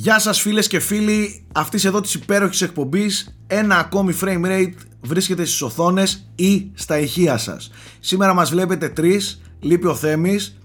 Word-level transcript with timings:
Γεια 0.00 0.18
σας 0.18 0.40
φίλες 0.40 0.66
και 0.66 0.78
φίλοι. 0.80 1.46
Αυτής 1.54 1.84
εδώ 1.84 2.00
της 2.00 2.14
υπέροχης 2.14 2.62
εκπομπής 2.62 3.38
Ένα 3.46 3.78
ακόμη 3.78 4.16
frame 4.20 4.44
rate 4.44 4.72
βρίσκεται 5.00 5.44
στις 5.44 5.62
οθόνες 5.62 6.30
ή 6.34 6.70
στα 6.74 6.98
ηχεία 6.98 7.38
σας. 7.38 7.70
Σήμερα 8.00 8.34
μας 8.34 8.50
βλέπετε 8.50 8.88
τρεις, 8.88 9.40
λείπει 9.60 9.86
ο 9.86 9.94
Θέμης. 9.94 10.58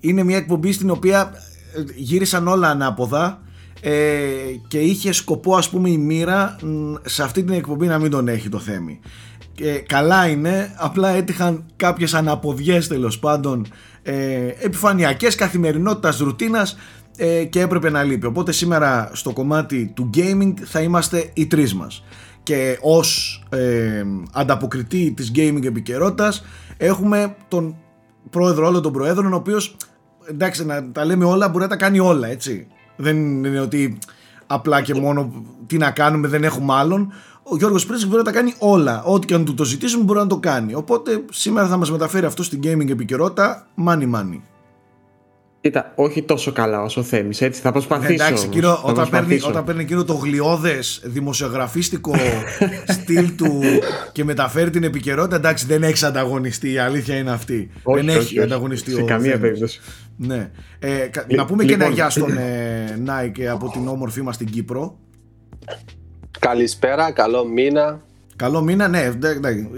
Είναι 0.00 0.22
μια 0.22 0.36
εκπομπή 0.36 0.72
στην 0.72 0.90
οποία 0.90 1.32
ε, 1.76 1.82
γύρισαν 1.94 2.48
όλα 2.48 2.68
ανάποδα 2.68 3.42
ε, 3.80 3.92
και 4.68 4.78
είχε 4.78 5.12
σκοπό 5.12 5.56
ας 5.56 5.70
πούμε 5.70 5.90
η 5.90 5.98
μοίρα 5.98 6.56
σε 7.04 7.22
αυτή 7.22 7.44
την 7.44 7.54
εκπομπή 7.54 7.86
να 7.86 7.98
μην 7.98 8.10
τον 8.10 8.28
έχει 8.28 8.48
το 8.48 8.58
Θέμη. 8.58 9.00
Και 9.54 9.72
καλά 9.72 10.28
είναι, 10.28 10.74
απλά 10.76 11.08
έτυχαν 11.08 11.64
κάποιες 11.76 12.14
αναποδιές 12.14 12.88
τέλος 12.88 13.18
πάντων 13.18 13.66
ε, 14.02 14.46
επιφανειακές 14.58 15.34
καθημερινότητας 15.34 16.18
ρουτίνας 16.18 16.76
ε, 17.16 17.44
και 17.44 17.60
έπρεπε 17.60 17.90
να 17.90 18.02
λείπει. 18.02 18.26
Οπότε 18.26 18.52
σήμερα 18.52 19.10
στο 19.12 19.32
κομμάτι 19.32 19.92
του 19.94 20.10
gaming 20.14 20.52
θα 20.64 20.80
είμαστε 20.80 21.30
οι 21.34 21.46
τρεις 21.46 21.74
μας. 21.74 22.04
Και 22.42 22.78
ως 22.80 23.42
ε, 23.48 24.04
ανταποκριτή 24.32 25.12
της 25.16 25.32
gaming 25.34 25.64
επικαιρότητας 25.64 26.44
έχουμε 26.76 27.36
τον 27.48 27.76
πρόεδρο 28.30 28.66
όλων 28.66 28.82
των 28.82 28.92
προέδρων 28.92 29.32
ο 29.32 29.36
οποίος 29.36 29.76
εντάξει 30.28 30.66
να 30.66 30.90
τα 30.92 31.04
λέμε 31.04 31.24
όλα 31.24 31.48
μπορεί 31.48 31.62
να 31.62 31.70
τα 31.70 31.76
κάνει 31.76 31.98
όλα 31.98 32.28
έτσι. 32.28 32.66
Δεν 32.96 33.16
είναι 33.16 33.60
ότι 33.60 33.98
απλά 34.46 34.82
και 34.82 34.94
μόνο 34.94 35.44
τι 35.66 35.76
να 35.76 35.90
κάνουμε 35.90 36.28
δεν 36.28 36.44
έχουμε 36.44 36.74
άλλον. 36.74 37.12
Ο 37.42 37.56
Γιώργος 37.56 37.86
Πρέσβης 37.86 38.08
μπορεί 38.08 38.18
να 38.18 38.32
τα 38.32 38.38
κάνει 38.38 38.54
όλα. 38.58 39.02
Ό,τι 39.02 39.26
και 39.26 39.34
αν 39.34 39.44
του 39.44 39.54
το 39.54 39.64
ζητήσουμε 39.64 40.04
μπορεί 40.04 40.18
να 40.18 40.26
το 40.26 40.38
κάνει. 40.38 40.74
Οπότε 40.74 41.24
σήμερα 41.30 41.66
θα 41.66 41.76
μας 41.76 41.90
μεταφέρει 41.90 42.26
αυτό 42.26 42.42
στην 42.42 42.60
gaming 42.62 42.88
επικαιρότητα 42.90 43.66
money 43.86 44.14
money. 44.14 44.40
Κοίτα, 45.62 45.92
όχι 45.94 46.22
τόσο 46.22 46.52
καλά 46.52 46.82
όσο 46.82 47.02
θέλει. 47.02 47.34
Έτσι, 47.38 47.60
θα 47.60 47.72
προσπαθήσω. 47.72 48.12
εντάξει, 48.12 48.46
κύριο, 48.46 48.80
όταν, 48.82 49.08
παίρνει, 49.10 49.40
όταν 49.46 49.64
παίρνει 49.64 49.82
εκείνο 49.82 50.04
το 50.04 50.14
γλιώδες 50.14 51.00
δημοσιογραφίστικο 51.04 52.12
στυλ 53.00 53.34
του 53.36 53.60
και 54.12 54.24
μεταφέρει 54.24 54.70
την 54.70 54.82
επικαιρότητα, 54.84 55.36
εντάξει, 55.36 55.66
δεν 55.66 55.82
έχεις 55.82 56.02
ανταγωνιστεί. 56.02 56.72
Η 56.72 56.78
αλήθεια 56.78 57.16
είναι 57.16 57.30
αυτή. 57.30 57.70
Όχι, 57.82 58.00
δεν 58.00 58.08
όχι, 58.08 58.18
έχει 58.18 58.26
όχι, 58.38 58.40
ανταγωνιστεί 58.46 58.90
Σε 58.90 59.00
ο 59.00 59.04
καμία 59.04 59.30
Θέμης. 59.30 59.40
περίπτωση. 59.40 59.80
Ναι. 60.16 60.50
Ε, 60.78 60.88
κα- 60.88 61.26
να 61.36 61.44
πούμε 61.44 61.64
και 61.64 61.72
ένα 61.72 61.82
λοιπόν, 61.82 61.94
γεια 61.98 62.10
στον 62.10 62.36
ε, 62.36 62.98
Νάικ 63.04 63.36
από 63.48 63.70
την 63.70 63.88
όμορφή 63.88 64.22
μας 64.22 64.34
στην 64.34 64.46
Κύπρο. 64.50 64.98
Καλησπέρα, 66.38 67.12
καλό 67.12 67.44
μήνα. 67.46 68.00
Καλό 68.36 68.60
μήνα, 68.62 68.88
ναι, 68.88 69.10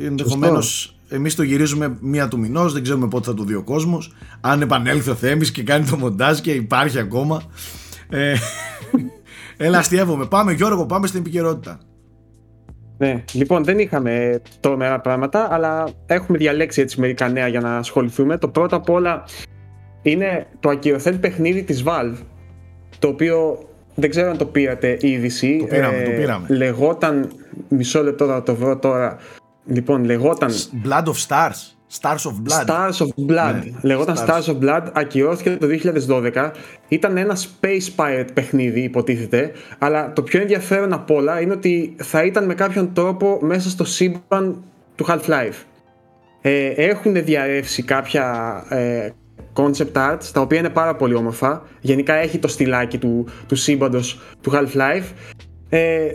ενδεχομένω. 0.07 0.59
Εμείς 1.09 1.35
το 1.35 1.43
γυρίζουμε 1.43 1.97
μία 2.01 2.29
του 2.29 2.39
μηνός, 2.39 2.73
δεν 2.73 2.83
ξέρουμε 2.83 3.09
πότε 3.09 3.25
θα 3.25 3.35
το 3.35 3.45
δει 3.45 3.55
ο 3.55 3.63
κόσμος. 3.63 4.13
Αν 4.41 4.61
επανέλθει 4.61 5.11
ο 5.11 5.15
Θέμης 5.15 5.51
και 5.51 5.63
κάνει 5.63 5.85
το 5.85 5.97
μοντάζ 5.97 6.39
και 6.39 6.53
υπάρχει 6.53 6.99
ακόμα. 6.99 7.43
Ε, 8.11 8.35
έλα, 9.67 9.79
αστείευομαι. 9.79 10.27
Πάμε, 10.27 10.53
Γιώργο, 10.53 10.87
πάμε 10.87 11.07
στην 11.07 11.21
επικαιρότητα. 11.21 11.79
Ναι, 12.99 13.25
λοιπόν, 13.33 13.65
δεν 13.65 13.79
είχαμε 13.79 14.43
τρομερά 14.61 15.01
πράγματα, 15.01 15.49
αλλά 15.51 15.89
έχουμε 16.07 16.39
διαλέξει 16.39 16.81
έτσι 16.81 17.01
μερικά 17.01 17.29
νέα 17.29 17.49
για 17.49 17.61
να 17.61 17.77
ασχοληθούμε. 17.77 18.39
Το 18.39 18.49
πρώτο 18.49 18.77
απ' 18.77 18.91
όλα 18.91 19.25
είναι 20.03 20.47
το 20.61 20.69
ακυρωθέν 20.69 21.21
παιχνίδι 21.21 21.63
της 21.63 21.83
Valve, 21.87 22.17
το 22.99 23.09
οποίο 23.09 23.69
δεν 23.95 24.11
ξέρω 24.11 24.31
αν 24.31 24.37
το 24.37 24.45
πήρατε 24.47 24.97
η 25.01 25.11
είδηση. 25.11 25.57
Το 25.61 25.67
πήραμε, 25.67 26.03
το 26.03 26.11
πήραμε. 26.11 26.47
Λεγόταν, 26.49 27.33
μισό 27.69 28.03
λεπτό 28.03 28.27
θα 28.27 28.43
το 28.43 28.55
βρω 28.55 28.79
τώρα, 28.79 29.19
λοιπόν, 29.67 30.05
λεγόταν 30.05 30.51
Blood 30.85 31.05
of 31.05 31.27
Stars. 31.29 31.75
Stars 32.01 32.25
of 32.25 32.35
Blood. 32.49 32.67
Stars 32.67 32.99
of 32.99 33.09
Blood. 33.31 33.55
Ναι, 33.55 33.73
Λεγόταν 33.83 34.17
Stars. 34.17 34.27
Stars 34.27 34.43
of 34.43 34.59
Blood, 34.61 34.83
ακυρώθηκε 34.93 35.57
το 35.57 35.67
2012. 36.09 36.51
Ήταν 36.89 37.17
ένα 37.17 37.37
Space 37.37 37.89
Pirate 37.97 38.29
παιχνίδι, 38.35 38.81
υποτίθεται. 38.81 39.53
Αλλά 39.79 40.13
το 40.13 40.23
πιο 40.23 40.41
ενδιαφέρον 40.41 40.93
απ' 40.93 41.11
όλα 41.11 41.41
είναι 41.41 41.53
ότι 41.53 41.97
θα 42.03 42.25
ήταν 42.25 42.45
με 42.45 42.55
κάποιον 42.55 42.93
τρόπο 42.93 43.39
μέσα 43.43 43.71
στο 43.71 43.85
σύμπαν 43.85 44.65
του 44.95 45.07
Half-Life. 45.09 45.65
Ε, 46.41 46.67
έχουν 46.67 47.25
διαρρεύσει 47.25 47.83
κάποια 47.83 48.55
ε, 48.69 49.09
concept 49.55 49.93
arts, 49.93 50.25
τα 50.33 50.41
οποία 50.41 50.59
είναι 50.59 50.69
πάρα 50.69 50.97
πολύ 50.97 51.15
όμορφα. 51.15 51.63
Γενικά 51.81 52.15
έχει 52.15 52.39
το 52.39 52.49
στυλάκι 52.49 52.99
του, 52.99 53.27
του 53.47 53.57
σύμπαντος 53.57 54.21
του 54.41 54.53
Half-Life. 54.55 55.13
Ε, 55.69 56.07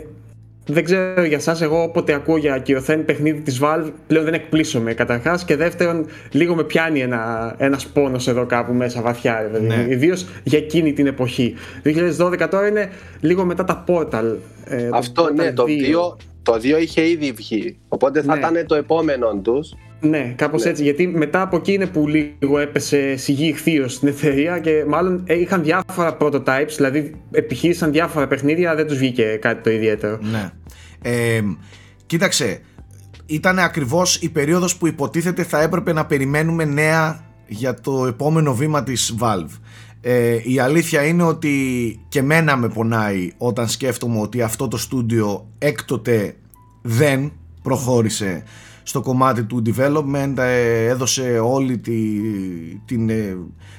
δεν 0.72 0.84
ξέρω 0.84 1.24
για 1.24 1.36
εσάς, 1.36 1.60
εγώ 1.62 1.82
όποτε 1.82 2.12
ακούω 2.12 2.36
για 2.36 2.54
ακυρωθέν 2.54 3.04
παιχνίδι 3.04 3.40
της 3.40 3.60
Valve, 3.62 3.90
πλέον 4.06 4.24
δεν 4.24 4.34
εκπλήσωμαι 4.34 4.94
καταρχάς. 4.94 5.44
Και 5.44 5.56
δεύτερον, 5.56 6.06
λίγο 6.30 6.54
με 6.54 6.64
πιάνει 6.64 7.00
ένα 7.00 7.54
ένας 7.58 7.86
πόνος 7.86 8.28
εδώ 8.28 8.46
κάπου 8.46 8.72
μέσα 8.72 9.02
βαθιά, 9.02 9.40
ρε 9.40 9.48
παιδί. 9.48 9.66
Ναι. 9.66 9.86
Ιδίως 9.88 10.26
για 10.42 10.58
εκείνη 10.58 10.92
την 10.92 11.06
εποχή. 11.06 11.54
2012 11.84 12.48
τώρα 12.50 12.66
είναι 12.68 12.90
λίγο 13.20 13.44
μετά 13.44 13.64
τα 13.64 13.84
Portal. 13.88 14.36
ε, 14.64 14.88
το 14.88 14.96
Αυτό 14.96 15.24
Portal 15.24 15.34
ναι, 15.34 15.52
το 15.52 15.64
2. 15.64 15.68
2 16.12 16.16
το 16.42 16.58
δύο 16.58 16.78
είχε 16.78 17.08
ήδη 17.08 17.32
βγει. 17.32 17.78
Οπότε 17.88 18.22
θα 18.22 18.32
Ναι. 18.34 18.38
ήταν 18.40 18.66
το 18.66 18.74
επόμενο 18.74 19.40
τους. 19.42 19.72
Ναι, 20.00 20.34
κάπως 20.36 20.64
Ναι. 20.64 20.70
έτσι. 20.70 20.82
Γιατί 20.82 21.06
μετά 21.06 21.42
από 21.42 21.56
εκεί 21.56 21.72
είναι 21.72 21.86
που 21.86 22.08
λίγο 22.08 22.58
έπεσε 22.58 23.16
σιγή 23.16 23.48
ηχθείω 23.48 23.88
στην 23.88 24.08
εταιρεία 24.08 24.58
και 24.58 24.84
μάλλον 24.88 25.22
ε, 25.26 25.40
είχαν 25.40 25.62
διάφορα 25.62 26.16
prototypes, 26.20 26.72
δηλαδή 26.76 27.14
επιχείρησαν 27.30 27.92
διάφορα 27.92 28.26
παιχνίδια, 28.26 28.68
αλλά 28.68 28.76
δεν 28.76 28.86
τους 28.86 28.98
βγήκε 28.98 29.38
κάτι 29.40 29.62
το 29.62 29.70
ιδιαίτερο. 29.70 30.18
Ναι. 30.22 30.50
Ε, 31.02 31.40
κοίταξε, 32.06 32.60
ήταν 33.26 33.58
ακριβώς 33.58 34.16
η 34.16 34.28
περίοδος 34.28 34.76
που 34.76 34.86
υποτίθεται 34.86 35.42
θα 35.42 35.62
έπρεπε 35.62 35.92
να 35.92 36.06
περιμένουμε 36.06 36.64
νέα 36.64 37.24
για 37.46 37.74
το 37.80 38.06
επόμενο 38.06 38.54
βήμα 38.54 38.82
της 38.82 39.14
Valve. 39.20 39.58
Ε, 40.00 40.38
η 40.42 40.58
αλήθεια 40.58 41.04
είναι 41.04 41.22
ότι 41.22 41.54
και 42.08 42.22
μένα 42.22 42.56
με 42.56 42.68
πονάει 42.68 43.32
όταν 43.38 43.68
σκέφτομαι 43.68 44.20
ότι 44.20 44.42
αυτό 44.42 44.68
το 44.68 44.76
στούντιο 44.76 45.46
έκτοτε 45.58 46.34
δεν 46.82 47.32
προχώρησε 47.62 48.42
στο 48.90 49.00
κομμάτι 49.00 49.44
του 49.44 49.62
development 49.66 50.34
ε, 50.36 50.84
έδωσε 50.84 51.38
όλη 51.38 51.78
τη, 51.78 52.00
την, 52.84 53.08
ε, 53.08 53.36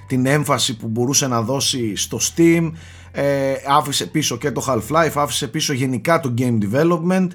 την 0.08 0.26
έμφαση 0.26 0.78
που 0.78 0.88
μπορούσε 0.88 1.28
να 1.28 1.42
δώσει 1.42 1.96
στο 1.96 2.18
Steam 2.22 2.72
ε, 3.12 3.54
άφησε 3.68 4.06
πίσω 4.06 4.38
και 4.38 4.52
το 4.52 4.66
Half-Life 4.68 5.12
άφησε 5.16 5.48
πίσω 5.48 5.74
γενικά 5.74 6.20
το 6.20 6.34
game 6.38 6.58
development 6.62 7.28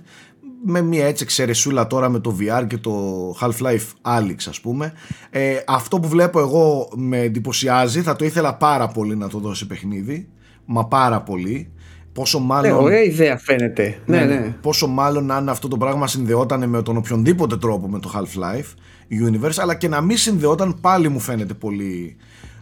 με 0.65 0.83
μια 0.83 1.07
έτσι 1.07 1.23
εξαιρεσούλα 1.23 1.87
τώρα 1.87 2.09
με 2.09 2.19
το 2.19 2.37
VR 2.41 2.67
και 2.67 2.79
το 2.79 2.95
Half-Life 3.41 4.17
Alyx 4.19 4.37
ας 4.49 4.61
πούμε. 4.61 4.93
Ε, 5.31 5.57
αυτό 5.67 6.01
που 6.01 6.09
βλέπω 6.09 6.41
εγώ 6.41 6.89
με 6.95 7.19
εντυπωσιάζει 7.19 8.03
θα 8.03 8.17
το 8.17 8.25
ήθελα 8.25 8.55
πάρα 8.55 8.89
πολύ 8.89 9.17
να 9.17 9.29
το 9.29 9.39
δώσει 9.39 9.67
παιχνίδι 9.67 10.29
μα 10.65 10.87
πάρα 10.87 11.23
πολύ 11.23 11.73
πόσο 12.17 12.39
Ναι, 12.39 12.45
μάλλον 12.45 12.85
ωραία 12.85 13.03
ιδέα 13.03 13.39
φαίνεται. 13.39 13.99
Ναι, 14.07 14.25
ναι. 14.25 14.55
Πόσο 14.61 14.87
μάλλον 14.87 15.31
αν 15.31 15.49
αυτό 15.49 15.69
το 15.69 15.77
πράγμα 15.77 16.07
συνδεόταν 16.07 16.69
με 16.69 16.83
τον 16.83 16.97
οποιονδήποτε 16.97 17.57
τρόπο 17.57 17.89
με 17.89 17.99
το 17.99 18.11
Half-Life 18.15 18.75
Universe, 19.29 19.57
αλλά 19.57 19.75
και 19.75 19.89
να 19.89 20.01
μην 20.01 20.17
συνδεόταν 20.17 20.79
πάλι 20.81 21.09
μου 21.09 21.21
φαίνεται 21.21 21.55
πολύ, 21.55 22.17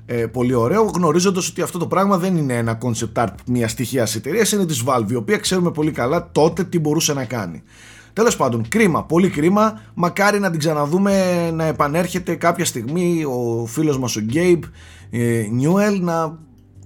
ε, 0.07 0.27
πολύ 0.27 0.55
ωραίο, 0.55 0.83
γνωρίζοντας 0.95 1.49
ότι 1.49 1.63
αυτό 1.63 1.79
το 1.79 1.87
πράγμα 1.87 2.19
δεν 2.19 2.37
είναι 2.37 2.57
ένα 2.57 2.79
concept 2.83 3.25
art 3.25 3.35
μιας 3.47 3.71
στοιχείας 3.71 4.15
εταιρείας, 4.15 4.53
είναι 4.53 4.67
της 4.67 4.83
Valve, 4.87 5.11
η 5.11 5.15
οποία 5.15 5.37
ξέρουμε 5.37 5.71
πολύ 5.71 5.91
καλά 5.91 6.29
τότε 6.33 6.65
τι 6.65 6.79
μπορούσε 6.79 7.13
να 7.13 7.25
κάνει. 7.25 7.63
Τέλος 8.13 8.37
πάντων, 8.37 8.69
κρίμα, 8.69 9.05
πολύ 9.05 9.29
κρίμα. 9.29 9.81
Μακάρι 9.95 10.39
να 10.39 10.51
την 10.51 10.59
ξαναδούμε 10.59 11.51
να 11.51 11.65
επανέρχεται 11.65 12.35
κάποια 12.35 12.65
στιγμή 12.65 13.25
ο 13.25 13.67
φίλος 13.67 13.99
μας 13.99 14.17
ο 14.17 14.21
Gabe 14.33 14.61
ε, 15.11 15.43
Newell 15.61 16.01
να 16.01 16.39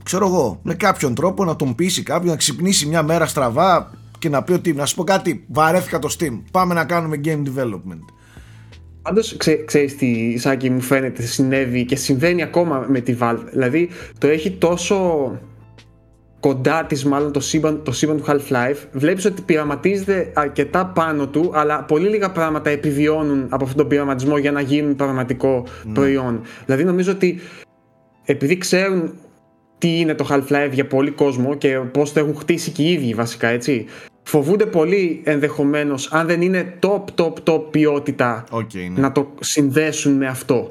ξέρω 0.08 0.26
εγώ, 0.26 0.60
με 0.62 0.74
κάποιον 0.74 1.14
τρόπο 1.14 1.44
να 1.44 1.56
τον 1.56 1.74
πείσει 1.74 2.02
κάποιον, 2.02 2.30
να 2.30 2.36
ξυπνήσει 2.36 2.86
μια 2.86 3.02
μέρα 3.02 3.26
στραβά 3.26 3.90
και 4.18 4.28
να 4.28 4.42
πει 4.42 4.52
ότι 4.52 4.72
να 4.72 4.86
σου 4.86 4.94
πω 4.94 5.04
κάτι, 5.04 5.44
βαρέθηκα 5.48 5.98
το 5.98 6.08
Steam. 6.18 6.42
Πάμε 6.50 6.74
να 6.74 6.84
κάνουμε 6.84 7.20
game 7.24 7.42
development. 7.42 8.04
Πάντως, 9.02 9.36
ξέ, 9.36 9.64
ξέρεις 9.64 9.96
τι, 9.96 10.38
Σάκη, 10.38 10.70
μου 10.70 10.80
φαίνεται 10.80 11.22
συνέβη 11.22 11.84
και 11.84 11.96
συμβαίνει 11.96 12.42
ακόμα 12.42 12.84
με 12.88 13.00
τη 13.00 13.16
Valve. 13.20 13.44
Δηλαδή, 13.50 13.88
το 14.18 14.26
έχει 14.26 14.50
τόσο 14.50 15.30
κοντά 16.40 16.84
της, 16.84 17.04
μάλλον 17.04 17.32
το 17.32 17.40
σύμπαν, 17.40 17.82
το 17.82 17.92
σύμπαν 17.92 18.16
του 18.16 18.24
Half-Life. 18.28 18.86
Βλέπεις 18.92 19.24
ότι 19.24 19.42
πειραματίζεται 19.42 20.32
αρκετά 20.34 20.86
πάνω 20.86 21.26
του, 21.26 21.50
αλλά 21.54 21.84
πολύ 21.84 22.08
λίγα 22.08 22.30
πράγματα 22.30 22.70
επιβιώνουν 22.70 23.46
από 23.48 23.64
αυτόν 23.64 23.78
τον 23.78 23.88
πειραματισμό 23.88 24.38
για 24.38 24.52
να 24.52 24.60
γίνουν 24.60 24.96
πραγματικό 24.96 25.66
προϊόν. 25.92 26.40
Δηλαδή, 26.64 26.84
νομίζω 26.84 27.12
ότι 27.12 27.40
επειδή 28.24 28.58
ξέρουν 28.58 29.12
τι 29.78 29.98
είναι 29.98 30.14
το 30.14 30.26
Half-Life 30.30 30.70
για 30.72 30.86
πολύ 30.86 31.10
κόσμο 31.10 31.54
και 31.54 31.78
πώς 31.78 32.12
το 32.12 32.20
έχουν 32.20 32.36
χτίσει 32.36 32.70
και 32.70 32.82
οι 32.82 32.92
ίδιοι 32.92 33.14
βασικά 33.14 33.48
έτσι 33.48 33.86
φοβούνται 34.22 34.66
πολύ 34.66 35.20
ενδεχομένως 35.24 36.12
αν 36.12 36.26
δεν 36.26 36.42
είναι 36.42 36.78
top 36.82 37.04
top 37.14 37.32
top 37.44 37.70
ποιότητα 37.70 38.44
Οκ, 38.50 38.74
ναι. 38.74 39.00
να 39.00 39.12
το 39.12 39.34
συνδέσουν 39.40 40.12
με 40.12 40.26
αυτό 40.26 40.70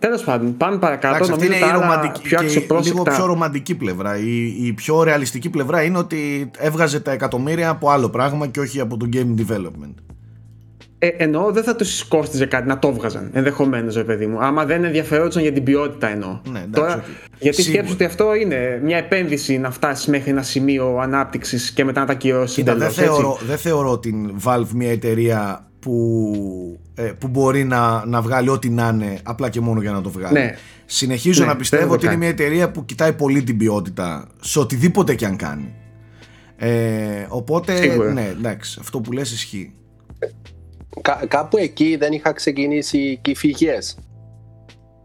Τέλος 0.00 0.24
πάντων, 0.24 0.56
πάμε 0.56 0.78
παρακάτω. 0.78 1.14
Εντάξει, 1.14 1.32
αυτή 1.32 1.44
Νομίζω 1.44 1.64
είναι 1.64 1.66
η 1.66 1.70
τα 1.70 1.78
άλλα 1.78 1.86
ρομαντική, 1.86 2.20
πιο 2.22 2.38
και 2.38 2.44
αξιοπρόσεκτα. 2.44 3.00
λίγο 3.00 3.16
πιο 3.16 3.26
ρομαντική 3.26 3.74
πλευρά. 3.74 4.18
Η, 4.18 4.66
η 4.66 4.72
πιο 4.72 5.02
ρεαλιστική 5.02 5.50
πλευρά 5.50 5.82
είναι 5.82 5.98
ότι 5.98 6.50
έβγαζε 6.58 7.00
τα 7.00 7.12
εκατομμύρια 7.12 7.68
από 7.68 7.90
άλλο 7.90 8.08
πράγμα 8.08 8.46
και 8.46 8.60
όχι 8.60 8.80
από 8.80 8.96
το 8.96 9.08
game 9.12 9.40
development. 9.40 9.94
Ε, 11.02 11.08
εννοώ 11.16 11.52
δεν 11.52 11.62
θα 11.62 11.76
του 11.76 11.84
κόστιζε 12.08 12.46
κάτι 12.46 12.68
να 12.68 12.78
το 12.78 12.92
βγάζαν 12.92 13.30
ενδεχομένως, 13.32 13.94
ρε 13.94 14.04
παιδί 14.04 14.26
μου. 14.26 14.38
Άμα 14.44 14.64
δεν 14.64 14.84
ενδιαφερόντουσαν 14.84 15.42
για 15.42 15.52
την 15.52 15.62
ποιότητα 15.64 16.08
εννοώ. 16.08 16.40
Ναι, 16.50 16.58
εντάξει, 16.58 16.70
Τώρα, 16.72 16.94
οκ. 16.94 17.02
γιατί 17.38 17.62
Σίγουρα. 17.62 17.78
σκέψου 17.78 17.94
ότι 17.94 18.04
αυτό 18.04 18.34
είναι 18.34 18.80
μια 18.84 18.96
επένδυση 18.96 19.58
να 19.58 19.70
φτάσεις 19.70 20.06
μέχρι 20.06 20.30
ένα 20.30 20.42
σημείο 20.42 20.98
ανάπτυξης 21.02 21.70
και 21.70 21.84
μετά 21.84 22.00
να 22.00 22.06
τα 22.06 22.12
ακυρώσεις. 22.12 22.54
Κοίτα, 22.56 22.74
δεν 22.74 22.88
εντελώς, 22.88 22.98
έτσι. 22.98 23.10
θεωρώ, 23.20 23.38
δεν 23.46 23.58
θεωρώ 23.58 23.98
την 23.98 24.30
Valve 24.44 24.68
μια 24.74 24.90
εταιρεία 24.90 25.64
που, 25.80 26.78
ε, 26.94 27.02
που 27.02 27.28
μπορεί 27.28 27.64
να, 27.64 28.06
να 28.06 28.20
βγάλει 28.22 28.48
ό,τι 28.48 28.70
να 28.70 28.88
είναι 28.94 29.18
απλά 29.22 29.48
και 29.48 29.60
μόνο 29.60 29.80
για 29.80 29.90
να 29.92 30.00
το 30.00 30.10
βγάλει. 30.10 30.32
Ναι. 30.38 30.54
Συνεχίζω 30.86 31.40
Ναι, 31.40 31.46
να 31.46 31.52
δεν 31.52 31.60
πιστεύω 31.60 31.86
το 31.86 31.92
ότι 31.92 32.04
είναι 32.06 32.14
κάνει. 32.14 32.24
μια 32.24 32.28
εταιρεία 32.44 32.70
που 32.70 32.84
κοιτάει 32.84 33.12
πολύ 33.12 33.42
την 33.42 33.56
ποιότητα 33.56 34.28
σε 34.40 34.58
οτιδήποτε 34.58 35.14
και 35.14 35.26
αν 35.26 35.36
κάνει. 35.36 35.74
Ε, 36.56 37.26
οπότε, 37.28 37.76
Σίγουρα. 37.76 38.12
ναι, 38.12 38.34
εντάξει, 38.38 38.78
αυτό 38.80 39.00
που 39.00 39.12
λες 39.12 39.32
ισχύει. 39.32 39.72
Κα- 41.02 41.24
κάπου 41.28 41.56
εκεί 41.58 41.96
δεν 41.96 42.12
είχα 42.12 42.32
ξεκινήσει 42.32 43.18
και 43.22 43.30
οι 43.30 43.34
φυγές. 43.34 43.96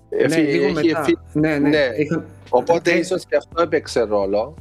Ναι, 0.09 0.23
Εφη- 0.23 0.49
λίγο 0.49 0.65
έχει 0.65 0.73
μετά. 0.73 0.99
εφη- 0.99 1.17
Ναι, 1.33 1.57
ναι. 1.57 1.69
ναι. 1.69 1.87
Είχα- 1.97 2.25
Οπότε 2.49 2.91
Ε, 2.91 2.97
ίσως 2.97 3.25
και 3.25 3.35
αυτό 3.35 3.61
έπαιξε 3.61 4.01
ρόλο. 4.01 4.55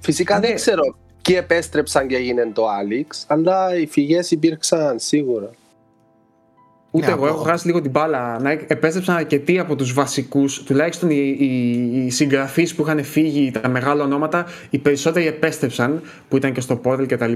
Φυσικά 0.00 0.38
Ναι. 0.38 0.46
δεν 0.46 0.54
ξέρω 0.56 0.82
ποιοι 1.22 1.36
επέστρεψαν 1.38 2.06
και 2.08 2.16
έγινε 2.16 2.50
το 2.52 2.62
Alex, 2.66 3.24
αλλά 3.26 3.76
οι 3.78 3.86
φυγές 3.86 4.30
υπήρξαν 4.30 4.98
σίγουρα. 4.98 5.50
Ούτε 6.90 7.06
Ναι, 7.06 7.12
εγώ 7.12 7.24
από- 7.24 7.34
έχω 7.34 7.42
χάσει 7.44 7.66
λίγο 7.66 7.80
την 7.80 7.90
μπάλα. 7.90 8.38
Να 8.40 8.50
επέστρεψαν 8.50 9.16
αρκετοί 9.16 9.58
από 9.58 9.76
τους 9.76 9.92
βασικούς, 9.92 10.62
τουλάχιστον 10.62 11.10
οι, 11.10 11.36
οι, 11.38 11.46
οι 12.04 12.10
συγγραφείς 12.10 12.74
που 12.74 12.82
είχαν 12.82 13.04
φύγει, 13.04 13.50
τα 13.50 13.68
μεγάλα 13.68 14.04
ονόματα, 14.04 14.46
οι 14.70 14.78
περισσότεροι 14.78 15.26
επέστρεψαν 15.26 16.02
που 16.28 16.36
ήταν 16.36 16.52
και 16.52 16.60
στο 16.60 16.80
Portal 16.84 17.04
κτλ. 17.08 17.32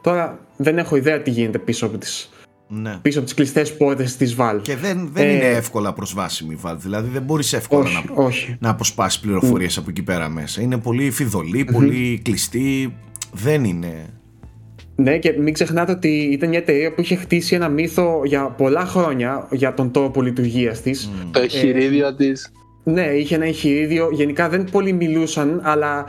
Τώρα 0.00 0.38
δεν 0.56 0.78
έχω 0.78 0.96
ιδέα 0.96 1.20
τι 1.22 1.30
γίνεται 1.30 1.58
πίσω 1.58 1.86
από 1.86 1.98
τις, 1.98 2.30
Ναι. 2.68 2.98
πίσω 3.02 3.18
από 3.18 3.26
τις 3.26 3.36
κλειστές 3.36 3.76
πόρτες 3.76 4.16
της 4.16 4.36
Valve. 4.38 4.58
Και 4.62 4.76
δεν, 4.76 5.10
δεν 5.12 5.26
Ε, 5.28 5.32
είναι 5.32 5.44
εύκολα 5.44 5.92
προσβάσιμη 5.92 6.54
η 6.54 6.58
Valve. 6.62 6.76
Δηλαδή 6.78 7.08
δεν 7.10 7.22
μπορείς 7.22 7.52
εύκολα 7.52 7.82
όχι, 7.82 8.04
να, 8.14 8.22
όχι. 8.22 8.56
να 8.60 8.70
αποσπάσεις 8.70 9.20
πληροφορίες 9.20 9.76
από 9.78 9.90
εκεί 9.90 10.02
πέρα 10.02 10.28
μέσα. 10.28 10.60
Είναι 10.62 10.78
πολύ 10.78 11.10
φιδωλή, 11.10 11.64
πολύ 11.64 12.20
κλειστή. 12.24 12.96
Δεν 13.32 13.64
είναι. 13.64 14.06
Ναι, 14.94 15.18
και 15.18 15.34
μην 15.38 15.52
ξεχνάτε 15.52 15.92
ότι 15.92 16.08
ήταν 16.08 16.48
μια 16.48 16.58
εταιρεία 16.58 16.94
που 16.94 17.00
είχε 17.00 17.14
χτίσει 17.14 17.54
ένα 17.54 17.68
μύθο 17.68 18.20
για 18.24 18.44
πολλά 18.44 18.84
χρόνια 18.84 19.48
για 19.50 19.74
τον 19.74 19.90
τρόπο 19.92 20.22
λειτουργίας 20.22 20.80
της. 20.82 21.10
Το 21.30 21.40
εγχειρίδιο 21.40 22.14
της. 22.14 22.52
Ναι, 22.84 23.02
είχε 23.06 23.34
ένα 23.34 23.44
εγχειρίδιο. 23.44 24.08
Γενικά 24.12 24.48
δεν 24.48 24.64
πολύ 24.70 24.92
μιλούσαν, 24.92 25.60
αλλά 25.64 26.04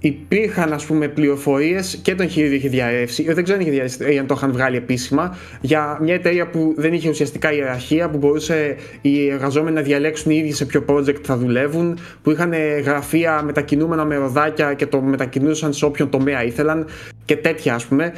υπήρχαν 0.00 0.72
ας 0.72 0.84
πούμε 0.84 1.08
πληροφορίες 1.08 1.98
και 2.02 2.14
το 2.14 2.22
εγχειρίδιο 2.22 2.56
είχε 2.56 2.68
διαρρεύσει. 2.68 3.24
ε, 3.28 3.34
Δεν 3.34 3.44
ξέρω 3.44 3.58
αν 3.58 3.64
είχε 3.64 3.72
διαρρεύσει 3.72 4.14
ή 4.14 4.18
αν 4.18 4.26
το 4.26 4.34
είχαν 4.36 4.52
βγάλει 4.52 4.76
επίσημα. 4.76 5.36
Για 5.60 5.98
μια 6.02 6.14
εταιρεία 6.14 6.46
που 6.50 6.74
δεν 6.76 6.92
είχε 6.92 7.08
ουσιαστικά 7.08 7.52
ιεραρχία, 7.52 8.10
που 8.10 8.18
μπορούσε 8.18 8.76
οι 9.00 9.28
εργαζόμενοι 9.28 9.74
να 9.74 9.82
διαλέξουν 9.82 10.30
οι 10.32 10.36
ίδιοι 10.36 10.52
σε 10.52 10.64
ποιο 10.64 10.84
project 10.88 11.22
θα 11.22 11.36
δουλεύουν, 11.36 11.98
που 12.22 12.30
είχαν 12.30 12.52
ε, 12.52 12.78
γραφεία 12.78 13.42
μετακινούμενα 13.42 14.04
με 14.04 14.16
ροδάκια 14.16 14.74
και 14.74 14.86
το 14.86 15.00
μετακινούσαν 15.00 15.72
σε 15.72 15.84
όποιον 15.84 16.10
τομέα 16.10 16.44
ήθελαν 16.44 16.86
και 17.24 17.36
τέτοια 17.36 17.74
ας 17.74 17.86
πούμε. 17.86 18.12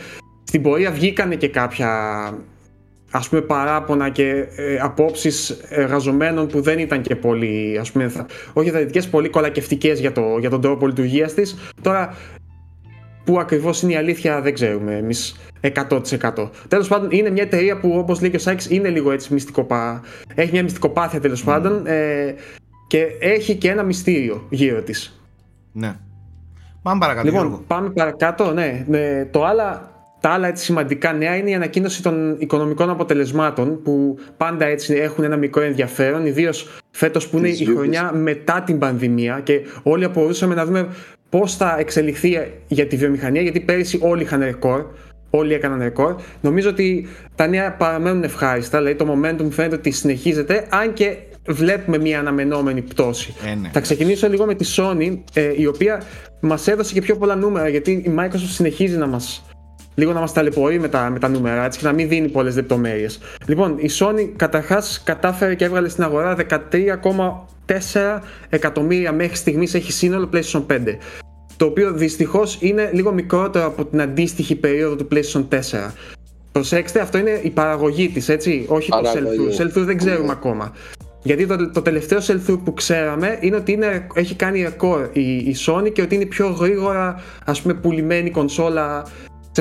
Στην 0.44 0.62
πορεία 0.62 0.90
βγήκανε 0.90 1.34
και 1.34 1.48
κάποια 1.48 1.88
ας 3.10 3.28
πούμε 3.28 3.40
παράπονα 3.40 4.08
και 4.08 4.46
ε, 4.56 4.78
απόψεις 4.80 5.50
εργαζομένων 5.68 6.46
που 6.46 6.60
δεν 6.60 6.78
ήταν 6.78 7.02
και 7.02 7.16
πολύ 7.16 7.78
ας 7.80 7.92
πούμε 7.92 8.08
θα, 8.08 8.26
όχι 8.52 8.70
θετικές, 8.70 9.08
πολύ 9.08 9.28
κολακευτικές 9.28 10.00
για, 10.00 10.12
το, 10.12 10.38
για 10.38 10.50
τον 10.50 10.60
τρόπο 10.60 10.86
λειτουργίας 10.86 11.34
της 11.34 11.56
τώρα 11.82 12.14
που 13.24 13.38
ακριβώς 13.40 13.82
είναι 13.82 13.92
η 13.92 13.96
αλήθεια 13.96 14.40
δεν 14.40 14.54
ξέρουμε 14.54 14.96
εμείς 14.96 15.36
100% 15.60 16.50
τέλος 16.68 16.88
πάντων 16.88 17.10
είναι 17.10 17.30
μια 17.30 17.42
εταιρεία 17.42 17.78
που 17.78 17.92
όπως 17.98 18.20
λέει 18.20 18.30
και 18.30 18.36
ο 18.36 18.40
Σάκης 18.40 18.70
είναι 18.70 18.88
λίγο 18.88 19.12
έτσι 19.12 19.32
μυστικοπά 19.32 20.02
έχει 20.34 20.52
μια 20.52 20.62
μυστικοπάθεια 20.62 21.20
τέλος 21.20 21.44
πάντων 21.44 21.86
ε, 21.86 22.34
και 22.86 23.06
έχει 23.20 23.54
και 23.54 23.70
ένα 23.70 23.82
μυστήριο 23.82 24.46
γύρω 24.50 24.82
της 24.82 25.20
Ναι. 25.72 25.96
Πάμε 26.82 26.98
παρακάτω, 27.00 27.26
Λοιπόν, 27.26 27.40
Γιώργο. 27.46 27.64
πάμε 27.66 27.90
παρακάτω. 27.90 28.52
Ναι. 28.52 28.84
Με 28.88 29.28
το 29.30 29.44
άλλα, 29.44 29.90
τα 30.28 30.34
άλλα 30.34 30.48
έτσι 30.48 30.64
σημαντικά 30.64 31.12
νέα 31.12 31.36
είναι 31.36 31.50
η 31.50 31.54
ανακοίνωση 31.54 32.02
των 32.02 32.36
οικονομικών 32.38 32.90
αποτελεσμάτων 32.90 33.82
που 33.82 34.18
πάντα 34.36 34.64
έτσι 34.64 34.94
έχουν 34.94 35.24
ένα 35.24 35.36
μικρό 35.36 35.62
ενδιαφέρον, 35.62 36.26
ιδίως 36.26 36.68
φέτος 36.90 37.28
που 37.28 37.38
είναι 37.38 37.48
Της 37.48 37.60
η 37.60 37.66
Ubis. 37.68 37.74
χρονιά 37.74 38.12
μετά 38.12 38.62
την 38.66 38.78
πανδημία 38.78 39.40
και 39.42 39.60
όλοι 39.82 40.04
απορούσαμε 40.04 40.54
να 40.54 40.64
δούμε 40.64 40.88
πώς 41.28 41.56
θα 41.56 41.76
εξελιχθεί 41.78 42.38
για 42.68 42.86
τη 42.86 42.96
βιομηχανία, 42.96 43.42
γιατί 43.42 43.60
πέρυσι 43.60 43.98
όλοι 44.02 44.22
είχαν 44.22 44.40
ρεκόρ. 44.40 44.84
Όλοι 45.30 45.54
έκαναν 45.54 45.78
ρεκόρ. 45.78 46.14
Νομίζω 46.40 46.70
ότι 46.70 47.06
τα 47.34 47.46
νέα 47.46 47.72
παραμένουν 47.72 48.22
ευχάριστα. 48.22 48.78
Δηλαδή 48.78 48.96
το 48.96 49.06
momentum 49.12 49.50
φαίνεται 49.50 49.74
ότι 49.74 49.90
συνεχίζεται, 49.90 50.66
αν 50.70 50.92
και 50.92 51.16
βλέπουμε 51.48 51.98
μια 51.98 52.18
αναμενόμενη 52.18 52.82
πτώση. 52.82 53.34
Ε, 53.50 53.54
ναι. 53.54 53.70
Θα 53.72 53.80
ξεκινήσω 53.80 54.28
λίγο 54.28 54.44
με 54.46 54.54
τη 54.54 54.74
Sony, 54.76 55.18
ε, 55.32 55.52
η 55.56 55.66
οποία 55.66 56.02
μας 56.40 56.68
έδωσε 56.68 56.92
και 56.92 57.00
πιο 57.00 57.16
πολλά 57.16 57.34
νούμερα, 57.36 57.68
γιατί 57.68 57.90
η 57.90 58.14
Microsoft 58.18 58.50
συνεχίζει 58.50 58.96
να 58.96 59.06
μας 59.06 59.47
λίγο 59.98 60.12
να 60.12 60.20
μας 60.20 60.32
ταλαιπωρεί 60.32 60.80
με 60.80 60.88
τα, 60.88 61.10
με 61.10 61.18
τα 61.18 61.28
νούμερα 61.28 61.64
έτσι, 61.64 61.78
και 61.78 61.86
να 61.86 61.92
μην 61.92 62.08
δίνει 62.08 62.28
πολλές 62.28 62.54
λεπτομέρειες. 62.54 63.18
Λοιπόν, 63.46 63.78
η 63.78 63.90
Sony 63.98 64.28
καταρχάς 64.36 65.02
κατάφερε 65.04 65.54
και 65.54 65.64
έβγαλε 65.64 65.88
στην 65.88 66.04
αγορά 66.04 66.36
13,4 66.36 68.18
εκατομμύρια 68.48 69.12
μέχρι 69.12 69.36
στιγμής 69.36 69.74
έχει 69.74 69.92
σύνολο 69.92 70.28
PlayStation 70.32 70.62
5 70.66 70.78
το 71.56 71.64
οποίο 71.64 71.92
δυστυχώς 71.92 72.56
είναι 72.60 72.90
λίγο 72.92 73.12
μικρότερο 73.12 73.66
από 73.66 73.84
την 73.84 74.00
αντίστοιχη 74.00 74.56
περίοδο 74.56 74.96
του 74.96 75.08
PlayStation 75.12 75.44
4. 75.48 75.58
Προσέξτε, 76.52 77.00
αυτό 77.00 77.18
είναι 77.18 77.40
η 77.42 77.50
παραγωγή 77.50 78.08
της, 78.08 78.28
έτσι, 78.28 78.66
όχι 78.68 78.90
το 78.90 79.00
Παραγωγή. 79.02 79.48
sell-through. 79.50 79.62
Sell-through 79.62 79.84
δεν 79.84 79.96
ξέρουμε 79.96 80.32
ακόμα. 80.32 80.72
Γιατί 81.22 81.46
το, 81.46 81.70
το 81.70 81.82
τελευταίο 81.82 82.18
sell-through 82.18 82.58
που 82.64 82.74
ξέραμε 82.74 83.38
είναι 83.40 83.56
ότι 83.56 83.72
είναι, 83.72 84.06
έχει 84.14 84.34
κάνει 84.34 84.62
ρεκόρ 84.62 85.08
η, 85.12 85.36
η 85.36 85.56
Sony 85.66 85.92
και 85.92 86.02
ότι 86.02 86.14
είναι 86.14 86.24
η 86.24 86.26
πιο 86.26 86.48
γρήγορα 86.48 87.22
ας 87.44 87.62
πούμε 87.62 87.74
πουλημένη 87.74 88.30
κονσόλα 88.30 89.06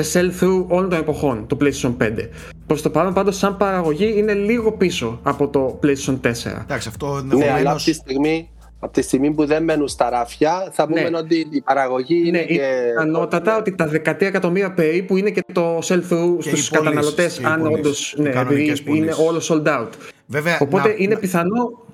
σε 0.02 0.20
sell-through 0.20 0.64
όλων 0.68 0.88
των 0.90 0.98
εποχών, 0.98 1.46
το 1.46 1.56
PlayStation 1.60 1.94
5. 2.02 2.28
Προς 2.66 2.82
το 2.82 2.90
παρόν 2.90 3.12
πάντως 3.14 3.36
σαν 3.36 3.56
παραγωγή 3.56 4.14
είναι 4.16 4.32
λίγο 4.34 4.72
πίσω 4.72 5.20
από 5.22 5.48
το 5.48 5.78
PlayStation 5.82 6.12
4. 6.20 6.62
Εντάξει, 6.62 6.88
αυτό 6.88 7.06
Ναι, 7.06 7.12
αλλά 7.12 7.20
ενδεχομένω. 7.20 7.70
από 7.70 7.78
τη 7.82 7.92
στιγμή, 7.92 8.50
από 8.80 8.92
τη 8.92 9.02
στιγμή 9.02 9.30
που 9.30 9.44
δεν 9.46 9.64
μένουν 9.64 9.88
στα 9.88 10.10
ράφια, 10.10 10.68
θα 10.72 10.86
πούμε 10.86 11.08
Ναι. 11.08 11.18
ότι 11.18 11.46
η 11.50 11.60
παραγωγή 11.60 12.22
είναι 12.26 12.38
Είναι 12.38 12.44
και... 12.46 12.62
ανώτατα 13.00 13.56
ότι 13.58 13.74
τα 13.74 13.90
13 14.04 14.20
εκατομμύρια 14.22 14.72
περίπου 14.72 15.16
είναι 15.16 15.30
και 15.30 15.44
το 15.52 15.78
sell-through 15.78 16.36
Και 16.40 16.48
οι 16.48 16.54
στους 16.54 16.68
πωλήσεις, 16.68 16.68
καταναλωτές 16.70 17.34
και 17.36 17.42
οι 17.42 17.44
αν 17.44 17.60
πωλήσεις, 17.60 17.78
όντως 17.84 18.12
οι 18.18 18.22
ναι, 18.22 18.30
κανονικές 18.30 18.80
επειδή 18.80 18.96
είναι 18.96 19.12
πωλήσεις. 19.14 19.50
όλο 19.50 19.62
sold 19.64 19.68
out. 19.80 19.88
Βέβαια, 20.26 20.58
Οπότε 20.60 20.88
να, 20.88 20.94
είναι 20.98 21.14
να, 21.14 21.20
πιθανό 21.20 21.84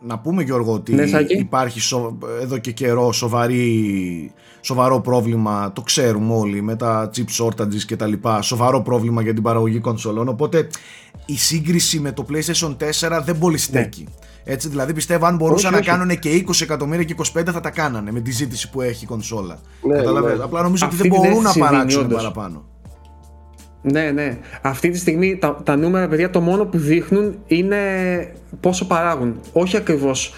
να 0.00 0.18
πούμε 0.18 0.42
Γιώργο 0.42 0.72
ότι 0.72 0.94
Ναι, 0.94 1.06
Σάκη. 1.06 1.34
υπάρχει 1.38 1.80
σο- 1.80 2.18
εδώ 2.40 2.58
και 2.58 2.72
καιρό 2.72 3.12
σοβαρή, 3.12 4.32
σοβαρό 4.60 5.00
πρόβλημα, 5.00 5.72
το 5.72 5.80
ξέρουμε 5.80 6.34
όλοι 6.34 6.62
με 6.62 6.76
τα 6.76 7.10
chip 7.16 7.24
shortages 7.44 7.82
και 7.86 7.96
τα 7.96 8.06
λοιπά, 8.06 8.42
σοβαρό 8.42 8.82
πρόβλημα 8.82 9.22
για 9.22 9.34
την 9.34 9.42
παραγωγή 9.42 9.78
κονσολών, 9.78 10.28
οπότε 10.28 10.68
η 11.26 11.36
σύγκριση 11.38 12.00
με 12.00 12.12
το 12.12 12.26
PlayStation 12.30 12.76
4 12.76 13.22
δεν 13.24 13.38
πολύ 13.38 13.58
στέκει. 13.58 14.06
Έτσι, 14.44 14.68
δηλαδή 14.68 14.92
πιστεύω 14.92 15.26
αν 15.26 15.36
μπορούσαν 15.36 15.70
Ναι. 15.72 15.76
Όχι, 15.78 15.86
να 15.88 15.92
όχι. 15.94 16.00
κάνουν 16.04 16.18
και 16.18 16.44
20 16.48 16.60
εκατομμύρια 16.62 17.04
και 17.04 17.14
25 17.38 17.52
θα 17.52 17.60
τα 17.60 17.70
κάνανε 17.70 18.12
με 18.12 18.20
τη 18.20 18.30
ζήτηση 18.30 18.70
που 18.70 18.80
έχει 18.80 19.04
η 19.04 19.06
κονσόλα. 19.06 19.58
Ναι, 19.82 19.94
Καταλαβαίνεις. 19.96 20.38
ναι. 20.38 20.44
Απλά 20.44 20.62
νομίζω 20.62 20.84
Αυτή 20.86 20.96
ότι 20.96 21.08
δεν 21.08 21.12
την 21.12 21.20
μπορούν 21.30 21.42
να 21.42 21.48
αίσθηση 21.48 21.64
δίνει, 21.66 21.76
παράξουν 21.76 22.02
όντως. 22.04 22.16
παραπάνω. 22.16 22.64
Ναι, 23.82 24.10
ναι. 24.10 24.38
Αυτή 24.62 24.90
τη 24.90 24.98
στιγμή 24.98 25.36
τα, 25.36 25.60
τα 25.64 25.76
νούμερα, 25.76 26.08
παιδιά, 26.08 26.30
το 26.30 26.40
μόνο 26.40 26.64
που 26.66 26.78
δείχνουν 26.78 27.38
είναι 27.46 27.78
πόσο 28.60 28.86
παράγουν. 28.86 29.40
Όχι 29.52 29.76
ακριβώς 29.76 30.34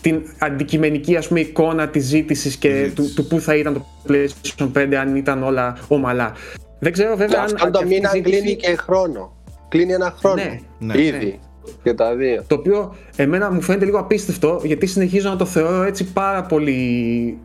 την 0.00 0.22
αντικειμενική 0.38 1.16
ας 1.16 1.28
πούμε, 1.28 1.40
εικόνα 1.40 1.88
της 1.88 2.04
ζήτησης 2.04 2.56
και 2.56 2.74
Ζήτηση. 2.74 2.94
του, 2.94 3.12
του 3.14 3.26
πού 3.26 3.40
θα 3.40 3.56
ήταν 3.56 3.72
το 3.74 3.84
PlayStation 4.08 4.70
5 4.72 4.94
αν 4.94 5.16
ήταν 5.16 5.42
όλα 5.42 5.76
ομαλά. 5.88 6.32
Δεν 6.78 6.92
ξέρω 6.92 7.16
βέβαια 7.16 7.38
αν, 7.38 7.44
Αυτό 7.44 7.64
αν 7.66 7.72
το 7.72 7.78
και 7.78 7.84
αυτή 7.84 7.94
η 7.94 7.96
μήνα 7.98 8.10
ζήτηση- 8.14 8.40
κλείνει 8.42 8.56
και 8.56 8.76
χρόνο. 8.76 9.32
Κλείνει 9.68 9.92
ένα 9.92 10.14
χρόνο. 10.18 10.34
Ναι, 10.42 10.58
ναι, 10.78 11.00
Ήδη. 11.00 11.38
Και 11.82 11.94
τα 11.94 12.14
δύο. 12.14 12.44
Το 12.46 12.54
οποίο 12.54 12.94
εμένα 13.16 13.52
μου 13.52 13.60
φαίνεται 13.60 13.84
λίγο 13.84 13.98
απίστευτο 13.98 14.60
γιατί 14.64 14.86
συνεχίζω 14.86 15.28
να 15.28 15.36
το 15.36 15.44
θεωρώ 15.44 15.82
έτσι 15.82 16.04
πάρα 16.04 16.42
πολύ 16.42 17.38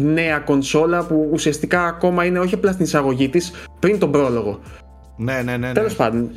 νέα 0.00 0.38
κονσόλα 0.38 1.04
που 1.04 1.28
ουσιαστικά 1.32 1.84
ακόμα 1.84 2.24
είναι 2.24 2.38
όχι 2.38 2.54
απλά 2.54 2.72
στην 2.72 2.84
εισαγωγή 2.84 3.28
της 3.28 3.52
πριν 3.78 3.98
τον 3.98 4.10
πρόλογο. 4.10 4.60
Ναι, 5.16 5.32
ναι, 5.32 5.56
ναι. 5.56 5.66
ναι. 5.66 5.72
Τέλος 5.72 5.94
πάντων. 5.94 6.30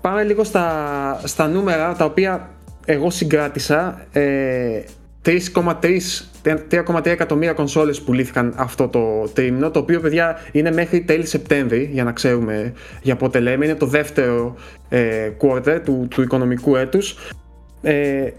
Πάμε 0.00 0.22
λίγο 0.22 0.44
στα, 0.44 1.20
στα 1.24 1.48
νούμερα 1.48 1.94
τα 1.94 2.04
οποία 2.04 2.50
εγώ 2.84 3.10
συγκράτησα. 3.10 4.06
Ε, 4.12 4.80
3,3 5.24 5.98
3,3 6.44 7.06
εκατομμύρια 7.06 7.52
κονσόλες 7.52 8.00
πουλήθηκαν 8.00 8.54
αυτό 8.56 8.88
το 8.88 9.28
τρίμηνο 9.32 9.70
το 9.70 9.78
οποίο 9.78 10.00
παιδιά 10.00 10.36
είναι 10.52 10.72
μέχρι 10.72 11.00
τέλη 11.00 11.26
Σεπτέμβρη 11.26 11.90
για 11.92 12.04
να 12.04 12.12
ξέρουμε 12.12 12.72
για 13.02 13.16
πότε 13.16 13.40
λέμε 13.40 13.64
είναι 13.64 13.74
το 13.74 13.86
δεύτερο 13.86 14.54
ε, 14.88 15.30
quarter 15.40 15.80
του, 15.84 16.06
του 16.10 16.22
οικονομικού 16.22 16.76
έτους 16.76 17.16
ε, 17.82 18.30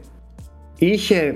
είχε 0.77 1.35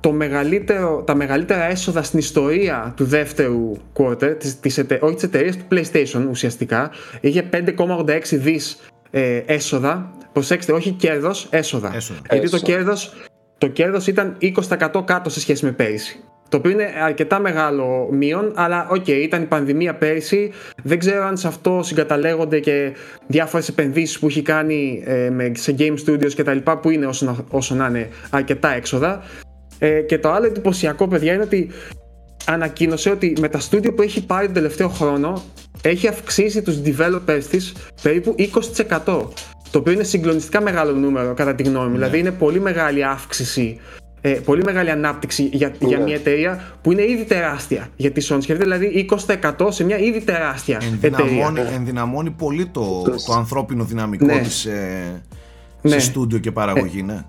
το 0.00 0.12
μεγαλύτερο, 0.12 1.02
τα 1.06 1.14
μεγαλύτερα 1.14 1.64
έσοδα 1.64 2.02
στην 2.02 2.18
ιστορία 2.18 2.92
του 2.96 3.04
δεύτερου 3.04 3.72
quarter, 3.94 4.36
της, 4.38 4.60
της 4.60 4.78
όχι 5.00 5.14
της 5.14 5.22
εταιρείας 5.22 5.56
του 5.56 5.64
PlayStation 5.70 6.26
ουσιαστικά, 6.30 6.90
είχε 7.20 7.48
5,86 7.52 8.20
δις 8.30 8.78
ε, 9.10 9.42
έσοδα. 9.46 10.10
Προσέξτε, 10.32 10.72
όχι 10.72 10.90
κέρδος, 10.90 11.46
έσοδα. 11.50 11.92
Έσοδα. 11.94 12.20
Γιατί 12.30 12.50
το 12.50 12.56
Έσοδα. 12.56 12.72
κέρδος, 12.72 13.12
το 13.58 13.66
κέρδος 13.66 14.06
ήταν 14.06 14.36
20% 14.40 15.02
κάτω 15.04 15.30
σε 15.30 15.40
σχέση 15.40 15.64
με 15.64 15.72
πέρυσι. 15.72 16.20
Το 16.48 16.56
οποίο 16.56 16.70
είναι 16.70 16.88
αρκετά 17.02 17.38
μεγάλο 17.38 18.08
μείον, 18.12 18.52
αλλά 18.54 18.88
οκ, 18.90 19.08
ήταν 19.08 19.42
η 19.42 19.46
πανδημία 19.46 19.94
πέρυσι. 19.94 20.52
Δεν 20.82 20.98
ξέρω 20.98 21.24
αν 21.24 21.36
σε 21.36 21.46
αυτό 21.46 21.80
συγκαταλέγονται 21.82 22.60
και 22.60 22.92
διάφορες 23.26 23.68
επενδύσεις 23.68 24.18
που 24.18 24.26
έχει 24.26 24.42
κάνει 24.42 25.02
ε, 25.04 25.30
με, 25.30 25.52
σε 25.54 25.74
game 25.78 25.94
studios 26.06 26.32
κτλ. 26.36 26.56
που 26.82 26.90
είναι 26.90 27.06
όσο 27.06 27.24
να, 27.24 27.36
όσο 27.50 27.74
να 27.74 27.86
είναι 27.86 28.08
αρκετά 28.30 28.74
έξοδα. 28.74 29.22
Ε, 29.78 30.00
και 30.00 30.18
το 30.18 30.30
άλλο 30.32 30.46
εντυπωσιακό, 30.46 31.08
παιδιά, 31.08 31.32
είναι 31.32 31.42
ότι 31.42 31.68
ανακοίνωσε 32.46 33.10
ότι 33.10 33.32
με 33.40 33.48
τα 33.48 33.58
στούντιο 33.58 33.92
που 33.94 34.02
έχει 34.02 34.24
πάρει 34.26 34.44
τον 34.44 34.54
τελευταίο 34.54 34.88
χρόνο 34.88 35.42
έχει 35.82 36.08
αυξήσει 36.08 36.62
τους 36.62 36.76
developers 36.84 37.42
της 37.50 37.72
περίπου 38.02 38.34
20% 38.38 38.98
το 39.70 39.78
οποίο 39.78 39.92
είναι 39.92 40.02
συγκλονιστικά 40.02 40.60
μεγάλο 40.62 40.92
νούμερο 40.92 41.34
κατά 41.34 41.54
τη 41.54 41.62
γνώμη 41.62 41.86
μου 41.88 41.92
δηλαδή 41.94 42.18
είναι 42.18 42.30
πολύ 42.30 42.60
μεγάλη 42.60 43.04
αύξηση 43.04 43.78
ε, 44.20 44.30
πολύ 44.30 44.62
μεγάλη 44.64 44.90
ανάπτυξη 44.90 45.48
για, 45.52 45.72
για 45.78 45.98
Ναι. 45.98 46.04
μια 46.04 46.14
εταιρεία 46.14 46.72
που 46.82 46.92
είναι 46.92 47.02
ήδη 47.02 47.24
τεράστια 47.24 47.88
για 47.96 48.10
τη 48.10 48.26
Sony 48.28 48.38
σκεφτείτε 48.40 48.64
δηλαδή 48.64 49.08
20% 49.60 49.66
σε 49.68 49.84
μια 49.84 49.98
ήδη 49.98 50.20
τεράστια 50.20 50.80
εταιρεία 51.02 51.18
Ενδυναμώνει, 51.18 51.60
ενδυναμώνει 51.74 52.30
πολύ 52.30 52.66
το, 52.66 53.02
Τος. 53.02 53.24
το 53.24 53.32
ανθρώπινο 53.32 53.84
δυναμικό 53.84 54.24
Ναι. 54.24 54.38
της 54.40 54.64
ε, 54.64 55.22
Ναι. 55.82 55.90
σε 55.90 56.00
στούντιο 56.00 56.38
και 56.38 56.50
παραγωγή, 56.52 57.02
ναι. 57.02 57.24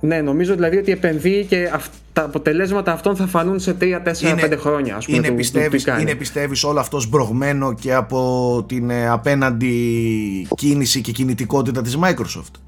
Ναι, 0.00 0.20
νομίζω 0.20 0.54
δηλαδή 0.54 0.76
ότι 0.76 0.92
επενδύει 0.92 1.44
και 1.44 1.70
αυ- 1.74 1.92
τα 2.12 2.24
αποτελέσματα 2.24 2.92
αυτών 2.92 3.16
θα 3.16 3.26
φανούν 3.26 3.58
σε 3.60 3.72
3-4-5 3.80 4.56
χρόνια. 4.58 4.96
Ας 4.96 5.04
πούμε, 5.04 5.16
είναι, 5.16 5.26
του- 5.26 5.32
του 5.32 5.38
πιστεύεις, 5.38 5.84
τι 5.84 5.90
κάνει. 5.90 6.02
είναι 6.02 6.14
πιστεύεις 6.14 6.64
όλο 6.64 6.80
αυτό 6.80 7.00
σμπρωγμένο 7.00 7.72
και 7.74 7.94
από 7.94 8.64
την 8.68 8.90
ε, 8.90 9.08
απέναντι 9.08 10.48
κίνηση 10.56 11.00
και 11.00 11.12
κινητικότητα 11.12 11.82
της 11.82 11.98
Microsoft; 12.02 12.60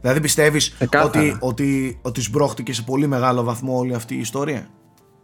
Δηλαδή 0.00 0.20
πιστεύεις 0.20 0.70
Ξεκάθαρα. 0.78 1.08
ότι, 1.08 1.36
ότι, 1.40 1.98
ότι 2.02 2.20
σμπρώχτηκε 2.20 2.72
σε 2.72 2.82
πολύ 2.82 3.06
μεγάλο 3.06 3.42
βαθμό 3.42 3.76
όλη 3.78 3.94
αυτή 3.94 4.14
η 4.14 4.18
ιστορία; 4.18 4.66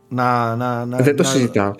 Να, 0.08 0.56
να, 0.56 0.84
να, 0.84 0.96
Δεν 0.96 1.16
το 1.16 1.22
να, 1.22 1.28
συζητάω. 1.28 1.70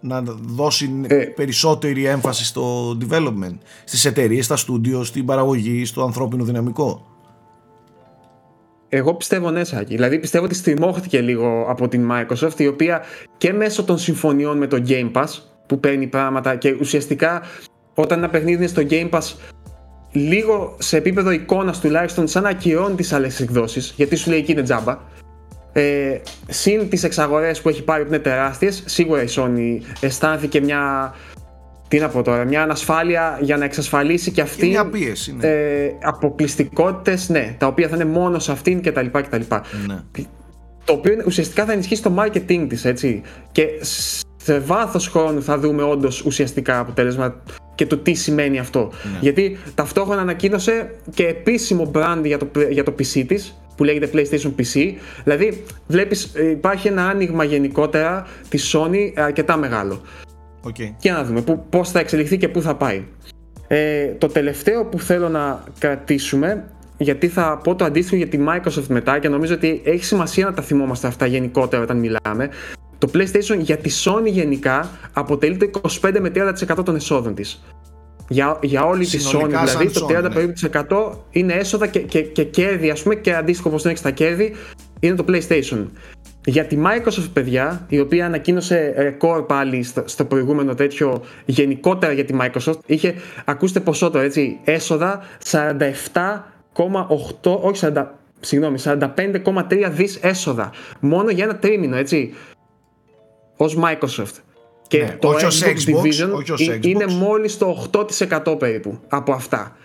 να 0.00 0.22
δώσει 0.40 1.00
Ε. 1.06 1.14
περισσότερη 1.16 2.04
έμφαση 2.04 2.44
στο 2.44 2.96
development, 3.08 3.56
στις 3.84 4.04
εταιρείες, 4.04 4.44
στα 4.44 4.56
στούντιο, 4.56 5.04
στην 5.04 5.24
παραγωγή, 5.24 5.84
στο 5.84 6.02
ανθρώπινο 6.02 6.44
δυναμικό; 6.44 7.06
Εγώ 8.94 9.14
πιστεύω 9.14 9.50
ναι, 9.50 9.64
Σάκη. 9.64 9.94
Δηλαδή 9.94 10.18
πιστεύω 10.18 10.44
ότι 10.44 10.54
στριμώχτηκε 10.54 11.20
λίγο 11.20 11.66
από 11.68 11.88
την 11.88 12.10
Microsoft, 12.12 12.60
η 12.60 12.66
οποία 12.66 13.02
και 13.36 13.52
μέσω 13.52 13.84
των 13.84 13.98
συμφωνιών 13.98 14.58
με 14.58 14.66
το 14.66 14.82
Game 14.86 15.12
Pass, 15.12 15.28
που 15.66 15.80
παίρνει 15.80 16.06
πράγματα 16.06 16.56
και 16.56 16.76
ουσιαστικά 16.80 17.42
όταν 17.94 18.18
ένα 18.18 18.28
παιχνίδι 18.28 18.56
είναι 18.56 18.66
στο 18.66 18.82
Game 18.90 19.10
Pass, 19.10 19.34
λίγο 20.12 20.76
σε 20.78 20.96
επίπεδο 20.96 21.30
εικόνας 21.30 21.80
τουλάχιστον, 21.80 22.28
σαν 22.28 22.42
να 22.42 22.48
ακυρώνει 22.48 22.94
τις 22.94 23.12
άλλες 23.12 23.40
εκδόσεις, 23.40 23.92
γιατί 23.96 24.16
σου 24.16 24.30
λέει 24.30 24.38
εκεί 24.38 24.52
είναι 24.52 24.62
τζάμπα. 24.62 24.98
Ε, 25.72 26.20
συν 26.48 26.88
τις 26.88 27.04
εξαγορές 27.04 27.60
που 27.60 27.68
έχει 27.68 27.82
πάρει 27.82 28.02
που 28.02 28.08
είναι 28.08 28.18
τεράστιες, 28.22 28.82
σίγουρα 28.86 29.22
η 29.22 29.28
Sony 29.36 29.80
αισθάνθηκε 30.00 30.60
μια, 30.60 31.14
τι 31.92 31.98
να 31.98 32.08
πω 32.08 32.22
τώρα, 32.22 32.44
μια 32.44 32.62
ανασφάλεια 32.62 33.38
για 33.40 33.56
να 33.56 33.64
εξασφαλίσει 33.64 34.30
και 34.30 34.40
αυτή 34.40 34.64
Είναι 34.66 34.70
μια 34.74 34.86
πίεση, 34.86 35.36
ναι. 35.40 35.46
ε, 35.46 35.92
αποκλειστικότητες, 36.02 37.28
ναι, 37.28 37.54
τα 37.58 37.66
οποία 37.66 37.88
θα 37.88 37.94
είναι 37.94 38.04
μόνο 38.04 38.38
σε 38.38 38.52
αυτήν 38.52 38.82
κτλ. 38.82 39.06
κτλ. 39.06 39.40
ναι. 39.86 39.98
Το 40.84 40.92
οποίο 40.92 41.12
είναι- 41.12 41.24
ουσιαστικά 41.26 41.64
θα 41.64 41.72
ενισχύσει 41.72 42.02
το 42.02 42.14
marketing 42.18 42.66
της, 42.68 42.84
έτσι. 42.84 43.22
Και 43.52 43.66
σε 44.36 44.58
βάθος 44.58 45.08
χρόνου 45.08 45.42
θα 45.42 45.58
δούμε 45.58 45.82
όντως 45.82 46.22
ουσιαστικά 46.24 46.78
αποτέλεσμα 46.78 47.42
και 47.74 47.86
το 47.86 47.96
τι 47.96 48.14
σημαίνει 48.14 48.58
αυτό. 48.58 48.90
Ναι. 49.12 49.18
Γιατί 49.20 49.58
ταυτόχρονα 49.74 50.20
ανακοίνωσε 50.20 50.90
και 51.14 51.26
επίσημο 51.26 51.90
brand 51.94 52.20
για 52.24 52.38
το, 52.38 52.46
για 52.70 52.84
το 52.84 52.94
PC 52.98 53.24
της, 53.26 53.56
που 53.76 53.84
λέγεται 53.84 54.10
PlayStation 54.12 54.52
PC. 54.60 54.92
Δηλαδή, 55.24 55.64
βλέπεις, 55.86 56.30
ε, 56.34 56.50
υπάρχει 56.50 56.88
ένα 56.88 57.06
άνοιγμα 57.08 57.44
γενικότερα 57.44 58.26
της 58.48 58.74
Sony 58.76 59.10
ε, 59.14 59.22
αρκετά 59.22 59.56
μεγάλο. 59.56 60.00
Οκ. 60.62 60.74
Και 60.98 61.10
να 61.10 61.24
δούμε 61.24 61.40
που, 61.40 61.64
πώς 61.70 61.90
θα 61.90 61.98
εξελιχθεί 61.98 62.36
και 62.36 62.48
πού 62.48 62.62
θα 62.62 62.74
πάει. 62.74 63.04
Ε, 63.68 64.06
το 64.18 64.26
τελευταίο 64.26 64.84
που 64.84 64.98
θέλω 64.98 65.28
να 65.28 65.64
κρατήσουμε, 65.78 66.64
γιατί 66.98 67.28
θα 67.28 67.60
πω 67.64 67.74
το 67.74 67.84
αντίστοιχο 67.84 68.16
για 68.16 68.28
τη 68.28 68.38
Microsoft 68.48 68.86
μετά 68.88 69.18
και 69.18 69.28
νομίζω 69.28 69.54
ότι 69.54 69.82
έχει 69.84 70.04
σημασία 70.04 70.44
να 70.44 70.52
τα 70.52 70.62
θυμόμαστε 70.62 71.06
αυτά 71.06 71.26
γενικότερα 71.26 71.82
όταν 71.82 71.98
μιλάμε. 71.98 72.48
Το 72.98 73.10
PlayStation 73.14 73.58
για 73.58 73.76
τη 73.76 73.90
Sony 74.04 74.26
γενικά 74.26 74.90
αποτελεί 75.12 75.56
το 75.56 75.80
25 76.02 76.18
με 76.20 76.30
30% 76.78 76.84
των 76.84 76.94
εσόδων 76.94 77.34
της. 77.34 77.62
Για, 78.28 78.58
για 78.62 78.84
όλη 78.84 79.06
τη 79.06 79.18
Sony, 79.18 79.26
Συνολικά 79.26 79.66
σαν 79.66 79.78
δηλαδή 79.78 80.00
το 80.00 80.06
Sony, 80.06 80.18
30 80.18 80.22
ναι. 80.22 80.28
περίπου 80.28 80.52
της 80.52 80.68
100 80.72 80.82
είναι 81.30 81.52
έσοδα 81.52 81.86
και, 81.86 82.00
και, 82.00 82.22
και 82.22 82.44
κέρδη, 82.44 82.90
ας 82.90 83.02
πούμε, 83.02 83.14
και 83.14 83.34
αντίστοιχο 83.34 83.68
όπως 83.68 83.82
το 83.82 83.88
έχεις 83.88 84.00
στα 84.00 84.10
κέρδη, 84.10 84.54
είναι 85.00 85.14
το 85.14 85.24
PlayStation. 85.28 85.86
Για 86.44 86.64
τη 86.64 86.78
Microsoft, 86.86 87.28
παιδιά, 87.32 87.84
η 87.88 88.00
οποία 88.00 88.26
ανακοίνωσε 88.26 88.94
ρεκόρ 88.96 89.42
πάλι 89.42 89.82
στο, 89.82 90.02
στο 90.06 90.24
προηγούμενο 90.24 90.74
τέτοιο 90.74 91.22
γενικότερα 91.44 92.12
για 92.12 92.24
τη 92.24 92.34
Microsoft, 92.40 92.78
είχε, 92.86 93.14
ακούστε 93.44 93.80
ποσό 93.80 94.10
τώρα, 94.10 94.24
έτσι, 94.24 94.58
έσοδα 94.64 95.22
47,8, 95.50 97.60
όχι 97.60 97.86
40, 97.94 98.04
συγγνώμη, 98.40 98.78
45,3 98.84 99.88
δις 99.90 100.16
έσοδα. 100.22 100.70
Μόνο 101.00 101.30
για 101.30 101.44
ένα 101.44 101.56
τρίμηνο, 101.56 101.96
έτσι, 101.96 102.34
ως 103.56 103.78
Microsoft. 103.82 104.34
Και 104.88 104.98
Ναι, 104.98 105.16
το 105.20 105.28
όχι 105.28 105.44
ως 105.44 105.62
Xbox 105.64 105.68
Xbox, 105.68 106.02
Division 106.02 106.30
όχι 106.34 106.52
ως 106.52 106.68
ε- 106.68 106.76
Xbox. 106.78 106.84
είναι 106.86 107.06
μόλις 107.06 107.58
το 107.58 107.88
8% 107.92 108.56
περίπου 108.58 108.98
από 109.08 109.32
αυτά. 109.32 109.76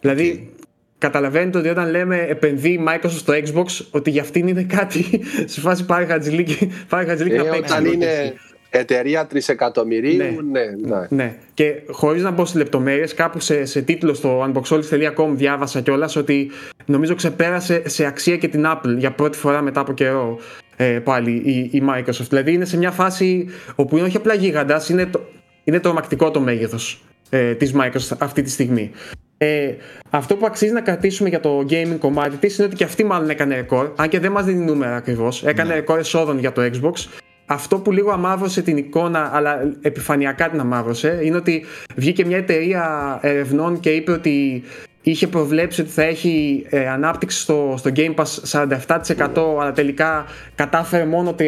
Δηλαδή, 0.00 0.52
καταλαβαίνετε 0.98 1.58
ότι 1.58 1.68
όταν 1.68 1.90
λέμε 1.90 2.26
επενδύει 2.28 2.84
Microsoft 2.88 3.08
στο 3.10 3.32
Xbox, 3.32 3.86
ότι 3.90 4.10
για 4.10 4.22
αυτήν 4.22 4.46
είναι 4.48 4.62
κάτι 4.62 5.04
σε 5.52 5.60
φάση 5.60 5.84
πάρει 5.84 6.06
χατζηλίκι, 6.06 6.70
πάρει 6.88 7.06
χατζηλίκι 7.06 7.34
Ε, 7.34 7.38
να 7.38 7.44
παίξει. 7.50 7.72
όταν 7.72 7.84
είναι 7.84 8.34
εταιρεία 8.70 9.26
τρισεκατομμυρίου, 9.26 10.16
Ναι. 10.16 10.24
ναι, 10.50 10.60
ναι. 10.96 11.06
Ναι, 11.08 11.36
και 11.54 11.74
χωρίς 11.90 12.22
να 12.22 12.30
μπω 12.30 12.44
σε 12.44 12.58
λεπτομέρειες, 12.58 13.14
κάπου 13.14 13.40
σε, 13.40 13.64
σε 13.64 13.82
τίτλο 13.82 14.14
στο 14.14 14.52
unboxholics.com 14.52 15.28
διάβασα 15.32 15.80
κιόλας 15.80 16.16
ότι 16.16 16.50
νομίζω 16.86 17.14
ξεπέρασε 17.14 17.82
σε 17.88 18.04
αξία 18.06 18.36
και 18.36 18.48
την 18.48 18.64
Apple 18.66 18.94
για 18.96 19.12
πρώτη 19.12 19.38
φορά 19.38 19.62
μετά 19.62 19.80
από 19.80 19.92
καιρό 19.92 20.38
ε, 20.76 20.84
πάλι 21.04 21.30
η, 21.30 21.70
η 21.72 21.82
Microsoft. 21.90 22.26
Δηλαδή 22.28 22.52
είναι 22.52 22.64
σε 22.64 22.76
μια 22.76 22.90
φάση 22.90 23.46
όπου 23.74 23.96
είναι 23.96 24.06
όχι 24.06 24.16
απλά 24.16 24.34
γίγαντας, 24.34 24.88
είναι, 24.88 25.06
το, 25.06 25.20
είναι 25.64 25.80
τρομακτικό 25.80 26.30
το 26.30 26.40
μέγεθος 26.40 27.04
ε, 27.30 27.54
της 27.54 27.74
Microsoft 27.76 28.16
αυτή 28.18 28.42
τη 28.42 28.50
στιγμή. 28.50 28.90
Ε, 29.38 29.70
αυτό 30.10 30.36
που 30.36 30.46
αξίζει 30.46 30.72
να 30.72 30.80
κρατήσουμε 30.80 31.28
για 31.28 31.40
το 31.40 31.66
gaming 31.70 31.96
κομμάτι 31.98 32.36
της 32.36 32.58
είναι 32.58 32.66
ότι 32.66 32.76
και 32.76 32.84
αυτή 32.84 33.04
μάλλον 33.04 33.30
έκανε 33.30 33.54
ρεκόρ, 33.54 33.92
αν 33.96 34.08
και 34.08 34.20
δεν 34.20 34.32
μας 34.32 34.44
δίνει 34.44 34.64
νούμερα 34.64 34.96
ακριβώς. 34.96 35.44
Έκανε 35.44 35.74
ρεκόρ 35.74 35.98
εσόδων 35.98 36.38
για 36.38 36.52
το 36.52 36.62
Xbox. 36.62 37.08
Αυτό 37.46 37.78
που 37.78 37.92
λίγο 37.92 38.10
αμάβρωσε 38.10 38.62
την 38.62 38.76
εικόνα, 38.76 39.30
αλλά 39.34 39.72
επιφανειακά 39.80 40.50
την 40.50 40.60
αμάβρωσε, 40.60 41.18
είναι 41.22 41.36
ότι 41.36 41.64
βγήκε 41.96 42.24
μια 42.24 42.36
εταιρεία 42.36 43.18
ερευνών 43.22 43.80
και 43.80 43.90
είπε 43.90 44.12
ότι 44.12 44.62
είχε 45.02 45.26
προβλέψει 45.26 45.80
ότι 45.80 45.90
θα 45.90 46.02
έχει 46.02 46.66
ε, 46.68 46.88
ανάπτυξη 46.88 47.40
στο, 47.40 47.74
στο 47.78 47.90
Game 47.96 48.14
Pass 48.14 48.60
47% 48.68 49.28
αλλά 49.60 49.72
τελικά 49.72 50.24
κατάφερε 50.54 51.04
μόνο 51.04 51.34
30, 51.38 51.42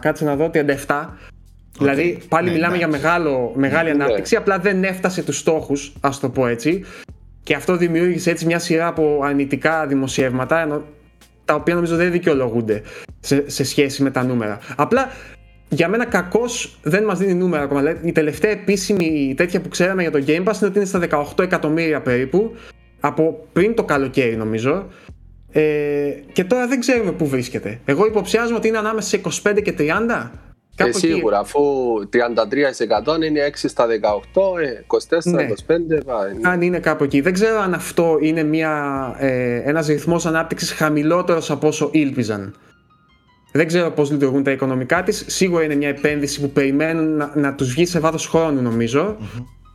κάτσε 0.00 0.24
να 0.24 0.36
δω, 0.36 0.50
37%. 0.86 1.06
Δηλαδή 1.78 2.18
πάλι 2.28 2.46
Ναι, 2.48 2.52
μιλάμε 2.54 2.76
εντάξει. 2.76 2.90
για 2.98 3.08
μεγάλο, 3.08 3.52
μεγάλη 3.56 3.96
Ναι. 3.96 4.04
ανάπτυξη, 4.04 4.36
απλά 4.36 4.58
δεν 4.58 4.84
έφτασε 4.84 5.22
τους 5.22 5.38
στόχους, 5.38 5.92
ας 6.00 6.20
το 6.20 6.28
πω 6.28 6.46
έτσι. 6.46 6.84
Και 7.42 7.54
αυτό 7.54 7.76
δημιούργησε 7.76 8.30
έτσι 8.30 8.46
μια 8.46 8.58
σειρά 8.58 8.86
από 8.86 9.20
αρνητικά 9.22 9.86
δημοσιεύματα, 9.86 10.60
ενώ, 10.60 10.84
τα 11.44 11.54
οποία 11.54 11.74
νομίζω 11.74 11.96
δεν 11.96 12.10
δικαιολογούνται 12.10 12.82
σε, 13.20 13.50
σε 13.50 13.64
σχέση 13.64 14.02
με 14.02 14.10
τα 14.10 14.24
νούμερα. 14.24 14.58
Απλά 14.76 15.08
για 15.68 15.88
μένα 15.88 16.04
κακώ 16.04 16.44
δεν 16.82 17.04
μας 17.04 17.18
δίνει 17.18 17.34
νούμερα 17.34 17.62
ακόμα. 17.62 17.80
Δηλαδή, 17.80 18.08
η 18.08 18.12
τελευταία 18.12 18.50
επίσημη 18.50 19.34
τέτοια 19.36 19.60
που 19.60 19.68
ξέραμε 19.68 20.02
για 20.02 20.10
το 20.10 20.22
Game 20.26 20.44
Pass 20.44 20.56
είναι 20.60 20.66
ότι 20.66 20.76
είναι 20.76 20.84
στα 20.84 21.00
18 21.10 21.38
εκατομμύρια 21.38 22.00
περίπου 22.00 22.56
από 23.00 23.46
πριν 23.52 23.74
το 23.74 23.84
καλοκαίρι 23.84 24.36
νομίζω. 24.36 24.86
Ε, 25.52 25.62
και 26.32 26.44
τώρα 26.44 26.66
δεν 26.66 26.80
ξέρουμε 26.80 27.12
πού 27.12 27.26
βρίσκεται. 27.26 27.80
Εγώ 27.84 28.06
υποψιάζομαι 28.06 28.56
ότι 28.56 28.68
είναι 28.68 28.78
ανάμεσα 28.78 29.08
σε 29.08 29.20
25 29.50 29.62
και 29.62 29.74
30. 29.78 30.30
Ε, 30.76 30.84
Κάπου 30.84 30.96
εκεί. 30.96 31.06
σίγουρα, 31.06 31.38
αφού 31.38 31.60
33% 32.10 33.22
είναι 33.24 33.40
6 33.40 33.68
στα 33.68 33.86
18, 33.86 34.58
ε, 34.58 34.84
24, 34.86 35.32
Ναι. 35.32 35.42
25, 35.42 36.02
πάει. 36.06 36.30
Αν 36.42 36.62
είναι 36.62 36.78
κάπου 36.78 37.04
εκεί. 37.04 37.20
Δεν 37.20 37.32
ξέρω 37.32 37.60
αν 37.60 37.74
αυτό 37.74 38.18
είναι 38.20 38.42
μια, 38.42 38.72
ε, 39.18 39.56
ένας 39.64 39.86
ρυθμός 39.86 40.26
ανάπτυξης 40.26 40.72
χαμηλότερος 40.72 41.50
από 41.50 41.66
όσο 41.68 41.88
ήλπιζαν. 41.92 42.54
Δεν 43.52 43.66
ξέρω 43.66 43.90
πώς 43.90 44.10
λειτουργούν 44.10 44.42
τα 44.42 44.50
οικονομικά 44.50 45.02
της. 45.02 45.24
Σίγουρα 45.26 45.64
είναι 45.64 45.74
μια 45.74 45.88
επένδυση 45.88 46.40
που 46.40 46.50
περιμένουν 46.50 47.16
να, 47.16 47.32
να 47.34 47.54
τους 47.54 47.70
βγει 47.72 47.86
σε 47.86 47.98
βάθος 48.00 48.26
χρόνου 48.28 48.62
νομίζω. 48.62 49.16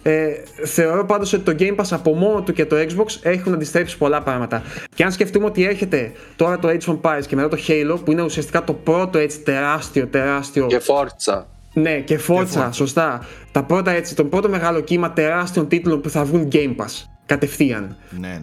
Ε, 0.10 0.44
θεωρώ 0.66 1.06
πάντως 1.06 1.34
ότι 1.34 1.44
το 1.44 1.56
Game 1.60 1.76
Pass 1.82 1.88
από 1.90 2.14
μόνο 2.14 2.42
του 2.42 2.54
και 2.54 2.66
το 2.66 2.76
Xbox 2.76 3.06
έχουν 3.22 3.54
αντιστρέψει 3.54 3.98
πολλά 3.98 4.22
πράγματα. 4.22 4.62
Και 4.96 5.04
αν 5.04 5.12
σκεφτούμε 5.12 5.46
ότι 5.46 5.64
έρχεται 5.66 6.12
τώρα 6.36 6.60
το 6.60 6.68
Age 6.68 6.92
of 6.92 7.00
Empires 7.02 7.26
και 7.28 7.36
μετά 7.36 7.48
το 7.48 7.58
Halo, 7.68 8.00
που 8.06 8.12
είναι 8.12 8.22
ουσιαστικά 8.22 8.64
το 8.64 8.74
πρώτο 8.74 9.18
έτσι 9.18 9.40
τεράστιο, 9.40 10.08
τεράστιο. 10.08 10.68
Και 10.68 10.82
Forza. 10.86 11.44
Ναι, 11.74 12.00
και 12.00 12.20
Forza, 12.28 12.70
σωστά. 12.72 13.26
Τα 13.52 13.64
πρώτα 13.64 13.92
έτσι, 13.92 14.16
το 14.16 14.26
πρώτο 14.26 14.50
μεγάλο 14.50 14.80
κύμα 14.80 15.12
τεράστιων 15.12 15.68
τίτλων 15.68 16.02
που 16.02 16.10
θα 16.10 16.24
βγουν 16.24 16.48
Game 16.52 16.76
Pass. 16.76 17.04
Κατευθείαν. 17.26 17.96
Ναι, 18.20 18.28
ναι, 18.28 18.34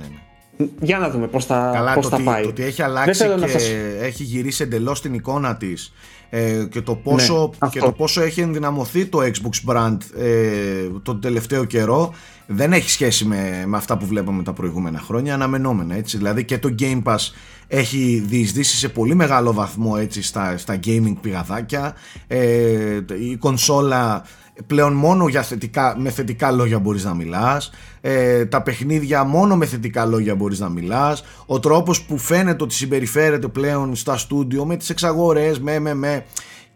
ναι. 0.56 0.66
Για 0.80 0.98
να 0.98 1.10
δούμε 1.10 1.26
πώς 1.26 1.44
θα, 1.46 1.70
Καλά, 1.74 1.94
πώς 1.94 2.04
το, 2.04 2.08
θα 2.10 2.16
ότι, 2.16 2.24
πάει. 2.24 2.42
το 2.42 2.48
ότι 2.48 2.62
έχει 2.62 2.82
αλλάξει 2.82 3.22
θέλω 3.22 3.34
και 3.34 3.40
να 3.40 3.46
σας- 3.48 3.70
έχει 4.00 4.22
γυρίσει 4.22 4.62
εντελώς 4.62 5.00
την 5.00 5.14
εικόνα 5.14 5.56
της 5.56 5.92
ε, 6.30 6.66
και, 6.70 6.80
το 6.80 6.94
πόσο, 6.94 7.34
Ναι, 7.34 7.68
και 7.68 7.78
αυτό. 7.78 7.80
το 7.80 7.92
πόσο 7.92 8.22
έχει 8.22 8.40
ενδυναμωθεί 8.40 9.06
το 9.06 9.18
Xbox 9.22 9.70
brand 9.70 9.96
ε, 10.18 10.88
τον 11.02 11.20
τελευταίο 11.20 11.64
καιρό 11.64 12.14
δεν 12.46 12.72
έχει 12.72 12.90
σχέση 12.90 13.24
με, 13.24 13.64
με 13.66 13.76
αυτά 13.76 13.96
που 13.96 14.06
βλέπαμε 14.06 14.42
τα 14.42 14.52
προηγούμενα 14.52 14.98
χρόνια 14.98 15.34
αναμενόμενα 15.34 15.94
έτσι 15.94 16.16
δηλαδή 16.16 16.44
και 16.44 16.58
το 16.58 16.74
Game 16.78 17.02
Pass 17.02 17.32
έχει 17.66 18.24
διεισδύσει 18.26 18.76
σε 18.76 18.88
πολύ 18.88 19.14
μεγάλο 19.14 19.52
βαθμό 19.52 19.94
έτσι 19.98 20.22
στα, 20.22 20.56
στα 20.56 20.78
gaming 20.84 21.14
πηγαδάκια 21.20 21.94
ε, 22.26 23.00
η 23.20 23.36
κονσόλα 23.36 24.24
πλέον 24.66 24.92
μόνο 24.92 25.28
για 25.28 25.42
θετικά, 25.42 25.94
με 25.98 26.10
θετικά 26.10 26.50
λόγια 26.50 26.78
μπορείς 26.78 27.04
να 27.04 27.14
μιλάς. 27.14 27.70
Ε, 28.00 28.44
τα 28.44 28.62
παιχνίδια 28.62 29.24
μόνο 29.24 29.56
με 29.56 29.66
θετικά 29.66 30.04
λόγια 30.04 30.34
μπορείς 30.34 30.58
να 30.58 30.68
μιλάς. 30.68 31.24
Ο 31.46 31.60
τρόπος 31.60 32.02
που 32.02 32.18
φαίνεται 32.18 32.62
ότι 32.62 32.74
συμπεριφέρεται 32.74 33.48
πλέον 33.48 33.96
στα 33.96 34.16
στούντιο 34.16 34.64
με 34.64 34.76
τις 34.76 34.90
εξαγορές 34.90 35.60
με 35.60 35.78
με 35.78 35.94
με 35.94 36.24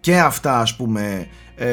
και 0.00 0.18
αυτά 0.18 0.60
ας 0.60 0.76
πούμε 0.76 1.26
ε, 1.56 1.68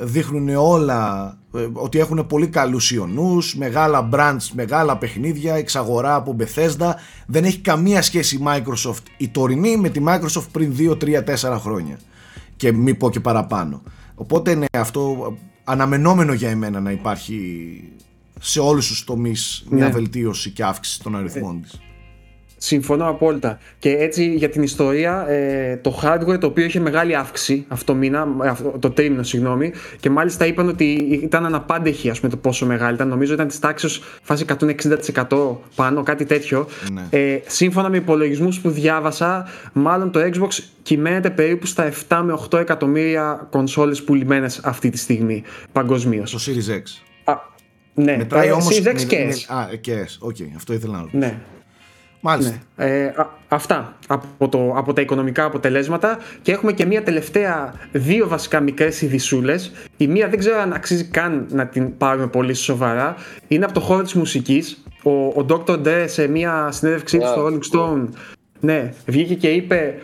δείχνουν 0.00 0.48
όλα 0.56 1.34
ε, 1.54 1.66
ότι 1.72 1.98
έχουν 1.98 2.26
πολύ 2.26 2.46
καλούς 2.48 2.90
ιονούς 2.90 3.56
μεγάλα 3.56 4.08
brands, 4.12 4.48
μεγάλα 4.52 4.96
παιχνίδια 4.96 5.54
εξαγορά 5.54 6.14
από 6.14 6.36
Bethesda. 6.38 6.92
Δεν 7.26 7.44
έχει 7.44 7.58
καμία 7.58 8.02
σχέση 8.02 8.36
η 8.36 8.40
Microsoft 8.44 9.02
η 9.16 9.28
τωρινή 9.28 9.76
με 9.76 9.88
τη 9.88 10.02
Microsoft 10.06 10.46
πριν 10.52 10.74
2, 10.78 10.90
3, 10.90 11.24
4 11.50 11.56
χρόνια. 11.60 11.98
Και 12.56 12.72
μη 12.72 12.94
πω 12.94 13.10
και 13.10 13.20
παραπάνω 13.20 13.82
οπότε 14.20 14.54
ναι 14.54 14.66
αυτό 14.72 15.36
αναμενόμενο 15.64 16.32
για 16.32 16.50
εμένα 16.50 16.80
να 16.80 16.90
υπάρχει 16.90 17.38
σε 18.40 18.60
όλους 18.60 18.86
τους 18.86 19.04
τομείς 19.04 19.64
μια 19.70 19.86
Ναι. 19.86 19.92
βελτίωση 19.92 20.50
και 20.50 20.64
αύξηση 20.64 21.02
των 21.02 21.16
αριθμών 21.16 21.62
της 21.62 21.80
Συμφωνώ 22.62 23.08
απόλυτα. 23.08 23.58
Και 23.78 23.90
έτσι 23.90 24.34
για 24.34 24.48
την 24.48 24.62
ιστορία, 24.62 25.26
ε, 25.28 25.76
το 25.76 26.00
hardware 26.02 26.40
το 26.40 26.46
οποίο 26.46 26.64
είχε 26.64 26.80
μεγάλη 26.80 27.14
αύξηση 27.16 27.64
αυτό 27.68 27.94
μήνα, 27.94 28.26
ε, 28.44 28.48
αυτό- 28.48 28.76
το 28.78 28.90
τρίμηνο, 28.90 29.22
συγγνώμη, 29.22 29.72
και 30.00 30.10
μάλιστα 30.10 30.46
είπαν 30.46 30.68
ότι 30.68 30.84
ήταν 31.22 31.44
αναπάντεχη 31.46 32.10
ας 32.10 32.18
πούμε, 32.20 32.30
το 32.30 32.36
πόσο 32.36 32.66
μεγάλη 32.66 32.94
ήταν. 32.94 33.08
Νομίζω 33.08 33.32
ήταν 33.34 33.48
της 33.48 33.58
τάξης 33.58 34.00
φάση 34.22 34.42
160% 34.42 35.60
πάνω, 35.74 36.02
κάτι 36.02 36.24
τέτοιο. 36.24 36.66
Ναι. 36.92 37.06
Ε, 37.10 37.40
σύμφωνα 37.46 37.88
με 37.88 37.96
υπολογισμούς 37.96 38.60
που 38.60 38.70
διάβασα, 38.70 39.46
μάλλον 39.72 40.10
το 40.10 40.20
Xbox 40.20 40.48
κυμαίνεται 40.82 41.30
περίπου 41.30 41.66
στα 41.66 41.84
7 41.84 42.22
με 42.24 42.32
8 42.32 42.58
εκατομμύρια 42.58 43.46
κονσόλες 43.50 44.02
πουλημένες 44.02 44.58
αυτή 44.64 44.90
τη 44.90 44.98
στιγμή 44.98 45.42
παγκοσμίως. 45.72 46.30
στο 46.30 46.52
Series 46.52 46.70
X 46.76 46.82
Ναι, 47.94 48.16
μετράει 48.16 48.48
ε, 48.48 48.50
όμως 48.52 48.78
Series 48.82 48.88
X 48.88 48.94
μη- 48.94 49.04
και 49.04 49.24
μη- 49.24 49.34
S. 49.48 49.54
α, 49.54 49.66
και 49.80 49.92
S, 50.08 50.16
ok, 50.18 50.36
αυτό 50.56 50.72
ήθελα 50.72 50.92
να 50.92 50.98
ρωτήσω 50.98 51.18
Ναι. 51.18 51.38
Μάλιστα 52.20 52.54
Ναι. 52.76 52.84
Ε, 52.86 53.06
α- 53.06 53.38
αυτά 53.48 53.96
από, 54.08 54.48
το, 54.48 54.72
από 54.76 54.92
τα 54.92 55.00
οικονομικά 55.00 55.44
αποτελέσματα 55.44 56.18
και 56.42 56.52
έχουμε 56.52 56.72
και 56.72 56.86
μία 56.86 57.02
τελευταία 57.02 57.74
δύο 57.92 58.28
βασικά 58.28 58.60
μικρές 58.60 59.02
ειδισούλες 59.02 59.72
η 59.96 60.06
μία 60.06 60.28
δεν 60.28 60.38
ξέρω 60.38 60.60
αν 60.60 60.72
αξίζει 60.72 61.04
καν 61.04 61.46
να 61.50 61.66
την 61.66 61.96
πάρουμε 61.96 62.26
πολύ 62.26 62.54
σοβαρά 62.54 63.14
είναι 63.48 63.64
από 63.64 63.74
το 63.74 63.80
χώρο 63.80 64.02
της 64.02 64.14
μουσικής 64.14 64.82
ο, 65.02 65.10
ο 65.10 65.46
Dr. 65.48 65.86
Dre 65.86 66.04
σε 66.06 66.28
μία 66.28 66.68
συνέντευξή 66.70 67.18
του 67.18 67.24
Α, 67.26 67.28
στο 67.28 67.46
Rolling 67.46 67.76
Stone 67.78 68.04
ναι, 68.60 68.92
βγήκε 69.06 69.34
και 69.34 69.48
είπε 69.50 69.94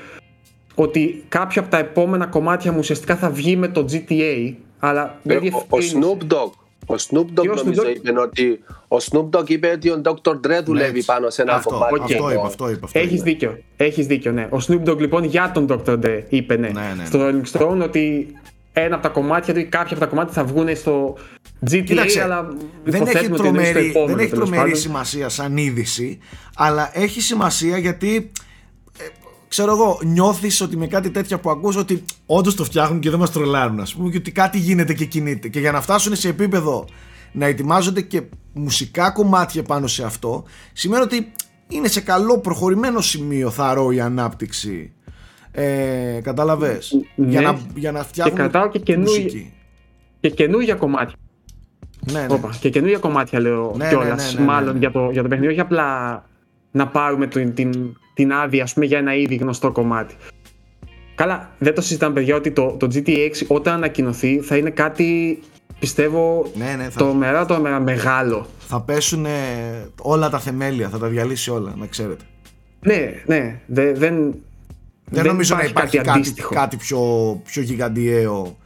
ότι 0.75 1.25
κάποιο 1.29 1.63
από 1.63 1.71
τα 1.71 1.79
επόμενα 1.79 2.27
κομμάτια 2.27 2.73
μου 2.73 2.79
ουσιαστικά 2.79 3.17
θα 3.17 3.31
βγει 3.31 3.57
με 3.57 3.69
το 3.69 3.85
GTA 3.93 4.53
αλλά 4.79 5.19
δεν 5.23 5.37
Ε, 5.37 5.41
ο, 5.41 5.57
ο 5.69 5.79
διευκρίνησε. 5.79 5.99
Snoop 6.01 6.33
Dogg. 6.35 6.51
Ο 6.87 6.95
Snoop 6.95 7.19
Dogg 7.21 7.41
Και 7.41 7.49
ο 7.49 7.53
Snoop 7.53 7.57
νομίζω 7.65 7.83
Dogg- 7.83 7.97
είπε 7.97 8.21
ότι 8.21 8.61
ο 8.89 8.97
Snoop 9.11 9.31
Dogg 9.31 9.51
είπε 9.51 9.69
ότι 9.75 9.91
ο 9.91 10.01
Dr. 10.05 10.31
Dre 10.31 10.61
δουλεύει 10.65 10.73
Ναι, 10.93 10.97
έτσι. 10.99 11.05
πάνω 11.05 11.31
σε 11.31 11.43
ένα 11.43 11.55
αυτό, 11.55 11.71
κομμάτι. 11.71 11.95
αυτό 12.01 12.15
εδώ. 12.15 12.31
είπε, 12.31 12.41
αυτό 12.47 12.71
είπε, 12.71 12.81
αυτό 12.85 12.99
Έχεις 12.99 13.13
είπε. 13.21 13.31
δίκιο. 13.31 13.59
Έχεις 13.77 14.07
δίκιο, 14.07 14.33
ναι. 14.33 14.49
Ο 14.51 14.57
Snoop 14.69 14.89
Dogg 14.91 14.99
λοιπόν 14.99 15.25
για 15.25 15.51
τον 15.55 15.67
Dr. 15.69 15.99
Dre 16.05 16.23
είπε 16.29 16.57
ναι, 16.57 16.69
Ναι, 16.69 16.81
ναι, 16.81 16.95
ναι. 16.97 17.05
στο 17.05 17.19
Rolling 17.29 17.59
Stone 17.61 17.83
ότι 17.83 18.35
ένα 18.73 18.95
από 18.95 19.03
τα 19.03 19.09
κομμάτια 19.09 19.55
του 19.55 19.61
ή 19.61 19.65
κάποια 19.65 19.97
από 19.97 20.05
τα 20.05 20.07
κομμάτια 20.11 20.33
θα 20.33 20.45
βγουν 20.45 20.77
στο 20.77 21.17
GTA, 21.71 21.83
Κοίταξε, 21.85 22.23
αλλά 22.23 22.49
δεν 22.85 23.03
έχει, 23.03 23.03
υποθέτουμε 23.03 23.15
ότι 23.15 23.25
είναι 23.27 23.37
στο 23.37 23.43
τρομερή, 23.73 23.89
επόμενο, 23.89 24.07
δεν 24.17 24.19
έχει 24.19 24.31
τέλος 24.31 24.49
τρομερή 24.49 24.63
πάντων. 24.71 24.77
σημασία 24.83 25.29
σαν 25.29 25.57
είδηση, 25.57 26.19
αλλά 26.57 26.91
έχει 26.95 27.21
σημασία 27.21 27.79
γιατί 27.79 28.17
ε, 28.17 28.31
ξέρω 29.57 29.71
εγώ, 29.73 29.99
νιώθεις 30.05 30.61
ότι 30.61 30.77
με 30.77 30.87
κάτι 30.87 31.11
τέτοια 31.11 31.39
που 31.39 31.51
ακούς 31.51 31.77
ότι 31.77 32.05
όντως 32.27 32.55
το 32.55 32.65
φτιάχνουν 32.65 33.01
και 33.01 33.11
δεν 33.11 33.19
μας 33.19 33.31
τρολάρουν, 33.33 33.81
ας 33.81 33.95
πούμε, 33.95 34.11
και 34.11 34.17
ότι 34.17 34.33
κάτι 34.33 34.59
γίνεται 34.59 34.95
και 34.95 35.05
κινείται. 35.05 35.49
Και 35.49 35.61
για 35.61 35.73
να 35.73 35.81
φτάσουν 35.81 36.17
σε 36.17 36.29
επίπεδο 36.29 36.85
να 37.33 37.47
ετοιμάζονται 37.47 38.01
και 38.01 38.23
μουσικά 38.53 39.11
κομμάτια 39.11 39.63
πάνω 39.63 39.87
σε 39.87 40.05
αυτό, 40.05 40.45
σημαίνει 40.73 41.03
ότι 41.03 41.33
είναι 41.69 41.89
σε 41.89 42.01
καλό 42.01 42.39
προχωρημένο 42.39 43.01
σημείο 43.01 43.51
θαρώ 43.51 43.91
η 43.91 44.01
ανάπτυξη. 44.01 44.93
Ε, 45.51 46.21
κατάλαβες; 46.23 46.93
Ναι. 47.15 47.29
για, 47.29 47.41
να, 47.41 47.59
για 47.75 47.93
να 47.93 48.05
φτιάχνουν 48.05 48.37
κρατάω 48.37 48.69
και 48.69 48.79
καινούργια- 48.79 49.23
μουσική 49.23 49.53
Και 50.21 50.31
καινούργια 50.31 50.75
κομμάτια. 50.75 51.15
ναι, 52.13 52.21
ναι. 52.21 52.27
Όπα, 52.31 52.57
και 52.61 52.71
καινούργια 52.71 52.99
κομμάτια 52.99 53.41
λέω 53.41 53.75
Ναι, 53.77 53.89
κιόλας. 53.89 54.09
ναι, 54.09 54.15
ναι, 54.25 54.33
ναι, 54.33 54.39
ναι, 54.41 54.45
μάλλον 54.53 54.73
ναι. 54.73 54.79
Για, 54.79 54.91
το, 54.91 55.11
για 55.13 55.23
το 55.23 55.29
παιχνίδι, 55.29 55.53
όχι 55.53 55.61
απλά 55.61 56.23
να 56.71 56.87
πάρουμε 56.89 57.27
την, 57.27 57.55
την, 57.55 57.97
την 58.17 58.33
άδεια 58.33 58.63
ας 58.63 58.73
πούμε, 58.73 58.87
για 58.87 58.99
ένα 58.99 59.15
ήδη 59.15 59.35
γνωστό 59.35 59.73
κομμάτι. 59.73 60.15
Καλά, 61.15 61.51
δεν 61.59 61.75
το 61.75 61.81
συζητάμε 61.81 62.15
παιδιά 62.15 62.37
ότι 62.37 62.51
το, 62.51 62.77
το 62.79 62.89
GTA 62.95 63.09
6 63.09 63.31
όταν 63.47 63.75
ανακοινωθεί 63.75 64.41
θα 64.41 64.57
είναι 64.57 64.71
κάτι 64.71 65.39
πιστεύω 65.79 66.51
Ναι, 66.55 66.75
ναι, 66.77 66.83
θα- 66.85 66.99
τρομερά 66.99 67.45
τρομερά 67.47 67.81
μεγάλο. 67.81 68.47
θα 68.59 68.81
πέσουν 68.81 69.27
όλα 70.03 70.31
τα 70.31 70.39
θεμέλια, 70.39 70.89
θα 70.89 70.99
τα 70.99 71.07
διαλύσει 71.07 71.51
όλα, 71.51 71.75
να 71.77 71.87
ξέρετε. 71.87 72.25
Ναι, 72.81 73.13
ναι, 73.27 73.61
δε- 73.67 73.93
δεν, 73.93 74.35
Δεν, 75.11 75.27
νομίζω 75.27 75.55
να 75.57 75.63
υπάρχει 75.65 75.97
κάτι, 75.97 76.11
αντίστοιχο. 76.11 76.55
κάτι 76.55 76.77
πιο, 76.77 77.01
πιο 77.45 77.63
γιγαντιαίο 77.63 78.57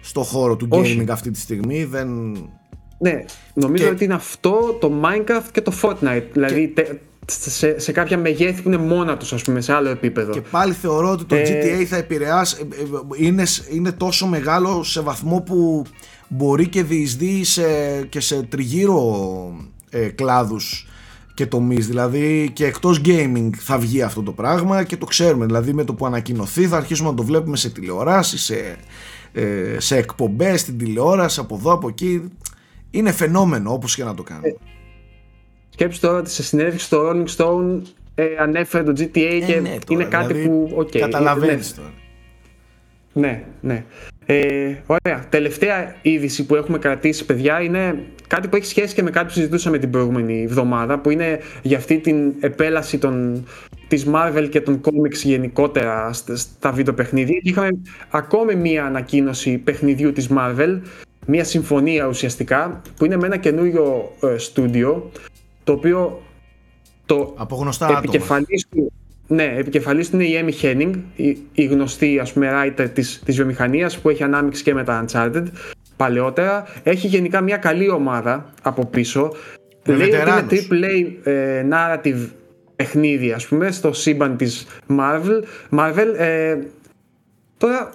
στο 0.00 0.22
χώρο 0.22 0.56
του 0.56 0.66
Όχι. 0.70 0.98
gaming 1.00 1.08
αυτή 1.10 1.30
τη 1.30 1.38
στιγμή. 1.40 1.84
Δεν... 1.84 2.08
Ναι, 2.98 3.24
νομίζω 3.54 3.84
Και- 3.84 3.90
ότι 3.90 4.04
είναι 4.04 4.14
αυτό 4.14 4.76
το 4.80 4.92
Minecraft 5.04 5.46
και 5.52 5.60
το 5.60 5.72
Fortnite. 5.82 6.24
Δηλαδή 6.32 6.68
τε- 6.68 6.92
σε, 7.30 7.78
σε 7.78 7.92
κάποια 7.92 8.18
μεγέθη 8.18 8.62
που 8.62 8.68
είναι 8.68 8.76
μόνα 8.76 9.16
τους 9.16 9.32
ας 9.32 9.42
πούμε 9.42 9.60
σε 9.60 9.72
άλλο 9.72 9.88
επίπεδο. 9.88 10.32
Και 10.32 10.40
πάλι 10.40 10.72
θεωρώ 10.72 11.10
ότι 11.10 11.24
το 11.24 11.34
Ε, 11.34 11.42
GTA 11.42 11.84
θα 11.84 11.96
επηρεάσει. 11.96 12.56
ε, 12.60 12.82
ε, 12.82 13.26
Είναι, 13.26 13.44
είναι 13.70 13.92
τόσο 13.92 14.26
μεγάλο 14.26 14.82
σε 14.82 15.00
βαθμό 15.00 15.40
που 15.40 15.84
μπορεί 16.28 16.68
και 16.68 16.82
διεισδύει 16.82 17.44
σε, 17.44 17.62
και 18.08 18.20
σε 18.20 18.42
τριγύρω 18.42 19.56
ε, 19.90 20.08
κλάδους 20.08 20.86
και 21.34 21.46
τομείς 21.46 21.86
δηλαδή 21.86 22.50
και 22.52 22.66
εκτός 22.66 23.00
gaming 23.04 23.50
θα 23.58 23.78
βγει 23.78 24.02
αυτό 24.02 24.22
το 24.22 24.32
πράγμα 24.32 24.82
και 24.84 24.96
το 24.96 25.06
ξέρουμε 25.06 25.46
δηλαδή 25.46 25.72
με 25.72 25.84
το 25.84 25.94
που 25.94 26.06
ανακοινωθεί 26.06 26.66
θα 26.66 26.76
αρχίσουμε 26.76 27.08
να 27.08 27.14
το 27.14 27.22
βλέπουμε 27.22 27.56
σε 27.56 27.70
τηλεοράσεις 27.70 28.42
σε, 28.44 28.76
ε, 29.32 29.76
σε 29.78 29.96
εκπομπές 29.96 30.60
στην 30.60 30.78
τηλεόραση 30.78 31.40
από 31.40 31.54
εδώ 31.56 31.72
από 31.72 31.88
εκεί 31.88 32.22
είναι 32.90 33.12
φαινόμενο 33.12 33.72
όπως 33.72 33.94
και 33.94 34.04
να 34.04 34.14
το 34.14 34.22
κάνουμε 34.22 34.56
Σκέψου 35.78 36.00
τώρα 36.00 36.18
ότι 36.18 36.30
σε 36.30 36.42
συνέντευξη 36.42 36.84
στο 36.84 37.10
Rolling 37.10 37.36
Stone 37.36 37.80
ε, 38.14 38.24
ανέφερε 38.38 38.84
το 38.84 38.92
GTA 38.96 39.16
Ε, 39.16 39.38
και 39.38 39.60
ναι, 39.60 39.68
τώρα, 39.68 39.78
είναι 39.88 40.04
κάτι 40.04 40.32
δηλαδή, 40.32 40.48
που. 40.48 40.72
οκ, 40.74 40.98
καταλαβαίνεις 40.98 41.74
τώρα 41.74 41.92
Ναι, 43.12 43.42
ναι. 43.60 43.74
ναι. 43.74 43.84
Ε, 44.26 44.76
ωραία. 44.86 45.24
Τελευταία 45.28 45.96
είδηση 46.02 46.46
που 46.46 46.54
έχουμε 46.54 46.78
κρατήσει, 46.78 47.24
παιδιά, 47.24 47.60
είναι 47.60 48.02
κάτι 48.26 48.48
που 48.48 48.56
έχει 48.56 48.66
σχέση 48.66 48.94
και 48.94 49.02
με 49.02 49.10
κάτι 49.10 49.26
που 49.26 49.32
συζητούσαμε 49.32 49.78
την 49.78 49.90
προηγούμενη 49.90 50.42
εβδομάδα, 50.42 50.98
που 50.98 51.10
είναι 51.10 51.40
για 51.62 51.76
αυτή 51.76 51.98
την 51.98 52.32
επέλαση 52.40 52.98
των, 52.98 53.46
της 53.88 54.06
Marvel 54.14 54.46
και 54.50 54.60
των 54.60 54.80
comics 54.84 55.22
γενικότερα 55.22 56.12
στα, 56.12 56.36
στα 56.36 56.72
βίντεο 56.72 56.94
παιχνίδια. 56.94 57.38
Είχαμε 57.42 57.68
ακόμη 58.10 58.54
μία 58.54 58.84
ανακοίνωση 58.84 59.58
παιχνιδιού 59.58 60.12
της 60.12 60.28
Marvel, 60.36 60.80
μία 61.26 61.44
συμφωνία 61.44 62.06
ουσιαστικά, 62.06 62.82
που 62.96 63.04
είναι 63.04 63.16
με 63.16 63.26
ένα 63.26 63.36
καινούριο 63.36 64.12
ε, 64.22 64.38
στούντιο, 64.38 65.10
το 65.66 65.72
οποίο 65.72 66.22
το 67.06 67.34
από 67.36 67.56
γνωστά 67.56 67.84
άτομα 67.84 67.98
επικεφαλής 67.98 68.66
του, 68.70 68.92
ναι, 69.26 69.54
επικεφαλής 69.56 70.10
του 70.10 70.20
είναι 70.20 70.24
η 70.24 70.54
Amy 70.62 70.64
Henning, 70.64 70.94
η, 71.16 71.38
η 71.52 71.64
γνωστή 71.64 72.18
ας 72.18 72.32
πούμε 72.32 72.50
writer 72.52 72.88
της, 72.94 73.22
της 73.24 73.36
βιομηχανίας 73.36 73.98
που 73.98 74.08
έχει 74.08 74.22
ανάμειξη 74.22 74.62
και 74.62 74.74
με 74.74 74.84
τα 74.84 75.04
Uncharted 75.04 75.44
παλαιότερα. 75.96 76.66
Έχει 76.82 77.06
γενικά 77.06 77.40
μια 77.40 77.56
καλή 77.56 77.90
ομάδα 77.90 78.52
από 78.62 78.86
πίσω. 78.86 79.32
Με 79.86 79.94
Λέει 79.94 80.06
ότι 80.06 80.16
είναι 80.16 80.24
βετεράνους. 80.24 80.68
AAA 80.70 81.28
ε, 81.28 81.64
narrative 81.70 82.28
παιχνίδι 82.76 83.32
ας 83.32 83.46
πούμε 83.46 83.70
στο 83.70 83.92
σύμπαν 83.92 84.36
της 84.36 84.66
Marvel. 84.88 85.42
Marvel 85.78 86.14
ε, 86.16 86.56
τώρα 87.58 87.90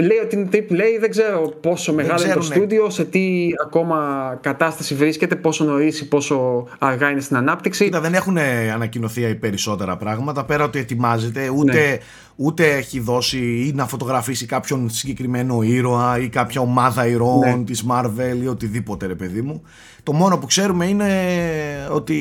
λέει 0.00 0.18
ότι 0.24 0.36
είναι 0.36 0.48
AAA, 0.52 1.00
δεν 1.00 1.10
ξέρω 1.10 1.52
πόσο 1.60 1.92
μεγάλο 1.92 2.22
είναι 2.24 2.32
το 2.32 2.38
ξέρουνε. 2.38 2.54
στούντιο, 2.66 2.90
σε 2.90 3.04
τι 3.04 3.48
ακόμα 3.64 3.98
κατάσταση 4.40 4.94
βρίσκεται, 4.94 5.36
πόσο 5.36 5.64
νωρίς 5.64 6.00
ή 6.00 6.08
πόσο 6.08 6.66
αργά 6.78 7.10
είναι 7.10 7.20
στην 7.20 7.36
ανάπτυξη. 7.36 7.84
Κοίτα, 7.84 8.00
δεν 8.00 8.14
έχουν 8.14 8.38
ανακοινωθεί 8.74 9.20
οι 9.22 9.34
περισσότερα 9.34 9.96
πράγματα 9.96 10.44
πέρα 10.44 10.64
ότι 10.64 10.78
ετοιμάζεται, 10.78 11.48
ούτε, 11.48 11.72
Ναι. 11.72 11.96
ούτε 12.36 12.70
έχει 12.74 13.00
δώσει 13.00 13.38
ή 13.38 13.72
να 13.74 13.86
φωτογραφίσει 13.86 14.46
κάποιον 14.46 14.90
συγκεκριμένο 14.90 15.62
ήρωα 15.62 16.18
ή 16.18 16.28
κάποια 16.28 16.60
ομάδα 16.60 17.06
ηρώων 17.06 17.58
Ναι. 17.58 17.64
της 17.64 17.84
Marvel 17.90 18.42
ή 18.42 18.46
οτιδήποτε 18.46 19.06
ρε 19.06 19.14
παιδί 19.14 19.42
μου. 19.42 19.62
Το 20.02 20.12
μόνο 20.12 20.38
που 20.38 20.46
ξέρουμε 20.46 20.86
είναι 20.86 21.08
ότι 21.90 22.16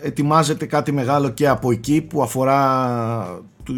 ετοιμάζεται 0.00 0.66
κάτι 0.66 0.92
μεγάλο 0.92 1.28
και 1.28 1.48
από 1.48 1.70
εκεί 1.70 2.00
που 2.00 2.22
αφορά 2.22 3.40
το, 3.62 3.72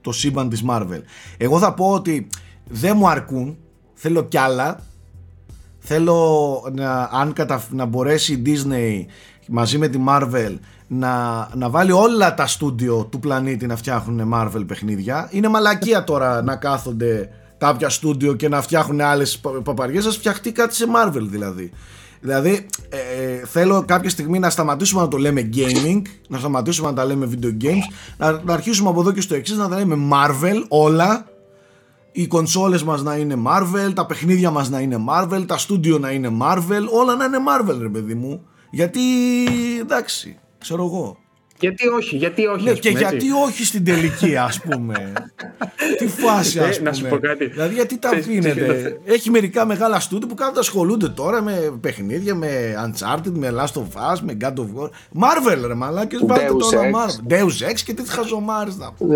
το 0.00 0.12
σύμπαν 0.12 0.48
της 0.48 0.64
Marvel. 0.70 1.00
Εγώ 1.36 1.58
θα 1.58 1.74
πω 1.74 1.90
ότι 1.90 2.26
δεν 2.70 2.96
μου 2.96 3.08
αρκούν, 3.08 3.58
θέλω 3.94 4.24
κι 4.24 4.38
άλλα, 4.38 4.80
Θέλω 5.80 6.62
να, 6.72 7.08
αν 7.12 7.32
κατα, 7.32 7.62
να 7.70 7.84
μπορέσει 7.84 8.32
η 8.32 8.42
Disney 8.46 9.04
μαζί 9.48 9.78
με 9.78 9.88
τη 9.88 9.98
Marvel 10.08 10.56
να, 10.86 11.48
να 11.54 11.70
βάλει 11.70 11.92
όλα 11.92 12.34
τα 12.34 12.46
στούντιο 12.46 13.04
του 13.10 13.18
πλανήτη 13.18 13.66
να 13.66 13.76
φτιάχνουν 13.76 14.32
Marvel 14.34 14.64
παιχνίδια. 14.66 15.28
Είναι 15.30 15.48
μαλακία 15.48 16.04
τώρα 16.04 16.42
να 16.42 16.56
κάθονται 16.56 17.28
κάποια 17.58 17.88
στούντιο 17.88 18.34
και 18.34 18.48
να 18.48 18.62
φτιάχνουν 18.62 19.00
άλλες 19.00 19.38
πα- 19.38 19.50
παπαριές. 19.50 20.06
Ας 20.06 20.16
φτιαχτεί 20.16 20.52
κάτι 20.52 20.74
σε 20.74 20.84
Marvel 20.96 21.22
δηλαδή. 21.22 21.70
Δηλαδή 22.20 22.66
ε, 22.88 23.22
ε, 23.22 23.46
θέλω 23.46 23.84
κάποια 23.86 24.10
στιγμή 24.10 24.38
να 24.38 24.50
σταματήσουμε 24.50 25.00
να 25.00 25.08
το 25.08 25.16
λέμε 25.16 25.48
gaming, 25.54 26.02
να 26.28 26.38
σταματήσουμε 26.38 26.88
να 26.88 26.94
τα 26.94 27.04
λέμε 27.04 27.28
video 27.32 27.64
games, 27.64 27.92
να, 28.16 28.40
να 28.44 28.52
αρχίσουμε 28.52 28.88
από 28.88 29.00
εδώ 29.00 29.12
και 29.12 29.20
στο 29.20 29.34
εξής 29.34 29.56
να 29.56 29.68
τα 29.68 29.76
λέμε 29.76 29.96
Marvel 30.12 30.64
όλα 30.68 31.26
οι 32.12 32.26
κονσόλες 32.26 32.82
μας 32.82 33.02
να 33.02 33.16
είναι 33.16 33.34
Marvel, 33.46 33.92
τα 33.94 34.06
παιχνίδια 34.06 34.50
μας 34.50 34.70
να 34.70 34.80
είναι 34.80 34.96
Marvel, 35.08 35.44
τα 35.46 35.58
στούντιο 35.58 35.98
να 35.98 36.10
είναι 36.10 36.28
Marvel, 36.42 36.84
όλα 36.90 37.16
να 37.16 37.24
είναι 37.24 37.38
Marvel 37.48 37.78
ρε 37.80 37.88
παιδί 37.88 38.14
μου. 38.14 38.44
Γιατί 38.70 39.00
εντάξει, 39.80 40.38
ξέρω 40.58 40.84
εγώ. 40.84 41.16
Γιατί 41.60 41.88
όχι, 41.88 42.16
γιατί 42.16 42.46
όχι. 42.46 42.64
Ναι, 42.64 42.70
ας 42.70 42.78
και 42.78 42.88
πούμε, 42.90 43.00
έτσι. 43.00 43.14
γιατί 43.14 43.32
όχι 43.46 43.64
στην 43.64 43.84
τελική 43.84 44.36
ας 44.36 44.60
πούμε. 44.60 45.12
Τι 45.98 46.06
φάση 46.06 46.58
Ε, 46.58 46.62
ας 46.62 46.76
πούμε. 46.76 46.90
να 46.90 46.96
σου 46.96 47.06
πω 47.08 47.18
κάτι. 47.18 47.46
Δηλαδή 47.46 47.74
γιατί 47.74 47.98
τα 47.98 48.08
Ξέρεις, 48.08 48.26
αφήνετε; 48.26 48.60
ξέρεις, 48.60 48.96
Έχει 49.04 49.30
μερικά 49.30 49.66
μεγάλα 49.66 50.00
στούντιο 50.00 50.28
που 50.28 50.34
κάθονται 50.34 50.58
ασχολούνται 50.58 51.08
τώρα 51.08 51.42
με 51.42 51.72
παιχνίδια, 51.80 52.34
με 52.34 52.48
Uncharted, 52.86 53.32
με 53.32 53.54
Last 53.56 53.78
of 53.80 54.14
Us, 54.14 54.18
με 54.22 54.36
God 54.40 54.54
of 54.54 54.82
War. 54.82 54.88
Marvel 55.22 55.66
ρε 55.66 55.74
μαλάκες, 55.74 56.20
βάλτε 56.26 56.46
το 56.46 56.68
Deus 56.72 56.78
όνομα 56.78 57.06
Ex. 57.06 57.10
Marvel. 57.10 57.32
Deus 57.32 57.70
Ex 57.70 57.80
και 57.84 57.94
τι 57.94 58.08
χαζομάρες 58.10 58.76
να 58.76 58.92
πω. 58.92 59.06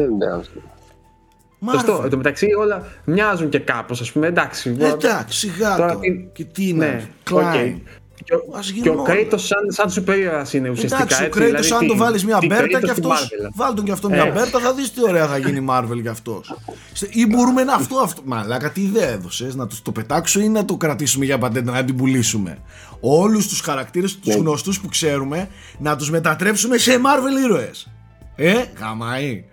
Δεν 1.64 1.74
ναι. 1.74 1.80
Σωστό. 1.80 1.98
Marvel. 2.00 2.04
Εν 2.04 2.10
τω 2.10 2.16
μεταξύ 2.16 2.46
όλα 2.58 2.86
μοιάζουν 3.04 3.48
και 3.48 3.58
κάπως, 3.58 4.00
ας 4.00 4.12
πούμε, 4.12 4.26
εντάξει. 4.26 4.76
Εντάξει, 4.78 5.38
σιγά 5.38 5.76
Τώρα 5.76 5.92
το. 5.92 5.98
τι- 5.98 6.28
Και 6.32 6.44
τι 6.44 6.68
είναι. 6.68 6.86
Ναι, 6.86 7.04
Klein. 7.30 7.74
οκ. 7.74 7.92
Και 8.24 8.34
ο- 8.34 8.56
Ας 8.58 8.66
Και 8.72 8.80
γίνουν 8.80 8.98
ο 8.98 9.02
όλα. 9.02 9.14
Kratos 9.14 9.38
σαν, 9.38 9.88
σαν 9.88 10.04
super 10.04 10.16
ήρωας 10.18 10.52
είναι 10.52 10.68
ουσιαστικά. 10.70 11.02
Εντάξει, 11.02 11.22
ο 11.22 11.24
έτσι, 11.26 11.38
Kratos 11.40 11.44
δηλαδή 11.46 11.72
αν 11.72 11.78
τι- 11.78 11.86
το 11.86 11.96
βάλεις 11.96 12.24
μια 12.24 12.38
τι 12.38 12.46
μπέρτα 12.46 12.64
Kratos 12.64 12.80
και 12.84 12.90
στην 12.90 13.04
αυτός, 13.10 13.28
Marvel. 13.28 13.50
βάλ 13.54 13.74
τον 13.74 13.84
και 13.84 13.92
αυτό 13.92 14.08
μια 14.08 14.24
Ε. 14.24 14.30
μπέρτα 14.30 14.58
θα 14.58 14.72
δεις 14.74 14.92
τι 14.92 15.02
ωραία 15.02 15.26
θα 15.26 15.38
γίνει 15.38 15.58
η 15.58 15.66
Marvel 15.70 16.00
για 16.00 16.10
αυτός. 16.10 16.54
Στε- 16.92 17.14
Ή 17.14 17.26
μπορούμε 17.26 17.64
να 17.64 17.74
αυτό, 17.74 17.96
αυτό. 17.96 18.20
Μαλάκα 18.24 18.70
τι 18.70 18.80
ιδέα 18.80 19.08
έδωσες, 19.08 19.54
να 19.54 19.66
το, 19.66 19.76
το 19.82 19.92
πετάξω 19.92 20.40
ή 20.40 20.48
να 20.48 20.64
το 20.64 20.76
κρατήσουμε 20.76 21.24
για 21.24 21.38
πατέντα, 21.38 21.72
να 21.72 21.84
την 21.84 21.96
πουλήσουμε. 21.96 22.58
Όλους 23.00 23.48
τους 23.48 23.60
χαρακτήρες, 23.60 24.16
τους 24.18 24.34
Ναι. 24.34 24.40
γνωστούς 24.40 24.80
που 24.80 24.88
ξέρουμε, 24.88 25.48
να 25.78 25.96
τους 25.96 26.10
μετατρέψουμε 26.10 26.78
σε 26.78 26.92
Marvel 26.96 27.44
ήρωες. 27.44 27.90
Ε, 28.36 28.54
γαμαεί. 28.80 29.44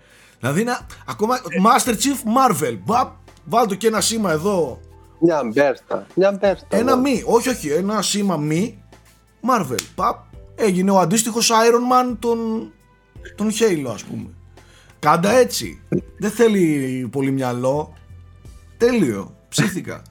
Δηλαδή 0.42 0.64
να, 0.64 0.80
ακόμα 1.08 1.40
Master 1.42 1.92
Chief 1.92 2.20
Marvel, 2.38 2.78
Μπαπ, 2.84 3.12
βάλ 3.46 3.68
το 3.68 3.76
και 3.76 3.88
ένα 3.88 4.02
σήμα 4.02 4.32
εδώ 4.32 4.80
Μια 5.20 5.42
μπέρτα. 5.54 6.08
Μια 6.16 6.32
μπέρτα. 6.32 6.78
ένα 6.78 6.96
ναι. 6.96 7.02
μη, 7.02 7.24
όχι 7.26 7.50
όχι, 7.50 7.70
ένα 7.70 8.02
σήμα 8.02 8.38
μη 8.38 8.84
Marvel, 9.50 9.80
παπ, 9.96 10.18
έγινε 10.56 10.92
ο 10.92 11.00
αντίστοιχος 11.00 11.50
Iron 11.52 12.12
Man 12.12 12.16
των, 12.20 12.72
των 13.36 13.50
Halo 13.50 13.92
ας 13.94 14.04
πούμε. 14.04 14.30
Κάντα 15.00 15.32
έτσι, 15.32 15.82
δεν 16.18 16.32
θέλει 16.32 17.10
πολύ 17.12 17.32
μυαλό, 17.32 17.94
τέλειο, 18.78 19.36
ψήθηκα. 19.50 20.02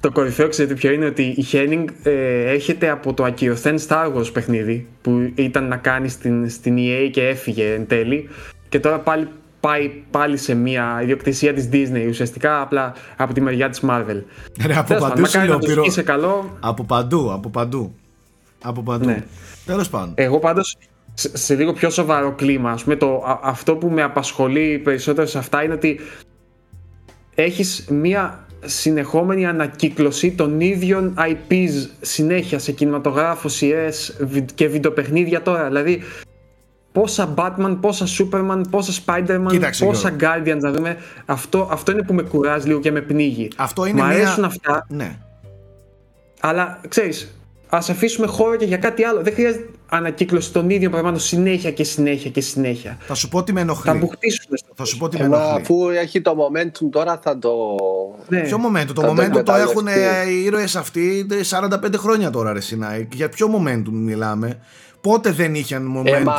Το 0.00 0.12
κορυφαίο 0.12 0.48
ξέρετε 0.48 0.74
ποιο 0.74 0.92
είναι 0.92 1.06
ότι 1.06 1.22
η 1.22 1.46
Henning 1.52 1.84
ε, 2.02 2.50
έρχεται 2.52 2.88
από 2.88 3.14
το 3.14 3.24
ακυρωθέν 3.24 3.78
Star 3.88 4.14
Wars 4.14 4.32
παιχνίδι 4.32 4.88
που 5.02 5.32
ήταν 5.34 5.68
να 5.68 5.76
κάνει 5.76 6.08
στην, 6.08 6.50
στην 6.50 6.76
EA 6.78 7.08
και 7.12 7.28
έφυγε 7.28 7.72
εν 7.72 7.86
τέλει 7.86 8.28
και 8.74 8.80
τώρα 8.80 8.98
πάλι 8.98 9.28
πάει 9.60 9.90
πάλι 10.10 10.36
σε 10.36 10.54
μια 10.54 10.98
ιδιοκτησία 11.02 11.54
της 11.54 11.68
Disney 11.72 12.06
ουσιαστικά 12.08 12.60
απλά 12.60 12.92
από 13.16 13.32
τη 13.34 13.40
μεριά 13.40 13.68
της 13.70 13.80
Marvel. 13.88 14.22
Ρε, 14.66 14.74
από 14.76 14.86
Τέλος 14.86 15.02
πάντων, 15.02 15.08
παντού 15.08 15.26
σου 15.26 15.36
μακάρι 15.38 15.46
λέω, 15.46 15.54
να 15.54 15.60
το 15.60 15.66
πυρό. 15.66 15.82
σκίσει 15.82 16.02
καλό. 16.02 16.56
Από 16.60 16.84
παντού, 16.84 17.32
από 17.32 17.48
παντού. 17.48 17.94
Από 18.62 18.82
παντού. 18.82 19.06
Ναι. 19.06 19.24
Τέλος 19.66 19.88
πάντων. 19.90 20.12
Εγώ 20.14 20.38
πάντως 20.38 20.76
σε, 21.14 21.36
σε 21.36 21.54
λίγο 21.54 21.72
πιο 21.72 21.90
σοβαρό 21.90 22.32
κλίμα, 22.32 22.70
ας 22.70 22.82
πούμε, 22.82 22.96
το, 22.96 23.22
α- 23.26 23.40
αυτό 23.42 23.76
που 23.76 23.88
με 23.88 24.02
απασχολεί 24.02 24.78
περισσότερο 24.84 25.26
σε 25.26 25.38
αυτά 25.38 25.62
είναι 25.64 25.74
ότι 25.74 26.00
έχεις 27.34 27.86
μία 27.90 28.46
συνεχόμενη 28.64 29.46
ανακύκλωση 29.46 30.30
των 30.32 30.60
ίδιων 30.60 31.14
IPs 31.18 31.88
συνέχεια 32.00 32.58
σε 32.58 32.72
κινηματογράφο, 32.72 33.48
σειρές 33.48 34.16
βι- 34.20 34.50
και 34.54 34.68
βιντεοπαιχνίδια 34.68 35.42
τώρα. 35.42 35.66
Δηλαδή, 35.66 36.00
πόσα 36.94 37.34
Batman, 37.36 37.76
πόσα 37.80 38.06
Superman, 38.18 38.60
πόσα 38.70 39.02
Spider-Man, 39.06 39.46
Κοίταξε, 39.50 39.84
πόσα 39.84 40.08
Γιώργο. 40.18 40.42
Guardians 40.42 40.60
να 40.60 40.70
δούμε. 40.72 40.96
Αυτό, 41.24 41.68
αυτό 41.70 41.92
είναι 41.92 42.02
που 42.02 42.14
με 42.14 42.22
κουράζει 42.22 42.66
λίγο 42.66 42.80
και 42.80 42.90
με 42.92 43.00
πνίγει. 43.00 43.48
Αυτό 43.56 43.84
είναι 43.84 44.02
Μ' 44.02 44.06
μια... 44.06 44.14
αρέσουν 44.16 44.44
αυτά, 44.44 44.86
Ναι. 44.88 45.18
αλλά 46.40 46.80
ξέρεις, 46.88 47.34
ας 47.68 47.90
αφήσουμε 47.90 48.26
χώρο 48.26 48.56
και 48.56 48.64
για 48.64 48.76
κάτι 48.76 49.04
άλλο. 49.04 49.22
Δεν 49.22 49.32
χρειάζεται 49.32 49.66
ανακύκλωση 49.88 50.52
των 50.52 50.70
ίδιων 50.70 50.90
πραγμάτων 50.90 51.20
συνέχεια 51.20 51.70
και 51.70 51.84
συνέχεια 51.84 52.30
και 52.30 52.40
συνέχεια. 52.40 52.96
Θα 53.00 53.14
σου 53.14 53.28
πω 53.28 53.42
τι 53.44 53.52
με 53.52 53.58
Θα 53.58 53.64
ενοχλεί. 53.64 53.98
μπουχτίσουν 53.98 54.56
στο 54.56 54.72
Θα 54.76 54.84
σου 54.84 54.96
πω 54.96 55.08
τι 55.08 55.18
με 55.18 55.24
Ε, 55.24 55.28
μα 55.28 55.36
ενοχλεί. 55.36 55.60
αφού 55.62 55.88
έχει 55.88 56.20
το 56.20 56.36
momentum 56.36 56.88
τώρα 56.90 57.18
θα 57.22 57.38
το... 57.38 57.50
Ναι. 58.28 58.40
Ποιο 58.40 58.56
momentum, 58.68 58.92
το 58.94 59.00
Θα 59.00 59.06
το 59.06 59.12
momentum 59.12 59.16
το 59.16 59.22
εκμεταλλευτεί. 59.22 59.70
έχουν 59.70 59.86
ε, 59.86 60.30
οι 60.30 60.44
ήρωες 60.44 60.76
αυτοί 60.76 61.26
45 61.50 61.94
χρόνια 61.96 62.30
τώρα 62.30 62.52
ρε 62.52 62.60
Σινάη. 62.60 63.08
Για 63.12 63.28
ποιο 63.28 63.48
momentum 63.58 63.88
μιλάμε; 63.92 64.58
Πότε 65.04 65.30
δεν 65.30 65.54
είχαν 65.54 65.96
momentum 65.96 66.06
Ε, 66.20 66.22
μα 66.22 66.34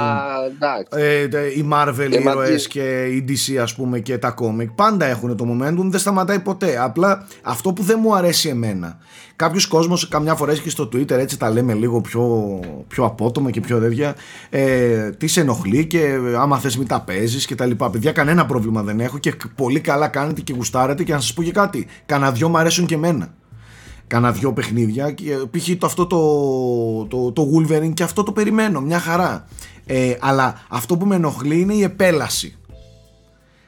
εντάξει. 0.47 1.05
ε, 1.05 1.27
τε- 1.27 1.55
οι 1.55 1.67
Marvel 1.73 2.11
Ε, 2.11 2.19
μα 2.19 2.31
ήρωες 2.31 2.63
τι- 2.63 2.69
και 2.69 3.03
η 3.05 3.25
DC 3.29 3.55
ας 3.61 3.75
πούμε 3.75 3.99
και 3.99 4.17
τα 4.17 4.33
comic 4.39 4.67
πάντα 4.75 5.05
έχουν 5.05 5.37
το 5.37 5.45
momentum 5.51 5.83
δεν 5.89 5.99
σταματάει 5.99 6.39
ποτέ. 6.39 6.77
Απλά 6.81 7.27
αυτό 7.41 7.73
που 7.73 7.83
δεν 7.83 7.97
μου 8.01 8.15
αρέσει 8.15 8.49
εμένα. 8.49 8.97
Κάποιος 9.35 9.67
κόσμος 9.67 10.07
καμιά 10.07 10.35
φορά 10.35 10.51
έχει 10.51 10.61
και 10.61 10.69
στο 10.69 10.83
Twitter 10.83 11.09
έτσι 11.11 11.39
τα 11.39 11.49
λέμε 11.49 11.73
λίγο 11.73 12.01
πιο, 12.01 12.59
πιο 12.87 13.03
απότομα 13.05 13.51
και 13.51 13.61
πιο 13.61 13.79
τέτοια 13.79 14.15
ε, 14.49 15.09
τι 15.09 15.27
σε 15.27 15.41
ενοχλεί 15.41 15.85
και 15.87 15.99
ε, 16.03 16.35
άμα 16.37 16.57
θες 16.59 16.77
μην 16.77 16.87
τα 16.87 17.01
παίζεις 17.01 17.45
και 17.45 17.55
τα 17.55 17.65
λοιπά. 17.65 17.89
Παιδιά 17.89 18.11
κανένα 18.11 18.45
πρόβλημα 18.45 18.81
δεν 18.83 18.99
έχω 18.99 19.17
και 19.17 19.33
πολύ 19.55 19.79
καλά 19.79 20.07
κάνετε 20.07 20.41
και 20.41 20.53
γουστάρετε 20.55 21.03
και 21.03 21.13
να 21.13 21.19
σας 21.19 21.33
πω 21.33 21.43
και 21.43 21.51
κάτι. 21.51 21.87
Κανένα 22.05 22.31
δυο 22.31 22.49
μου 22.49 22.57
αρέσουν 22.57 22.85
και 22.85 22.95
εμένα 22.95 23.33
Κάνα 24.07 24.31
δυο 24.31 24.53
παιχνίδια 24.53 25.11
και 25.11 25.31
ε, 25.31 25.35
π.χ. 25.51 25.69
το 25.77 25.85
αυτό 25.85 26.05
το, 26.05 27.05
το, 27.05 27.31
το 27.31 27.51
Wolverine 27.53 27.93
και 27.93 28.03
αυτό 28.03 28.23
το 28.23 28.31
περιμένω 28.31 28.81
μια 28.81 28.99
χαρά. 28.99 29.47
Ε, 29.85 30.15
αλλά 30.19 30.65
αυτό 30.69 30.97
που 30.97 31.05
με 31.05 31.15
ενοχλεί 31.15 31.59
είναι 31.59 31.73
η 31.73 31.83
επέλαση. 31.83 32.57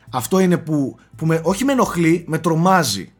Αυτό 0.10 0.40
είναι 0.40 0.58
που, 0.58 0.96
που 1.16 1.26
με, 1.26 1.42
όχι 1.44 1.64
με 1.64 1.72
ενοχλεί 1.72 2.24
με 2.28 2.38
τρομάζει. 2.38 3.12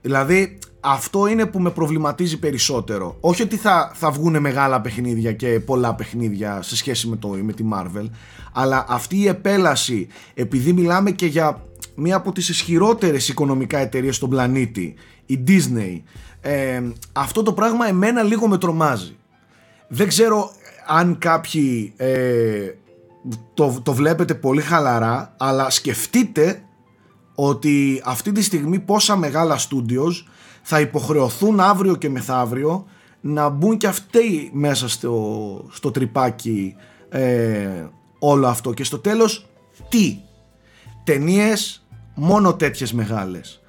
Δηλαδή 0.00 0.58
αυτό 0.80 1.26
είναι 1.26 1.46
που 1.46 1.60
με 1.60 1.70
προβληματίζει 1.70 2.38
περισσότερο. 2.38 3.16
Όχι 3.20 3.42
ότι 3.42 3.56
θα, 3.56 3.92
θα 3.94 4.10
βγουν 4.10 4.40
μεγάλα 4.40 4.80
παιχνίδια 4.80 5.32
και 5.32 5.60
πολλά 5.60 5.94
παιχνίδια 5.94 6.62
σε 6.62 6.76
σχέση 6.76 7.08
με, 7.08 7.16
το, 7.16 7.28
με 7.28 7.52
τη 7.52 7.64
Marvel 7.72 8.08
αλλά 8.52 8.84
αυτή 8.88 9.16
η 9.16 9.28
επέλαση 9.28 10.08
επειδή 10.34 10.72
μιλάμε 10.72 11.10
και 11.10 11.26
για 11.26 11.62
μία 11.94 12.16
από 12.16 12.32
τις 12.32 12.48
ισχυρότερες 12.48 13.28
οικονομικά 13.28 13.78
εταιρείες 13.78 14.16
στον 14.16 14.28
πλανήτη 14.28 14.94
η 15.28 15.44
Disney. 15.48 16.02
Ε, 16.40 16.82
αυτό 17.12 17.42
το 17.42 17.52
πράγμα 17.52 17.88
εμένα 17.88 18.22
λίγο 18.22 18.48
με 18.48 18.58
τρομάζει. 18.58 19.16
Δεν 19.88 20.08
ξέρω 20.08 20.50
αν 20.86 21.18
κάποιοι 21.18 21.92
ε, 21.96 22.70
το, 23.54 23.80
το 23.82 23.92
βλέπετε 23.92 24.34
πολύ 24.34 24.62
χαλαρά 24.62 25.34
αλλά 25.36 25.70
σκεφτείτε 25.70 26.62
ότι 27.34 28.02
αυτή 28.04 28.32
τη 28.32 28.42
στιγμή 28.42 28.78
πόσα 28.78 29.16
μεγάλα 29.16 29.58
studios 29.58 30.12
θα 30.62 30.80
υποχρεωθούν 30.80 31.60
αύριο 31.60 31.96
και 31.96 32.08
μεθαύριο 32.08 32.86
να 33.20 33.48
μπουν 33.48 33.76
και 33.76 33.86
αυτοί 33.86 34.50
μέσα 34.52 34.88
στο, 34.88 35.64
στο 35.70 35.90
τρυπάκι 35.90 36.74
ε, 37.08 37.86
όλο 38.18 38.46
αυτό. 38.46 38.72
Και 38.72 38.84
στο 38.84 38.98
τέλος 38.98 39.46
τι; 39.88 40.18
Ταινίες 41.04 41.86
μόνο 42.14 42.54
τέτοιες 42.54 42.92
μεγάλες 42.92 43.60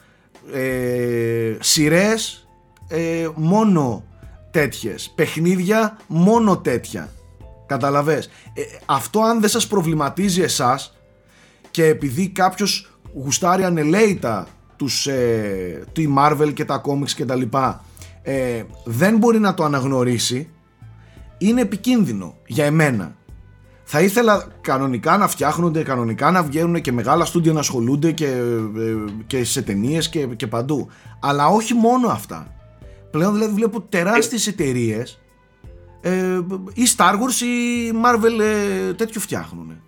ε, 0.53 1.57
σειρές 1.59 2.47
ε, 2.88 3.27
μόνο 3.35 4.03
τέτοιες. 4.51 5.12
Παιχνίδια 5.15 5.97
μόνο 6.07 6.57
τέτοια. 6.57 7.09
Καταλαβες. 7.65 8.29
Ε, 8.53 8.62
αυτό 8.85 9.21
αν 9.21 9.39
δεν 9.39 9.49
σας 9.49 9.67
προβληματίζει 9.67 10.41
εσάς 10.41 10.97
και 11.71 11.85
επειδή 11.85 12.29
κάποιος 12.29 12.91
γουστάρει 13.13 13.63
ανελαίητα 13.63 14.47
τους, 14.75 15.07
ε, 15.07 15.83
τη 15.91 16.07
Marvel 16.17 16.51
και 16.53 16.65
τα 16.65 16.81
comics 16.85 17.12
και 17.12 17.25
τα 17.25 17.35
λοιπά 17.35 17.83
ε, 18.21 18.63
δεν 18.85 19.17
μπορεί 19.17 19.39
να 19.39 19.53
το 19.53 19.63
αναγνωρίσει 19.63 20.49
είναι 21.38 21.62
επικίνδυνο 21.62 22.35
για 22.45 22.65
εμένα 22.65 23.15
θα 23.91 24.02
ήθελα 24.02 24.47
κανονικά 24.62 25.17
να 25.17 25.28
φτιάχνονται, 25.28 25.84
κανονικά 25.84 26.32
να 26.32 26.43
βγαίνουν 26.43 26.82
και 26.82 26.91
μεγάλα 26.91 27.25
στούντια 27.25 27.54
να 27.54 27.60
ασχολούνται 27.60 28.12
και, 28.12 28.28
ε, 28.28 28.95
και 29.28 29.43
σε 29.43 29.62
ταινίες 29.62 30.10
και, 30.10 30.25
και 30.25 30.47
παντού. 30.47 30.88
Αλλά 31.19 31.47
όχι 31.47 31.73
μόνο 31.73 32.08
αυτά. 32.08 32.56
Πλέον 33.12 33.34
δηλαδή 33.34 33.54
βλέπω 33.54 33.82
τεράστιες 33.82 34.47
εταιρείες 34.47 35.19
ε, 36.02 36.39
ή 36.73 36.84
Star 36.97 37.13
Wars 37.13 37.41
ή 37.41 37.91
Marvel 38.06 38.39
ε, 38.39 38.93
τέτοιο 38.93 39.21
φτιάχνουν. 39.21 39.82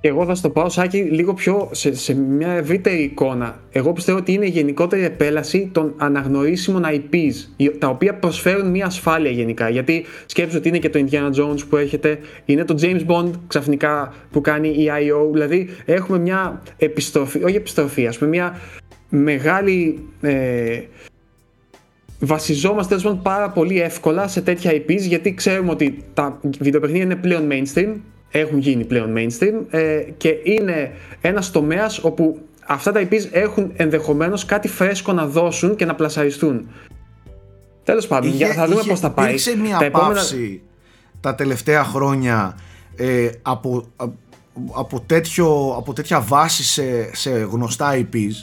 Εγώ 0.00 0.24
θα 0.24 0.34
στο 0.34 0.50
πάω 0.50 0.68
Σάκη 0.68 0.98
λίγο 0.98 1.34
πιο 1.34 1.68
σε, 1.72 1.94
σε 1.94 2.14
μια 2.14 2.50
ευρύτερη 2.52 3.02
εικόνα. 3.02 3.60
Εγώ 3.70 3.92
πιστεύω 3.92 4.18
ότι 4.18 4.32
είναι 4.32 4.46
η 4.46 4.48
γενικότερη 4.48 5.04
επέλαση 5.04 5.70
των 5.72 5.94
αναγνωρίσιμων 5.96 6.82
IPs, 6.86 7.66
τα 7.78 7.88
οποία 7.88 8.14
προσφέρουν 8.14 8.70
μια 8.70 8.86
ασφάλεια 8.86 9.30
γενικά. 9.30 9.68
Γιατί 9.68 10.04
σκέψου 10.26 10.56
ότι 10.56 10.68
είναι 10.68 10.78
και 10.78 10.90
το 10.90 11.04
Indiana 11.06 11.30
Jones 11.40 11.58
που 11.68 11.76
έρχεται, 11.76 12.18
είναι 12.44 12.64
το 12.64 12.78
James 12.80 13.06
Bond 13.06 13.30
ξαφνικά 13.46 14.14
που 14.30 14.40
κάνει 14.40 14.68
η 14.68 14.90
IO. 14.90 15.32
Δηλαδή 15.32 15.68
έχουμε 15.84 16.18
μια 16.18 16.62
επιστροφή, 16.76 17.44
όχι 17.44 17.56
επιστροφή, 17.56 18.06
ας 18.06 18.18
πούμε 18.18 18.30
μια 18.30 18.60
μεγάλη. 19.08 20.08
Ε, 20.20 20.80
βασιζόμαστε 22.20 22.96
τέλος 22.96 23.18
πάρα 23.22 23.50
πολύ 23.50 23.80
εύκολα 23.80 24.28
σε 24.28 24.40
τέτοια 24.40 24.72
IPs 24.72 25.00
γιατί 25.00 25.34
ξέρουμε 25.34 25.70
ότι 25.70 26.04
τα 26.14 26.40
βιντεοπαιχνίδια 26.58 27.04
είναι 27.04 27.16
πλέον 27.16 27.48
mainstream 27.50 27.94
έχουν 28.38 28.58
γίνει 28.58 28.84
πλέον 28.84 29.14
mainstream 29.16 29.64
ε, 29.70 30.00
και 30.16 30.34
είναι 30.42 30.92
ένας 31.20 31.50
τομέας 31.50 31.98
όπου 31.98 32.40
αυτά 32.66 32.92
τα 32.92 33.08
IPs 33.08 33.28
έχουν 33.30 33.72
ενδεχομένως 33.76 34.44
κάτι 34.44 34.68
φρέσκο 34.68 35.12
να 35.12 35.26
δώσουν 35.26 35.76
και 35.76 35.84
να 35.84 35.94
πλασαριστούν. 35.94 36.68
Τέλος 37.82 38.06
πάντων, 38.06 38.30
είχε, 38.30 38.46
θα 38.46 38.66
δούμε 38.66 38.82
πώς 38.86 39.00
θα 39.00 39.10
πάει. 39.10 39.26
Υπήρξε 39.26 39.56
μια 39.56 39.78
τα 39.78 39.90
πάυση 39.90 40.62
τα 41.20 41.34
τελευταία 41.34 41.84
χρόνια 41.84 42.58
ε, 42.96 43.30
από, 43.42 43.86
από, 44.72 45.00
τέτοιο, 45.00 45.74
από 45.76 45.92
τέτοια 45.92 46.20
βάση 46.20 46.64
σε, 46.64 47.14
σε 47.14 47.30
γνωστά 47.30 47.94
IPs. 47.94 48.34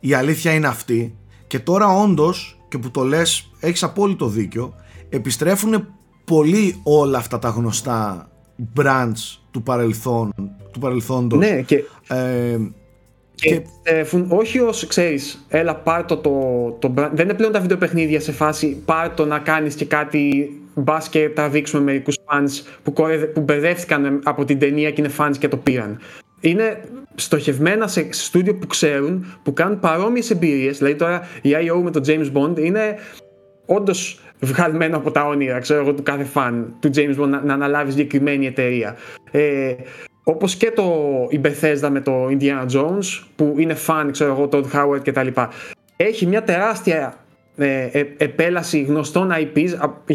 Η 0.00 0.14
αλήθεια 0.14 0.52
είναι 0.52 0.66
αυτή 0.66 1.14
και 1.46 1.58
τώρα 1.58 1.86
όντως 2.02 2.60
και 2.68 2.78
που 2.78 2.90
το 2.90 3.04
λες 3.04 3.50
έχεις 3.60 3.82
απόλυτο 3.82 4.26
δίκιο 4.26 4.74
επιστρέφουν 5.08 5.86
πολύ 6.24 6.80
όλα 6.82 7.18
αυτά 7.18 7.38
τα 7.38 7.48
γνωστά 7.48 8.29
branch 8.76 9.38
του, 9.50 9.62
παρελθόν, 9.62 10.32
του 10.70 10.78
παρελθόντος. 10.78 11.38
Ναι, 11.38 11.62
και, 11.62 11.84
ε, 12.08 12.58
και, 13.34 13.62
και 13.82 14.04
όχι 14.28 14.60
ως 14.60 14.86
ξέρεις, 14.86 15.44
έλα 15.48 15.76
πάρ 15.76 16.04
το, 16.04 16.16
το, 16.16 16.30
το, 16.78 16.94
δεν 16.94 17.24
είναι 17.24 17.34
πλέον 17.34 17.52
τα 17.52 17.60
βιντεοπαιχνίδια 17.60 18.20
σε 18.20 18.32
φάση 18.32 18.82
πάρ 18.84 19.14
το 19.14 19.26
να 19.26 19.38
κάνεις 19.38 19.74
και 19.74 19.84
κάτι 19.84 20.50
μπας 20.74 21.08
και 21.08 21.28
τραβήξουμε 21.28 21.82
μερικούς 21.82 22.16
fans 22.24 22.66
που, 22.82 22.92
που 23.34 23.40
μπερδεύτηκαν 23.40 24.20
από 24.24 24.44
την 24.44 24.58
ταινία 24.58 24.90
και 24.90 25.00
είναι 25.00 25.12
fans 25.18 25.34
και 25.38 25.48
το 25.48 25.56
πήραν. 25.56 26.00
Είναι 26.40 26.80
στοχευμένα 27.14 27.88
σε 27.88 28.06
στούντιο 28.10 28.54
που 28.54 28.66
ξέρουν, 28.66 29.26
που 29.42 29.52
κάνουν 29.52 29.78
παρόμοιες 29.78 30.30
εμπειρίες, 30.30 30.78
δηλαδή 30.78 30.96
τώρα 30.96 31.28
η 31.42 31.50
I.O. 31.52 31.82
με 31.82 31.90
το 31.90 32.00
James 32.06 32.32
Bond 32.32 32.58
είναι 32.58 32.94
όντως 33.66 34.20
βγαλμένο 34.40 34.96
από 34.96 35.10
τα 35.10 35.26
όνειρα 35.26 35.58
ξέρω 35.58 35.80
εγώ, 35.80 35.94
του 35.94 36.02
κάθε 36.02 36.24
φαν 36.24 36.74
του 36.80 36.90
James 36.94 37.20
Bond 37.20 37.28
να, 37.28 37.42
να 37.42 37.54
αναλάβει 37.54 37.90
συγκεκριμένη 37.90 38.46
εταιρεία. 38.46 38.96
Ε, 39.30 39.74
Όπως 40.24 40.56
και 40.56 40.70
το, 40.70 40.84
η 41.30 41.40
Bethesda 41.44 41.88
με 41.90 42.00
το 42.00 42.26
Indiana 42.26 42.66
Jones, 42.72 43.22
που 43.36 43.54
είναι 43.58 43.74
φαν, 43.74 44.10
ξέρω 44.10 44.32
εγώ, 44.32 44.48
Todd 44.52 44.64
Howard 44.72 45.00
κτλ. 45.04 45.28
Έχει 45.96 46.26
μια 46.26 46.42
τεράστια 46.42 47.14
ε, 47.56 47.84
ε, 47.84 48.06
επέλαση 48.16 48.80
γνωστών 48.80 49.30
IPs, 49.32 49.70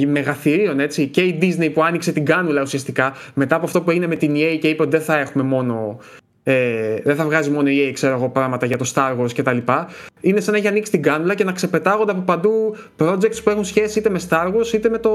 μεγαθυρίων 0.08 0.80
έτσι, 0.80 1.08
και 1.08 1.22
η 1.22 1.38
Disney 1.42 1.70
που 1.74 1.84
άνοιξε 1.84 2.12
την 2.12 2.26
κάνουλα 2.26 2.62
ουσιαστικά 2.62 3.14
μετά 3.34 3.56
από 3.56 3.66
αυτό 3.66 3.82
που 3.82 3.90
έγινε 3.90 4.08
με 4.08 4.16
την 4.16 4.34
EA 4.36 4.58
και 4.60 4.68
είπε 4.68 4.82
ότι 4.82 4.92
δεν 4.92 5.02
θα 5.02 5.18
έχουμε 5.18 5.44
μόνο 5.44 6.00
ε, 6.48 7.00
δεν 7.04 7.16
θα 7.16 7.24
βγάζει 7.24 7.50
μόνο 7.50 7.70
η 7.70 7.90
EA 7.90 7.94
ξέρω 7.94 8.16
εγώ 8.16 8.30
πράγματα 8.30 8.66
για 8.66 8.78
το 8.78 8.92
Star 8.94 9.18
Wars 9.20 9.32
κτλ. 9.36 9.58
Είναι 10.22 10.40
σαν 10.40 10.54
να 10.54 10.60
έχει 10.60 10.68
ανοίξει 10.68 10.92
την 10.92 11.02
κάνουλα 11.02 11.36
και 11.36 11.44
να 11.44 11.52
ξεπετάγονται 11.52 12.12
από 12.12 12.22
παντού 12.22 12.76
projects 12.98 13.44
που 13.44 13.50
έχουν 13.50 13.66
σχέση 13.66 14.00
είτε 14.00 14.10
με 14.10 14.20
Star 14.30 14.48
Wars 14.48 14.74
είτε 14.74 14.90
με, 14.90 14.98
το, 14.98 15.12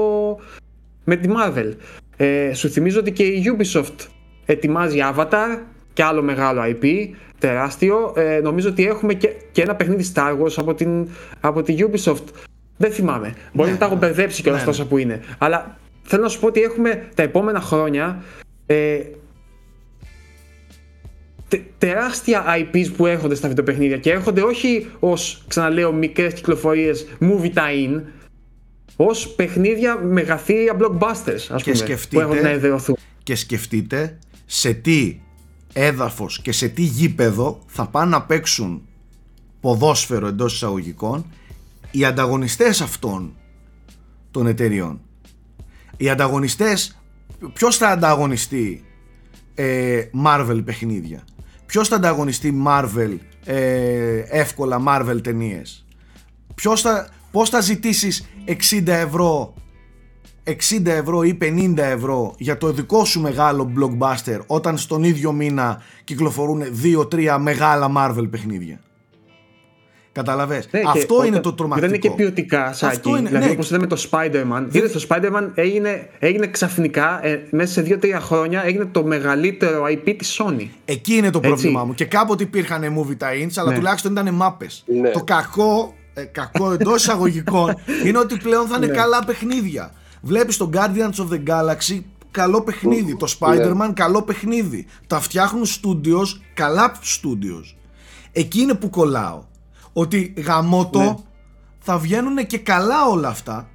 με 1.03 1.15
τη 1.15 1.29
Marvel. 1.31 1.73
Ε, 2.17 2.53
σου 2.53 2.69
θυμίζω 2.69 2.99
ότι 2.99 3.11
και 3.11 3.23
η 3.23 3.43
Ubisoft 3.57 4.07
ετοιμάζει 4.45 4.99
Avatar 5.15 5.59
και 5.93 6.03
άλλο 6.03 6.21
μεγάλο 6.21 6.61
IP, 6.65 7.09
τεράστιο. 7.39 8.13
Ε, 8.15 8.39
νομίζω 8.43 8.69
ότι 8.69 8.87
έχουμε 8.87 9.13
και, 9.13 9.29
και 9.51 9.61
ένα 9.61 9.75
παιχνίδι 9.75 10.11
Star 10.15 10.31
Wars 10.41 10.53
από 10.57 10.73
την, 10.73 11.07
από 11.39 11.61
τη 11.61 11.75
Ubisoft. 11.79 12.25
Δεν 12.77 12.91
θυμάμαι. 12.91 13.33
Μπορεί 13.53 13.67
ναι, 13.67 13.73
να 13.73 13.79
τα 13.79 13.85
έχω 13.85 13.95
μπερδέψει 13.95 14.41
κιόλας 14.41 14.59
ναι, 14.59 14.65
τόσα 14.65 14.85
που 14.85 14.97
είναι. 14.97 15.19
Αλλά 15.37 15.77
θέλω 16.01 16.23
να 16.23 16.29
σου 16.29 16.39
πω 16.39 16.47
ότι 16.47 16.61
έχουμε 16.61 17.07
τα 17.15 17.23
επόμενα 17.23 17.61
χρόνια 17.61 18.23
ε, 18.65 18.99
τεράστια 21.77 22.43
IPs 22.59 22.91
που 22.97 23.05
έρχονται 23.05 23.35
στα 23.35 23.47
βιντεοπαιχνίδια 23.47 23.97
και 23.97 24.11
έρχονται 24.11 24.41
όχι 24.41 24.89
ως, 24.99 25.43
ξαναλέω, 25.47 25.91
μικρές 25.91 26.33
κυκλοφορίες 26.33 27.07
movie 27.19 27.53
tie-in, 27.53 28.01
ως 28.95 29.27
παιχνίδια 29.27 29.95
μεγαθύρια 29.95 30.77
blockbusters, 30.79 31.45
ας 31.49 31.63
και 31.63 31.71
πούμε, 31.71 31.97
που 32.09 32.19
έρχονται 32.19 32.41
να 32.41 32.49
εδρεωθούν. 32.49 32.97
Και 33.23 33.35
σκεφτείτε 33.35 34.17
σε 34.45 34.73
τι 34.73 35.19
έδαφος 35.73 36.41
και 36.41 36.51
σε 36.51 36.67
τι 36.67 36.81
γήπεδο 36.81 37.59
θα 37.65 37.87
πάνε 37.87 38.09
να 38.09 38.21
παίξουν 38.21 38.81
ποδόσφαιρο 39.59 40.27
εντός 40.27 40.53
εισαγωγικών 40.53 41.25
οι 41.91 42.05
ανταγωνιστές 42.05 42.81
αυτών 42.81 43.35
των 44.31 44.47
εταιριών. 44.47 45.01
Οι 45.97 46.09
ανταγωνιστές, 46.09 47.01
ποιος 47.53 47.77
θα 47.77 47.87
ανταγωνιστεί 47.87 48.83
ε, 49.55 50.01
Marvel 50.25 50.61
παιχνίδια; 50.65 51.23
Ποιος 51.71 51.87
θα 51.87 51.95
ανταγωνιστεί 51.95 52.63
Marvel 52.67 53.17
ε, 53.45 54.19
εύκολα 54.29 54.81
Marvel 54.87 55.23
ταινίες; 55.23 55.85
Ποιος 56.55 56.81
θα, 56.81 57.09
πώς 57.31 57.49
θα 57.49 57.59
ζητήσεις 57.59 58.27
60 58.71 58.87
ευρώ 58.87 59.53
60 60.43 60.85
ευρώ 60.85 61.23
ή 61.23 61.37
50 61.41 61.77
ευρώ 61.77 62.33
για 62.37 62.57
το 62.57 62.71
δικό 62.71 63.05
σου 63.05 63.21
μεγάλο 63.21 63.71
blockbuster 63.77 64.39
όταν 64.47 64.77
στον 64.77 65.03
ίδιο 65.03 65.31
μήνα 65.31 65.81
κυκλοφορούν 66.03 66.63
2-3 67.11 67.37
μεγάλα 67.39 67.91
Marvel 67.97 68.27
παιχνίδια; 68.29 68.79
Καταλαβες. 70.13 70.67
Ναι, 70.71 70.81
Αυτό 70.85 71.25
είναι 71.25 71.39
το 71.39 71.53
τρομακτικό. 71.53 71.91
Δεν 71.91 71.99
είναι 71.99 72.07
και 72.07 72.21
ποιοτικά, 72.21 72.73
Σάκη. 72.73 72.95
Αυτό 72.95 73.09
είναι, 73.09 73.27
δηλαδή, 73.27 73.45
ναι. 73.45 73.51
όπως 73.51 73.69
είδαμε 73.69 73.87
το 73.87 74.07
Spider-Man. 74.11 74.67
Είδε 74.71 74.87
το 74.87 75.05
Spider-Man 75.09 75.49
έγινε, 75.55 76.09
έγινε 76.19 76.47
ξαφνικά, 76.47 77.25
ε, 77.25 77.47
μέσα 77.49 77.73
σε 77.73 77.81
2-3 77.81 78.17
χρόνια, 78.21 78.63
έγινε 78.65 78.85
το 78.85 79.03
μεγαλύτερο 79.03 79.83
IP 79.83 80.15
της 80.17 80.41
Sony. 80.41 80.67
Εκεί 80.85 81.15
είναι 81.15 81.29
το 81.29 81.39
πρόβλημά 81.39 81.85
μου. 81.85 81.93
Και 81.93 82.05
κάποτε 82.05 82.43
υπήρχαν 82.43 82.81
movie 82.81 83.23
tie-ins, 83.23 83.51
αλλά 83.55 83.69
ναι. 83.69 83.75
τουλάχιστον 83.75 84.11
ήταν 84.11 84.33
μάπες. 84.33 84.83
Ναι. 85.01 85.09
Το 85.09 85.23
κακό, 85.23 85.93
ε, 86.13 86.23
κακό 86.23 86.71
εντός 86.71 87.01
εισαγωγικών, 87.01 87.75
είναι 88.05 88.17
ότι 88.17 88.37
πλέον 88.37 88.67
θα 88.67 88.75
είναι 88.77 88.85
ναι. 88.85 88.93
καλά 88.93 89.23
παιχνίδια. 89.25 89.91
Βλέπεις 90.21 90.57
το 90.57 90.69
Guardians 90.73 91.23
of 91.23 91.33
the 91.33 91.43
Galaxy 91.47 91.99
καλό 92.31 92.61
παιχνίδι. 92.61 93.17
Το 93.17 93.35
Spider-Man 93.39 93.91
καλό 93.93 94.21
παιχνίδι. 94.21 94.85
Τα 95.07 95.19
φτιάχνουν 95.19 95.65
studios, 95.65 96.41
καλά 96.53 96.91
studios. 97.03 97.75
Εκεί 98.31 98.59
είναι 98.61 98.73
που 98.73 98.89
κολλάω 98.89 99.49
ότι 99.93 100.33
γαμότο 100.37 100.99
ναι. 100.99 101.15
θα 101.79 101.97
βγαίνουν 101.97 102.47
και 102.47 102.57
καλά 102.57 103.05
όλα 103.05 103.27
αυτά. 103.27 103.69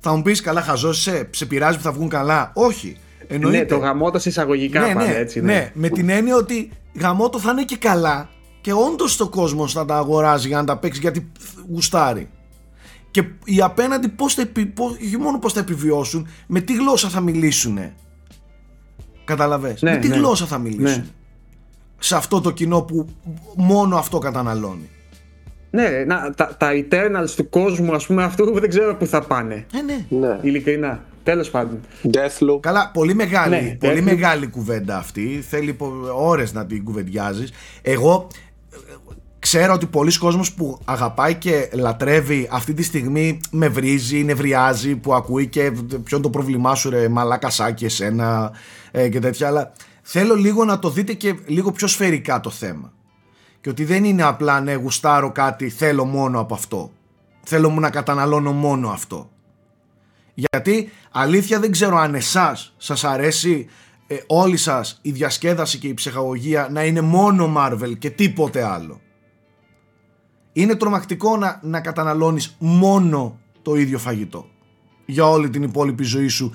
Θα 0.00 0.16
μου 0.16 0.22
πεις 0.22 0.40
καλά, 0.40 0.60
χαζό, 0.60 0.92
σε, 0.92 1.28
σε 1.32 1.46
πειράζει 1.46 1.76
που 1.76 1.82
θα 1.82 1.92
βγουν 1.92 2.08
καλά. 2.08 2.50
Όχι. 2.54 2.96
Εννοείται. 3.26 3.58
Ναι, 3.58 3.64
το 3.64 3.76
γαμότο 3.76 4.18
εισαγωγικά 4.24 4.80
ναι, 4.80 4.94
ναι, 4.94 5.14
έτσι. 5.14 5.40
Ναι. 5.40 5.52
ναι, 5.52 5.70
με 5.74 5.88
την 5.88 6.08
έννοια 6.08 6.36
ότι 6.36 6.70
γαμότο 6.94 7.38
θα 7.38 7.50
είναι 7.50 7.64
και 7.64 7.76
καλά 7.76 8.28
και 8.60 8.72
όντως 8.72 9.16
το 9.16 9.28
κόσμος 9.28 9.72
θα 9.72 9.84
τα 9.84 9.96
αγοράζει 9.96 10.48
για 10.48 10.56
να 10.56 10.64
τα 10.64 10.78
παίξει 10.78 11.00
γιατί 11.00 11.32
γουστάρει. 11.70 12.28
Και 13.10 13.24
οι 13.44 13.60
απέναντι 13.60 14.08
πώς 14.08 14.34
θα, 14.34 14.48
πώς, 14.74 14.96
μόνο 15.20 15.38
πώς 15.38 15.52
θα 15.52 15.60
επιβιώσουν, 15.60 16.28
με 16.46 16.60
τι 16.60 16.74
γλώσσα 16.74 17.08
θα 17.08 17.20
μιλήσουν. 17.20 17.78
Καταλαβες; 19.24 19.82
Ναι, 19.82 19.90
με 19.90 19.96
τι 19.96 20.08
γλώσσα 20.08 20.46
θα 20.46 20.58
μιλήσουν. 20.58 21.04
Σε 21.98 22.16
αυτό 22.16 22.40
το 22.40 22.50
κοινό 22.50 22.82
που 22.82 23.06
μόνο 23.56 23.96
αυτό 23.96 24.18
καταναλώνει. 24.18 24.88
Ναι, 25.74 26.04
να, 26.06 26.34
τα, 26.36 26.56
τα 26.58 26.70
Eternals 26.72 27.30
του 27.36 27.48
κόσμου, 27.48 27.94
ας 27.94 28.06
πούμε, 28.06 28.24
αυτού 28.24 28.60
δεν 28.60 28.68
ξέρω 28.68 28.96
πού 28.96 29.06
θα 29.06 29.22
πάνε. 29.22 29.66
Ε, 29.74 29.82
ναι. 29.82 30.18
ναι. 30.26 30.38
Ειλικρινά. 30.42 31.04
Τέλος 31.22 31.50
πάντων. 31.50 31.80
Deathloop. 32.12 32.60
Καλά, 32.60 32.90
πολύ 32.92 33.14
μεγάλη, 33.14 33.54
ναι, 33.54 33.88
πολύ 33.88 34.02
μεγάλη 34.02 34.46
κουβέντα 34.46 34.96
αυτή. 34.96 35.44
Θέλει 35.48 35.76
ώρες 36.16 36.52
να 36.52 36.66
την 36.66 36.84
κουβεντιάζεις. 36.84 37.52
Εγώ 37.82 38.26
ξέρω 39.38 39.72
ότι 39.72 39.86
πολλοί 39.86 40.18
κόσμος 40.18 40.52
που 40.52 40.78
αγαπάει 40.84 41.34
και 41.34 41.68
λατρεύει 41.72 42.48
αυτή 42.50 42.74
τη 42.74 42.82
στιγμή 42.82 43.40
με 43.50 43.68
βρίζει, 43.68 44.24
νευριάζει, 44.24 44.96
που 44.96 45.14
ακούει 45.14 45.46
και 45.46 45.70
ποιο 45.88 46.16
είναι 46.16 46.20
το 46.22 46.30
πρόβλημά 46.30 46.74
σου 46.74 46.90
ρε 46.90 47.08
μαλάκα 47.08 47.50
σάκι 47.50 47.84
εσένα 47.84 48.52
ε, 48.90 49.08
και 49.08 49.18
τέτοια, 49.18 49.46
αλλά 49.46 49.72
θέλω 50.02 50.34
λίγο 50.34 50.64
να 50.64 50.78
το 50.78 50.90
δείτε 50.90 51.12
και 51.12 51.34
λίγο 51.46 51.72
πιο 51.72 51.86
σφαιρικά 51.86 52.40
το 52.40 52.50
θέμα. 52.50 52.92
Και 53.64 53.70
ότι 53.70 53.84
δεν 53.84 54.04
είναι 54.04 54.22
απλά 54.22 54.60
ναι 54.60 54.74
γουστάρω 54.74 55.32
κάτι 55.32 55.70
θέλω 55.70 56.04
μόνο 56.04 56.40
από 56.40 56.54
αυτό. 56.54 56.90
Θέλω 57.42 57.70
μου 57.70 57.80
να 57.80 57.90
καταναλώνω 57.90 58.52
μόνο 58.52 58.88
αυτό. 58.88 59.30
Γιατί 60.34 60.90
αλήθεια 61.10 61.60
δεν 61.60 61.70
ξέρω 61.70 61.96
αν 61.96 62.14
εσάς 62.14 62.74
σας 62.76 63.04
αρέσει 63.04 63.66
ε, 64.06 64.16
όλοι 64.26 64.56
σας 64.56 64.98
η 65.02 65.10
διασκέδαση 65.10 65.78
και 65.78 65.88
η 65.88 65.94
ψυχαγωγία 65.94 66.68
να 66.70 66.84
είναι 66.84 67.00
μόνο 67.00 67.54
Marvel 67.56 67.98
και 67.98 68.10
τίποτε 68.10 68.64
άλλο. 68.64 69.00
Είναι 70.52 70.74
τρομακτικό 70.74 71.36
να, 71.36 71.60
να 71.62 71.80
καταναλώνεις 71.80 72.56
μόνο 72.58 73.38
το 73.62 73.74
ίδιο 73.74 73.98
φαγητό 73.98 74.46
για 75.04 75.28
όλη 75.28 75.50
την 75.50 75.62
υπόλοιπη 75.62 76.02
ζωή 76.02 76.28
σου 76.28 76.52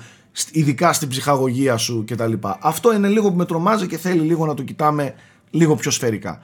ειδικά 0.52 0.92
στην 0.92 1.08
ψυχαγωγία 1.08 1.76
σου 1.76 2.04
κτλ. 2.06 2.32
Αυτό 2.60 2.94
είναι 2.94 3.08
λίγο 3.08 3.30
που 3.30 3.36
με 3.36 3.44
τρομάζει 3.44 3.86
και 3.86 3.98
θέλει 3.98 4.20
λίγο 4.20 4.46
να 4.46 4.54
το 4.54 4.62
κοιτάμε 4.62 5.14
λίγο 5.50 5.76
πιο 5.76 5.90
σφαιρικά. 5.90 6.40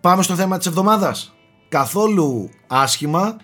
Πάμε 0.00 0.22
στο 0.22 0.34
θέμα 0.34 0.58
της 0.58 0.66
εβδομάδας. 0.66 1.34
Καθόλου 1.68 2.50
άσχημα 2.66 3.36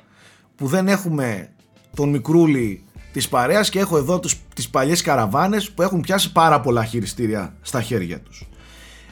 που 0.56 0.66
δεν 0.66 0.88
έχουμε 0.88 1.48
τον 1.94 2.08
μικρούλι 2.08 2.84
της 3.12 3.28
παρέας 3.28 3.70
και 3.70 3.78
έχω 3.78 3.96
εδώ 3.96 4.20
τους, 4.20 4.36
τις 4.54 4.68
παλιές 4.68 5.02
καραβάνες 5.02 5.70
που 5.70 5.82
έχουν 5.82 6.00
πιάσει 6.00 6.32
πάρα 6.32 6.60
πολλά 6.60 6.84
χειριστήρια 6.84 7.54
στα 7.60 7.82
χέρια 7.82 8.20
τους. 8.20 8.48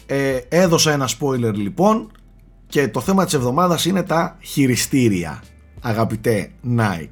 Ε, 0.07 0.39
έδωσα 0.49 0.93
ένα 0.93 1.09
spoiler 1.19 1.55
λοιπόν 1.55 2.11
και 2.67 2.89
το 2.89 3.01
θέμα 3.01 3.25
της 3.25 3.35
εβδομάδας 3.35 3.85
είναι 3.85 4.03
τα 4.03 4.37
χειριστήρια 4.41 5.43
αγαπητέ 5.81 6.51
Nike. 6.79 7.09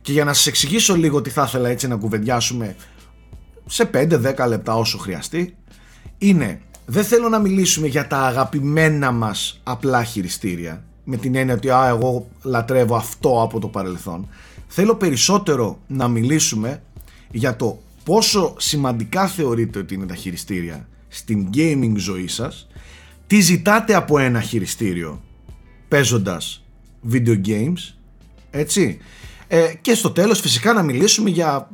Και 0.00 0.12
για 0.12 0.24
να 0.24 0.32
σας 0.32 0.46
εξηγήσω 0.46 0.94
λίγο 0.94 1.22
τι 1.22 1.30
θα 1.30 1.44
ήθελα 1.46 1.68
έτσι 1.68 1.88
να 1.88 1.96
κουβεντιάσουμε 1.96 2.76
σε 3.66 3.90
5-10 3.94 4.48
λεπτά 4.48 4.74
όσο 4.74 4.98
χρειαστεί 4.98 5.56
είναι 6.18 6.60
δεν 6.90 7.04
θέλω 7.04 7.28
να 7.28 7.38
μιλήσουμε 7.38 7.86
για 7.86 8.06
τα 8.06 8.18
αγαπημένα 8.18 9.12
μας 9.12 9.60
απλά 9.62 10.04
χειριστήρια 10.04 10.84
με 11.04 11.16
την 11.16 11.34
έννοια 11.34 11.54
ότι 11.54 11.70
α, 11.70 11.88
εγώ 11.88 12.28
λατρεύω 12.42 12.96
αυτό 12.96 13.42
από 13.42 13.60
το 13.60 13.68
παρελθόν. 13.68 14.28
Θέλω 14.68 14.94
περισσότερο 14.94 15.78
να 15.86 16.08
μιλήσουμε 16.08 16.82
για 17.30 17.56
το 17.56 17.82
πόσο 18.04 18.54
σημαντικά 18.58 19.26
θεωρείτε 19.26 19.78
ότι 19.78 19.94
είναι 19.94 20.06
τα 20.06 20.14
χειριστήρια 20.14 20.88
στην 21.08 21.48
gaming 21.54 21.92
ζωή 21.96 22.26
σας 22.26 22.66
τι 23.26 23.40
ζητάτε 23.40 23.94
από 23.94 24.18
ένα 24.18 24.40
χειριστήριο 24.40 25.22
παίζοντας 25.88 26.64
video 27.12 27.46
games 27.46 27.94
έτσι. 28.50 28.98
Ε, 29.48 29.72
και 29.80 29.94
στο 29.94 30.10
τέλος 30.10 30.40
φυσικά 30.40 30.72
να 30.72 30.82
μιλήσουμε 30.82 31.30
για, 31.30 31.70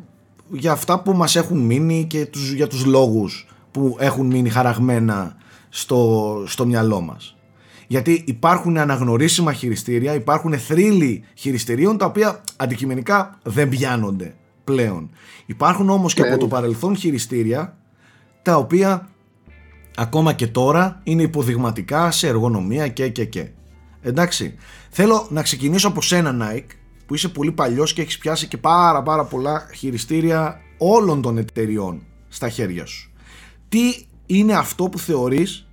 για 0.50 0.72
αυτά 0.72 1.00
που 1.00 1.12
μας 1.12 1.37
έχουν 1.37 1.59
μείνει 1.59 2.05
και 2.05 2.27
τους, 2.27 2.53
για 2.53 2.66
τους 2.66 2.85
λόγους 2.85 3.46
που 3.74 3.96
έχουν 3.98 4.26
μείνει 4.26 4.48
χαραγμένα 4.48 5.37
στο, 5.68 6.42
στο 6.46 6.66
μυαλό 6.66 7.00
μας. 7.00 7.37
Γιατί 7.87 8.22
υπάρχουν 8.26 8.76
αναγνωρίσιμα 8.76 9.52
χειριστήρια, 9.52 10.14
υπάρχουν 10.14 10.58
θρύλοι 10.58 11.24
χειριστηρίων 11.34 11.98
τα 11.98 12.06
οποία 12.06 12.40
αντικειμενικά 12.56 13.38
δεν 13.42 13.68
πιάνονται 13.68 14.34
πλέον. 14.64 15.10
Υπάρχουν 15.46 15.90
όμως 15.90 16.14
και 16.14 16.22
από 16.22 16.38
το 16.38 16.46
παρελθόν 16.46 16.96
χειριστήρια 16.96 17.76
τα 18.42 18.56
οποία 18.56 19.08
ακόμα 19.96 20.32
και 20.32 20.46
τώρα 20.46 21.00
είναι 21.04 21.22
υποδειγματικά 21.22 22.10
σε 22.10 22.28
εργονομία 22.28 22.88
και 22.88 23.08
και 23.08 23.24
και. 23.24 23.48
Εντάξει, 24.00 24.54
θέλω 24.90 25.26
να 25.30 25.42
ξεκινήσω 25.42 25.88
από 25.88 26.02
σένα 26.02 26.37
Nike 26.40 26.70
που 27.06 27.14
είσαι 27.14 27.28
πολύ 27.28 27.52
παλιός 27.52 27.92
και 27.92 28.02
έχεις 28.02 28.18
πιάσει 28.18 28.46
και 28.46 28.56
πάρα 28.56 29.02
πάρα 29.02 29.24
πολλά 29.24 29.68
χειριστήρια 29.74 30.60
όλων 30.78 31.22
των 31.22 31.38
εταιριών 31.38 32.02
στα 32.28 32.48
χέρια 32.48 32.87
σου. 32.87 33.08
Τι 33.74 34.06
είναι 34.26 34.52
αυτό 34.52 34.84
που 34.84 34.98
θεωρείς 34.98 35.66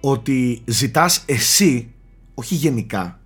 ότι 0.00 0.62
ζητάς 0.64 1.22
εσύ, 1.26 1.92
όχι 2.34 2.54
γενικά 2.54 3.20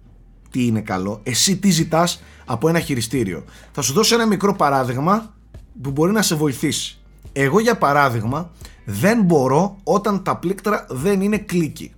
τι 0.50 0.66
είναι 0.66 0.80
καλό, 0.80 1.20
εσύ 1.22 1.56
τι 1.56 1.70
ζητάς 1.70 2.22
από 2.44 2.68
ένα 2.68 2.80
χειριστήριο. 2.80 3.44
Θα 3.72 3.82
σου 3.82 3.92
δώσω 3.92 4.14
ένα 4.14 4.26
μικρό 4.26 4.54
παράδειγμα 4.54 5.34
που 5.82 5.90
μπορεί 5.90 6.12
να 6.12 6.22
σε 6.22 6.34
βοηθήσει. 6.34 6.98
Εγώ 7.32 7.60
για 7.60 7.78
παράδειγμα 7.78 8.50
δεν 8.84 9.22
μπορώ 9.22 9.76
όταν 9.82 10.22
τα 10.22 10.36
πλήκτρα 10.36 10.86
δεν 10.88 11.20
είναι 11.20 11.38
κλίκι. 11.38 11.92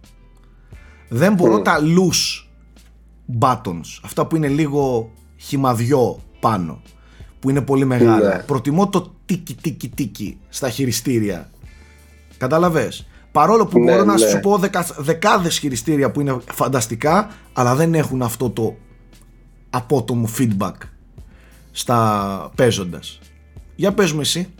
Δεν 1.09 1.35
μπορώ 1.35 1.63
τα 1.63 1.79
loose 1.81 2.47
buttons, 3.41 4.01
αυτά 4.03 4.27
που 4.27 4.37
είναι 4.37 4.49
λίγο 4.49 5.13
χυμαδιό 5.37 6.21
πάνω 6.41 6.83
που 7.39 7.51
είναι 7.51 7.61
πολύ 7.61 7.85
μεγάλα. 7.85 8.37
Ναι. 8.37 8.43
Προτιμώ 8.43 8.89
το 8.89 9.15
τίκι 9.25 9.55
τίκι 9.55 9.89
τίκι 9.89 10.39
στα 10.49 10.71
χειριστήρια. 10.71 11.51
Κατάλαβες; 12.39 13.07
Παρόλο 13.33 13.67
που 13.67 13.79
ναι, 13.79 13.93
μπορώ 13.93 14.05
να 14.05 14.19
ναι. 14.19 14.27
σου 14.27 14.41
πω 14.41 14.59
δεκα, 14.59 14.87
δεκάδες 14.97 15.59
χειριστήρια 15.59 16.11
που 16.11 16.21
είναι 16.21 16.37
φανταστικά 16.53 17.31
αλλά 17.53 17.75
δεν 17.75 17.95
έχουν 17.95 18.23
αυτό 18.23 18.51
το 18.51 18.77
απότομο 19.71 20.29
feedback 20.39 20.75
στα 21.73 22.53
παίζοντας. 22.55 23.19
Για 23.75 23.93
πες 23.93 24.13
μου 24.13 24.21
εσύ. 24.21 24.55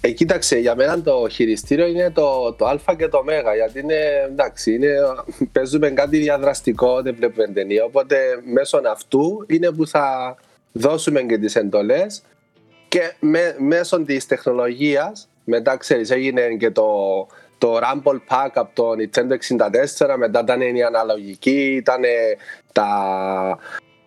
Ε, 0.00 0.10
κοίταξε, 0.10 0.58
για 0.58 0.74
μένα 0.74 1.02
το 1.02 1.28
χειριστήριο 1.30 1.86
είναι 1.86 2.10
το, 2.10 2.52
το 2.52 2.66
α 2.66 2.94
και 2.96 3.08
το 3.08 3.18
ω, 3.18 3.54
γιατί 3.54 3.78
είναι, 3.78 3.98
εντάξει, 4.28 4.74
είναι, 4.74 4.88
παίζουμε 5.52 5.90
κάτι 5.90 6.18
διαδραστικό, 6.18 7.02
δεν 7.02 7.14
βλέπουμε 7.14 7.46
ταινία, 7.46 7.84
οπότε 7.84 8.16
μέσω 8.52 8.80
αυτού 8.92 9.44
είναι 9.48 9.70
που 9.70 9.86
θα 9.86 10.36
δώσουμε 10.72 11.22
και 11.22 11.38
τις 11.38 11.56
εντολές 11.56 12.22
και 12.88 13.14
με, 13.20 13.56
μέσω 13.58 14.02
της 14.02 14.26
τεχνολογίας, 14.26 15.29
μετά 15.50 15.76
ξέρεις 15.76 16.10
έγινε 16.10 16.48
και 16.58 16.70
το, 16.70 16.86
το 17.58 17.78
Rumble 17.78 18.20
Pack 18.28 18.50
από 18.54 18.70
το 18.74 18.90
Nintendo 18.90 19.32
64, 20.06 20.16
μετά 20.18 20.40
ήταν 20.40 20.60
η 20.60 20.82
αναλογική, 20.82 21.74
ήταν 21.74 22.02
τα 22.72 22.88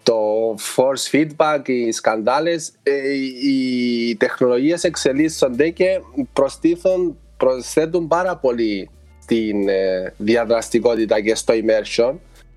το 0.04 0.56
force 0.76 1.12
feedback, 1.12 1.68
οι 1.70 1.92
σκανδάλες, 1.92 2.72
ε, 2.84 3.14
οι 3.44 4.16
τεχνολογίες 4.16 4.84
εξελίσσονται 4.84 5.70
και 5.70 6.00
προστίθουν, 6.34 7.18
προσθέτουν 7.38 8.08
πάρα 8.08 8.38
πολύ 8.38 8.90
την 9.26 9.70
ε, 9.70 10.14
διαδραστικότητα 10.18 11.22
και 11.22 11.36
στο 11.36 11.54
immersion. 11.54 12.14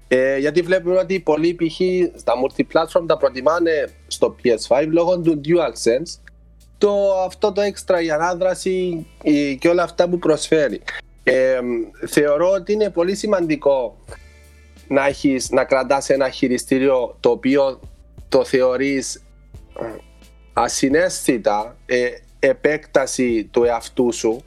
Ε, 0.09 0.39
γιατί 0.39 0.61
βλέπουμε 0.61 0.99
ότι 0.99 1.21
πολλοί 1.21 1.55
π.χ. 1.55 1.81
στα 2.19 2.33
multiplatform 2.43 3.05
τα 3.07 3.17
προτιμάνε 3.17 3.89
στο 4.07 4.37
PS5 4.45 4.87
λόγω 4.89 5.21
του 5.21 5.41
DualSense 5.45 6.21
το, 6.79 7.21
αυτό 7.25 7.53
το 7.53 7.61
έξτρα 7.61 8.01
η 8.03 8.11
ανάδραση 8.11 9.07
και 9.59 9.69
όλα 9.69 9.83
αυτά 9.83 10.09
που 10.09 10.19
προσφέρει. 10.19 10.81
Ε, 11.23 11.59
θεωρώ 12.07 12.51
ότι 12.51 12.73
είναι 12.73 12.91
πολύ 12.91 13.15
σημαντικό 13.15 13.97
να, 14.89 15.07
έχεις, 15.07 15.51
να 15.51 15.65
κρατάς 15.65 16.11
ένα 16.11 16.31
χειριστήριο 16.31 17.17
το 17.21 17.31
οποίο 17.31 17.81
το 18.29 18.45
θεωρείς 18.45 19.15
ε, 19.81 19.85
ασυναίσθητα 20.53 21.77
ε, 21.87 22.09
επέκταση 22.39 23.49
του 23.51 23.65
εαυτού 23.65 24.13
σου 24.13 24.43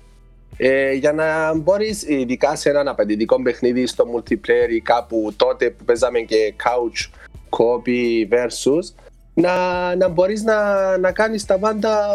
ε, 0.58 0.92
για 0.92 1.14
να 1.14 1.56
μπορείς 1.56 2.04
ειδικά 2.04 2.56
σε 2.56 2.70
έναν 2.70 2.88
απαιτητικό 2.88 3.42
παιχνίδι 3.42 3.86
στο 3.86 4.06
multiplayer 4.16 4.70
ή 4.70 4.82
κάπου 4.82 5.34
τότε 5.36 5.70
που 5.70 5.84
παίζαμε 5.84 6.20
και 6.20 6.54
couch 6.64 7.10
copy 7.50 8.34
versus 8.34 9.09
να, 9.42 9.96
να 9.96 10.08
μπορείς 10.08 10.44
να, 10.44 10.98
να 10.98 11.12
κάνεις 11.12 11.46
τα 11.46 11.58
πάντα 11.58 12.08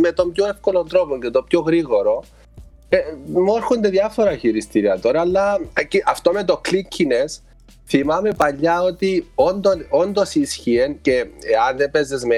με 0.00 0.12
τον 0.12 0.32
πιο 0.32 0.46
εύκολο 0.46 0.82
τρόπο 0.82 1.18
και 1.18 1.30
το 1.30 1.42
πιο 1.42 1.60
γρήγορο 1.60 2.24
ε, 2.88 2.98
μου 3.26 3.56
έρχονται 3.56 3.88
διάφορα 3.88 4.36
χειριστήρια 4.36 5.00
τώρα 5.00 5.20
αλλά 5.20 5.60
αυτό 6.04 6.32
με 6.32 6.44
το 6.44 6.60
clickiness 6.64 7.48
Θυμάμαι 7.90 8.32
παλιά 8.32 8.82
ότι 8.82 9.30
όντως 9.90 10.34
ισχύει 10.34 10.98
και 11.00 11.26
αν 11.68 11.76
δεν 11.76 11.90
παίζεις 11.90 12.24
με 12.24 12.36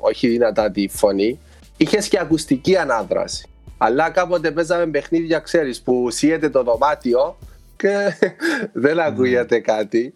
όχι 0.00 0.28
δυνατά 0.28 0.70
τη 0.70 0.88
φωνή, 0.88 1.38
είχες 1.76 2.08
και 2.08 2.18
ακουστική 2.18 2.76
ανάδραση. 2.76 3.48
Αλλά 3.78 4.10
κάποτε 4.10 4.50
παίζαμε 4.50 4.86
παιχνίδια, 4.86 5.38
ξέρεις, 5.38 5.82
που 5.82 6.10
σύεται 6.10 6.48
το 6.48 6.62
δωμάτιο 6.62 7.38
και 7.76 8.16
δεν 8.72 8.94
ναι. 8.94 9.04
ακούγεται 9.04 9.58
κάτι. 9.60 10.14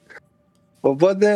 Οπότε, 0.81 1.29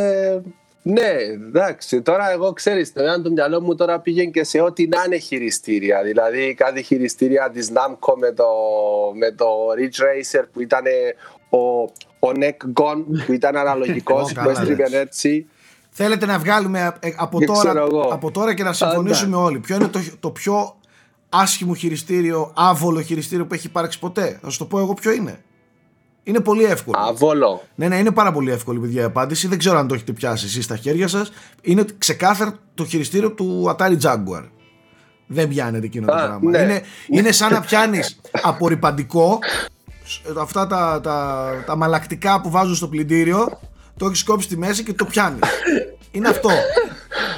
ναι, 0.91 1.11
εντάξει. 1.47 2.03
Τώρα 2.03 2.31
εγώ 2.31 2.53
ξέρεις, 2.53 2.93
το 2.93 3.03
ένα 3.03 3.23
του 3.23 3.33
μυαλό 3.33 3.61
μου 3.61 3.75
τώρα 3.75 4.01
πήγαινε 4.01 4.31
και 4.31 4.45
σε 4.45 4.61
ό,τι 4.61 4.89
να 4.89 5.03
είναι 5.07 5.19
χειριστήρια. 5.19 6.03
Δηλαδή 6.03 6.55
κάτι 6.55 6.83
χειριστήρια 6.83 7.51
της 7.51 7.73
Namco 7.73 8.15
με 8.19 8.33
το, 8.33 8.47
με 9.15 9.31
το 9.31 9.47
Ridge 9.79 10.01
Racer 10.03 10.45
που 10.53 10.61
ήταν 10.61 10.83
ο, 11.49 11.59
ο 12.29 12.33
Neck 12.35 12.83
Gone 12.83 13.05
που 13.27 13.33
ήταν 13.33 13.57
αναλογικός 13.57 14.33
που 14.43 14.49
έστριβε 14.49 14.99
έτσι. 14.99 15.47
Θέλετε 15.91 16.27
να 16.27 16.39
βγάλουμε 16.39 16.97
ε, 17.01 17.11
από 17.17 17.45
τώρα, 17.45 17.87
από 18.11 18.31
τώρα 18.31 18.55
και 18.55 18.63
να 18.63 18.73
συμφωνήσουμε 18.73 19.37
όλοι. 19.37 19.59
Ποιο 19.59 19.77
είναι 19.77 19.89
το, 19.89 20.01
το 20.21 20.31
πιο 20.31 20.77
άσχημο 21.29 21.75
χειριστήριο, 21.75 22.53
άβολο 22.57 23.01
χειριστήριο 23.01 23.47
που 23.47 23.55
έχει 23.55 23.67
υπάρξει 23.67 23.99
ποτέ; 23.99 24.39
Θα 24.43 24.51
σου 24.51 24.59
το 24.59 24.65
πω 24.65 24.79
εγώ 24.79 24.95
ποιο 24.95 25.13
είναι. 25.13 25.43
Είναι 26.29 26.41
πολύ 26.41 26.65
εύκολο. 26.65 26.99
Άβολο. 27.01 27.63
Ναι, 27.75 27.89
ναι, 27.89 27.99
είναι 27.99 28.11
πάρα 28.11 28.33
πολύ 28.33 28.51
εύκολη 28.51 28.79
παιδιά 28.79 29.01
η 29.01 29.05
απάντηση. 29.05 29.49
Δεν 29.49 29.59
ξέρω 29.59 29.79
αν 29.79 29.89
το 29.89 29.95
έχετε 29.95 30.13
πιάσει 30.13 30.47
εσείς 30.47 30.65
στα 30.65 30.77
χέρια 30.77 31.09
σας. 31.09 31.33
Είναι 31.63 31.85
ξεκάθαρα 31.99 32.59
το 32.75 32.85
χειριστήριο 32.85 33.33
του 33.33 33.77
Atari 33.77 33.99
Jaguar. 34.03 34.49
Δεν 35.27 35.49
πιάνεται 35.49 35.87
εκείνο 35.87 36.07
το 36.07 36.13
πράγμα. 36.13 36.51
Ναι. 36.51 36.59
Είναι, 36.59 36.83
είναι 37.09 37.33
σαν 37.33 37.53
να 37.53 37.61
πιάνεις 37.61 38.21
απορριπαντικό 38.43 39.39
αυτά 40.39 40.67
τα, 40.67 41.01
τα, 41.03 41.51
τα 41.67 41.77
μαλακτικά 41.77 42.41
που 42.41 42.51
βάζουν 42.51 42.75
στο 42.75 42.89
πλυντήριο, 42.89 43.61
το 43.97 44.07
έχεις 44.07 44.23
κόψει 44.23 44.47
στη 44.47 44.57
μέση 44.57 44.83
και 44.83 44.93
το 44.93 45.05
πιάνεις. 45.05 45.41
είναι 46.11 46.29
αυτό. 46.29 46.51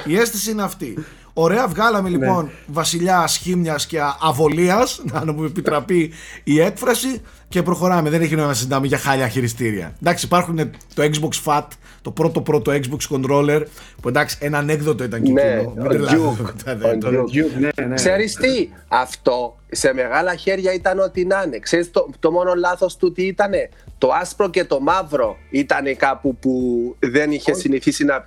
Η 0.05 0.17
αίσθηση 0.17 0.51
είναι 0.51 0.63
αυτή. 0.63 1.05
Ωραία, 1.33 1.67
βγάλαμε 1.67 2.09
Ναι. 2.09 2.17
λοιπόν 2.17 2.49
βασιλιά 2.67 3.27
σχήμια 3.27 3.79
και 3.87 3.99
αβολίας, 4.21 5.01
να 5.11 5.33
μου 5.33 5.43
επιτραπεί 5.43 6.11
η 6.43 6.59
έκφραση, 6.61 7.21
και 7.49 7.63
προχωράμε. 7.63 8.09
Δεν 8.09 8.21
έχει 8.21 8.33
νόημα 8.33 8.47
να 8.49 8.53
συζητάμε 8.53 8.87
για 8.87 8.97
χάλια 8.97 9.27
χειριστήρια. 9.27 9.93
Εντάξει, 10.01 10.25
υπάρχουν 10.25 10.57
το 10.93 11.03
Xbox 11.03 11.43
Fat, 11.45 11.67
το 12.01 12.11
πρώτο 12.11 12.41
πρώτο 12.41 12.71
Xbox 12.71 13.15
controller, 13.15 13.63
που 14.01 14.07
εντάξει, 14.07 14.37
ένα 14.39 14.57
ανέκδοτο 14.57 15.03
ήταν 15.03 15.23
και 15.23 15.31
Ναι, 15.31 15.41
εκείνο. 15.41 15.73
Μην 15.75 15.81
ο 15.85 15.89
τρελαθούμε 15.89 16.37
Duke, 16.39 16.43
μετά, 16.55 16.75
δεν 16.75 16.95
ο 16.95 16.97
το- 16.97 17.07
Duke. 17.09 17.35
Duke, 17.35 17.59
ναι, 17.77 17.85
ναι. 17.87 17.95
Ξέρεις 17.95 18.33
τι, 18.35 18.69
αυτό 18.87 19.57
σε 19.71 19.93
μεγάλα 19.93 20.35
χέρια 20.35 20.73
ήταν 20.73 20.99
ό,τι 20.99 21.25
να 21.25 21.43
είναι. 21.45 21.59
Ξέρεις 21.59 21.91
το, 21.91 22.09
το 22.19 22.31
μόνο 22.31 22.53
λάθος 22.53 22.95
του 22.97 23.11
τι 23.11 23.23
ήτανε; 23.25 23.69
Το 23.97 24.09
άσπρο 24.21 24.49
και 24.49 24.63
το 24.65 24.79
μαύρο 24.79 25.37
ήταν 25.49 25.95
κάπου 25.97 26.35
που 26.35 26.51
δεν 26.99 27.31
είχε 27.31 27.53
συνηθίσει 27.53 28.03
να... 28.03 28.25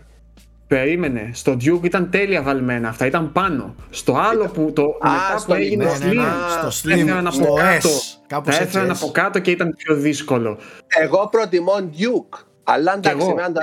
Περίμενε. 0.67 1.31
Στο 1.33 1.53
Duke 1.53 1.83
ήταν 1.83 2.11
τέλεια 2.11 2.43
βαλμένα. 2.43 2.89
Αυτά 2.89 3.07
ήταν 3.07 3.33
πάνω. 3.33 3.75
Στο 3.91 4.17
άλλο 4.17 4.45
που 4.49 4.73
το 4.75 4.83
Α, 4.83 5.11
μετά 5.11 5.39
στο 5.39 5.47
που 5.55 5.61
έγινε 5.61 5.85
Ναι, 5.85 5.91
λιγότερο. 5.91 6.15
ναι, 6.15 6.23
ναι, 6.23 6.29
slim. 6.29 6.51
στο 6.51 6.89
τα 6.89 6.95
Slim, 6.95 6.99
έφεραν 7.01 7.33
στο 7.33 7.43
από 7.45 7.55
S, 7.55 7.59
κάτω. 7.59 7.89
κάπως 8.27 8.57
Τα 8.57 8.63
έτσι, 8.63 8.77
έφεραν 8.79 8.97
S. 8.97 8.99
από 9.03 9.11
κάτω 9.11 9.39
και 9.39 9.51
ήταν 9.51 9.75
πιο 9.77 9.95
δύσκολο. 9.95 10.59
Εγώ 11.01 11.29
προτιμώ 11.31 11.73
Duke. 11.99 12.39
Αλλά 12.65 12.95
εντάξει, 12.95 13.19
εγώ, 13.21 13.31
εμένα 13.31 13.53
το 13.53 13.61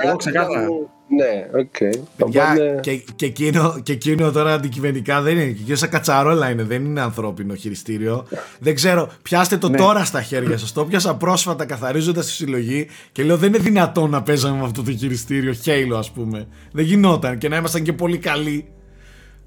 εγώ 1.12 1.52
δάχτυλο 1.52 1.52
ξεκάθαρα. 1.52 1.52
μου- 1.52 1.52
Ναι, 1.52 1.60
οκ. 1.60 2.06
Παιδιά, 2.16 2.50
Οπότε- 2.52 2.80
και, 2.80 2.96
και, 3.16 3.26
εκείνο, 3.26 3.80
και 3.82 3.92
εκείνο 3.92 4.30
τώρα 4.30 4.52
αντικειμενικά 4.54 5.20
δεν 5.22 5.32
είναι. 5.38 5.44
Και 5.44 5.60
εκείνος 5.60 5.78
σαν 5.78 5.88
κατσαρόλα 5.88 6.50
είναι, 6.50 6.62
δεν 6.62 6.84
είναι 6.84 7.00
ανθρώπινο 7.00 7.54
χειριστήριο. 7.54 8.26
δεν 8.60 8.74
ξέρω, 8.74 9.08
πιάστε 9.22 9.56
το 9.56 9.68
Ναι. 9.68 9.76
τώρα 9.76 10.04
στα 10.04 10.22
χέρια 10.22 10.58
σας. 10.58 10.72
Το 10.72 10.84
πιάσα 10.84 11.14
πρόσφατα 11.16 11.64
καθαρίζοντας 11.66 12.26
τη 12.26 12.32
συλλογή 12.32 12.88
και 13.12 13.22
λέω 13.22 13.36
δεν 13.36 13.48
είναι 13.48 13.62
δυνατόν 13.62 14.10
να 14.10 14.22
παίζαμε 14.22 14.58
με 14.58 14.64
αυτό 14.64 14.82
το 14.82 14.90
χειριστήριο. 14.92 15.54
Halo, 15.64 15.96
ας 15.98 16.10
πούμε. 16.10 16.46
Δεν 16.72 16.84
γινόταν 16.84 17.38
και 17.38 17.48
να 17.48 17.56
ήμασταν 17.56 17.82
και 17.82 17.92
πολύ 17.92 18.18
καλοί. 18.18 18.66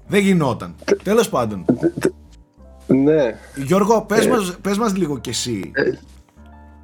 Δεν 0.08 0.20
γινόταν. 0.20 0.74
Τέλος 1.02 1.28
πάντων. 1.28 1.64
Ναι. 2.86 3.34
Γιώργο, 3.64 4.02
πες, 4.02 4.26
μας, 4.26 4.56
πες 4.62 4.78
μας 4.78 4.96
λίγο 4.96 5.18
κι 5.18 5.28
εσύ. 5.30 5.70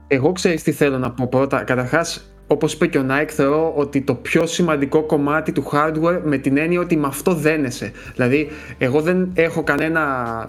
Εγώ 0.07 0.33
ξέρεις 0.33 0.63
τι 0.63 0.73
θέλω 0.73 0.99
να 0.99 1.11
πω 1.11 1.27
πρώτα. 1.27 1.63
Καταρχάς, 1.65 2.32
όπως 2.53 2.73
είπε 2.73 2.87
και 2.87 2.99
ο 2.99 3.07
Nike, 3.09 3.29
θεωρώ 3.29 3.73
ότι 3.77 4.01
το 4.01 4.15
πιο 4.15 4.47
σημαντικό 4.47 5.03
κομμάτι 5.03 5.53
του 5.53 5.71
hardware 5.73 6.21
με 6.25 6.39
την 6.39 6.57
έννοια 6.57 6.81
ότι 6.81 6.97
με 6.97 7.07
αυτό 7.07 7.35
δένεσαι. 7.35 7.93
Δηλαδή, 8.15 8.49
εγώ 8.79 9.01
δεν 9.01 9.31
έχω 9.35 9.63
κανένα 9.63 10.03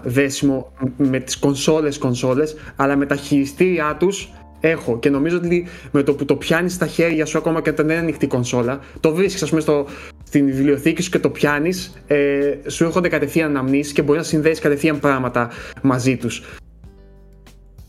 δέσιμο 0.04 0.72
με 0.96 1.18
τις 1.18 1.38
κονσόλες 1.38 1.98
κονσόλες, 1.98 2.56
αλλά 2.76 2.96
με 2.96 3.06
τα 3.06 3.16
χειριστήριά 3.16 3.96
τους 3.98 4.32
έχω. 4.60 4.98
Και 4.98 5.10
νομίζω 5.10 5.36
ότι 5.36 5.66
με 5.90 6.02
το 6.02 6.14
που 6.14 6.24
το 6.24 6.36
πιάνεις 6.36 6.72
στα 6.72 6.86
χέρια 6.86 7.26
σου, 7.26 7.38
ακόμα 7.38 7.62
και 7.62 7.70
όταν 7.70 7.86
δεν 7.86 7.94
είναι 7.94 8.04
ανοιχτή 8.04 8.26
κονσόλα, 8.26 8.80
το 9.00 9.14
βρίσκεις, 9.14 9.42
ας 9.42 9.48
πούμε, 9.48 9.60
στο, 9.60 9.86
στην 10.24 10.46
βιβλιοθήκη 10.46 11.02
σου 11.02 11.10
και 11.10 11.18
το 11.18 11.30
πιάνεις, 11.30 11.92
ε, 12.06 12.54
σου 12.66 12.84
έρχονται 12.84 13.08
κατευθείαν 13.08 13.50
αναμνήσεις 13.50 13.92
και 13.92 14.02
μπορείς 14.02 14.20
να 14.20 14.28
συνδέσει 14.28 14.60
κατευθείαν 14.60 15.00
πράγματα 15.00 15.50
μαζί 15.82 16.16
τους. 16.16 16.42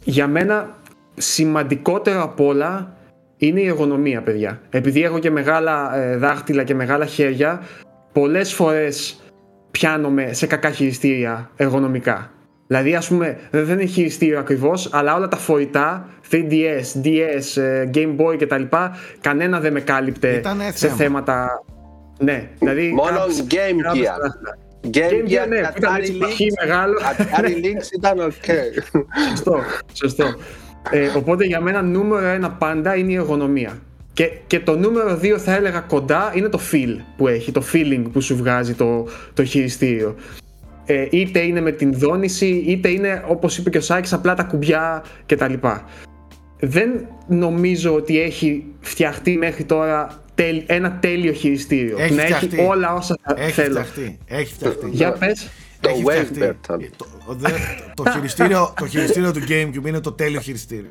Για 0.03 0.27
μένα, 0.27 0.77
σημαντικότερο 1.15 2.23
απ' 2.23 2.39
όλα 2.39 2.94
είναι 3.47 3.61
η 3.61 3.67
εργονομία, 3.67 4.21
παιδιά. 4.21 4.61
Επειδή 4.69 5.03
έχω 5.03 5.19
και 5.19 5.31
μεγάλα 5.31 5.95
ε, 5.97 6.17
δάχτυλα 6.17 6.63
και 6.63 6.75
μεγάλα 6.75 7.05
χέρια, 7.05 7.61
πολλές 8.13 8.53
φορές 8.53 9.19
πιάνομαι 9.71 10.33
σε 10.33 10.45
κακά 10.47 10.71
χειριστήρια 10.71 11.49
εργονομικά. 11.55 12.29
Δηλαδή, 12.67 12.95
ας 12.95 13.07
πούμε, 13.07 13.37
δεν 13.51 13.69
είναι 13.79 13.85
χειριστήριο 13.85 14.39
ακριβώς, 14.39 14.89
αλλά 14.93 15.15
όλα 15.15 15.27
τα 15.27 15.37
φορητά, 15.37 16.09
3DS, 16.31 17.01
DS, 17.03 17.35
ες, 17.35 17.59
Game 17.93 18.15
Boy 18.17 18.35
κτλ. 18.39 18.63
Κανένα 19.21 19.59
δεν 19.59 19.73
με 19.73 19.79
κάλυπτε 19.79 20.33
Ήτανε 20.33 20.63
σε 20.73 20.87
θέμα. 20.87 20.95
θέματα. 20.95 21.63
Ναι, 22.19 22.49
δηλαδή. 22.59 22.91
Μόνο 22.93 23.17
κάπως- 23.17 23.43
Game 23.49 23.79
κάπως 23.81 23.99
Gear. 23.99 24.03
τα 24.05 24.17
δάχτυλα. 24.21 24.57
Game 24.93 25.27
Gear, 25.29 25.43
Gear 25.45 25.47
ναι, 25.47 25.55
και 25.61 25.67
που 25.73 25.77
ήταν 25.77 25.93
Atari 25.93 25.99
έτσι 25.99 26.13
παχύ 26.17 26.47
Lynx. 26.49 26.65
μεγάλο. 26.67 26.97
Atari 27.17 27.47
Lynx 27.65 27.83
ήταν 27.97 28.19
οκ. 28.19 28.33
Σωστό, 29.29 29.59
σωστό. 29.93 30.25
Ε, 30.91 31.07
οπότε 31.07 31.45
για 31.45 31.61
μένα 31.61 31.81
νούμερο 31.81 32.25
ένα 32.25 32.51
πάντα 32.51 32.95
είναι 32.95 33.11
η 33.11 33.15
εργονομία. 33.15 33.77
Και, 34.13 34.31
και 34.47 34.59
το 34.59 34.77
νούμερο 34.77 35.15
δύο 35.17 35.37
θα 35.37 35.55
έλεγα 35.55 35.79
κοντά 35.79 36.31
είναι 36.35 36.49
το 36.49 36.59
feel 36.71 36.95
που 37.17 37.27
έχει, 37.27 37.51
το 37.51 37.63
feeling 37.73 38.03
που 38.13 38.21
σου 38.21 38.35
βγάζει 38.35 38.73
το, 38.73 39.07
το 39.33 39.43
χειριστήριο. 39.43 40.15
Ε, 40.85 41.07
είτε 41.09 41.39
είναι 41.39 41.61
με 41.61 41.71
την 41.71 41.93
δόνηση, 41.93 42.63
είτε 42.67 42.89
είναι 42.89 43.23
όπως 43.27 43.57
είπε 43.57 43.69
και 43.69 43.77
ο 43.77 43.81
Σάκης 43.81 44.13
απλά 44.13 44.33
τα 44.33 44.43
κουμπιά 44.43 45.03
κτλ. 45.25 45.53
Δεν 46.59 46.89
νομίζω 47.27 47.93
ότι 47.95 48.21
έχει 48.21 48.65
φτιαχτεί 48.79 49.37
μέχρι 49.37 49.63
τώρα 49.63 50.23
τέλ- 50.35 50.63
ένα 50.65 50.97
τέλειο 50.99 51.31
χειριστήριο. 51.31 51.97
Έχει 51.99 52.13
να 52.13 52.21
έχει 52.21 52.33
φτιαχτεί. 52.33 52.65
όλα 52.69 52.93
όσα 52.93 53.17
θα 53.23 53.35
Έχει 53.37 53.51
θέλω. 53.51 53.69
φτιαχτεί. 53.69 54.17
Έχει 54.27 54.53
φτιαχτεί. 54.53 54.89
Για 54.91 55.11
πες. 55.11 55.49
Το 55.85 55.91
Έχει 55.91 56.03
Wavebird 56.05 56.25
φτιαχτεί. 56.25 56.55
ήταν. 56.63 56.89
Το, 57.27 57.33
δε- 57.33 57.49
το, 57.93 58.03
χειριστήριο, 58.11 58.73
το 58.79 58.87
χειριστήριο 58.87 59.31
του 59.33 59.39
Gamecube 59.49 59.85
είναι 59.87 59.99
το 59.99 60.11
τέλειο 60.11 60.39
χειριστήριο. 60.39 60.89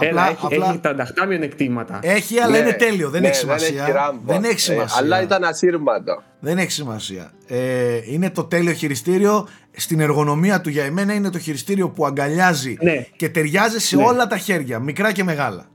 Έλα, 0.00 0.28
έχει, 0.28 0.46
έχει 0.54 0.78
τα 0.78 0.90
ανταχτά 0.90 1.26
μειονεκτήματα. 1.26 1.98
έχει, 2.02 2.38
αλλά 2.38 2.50
Ναι, 2.52 2.58
είναι 2.58 2.72
τέλειο. 2.72 3.10
Δεν 3.10 3.20
ναι, 3.22 3.28
έχει 3.28 3.36
σημασία. 3.36 3.82
έχει 3.82 3.92
ράμπο. 3.92 4.32
Δεν 4.32 4.44
έχει 4.44 4.52
Ε, 4.54 4.58
σημασία. 4.74 4.96
Αλλά 5.02 5.22
ήταν 5.22 5.44
ασύρματο. 5.44 6.22
Δεν 6.40 6.58
έχει 6.58 6.70
σημασία. 6.70 7.32
Ε, 7.46 8.00
είναι 8.04 8.30
το 8.30 8.44
τέλειο 8.44 8.72
χειριστήριο. 8.72 9.48
Στην 9.76 10.00
εργονομία 10.00 10.60
του 10.60 10.68
για 10.68 10.84
εμένα 10.84 11.12
είναι 11.14 11.30
το 11.30 11.38
χειριστήριο 11.38 11.88
που 11.90 12.06
αγκαλιάζει 12.06 12.76
Ναι. 12.80 13.06
και 13.16 13.28
ταιριάζει 13.28 13.78
σε 13.80 13.96
Ναι. 13.96 14.04
όλα 14.04 14.26
τα 14.26 14.38
χέρια, 14.38 14.78
μικρά 14.78 15.12
και 15.12 15.24
μεγάλα. 15.24 15.66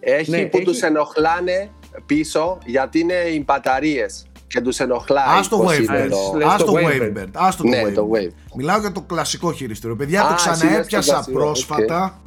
Έχει 0.00 0.30
Ναι, 0.30 0.44
που 0.44 0.56
έχει- 0.56 0.66
τους 0.66 0.80
ενοχλάνε 0.80 1.70
πίσω 2.06 2.58
γιατί 2.66 2.98
είναι 2.98 3.14
οι 3.14 3.42
μπαταρίες 3.46 4.26
και 4.50 4.60
τους 4.60 4.78
ενοχλάει. 4.78 5.24
Ας 5.38 5.48
το 5.48 5.56
πως 5.58 5.76
είναι 5.78 6.04
Wavebird. 6.04 6.10
το- 6.10 6.36
Λες 6.38 6.46
Ας 6.48 6.58
το 6.58 6.64
το 6.64 6.72
Wavebird. 6.72 7.16
Wavebird. 7.18 7.28
Ας 7.32 7.56
το 7.56 7.64
Ναι, 7.68 7.82
Wavebird. 7.84 7.94
το 7.94 8.08
Wave. 8.14 8.32
Μιλάω 8.56 8.78
για 8.80 8.92
το 8.92 9.00
κλασικό 9.00 9.52
χειριστήριο. 9.52 9.96
Παιδιά, 9.96 10.22
Α, 10.22 10.26
το 10.28 10.32
εσύ 10.34 10.48
λες 10.48 10.56
το 10.58 10.64
ξαναέπιασα 10.64 11.12
κλασικό, 11.12 11.38
πρόσφατα. 11.38 12.20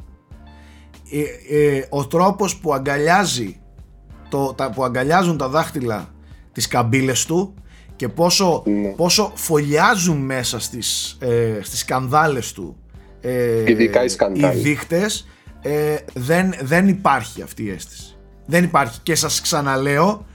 Ε, 1.10 1.56
ε, 1.76 1.86
ο 1.90 2.06
τρόπος 2.06 2.56
που 2.56 2.74
αγκαλιάζει 2.74 3.60
το, 4.28 4.54
τα, 4.56 4.70
που 4.70 4.84
αγκαλιάζουν 4.84 5.36
τα 5.36 5.48
δάχτυλα 5.48 6.08
τις 6.52 6.68
καμπύλες 6.68 7.24
του 7.26 7.54
και 7.96 8.08
πόσο, 8.08 8.62
Ναι. 8.66 8.88
πόσο 8.88 9.32
φωλιάζουν 9.34 10.16
μέσα 10.16 10.60
στις, 10.60 11.16
ε, 11.20 11.58
στις 11.62 11.78
σκανδάλες 11.78 12.52
του 12.52 12.76
ε, 13.20 13.70
Ειδικά 13.70 14.04
οι 14.04 14.08
σκανδάλοι. 14.08 14.58
οι 14.58 14.62
δείχτες 14.62 15.26
ε, 15.62 15.96
δεν, 16.14 16.54
δεν 16.62 16.88
υπάρχει 16.88 17.42
αυτή 17.42 17.62
η 17.64 17.70
αίσθηση 17.70 18.16
δεν 18.46 18.64
υπάρχει 18.64 19.00
και 19.02 19.14
σας 19.14 19.40
ξαναλέω 19.40 20.26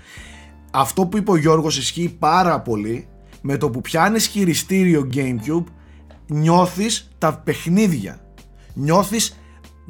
αυτό 0.71 1.05
που 1.05 1.17
είπε 1.17 1.31
ο 1.31 1.35
Γιώργος 1.37 1.77
ισχύει 1.77 2.15
πάρα 2.19 2.59
πολύ 2.61 3.07
με 3.41 3.57
το 3.57 3.69
που 3.69 3.81
πιάνεις 3.81 4.25
χειριστήριο 4.27 5.07
Gamecube 5.13 5.63
νιώθεις 6.27 7.09
τα 7.17 7.41
παιχνίδια 7.43 8.19
νιώθεις 8.73 9.39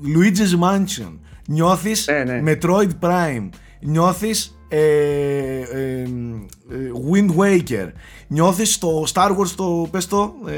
Luigi's 0.04 0.64
Mansion 0.64 1.18
νιώθεις 1.48 2.08
Ναι, 2.08 2.24
ναι. 2.40 2.58
Metroid 2.62 2.90
Prime 3.02 3.50
νιώθεις 3.82 4.60
ε, 4.68 4.80
ε, 4.80 6.02
ε, 6.02 6.08
Wind 7.12 7.30
Waker 7.38 7.88
νιώθεις 8.28 8.78
το 8.78 9.04
Star 9.14 9.30
Wars 9.38 9.48
το 9.56 9.88
πες 9.92 10.08
το 10.08 10.34
ε, 10.48 10.54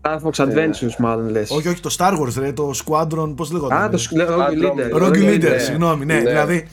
Star 0.00 0.18
Fox 0.20 0.44
Adventures, 0.46 0.96
μάλλον 0.98 1.28
λες. 1.28 1.50
όχι 1.50 1.68
όχι 1.68 1.80
το 1.80 1.94
Star 1.98 2.18
Wars 2.20 2.32
ρε 2.38 2.52
το 2.52 2.70
Squadron 2.84 3.32
πώς 3.36 3.50
λέγονταν 3.52 3.82
Α, 3.82 3.88
το 3.88 3.98
Rogue 4.10 4.50
Leader. 4.50 4.96
Rogue 4.96 5.02
Rogue 5.02 5.12
Leader, 5.12 5.44
Leader. 5.44 5.56
συγγνώμη, 5.58 6.04
ναι. 6.04 6.14
Ναι. 6.14 6.20
Δηλαδή, 6.20 6.66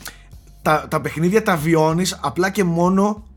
τα, 0.61 0.85
τα 0.89 1.01
παιχνίδια 1.01 1.43
τα 1.43 1.55
βιώνεις 1.55 2.19
απλά 2.21 2.49
και 2.49 2.63
μόνο 2.63 3.27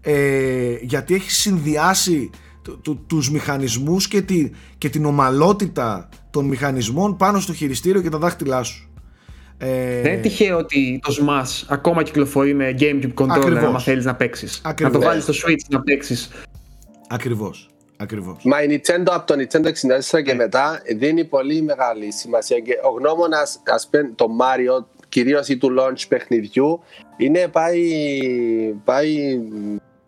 ε, 0.00 0.74
γιατί 0.80 1.14
έχεις 1.14 1.36
συνδυάσει 1.36 2.30
του, 2.62 2.80
του, 2.80 3.04
τους 3.06 3.30
μηχανισμούς 3.30 4.08
και, 4.08 4.22
τη, 4.22 4.50
και 4.78 4.88
την 4.88 5.04
ομαλότητα 5.04 6.08
των 6.30 6.44
μηχανισμών 6.44 7.16
πάνω 7.16 7.40
στο 7.40 7.52
χειριστήριο 7.54 8.00
και 8.02 8.08
τα 8.08 8.18
δάχτυλά 8.18 8.62
σου. 8.62 8.86
Ε, 9.58 10.00
Δεν 10.00 10.12
είναι 10.12 10.22
τυχαίο 10.22 10.58
ότι 10.58 11.00
το 11.02 11.14
Smash 11.20 11.64
ακόμα 11.68 12.02
κυκλοφορεί 12.02 12.54
με 12.54 12.74
Gamecube 12.78 13.14
controller 13.14 13.30
Ακριβώς. 13.30 13.62
άμα 13.64 13.78
θέλεις 13.80 14.04
να 14.04 14.14
παίξεις. 14.14 14.60
Να 14.64 14.70
Ακριβώς. 14.70 14.92
το 14.92 15.00
βάλεις 15.00 15.22
στο 15.22 15.32
Switch 15.32 15.64
να 15.68 15.80
παίξεις. 15.80 16.30
Ακριβώς. 17.08 17.66
Ακριβώς. 17.96 18.42
Μα 18.44 18.62
η 18.62 18.66
Nintendo 18.70 19.06
από 19.10 19.26
το 19.26 19.34
Nintendo 19.40 19.66
64 19.66 19.72
Ναι. 20.12 20.22
και 20.22 20.34
μετά 20.34 20.82
δίνει 20.96 21.24
πολύ 21.24 21.62
μεγάλη 21.62 22.12
σημασία 22.12 22.58
και 22.58 22.72
ο 22.84 22.98
γνώμονας 22.98 23.62
ας 23.74 23.88
πούμε, 23.90 24.12
το 24.14 24.26
Mario 24.40 24.84
κυρίως 25.12 25.48
ή 25.48 25.56
του 25.56 25.74
launch 25.78 26.02
παιχνιδιού 26.08 26.80
είναι 27.16 27.48
πάει, 27.52 27.78
πάει 28.84 29.40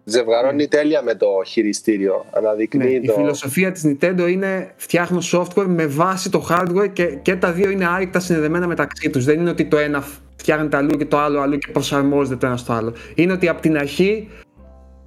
ζευγαρώνει 0.04 0.68
τέλεια 0.68 1.02
με 1.02 1.14
το 1.14 1.26
χειριστήριο 1.46 2.24
Ναι, 2.32 2.38
αναδεικνύει 2.38 2.94
η 2.94 3.06
το... 3.06 3.12
φιλοσοφία 3.12 3.72
της 3.72 3.82
Nintendo 3.86 4.26
είναι 4.28 4.72
φτιάχνω 4.76 5.18
software 5.32 5.66
με 5.66 5.86
βάση 5.86 6.30
το 6.30 6.46
hardware 6.50 6.88
και, 6.92 7.04
και 7.04 7.36
τα 7.36 7.52
δύο 7.52 7.70
είναι 7.70 7.86
άρρηκτα 7.86 8.20
συνδεδεμένα 8.20 8.66
μεταξύ 8.66 9.10
τους. 9.10 9.24
Δεν 9.24 9.40
είναι 9.40 9.50
ότι 9.50 9.64
το 9.64 9.76
ένα 9.78 10.04
φτιάχνεται 10.36 10.76
αλλού 10.76 10.96
και 10.96 11.04
το 11.06 11.18
άλλο 11.18 11.40
αλλού 11.40 11.58
και 11.58 11.70
προσαρμόζεται 11.72 12.36
το 12.36 12.46
ένα 12.46 12.56
στο 12.56 12.72
άλλο. 12.72 12.92
Είναι 13.14 13.32
ότι 13.32 13.48
από 13.48 13.60
την 13.60 13.76
αρχή 13.76 14.28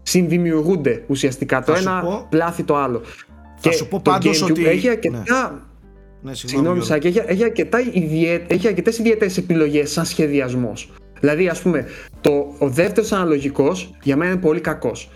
συνδημιουργούνται 0.04 1.04
ουσιαστικά. 1.08 1.62
Θα 1.62 1.74
το 1.74 1.76
σου 1.80 1.88
ένα 1.90 2.02
πω- 2.02 2.26
πλάθει 2.30 2.64
το 2.64 2.76
άλλο. 2.76 3.02
Θα 3.60 3.70
και 3.70 3.72
σου 3.72 3.88
πω 3.88 3.96
το 4.02 4.12
πάντως 4.12 4.44
GameCube 4.44 4.50
ότι- 4.52 4.66
έχει 4.68 4.90
αρκετά 4.90 5.18
Ναι, 5.18 5.60
συγγνώμη, 6.32 6.84
Σάκη, 6.84 7.08
έχει, 7.08 7.22
έχει, 7.26 7.44
αρκετά 7.44 7.80
ιδιαί, 7.92 8.42
έχει 8.48 8.68
αρκετές 8.68 8.98
ιδιαίτερες 8.98 9.38
επιλογές 9.38 9.92
σαν 9.92 10.06
σχεδιασμός. 10.06 10.92
Δηλαδή, 11.20 11.48
ας 11.48 11.62
πούμε, 11.62 11.86
το, 12.22 12.56
ο 12.58 12.70
δεύτερος 12.70 13.12
αναλογικός 13.12 13.94
για 14.04 14.16
μένα 14.18 14.32
είναι 14.32 14.40
πολύ 14.42 14.60
κακός 14.62 15.10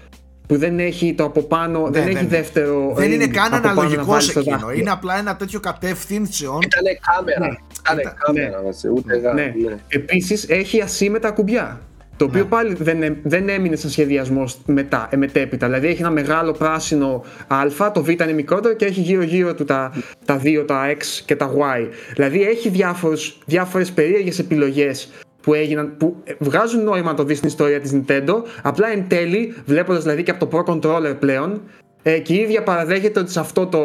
που 0.48 0.58
δεν 0.58 0.80
έχει 0.80 1.14
το 1.14 1.24
από 1.24 1.42
πάνω, 1.42 1.80
Ναι, 1.84 1.90
δεν 1.90 2.04
ναι, 2.04 2.10
έχει 2.10 2.22
ναι. 2.24 2.28
δεύτερο. 2.30 2.94
Δεν 2.96 3.12
είναι 3.12 3.26
ring 3.26 3.30
καν 3.30 3.44
από 3.46 3.52
πάνω 3.62 3.66
να 3.66 3.72
αναλογικός 3.72 4.06
βάλεις 4.08 4.34
το 4.34 4.40
εκείνο. 4.40 4.56
δάχτυλο. 4.58 4.80
Είναι 4.80 4.92
απλά 4.92 5.18
ένα 5.18 5.36
τέτοιο 5.36 5.60
κατεύθυνσεων. 5.60 6.60
Ήτανε 6.62 6.98
κάμερα. 7.16 7.40
Ναι. 7.40 7.56
Ήτανε 7.80 8.02
Ήταν- 8.02 8.16
κάμερα, 8.20 8.62
μας, 8.66 8.84
ούτε 8.96 9.18
γα- 9.18 9.34
Ναι. 9.34 9.54
ναι. 9.70 9.76
Επίσης 9.88 10.46
έχει 10.50 10.82
ασύμετρα 10.82 11.32
κουμπιά. 11.32 11.82
Το 12.22 12.28
οποίο 12.28 12.42
Ναι. 12.44 12.50
πάλι 12.50 12.74
δεν, 12.74 13.04
έ- 13.04 13.18
δεν 13.24 13.50
έμεινε 13.50 13.76
σαν 13.76 13.90
σχεδιασμό 13.90 14.44
μετά, 14.66 15.08
ε, 15.12 15.18
μετέπειτα. 15.18 15.66
Δηλαδή 15.66 15.88
έχει 15.88 16.02
ένα 16.02 16.12
μεγάλο 16.12 16.52
πράσινο 16.52 17.24
Α, 17.48 17.92
το 17.94 18.04
Β 18.04 18.10
είναι 18.10 18.34
μικρότερο 18.34 18.74
και 18.74 18.86
έχει 18.86 19.02
γύρω-γύρω 19.02 19.54
του 19.56 19.66
τα, 19.66 19.94
τα 20.26 20.38
δύο, 20.38 20.66
τα 20.66 20.92
X 20.92 21.04
και 21.26 21.36
τα 21.36 21.52
Y. 21.58 21.88
Δηλαδή 22.14 22.42
έχει 22.44 22.70
διάφορους, 22.70 23.38
διάφορες 23.46 23.92
περίεργες 23.92 24.40
επιλογές 24.40 25.10
που 25.42 25.54
έγιναν, 25.54 25.98
που 25.98 26.16
ε, 26.24 26.34
βγάζουν 26.40 26.84
νόημα 26.84 27.12
να 27.12 27.18
το 27.18 27.24
δεις 27.24 27.38
στην 27.38 27.50
ιστορία 27.50 27.80
της 27.80 27.92
Nintendo, 27.96 28.34
απλά 28.62 28.92
εν 28.92 29.06
τέλει, 29.08 29.54
βλέποντας 29.66 30.04
δηλαδή 30.04 30.24
και 30.24 30.32
από 30.32 30.46
το 30.48 30.58
Pro 30.58 30.74
Controller 30.74 31.16
πλέον, 31.20 31.62
ε, 32.04 32.20
και 32.20 32.34
η 32.34 32.38
ίδια 32.38 32.64
παραδέχεται 32.64 33.20
ότι 33.20 33.32
σε, 33.32 33.40
αυτό 33.40 33.68
το, 33.68 33.82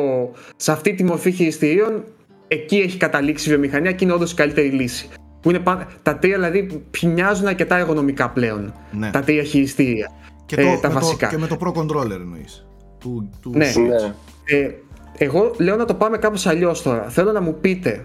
σε 0.57 0.73
αυτή 0.73 0.95
τη 0.95 1.05
μορφή 1.05 1.31
χειριστηρίων 1.31 2.05
εκεί 2.49 2.77
έχει 2.77 2.97
καταλήξει 2.97 3.49
η 3.49 3.51
βιομηχανία 3.53 3.93
και 3.93 4.05
είναι 4.05 4.13
όντως 4.13 4.33
η 4.33 4.35
καλύτερη 4.35 4.69
λύση. 4.69 5.09
Που 5.47 5.53
είναι 5.53 5.61
πα- 5.61 5.87
τα 6.03 6.17
τρία 6.17 6.35
δηλαδή 6.35 6.83
μοιάζουν 7.03 7.47
αρκετά 7.47 7.77
εργονομικά 7.79 8.31
πλέον. 8.31 8.73
Ναι. 8.93 9.11
Τα 9.11 9.21
τρία 9.21 9.43
χειριστήρια. 9.43 10.11
Και, 10.47 10.57
ε, 10.61 10.65
το, 10.75 10.81
τα 10.81 10.89
με 10.89 10.95
το, 10.95 11.01
βασικά. 11.01 11.27
και 11.27 11.39
με 11.39 11.47
το 11.47 11.57
Pro 11.61 11.73
Controller 11.73 12.11
εννοείς. 12.11 12.67
Του, 12.99 13.31
του 13.43 13.51
Ναι. 13.55 13.73
Switch. 13.77 13.81
Ναι. 13.89 14.15
Ε, 14.59 14.71
εγώ 15.19 15.55
λέω 15.59 15.77
να 15.77 15.85
το 15.85 15.95
πάμε 15.95 16.19
κάπως 16.19 16.47
αλλιώς 16.47 16.83
τώρα. 16.83 17.09
Θέλω 17.09 17.33
να 17.33 17.41
μου 17.41 17.55
πείτε 17.61 18.03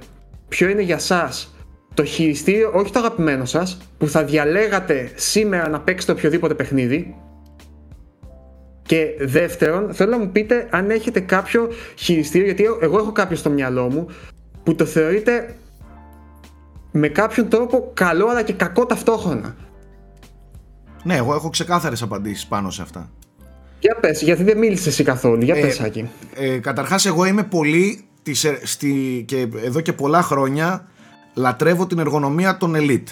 ποιο 0.48 0.70
είναι 0.70 0.82
για 0.82 0.98
σας 1.00 1.56
το 1.94 2.04
χειριστήριο, 2.04 2.72
όχι 2.74 2.92
το 2.92 3.00
αγαπημένο 3.00 3.46
σας, 3.46 3.78
που 3.98 4.08
θα 4.08 4.24
διαλέγατε 4.24 5.12
σήμερα 5.16 5.70
να 5.70 5.80
παίξετε 5.80 6.12
οποιοδήποτε 6.12 6.54
παιχνίδι. 6.54 7.16
Και 8.82 9.08
δεύτερον, 9.20 9.94
θέλω 9.94 10.12
να 10.12 10.18
μου 10.20 10.30
πείτε 10.32 10.68
αν 10.72 10.90
έχετε 10.90 11.20
κάποιο 11.20 11.68
χειριστήριο, 11.96 12.46
γιατί 12.46 12.64
εγώ 12.82 12.98
έχω 12.98 13.12
κάποιο 13.12 13.36
στο 13.38 13.50
μυαλό 13.50 13.90
μου, 13.90 14.08
που 14.64 14.76
το 14.76 14.86
θεωρείτε 14.86 15.56
με 16.92 17.08
κάποιον 17.08 17.50
τρόπο 17.50 17.92
καλό 17.94 18.28
αλλά 18.28 18.42
και 18.44 18.54
κακό 18.54 18.86
ταυτόχρονα. 18.86 19.56
Ναι, 21.04 21.16
εγώ 21.16 21.34
έχω 21.34 21.50
ξεκάθαρες 21.50 22.02
απαντήσεις 22.02 22.46
πάνω 22.48 22.70
σε 22.70 22.82
αυτά. 22.82 23.10
Για 23.80 23.98
πες, 24.02 24.22
γιατί 24.22 24.44
δεν 24.44 24.58
μίλησες 24.58 24.86
εσύ 24.88 25.04
καθόλου. 25.04 25.44
Για 25.44 25.56
Ε, 25.56 25.62
πες, 25.62 25.80
Άκη. 25.80 26.10
Ε, 26.34 26.58
καταρχάς 26.58 27.06
εγώ 27.06 27.26
είμαι 27.26 27.44
πολύ 27.44 28.06
της, 28.24 28.44
ε, 28.44 28.60
στη, 28.64 29.24
και 29.28 29.48
εδώ 29.64 29.80
και 29.82 29.94
πολλά 29.94 30.22
χρόνια 30.22 30.88
λατρεύω 31.34 31.88
την 31.88 32.00
εργονομία 32.00 32.58
των 32.58 32.74
Elite. 32.78 33.08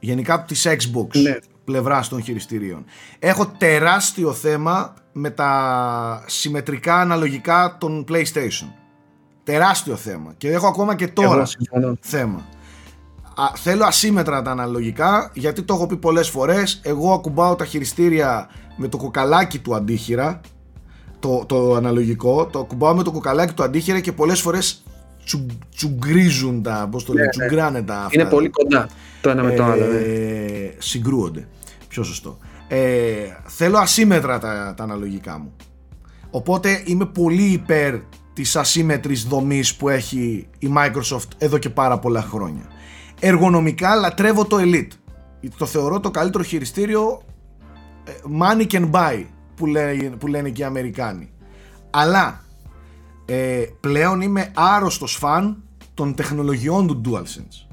Γενικά 0.00 0.34
από 0.34 0.46
τις 0.46 0.66
Xbox 0.68 1.20
Ναι. 1.22 1.36
πλευράς 1.64 2.08
των 2.08 2.22
χειριστηρίων. 2.22 2.84
Έχω 3.18 3.46
τεράστιο 3.58 4.32
θέμα 4.32 4.94
με 5.12 5.30
τα 5.30 6.24
συμμετρικά 6.26 7.00
αναλογικά 7.00 7.76
των 7.80 8.04
PlayStation. 8.08 8.68
Τεράστιο 9.44 9.96
θέμα. 9.96 10.34
Και 10.36 10.50
έχω 10.50 10.66
ακόμα 10.66 10.94
και 10.94 11.08
τώρα 11.08 11.34
Εγώ 11.36 11.44
συμφωνώ. 11.44 11.96
θέμα. 12.00 12.46
Α, 13.34 13.44
θέλω 13.56 13.84
ασύμετρα 13.84 14.42
τα 14.42 14.50
αναλογικά 14.50 15.30
γιατί 15.34 15.62
το 15.62 15.74
έχω 15.74 15.86
πει 15.86 15.96
πολλές 15.96 16.28
φορές 16.28 16.80
εγώ 16.82 17.12
ακουμπάω 17.12 17.54
τα 17.54 17.64
χειριστήρια 17.64 18.48
με 18.76 18.88
το 18.88 18.96
κοκαλάκι 18.96 19.58
του 19.58 19.74
αντίχειρα 19.74 20.40
το, 21.18 21.44
το 21.46 21.74
αναλογικό 21.74 22.46
το 22.46 22.58
ακουμπάω 22.58 22.94
με 22.94 23.02
το 23.02 23.10
κοκαλάκι 23.10 23.52
του 23.52 23.62
αντίχειρα 23.62 24.00
και 24.00 24.12
πολλές 24.12 24.40
φορές 24.40 24.82
τσου, 25.24 25.46
τσουγκρίζουν 25.74 26.62
τα 26.62 26.88
πώς 26.90 27.04
το 27.04 27.12
λένε, 27.12 27.24
ναι. 27.24 27.30
τσουγκράνε 27.30 27.82
τα 27.82 27.94
αυτά. 27.94 28.20
Είναι 28.20 28.24
πολύ 28.24 28.48
κοντά 28.48 28.88
το 29.20 29.30
ένα 29.30 29.42
με 29.42 29.54
το 29.54 29.64
άλλο. 29.64 29.86
ναι. 29.86 29.98
Ε, 29.98 30.74
συγκρούονται 30.78 31.48
πιο 31.88 32.02
σωστό 32.02 32.38
ε, 32.68 32.78
θέλω 33.46 33.78
ασύμετρα 33.78 34.38
τα, 34.38 34.74
τα 34.76 34.82
αναλογικά 34.82 35.38
μου 35.38 35.52
οπότε 36.30 36.82
είμαι 36.84 37.06
πολύ 37.06 37.44
υπέρ 37.44 37.94
της 38.32 38.56
ασύμετρης 38.56 39.24
δομής 39.24 39.74
που 39.74 39.88
έχει 39.88 40.46
η 40.58 40.72
Microsoft 40.76 41.28
εδώ 41.38 41.58
και 41.58 41.70
πάρα 41.70 41.98
πολλά 41.98 42.22
χρόνια 42.22 42.71
εργονομικά 43.24 43.94
λατρεύω 43.94 44.44
το 44.44 44.56
Elite 44.60 44.92
το 45.56 45.66
θεωρώ 45.66 46.00
το 46.00 46.10
καλύτερο 46.10 46.44
χειριστήριο 46.44 47.22
ε, 48.04 48.12
money 48.40 48.66
can 48.66 48.90
buy 48.90 49.24
που, 49.54 49.66
λέ, 49.66 49.94
που 49.94 50.26
λένε 50.26 50.50
και 50.50 50.62
οι 50.62 50.64
Αμερικάνοι 50.64 51.32
αλλά 51.90 52.44
ε, 53.24 53.64
πλέον 53.80 54.20
είμαι 54.20 54.50
άρρωστος 54.54 55.16
φαν 55.16 55.62
των 55.94 56.14
τεχνολογιών 56.14 56.86
του 56.86 57.00
DualSense 57.04 57.66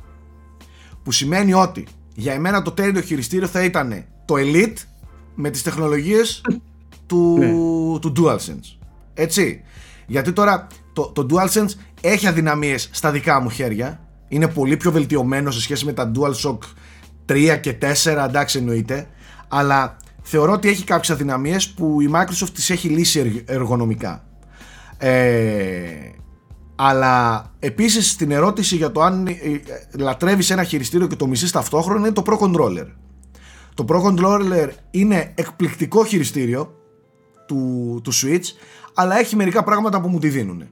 που 1.03 1.11
σημαίνει 1.11 1.53
ότι 1.53 1.87
για 2.15 2.33
εμένα 2.33 2.61
το 2.61 2.71
τέλειο 2.71 3.01
χειριστήριο 3.01 3.47
θα 3.47 3.63
ήταν 3.63 4.05
το 4.25 4.35
Elite 4.37 4.77
με 5.35 5.49
τις 5.49 5.63
τεχνολογίες 5.63 6.41
του, 7.05 7.37
του 8.01 8.13
DualSense. 8.17 8.77
Έτσι. 9.13 9.63
Γιατί 10.07 10.33
τώρα 10.33 10.67
το, 10.93 11.11
το 11.15 11.25
DualSense 11.29 11.69
έχει 12.01 12.27
αδυναμίες 12.27 12.89
στα 12.91 13.11
δικά 13.11 13.39
μου 13.39 13.49
χέρια. 13.49 14.08
Είναι 14.29 14.47
πολύ 14.47 14.77
πιο 14.77 14.91
βελτιωμένο 14.91 15.51
σε 15.51 15.61
σχέση 15.61 15.85
με 15.85 15.93
τα 15.93 16.11
DualShock 16.15 16.57
3 17.25 17.57
και 17.61 17.77
4, 18.03 18.25
εντάξει 18.27 18.57
εννοείται. 18.57 19.07
Αλλά 19.47 19.97
θεωρώ 20.21 20.51
ότι 20.51 20.69
έχει 20.69 20.83
κάποιες 20.83 21.09
αδυναμίες 21.09 21.69
που 21.69 22.01
η 22.01 22.09
Microsoft 22.13 22.49
τις 22.53 22.69
έχει 22.69 22.87
λύσει 22.87 23.19
εργ- 23.19 23.49
εργονομικά. 23.49 24.23
Ε, 24.97 26.11
αλλά 26.75 27.45
επίσης 27.59 28.09
στην 28.09 28.31
ερώτηση 28.31 28.75
για 28.75 28.91
το 28.91 29.01
αν 29.01 29.27
ε, 29.27 29.31
ε, 29.31 29.59
λατρεύεις 29.97 30.49
ένα 30.49 30.63
χειριστήριο 30.63 31.07
και 31.07 31.15
το 31.15 31.27
μισείς 31.27 31.51
ταυτόχρονα 31.51 31.99
είναι 31.99 32.11
το 32.11 32.23
Pro 32.25 32.37
Controller. 32.37 32.85
Το 33.73 33.85
Pro 33.89 34.01
Controller 34.03 34.69
είναι 34.91 35.31
εκπληκτικό 35.35 36.05
χειριστήριο 36.05 36.73
του, 37.47 37.99
του 38.03 38.11
Switch 38.13 38.45
αλλά 38.93 39.19
έχει 39.19 39.35
μερικά 39.35 39.63
πράγματα 39.63 40.01
που 40.01 40.07
μου 40.07 40.19
τη 40.19 40.29
δίνουν. 40.29 40.63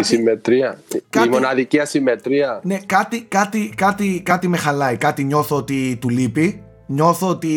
Η 0.00 0.02
συμμετρία. 0.02 0.80
κάτι- 1.10 1.26
Η 1.26 1.30
μοναδική 1.30 1.78
ασυμμετρία. 1.78 2.60
Ναι, 2.64 2.78
κάτι, 2.86 3.22
κάτι, 3.22 3.72
κάτι, 3.76 4.20
κάτι 4.24 4.48
με 4.48 4.56
χαλάει. 4.56 4.96
Κάτι 4.96 5.24
νιώθω 5.24 5.56
ότι 5.56 5.96
του 6.00 6.08
λείπει. 6.08 6.62
Νιώθω 6.86 7.28
ότι 7.28 7.48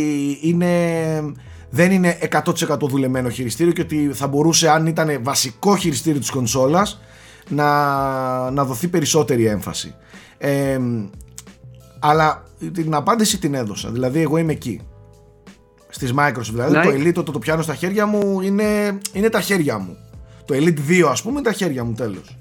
είναι, 0.42 0.76
δεν 1.70 1.92
είναι 1.92 2.18
100% 2.22 2.88
δουλεμένο 2.88 3.30
χειριστήριο 3.30 3.74
και 3.74 3.82
ότι 3.82 4.10
θα 4.14 4.28
μπορούσε 4.28 4.70
αν 4.70 4.86
ήταν 4.88 5.20
βασικό 5.22 5.76
χειριστήριο 5.76 6.20
της 6.20 6.30
κονσόλας 6.30 7.02
να, 7.50 8.52
να 8.52 8.64
δοθεί 8.66 8.88
περισσότερη 8.88 9.46
έμφαση. 9.46 9.96
Ε, 10.38 10.80
αλλά 12.00 12.44
την 12.74 12.94
απάντηση 12.94 13.40
την 13.40 13.54
έδωσα. 13.54 13.90
Δηλαδή 13.90 14.22
εγώ 14.22 14.38
είμαι 14.38 14.52
εκεί. 14.52 14.82
Στις 15.90 16.14
Microsoft. 16.18 16.52
Δηλαδή 16.52 16.76
Ναι. 16.78 16.84
το 16.84 16.90
Elite 16.90 17.16
όταν 17.18 17.34
το 17.34 17.40
πιάνω 17.40 17.62
στα 17.62 17.76
χέρια 17.76 18.06
μου 18.06 18.42
είναι, 18.42 18.98
είναι 19.14 19.30
τα 19.30 19.42
χέρια 19.42 19.78
μου. 19.78 19.98
Το 20.46 20.56
Elite 20.56 21.04
2 21.04 21.08
ας 21.10 21.22
πούμε 21.22 21.34
είναι 21.40 21.42
τα 21.50 21.52
χέρια 21.52 21.84
μου 21.84 21.94
τέλος. 21.94 22.38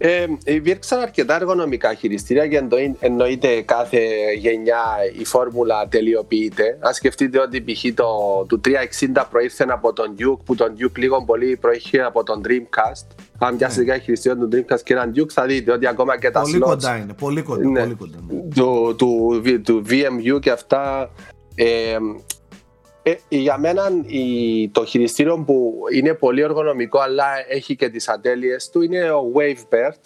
Ε, 0.00 0.26
υπήρξαν 0.44 1.00
αρκετά 1.00 1.34
εργονομικά 1.34 1.94
χειριστήρια 1.94 2.46
και 2.46 2.56
εννοεί- 2.56 2.96
εννοείται 3.00 3.62
κάθε 3.62 3.98
γενιά 4.38 4.82
η 5.18 5.24
φόρμουλα 5.24 5.88
τελειοποιείται. 5.88 6.78
Αν 6.80 6.94
σκεφτείτε 6.94 7.40
ότι 7.40 7.60
π.χ. 7.62 7.84
το 7.94 8.04
του 8.48 8.60
360 8.64 9.24
προήρθε 9.30 9.66
από 9.68 9.92
τον 9.92 10.14
Duke, 10.18 10.38
που 10.44 10.54
τον 10.54 10.74
Duke 10.78 10.98
λίγο 10.98 11.24
πολύ 11.24 11.56
προήρχε 11.56 12.02
από 12.02 12.22
τον 12.22 12.42
Dreamcast. 12.48 13.06
Αν 13.38 13.56
πιάσετε 13.56 13.96
yeah. 13.96 14.00
χειριστήριο 14.02 14.38
του 14.38 14.48
Dreamcast 14.52 14.80
και 14.84 14.92
έναν 14.92 15.12
Duke, 15.16 15.28
θα 15.30 15.46
δείτε 15.46 15.72
ότι 15.72 15.86
ακόμα 15.86 16.18
και 16.18 16.30
τα 16.30 16.40
Πολύ 16.40 16.56
slots 16.56 16.66
κοντά 16.68 16.96
είναι. 16.96 17.12
Πολύ 17.12 17.42
κοντά. 17.42 17.68
Ναι. 17.68 17.80
Πολύ 17.80 17.94
κοντά 17.94 18.18
ναι. 18.28 18.40
του, 18.54 18.94
του, 18.98 19.42
του 19.64 19.82
VMU 19.88 20.40
και 20.40 20.50
αυτά. 20.50 21.10
Ε, 21.54 21.64
ε, 21.64 21.98
για 23.28 23.58
μένα 23.58 23.90
η, 24.06 24.68
το 24.68 24.84
χειριστήριο 24.84 25.44
που 25.46 25.74
είναι 25.92 26.14
πολύ 26.14 26.40
εργονομικό 26.42 26.98
αλλά 26.98 27.24
έχει 27.48 27.76
και 27.76 27.88
τις 27.88 28.08
ατέλειες 28.08 28.70
του 28.70 28.82
είναι 28.82 29.10
ο 29.10 29.32
Wavebird. 29.34 30.00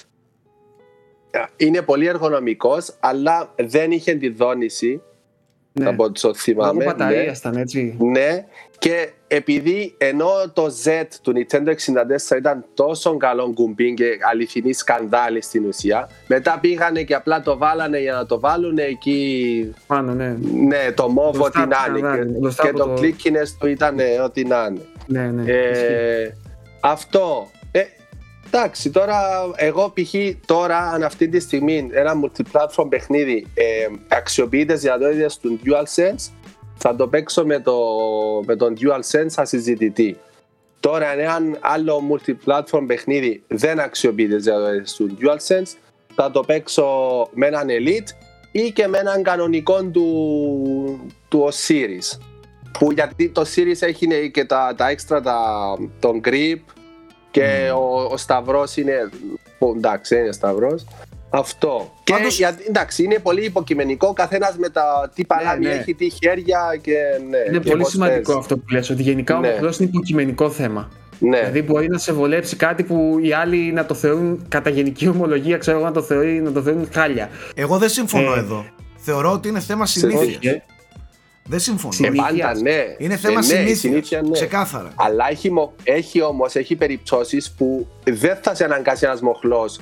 Ε, 1.30 1.44
Είναι 1.56 1.82
πολύ 1.82 2.06
εργονομικός 2.06 2.96
αλλά 3.00 3.54
δεν 3.56 3.90
είχε 3.90 4.14
τη 4.14 4.28
δόνηση 4.28 5.02
Ναι. 5.72 5.88
από 5.88 6.04
ό,τι 6.04 6.38
θυμάμαι. 6.38 6.84
Λόγω 6.84 6.96
μπαταρίας 6.96 7.24
ναι. 7.24 7.50
ήταν 7.50 7.56
έτσι. 7.56 7.96
Ναι, 8.00 8.44
και 8.78 9.10
επειδή 9.26 9.94
ενώ 9.98 10.30
το 10.52 10.66
Z 10.84 11.04
του 11.22 11.32
Nintendo 11.36 11.68
64 12.32 12.36
ήταν 12.36 12.64
τόσο 12.74 13.16
καλό 13.16 13.52
κουμπί 13.54 13.94
και 13.94 14.18
αληθινή 14.30 14.72
σκανδάλη 14.72 15.42
στην 15.42 15.66
ουσία, 15.66 16.08
μετά 16.26 16.58
πήγανε 16.60 17.02
και 17.02 17.14
απλά 17.14 17.42
το 17.42 17.56
βάλανε 17.56 18.00
για 18.00 18.12
να 18.12 18.26
το 18.26 18.40
βάλουν 18.40 18.78
εκεί. 18.78 19.74
Πάνω, 19.86 20.14
ναι. 20.14 20.36
Ναι, 20.54 20.92
το 20.94 21.08
μόβ 21.08 21.36
Μπροστά 21.36 21.62
ό,τι 21.62 21.74
από 21.74 21.90
να 21.90 21.98
είναι. 21.98 21.98
σκανδάλι, 21.98 22.32
Και, 22.32 22.38
μπροστά 22.38 22.62
και 22.62 22.68
από 22.68 22.78
το 22.78 22.84
το- 22.84 22.94
κλίκινες 23.00 23.56
του 23.56 23.66
ήταν 23.66 23.96
ό,τι 24.24 24.44
να 24.44 24.66
είναι. 24.70 24.80
Ναι, 25.06 25.26
ναι. 25.30 25.42
ισχύει. 25.52 25.84
Ε, 25.92 26.34
αυτό. 26.80 27.50
Ε, 28.52 28.58
εντάξει, 28.58 28.90
τώρα 28.90 29.20
εγώ 29.56 29.92
π.χ. 29.94 30.14
τώρα 30.46 30.78
αν 30.78 31.02
αυτή 31.02 31.28
τη 31.28 31.40
στιγμή 31.40 31.88
ένα 31.92 32.12
multiplatform 32.22 32.86
παιχνίδι 32.88 33.46
ε, 33.54 33.86
αξιοποιεί 34.08 34.64
τις 34.64 34.80
δυνατότητες 34.80 35.38
του 35.38 35.60
DualSense 35.64 36.30
θα 36.74 36.96
το 36.96 37.08
παίξω 37.08 37.46
με, 37.46 37.60
το, 37.60 37.76
με 38.46 38.56
τον 38.56 38.74
DualSense 38.80 39.26
σαν 39.26 39.46
συζητητή. 39.46 40.16
Τώρα, 40.80 41.18
εάν 41.18 41.58
άλλο 41.60 42.02
multi-platform 42.10 42.84
παιχνίδι 42.86 43.42
δεν 43.46 43.80
αξιοποιείται 43.80 44.36
του 44.96 45.16
DualSense, 45.20 45.76
θα 46.14 46.30
το 46.30 46.40
παίξω 46.40 46.86
με 47.32 47.46
έναν 47.46 47.66
Elite 47.68 48.08
ή 48.52 48.70
και 48.70 48.86
με 48.86 48.98
έναν 48.98 49.22
κανονικό 49.22 49.84
του, 49.84 51.10
του 51.28 51.48
Series. 51.68 52.18
Που 52.78 52.92
γιατί 52.92 53.28
το 53.28 53.42
Series 53.54 53.82
έχει 53.82 54.30
και 54.30 54.44
τα, 54.44 54.74
τα 54.76 54.88
έξτρα, 54.88 55.20
τα, 55.20 55.38
τον 56.00 56.20
grip 56.24 56.58
και 57.32 57.70
mm. 57.70 57.76
ο, 57.76 58.12
ο 58.12 58.16
Σταυρός 58.16 58.76
είναι, 58.76 59.10
εντάξει 59.76 60.16
είναι 60.16 60.32
Σταυρός, 60.32 60.84
αυτό. 61.30 61.92
Και 62.04 62.14
γιατί, 62.28 62.64
εντάξει, 62.68 63.04
είναι 63.04 63.18
πολύ 63.18 63.44
υποκειμενικό. 63.44 64.12
Καθένας 64.12 64.56
με 64.56 64.68
τα 64.68 65.10
τι 65.14 65.24
παλάμη 65.24 65.64
ναι, 65.64 65.68
ναι. 65.68 65.74
έχει, 65.74 65.94
τι 65.94 66.10
χέρια 66.10 66.78
και. 66.80 66.96
Ναι, 67.30 67.38
είναι 67.48 67.58
και 67.58 67.70
πολύ 67.70 67.86
σημαντικό 67.86 68.38
αυτό 68.38 68.56
που 68.56 68.64
λες, 68.72 68.90
ότι 68.90 69.02
γενικά 69.02 69.38
ναι. 69.38 69.48
ο 69.48 69.58
είναι 69.60 69.74
υποκειμενικό 69.78 70.50
θέμα. 70.50 70.90
Ναι. 71.18 71.38
Δηλαδή 71.38 71.62
μπορεί 71.62 71.88
να 71.88 71.98
σε 71.98 72.12
βολέψει 72.12 72.56
κάτι 72.56 72.82
που 72.82 73.18
οι 73.22 73.32
άλλοι 73.32 73.72
να 73.72 73.86
το 73.86 73.94
θεωρούν 73.94 74.44
κατά 74.48 74.70
γενική 74.70 75.08
ομολογία, 75.08 75.56
ξέρω 75.56 75.80
να 75.80 75.92
το, 75.92 76.02
θεωρεί, 76.02 76.40
να 76.40 76.52
το 76.52 76.62
θεωρούν 76.62 76.88
χάλια. 76.92 77.28
Εγώ 77.54 77.78
δεν 77.78 77.88
συμφωνώ 77.88 78.34
ε, 78.34 78.38
εδώ. 78.38 78.64
Θεωρώ 78.96 79.32
ότι 79.32 79.48
είναι 79.48 79.60
θέμα 79.60 79.86
συνήθειας. 79.86 80.62
Δεν 81.44 81.58
συμφωνώ. 81.58 81.92
Συνήθεια, 81.92 82.56
ναι. 82.62 82.84
Είναι 82.98 83.16
θέμα 83.16 83.40
ε, 83.50 83.62
ναι, 83.62 83.72
συνήθεια. 83.74 84.22
Ναι. 84.22 84.30
Ξεκάθαρα. 84.30 84.92
Αλλά 84.94 85.30
έχει, 85.30 85.52
έχει 85.84 86.22
όμως 86.22 86.54
έχει 86.54 86.76
περιπτώσεις 86.76 87.50
που 87.50 87.88
δεν 88.04 88.38
θα 88.42 88.54
σε 88.54 88.64
αναγκάσει 88.64 89.04
ένας 89.04 89.20
μοχλός 89.20 89.78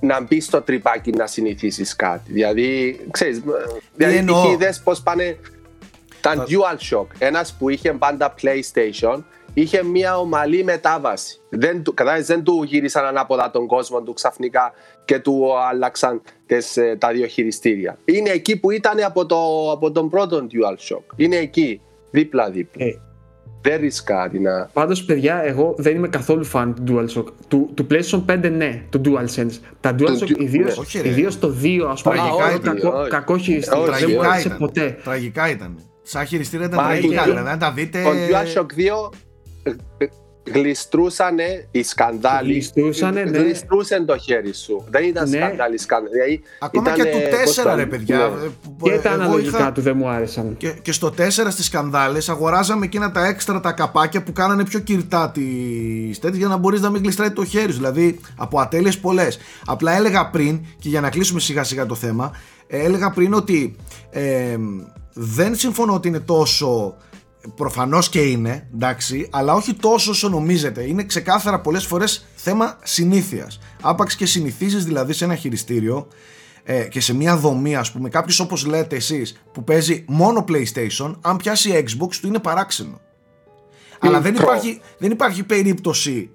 να 0.00 0.20
μπει 0.20 0.40
στο 0.40 0.62
τρυπάκι 0.62 1.10
να 1.10 1.26
συνηθίσεις 1.26 1.96
κάτι. 1.96 2.32
Δηλαδή, 2.32 3.00
ξέρεις, 3.10 3.42
δηλαδή 3.94 4.24
είδε 4.52 4.74
πώς 4.84 5.02
πάνε 5.02 5.38
τα 6.20 6.44
DualShock. 6.48 7.06
Ένας 7.18 7.52
που 7.58 7.68
είχε 7.68 7.92
πάντα 7.92 8.34
PlayStation 8.42 9.22
είχε 9.60 9.82
μια 9.82 10.18
ομαλή 10.18 10.64
μετάβαση. 10.64 11.40
Δεν, 11.48 11.82
δεν 12.24 12.42
του 12.42 12.62
γύρισαν 12.62 13.04
ανάποδα 13.04 13.50
τον 13.50 13.66
κόσμο 13.66 14.02
του 14.02 14.12
ξαφνικά 14.12 14.72
και 15.04 15.18
του 15.18 15.58
άλλαξαν 15.70 16.22
τις, 16.46 16.76
ε, 16.76 16.96
τα 16.98 17.12
δύο 17.12 17.26
χειριστήρια. 17.26 17.98
Είναι 18.04 18.30
εκεί 18.30 18.60
που 18.60 18.70
ήταν 18.70 19.04
από, 19.04 19.26
το, 19.26 19.70
από 19.72 19.90
τον 19.90 20.08
πρώτο 20.08 20.46
DualShock. 20.50 21.02
Είναι 21.16 21.36
εκεί, 21.36 21.80
δίπλα-δίπλα. 22.10 22.84
Ε, 22.84 22.90
δεν 23.62 23.80
ρίσκα 23.80 24.30
να. 24.32 24.70
Πάντως, 24.72 25.04
παιδιά, 25.04 25.42
εγώ 25.44 25.74
δεν 25.78 25.96
είμαι 25.96 26.08
καθόλου 26.08 26.50
fan 26.52 26.72
του 26.84 26.84
DualShock. 26.88 27.24
Του, 27.48 27.70
του 27.74 27.86
PlayStation 27.90 28.24
5, 28.30 28.50
ναι, 28.50 28.82
του 28.90 29.00
DualSense. 29.04 29.58
Τα 29.80 29.94
DualShock, 29.98 30.38
ιδίω 31.04 31.38
το 31.40 31.54
2, 31.62 31.88
ας 31.90 32.02
πούμε, 32.02 32.16
κακό, 32.62 33.06
κακό 33.08 33.38
χειριστήριο. 33.38 33.84
Δεν 33.84 34.10
μου 34.10 34.26
άρεσε 34.26 34.48
ποτέ. 34.48 34.98
Τραγικά 35.04 35.50
ήταν. 35.50 35.78
Σαν 36.02 36.26
χειριστήριο 36.26 36.66
ήταν 36.66 36.78
τραγικά. 36.78 37.22
Δηλαδή, 37.22 37.48
αν 37.48 37.58
τα 37.58 37.72
δείτε. 37.72 38.02
Το 38.02 38.10
DualShock 38.10 38.66
2 39.06 39.10
γλιστρούσανε 40.52 41.68
οι 41.70 41.82
σκανδάλοι. 41.82 42.52
Γλιστρούσανε, 42.52 43.24
ναι. 43.24 43.38
Γλιστρούσαν 43.38 44.06
το 44.06 44.18
χέρι 44.18 44.54
σου. 44.54 44.84
Δεν 44.90 45.04
ήταν 45.04 45.28
ναι. 45.28 45.36
σκανδάλοι, 45.36 45.78
σκανδάλοι. 45.78 46.12
Δηλαδή, 46.12 46.42
Ακόμα 46.60 46.92
και 46.92 47.04
του 47.04 47.18
4 47.64 47.72
ρε 47.74 47.86
παιδιά. 47.86 48.16
Ναι. 48.18 48.90
Και 48.90 48.98
τα 48.98 49.10
αναλογικά 49.10 49.58
είχα... 49.58 49.72
του 49.72 49.80
δεν 49.80 49.96
μου 49.96 50.08
άρεσαν. 50.08 50.56
Και, 50.56 50.72
και 50.82 50.92
στο 50.92 51.14
4 51.18 51.28
στις 51.28 51.64
σκανδάλες 51.64 52.28
αγοράζαμε 52.28 52.84
εκείνα 52.84 53.10
τα 53.10 53.26
έξτρα 53.26 53.60
τα 53.60 53.72
καπάκια 53.72 54.22
που 54.22 54.32
κάνανε 54.32 54.64
πιο 54.64 54.78
κυρτά 54.78 55.30
τις 55.30 56.18
τέτοιες 56.18 56.38
για 56.38 56.48
να 56.48 56.56
μπορείς 56.56 56.80
να 56.80 56.90
μην 56.90 57.02
γλιστράει 57.02 57.30
το 57.30 57.44
χέρι 57.44 57.72
σου. 57.72 57.78
Δηλαδή 57.78 58.20
από 58.36 58.60
ατέλειες 58.60 58.98
πολλές. 58.98 59.38
Απλά 59.66 59.96
έλεγα 59.96 60.30
πριν 60.30 60.60
και 60.78 60.88
για 60.88 61.00
να 61.00 61.10
κλείσουμε 61.10 61.40
σιγά 61.40 61.64
σιγά 61.64 61.86
το 61.86 61.94
θέμα 61.94 62.32
έλεγα 62.68 63.10
πριν 63.10 63.34
ότι 63.34 63.76
ε, 64.10 64.56
δεν 65.12 65.54
συμφωνώ 65.54 65.94
ότι 65.94 66.08
είναι 66.08 66.20
τόσο 66.20 66.96
προφανώς 67.54 68.08
και 68.08 68.20
είναι, 68.20 68.68
εντάξει, 68.74 69.28
αλλά 69.30 69.54
όχι 69.54 69.74
τόσο 69.74 70.10
όσο 70.10 70.28
νομίζετε. 70.28 70.82
Είναι 70.82 71.04
ξεκάθαρα 71.04 71.60
πολλές 71.60 71.86
φορές 71.86 72.26
θέμα 72.34 72.78
συνήθειας. 72.82 73.58
Άπαξ 73.80 74.16
και 74.16 74.26
συνηθίζεις 74.26 74.84
δηλαδή 74.84 75.12
σε 75.12 75.24
ένα 75.24 75.34
χειριστήριο 75.34 76.08
ε, 76.64 76.82
και 76.82 77.00
σε 77.00 77.14
μια 77.14 77.36
δομή 77.36 77.76
ας 77.76 77.92
πούμε, 77.92 78.08
κάποιος 78.08 78.40
όπως 78.40 78.66
λέτε 78.66 78.96
εσείς 78.96 79.42
που 79.52 79.64
παίζει 79.64 80.04
μόνο 80.08 80.44
PlayStation, 80.48 81.14
αν 81.20 81.36
πιάσει 81.36 81.84
Xbox 81.84 82.14
του 82.20 82.26
είναι 82.26 82.38
παράξενο. 82.38 83.00
Αλλά 84.00 84.20
δεν 84.20 84.34
υπάρχει, 84.34 84.80
δεν 84.98 85.10
υπάρχει 85.10 85.42
περίπτωση 85.42 86.30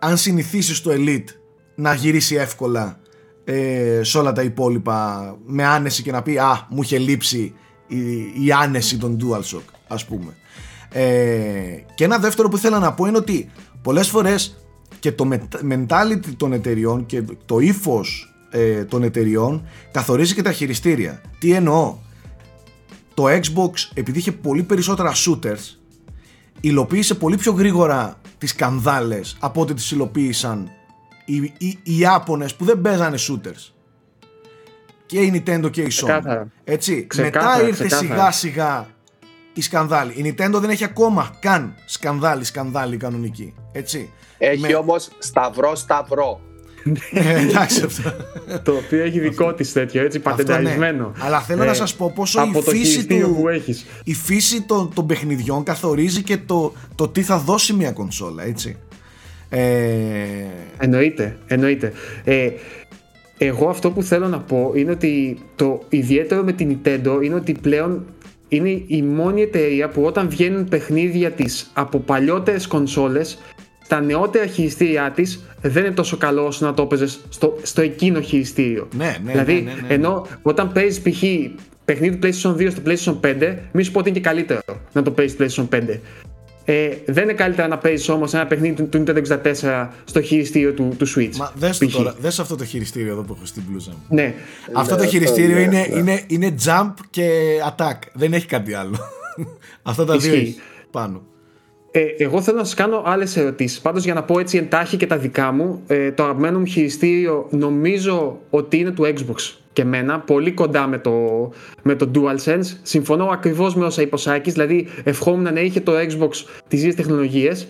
αν 0.00 0.16
συνηθίσεις 0.16 0.80
το 0.80 0.90
Elite 0.94 1.28
να 1.74 1.94
γυρίσει 1.94 2.34
εύκολα 2.34 3.00
ε, 3.44 4.00
σε 4.02 4.18
όλα 4.18 4.32
τα 4.32 4.42
υπόλοιπα 4.42 5.36
με 5.46 5.64
άνεση 5.64 6.02
και 6.02 6.12
να 6.12 6.22
πει 6.22 6.38
«Α, 6.38 6.66
μου 6.68 6.82
είχε 6.82 6.98
λείψει 6.98 7.54
η, 7.86 7.98
η 8.44 8.52
άνεση 8.52 8.98
των 8.98 9.18
DualShock» 9.20 9.79
ας 9.90 10.04
πούμε. 10.04 10.34
Ε, 10.92 11.04
και 11.94 12.04
ένα 12.04 12.18
δεύτερο 12.18 12.48
που 12.48 12.56
ήθελα 12.56 12.78
να 12.78 12.92
πω 12.92 13.06
είναι 13.06 13.16
ότι 13.16 13.50
πολλές 13.82 14.08
φορές 14.08 14.64
και 14.98 15.12
το 15.12 15.28
mentality 15.70 16.34
των 16.36 16.52
εταιριών 16.52 17.06
και 17.06 17.22
το 17.46 17.58
ύφος 17.58 18.34
ε, 18.50 18.84
των 18.84 19.02
εταιριών 19.02 19.66
καθορίζει 19.90 20.34
και 20.34 20.42
τα 20.42 20.52
χειριστήρια. 20.52 21.20
Τι 21.38 21.52
εννοώ; 21.52 21.96
Το 23.14 23.24
Xbox 23.26 23.90
επειδή 23.94 24.18
είχε 24.18 24.32
πολύ 24.32 24.62
περισσότερα 24.62 25.12
shooters 25.14 25.76
υλοποίησε 26.60 27.14
πολύ 27.14 27.36
πιο 27.36 27.52
γρήγορα 27.52 28.20
τις 28.38 28.54
κανδάλες 28.54 29.36
από 29.40 29.60
ό,τι 29.60 29.74
τις 29.74 29.90
υλοποίησαν 29.90 30.70
οι, 31.24 31.36
οι, 31.36 31.78
οι 31.82 31.98
Ιάπωνες 31.98 32.54
που 32.54 32.64
δεν 32.64 32.80
παίζανε 32.80 33.16
shooters 33.28 33.72
και 35.06 35.20
η 35.20 35.42
Nintendo 35.46 35.70
και 35.70 35.82
η 35.82 35.92
Sony. 35.92 36.42
Έτσι. 36.64 37.06
Μετά 37.16 37.66
ήρθε 37.66 37.88
σιγά 37.88 38.30
σιγά 38.30 38.86
η 39.60 39.62
σκανδάλη. 39.62 40.12
Η 40.12 40.22
Nintendo 40.24 40.60
δεν 40.60 40.70
έχει 40.70 40.84
ακόμα 40.84 41.30
καν 41.40 41.74
σκανδάλη, 41.84 42.44
σκανδάλη 42.44 42.96
κανονική. 42.96 43.54
Έτσι. 43.72 44.10
Έχει 44.38 44.60
Με... 44.60 44.74
όμως 44.74 45.08
σταυρό, 45.18 45.74
σταυρό. 45.74 46.40
Ε, 47.10 47.40
εντάξει 47.40 47.82
αυτό. 47.84 48.12
το 48.62 48.72
οποίο 48.72 49.04
έχει 49.04 49.20
δικό 49.20 49.54
της 49.54 49.72
τέτοιο, 49.72 50.02
έτσι, 50.02 50.18
ναι. 50.18 50.22
πατενταρισμένο. 50.22 51.12
Αλλά 51.18 51.40
θέλω 51.40 51.64
να 51.64 51.70
ε, 51.70 51.74
σας 51.74 51.94
πω 51.94 52.12
πόσο 52.14 52.42
η 52.42 52.60
φύση, 52.60 53.06
του, 53.06 53.36
που 53.40 53.48
έχεις. 53.48 53.86
η 54.04 54.14
φύση 54.14 54.62
των, 54.62 54.92
των 54.94 55.06
παιχνιδιών 55.06 55.62
καθορίζει 55.62 56.22
και 56.22 56.36
το, 56.36 56.72
το 56.94 57.08
τι 57.08 57.22
θα 57.22 57.38
δώσει 57.38 57.72
μια 57.72 57.92
κονσόλα, 57.92 58.44
έτσι. 58.44 58.76
Ε... 59.48 59.60
Εννοείται, 60.78 61.38
εννοείται. 61.46 61.92
Ε, 62.24 62.50
εγώ 63.38 63.68
αυτό 63.68 63.90
που 63.90 64.02
θέλω 64.02 64.28
να 64.28 64.40
πω 64.40 64.72
είναι 64.74 64.90
ότι 64.90 65.38
το 65.56 65.82
ιδιαίτερο 65.88 66.42
με 66.42 66.52
την 66.52 66.78
Nintendo 66.84 67.18
είναι 67.22 67.34
ότι 67.34 67.52
πλέον 67.52 68.04
είναι 68.50 68.82
η 68.86 69.02
μόνη 69.02 69.42
εταιρεία 69.42 69.88
που 69.88 70.02
όταν 70.02 70.28
βγαίνουν 70.28 70.68
παιχνίδια 70.68 71.30
της 71.30 71.70
από 71.74 71.98
παλιότερες 71.98 72.66
κονσόλες 72.66 73.38
τα 73.88 74.00
νεότερα 74.00 74.46
χειριστήριά 74.46 75.12
της 75.14 75.44
δεν 75.62 75.84
είναι 75.84 75.94
τόσο 75.94 76.16
καλό 76.16 76.46
όσο 76.46 76.66
να 76.66 76.74
το 76.74 76.82
έπαιζες 76.82 77.20
στο, 77.28 77.58
στο 77.62 77.80
εκείνο 77.80 78.20
χειριστήριο. 78.20 78.88
Ναι, 78.96 79.16
ναι, 79.24 79.32
δηλαδή, 79.32 79.54
ναι, 79.54 79.60
ναι, 79.60 79.80
ναι. 79.80 79.94
ενώ 79.94 80.26
όταν 80.42 80.72
παίζεις 80.72 81.00
π.χ. 81.00 81.22
παιχνίδι 81.84 82.16
του 82.16 82.26
PlayStation 82.26 82.56
2 82.56 82.70
στο 82.70 82.82
PlayStation 82.86 83.26
5, 83.26 83.56
μη 83.72 83.82
σου 83.82 83.92
πω 83.92 83.98
ότι 83.98 84.08
είναι 84.08 84.18
και 84.18 84.24
καλύτερο 84.24 84.60
να 84.92 85.02
το 85.02 85.10
παίζεις 85.10 85.52
στο 85.52 85.68
PlayStation 85.70 85.76
5. 85.76 85.98
Ε, 86.72 87.02
δεν 87.06 87.22
είναι 87.22 87.32
καλύτερα 87.32 87.68
να 87.68 87.78
παίζεις 87.78 88.08
όμως 88.08 88.34
ένα 88.34 88.46
παιχνίδι 88.46 88.82
του 88.82 88.88
Nintendo 88.92 89.22
64 89.62 89.88
στο 90.04 90.22
χειριστήριο 90.22 90.72
του, 90.72 90.94
του 90.98 91.06
Switch. 91.08 91.36
Μα 91.36 91.52
δες 91.54 91.78
το 91.78 91.88
τώρα, 91.88 92.14
δες 92.20 92.38
αυτό 92.38 92.56
το 92.56 92.64
χειριστήριο 92.64 93.12
εδώ 93.12 93.22
που 93.22 93.34
έχω 93.36 93.46
στην 93.46 93.62
μπλούζα 93.68 93.90
μου. 93.90 94.04
Ναι. 94.08 94.34
Αυτό 94.72 94.96
το 94.96 95.06
χειριστήριο 95.06 95.58
είναι, 95.58 95.86
είναι, 95.90 96.22
είναι 96.26 96.54
jump 96.64 96.92
και 97.10 97.28
attack. 97.68 97.96
Δεν 98.12 98.32
έχει 98.32 98.46
κάτι 98.46 98.74
άλλο. 98.74 98.96
Αυτά 99.82 100.04
τα 100.04 100.16
δύο 100.16 100.54
πάνω. 100.90 101.22
Ε, 101.90 102.04
εγώ 102.18 102.42
θέλω 102.42 102.56
να 102.56 102.64
σας 102.64 102.74
κάνω 102.74 103.02
άλλες 103.06 103.36
ερωτήσεις. 103.36 103.80
Πάντως, 103.80 104.04
για 104.04 104.14
να 104.14 104.22
πω 104.22 104.38
έτσι 104.38 104.58
εντάχει 104.58 104.96
και 104.96 105.06
τα 105.06 105.18
δικά 105.18 105.52
μου, 105.52 105.82
ε, 105.86 106.12
το 106.12 106.22
αγαπημένο 106.22 106.58
μου 106.58 106.64
χειριστήριο 106.64 107.46
νομίζω 107.50 108.40
ότι 108.50 108.78
είναι 108.78 108.90
του 108.90 109.02
Xbox 109.02 109.59
και 109.72 109.82
εμένα, 109.82 110.20
πολύ 110.20 110.52
κοντά 110.52 110.86
με 110.86 110.98
το, 110.98 111.12
με 111.82 111.94
το 111.94 112.10
DualSense. 112.14 112.76
Συμφωνώ 112.82 113.24
ακριβώς 113.24 113.74
με 113.74 113.84
όσα 113.84 114.02
είπε 114.02 114.14
ο 114.14 114.18
Σάκης, 114.18 114.52
δηλαδή 114.52 114.88
ευχόμουν 115.04 115.52
να 115.52 115.60
είχε 115.60 115.80
το 115.80 115.92
Xbox 115.92 116.30
τις 116.68 116.78
ίδιες 116.78 116.94
τεχνολογίες. 116.94 117.66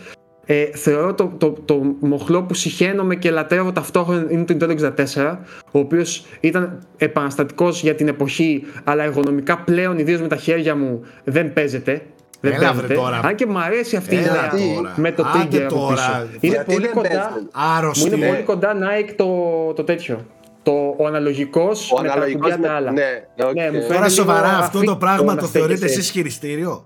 Ε, 0.47 0.65
θεωρώ 0.73 1.15
το, 1.15 1.33
το, 1.39 1.51
το, 1.65 1.97
μοχλό 2.01 2.43
που 2.43 2.55
συχαίνομαι 2.55 3.17
και 3.17 3.31
λατρεύω 3.31 3.73
ταυτόχρονα 3.73 4.27
είναι 4.31 4.45
το 4.45 4.57
Nintendo 4.61 4.93
64, 5.17 5.37
ο 5.71 5.79
οποίος 5.79 6.25
ήταν 6.41 6.87
επαναστατικός 6.97 7.83
για 7.83 7.95
την 7.95 8.09
εποχή, 8.09 8.65
αλλά 8.85 9.03
εργονομικά 9.03 9.59
πλέον, 9.59 9.99
ιδίως 9.99 10.21
με 10.21 10.29
τα 10.29 10.37
χέρια 10.37 10.77
μου, 10.77 11.05
δεν 11.25 11.53
παίζεται. 11.53 12.03
Δεν 12.41 12.53
Έλα, 12.53 12.67
παίζεται. 12.69 12.95
Τώρα. 12.95 13.21
Αν 13.25 13.35
και 13.35 13.47
μου 13.47 13.59
αρέσει 13.59 13.97
αυτή 13.97 14.15
η 14.15 14.19
ιδέα 14.19 14.53
με 14.97 15.13
το 15.13 15.25
trigger 15.35 15.61
από 15.61 15.89
πίσω. 15.91 16.29
Είναι 16.41 16.65
πολύ 16.67 16.89
κοντά, 16.89 17.33
μου 17.97 18.07
είναι 18.07 18.27
πολύ 18.27 18.43
κοντά 18.43 18.75
Nike 18.75 19.13
το, 19.17 19.27
το 19.77 19.85
τέτοιο. 19.85 20.27
Το, 20.63 20.95
ο 20.99 21.07
αναλογικός 21.07 21.93
με 22.03 22.09
τα 22.49 22.59
τα 22.59 22.73
άλλα. 22.73 22.91
Ναι, 22.91 23.25
okay. 23.37 23.55
ναι, 23.55 23.71
μου 23.71 23.87
Τώρα 23.89 24.09
σοβαρά 24.09 24.59
αυτό 24.59 24.81
το 24.85 24.97
πράγμα 24.97 25.35
το, 25.35 25.41
το 25.41 25.47
θεωρείτε 25.47 25.85
εσείς 25.85 26.11
χειριστήριο; 26.11 26.85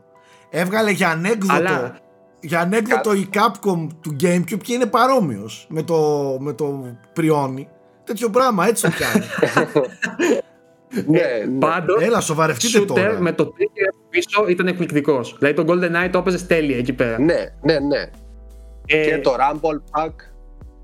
Έβγαλε 0.51 0.91
για 0.91 1.09
ανέκδοτο. 1.09 1.55
Αλλά... 1.55 1.99
Για 2.41 2.61
ανέκδοτο 2.61 3.13
η 3.13 3.29
Capcom 3.33 3.87
του 4.01 4.17
Gamecube 4.23 4.63
και 4.63 4.73
είναι 4.73 4.87
παρόμοιος 4.87 5.67
με 5.69 5.83
το, 5.83 5.97
με 6.41 6.53
το 6.53 6.97
Πριόνι. 7.13 7.69
Τέτοιο 8.05 8.31
πράγμα, 8.31 8.67
έτσι 8.67 8.83
το 8.83 8.91
κάνει. 8.99 9.25
ναι, 11.07 11.21
ναι. 11.49 11.59
Πάντως, 11.59 12.03
Έλα, 12.03 12.21
σοβαρευτείτε 12.21 12.81
τώρα. 12.81 13.21
με 13.21 13.33
το 13.33 13.45
trigger 13.45 13.95
πίσω 14.11 14.49
ήταν 14.49 14.67
εκπληκτικός. 14.67 15.37
Δηλαδή 15.39 15.65
το 15.65 15.65
Golden 15.69 16.05
Knight 16.05 16.09
το 16.13 16.19
έπαιζε 16.19 16.47
τέλεια 16.47 16.77
εκεί 16.77 16.93
πέρα. 16.93 17.19
Ναι, 17.19 17.55
ναι, 17.63 17.79
ναι. 17.79 18.11
Ε, 18.87 19.05
Και 19.05 19.19
το 19.19 19.37
Rumble 19.39 20.01
Pack. 20.01 20.13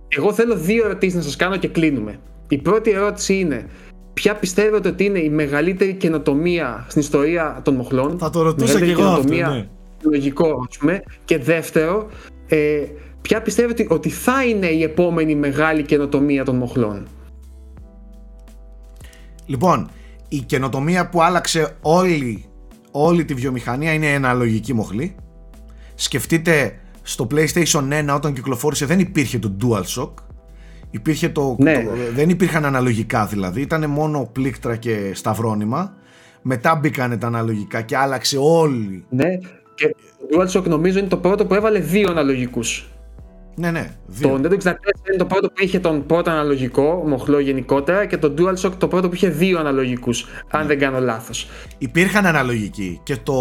Εγώ 0.08 0.32
θέλω 0.32 0.56
δύο 0.56 0.84
ερωτήσεις 0.84 1.14
να 1.14 1.22
σας 1.22 1.36
κάνω 1.36 1.56
και 1.56 1.68
κλείνουμε. 1.68 2.20
Η 2.52 2.58
πρώτη 2.58 2.90
ερώτηση 2.90 3.38
είναι, 3.38 3.66
ποια 4.14 4.34
πιστεύετε 4.34 4.88
ότι 4.88 5.04
είναι 5.04 5.18
η 5.18 5.30
μεγαλύτερη 5.30 5.94
καινοτομία 5.94 6.86
στην 6.88 7.00
ιστορία 7.00 7.60
των 7.64 7.74
μοχλών; 7.74 8.18
Θα 8.18 8.30
το 8.30 8.42
ρωτούσα 8.42 8.72
Μεγαλύτερη 8.72 8.96
και 8.96 9.02
εγώ 9.02 9.10
αυτό, 9.10 9.28
καινοτομία, 9.28 9.58
ναι. 9.58 9.68
Λογικό, 10.10 10.66
ας 10.68 10.78
πούμε. 10.78 11.02
Και 11.24 11.38
δεύτερο, 11.38 12.08
ε, 12.48 12.82
ποια 13.20 13.42
πιστεύετε 13.42 13.86
ότι 13.88 14.08
θα 14.08 14.44
είναι 14.44 14.66
η 14.66 14.82
επόμενη 14.82 15.34
μεγάλη 15.34 15.82
καινοτομία 15.82 16.44
των 16.44 16.56
μοχλών; 16.56 17.06
Λοιπόν, 19.46 19.90
η 20.28 20.38
καινοτομία 20.38 21.08
που 21.08 21.22
άλλαξε 21.22 21.76
όλη, 21.80 22.44
όλη 22.90 23.24
τη 23.24 23.34
βιομηχανία 23.34 23.92
είναι 23.92 24.06
η 24.06 24.14
αναλογική 24.14 24.72
μοχλή. 24.72 25.14
Σκεφτείτε 25.94 26.80
στο 27.02 27.26
PlayStation 27.30 28.10
1 28.10 28.14
όταν 28.14 28.32
κυκλοφόρησε 28.32 28.86
δεν 28.86 28.98
υπήρχε 28.98 29.38
το 29.38 29.56
DualShock. 29.62 30.12
Υπήρχε 30.90 31.28
το, 31.28 31.56
Ναι. 31.58 31.82
το- 31.84 31.90
δεν 32.14 32.28
υπήρχαν 32.28 32.64
αναλογικά 32.64 33.26
δηλαδή, 33.26 33.60
ήταν 33.60 33.90
μόνο 33.90 34.28
πλήκτρα 34.32 34.76
και 34.76 35.10
σταυρόνυμα. 35.14 35.94
Μετά 36.42 36.74
μπήκανε 36.74 37.16
τα 37.16 37.26
αναλογικά 37.26 37.80
και 37.80 37.96
άλλαξε 37.96 38.36
όλη. 38.40 39.04
Ναι. 39.08 39.38
Και 39.74 39.94
το 40.30 40.40
DualShock 40.60 40.64
νομίζω 40.64 40.98
είναι 40.98 41.08
το 41.08 41.16
πρώτο 41.16 41.46
που 41.46 41.54
έβαλε 41.54 41.78
δύο 41.78 42.10
αναλογικούς. 42.10 42.89
Ναι, 43.60 43.70
ναι, 43.70 43.90
δύο. 44.06 44.28
Το 44.28 44.34
Nintendo 44.34 44.52
64 44.52 44.56
είναι 45.08 45.16
το 45.18 45.24
πρώτο 45.24 45.46
που 45.48 45.54
είχε 45.64 45.78
τον 45.80 46.06
πρώτο 46.06 46.30
αναλογικό 46.30 47.02
μοχλό 47.06 47.38
γενικότερα 47.38 48.06
και 48.06 48.16
το 48.16 48.34
DualShock 48.38 48.72
το 48.78 48.88
πρώτο 48.88 49.08
που 49.08 49.14
είχε 49.14 49.28
δύο 49.28 49.58
αναλογικούς, 49.58 50.26
αν 50.50 50.66
δεν 50.66 50.78
κάνω 50.78 51.00
λάθος. 51.00 51.48
Υπήρχαν 51.78 52.26
αναλογικοί 52.26 53.00
και, 53.02 53.16
το, 53.22 53.34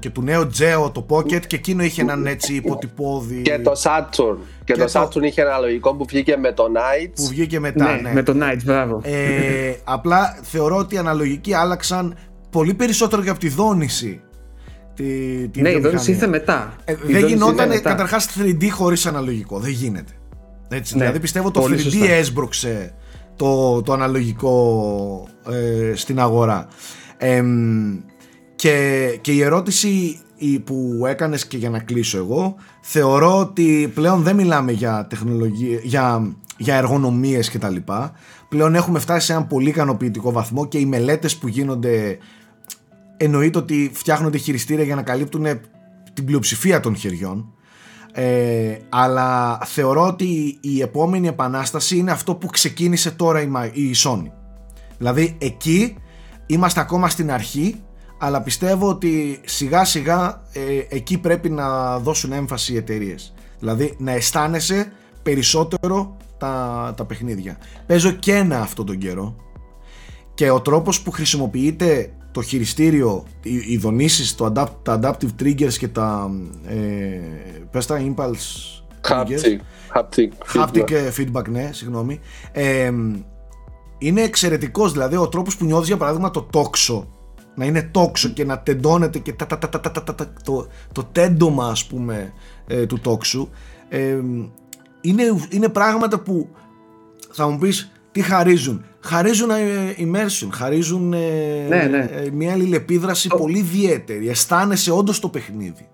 και 0.00 0.10
του 0.10 0.22
νέου 0.22 0.42
Geo 0.42 0.92
το 0.92 1.06
Pocket 1.08 1.46
και 1.46 1.56
εκείνο 1.56 1.82
είχε 1.82 2.02
έναν 2.02 2.26
έτσι 2.26 2.54
υποτυπώδη 2.54 3.42
Και 3.42 3.58
το 3.58 3.72
Saturn. 3.82 4.36
Και, 4.64 4.72
Και 4.72 4.78
το, 4.84 4.92
το- 4.92 5.00
Saturn 5.02 5.22
είχε 5.22 5.40
ένα 5.42 5.58
λογικό 5.58 5.94
που 5.94 6.04
βγήκε 6.08 6.36
με 6.36 6.52
το 6.52 6.62
που 6.62 6.72
Knights. 6.74 7.28
βγήκε 7.30 7.60
μετά. 7.60 7.84
ναι, 7.94 8.00
ναι. 8.00 8.12
με 8.12 8.22
το 8.22 8.34
Knights, 8.40 8.62
μπράβο. 8.64 9.00
Ε, 9.04 9.72
απλά 9.84 10.38
θεωρώ 10.42 10.76
ότι 10.76 10.94
οι 10.94 10.98
αναλογικοί 10.98 11.54
άλλαξαν 11.54 12.14
πολύ 12.50 12.74
περισσότερο 12.74 13.22
και 13.22 13.30
από 13.30 13.38
τη 13.38 13.48
δόνηση. 13.48 14.20
Τη, 14.98 15.04
τη 15.04 15.60
ναι, 15.60 15.68
η 15.68 15.72
βιομηχανία. 15.72 15.80
δόνηση 15.80 16.10
ήρθε 16.10 16.26
μετά. 16.26 16.76
Ε, 16.84 16.92
Η 16.92 16.96
δεν 16.96 17.06
δόνηση 17.12 17.26
γινόταν 17.32 17.54
ήρθε 17.66 17.66
μετά. 17.76 17.90
καταρχάς 17.90 18.28
3D 18.38 18.68
χωρίς 18.70 19.06
αναλογικό. 19.06 19.58
Δεν 19.58 19.70
γίνεται. 19.70 20.12
Έτσι, 20.68 20.94
Ναι, 20.94 21.00
δηλαδή 21.00 21.20
πιστεύω 21.20 21.50
το 21.50 21.60
3D 21.60 21.62
πολύ 21.62 21.78
σωστά. 21.78 22.08
έσπρωξε 22.10 22.94
το, 23.36 23.82
το 23.82 23.92
αναλογικό 23.92 25.28
ε, 25.50 25.94
στην 25.94 26.20
αγορά. 26.20 26.66
Εμ, 27.18 27.96
και, 28.56 29.08
και 29.20 29.32
η 29.32 29.42
ερώτηση 29.42 30.20
η 30.36 30.58
που 30.58 31.02
έκανες 31.06 31.46
και 31.46 31.56
για 31.56 31.70
να 31.70 31.78
κλείσω 31.78 32.18
εγώ 32.18 32.54
θεωρώ 32.80 33.38
ότι 33.38 33.90
πλέον 33.94 34.22
δεν 34.22 34.36
μιλάμε 34.36 34.72
για 34.72 35.06
τεχνολογία 35.10 35.80
για, 35.82 36.32
για 36.56 36.74
εργονομίες 36.76 37.50
και 37.50 37.58
τα 37.58 37.68
λοιπά 37.68 38.12
πλέον 38.48 38.74
έχουμε 38.74 38.98
φτάσει 38.98 39.26
σε 39.26 39.32
έναν 39.32 39.46
πολύ 39.46 39.68
ικανοποιητικό 39.68 40.32
βαθμό 40.32 40.66
και 40.68 40.78
οι 40.78 40.86
μελέτες 40.86 41.36
που 41.36 41.48
γίνονται 41.48 42.18
εννοείται 43.18 43.58
ότι 43.58 43.90
φτιάχνονται 43.94 44.38
χειριστήρια 44.38 44.84
για 44.84 44.94
να 44.94 45.02
καλύπτουν 45.02 45.46
την 46.12 46.24
πλειοψηφία 46.24 46.80
των 46.80 46.96
χεριών. 46.96 47.52
Ε, 48.12 48.76
αλλά 48.88 49.58
θεωρώ 49.64 50.06
ότι 50.06 50.58
η 50.60 50.80
επόμενη 50.80 51.28
επανάσταση 51.28 51.96
είναι 51.96 52.10
αυτό 52.10 52.34
που 52.34 52.46
ξεκίνησε 52.46 53.10
τώρα 53.10 53.42
η, 53.42 53.50
Ma- 53.56 53.70
η 53.72 53.94
Sony. 54.04 54.30
Δηλαδή 54.98 55.36
εκεί 55.38 55.96
είμαστε 56.46 56.80
ακόμα 56.80 57.08
στην 57.08 57.30
αρχή 57.32 57.82
αλλά 58.18 58.42
πιστεύω 58.42 58.88
ότι 58.88 59.40
σιγά 59.44 59.84
σιγά 59.84 60.42
ε, 60.52 60.96
εκεί 60.96 61.18
πρέπει 61.18 61.50
να 61.50 61.98
δώσουν 61.98 62.32
έμφαση 62.32 62.72
οι 62.72 62.76
εταιρείες. 62.76 63.34
δηλαδή 63.58 63.94
να 63.98 64.12
αισθάνεσαι 64.12 64.92
περισσότερο 65.22 66.16
τα, 66.38 66.94
τα 66.96 67.04
παιχνίδια. 67.04 67.58
Παίζω 67.86 68.10
και 68.10 68.34
ένα 68.34 68.60
αυτόν 68.60 68.86
τον 68.86 68.98
καιρό 68.98 69.36
και 70.34 70.50
ο 70.50 70.60
τρόπος 70.60 71.02
που 71.02 71.10
χρησιμοποιείται 71.10 72.12
το 72.32 72.42
χειριστήριο, 72.42 73.24
οι, 73.42 73.54
οι 73.72 73.76
δονήσεις, 73.78 74.34
το 74.34 74.52
adapt, 74.54 74.72
τα 74.82 75.00
adaptive 75.02 75.42
triggers 75.42 75.72
και 75.78 75.88
τα 75.88 76.30
ε, 76.66 76.76
πες 77.70 77.86
τα 77.86 77.98
impulse 78.00 78.82
triggers 79.08 79.40
Haptic. 79.42 79.58
Haptic. 79.94 80.28
haptic 80.54 80.80
feedback. 80.82 80.90
ε, 80.90 81.10
feedback, 81.16 81.48
ναι, 81.48 81.70
συγγνώμη 81.72 82.20
ε, 82.52 82.92
είναι 83.98 84.20
εξαιρετικός 84.22 84.92
δηλαδή 84.92 85.16
ο 85.16 85.28
τρόπος 85.28 85.56
που 85.56 85.64
νιώθεις 85.64 85.86
για 85.88 85.96
παράδειγμα 85.96 86.30
το 86.30 86.42
τόξο 86.42 87.08
να 87.54 87.64
είναι 87.64 87.82
τόξο 87.82 88.28
και 88.28 88.44
να 88.44 88.58
τεντώνεται 88.60 89.18
και 89.18 89.32
τα, 89.32 89.46
τα, 89.46 89.58
τα, 89.58 89.68
τα, 89.68 89.80
τα, 89.80 89.90
τα, 89.92 90.02
τα, 90.04 90.14
τα- 90.14 90.32
το, 90.44 90.66
το 90.92 91.04
τέντομα 91.12 91.66
ας 91.68 91.86
πούμε 91.86 92.32
ε, 92.66 92.86
του 92.86 93.00
τόξου 93.00 93.48
ε, 93.88 94.18
είναι, 95.00 95.22
είναι 95.50 95.68
πράγματα 95.68 96.18
που 96.20 96.48
θα 97.30 97.48
μου 97.48 97.58
πεις 97.58 97.90
τι 98.12 98.20
χαρίζουν 98.20 98.84
χαρίζουν 99.00 99.50
ε, 99.50 99.56
immersion 99.98 100.48
χαρίζουν 100.52 101.12
ε, 101.12 101.18
Ναι, 101.68 101.88
ναι. 101.90 102.08
ε, 102.12 102.30
μια 102.32 102.52
αλληλεπίδραση 102.52 103.28
πολύ 103.28 103.58
ιδιαίτερη 103.58 104.28
αισθάνεσαι 104.28 104.92
όντως 104.92 105.20
το 105.20 105.28
παιχνίδι 105.28 105.88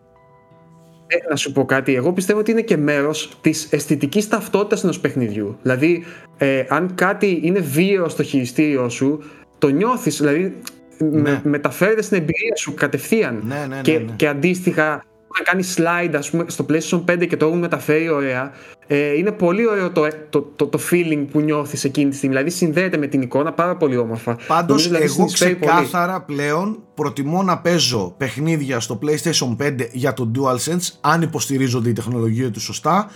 Ε, 1.06 1.28
να 1.30 1.36
σου 1.36 1.52
πω 1.52 1.64
κάτι. 1.64 1.94
Εγώ 1.94 2.12
πιστεύω 2.12 2.38
ότι 2.38 2.50
είναι 2.50 2.60
και 2.60 2.76
μέρος 2.76 3.38
της 3.40 3.68
αισθητικής 3.70 4.28
ταυτότητας 4.28 4.82
ενός 4.84 5.00
παιχνιδιού. 5.00 5.58
Δηλαδή, 5.62 6.04
ε, 6.36 6.64
αν 6.68 6.94
κάτι 6.94 7.40
είναι 7.42 7.60
βίαιο 7.60 8.08
στο 8.08 8.22
χειριστήριό 8.22 8.88
σου, 8.88 9.22
το 9.58 9.68
νιώθεις. 9.68 10.16
Δηλαδή, 10.16 10.56
με, 10.98 11.40
μεταφέρεται 11.44 12.02
στην 12.02 12.16
εμπειρία 12.16 12.56
σου 12.56 12.74
κατευθείαν. 12.74 13.42
Ναι, 13.46 13.54
ναι, 13.54 13.74
ναι, 13.74 13.80
και, 13.80 13.98
ναι. 13.98 14.12
και 14.16 14.28
αντίστοιχα, 14.28 15.04
όταν 15.40 15.44
κάνει 15.44 15.64
slide, 15.76 16.14
ας 16.16 16.30
πούμε, 16.30 16.44
στο 16.46 16.66
PlayStation 16.68 17.04
5 17.12 17.26
και 17.26 17.36
το 17.36 17.46
έχουν 17.46 17.58
μεταφέρει 17.58 18.08
ωραία, 18.08 18.52
ε, 18.86 19.16
είναι 19.16 19.32
πολύ 19.32 19.68
ωραίο 19.68 19.90
το, 19.90 20.08
το, 20.30 20.52
το, 20.56 20.66
το 20.66 20.78
feeling 20.90 21.24
που 21.30 21.40
νιώθεις 21.40 21.84
εκείνη 21.84 22.10
τη 22.10 22.16
στιγμή. 22.16 22.34
Δηλαδή, 22.34 22.50
συνδέεται 22.54 22.96
με 22.96 23.06
την 23.06 23.22
εικόνα 23.22 23.52
πάρα 23.52 23.76
πολύ 23.76 23.96
όμορφα. 23.96 24.36
Πάντως 24.46 24.68
Νομίζω, 24.68 24.88
δηλαδή, 24.88 25.04
εγώ 25.04 25.14
συνεισφέρει 25.14 25.54
πολύ. 25.54 25.72
ξεκάθαρα 25.72 26.20
πλέον 26.20 26.78
προτιμώ 26.94 27.42
να 27.42 27.58
παίζω 27.58 28.14
παιχνίδια 28.16 28.80
στο 28.80 28.98
PlayStation 29.02 29.56
5 29.62 29.88
για 29.92 30.12
το 30.12 30.30
DualSense 30.34 30.88
αν 31.00 31.22
υποστηρίζονται 31.22 31.88
η 31.88 31.92
τεχνολογία 31.92 32.50
τους 32.50 32.62
σωστά 32.62 33.10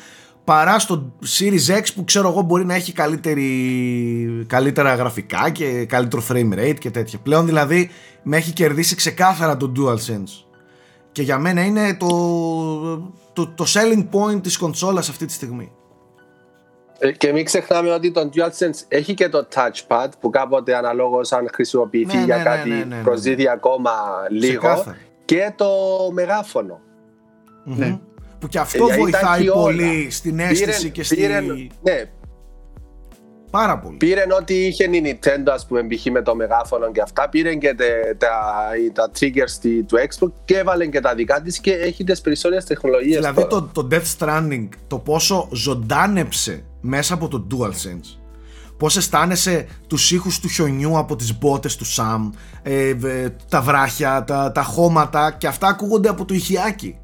παρά 0.44 0.78
στο 0.78 1.12
Series 1.38 1.78
X 1.78 1.82
που 1.94 2.04
ξέρω 2.04 2.28
εγώ 2.28 2.40
μπορεί 2.42 2.64
να 2.64 2.74
έχει 2.74 2.92
καλύτερη, 2.92 4.44
καλύτερα 4.46 4.94
γραφικά 4.94 5.50
και 5.50 5.84
καλύτερο 5.84 6.22
frame 6.28 6.58
rate 6.58 6.78
και 6.78 6.90
τέτοια. 6.90 7.18
Πλέον 7.22 7.46
δηλαδή 7.46 7.90
με 8.22 8.36
έχει 8.36 8.52
κερδίσει 8.52 8.94
ξεκάθαρα 8.94 9.56
το 9.56 9.72
DualSense 9.76 10.47
και 11.18 11.24
για 11.24 11.38
μένα 11.38 11.64
είναι 11.64 11.94
το, 11.94 12.06
το, 13.32 13.46
το 13.54 13.64
selling 13.68 14.06
point 14.12 14.42
της 14.42 14.56
κονσόλας 14.58 15.08
αυτή 15.08 15.26
τη 15.26 15.32
στιγμή. 15.32 15.72
Ε, 16.98 17.12
Και 17.12 17.32
μην 17.32 17.44
ξεχνάμε 17.44 17.90
ότι 17.90 18.10
το 18.10 18.30
DualSense 18.34 18.84
έχει 18.88 19.14
και 19.14 19.28
το 19.28 19.48
touchpad 19.54 20.08
που 20.20 20.30
κάποτε 20.30 20.76
αναλόγως 20.76 21.32
αν 21.32 21.48
χρησιμοποιηθεί 21.52 22.16
Ναι, 22.16 22.24
για 22.24 22.36
ναι, 22.36 22.42
κάτι 22.42 22.68
ναι, 22.68 22.74
ναι, 22.74 22.84
ναι, 22.84 22.96
ναι. 22.96 23.02
προσδίδει 23.02 23.48
ακόμα 23.48 23.90
λίγο. 24.30 24.58
Ξεκάθαρα. 24.60 24.96
Και 25.24 25.52
το 25.56 25.66
μεγάφωνο. 26.12 26.80
Ναι. 27.64 27.98
Που 28.38 28.46
και 28.48 28.58
αυτό 28.58 28.84
Ε, 28.88 28.92
δηλαδή 28.92 29.10
τα 29.12 29.18
βοηθάει 29.18 29.40
έχει 29.40 29.48
όλα. 29.48 29.62
πολύ 29.62 30.10
στην 30.10 30.38
αίσθηση 30.38 30.64
Πήρε- 30.76 30.88
και 30.92 31.02
στη... 31.02 31.14
πήρε- 31.16 31.40
ναι, 31.82 32.10
Πάρα 33.50 33.78
πολύ. 33.78 33.96
πήρε 33.96 34.24
ό,τι 34.40 34.54
είχε 34.66 34.84
η 34.84 35.02
Nintendo 35.22 35.50
ας 35.52 35.66
πούμε 35.66 35.86
π.χ. 35.86 36.04
με 36.10 36.22
το 36.22 36.34
μεγάφωνο 36.34 36.90
και 36.92 37.00
αυτά 37.00 37.28
πήρε 37.28 37.54
και 37.54 37.74
τε- 37.74 38.16
τα, 38.18 38.28
τα 38.92 39.10
triggers 39.20 39.46
στη- 39.48 39.82
του 39.82 39.96
Xbox 39.96 40.28
και 40.44 40.56
έβαλε 40.58 40.86
και 40.86 41.00
τα 41.00 41.14
δικά 41.14 41.40
της 41.42 41.58
και 41.58 41.72
έχει 41.72 42.04
τις 42.04 42.20
περισσότερες 42.20 42.64
τεχνολογίες 42.64 43.16
Δηλαδή 43.16 43.46
τώρα. 43.46 43.68
το, 43.72 43.82
το 43.82 43.88
Death 43.96 44.16
Stranding 44.18 44.68
το 44.86 44.98
πόσο 44.98 45.48
ζωντάνεψε 45.52 46.64
μέσα 46.80 47.14
από 47.14 47.28
το 47.28 47.46
DualSense 47.50 48.16
Πώς 48.76 48.96
αισθάνεσαι 48.96 49.66
τους 49.86 50.10
ήχους 50.12 50.40
του 50.40 50.48
χιονιού 50.48 50.98
από 50.98 51.16
τις 51.16 51.38
μπότες 51.38 51.76
του 51.76 51.86
Sam 51.86 52.30
ε, 52.62 52.88
ε, 52.88 53.28
Τα 53.48 53.60
βράχια, 53.60 54.24
τα, 54.26 54.52
τα 54.52 54.62
χώματα 54.62 55.30
Και 55.38 55.46
αυτά 55.46 55.66
ακούγονται 55.66 56.08
από 56.08 56.24
το 56.24 56.34
ηχιάκι 56.34 56.98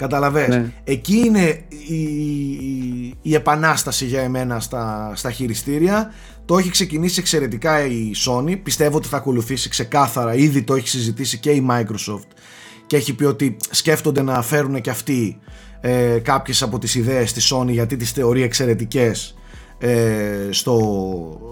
Καταλαβες. 0.00 0.48
Ναι. 0.48 0.72
Εκεί 0.84 1.16
είναι 1.16 1.64
η, 1.88 1.94
η, 1.94 3.14
η 3.22 3.34
επανάσταση 3.34 4.04
για 4.04 4.20
εμένα 4.20 4.60
στα, 4.60 5.12
στα 5.14 5.30
χειριστήρια. 5.30 6.12
Το 6.44 6.58
έχει 6.58 6.70
ξεκινήσει 6.70 7.20
εξαιρετικά 7.20 7.84
η 7.84 8.10
Sony. 8.26 8.62
Πιστεύω 8.62 8.96
ότι 8.96 9.08
θα 9.08 9.16
ακολουθήσει 9.16 9.68
ξεκάθαρα. 9.68 10.34
Ήδη 10.34 10.62
το 10.62 10.74
έχει 10.74 10.88
συζητήσει 10.88 11.38
και 11.38 11.50
η 11.50 11.66
Microsoft. 11.70 12.28
Και 12.86 12.96
έχει 12.96 13.14
πει 13.14 13.24
ότι 13.24 13.56
σκέφτονται 13.70 14.22
να 14.22 14.42
φέρουν 14.42 14.80
και 14.80 14.90
αυτοί 14.90 15.38
ε, 15.80 16.18
Κάποιες 16.18 16.62
από 16.62 16.78
τις 16.78 16.94
ιδέες 16.94 17.32
της 17.32 17.52
Sony 17.54 17.68
Γιατί 17.68 17.96
τις 17.96 18.10
θεωρεί 18.10 18.42
εξαιρετικές 18.42 19.34
ε, 19.78 20.48
στο, 20.50 20.78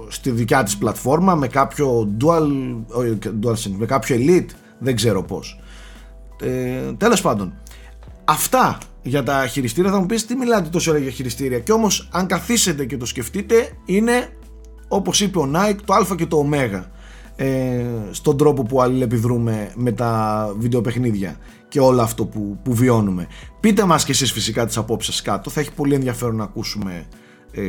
στη 0.09 0.31
δικιά 0.31 0.63
της 0.63 0.77
πλατφόρμα 0.77 1.35
με 1.35 1.47
κάποιο 1.47 2.17
dual, 2.21 2.49
όχι, 2.87 3.19
DualSense, 3.43 3.75
με 3.77 3.87
κάποιο 3.87 4.17
elite 4.17 4.51
δεν 4.79 4.97
ξέρω 4.97 5.23
πως 5.23 5.61
ε, 6.43 6.93
τέλος 6.97 7.21
πάντων 7.21 7.55
αυτά 8.29 8.79
για 9.03 9.23
τα 9.23 9.47
χειριστήρια 9.47 9.91
θα 9.91 9.99
μου 9.99 10.07
πεις 10.07 10.27
τι 10.27 10.35
μιλάτε 10.35 10.69
τόσο 10.69 10.91
ώρα 10.91 11.01
για 11.01 11.11
χειριστήρια 11.11 11.59
και 11.59 11.73
όμως 11.73 12.09
αν 12.13 12.27
καθίσετε 12.27 12.85
και 12.85 12.97
το 12.97 13.07
σκεφτείτε 13.07 13.73
είναι 13.85 14.29
όπως 14.89 15.21
είπε 15.21 15.39
ο 15.39 15.51
Nike 15.55 15.77
το 15.85 15.95
α 15.95 16.15
και 16.17 16.27
το 16.27 16.37
ω 16.37 16.49
ε, 17.37 17.85
στον 18.11 18.37
τρόπο 18.37 18.63
που 18.63 18.83
αλληλεπιδρούμε 18.83 19.73
με 19.75 19.93
τα 19.93 20.55
βιντεοπαιχνίδια 20.59 21.37
και 21.69 21.81
όλο 21.81 22.03
αυτό 22.03 22.27
που, 22.27 22.59
που 22.65 22.75
βιώνουμε. 22.75 23.27
Πείτε 23.61 23.85
μας 23.85 24.05
και 24.05 24.13
εσείς 24.13 24.33
φυσικά 24.33 24.67
τις 24.67 24.77
απόψεις 24.77 25.23
κάτω, 25.23 25.51
θα 25.51 25.61
έχει 25.61 25.73
πολύ 25.73 25.95
ενδιαφέρον 25.95 26.37
να 26.37 26.45
ακούσουμε 26.45 27.07
ε, 27.53 27.63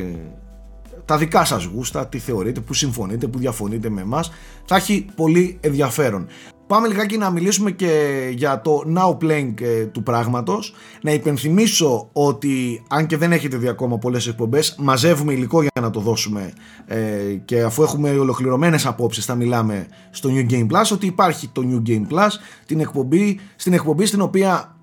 τα 1.06 1.18
δικά 1.18 1.46
σας 1.46 1.64
γούστα, 1.64 2.08
τι 2.08 2.20
θεωρείτε, 2.20 2.60
που 2.60 2.74
συμφωνείτε, 2.74 3.28
που 3.28 3.38
διαφωνείτε 3.38 3.90
με 3.90 4.02
εμάς. 4.02 4.32
Θα 4.66 4.76
έχει 4.76 5.06
πολύ 5.16 5.58
ενδιαφέρον. 5.62 6.28
Πάμε 6.70 6.88
λιγάκι 6.88 7.18
να 7.18 7.30
μιλήσουμε 7.30 7.72
και 7.72 8.22
για 8.36 8.62
το 8.62 8.84
now 8.96 9.18
playing 9.24 9.62
ε, 9.62 9.86
του 9.86 10.04
πράγματος. 10.04 10.74
Να 11.02 11.12
υπενθυμίσω 11.12 12.10
ότι 12.14 12.84
αν 12.90 13.06
και 13.06 13.18
δεν 13.18 13.32
έχετε 13.32 13.58
δει 13.58 13.68
ακόμα 13.68 13.98
πολλές 13.98 14.28
εκπομπές, 14.28 14.76
μαζεύουμε 14.80 15.34
υλικό 15.34 15.62
για 15.62 15.72
να 15.82 15.90
το 15.90 16.00
δώσουμε 16.00 16.54
ε, 16.86 16.98
και 17.46 17.62
αφού 17.62 17.84
έχουμε 17.84 18.10
ολοκληρωμένες 18.10 18.86
απόψεις 18.86 19.26
θα 19.26 19.36
μιλάμε 19.36 19.88
στο 20.12 20.30
New 20.34 20.52
Game 20.52 20.68
Plus, 20.68 20.86
ότι 20.92 21.06
υπάρχει 21.06 21.48
το 21.48 21.62
New 21.66 21.90
Game 21.90 22.14
Plus, 22.14 22.30
την 22.66 22.80
εκπομπή, 22.80 23.40
στην 23.56 23.74
εκπομπή 23.74 24.06
στην 24.06 24.22
οποία 24.22 24.76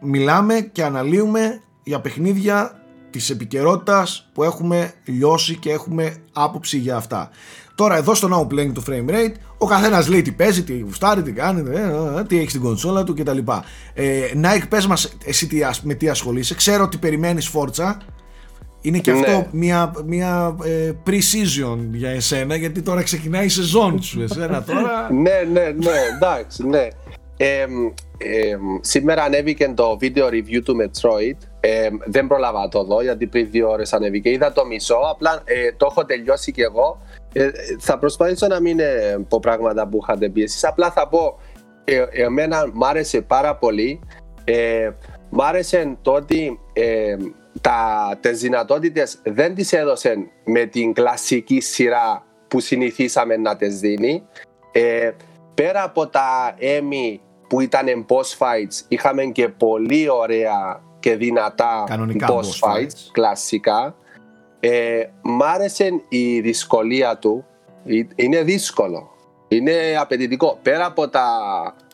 μιλάμε 0.00 0.68
και 0.72 0.84
αναλύουμε 0.84 1.60
για 1.82 2.00
παιχνίδια 2.00 2.84
της 3.10 3.30
επικαιρότητας 3.30 4.30
που 4.32 4.42
έχουμε 4.42 4.92
λιώσει 5.04 5.56
και 5.56 5.70
έχουμε 5.70 6.16
άποψη 6.32 6.78
για 6.78 6.96
αυτά. 6.96 7.30
Τώρα 7.74 7.96
εδώ 7.96 8.14
στο 8.14 8.28
now 8.32 8.54
playing 8.54 8.72
του 8.72 8.82
frame 8.88 9.10
rate 9.10 9.34
ο 9.58 9.66
καθένας 9.66 10.08
λέει 10.08 10.22
τι 10.22 10.32
παίζει, 10.32 10.64
τι 10.64 10.78
γουστάρει, 10.78 11.22
τι 11.22 11.32
κάνει, 11.32 11.70
ε, 11.70 11.80
ε, 11.80 12.18
ε, 12.18 12.24
τι 12.24 12.38
έχει 12.38 12.48
στην 12.48 12.60
κονσόλα 12.60 13.04
του 13.04 13.14
κτλ. 13.14 13.38
Ε, 13.94 14.30
Nike, 14.42 14.64
πες 14.68 14.86
μας, 14.86 15.16
εσύ 15.24 15.46
τι, 15.46 15.60
με 15.82 15.94
τι 15.94 16.08
ασχολείσαι. 16.08 16.54
Ξέρω 16.54 16.84
ότι 16.84 16.96
περιμένεις 16.96 17.48
φόρτσα. 17.48 18.00
Είναι 18.80 18.98
και 18.98 19.10
αυτό 19.10 19.30
ναι. 19.30 19.46
μια, 19.50 19.92
μια 20.06 20.56
ε, 20.64 20.92
pre-season 21.06 21.78
για 21.92 22.10
εσένα, 22.10 22.56
γιατί 22.56 22.82
τώρα 22.82 23.02
ξεκινάει 23.02 23.44
η 23.44 23.48
σεζόν 23.48 24.02
σου. 24.02 24.22
Εσένα 24.22 24.62
τώρα. 24.62 25.08
ναι, 25.22 25.42
ναι, 25.52 25.60
ναι, 25.60 25.92
εντάξει, 26.14 26.66
ναι. 26.66 26.88
Ε, 27.36 27.66
σήμερα 28.80 29.22
ανέβηκε 29.22 29.72
το 29.74 29.98
video 30.00 30.24
review 30.24 30.62
του 30.64 30.76
Metroid. 30.80 31.36
δεν 32.04 32.26
πρόλαβα 32.26 32.60
να 32.60 32.68
το 32.68 32.84
δω 32.84 33.02
γιατί 33.02 33.26
πριν 33.26 33.50
δύο 33.50 33.70
ώρες 33.70 33.92
ανέβηκε. 33.92 34.30
Είδα 34.30 34.52
το 34.52 34.66
μισό, 34.66 34.98
απλά 35.10 35.42
το 35.76 35.86
έχω 35.90 36.04
τελειώσει 36.04 36.52
κι 36.52 36.60
εγώ. 36.60 37.00
Ε, 37.36 37.50
θα 37.78 37.98
προσπαθήσω 37.98 38.46
να 38.46 38.60
μην 38.60 38.80
ε, 38.80 39.16
πω 39.28 39.40
πράγματα 39.40 39.88
που 39.88 39.98
είχατε 40.02 40.28
πει 40.28 40.42
εσείς. 40.42 40.64
Απλά 40.64 40.90
θα 40.90 41.08
πω, 41.08 41.38
ε, 41.84 42.04
εμένα 42.10 42.70
μ' 42.72 42.84
άρεσε 42.84 43.20
πάρα 43.20 43.56
πολύ. 43.56 44.00
Ε, 44.44 44.90
μ' 45.30 45.40
άρεσε 45.40 45.96
το 46.02 46.12
ότι 46.12 46.60
ε, 46.72 47.16
τα, 47.60 48.18
τις 48.20 48.40
δυνατότητες 48.40 49.20
δεν 49.22 49.54
τις 49.54 49.72
έδωσε 49.72 50.16
με 50.44 50.64
την 50.64 50.92
κλασική 50.92 51.60
σειρά 51.60 52.24
που 52.48 52.60
συνηθίσαμε 52.60 53.36
να 53.36 53.56
τις 53.56 53.78
δίνει. 53.78 54.22
Ε, 54.72 55.10
πέρα 55.54 55.82
από 55.82 56.06
τα 56.06 56.54
Emmy 56.58 57.18
που 57.48 57.60
ήταν 57.60 58.06
boss 58.08 58.38
fights, 58.38 58.84
είχαμε 58.88 59.24
και 59.24 59.48
πολύ 59.48 60.08
ωραία 60.08 60.82
και 61.00 61.16
δυνατά 61.16 61.84
boss, 61.88 62.30
boss 62.30 62.40
fights, 62.40 62.80
fights, 62.80 63.08
κλασικά. 63.12 63.96
Ε, 64.66 65.10
μ' 65.22 65.42
άρεσε 65.42 66.02
η 66.08 66.40
δυσκολία 66.40 67.18
του. 67.18 67.44
Είναι 68.14 68.42
δύσκολο. 68.42 69.10
Είναι 69.48 69.96
απαιτητικό. 70.00 70.58
Πέρα 70.62 70.86
από 70.86 71.08
τα 71.08 71.26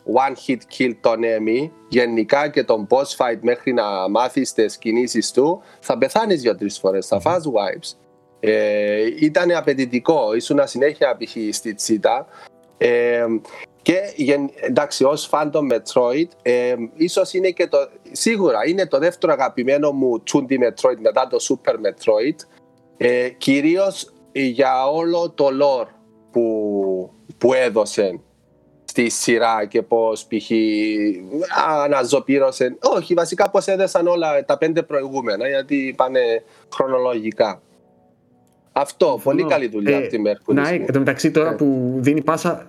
one 0.05 0.49
hit 0.49 0.57
kill 0.77 0.91
τον 1.01 1.19
Emmy, 1.23 1.69
γενικά 1.87 2.49
και 2.49 2.63
τον 2.63 2.87
boss 2.89 3.17
fight 3.17 3.37
μέχρι 3.41 3.73
να 3.73 4.09
μάθεις 4.09 4.53
τις 4.53 4.77
κινήσεις 4.77 5.31
του, 5.31 5.61
θα 5.79 5.97
πεθάνεις 5.97 6.41
δύο-τρεις 6.41 6.79
φορές, 6.79 7.07
θα 7.07 7.19
φας 7.19 7.43
wipes. 7.45 7.95
Ε, 8.39 9.05
ήταν 9.19 9.51
απαιτητικό, 9.51 10.35
ήσουν 10.35 10.67
συνέχεια 10.67 11.17
π.χ. 11.17 11.35
στη 11.51 11.73
τσίτα. 11.73 12.27
Ε, 12.77 13.25
και 13.81 13.99
εντάξει, 14.61 15.03
ως 15.03 15.25
φαν 15.25 15.51
των 15.51 15.69
Metroid, 15.71 16.27
ε, 16.41 16.75
ίσως 16.93 17.33
είναι 17.33 17.49
και 17.49 17.67
το. 17.67 17.77
Σίγουρα 18.11 18.67
είναι 18.67 18.87
το 18.87 18.99
δεύτερο 18.99 19.33
αγαπημένο 19.33 19.91
μου 19.91 20.23
2D 20.33 20.51
Metroid 20.51 20.97
μετά 20.99 21.27
το 21.27 21.37
Super 21.41 21.73
Metroid. 21.73 22.35
Ε, 23.03 23.29
κυρίως 23.29 24.13
για 24.31 24.85
όλο 24.85 25.31
το 25.35 25.47
lore 25.61 25.87
που, 26.31 27.11
που 27.37 27.53
έδωσε 27.53 28.19
στη 28.83 29.09
σειρά 29.09 29.65
και 29.65 29.81
πώς 29.81 30.25
π.χ. 30.25 30.51
αναζωπήρωσε. 31.83 32.77
Όχι, 32.81 33.13
βασικά 33.13 33.49
πώς 33.49 33.67
έδεσαν 33.67 34.07
όλα 34.07 34.45
τα 34.45 34.57
πέντε 34.57 34.83
προηγούμενα 34.83 35.47
γιατί 35.47 35.93
πάνε 35.97 36.19
χρονολογικά. 36.73 37.61
Αυτό, 38.71 39.19
πολύ 39.23 39.43
καλή 39.43 39.67
δουλειά 39.67 39.97
ε, 39.97 39.99
από 39.99 40.07
τη 40.07 40.17
Mercury. 40.25 40.53
Ναι, 40.53 40.69
εν 40.69 40.93
τω 40.93 40.99
μεταξύ 40.99 41.31
τώρα 41.31 41.49
ε. 41.49 41.55
που 41.55 41.97
δίνει 41.99 42.21
πάσα 42.21 42.67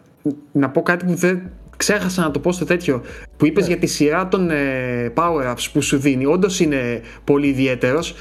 να 0.53 0.71
πω 0.71 0.83
κάτι 0.83 1.05
που 1.05 1.15
δεν 1.15 1.51
ξέχασα 1.77 2.23
να 2.23 2.31
το 2.31 2.39
πω 2.39 2.53
στο 2.53 2.65
τέτοιο 2.65 3.03
που 3.37 3.47
είπες 3.47 3.63
ναι. 3.63 3.73
για 3.73 3.79
τη 3.79 3.87
σειρά 3.87 4.29
των 4.29 4.51
ε, 4.51 5.13
power-ups 5.17 5.67
που 5.73 5.83
σου 5.83 5.99
δίνει 5.99 6.27
όντως 6.27 6.61
είναι 6.61 7.01
πολύ 7.25 7.47
ιδιαίτερος 7.47 8.15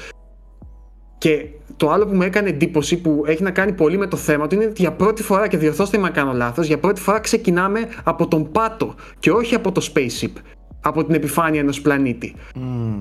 και 1.22 1.46
το 1.76 1.90
άλλο 1.90 2.06
που 2.06 2.14
μου 2.14 2.22
έκανε 2.22 2.48
εντύπωση 2.48 2.96
που 2.96 3.22
έχει 3.26 3.42
να 3.42 3.50
κάνει 3.50 3.72
πολύ 3.72 3.98
με 3.98 4.06
το 4.06 4.16
θέμα 4.16 4.46
του 4.46 4.54
είναι 4.54 4.64
ότι 4.64 4.82
για 4.82 4.92
πρώτη 4.92 5.22
φορά, 5.22 5.48
και 5.48 5.56
διορθώστε 5.56 5.98
με 5.98 6.06
αν 6.06 6.12
κάνω 6.12 6.32
λάθος, 6.32 6.66
για 6.66 6.78
πρώτη 6.78 7.00
φορά 7.00 7.20
ξεκινάμε 7.20 7.88
από 8.04 8.28
τον 8.28 8.50
πάτο 8.52 8.94
και 9.18 9.30
όχι 9.30 9.54
από 9.54 9.72
το 9.72 9.90
spaceship. 9.94 10.32
Από 10.80 11.04
την 11.04 11.14
επιφάνεια 11.14 11.60
ενός 11.60 11.80
πλανήτη. 11.80 12.34
Mm, 12.54 12.60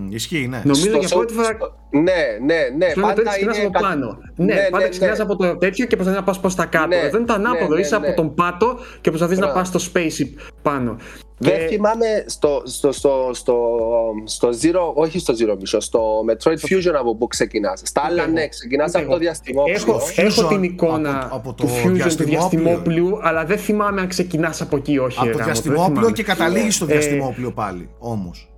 ισχύει, 0.10 0.48
ναι. 0.48 0.62
Νομίζω 0.64 0.90
στο, 0.90 0.98
για 0.98 1.08
πρώτη 1.08 1.34
φορά. 1.34 1.58
Ναι, 1.92 2.38
ναι, 2.46 2.60
ναι. 2.78 3.02
Πάντα 3.02 3.24
ξεκινά 3.24 3.52
από 3.52 3.70
πάνω. 3.80 4.18
Ναι, 4.36 4.54
ναι 4.54 4.68
πάντα 4.70 4.84
ναι, 4.84 4.90
ξεκινά 4.90 5.16
ναι. 5.16 5.24
από 5.24 5.36
το 5.36 5.58
τέτοιο 5.58 5.86
και 5.86 5.96
προσπαθείς 5.96 6.20
να 6.20 6.26
πας 6.26 6.40
προς 6.40 6.56
τα 6.56 6.66
κάτω. 6.66 6.88
Ναι, 6.88 6.96
Εδώ 6.96 7.18
είναι 7.18 7.26
το 7.26 7.34
ανάποδο. 7.34 7.68
Ναι, 7.68 7.76
ναι, 7.76 7.82
είσαι 7.82 7.96
από 7.96 8.14
τον 8.14 8.34
πάτο 8.34 8.80
και 9.02 9.10
προσπαθείς 9.10 9.38
να 9.38 9.52
πας 9.52 9.68
στο 9.68 9.80
spaceship 9.94 10.30
πάνω. 10.62 10.96
Δεν 11.44 11.68
θυμάμαι 11.68 12.06
στο, 12.26 12.62
στο, 12.66 12.92
στο, 12.92 13.30
στο, 13.34 13.78
στο 14.24 14.50
Zero, 14.62 14.94
όχι 14.94 15.20
στο 15.20 15.34
Zero 15.40 15.52
Mission, 15.52 15.78
στο 15.78 16.26
Metroid 16.30 16.58
Fusion 16.70 16.94
από 17.00 17.16
πού 17.16 17.28
ξεκινάς. 17.28 17.82
Στα 17.84 18.02
άλλα, 18.06 18.28
ναι, 18.28 18.48
ξεκινάς 18.48 18.96
από 18.96 19.12
το 19.12 19.18
διαστημόπλιο. 19.18 19.76
Έχω, 19.76 20.02
έχω 20.16 20.48
την 20.48 20.64
εικόνα 20.64 21.24
από, 21.24 21.36
από 21.36 21.54
το 21.54 21.64
του 21.64 21.70
Fusion 21.70 22.14
του 22.18 22.24
διαστημόπλου, 22.24 23.20
αλλά 23.22 23.46
δεν 23.46 23.58
θυμάμαι 23.58 24.02
αν 24.02 24.08
ξεκινάς 24.08 24.62
από 24.62 24.76
εκεί, 24.76 24.98
όχι. 24.98 25.20
Από 25.20 25.38
το 25.38 25.44
διαστημόπλιο 25.44 26.12
και 26.12 26.24
καταλήγεις 26.24 26.76
στο 26.76 26.86
ε, 26.90 26.92
διαστημόπλιο 26.92 27.52
πάλι, 27.52 27.90
όμως. 28.00 28.51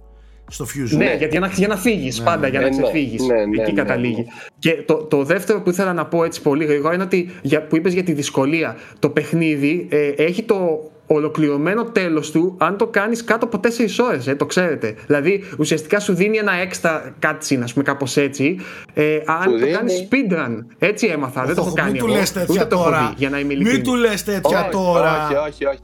Στο 0.54 0.66
Fusion. 0.66 0.98
Ναι, 0.98 1.16
γιατί 1.18 1.28
για 1.28 1.40
να, 1.40 1.48
για 1.48 1.68
να 1.68 1.76
φύγεις 1.78 2.20
ναι, 2.20 2.26
πάντα, 2.26 2.48
για 2.48 2.60
να 2.60 2.70
ναι, 2.70 2.76
ναι. 2.76 2.82
ξεφύγει. 2.82 3.18
Εκεί 3.60 3.74
καταλήγει. 3.74 4.26
Και 4.60 4.84
το, 4.86 4.96
το 4.96 5.24
δεύτερο 5.24 5.62
που 5.62 5.70
ήθελα 5.70 5.94
να 5.94 6.06
πω 6.06 6.24
έτσι 6.24 6.42
πολύ 6.42 6.66
γρήγορα 6.66 6.94
είναι 6.94 7.04
ότι 7.04 7.30
για, 7.42 7.64
που 7.64 7.76
είπες 7.76 7.94
για 7.94 8.04
τη 8.04 8.14
δυσκολία. 8.14 8.76
Το 9.00 9.10
παιχνίδι 9.10 9.88
ε, 9.90 10.08
έχει 10.08 10.44
το 10.44 10.92
ολοκληρωμένο 11.08 11.84
τέλος 11.84 12.32
του 12.32 12.56
αν 12.58 12.78
το 12.78 12.88
κάνεις 12.88 13.24
κάτω 13.24 13.46
από 13.46 13.60
4 13.64 13.70
ώρες. 14.08 14.28
Ε, 14.28 14.36
το 14.36 14.46
ξέρετε. 14.46 14.96
Δηλαδή 15.06 15.44
ουσιαστικά 15.58 16.00
σου 16.00 16.14
δίνει 16.14 16.38
ένα 16.38 16.54
έξτρα 16.54 17.16
cutscene, 17.24 17.60
ας 17.64 17.74
πούμε, 17.74 17.84
κάπως 17.84 18.18
έτσι. 18.18 18.60
Ε, 18.94 19.20
αν 19.26 19.60
το 19.60 19.72
κάνεις 19.72 20.08
speedrun. 20.10 20.66
Έτσι 20.80 21.08
έμαθα. 21.08 21.46
δεν 21.46 21.56
το 21.56 21.62
έχω 21.62 21.74
κάνει. 21.74 21.92
Μην 21.92 22.02
του 22.02 22.08
λες 22.08 22.32
τέτοια 22.32 22.68
τώρα. 22.68 23.14
για 23.18 23.30
να 23.30 23.40
είμαι 23.40 23.56
Μην 23.56 23.84
του 23.84 23.96
λες 23.96 24.24
τέτοια 24.24 24.70
τώρα. 24.72 25.28
Όχι, 25.28 25.36
όχι, 25.36 25.66
όχι. 25.66 25.82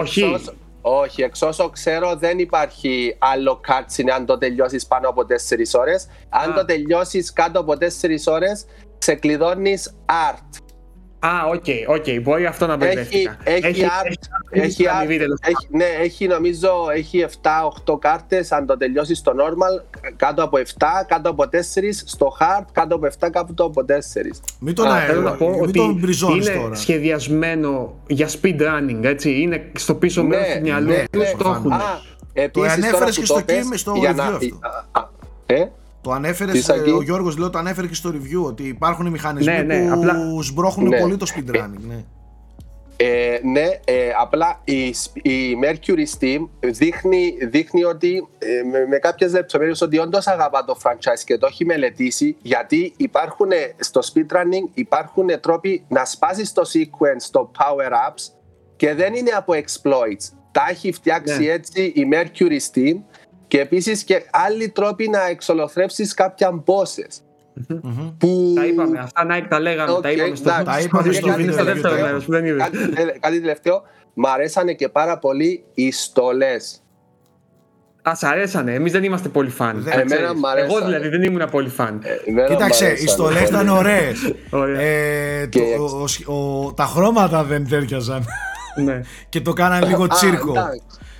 Όχι. 0.00 0.36
Εξώς, 0.88 1.00
όχι, 1.00 1.22
εξ 1.22 1.42
όσο 1.42 1.70
ξέρω 1.70 2.16
δεν 2.16 2.38
υπάρχει 2.38 3.16
άλλο 3.18 3.60
cutscene 3.68 4.08
αν 4.14 4.26
το 4.26 4.38
τελειώσεις 4.38 4.86
πάνω 4.86 5.08
από 5.08 5.24
4 5.24 5.74
ώρες. 5.74 6.08
Αν 6.28 6.54
το 6.54 6.64
τελειώσεις 6.64 7.32
κάτω 7.32 7.60
από 7.60 7.76
4 7.76 8.26
ώρες, 8.26 8.64
ξεκλειδώνει 8.98 9.78
art. 10.06 10.67
Α, 11.20 11.30
ok, 11.48 11.64
ok, 11.88 12.22
μπορεί 12.22 12.46
αυτό 12.46 12.66
να 12.66 12.76
μπερδεύτηκα. 12.76 13.36
Έχει, 13.44 13.66
έχει, 13.66 13.86
έχει, 14.50 14.82
έχει, 15.40 15.68
ναι, 15.70 15.84
έχει 15.84 16.26
νομίζω 16.26 16.70
έχει 16.94 17.26
7-8 17.86 17.98
κάρτες 18.00 18.52
αν 18.52 18.66
το 18.66 18.76
τελειώσει 18.76 19.14
στο 19.14 19.32
normal 19.32 19.98
κάτω 20.16 20.42
από 20.42 20.58
7, 20.58 20.62
κάτω 21.06 21.30
από 21.30 21.42
4 21.42 21.56
στο 22.04 22.36
hard, 22.40 22.64
κάτω 22.72 22.94
από 22.94 23.06
7, 23.06 23.28
κάτω 23.32 23.64
από 23.64 23.84
4 23.88 23.92
Μην 24.58 24.74
τον 24.74 24.86
θέλω 25.06 25.20
να 25.20 25.32
πω 25.32 25.58
ότι 25.60 25.80
είναι 25.80 26.60
τώρα. 26.60 26.74
σχεδιασμένο 26.74 27.94
για 28.06 28.28
speed 28.28 28.60
running, 28.60 29.00
έτσι, 29.02 29.40
είναι 29.40 29.70
στο 29.74 29.94
πίσω 29.94 30.22
ναι, 30.22 30.28
μέρος 30.28 30.54
του 30.54 30.60
μυαλού 30.60 30.88
ναι, 30.88 31.04
του, 31.10 31.18
ναι, 31.18 31.32
το 31.38 31.48
έχουν. 31.48 31.72
Το 32.50 32.62
ανέφερες 32.62 33.18
και 33.18 33.24
στο 33.24 33.40
κύμα, 33.40 33.76
στο 33.76 33.92
review 33.92 34.06
αυτό. 34.06 34.38
Ε; 35.46 35.64
Το 36.08 36.14
ανέφερε, 36.14 36.52
ο 36.96 37.02
Γιώργος 37.02 37.36
λέω, 37.36 37.50
το 37.50 37.58
ανέφερε 37.58 37.86
και 37.86 37.94
στο 37.94 38.10
review 38.10 38.46
ότι 38.46 38.62
υπάρχουν 38.62 39.06
οι 39.06 39.10
μηχανισμοί 39.10 39.52
ναι, 39.52 39.62
ναι, 39.62 39.86
που 39.86 39.92
απλά... 39.92 40.42
σμπρώχνουν 40.42 40.88
ναι. 40.88 41.00
πολύ 41.00 41.16
το 41.16 41.26
speedrunning. 41.34 41.80
Ναι. 41.88 42.04
Ε, 42.96 43.40
ναι, 43.42 43.66
ε, 43.84 44.10
απλά 44.20 44.60
η, 44.64 44.86
η 45.22 45.58
Mercury 45.62 46.18
Steam 46.18 46.48
δείχνει, 46.60 47.36
δείχνει 47.50 47.84
ότι 47.84 48.28
ε, 48.38 48.62
με, 48.62 48.86
με 48.86 48.98
κάποιες 48.98 49.32
λεπτομέρειες 49.32 49.80
ότι 49.80 49.98
όντως 49.98 50.26
αγαπά 50.26 50.64
το 50.64 50.78
franchise 50.82 51.22
και 51.24 51.38
το 51.38 51.46
έχει 51.46 51.64
μελετήσει 51.64 52.36
γιατί 52.42 52.92
υπάρχουν 52.96 53.50
στο 53.78 54.00
speedrunning 54.00 54.70
υπάρχουν 54.74 55.40
τρόποι 55.40 55.84
να 55.88 56.04
σπάσεις 56.04 56.52
το 56.52 56.62
sequence, 56.74 57.28
το 57.30 57.50
power-ups 57.58 58.32
και 58.76 58.94
δεν 58.94 59.14
είναι 59.14 59.30
από 59.30 59.52
exploits. 59.52 60.32
Τα 60.52 60.66
έχει 60.70 60.92
φτιάξει 60.92 61.44
ναι. 61.44 61.52
έτσι 61.52 61.82
η 61.82 62.08
Mercury 62.12 62.58
Steam 62.72 62.96
και 63.48 63.60
επίσης 63.60 64.02
και 64.04 64.22
άλλοι 64.30 64.68
τρόποι 64.68 65.08
να 65.08 65.26
εξολοθρεύσει 65.28 66.06
κάποια 66.14 66.50
bosses. 66.64 67.06
Που... 68.18 68.52
Τα 68.56 68.66
είπαμε, 68.66 68.98
αυτά 68.98 69.26
Nike 69.30 69.46
τα 69.48 69.60
λέγαμε, 69.60 69.92
Οκ, 69.92 70.02
τα 70.02 70.10
είπαμε 70.10 70.34
στο, 70.36 70.48
εντάξει. 70.50 70.64
Τα 70.64 70.80
είπαμε 70.80 71.12
στο 71.12 71.26
στο 71.26 71.36
βίντεο, 71.36 71.52
στο 71.52 71.64
βίντεο, 71.64 71.74
δεύτερο 71.74 71.96
το 71.96 72.00
μέρος 72.02 72.24
που 72.24 72.30
δεν 72.30 72.44
είδες. 72.44 72.62
κάτι, 72.62 72.88
τε- 72.88 73.18
κάτι 73.20 73.40
τελευταίο. 73.40 73.82
Μ' 74.14 74.26
αρέσανε 74.26 74.72
και 74.72 74.88
πάρα 74.88 75.18
πολύ 75.18 75.64
οι 75.74 75.90
στολές. 75.92 76.82
Α, 78.08 78.14
σ' 78.14 78.22
αρέσανε. 78.24 78.74
Εμείς 78.74 78.92
δεν 78.92 79.04
είμαστε 79.04 79.28
πολύ 79.28 79.50
φαν. 79.50 79.72
Δεν- 79.82 79.94
να 79.94 80.00
Εμένα 80.00 80.14
ξέρεις. 80.16 80.40
μ' 80.40 80.46
αρέσανε. 80.46 80.72
Εγώ 80.72 80.84
δηλαδή 80.86 81.08
δεν 81.08 81.22
ήμουν 81.22 81.48
πολύ 81.50 81.68
φαν. 81.68 82.00
Εμένα 82.26 82.48
μ' 82.48 82.50
Κοίταξε, 82.52 82.84
οι 82.84 82.86
αρέσανε 82.86 83.08
στολές 83.10 83.42
πολύ. 83.42 83.48
ήταν 83.62 83.68
ωραίες. 83.68 84.34
Ωραία. 84.50 84.80
ε, 84.80 85.46
Και- 85.46 85.60
το- 85.76 86.04
ο- 86.28 86.34
ο- 86.66 86.72
τα 86.72 86.84
χρώματα 86.84 87.44
δεν 87.44 87.68
τέριαζαν 87.68 88.24
ναι. 88.84 89.00
και 89.28 89.40
το 89.40 89.52
κάναν 89.52 89.88
λίγο 89.88 90.04
Α, 90.04 90.08
τσίρκο. 90.08 90.52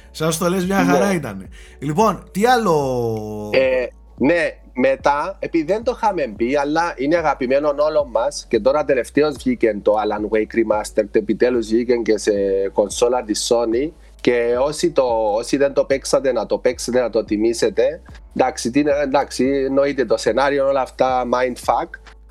Εντάξει. 0.09 0.23
Σαν 0.23 0.33
στολέ 0.33 0.65
μια 0.65 0.85
χαρά 0.85 1.09
Ναι. 1.09 1.15
ήταν. 1.15 1.49
Λοιπόν, 1.79 2.23
τι 2.31 2.47
άλλο; 2.47 3.51
Ε, 3.53 3.87
ναι, 4.17 4.59
μετά, 4.73 5.37
επειδή 5.39 5.65
δεν 5.73 5.83
το 5.83 5.93
είχαμε 5.97 6.33
πει, 6.37 6.57
αλλά 6.57 6.95
είναι 6.97 7.17
αγαπημένο 7.17 7.69
όλων 7.69 8.11
μας 8.11 8.47
και 8.49 8.61
τώρα 8.61 8.85
τελευταίω 8.85 9.31
βγήκε 9.33 9.79
το 9.83 9.95
Alan 9.95 10.37
Wake 10.37 10.41
Remastered. 10.41 11.09
Επιτέλους 11.13 11.67
βγήκε 11.67 11.95
και 11.95 12.19
σε 12.19 12.33
κονσόλα 12.73 13.23
της 13.23 13.53
Sony. 13.53 13.91
Και 14.21 14.57
όσοι, 14.61 14.91
το, 14.91 15.03
όσοι 15.35 15.57
δεν 15.57 15.73
το 15.73 15.85
παίξατε, 15.85 16.33
να 16.33 16.47
το 16.47 16.59
παίξετε, 16.59 17.01
να 17.01 17.11
το 17.11 17.25
τιμήσετε. 17.25 18.03
Εντάξει, 18.37 18.71
τι 18.71 18.81
είναι, 18.81 18.93
εντάξει 19.03 19.45
εννοείται 19.67 20.05
το 20.05 20.17
σενάριο, 20.17 20.67
όλα 20.69 20.81
αυτά 20.81 21.23
mindfuck. 21.33 21.89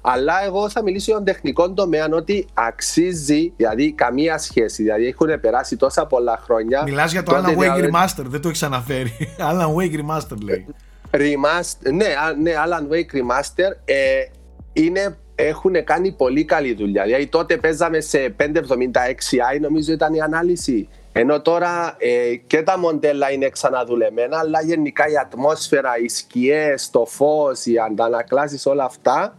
Αλλά 0.10 0.44
εγώ 0.46 0.70
θα 0.70 0.84
μιλήσω 0.84 1.06
για 1.06 1.16
τον 1.16 1.24
τεχνικό 1.26 1.72
τομέα 1.74 2.08
ότι 2.12 2.48
αξίζει, 2.54 3.54
δηλαδή 3.58 3.92
καμία 3.92 4.38
σχέση. 4.38 4.84
Δηλαδή 4.84 5.08
έχουν 5.08 5.40
περάσει 5.40 5.78
τόσα 5.78 6.06
πολλά 6.06 6.40
χρόνια. 6.44 6.84
Μιλάς 6.86 7.12
για 7.12 7.24
το 7.24 7.32
Τότε 7.32 7.48
Alan 7.48 7.52
Wake 7.52 7.58
δηλαδή- 7.76 7.90
Remaster, 7.92 8.24
δεν 8.26 8.42
το 8.42 8.48
έχεις 8.48 8.64
αναφέρει. 8.64 9.12
Alan 9.52 9.76
Wake 9.76 9.96
Remaster 10.00 10.38
λέει. 10.44 10.66
Remaster, 11.12 11.92
ναι, 11.94 12.06
α- 12.06 12.34
ναι, 12.42 12.52
Alan 12.66 12.94
Wake 12.94 13.16
Remaster 13.18 13.72
ε, 13.86 13.96
είναι, 14.74 15.18
έχουν 15.36 15.84
κάνει 15.84 16.12
πολύ 16.12 16.46
καλή 16.46 16.74
δουλειά. 16.74 17.04
Δηλαδή 17.04 17.28
τότε 17.28 17.58
παίζαμε 17.58 18.00
σε 18.00 18.36
576i 18.40 19.60
νομίζω 19.62 19.92
ήταν 19.94 20.14
η 20.14 20.22
ανάλυση. 20.22 20.88
Ενώ 21.12 21.42
τώρα 21.42 21.96
ε, 21.98 22.36
και 22.48 22.62
τα 22.64 22.78
μοντέλα 22.80 23.32
είναι 23.32 23.50
ξαναδουλεμένα, 23.50 24.38
αλλά 24.38 24.62
γενικά 24.62 25.08
η 25.08 25.18
ατμόσφαιρα, 25.18 25.92
οι 26.04 26.08
σκιές, 26.10 26.90
το 26.90 27.06
φως, 27.06 27.66
οι 27.66 27.78
αντανακλάσεις, 27.78 28.66
όλα 28.66 28.84
αυτά 28.84 29.38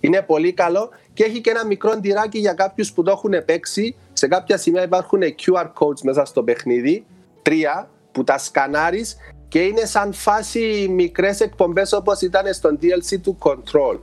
είναι 0.00 0.22
πολύ 0.22 0.52
καλό 0.52 0.88
και 1.12 1.24
έχει 1.24 1.40
και 1.40 1.50
ένα 1.50 1.66
μικρό 1.66 2.00
τυράκι 2.00 2.38
για 2.38 2.52
κάποιους 2.52 2.92
που 2.92 3.02
το 3.02 3.10
έχουν 3.10 3.44
παίξει. 3.44 3.96
Σε 4.12 4.26
κάποια 4.26 4.56
σημεία 4.56 4.82
υπάρχουν 4.82 5.20
QR 5.22 5.64
codes 5.64 6.00
μέσα 6.02 6.24
στο 6.24 6.42
παιχνίδι, 6.42 7.04
τρία, 7.42 7.88
που 8.12 8.24
τα 8.24 8.38
σκανάρεις 8.38 9.16
και 9.48 9.60
είναι 9.60 9.84
σαν 9.84 10.12
φάση 10.12 10.88
μικρές 10.90 11.40
εκπομπές 11.40 11.92
όπως 11.92 12.20
ήταν 12.20 12.52
στο 12.52 12.78
DLC 12.82 13.20
του 13.22 13.38
Control 13.40 13.98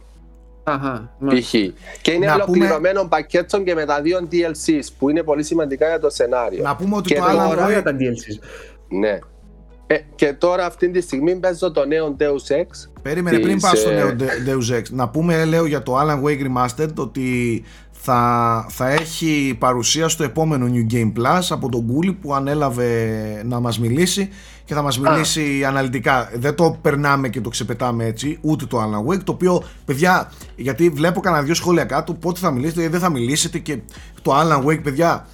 Αχα. 0.63 1.11
π.χ. 1.27 1.49
Και 2.01 2.11
είναι 2.11 2.25
Να 2.25 2.33
ολοκληρωμένο 2.33 3.03
πακέτο 3.07 3.61
και 3.61 3.73
με 3.75 3.85
τα 3.85 4.01
δύο 4.01 4.27
DLCs 4.31 4.87
που 4.99 5.09
είναι 5.09 5.23
πολύ 5.23 5.43
σημαντικά 5.43 5.87
για 5.87 5.99
το 5.99 6.09
σενάριο. 6.09 6.63
Να 6.63 6.75
πούμε 6.75 6.95
ότι 6.95 7.13
Και 7.13 7.19
το 7.19 7.25
το 7.25 7.29
Alan 7.29 7.49
Ωραία 7.49 7.79
Wake. 7.79 7.83
τα 7.83 7.91
DLCs. 7.91 8.39
Ναι. 8.89 9.19
Ε, 9.87 9.97
και 10.15 10.33
τώρα 10.33 10.65
αυτή 10.65 10.89
τη 10.91 11.01
στιγμή 11.01 11.35
παίζω 11.35 11.71
το 11.71 11.85
νέο 11.85 12.15
Deus 12.19 12.53
Ex. 12.55 12.89
Περίμενε 13.01 13.39
πριν 13.39 13.53
της, 13.53 13.63
πάω 13.63 13.75
στο 13.75 13.89
ε, 13.89 13.93
νέο 13.93 14.15
De- 14.19 14.49
Deus 14.49 14.77
Ex. 14.77 14.83
Να 14.89 15.09
πούμε, 15.09 15.45
λέω 15.45 15.65
για 15.65 15.83
το 15.83 15.99
Alan 15.99 16.23
Wake 16.23 16.41
Remastered 16.47 16.93
ότι 16.95 17.63
θα, 17.91 18.65
θα 18.69 18.89
έχει 18.89 19.55
παρουσία 19.59 20.07
στο 20.07 20.23
επόμενο 20.23 20.69
New 20.73 20.93
Game 20.93 21.11
Plus 21.13 21.41
από 21.49 21.69
τον 21.69 21.87
Κούλι 21.87 22.13
που 22.13 22.33
ανέλαβε 22.33 22.91
να 23.45 23.59
μας 23.59 23.79
μιλήσει 23.79 24.29
και 24.65 24.73
θα 24.73 24.81
μας 24.81 24.99
μιλήσει 24.99 25.63
αναλυτικά. 25.67 26.29
Δεν 26.33 26.55
το 26.55 26.77
περνάμε 26.81 27.29
και 27.29 27.41
το 27.41 27.49
ξεπετάμε 27.49 28.05
έτσι, 28.05 28.37
ούτε 28.41 28.65
το 28.65 28.77
Alan 28.81 29.11
Wake, 29.13 29.23
το 29.23 29.31
οποίο, 29.31 29.63
παιδιά, 29.85 30.31
γιατί 30.55 30.89
βλέπω 30.89 31.19
κανένα 31.19 31.43
δυο 31.43 31.53
σχόλια 31.53 31.83
κάτω, 31.83 32.13
πότε 32.13 32.39
θα 32.39 32.51
μιλήσετε, 32.51 32.83
ε, 32.83 32.89
δεν 32.89 32.99
θα 32.99 33.09
μιλήσετε 33.09 33.57
και 33.57 33.77
το 34.21 34.31
Alan 34.39 34.65
Wake, 34.65 34.83
παιδιά, 34.83 35.27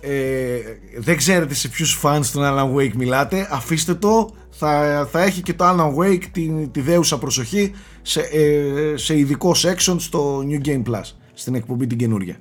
ε, 0.00 0.58
δεν 0.98 1.16
ξέρετε 1.16 1.54
σε 1.54 1.68
ποιους 1.68 2.00
fans 2.02 2.20
του 2.32 2.40
Alan 2.42 2.74
Wake 2.76 2.92
μιλάτε 2.94 3.48
αφήστε 3.50 3.94
το 3.94 4.30
θα, 4.50 5.08
θα 5.10 5.22
έχει 5.22 5.42
και 5.42 5.54
το 5.54 5.64
Alan 5.68 5.94
Wake 5.96 6.24
τη, 6.32 6.68
τη 6.72 6.80
δέουσα 6.80 7.18
προσοχή 7.18 7.74
σε, 8.02 8.20
ε, 8.20 8.96
σε 8.96 9.18
ειδικό 9.18 9.50
section 9.62 9.96
στο 9.98 10.42
New 10.48 10.66
Game 10.68 10.82
Plus 10.82 11.02
στην 11.34 11.54
εκπομπή 11.54 11.86
την 11.86 11.98
καινούρια 11.98 12.36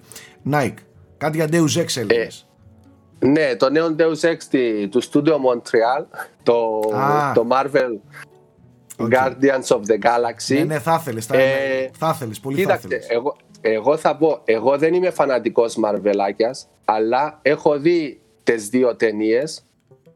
Nike, 0.52 0.74
κάτι 1.18 1.38
για 1.38 1.48
Deus 1.52 1.82
Ex 1.82 1.98
έλεγες 1.98 2.48
Ναι, 3.20 3.56
το 3.56 3.70
νέο 3.70 3.96
Deus 4.00 4.30
Ex 4.30 4.38
τη- 4.50 4.88
του 4.88 5.04
Studio 5.04 5.32
Montreal, 5.34 6.06
το, 6.44 6.54
Α. 6.96 7.32
το 7.34 7.48
Marvel 7.52 8.00
OK. 9.00 9.12
Guardians 9.14 9.76
of 9.76 9.80
the 9.80 10.06
Galaxy. 10.06 10.56
ναι, 10.58 10.64
ναι, 10.64 10.80
θα 10.80 10.98
ήθελες, 11.02 11.26
θα, 11.26 11.38
Ε, 11.38 11.90
θα 11.98 12.12
ήθελες, 12.16 12.40
πολύ 12.40 12.56
θα 12.56 12.62
Κοίταξε, 12.62 12.88
ήθελες 12.88 13.08
εγώ, 13.10 13.36
εγώ 13.62 13.98
θα 13.98 14.18
πω, 14.18 14.42
εγώ 14.46 14.78
δεν 14.78 14.94
είμαι 14.94 15.10
φανατικός 15.10 15.76
Μαρβελάκιας, 15.76 16.68
αλλά 16.86 17.40
έχω 17.42 17.80
δει 17.80 18.20
τις 18.44 18.70
δύο 18.70 18.96
ταινίες. 18.96 19.62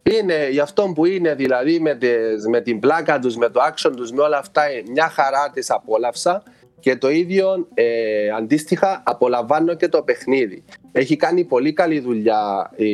Είναι 0.04 0.50
για 0.50 0.64
αυτό 0.64 0.92
που 0.96 1.06
είναι, 1.06 1.36
δηλαδή 1.36 1.80
με, 1.80 1.96
τις, 1.96 2.48
με 2.48 2.62
την 2.62 2.80
πλάκα 2.80 3.20
τους, 3.20 3.36
με 3.36 3.50
το 3.50 3.60
action 3.72 3.92
τους, 3.96 4.12
με 4.12 4.22
όλα 4.22 4.38
αυτά, 4.38 4.64
ε, 4.64 4.84
μια 4.92 5.10
χαρά 5.10 5.52
τις 5.54 5.70
απόλαυσα 5.70 6.44
και 6.80 6.96
το 6.96 7.10
ίδιο 7.10 7.68
ε, 7.74 8.30
αντίστοιχα 8.30 9.04
απολαμβάνω 9.06 9.76
και 9.76 9.88
το 9.88 10.02
παιχνίδι. 10.02 10.64
Έχει 10.92 11.16
κάνει 11.16 11.44
πολύ 11.44 11.74
καλή 11.74 12.00
δουλειά 12.00 12.72
η, 12.76 12.90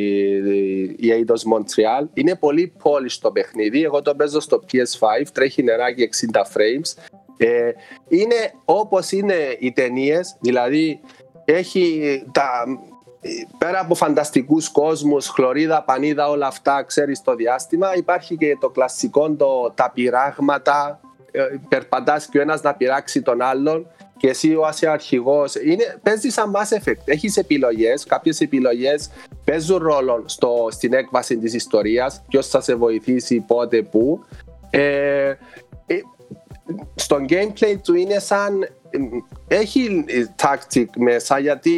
η 0.96 0.98
Eidos 1.00 1.52
Montreal. 1.52 2.06
Είναι 2.14 2.36
πολύ 2.36 2.72
polished 2.82 3.18
το 3.20 3.30
παιχνίδι. 3.30 3.82
Εγώ 3.82 4.02
το 4.02 4.14
παίζω 4.14 4.40
στο 4.40 4.64
PS5, 4.72 5.26
τρέχει 5.32 5.62
νεράκι 5.62 6.08
60 6.32 6.40
frames. 6.40 7.02
Ε, 7.38 7.70
είναι 8.08 8.52
όπως 8.64 9.12
είναι 9.12 9.56
οι 9.58 9.72
ταινίες, 9.72 10.36
δηλαδή 10.40 11.00
έχει 11.44 12.22
τα, 12.32 12.64
πέρα 13.58 13.80
από 13.80 13.94
φανταστικούς 13.94 14.68
κόσμους, 14.68 15.28
χλωρίδα, 15.28 15.82
πανίδα, 15.82 16.28
όλα 16.28 16.46
αυτά 16.46 16.82
ξέρεις 16.82 17.22
το 17.22 17.34
διάστημα 17.34 17.96
υπάρχει 17.96 18.36
και 18.36 18.56
το 18.60 18.68
κλασικό 18.68 19.30
το, 19.30 19.72
τα 19.74 19.90
πειράγματα 19.94 21.00
ε, 21.30 21.42
περπατάς 21.68 22.26
και 22.26 22.38
ο 22.38 22.40
ένας 22.40 22.62
να 22.62 22.74
πειράξει 22.74 23.22
τον 23.22 23.42
άλλον 23.42 23.86
και 24.16 24.28
εσύ 24.28 24.54
ο 24.54 24.68
είσαι 24.70 24.88
αρχηγός. 24.88 25.54
Είναι, 25.54 25.98
παίζεις 26.02 26.32
σαν 26.32 26.52
Mass 26.54 26.78
Effect. 26.78 27.00
Έχεις 27.04 27.36
επιλογές, 27.36 28.04
κάποιες 28.04 28.40
επιλογές 28.40 29.10
παίζουν 29.44 29.78
ρόλο 29.78 30.22
στο, 30.24 30.68
στην 30.70 30.92
έκβαση 30.92 31.38
της 31.38 31.54
ιστορίας 31.54 32.22
ποιος 32.28 32.48
θα 32.48 32.60
σε 32.60 32.74
βοηθήσει, 32.74 33.40
πότε, 33.46 33.82
πού. 33.82 34.24
Ε, 34.70 35.28
ε, 35.86 36.00
στο 36.94 37.16
gameplay 37.28 37.76
του 37.82 37.94
είναι 37.94 38.18
σαν 38.18 38.68
έχει 39.48 40.04
tactic 40.42 40.86
μέσα 40.98 41.38
γιατί 41.38 41.72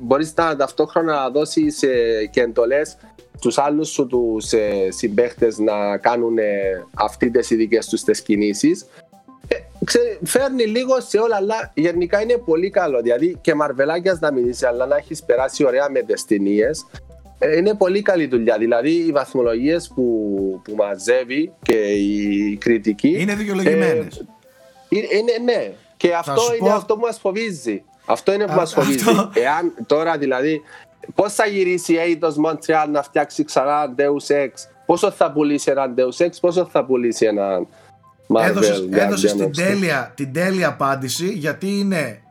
μπορείς 0.00 0.34
να 0.34 0.56
ταυτόχρονα 0.56 1.14
να 1.14 1.30
δώσεις 1.30 1.82
ε, 1.82 2.26
και 2.30 2.40
εντολές 2.40 2.96
τους 3.40 3.58
άλλους 3.58 3.88
σου 3.88 4.06
τους 4.06 4.52
ε, 4.52 4.90
συμπαίχτες 4.90 5.58
να 5.58 5.96
κάνουν 5.96 6.38
ε, 6.38 6.44
αυτοί 6.94 7.30
τις 7.30 7.50
ειδικές 7.50 7.86
τους 7.86 8.02
τις 8.02 8.22
κινήσεις. 8.22 8.86
Ε, 9.48 9.54
ξέ, 9.84 10.18
φέρνει 10.24 10.64
λίγο 10.64 11.00
σε 11.00 11.18
όλα 11.18 11.36
αλλά 11.36 11.72
γενικά 11.74 12.20
είναι 12.22 12.36
πολύ 12.36 12.70
καλό. 12.70 13.00
Δηλαδή 13.02 13.38
και 13.40 13.54
μαρβελάκιας 13.54 14.20
να 14.20 14.32
μην 14.32 14.48
είσαι 14.48 14.66
αλλά 14.66 14.86
να 14.86 14.96
έχεις 14.96 15.22
περάσει 15.22 15.64
ωραία 15.64 15.90
με 15.90 16.00
τις 16.02 16.24
ταινίες 16.24 16.86
ε, 16.92 17.09
είναι 17.58 17.74
πολύ 17.74 18.02
καλή 18.02 18.26
δουλειά. 18.26 18.58
Δηλαδή 18.58 18.90
οι 18.90 19.12
βαθμολογίες 19.12 19.92
που, 19.94 20.04
που 20.64 20.74
μαζεύει 20.74 21.52
και 21.62 21.74
η 21.76 22.56
κριτική 22.60 23.16
είναι 23.20 23.34
δικαιολογημένες 23.34 24.24
είναι, 24.88 25.06
είναι, 25.12 25.32
ναι. 25.44 25.72
Και 25.96 26.14
αυτό 26.14 26.40
σου 26.40 26.54
είναι 26.54 26.68
πω- 26.68 26.74
αυτό 26.76 26.94
που 26.94 27.00
μας 27.00 27.18
φοβίζει. 27.18 27.82
Αυτό 28.06 28.32
είναι 28.32 28.44
που 28.44 28.52
Α, 28.52 28.56
μας 28.56 28.72
φοβίζει. 28.72 29.08
αυτό- 29.08 29.30
Εάν 29.34 29.72
τώρα 29.86 30.18
δηλαδή, 30.18 30.60
πώς 31.14 31.34
θα 31.34 31.46
γυρίσει 31.46 31.92
η 31.92 31.96
Eidos 32.20 32.50
Montreal 32.50 32.88
να 32.92 33.02
φτιάξει 33.02 33.44
ξανά 33.44 33.94
Deus 33.96 34.34
Ex, 34.34 34.48
πόσο 34.86 35.10
θα 35.10 35.32
πουλήσει 35.32 35.70
έναν 35.70 35.94
Deus 35.96 36.24
Ex, 36.24 36.30
πόσο 36.40 36.68
θα 36.72 36.84
πουλήσει 36.84 37.26
έναν 37.26 37.66
Marvel. 38.36 38.42
έδωσες, 38.44 38.88
Guardian 38.90 38.96
έδωσες 38.98 39.32
την, 39.32 39.44
of 39.44 39.46
the- 39.46 39.52
τέλεια, 39.52 40.12
την 40.16 40.32
τέλεια 40.32 40.68
απάντηση 40.68 41.26
γιατί 41.28 41.78
είναι 41.78 42.22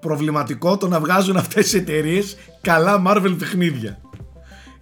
προβληματικό 0.00 0.76
το 0.76 0.88
να 0.88 1.00
βγάζουν 1.00 1.36
αυτές 1.36 1.72
οι 1.72 1.76
εταιρείες 1.76 2.36
καλά 2.60 3.02
Marvel 3.06 3.36
παιχνίδια. 3.38 3.98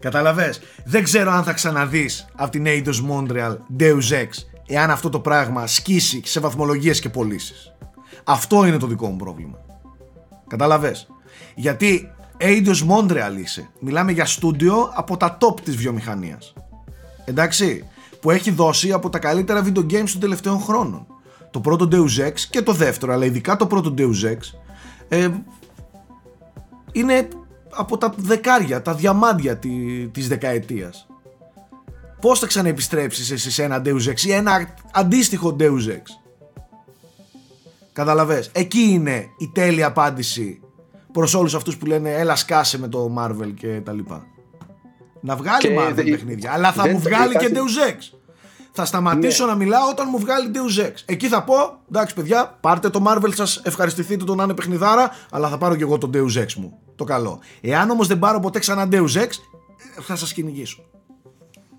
Καταλαβες; 0.04 0.60
Δεν 0.84 1.02
ξέρω 1.02 1.30
αν 1.30 1.44
θα 1.44 1.52
ξαναδείς 1.52 2.26
από 2.34 2.50
την 2.50 2.64
Eidos 2.66 3.10
Montreal 3.10 3.56
Deus 3.78 4.10
Ex 4.10 4.28
εάν 4.66 4.90
αυτό 4.90 5.08
το 5.08 5.20
πράγμα 5.20 5.66
σκίσει 5.66 6.20
σε 6.24 6.40
βαθμολογίες 6.40 7.00
και 7.00 7.08
πωλήσεις. 7.08 7.72
Αυτό 8.24 8.66
είναι 8.66 8.76
το 8.76 8.86
δικό 8.86 9.06
μου 9.06 9.16
πρόβλημα. 9.16 9.58
Καταλαβες; 10.46 11.06
Γιατί 11.54 12.12
Eidos 12.38 12.88
Montreal 12.88 13.38
είσαι. 13.42 13.68
Μιλάμε 13.80 14.12
για 14.12 14.26
στούντιο 14.26 14.90
από 14.94 15.16
τα 15.16 15.38
top 15.40 15.60
της 15.60 15.76
βιομηχανίας. 15.76 16.52
Εντάξει; 17.24 17.84
Που 18.20 18.30
έχει 18.30 18.50
δώσει 18.50 18.92
από 18.92 19.10
τα 19.10 19.18
καλύτερα 19.18 19.64
video 19.64 19.86
games 19.90 20.10
των 20.10 20.20
τελευταίων 20.20 20.60
χρόνων. 20.60 21.06
Το 21.50 21.60
πρώτο 21.60 21.88
Deus 21.92 22.26
Ex 22.26 22.34
και 22.50 22.62
το 22.62 22.72
δεύτερο, 22.72 23.12
αλλά 23.12 23.24
ειδικά 23.24 23.56
το 23.56 23.66
πρώτο 23.66 23.94
Deus 23.98 24.32
Ex, 24.32 24.38
ε, 25.08 25.28
είναι 26.92 27.28
από 27.76 27.98
τα 27.98 28.14
δεκάρια, 28.16 28.82
τα 28.82 28.94
διαμάντια 28.94 29.56
τη, 29.58 29.68
της 30.08 30.28
δεκαετίας. 30.28 31.06
Πώς 32.20 32.38
θα 32.38 32.46
ξαναεπιστρέψεις 32.46 33.30
εσύ 33.30 33.50
σε 33.50 33.62
ένα 33.62 33.82
Deus 33.84 34.08
Ex 34.08 34.20
ή 34.20 34.32
ένα 34.32 34.74
αντίστοιχο 34.92 35.56
Deus 35.60 35.88
Ex; 35.88 36.02
Καταλαβες. 37.92 38.50
Εκεί 38.52 38.80
είναι 38.80 39.26
η 39.38 39.50
τέλεια 39.54 39.86
απάντηση 39.86 40.60
προς 41.12 41.34
όλους 41.34 41.54
αυτούς 41.54 41.76
που 41.76 41.86
λένε 41.86 42.10
έλα 42.12 42.36
σκάσε 42.36 42.78
με 42.78 42.88
το 42.88 43.14
Marvel 43.18 43.52
και 43.56 43.80
τα 43.84 43.92
λοιπά. 43.92 44.26
Να 45.20 45.36
βγάλει 45.36 45.58
Και 45.58 45.76
Marvel 45.78 45.92
δε- 45.94 46.02
παιχνίδια, 46.02 46.52
αλλά 46.52 46.72
θα 46.72 46.82
δεν 46.82 46.92
μου 46.92 47.00
θα 47.02 47.08
βγάλει 47.10 47.36
και 47.36 47.44
υπάρχει- 47.46 47.74
Deus 47.76 47.90
Ex. 47.90 48.18
Θα 48.76 48.84
σταματήσω 48.84 49.46
να 49.46 49.54
μιλάω 49.54 49.88
όταν 49.90 50.06
μου 50.10 50.18
βγάλει 50.18 50.50
Deus 50.54 50.80
Ex. 50.86 50.92
Εκεί 51.04 51.28
θα 51.28 51.44
πω, 51.44 51.54
εντάξει 51.88 52.14
παιδιά, 52.14 52.56
πάρτε 52.60 52.90
το 52.90 53.02
Marvel 53.08 53.34
σας, 53.34 53.60
ευχαριστηθείτε 53.64 54.24
το 54.24 54.34
να 54.34 54.42
είναι 54.44 54.54
παιχνιδάρα, 54.54 55.10
αλλά 55.30 55.48
θα 55.48 55.58
πάρω 55.58 55.76
και 55.76 55.82
εγώ 55.82 55.98
το 55.98 56.10
Deus 56.14 56.42
Ex 56.42 56.52
μου. 56.54 56.78
Το 56.96 57.04
καλό. 57.04 57.40
Εάν 57.60 57.90
όμως 57.90 58.06
δεν 58.06 58.18
πάρω 58.18 58.40
ποτέ 58.40 58.58
ξανά 58.58 58.88
Deus 58.90 59.14
Ex, 59.16 59.28
ε, 59.98 60.00
θα 60.02 60.16
σας 60.16 60.32
κυνηγήσω. 60.32 60.84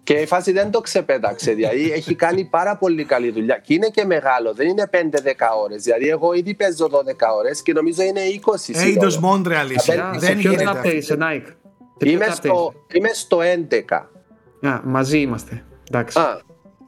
Και 0.03 0.13
η 0.13 0.25
φάση 0.25 0.51
δεν 0.51 0.71
το 0.71 0.81
ξεπέταξε. 0.81 1.51
Δηλαδή 1.51 1.91
έχει 1.91 2.15
κάνει 2.15 2.45
πάρα 2.45 2.77
πολύ 2.77 3.05
καλή 3.05 3.31
δουλειά. 3.31 3.57
Και 3.57 3.73
είναι 3.73 3.87
και 3.87 4.05
μεγάλο, 4.05 4.53
δεν 4.53 4.67
είναι 4.67 4.89
5-10 4.91 4.95
ώρες. 5.63 5.83
Δηλαδή, 5.83 6.07
εγώ 6.09 6.33
ήδη 6.33 6.53
παίζω 6.53 6.87
12 6.87 7.33
ώρες 7.37 7.61
και 7.61 7.73
νομίζω 7.73 8.03
είναι 8.03 8.21
20 8.21 8.71
Eidos 8.71 9.09
σύνολο. 9.11 9.41
Montreal 9.43 9.71
είσαι. 9.75 9.91
Απέναντι 9.91 10.19
Σε 10.19 10.25
Δεν 10.25 10.37
ποιο 10.37 10.49
γίνεται 10.49 10.69
chapter 10.71 10.75
αυτό. 10.75 10.89
είσαι, 10.91 11.17
Nike; 11.19 11.45
Σε 11.45 11.55
ποιο 11.97 12.11
Είμαι 12.11 12.25
chapter 12.29 12.33
στο, 12.33 12.73
είμαι 12.93 13.09
στο 13.13 13.37
11. 13.37 13.43
είσαι; 14.61 14.73
Α, 14.73 14.81
μαζί 14.83 15.19
είμαστε. 15.19 15.63
Εντάξει. 15.91 16.19
Α, 16.19 16.41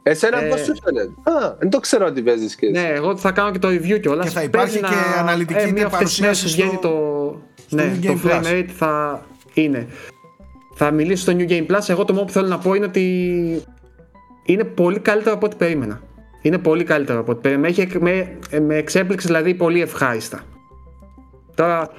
εσένα 0.09 0.43
Ε, 0.43 0.49
πώς 0.49 0.59
σου 0.59 0.73
φαίνεται; 0.83 1.11
Α, 1.23 1.55
δεν 1.59 1.69
το 1.69 1.79
ξέρω 1.79 2.05
ότι 2.05 2.21
παίζεις 2.21 2.55
και 2.55 2.65
εσύ. 2.65 2.81
Ναι, 2.81 2.87
εγώ 2.93 3.17
θα 3.17 3.31
κάνω 3.31 3.51
και 3.51 3.59
το 3.59 3.67
review 3.67 3.99
κιόλας. 4.01 4.25
Και 4.25 4.31
θα 4.31 4.43
υπάρχει 4.43 4.79
και 4.79 4.85
αναλυτική 5.19 5.71
μία 5.71 5.85
αυτές 5.85 6.09
τις 6.09 6.19
μέρες 6.19 6.37
παρουσίαση 6.39 6.47
βγαίνει 6.47 6.69
στο- 6.77 6.79
το, 6.79 7.41
στο 7.67 7.75
ναι, 7.75 7.91
New 8.01 8.05
το 8.05 8.13
Game 8.23 8.27
frame 8.27 8.43
Plus. 8.43 8.47
rate 8.51 8.69
θα 8.75 9.25
είναι. 9.53 9.87
Θα 10.75 10.91
μιλήσω 10.91 11.21
στο 11.21 11.33
New 11.37 11.49
Game 11.49 11.65
Plus. 11.71 11.79
Εγώ 11.89 12.05
το 12.05 12.13
μόνο 12.13 12.25
που 12.25 12.31
θέλω 12.31 12.47
να 12.47 12.57
πω 12.57 12.73
είναι 12.73 12.85
ότι 12.85 13.63
είναι 14.45 14.63
πολύ 14.63 14.99
καλύτερο 14.99 15.35
από 15.35 15.45
ό,τι 15.45 15.55
περίμενα. 15.55 16.01
Είναι 16.41 16.57
πολύ 16.57 16.83
καλύτερο 16.83 17.19
από 17.19 17.31
ό,τι 17.31 17.41
περίμενα. 17.41 17.73
Με, 17.75 17.83
έχει- 17.83 17.99
με, 18.01 18.37
με 18.59 18.75
εξέπληξε 18.75 19.27
δηλαδή 19.27 19.53
πολύ 19.53 19.81
ευχάριστα. 19.81 20.41
Τώρα, 21.55 21.89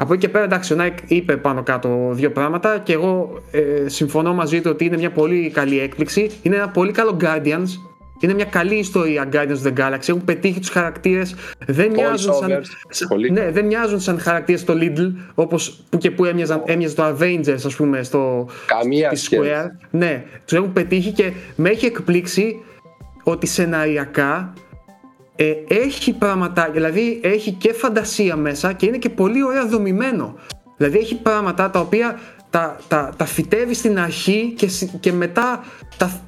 από 0.00 0.12
εκεί 0.12 0.22
και 0.22 0.28
πέρα, 0.28 0.44
εντάξει, 0.44 0.72
ο 0.72 0.76
Nike 0.80 0.98
είπε 1.06 1.36
πάνω 1.36 1.62
κάτω 1.62 2.08
δύο 2.12 2.30
πράγματα 2.30 2.78
και 2.78 2.92
εγώ 2.92 3.42
ε, 3.50 3.88
συμφωνώ 3.88 4.34
μαζί 4.34 4.60
του 4.60 4.70
ότι 4.72 4.84
είναι 4.84 4.96
μια 4.96 5.10
πολύ 5.10 5.50
καλή 5.50 5.80
έκπληξη. 5.80 6.30
Είναι 6.42 6.56
ένα 6.56 6.68
πολύ 6.68 6.92
καλό 6.92 7.16
Guardians. 7.20 7.66
Είναι 8.20 8.34
μια 8.34 8.44
καλή 8.44 8.74
ιστορία 8.74 9.28
Guardians 9.32 9.56
of 9.64 9.72
the 9.72 9.78
Galaxy. 9.78 10.08
Έχουν 10.08 10.24
πετύχει 10.24 10.60
τους 10.60 10.68
χαρακτήρες. 10.68 11.34
Δεν 11.66 11.90
μοιάζουν 11.90 12.34
σαν, 12.34 12.50
overs, 12.50 12.66
σαν- 12.88 13.08
πολύ. 13.08 13.30
ναι, 13.30 13.50
δεν 13.50 13.66
μοιάζουν 13.66 14.00
σαν 14.00 14.18
χαρακτήρες 14.20 14.60
στο 14.60 14.74
Lidl 14.80 15.12
όπως 15.34 15.84
που 15.90 15.98
και 15.98 16.10
που 16.10 16.24
έμοιαζαν, 16.24 16.62
έμοιαζε 16.66 16.94
το 16.94 17.16
Avengers, 17.18 17.60
ας 17.64 17.74
πούμε, 17.76 18.02
στο, 18.02 18.48
Καμία 18.66 19.08
τη 19.08 19.16
σχέση. 19.16 19.42
Square. 19.44 19.66
Ναι, 19.90 20.24
τους 20.46 20.58
έχουν 20.58 20.72
πετύχει 20.72 21.12
και 21.12 21.32
με 21.56 21.68
έχει 21.68 21.86
εκπλήξει 21.86 22.62
ότι 23.22 23.46
σεναριακά 23.46 24.52
ε, 25.40 25.54
έχει 25.68 26.12
πράγματα, 26.12 26.70
δηλαδή 26.72 27.20
έχει 27.22 27.52
και 27.52 27.72
φαντασία 27.72 28.36
μέσα 28.36 28.72
και 28.72 28.86
είναι 28.86 28.96
και 28.98 29.08
πολύ 29.08 29.44
ωραία 29.44 29.66
δομημένο. 29.66 30.34
Δηλαδή 30.76 30.98
έχει 30.98 31.14
πράγματα 31.20 31.70
τα 31.70 31.80
οποία 31.80 32.18
τα, 32.50 32.76
τα, 32.88 33.12
τα 33.16 33.24
φυτεύει 33.24 33.74
στην 33.74 33.98
αρχή 33.98 34.52
και, 34.56 34.68
συ- 34.68 34.96
και 35.00 35.12
μετά 35.12 35.64
τα 35.96 36.20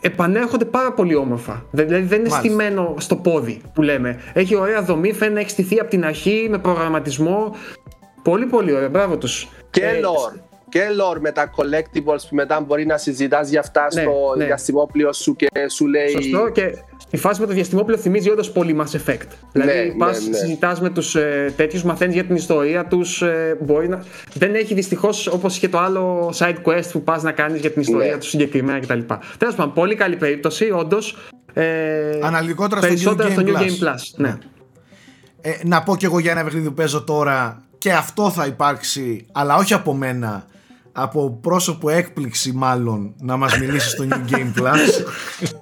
επανέρχονται 0.00 0.64
πάρα 0.64 0.92
πολύ 0.92 1.14
όμορφα. 1.14 1.66
Δηλαδή 1.70 1.92
δεν 1.94 2.02
είναι 2.02 2.16
Μάλιστα. 2.28 2.38
στημένο 2.38 2.94
στο 2.98 3.16
πόδι 3.16 3.60
που 3.74 3.82
λέμε. 3.82 4.20
Έχει 4.32 4.56
ωραία 4.56 4.82
δομή, 4.82 5.12
φαίνεται 5.12 5.34
να 5.34 5.40
έχει 5.40 5.50
στηθεί 5.50 5.78
από 5.80 5.90
την 5.90 6.04
αρχή 6.04 6.46
με 6.50 6.58
προγραμματισμό. 6.58 7.54
Πολύ 8.22 8.46
πολύ 8.46 8.72
ωραία, 8.72 8.88
μπράβο 8.88 9.18
τους. 9.18 9.48
Και 9.70 9.84
Ε, 9.84 10.00
lore. 10.00 10.40
Και 10.68 10.80
lore 11.00 11.20
με 11.20 11.32
τα 11.32 11.50
collectibles 11.56 12.20
που 12.28 12.34
μετά 12.34 12.60
μπορεί 12.60 12.86
να 12.86 12.96
συζητάς 12.96 13.48
για 13.50 13.60
αυτά 13.60 13.86
Ναι, 13.94 14.00
στο 14.00 14.10
ναι. 14.36 14.44
διαστημόπλαιο 14.44 15.12
σου 15.12 15.36
και 15.36 15.46
σου 15.70 15.86
λέει. 15.86 16.08
Σωστό 16.08 16.48
και 16.48 16.74
η 17.14 17.16
φάση 17.16 17.40
με 17.40 17.46
το 17.46 17.52
διαστημόπλαιο 17.52 17.98
θυμίζει 17.98 18.30
όντως 18.30 18.50
πολύ 18.50 18.76
Mass 18.80 18.96
Effect. 18.96 19.26
Δηλαδή 19.52 19.70
Ναι, 19.88 19.94
πας, 19.98 20.22
ναι, 20.22 20.28
ναι. 20.28 20.36
συζητάς 20.36 20.80
με 20.80 20.90
τους 20.90 21.14
ε, 21.14 21.52
τέτοιους, 21.56 21.82
μαθαίνεις 21.82 22.14
για 22.14 22.24
την 22.24 22.34
ιστορία 22.34 22.86
τους. 22.86 23.22
Ε, 23.22 23.56
μπορεί 23.60 23.88
να... 23.88 24.04
Δεν 24.34 24.54
έχει 24.54 24.74
δυστυχώς 24.74 25.26
όπως 25.26 25.56
είχε 25.56 25.68
το 25.68 25.78
άλλο 25.78 26.32
side 26.38 26.56
quest 26.64 26.84
που 26.92 27.02
πας 27.02 27.22
να 27.22 27.32
κάνεις 27.32 27.60
για 27.60 27.70
την 27.70 27.80
ιστορία 27.80 28.12
Ναι. 28.12 28.18
τους 28.18 28.28
συγκεκριμένα 28.28 28.78
κτλ. 28.80 28.98
Τέλος 29.38 29.54
πάντων, 29.54 29.72
πολύ 29.72 29.94
καλή 29.94 30.16
περίπτωση, 30.16 30.70
όντως. 30.70 31.16
Ε, 31.52 32.18
Αναλυτικότερα 32.22 32.80
στο 32.80 32.88
περισσότερα 32.88 33.28
New 33.28 33.32
στο 33.32 33.42
Game 33.42 33.46
New 33.46 33.56
Plus. 33.56 33.62
Game 33.62 33.88
Plus. 33.88 34.00
Ναι. 34.16 34.36
Ε, 35.40 35.50
να 35.64 35.82
πω 35.82 35.96
κι 35.96 36.04
εγώ 36.04 36.18
για 36.18 36.30
ένα 36.30 36.44
παιχνίδι 36.44 36.66
που 36.68 36.74
παίζω 36.74 37.02
τώρα 37.04 37.62
και 37.78 37.92
αυτό 37.92 38.30
θα 38.30 38.46
υπάρξει, 38.46 39.26
αλλά 39.32 39.56
όχι 39.56 39.74
από 39.74 39.94
μένα, 39.94 40.44
από 40.92 41.38
πρόσωπο 41.42 41.88
έκπληξη 41.90 42.52
μάλλον 42.52 43.14
να 43.20 43.36
μας 43.36 43.58
μιλήσει 43.58 43.88
στο 43.88 44.04
New 44.10 44.34
Game 44.34 44.60
Plus. 44.62 45.04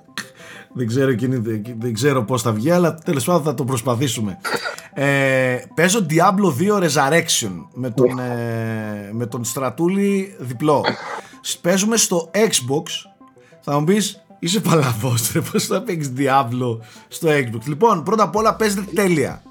δεν, 0.72 0.86
ξέρω, 0.86 1.10
εκείνη- 1.10 1.36
δεν, 1.36 1.62
δεν 1.78 1.94
ξέρω 1.94 2.24
πώς 2.24 2.42
θα 2.42 2.52
βγει, 2.52 2.70
αλλά 2.70 2.94
τέλος 2.94 3.24
πάντων 3.24 3.42
θα 3.42 3.54
το 3.54 3.64
προσπαθήσουμε. 3.64 4.38
Ε, 4.94 5.56
παίζω 5.74 6.06
Diablo 6.10 6.52
2 6.60 6.82
Resurrection 6.82 7.50
με 7.74 7.90
τον, 7.90 8.18
ε, 8.18 9.10
με 9.12 9.26
τον 9.26 9.44
Στρατούλη 9.44 10.34
διπλό. 10.38 10.84
Σ- 11.40 11.60
Παίζουμε 11.60 11.96
στο 11.96 12.30
Xbox. 12.34 13.10
Θα 13.60 13.78
μου 13.78 13.84
πεις, 13.84 14.24
είσαι 14.38 14.60
παλαβός 14.60 15.32
ρε, 15.32 15.40
πώς 15.40 15.66
θα 15.66 15.82
παίξεις 15.82 16.12
Diablo 16.16 16.78
στο 17.08 17.28
Xbox. 17.28 17.64
Λοιπόν, 17.66 18.02
πρώτα 18.02 18.22
απ' 18.22 18.36
όλα 18.36 18.54
παίζεται 18.54 18.84
τέλεια. 18.94 19.42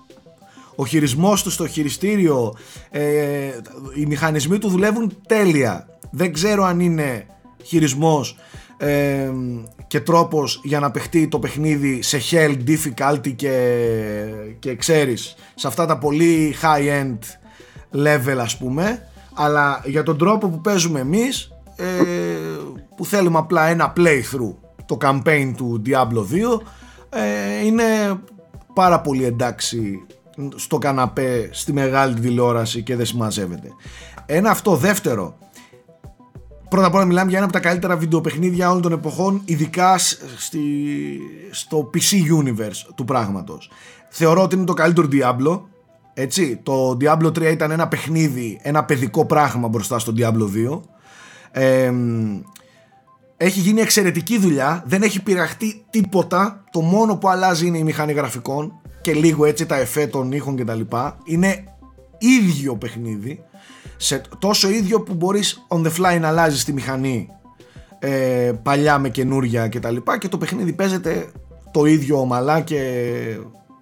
Ο 0.75 0.85
χειρισμός 0.85 1.43
του 1.43 1.49
στο 1.51 1.67
χειριστήριο, 1.67 2.53
ε, 2.89 3.01
οι 3.95 4.05
μηχανισμοί 4.05 4.57
του 4.57 4.69
δουλεύουν 4.69 5.17
τέλεια. 5.27 5.87
Δεν 6.11 6.33
ξέρω 6.33 6.63
αν 6.63 6.79
είναι 6.79 7.25
χειρισμός 7.63 8.35
ε, 8.81 9.31
και 9.87 9.99
τρόπος 9.99 10.61
για 10.63 10.79
να 10.79 10.91
παιχτεί 10.91 11.27
το 11.27 11.39
παιχνίδι 11.39 12.01
σε 12.01 12.19
hell 12.31 12.57
difficulty 12.67 13.33
και, 13.35 13.75
και 14.59 14.75
ξέρεις 14.75 15.35
σε 15.55 15.67
αυτά 15.67 15.85
τα 15.85 15.97
πολύ 15.97 16.55
high 16.61 17.03
end 17.03 17.17
level 18.05 18.37
ας 18.39 18.57
πούμε. 18.57 19.07
Αλλά 19.33 19.81
για 19.85 20.03
τον 20.03 20.17
τρόπο 20.17 20.47
που 20.47 20.61
παίζουμε 20.61 20.99
εμείς 20.99 21.51
ε, 21.75 21.83
που 22.95 23.05
θέλουμε 23.05 23.37
απλά 23.37 23.67
ένα 23.67 23.93
playthrough 23.97 24.55
το 24.85 24.97
campaign 25.01 25.53
του 25.57 25.81
Diablo 25.85 26.19
2 26.55 26.61
ε, 27.09 27.65
είναι 27.65 27.83
πάρα 28.73 29.01
πολύ 29.01 29.25
εντάξει 29.25 30.05
στο 30.55 30.77
καναπέ 30.77 31.49
στη 31.51 31.73
μεγάλη 31.73 32.19
τηλεόραση 32.19 32.83
και 32.83 32.95
δεν 32.95 33.05
συμμαζεύεται. 33.05 33.67
Ένα 34.25 34.49
αυτό 34.49 34.75
δεύτερο 34.75 35.37
Πρώτα 36.69 36.87
απ' 36.87 36.93
όλα 36.93 37.05
μιλάμε 37.05 37.29
για 37.29 37.37
ένα 37.37 37.47
από 37.47 37.55
τα 37.55 37.59
καλύτερα 37.61 37.97
βιντεοπαιχνίδια 37.97 38.69
όλων 38.69 38.81
των 38.81 38.91
εποχών, 38.91 39.41
ειδικά 39.45 39.97
σ- 39.97 40.21
στη, 40.37 40.59
στο 41.51 41.89
PC 41.93 42.41
universe 42.43 42.87
του 42.95 43.05
πράγματος. 43.05 43.71
Θεωρώ 44.09 44.41
ότι 44.41 44.55
είναι 44.55 44.65
το 44.65 44.73
καλύτερο 44.73 45.07
Diablo. 45.11 45.61
Έτσι, 46.13 46.59
το 46.63 46.97
Diablo 47.01 47.25
3 47.27 47.41
ήταν 47.41 47.71
ένα 47.71 47.87
παιχνίδι, 47.87 48.59
ένα 48.61 48.83
παιδικό 48.83 49.25
πράγμα 49.25 49.67
μπροστά 49.67 49.99
στο 49.99 50.13
Diablo 50.17 50.71
2. 50.71 50.81
Ε, 51.51 51.93
έχει 53.37 53.59
γίνει 53.59 53.81
εξαιρετική 53.81 54.37
δουλειά, 54.39 54.83
δεν 54.85 55.01
έχει 55.01 55.23
πειραχτεί 55.23 55.85
τίποτα. 55.89 56.63
Το 56.71 56.81
μόνο 56.81 57.15
που 57.17 57.29
αλλάζει 57.29 57.67
είναι 57.67 57.77
η 57.77 57.83
μηχανή 57.83 58.13
γραφικών 58.13 58.73
και 59.01 59.13
λίγο 59.13 59.45
έτσι 59.45 59.65
τα 59.65 59.75
εφέ 59.75 60.07
των 60.07 60.31
ήχων 60.31 60.55
κτλ. 60.55 60.81
Είναι 61.23 61.63
ίδιο 62.17 62.75
παιχνίδι 62.75 63.43
σε 64.01 64.21
τόσο 64.39 64.69
ίδιο 64.69 65.01
που 65.01 65.13
μπορείς 65.13 65.65
on 65.67 65.81
the 65.85 65.91
fly 65.97 66.19
να 66.19 66.27
αλλάζεις 66.27 66.63
τη 66.63 66.73
μηχανή 66.73 67.29
ε, 67.99 68.51
παλιά 68.63 68.99
με 68.99 69.09
καινούρια 69.09 69.67
και 69.67 69.79
τα 69.79 69.91
λοιπά 69.91 70.17
και 70.17 70.27
το 70.27 70.37
παιχνίδι 70.37 70.73
παίζεται 70.73 71.31
το 71.71 71.85
ίδιο 71.85 72.19
ομαλά 72.19 72.61
και 72.61 72.81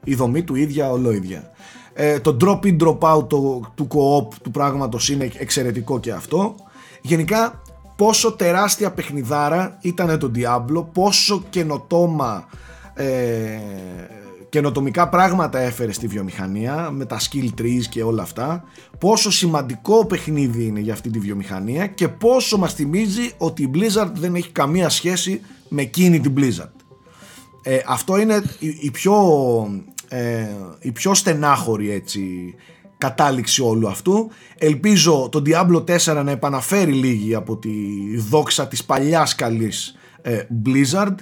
η 0.03 0.15
δομή 0.15 0.43
του 0.43 0.55
ίδια 0.55 0.91
ολόιδια 0.91 1.51
ε, 1.93 2.19
το 2.19 2.37
drop 2.41 2.59
in 2.65 2.77
drop 2.77 2.99
out 2.99 3.29
το, 3.29 3.61
του 3.75 3.87
co-op 3.93 4.33
του 4.41 4.51
πράγματος 4.51 5.09
είναι 5.09 5.31
εξαιρετικό 5.37 5.99
και 5.99 6.11
αυτό. 6.11 6.55
Γενικά 7.01 7.61
πόσο 7.95 8.31
τεράστια 8.31 8.91
παιχνιδάρα 8.91 9.77
ήταν 9.81 10.19
το 10.19 10.31
Diablo 10.35 10.85
πόσο 10.93 11.43
καινοτόμα 11.49 12.47
ε, 12.93 13.05
καινοτομικά 14.49 15.09
πράγματα 15.09 15.59
έφερε 15.59 15.91
στη 15.91 16.07
βιομηχανία 16.07 16.89
με 16.91 17.05
τα 17.05 17.19
skill 17.19 17.61
trees 17.61 17.83
και 17.89 18.03
όλα 18.03 18.21
αυτά. 18.21 18.63
Πόσο 18.99 19.31
σημαντικό 19.31 20.05
παιχνίδι 20.05 20.65
είναι 20.65 20.79
για 20.79 20.93
αυτή 20.93 21.09
τη 21.09 21.19
βιομηχανία 21.19 21.87
και 21.87 22.07
πόσο 22.07 22.57
μας 22.57 22.73
θυμίζει 22.73 23.31
ότι 23.37 23.63
η 23.63 23.71
Blizzard 23.73 24.11
δεν 24.13 24.35
έχει 24.35 24.49
καμία 24.51 24.89
σχέση 24.89 25.41
με 25.69 25.81
εκείνη 25.81 26.19
την 26.19 26.33
Blizzard. 26.37 26.71
Ε, 27.61 27.79
αυτό 27.87 28.17
είναι 28.17 28.41
η, 28.59 28.77
η 28.79 28.91
πιο 28.91 29.15
ε, 30.09 30.47
η 30.79 30.91
πιο 30.91 31.13
στενάχωρη 31.13 31.91
έτσι 31.91 32.55
κατάληξη 32.97 33.61
όλου 33.61 33.87
αυτού. 33.87 34.29
Ελπίζω 34.57 35.29
το 35.31 35.41
Diablo 35.45 35.83
4 35.97 36.21
να 36.23 36.31
επαναφέρει 36.31 36.91
λίγη 36.91 37.35
από 37.35 37.57
τη 37.57 37.69
δόξα 38.29 38.67
της 38.67 38.83
παλιάς 38.85 39.35
καλής 39.35 39.95
ε, 40.21 40.43
Blizzard 40.65 41.15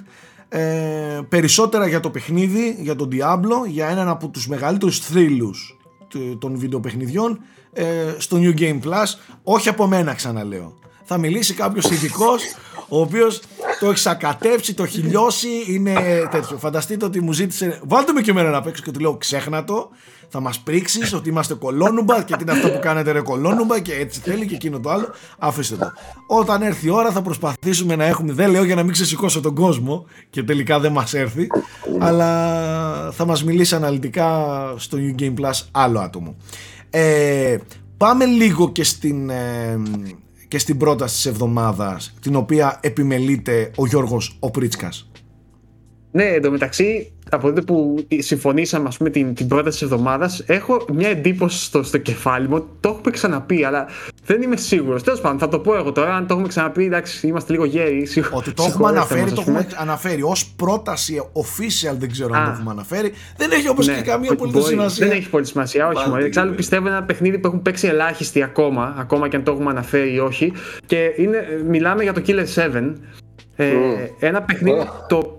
ε, 0.60 1.20
περισσότερα 1.28 1.86
για 1.86 2.00
το 2.00 2.10
παιχνίδι, 2.10 2.76
για 2.80 2.96
τον 2.96 3.08
Diablo, 3.12 3.66
για 3.68 3.88
έναν 3.88 4.08
από 4.08 4.28
τους 4.28 4.48
μεγαλύτερους 4.48 4.98
θρύλους 4.98 5.76
του- 6.08 6.38
των 6.40 6.58
βιντεοπαιχνιδιών 6.58 7.40
ε, 7.72 7.84
στο 8.18 8.38
New 8.40 8.60
Game 8.60 8.80
Plus, 8.84 9.04
όχι 9.42 9.68
από 9.68 9.86
μένα 9.86 10.14
ξαναλέω. 10.14 10.74
Θα 11.04 11.18
μιλήσει 11.18 11.54
κάποιος 11.54 11.90
ειδικός, 11.90 12.42
ο 12.88 13.00
οποίος 13.00 13.40
το 13.80 13.90
έχει 13.90 14.08
ακατέψει, 14.08 14.74
το 14.74 14.82
έχει 14.82 14.98
λιώσει, 14.98 15.48
είναι 15.66 15.94
τέτοιο. 16.30 16.56
Φανταστείτε 16.56 17.04
ότι 17.04 17.20
μου 17.20 17.32
ζήτησε, 17.32 17.80
βάλτε 17.84 18.12
με 18.12 18.20
και 18.20 18.30
εμένα 18.30 18.50
να 18.50 18.60
παίξω 18.62 18.82
και 18.82 18.90
του 18.90 19.00
λέω 19.00 19.16
ξέχνα 19.16 19.64
το, 19.64 19.90
θα 20.28 20.40
μας 20.40 20.60
πρίξεις 20.60 21.12
ότι 21.12 21.28
είμαστε 21.28 21.54
κολόνουμπα 21.54 22.22
και 22.22 22.36
τι 22.36 22.42
είναι 22.42 22.52
αυτό 22.52 22.68
που 22.68 22.78
κάνετε 22.78 23.10
ρε 23.10 23.20
κολόνουμπα 23.20 23.80
και 23.80 23.94
έτσι 23.94 24.20
θέλει 24.20 24.46
και 24.46 24.54
εκείνο 24.54 24.80
το 24.80 24.90
άλλο. 24.90 25.08
Αφήστε 25.38 25.76
το. 25.76 25.92
Όταν 26.26 26.62
έρθει 26.62 26.86
η 26.86 26.90
ώρα 26.90 27.10
θα 27.10 27.22
προσπαθήσουμε 27.22 27.96
να 27.96 28.04
έχουμε, 28.04 28.32
δεν 28.32 28.50
λέω 28.50 28.64
για 28.64 28.74
να 28.74 28.82
μην 28.82 28.92
ξεσηκώσω 28.92 29.40
τον 29.40 29.54
κόσμο 29.54 30.06
και 30.30 30.42
τελικά 30.42 30.80
δεν 30.80 30.92
μας 30.92 31.14
έρθει, 31.14 31.46
αλλά 31.98 33.10
θα 33.12 33.24
μας 33.24 33.44
μιλήσει 33.44 33.74
αναλυτικά 33.74 34.54
στο 34.76 34.98
New 35.00 35.22
Game 35.22 35.34
Plus 35.34 35.66
άλλο 35.70 35.98
άτομο. 35.98 36.36
Ε, 36.90 37.56
πάμε 37.96 38.24
λίγο 38.24 38.72
και 38.72 38.84
στην, 38.84 39.30
ε, 39.30 39.78
και 40.48 40.58
στην 40.58 40.76
πρόταση 40.76 41.14
της 41.14 41.26
εβδομάδας 41.26 42.14
την 42.20 42.36
οποία 42.36 42.78
επιμελείται 42.82 43.70
ο 43.76 43.86
Γιώργος 43.86 44.36
ο 44.40 44.50
Πρίτσκας. 44.50 45.10
Ναι, 46.10 46.24
εντωμεταξύ 46.24 47.12
από 47.30 47.46
τότε 47.46 47.60
που 47.60 48.06
συμφωνήσαμε 48.18 48.88
ας 48.88 48.96
πούμε, 48.96 49.10
την, 49.10 49.34
την 49.34 49.48
πρόταση 49.48 49.78
της 49.78 49.82
εβδομάδας, 49.82 50.42
έχω 50.46 50.84
μια 50.92 51.08
εντύπωση 51.08 51.64
στο, 51.64 51.82
στο 51.82 51.98
κεφάλι 51.98 52.48
μου. 52.48 52.66
Το 52.80 52.88
έχουμε 52.88 53.10
ξαναπεί, 53.10 53.64
αλλά 53.64 53.86
δεν 54.24 54.42
είμαι 54.42 54.56
σίγουρος. 54.56 55.02
Τέλος 55.02 55.20
πάντων, 55.20 55.38
θα 55.38 55.48
το 55.48 55.58
πω 55.58 55.76
εγώ 55.76 55.92
τώρα. 55.92 56.14
Αν 56.14 56.26
το 56.26 56.32
έχουμε 56.32 56.48
ξαναπεί, 56.48 56.84
εντάξει, 56.84 57.26
είμαστε 57.26 57.52
λίγο 57.52 57.64
γέροι. 57.64 58.08
Ότι 58.30 58.52
το 58.52 58.64
έχουμε 58.68 58.88
αναφέρει, 58.88 59.32
το 59.32 59.40
έχουμε 59.40 59.66
αναφέρει 59.76 60.22
ως 60.22 60.46
πρόταση 60.46 61.22
official, 61.32 61.94
δεν 61.98 62.10
ξέρω 62.10 62.34
αν 62.34 62.44
το 62.44 62.50
έχουμε 62.50 62.70
αναφέρει. 62.70 63.12
Δεν 63.36 63.50
έχει 63.50 63.68
όμω 63.68 63.82
ναι, 63.82 63.94
και 63.94 64.02
καμία 64.02 64.34
πολύ 64.34 64.62
σημασία. 64.62 65.06
Δεν 65.06 65.16
έχει 65.16 65.28
πολύ 65.30 65.46
σημασία, 65.46 65.88
όχι 65.88 66.08
μόνο. 66.08 66.24
Εξάλλου 66.24 66.54
πιστεύω 66.54 66.88
ένα 66.88 67.02
παιχνίδι 67.02 67.38
που 67.38 67.46
έχουν 67.46 67.62
παίξει 67.62 67.86
ελάχιστοι 67.86 68.42
ακόμα, 68.42 68.94
ακόμα 68.98 69.28
και 69.28 69.36
αν 69.36 69.42
το 69.44 69.52
έχουμε 69.52 69.70
αναφέρει 69.70 70.14
ή 70.14 70.18
όχι. 70.18 70.52
Και 70.86 71.12
είναι, 71.16 71.62
μιλάμε 71.68 72.02
για 72.02 72.12
το 72.12 72.22
Killer 72.26 72.44
7. 72.54 72.92
Ε, 73.56 73.74
ένα 74.18 74.42
παιχνίδι 74.42 74.88
το 75.08 75.35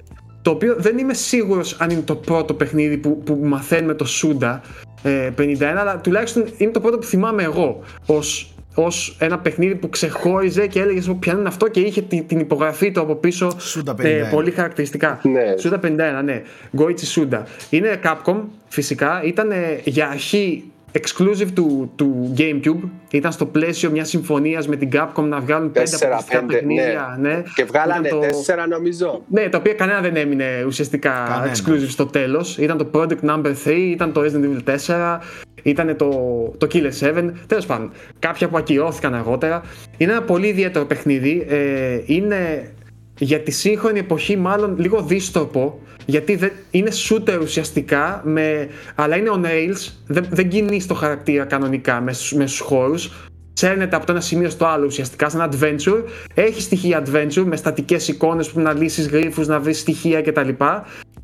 το 0.47 0.53
οποίο 0.53 0.75
δεν 0.77 0.97
είμαι 0.97 1.13
σίγουρος 1.13 1.75
αν 1.79 1.89
είναι 1.89 2.01
το 2.01 2.15
πρώτο 2.15 2.53
παιχνίδι 2.53 2.97
που, 2.97 3.17
που 3.23 3.39
μαθαίνουμε 3.43 3.93
το 3.93 4.05
Σούντα 4.05 4.61
ε, 5.03 5.29
51 5.37 5.63
αλλά 5.63 5.97
τουλάχιστον 5.97 6.45
είναι 6.57 6.71
το 6.71 6.79
πρώτο 6.79 6.97
που 6.97 7.05
θυμάμαι 7.05 7.43
εγώ 7.43 7.79
ως, 8.05 8.53
ως 8.75 9.15
ένα 9.19 9.39
παιχνίδι 9.39 9.75
που 9.75 9.89
ξεχώριζε 9.89 10.67
και 10.67 10.79
έλεγε 10.79 11.13
ποια 11.13 11.33
είναι 11.33 11.47
αυτό 11.47 11.67
και 11.67 11.79
είχε 11.79 12.01
την, 12.01 12.27
την 12.27 12.39
υπογραφή 12.39 12.91
του 12.91 13.01
από 13.01 13.15
πίσω 13.15 13.57
ε, 13.97 14.27
πολύ 14.31 14.51
χαρακτηριστικά. 14.51 15.19
Ναι. 15.23 15.57
Σούντα 15.57 15.79
51 15.83 16.23
ναι. 16.23 16.41
Goichi 16.77 17.05
Σούντα. 17.05 17.47
Είναι 17.69 17.99
Capcom 18.03 18.41
φυσικά. 18.67 19.21
Ήταν 19.23 19.51
για 19.83 20.07
αρχή 20.07 20.71
exclusive 20.99 21.47
του, 21.53 21.91
του 21.95 22.33
GameCube. 22.37 22.89
Ήταν 23.11 23.31
στο 23.31 23.45
πλαίσιο 23.45 23.91
μιας 23.91 24.09
συμφωνίας 24.09 24.67
με 24.67 24.75
την 24.75 24.89
Capcom 24.93 25.23
να 25.23 25.39
βγάλουν 25.39 25.71
πέντε 25.71 25.95
αποκλειστικά 25.95 26.43
παιχνίδια. 26.43 27.17
Ναι. 27.19 27.29
Ναι. 27.29 27.43
Και 27.55 27.63
βγάλανε 27.63 28.09
το... 28.09 28.19
τέσσερα 28.19 28.67
νομίζω. 28.67 29.21
Ναι, 29.27 29.49
τα 29.49 29.57
οποία 29.57 29.73
κανένα 29.73 30.01
δεν 30.01 30.15
έμεινε 30.15 30.63
ουσιαστικά 30.67 31.25
κανένα. 31.29 31.53
exclusive 31.55 31.89
στο 31.89 32.05
τέλος. 32.05 32.57
Ήταν 32.57 32.77
το 32.77 32.89
Project 32.93 33.29
Number 33.29 33.53
3, 33.65 33.67
ήταν 33.67 34.11
το 34.11 34.21
Resident 34.21 34.67
Evil 34.67 34.77
4, 34.87 35.17
ήταν 35.63 35.95
το, 35.97 36.09
το 36.57 36.67
Killer 36.73 36.91
7. 36.99 37.31
Τέλος 37.47 37.65
πάντων, 37.65 37.91
κάποια 38.19 38.47
που 38.47 38.57
ακυρώθηκαν 38.57 39.13
αργότερα. 39.13 39.61
Είναι 39.97 40.11
ένα 40.11 40.21
πολύ 40.21 40.47
ιδιαίτερο 40.47 40.85
παιχνίδι. 40.85 41.45
Ε, 41.49 42.01
είναι 42.05 42.71
για 43.19 43.39
τη 43.39 43.51
σύγχρονη 43.51 43.99
εποχή 43.99 44.37
μάλλον 44.37 44.75
λίγο 44.79 45.01
δίστοπο 45.01 45.79
γιατί 46.09 46.35
δεν, 46.35 46.51
είναι 46.71 46.91
shooter 47.09 47.39
ουσιαστικά 47.41 48.21
με, 48.25 48.67
αλλά 48.95 49.15
είναι 49.15 49.29
on 49.33 49.45
rails 49.45 49.91
δεν, 50.07 50.27
δεν 50.29 50.49
κινείς 50.49 50.87
το 50.87 50.93
χαρακτήρα 50.93 51.45
κανονικά 51.45 52.01
με, 52.01 52.13
με 52.33 52.47
στους 52.47 52.59
χώρους. 52.59 53.11
Σέρνεται 53.53 53.95
από 53.95 54.05
το 54.05 54.11
ένα 54.11 54.21
σημείο 54.21 54.49
στο 54.49 54.65
άλλο 54.65 54.85
ουσιαστικά 54.85 55.29
σαν 55.29 55.51
adventure. 55.51 56.03
Έχει 56.33 56.61
στοιχεία 56.61 57.03
adventure 57.05 57.43
με 57.45 57.55
στατικές 57.55 58.07
εικόνες 58.07 58.49
που 58.51 58.59
να 58.59 58.73
λύσεις 58.73 59.07
γρίφους, 59.07 59.47
να 59.47 59.59
βρεις 59.59 59.79
στοιχεία 59.79 60.21
κτλ. 60.21 60.49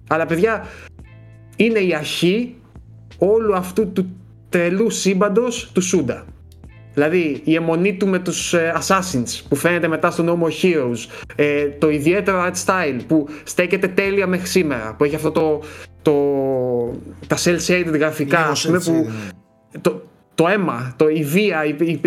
Αλλά 0.08 0.26
παιδιά 0.26 0.66
είναι 1.56 1.80
η 1.80 1.96
αρχή 1.96 2.56
όλου 3.18 3.56
αυτού 3.56 3.92
του 3.92 4.16
τρελού 4.50 4.90
σύμπαντος 4.90 5.72
του 5.74 5.82
Σούντα 5.82 6.26
Δηλαδή 6.94 7.42
η 7.44 7.56
αιμονή 7.56 7.94
του 7.94 8.08
με 8.08 8.20
τους 8.20 8.54
ε, 8.54 8.74
Assassins 8.80 9.42
που 9.50 9.56
φαίνεται 9.56 9.88
μετά 9.88 10.12
στο 10.12 10.24
No 10.28 10.44
More 10.44 10.64
Heroes 10.64 11.26
ε, 11.36 11.66
το 11.66 11.90
ιδιαίτερο 11.90 12.46
art 12.46 12.66
style 12.66 13.00
που 13.08 13.28
στέκεται 13.44 13.88
τέλεια 13.88 14.28
μέχρι 14.28 14.48
σήμερα 14.48 14.96
που 14.98 15.04
έχει 15.04 15.16
αυτό 15.16 15.32
το, 15.32 15.62
το 16.02 16.14
τα 17.28 17.38
cell 17.44 17.58
shaded 17.68 17.94
γραφικά 17.94 18.52
που, 18.64 18.92
ναι. 18.92 19.80
το, 19.82 20.02
το 20.36 20.48
αίμα, 20.48 20.94
το, 20.98 21.08
η 21.08 21.24
βία, 21.24 21.66
η, 21.66 21.76
η, 21.80 22.02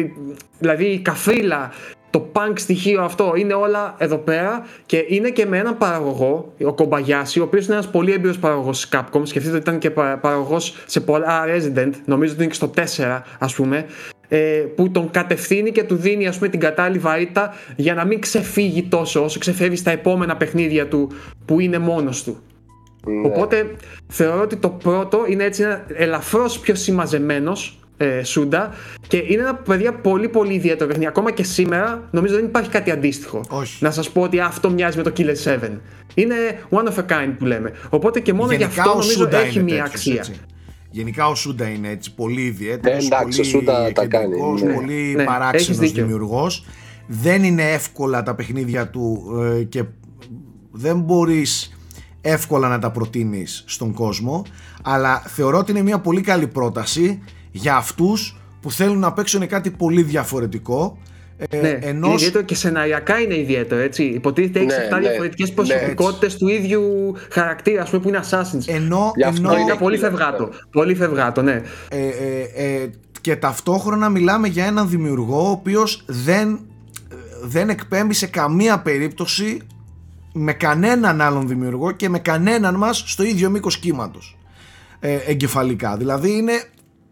δηλαδή 0.58 0.84
η 0.84 0.98
καφρίλα 0.98 1.70
το 2.10 2.30
punk 2.32 2.52
στοιχείο 2.54 3.02
αυτό 3.02 3.32
είναι 3.36 3.54
όλα 3.54 3.94
εδώ 3.98 4.16
πέρα 4.18 4.66
και 4.86 5.04
είναι 5.08 5.30
και 5.30 5.46
με 5.46 5.58
έναν 5.58 5.78
παραγωγό, 5.78 6.52
ο 6.64 6.72
Κομπαγιάση, 6.72 7.40
ο 7.40 7.42
οποίος 7.42 7.64
είναι 7.66 7.74
ένας 7.74 7.90
πολύ 7.90 8.12
έμπειρος 8.12 8.38
παραγωγός 8.38 8.80
της 8.80 8.88
Capcom. 8.92 9.20
Σκεφτείτε 9.22 9.56
ότι 9.56 9.62
ήταν 9.68 9.78
και 9.78 9.90
παραγωγός 9.90 10.76
σε 10.86 11.00
πολλά 11.00 11.44
Resident, 11.46 11.90
νομίζω 12.04 12.32
ότι 12.32 12.42
είναι 12.42 12.52
και 12.52 12.54
στο 12.54 12.70
4, 12.76 13.22
ας 13.38 13.54
πούμε. 13.54 13.86
Ε, 14.28 14.38
που 14.74 14.90
τον 14.90 15.10
κατευθύνει 15.10 15.70
και 15.72 15.82
του 15.82 15.96
δίνει 15.96 16.26
ας 16.26 16.36
πούμε 16.36 16.48
την 16.48 16.60
κατάλληλη 16.60 16.98
βαρύτητα 16.98 17.54
για 17.76 17.94
να 17.94 18.04
μην 18.04 18.20
ξεφύγει 18.20 18.82
τόσο 18.82 19.24
όσο 19.24 19.38
ξεφεύγει 19.38 19.76
στα 19.76 19.90
επόμενα 19.90 20.36
παιχνίδια 20.36 20.88
του 20.88 21.10
που 21.44 21.60
είναι 21.60 21.78
μόνος 21.78 22.22
του. 22.22 22.36
Ναι. 23.06 23.26
Οπότε 23.26 23.70
θεωρώ 24.08 24.42
ότι 24.42 24.56
το 24.56 24.68
πρώτο 24.68 25.24
είναι 25.28 25.44
έτσι 25.44 25.62
ένα 25.62 25.84
ελαφρώς 25.94 26.58
πιο 26.58 26.74
συμμαζεμένος 26.74 27.78
ε, 27.96 28.22
Σούντα 28.22 28.74
και 29.08 29.16
είναι 29.16 29.42
ένα 29.42 29.54
παιδιά 29.54 29.92
πολύ 29.92 30.28
πολύ 30.28 30.54
ιδιαίτερο 30.54 30.86
παιχνίδι. 30.86 31.08
Ακόμα 31.08 31.30
και 31.30 31.42
σήμερα 31.42 32.08
νομίζω 32.10 32.34
δεν 32.34 32.44
υπάρχει 32.44 32.70
κάτι 32.70 32.90
αντίστοιχο. 32.90 33.40
Όχι. 33.48 33.84
Να 33.84 33.90
σας 33.90 34.10
πω 34.10 34.22
ότι 34.22 34.40
αυτό 34.40 34.70
μοιάζει 34.70 34.96
με 34.96 35.02
το 35.02 35.12
Killer 35.16 35.34
7. 35.44 35.58
Είναι 36.14 36.34
one 36.70 36.84
of 36.84 36.94
a 36.94 37.12
kind 37.12 37.34
που 37.38 37.44
λέμε. 37.44 37.72
Οπότε 37.88 38.20
και 38.20 38.32
μόνο 38.32 38.52
γι' 38.52 38.64
αυτό 38.64 38.90
νομίζω 38.90 39.28
έχει 39.32 39.62
μια 39.62 39.84
αξία. 39.84 40.14
Έτσι. 40.14 40.40
Γενικά 40.96 41.28
ο 41.28 41.34
Σούντα 41.34 41.68
είναι 41.68 41.88
έτσι 41.88 42.14
πολύ 42.14 42.42
ιδιαίτερος. 42.42 43.04
Ε, 43.04 43.06
εντάξει, 43.06 43.24
πολύ 43.24 43.40
ο 43.40 43.44
Σούντα 43.44 43.92
τα 43.92 44.06
κάνει. 44.06 44.40
Ναι. 44.62 44.74
Πολύ 44.74 45.14
ναι, 45.16 45.24
παράξενος 45.24 45.92
δημιουργός. 45.92 46.64
Δεν 47.06 47.44
είναι 47.44 47.62
εύκολα 47.62 48.22
τα 48.22 48.34
παιχνίδια 48.34 48.88
του 48.88 49.24
ε, 49.58 49.62
και 49.62 49.84
δεν 50.70 51.00
μπορείς 51.00 51.78
εύκολα 52.20 52.68
να 52.68 52.78
τα 52.78 52.90
προτείνεις 52.90 53.64
στον 53.66 53.92
κόσμο 53.92 54.44
αλλά 54.82 55.18
θεωρώ 55.18 55.58
ότι 55.58 55.70
είναι 55.70 55.82
μια 55.82 55.98
πολύ 55.98 56.20
καλή 56.20 56.46
πρόταση 56.46 57.22
για 57.50 57.76
αυτούς 57.76 58.40
που 58.60 58.70
θέλουν 58.70 58.98
να 58.98 59.12
παίξουν 59.12 59.46
κάτι 59.46 59.70
πολύ 59.70 60.02
διαφορετικό 60.02 60.98
ε, 60.98 61.10
ναι, 61.60 61.78
ενός... 61.80 62.08
είναι 62.08 62.14
ιδιαίτερο 62.14 62.44
και 62.44 62.54
σεναριακά 62.54 63.20
είναι 63.20 63.38
ιδιαίτερο 63.38 63.80
έτσι. 63.80 64.02
Υποτίθεται 64.02 64.58
έχει 64.58 64.66
ναι, 64.66 64.88
7 64.90 64.92
ναι, 64.92 64.98
διαφορετικές 65.08 65.48
ναι, 65.48 65.54
προσωπικότητες 65.54 66.36
του 66.36 66.48
ίδιου 66.48 67.14
χαρακτήρα 67.30 67.82
ας 67.82 67.90
πούμε 67.90 68.02
που 68.02 68.08
είναι 68.08 68.20
Assassins 68.30 68.66
ενώ, 68.66 69.12
ενώ 69.36 69.56
είναι 69.56 69.74
πολύ 69.74 69.98
φευγάτο, 69.98 70.48
πολύ 70.70 70.94
φευγάτο 70.94 71.42
ναι. 71.42 71.62
Ε, 71.88 71.98
ε, 71.98 72.80
ε, 72.82 72.90
και 73.20 73.36
ταυτόχρονα 73.36 74.08
μιλάμε 74.08 74.48
για 74.48 74.64
έναν 74.64 74.88
δημιουργό 74.88 75.46
ο 75.46 75.50
οποίος 75.50 76.04
δεν, 76.06 76.60
δεν 77.42 77.68
εκπέμπει 77.68 78.14
σε 78.14 78.26
καμία 78.26 78.80
περίπτωση 78.80 79.58
με 80.32 80.52
κανέναν 80.52 81.20
άλλον 81.20 81.48
δημιουργό 81.48 81.90
και 81.90 82.08
με 82.08 82.18
κανέναν 82.18 82.74
μας 82.74 83.04
στο 83.06 83.22
ίδιο 83.22 83.50
μήκος 83.50 83.78
κύματος 83.78 84.38
ε, 85.00 85.18
εγκεφαλικά 85.26 85.96
δηλαδή 85.96 86.36
είναι 86.36 86.62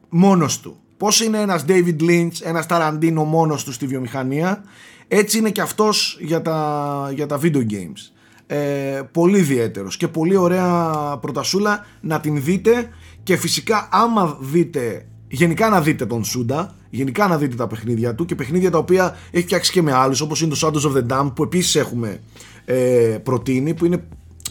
μόνος 0.09 0.61
του. 0.61 0.79
Πώς 1.05 1.21
είναι 1.21 1.41
ένας 1.41 1.65
David 1.69 2.01
Lynch, 2.01 2.33
ένας 2.43 2.67
Tarantino 2.69 3.25
μόνος 3.27 3.65
του 3.65 3.73
στη 3.73 3.87
βιομηχανία, 3.87 4.65
έτσι 5.09 5.39
είναι 5.39 5.51
και 5.51 5.61
αυτός 5.61 6.19
για 6.21 6.43
τα, 6.43 7.11
για 7.15 7.27
τα 7.27 7.41
video 7.43 7.67
games. 7.71 8.13
Ε, 8.47 9.03
πολύ 9.13 9.39
ιδιαίτερος 9.39 9.97
και 9.97 10.09
πολύ 10.09 10.37
ωραία 10.37 10.77
πρωτασούλα 11.21 11.87
να 12.01 12.21
την 12.21 12.43
δείτε 12.43 12.89
και 13.23 13.37
φυσικά 13.37 13.89
άμα 13.93 14.39
δείτε 14.41 15.07
γενικά 15.29 15.69
να 15.69 15.81
δείτε 15.81 16.07
τον 16.07 16.25
Σούντα 16.25 16.75
γενικά 16.91 17.27
να 17.27 17.39
δείτε 17.39 17.57
τα 17.57 17.67
παιχνίδια 17.67 18.15
του 18.15 18.25
και 18.25 18.35
παιχνίδια 18.35 18.71
τα 18.71 18.79
οποία 18.79 19.17
έχει 19.31 19.45
φτιάξει 19.45 19.73
και 19.73 19.83
με 19.83 19.93
άλλους 19.93 20.21
όπως 20.21 20.41
είναι 20.41 20.55
το 20.55 20.67
Shadows 20.67 20.91
of 20.91 20.97
the 20.97 21.07
Dam 21.13 21.33
που 21.35 21.43
επίσης 21.43 21.75
έχουμε 21.75 22.21
ε, 22.65 22.75
προτείνει 23.23 23.75
που 23.75 23.85
είναι 23.85 24.05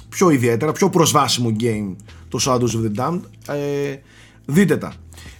πιο 0.09 0.29
ιδιαίτερα, 0.29 0.71
πιο 0.71 0.89
προσβάσιμο 0.89 1.55
game 1.59 1.95
το 2.27 2.39
Shadows 2.45 2.59
of 2.59 2.91
the 2.91 2.99
Damned 2.99 3.21
ε, 3.47 3.95
δείτε 4.45 4.77
τα 4.77 4.93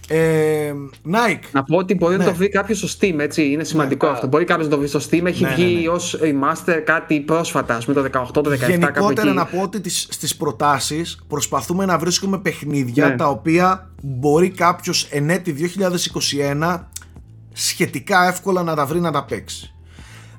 ε, 0.08 0.72
Nike. 1.06 1.44
Να 1.52 1.62
πω 1.62 1.76
ότι 1.76 1.94
μπορεί 1.94 2.16
ναι. 2.16 2.24
να 2.24 2.30
το 2.30 2.36
βρει 2.36 2.48
κάποιος 2.48 2.78
στο 2.78 2.88
Steam, 3.00 3.18
έτσι. 3.18 3.50
Είναι 3.50 3.64
σημαντικό 3.64 4.06
ναι, 4.06 4.12
αυτό. 4.12 4.26
Μπορεί 4.26 4.44
κάποιος 4.44 4.66
να 4.66 4.72
το 4.72 4.78
βρει 4.78 4.88
στο 4.88 5.00
Steam. 5.10 5.24
Έχει 5.24 5.42
ναι, 5.42 5.54
βγει 5.54 5.74
ναι, 5.74 5.80
ναι. 5.80 5.88
ω 5.88 5.98
remaster 6.20 6.82
κάτι 6.84 7.20
πρόσφατα, 7.20 7.74
ας 7.76 7.84
πούμε 7.84 8.08
το 8.08 8.20
18, 8.20 8.42
το 8.42 8.50
17. 8.50 8.68
Γενικότερα 8.68 9.32
να 9.32 9.44
πω 9.44 9.60
ότι 9.62 9.90
στις 9.90 10.36
προτάσεις 10.36 11.24
προσπαθούμε 11.28 11.84
να 11.84 11.98
βρίσκουμε 11.98 12.38
παιχνίδια 12.38 13.08
ναι. 13.08 13.16
τα 13.16 13.28
οποία 13.28 13.90
μπορεί 14.02 14.50
κάποιος 14.50 15.08
εν 15.10 15.30
έτη 15.30 15.72
2021 16.60 16.80
σχετικά 17.52 18.28
εύκολα 18.28 18.62
να 18.62 18.74
τα 18.74 18.86
βρει 18.86 19.00
να 19.00 19.12
τα 19.12 19.24
παίξει 19.24 19.73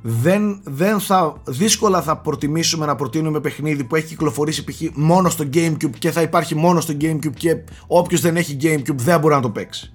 δεν, 0.07 0.59
δεν 0.63 0.99
θα, 0.99 1.41
δύσκολα 1.43 2.01
θα 2.01 2.17
προτιμήσουμε 2.17 2.85
να 2.85 2.95
προτείνουμε 2.95 3.39
παιχνίδι 3.39 3.83
που 3.83 3.95
έχει 3.95 4.05
κυκλοφορήσει 4.07 4.63
π.χ. 4.63 4.81
μόνο 4.93 5.29
στο 5.29 5.43
Gamecube 5.53 5.95
και 5.99 6.11
θα 6.11 6.21
υπάρχει 6.21 6.55
μόνο 6.55 6.79
στο 6.79 6.93
Gamecube 7.01 7.33
και 7.35 7.57
όποιος 7.87 8.21
δεν 8.21 8.35
έχει 8.35 8.57
Gamecube 8.61 8.95
δεν 8.95 9.19
μπορεί 9.19 9.33
να 9.33 9.41
το 9.41 9.49
παίξει. 9.49 9.93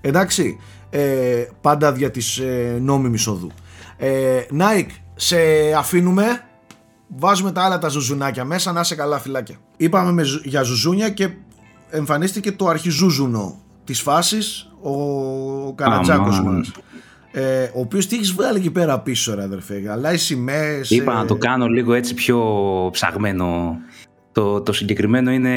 Εντάξει, 0.00 0.58
ε, 0.90 1.46
πάντα 1.60 1.92
δια 1.92 2.10
της 2.10 2.38
ε, 2.38 2.78
νόμιμης 2.80 3.26
οδού. 3.26 3.50
Ε, 3.96 4.40
Nike, 4.58 4.90
σε 5.14 5.36
αφήνουμε. 5.76 6.24
βάζουμε 7.08 7.52
τα 7.52 7.62
άλλα 7.64 7.78
τα 7.78 7.88
ζουζουνάκια 7.88 8.44
μέσα, 8.44 8.72
να 8.72 8.80
είσαι 8.80 8.94
καλά 8.94 9.18
φυλάκια. 9.18 9.56
Είπαμε 9.76 10.12
με, 10.12 10.22
για 10.44 10.62
ζουζούνια 10.62 11.10
και 11.10 11.30
εμφανίστηκε 11.90 12.52
το 12.52 12.66
αρχιζούζουνο 12.66 13.58
της 13.84 14.00
φάσης, 14.00 14.70
ο, 14.82 14.90
ο 15.66 15.72
Καρατζάκος 15.74 16.40
μας. 16.40 16.72
Ε, 17.36 17.62
ο 17.74 17.80
οποίος 17.80 18.06
τι 18.06 18.14
έχεις 18.14 18.32
βγάλει 18.32 18.58
εκεί 18.58 18.70
πέρα 18.70 19.00
πίσω, 19.00 19.34
ρε 19.34 19.42
αδερφέ. 19.42 19.82
Αλλά 19.90 20.12
οι 20.12 20.16
σημαίες. 20.16 20.90
Είπα 20.90 21.12
ε... 21.12 21.14
να 21.14 21.24
το 21.24 21.36
κάνω 21.36 21.66
λίγο 21.66 21.94
έτσι 21.94 22.14
πιο 22.14 22.38
ψαγμένο. 22.92 23.76
Το, 24.32 24.60
το 24.60 24.72
συγκεκριμένο 24.72 25.30
είναι 25.30 25.52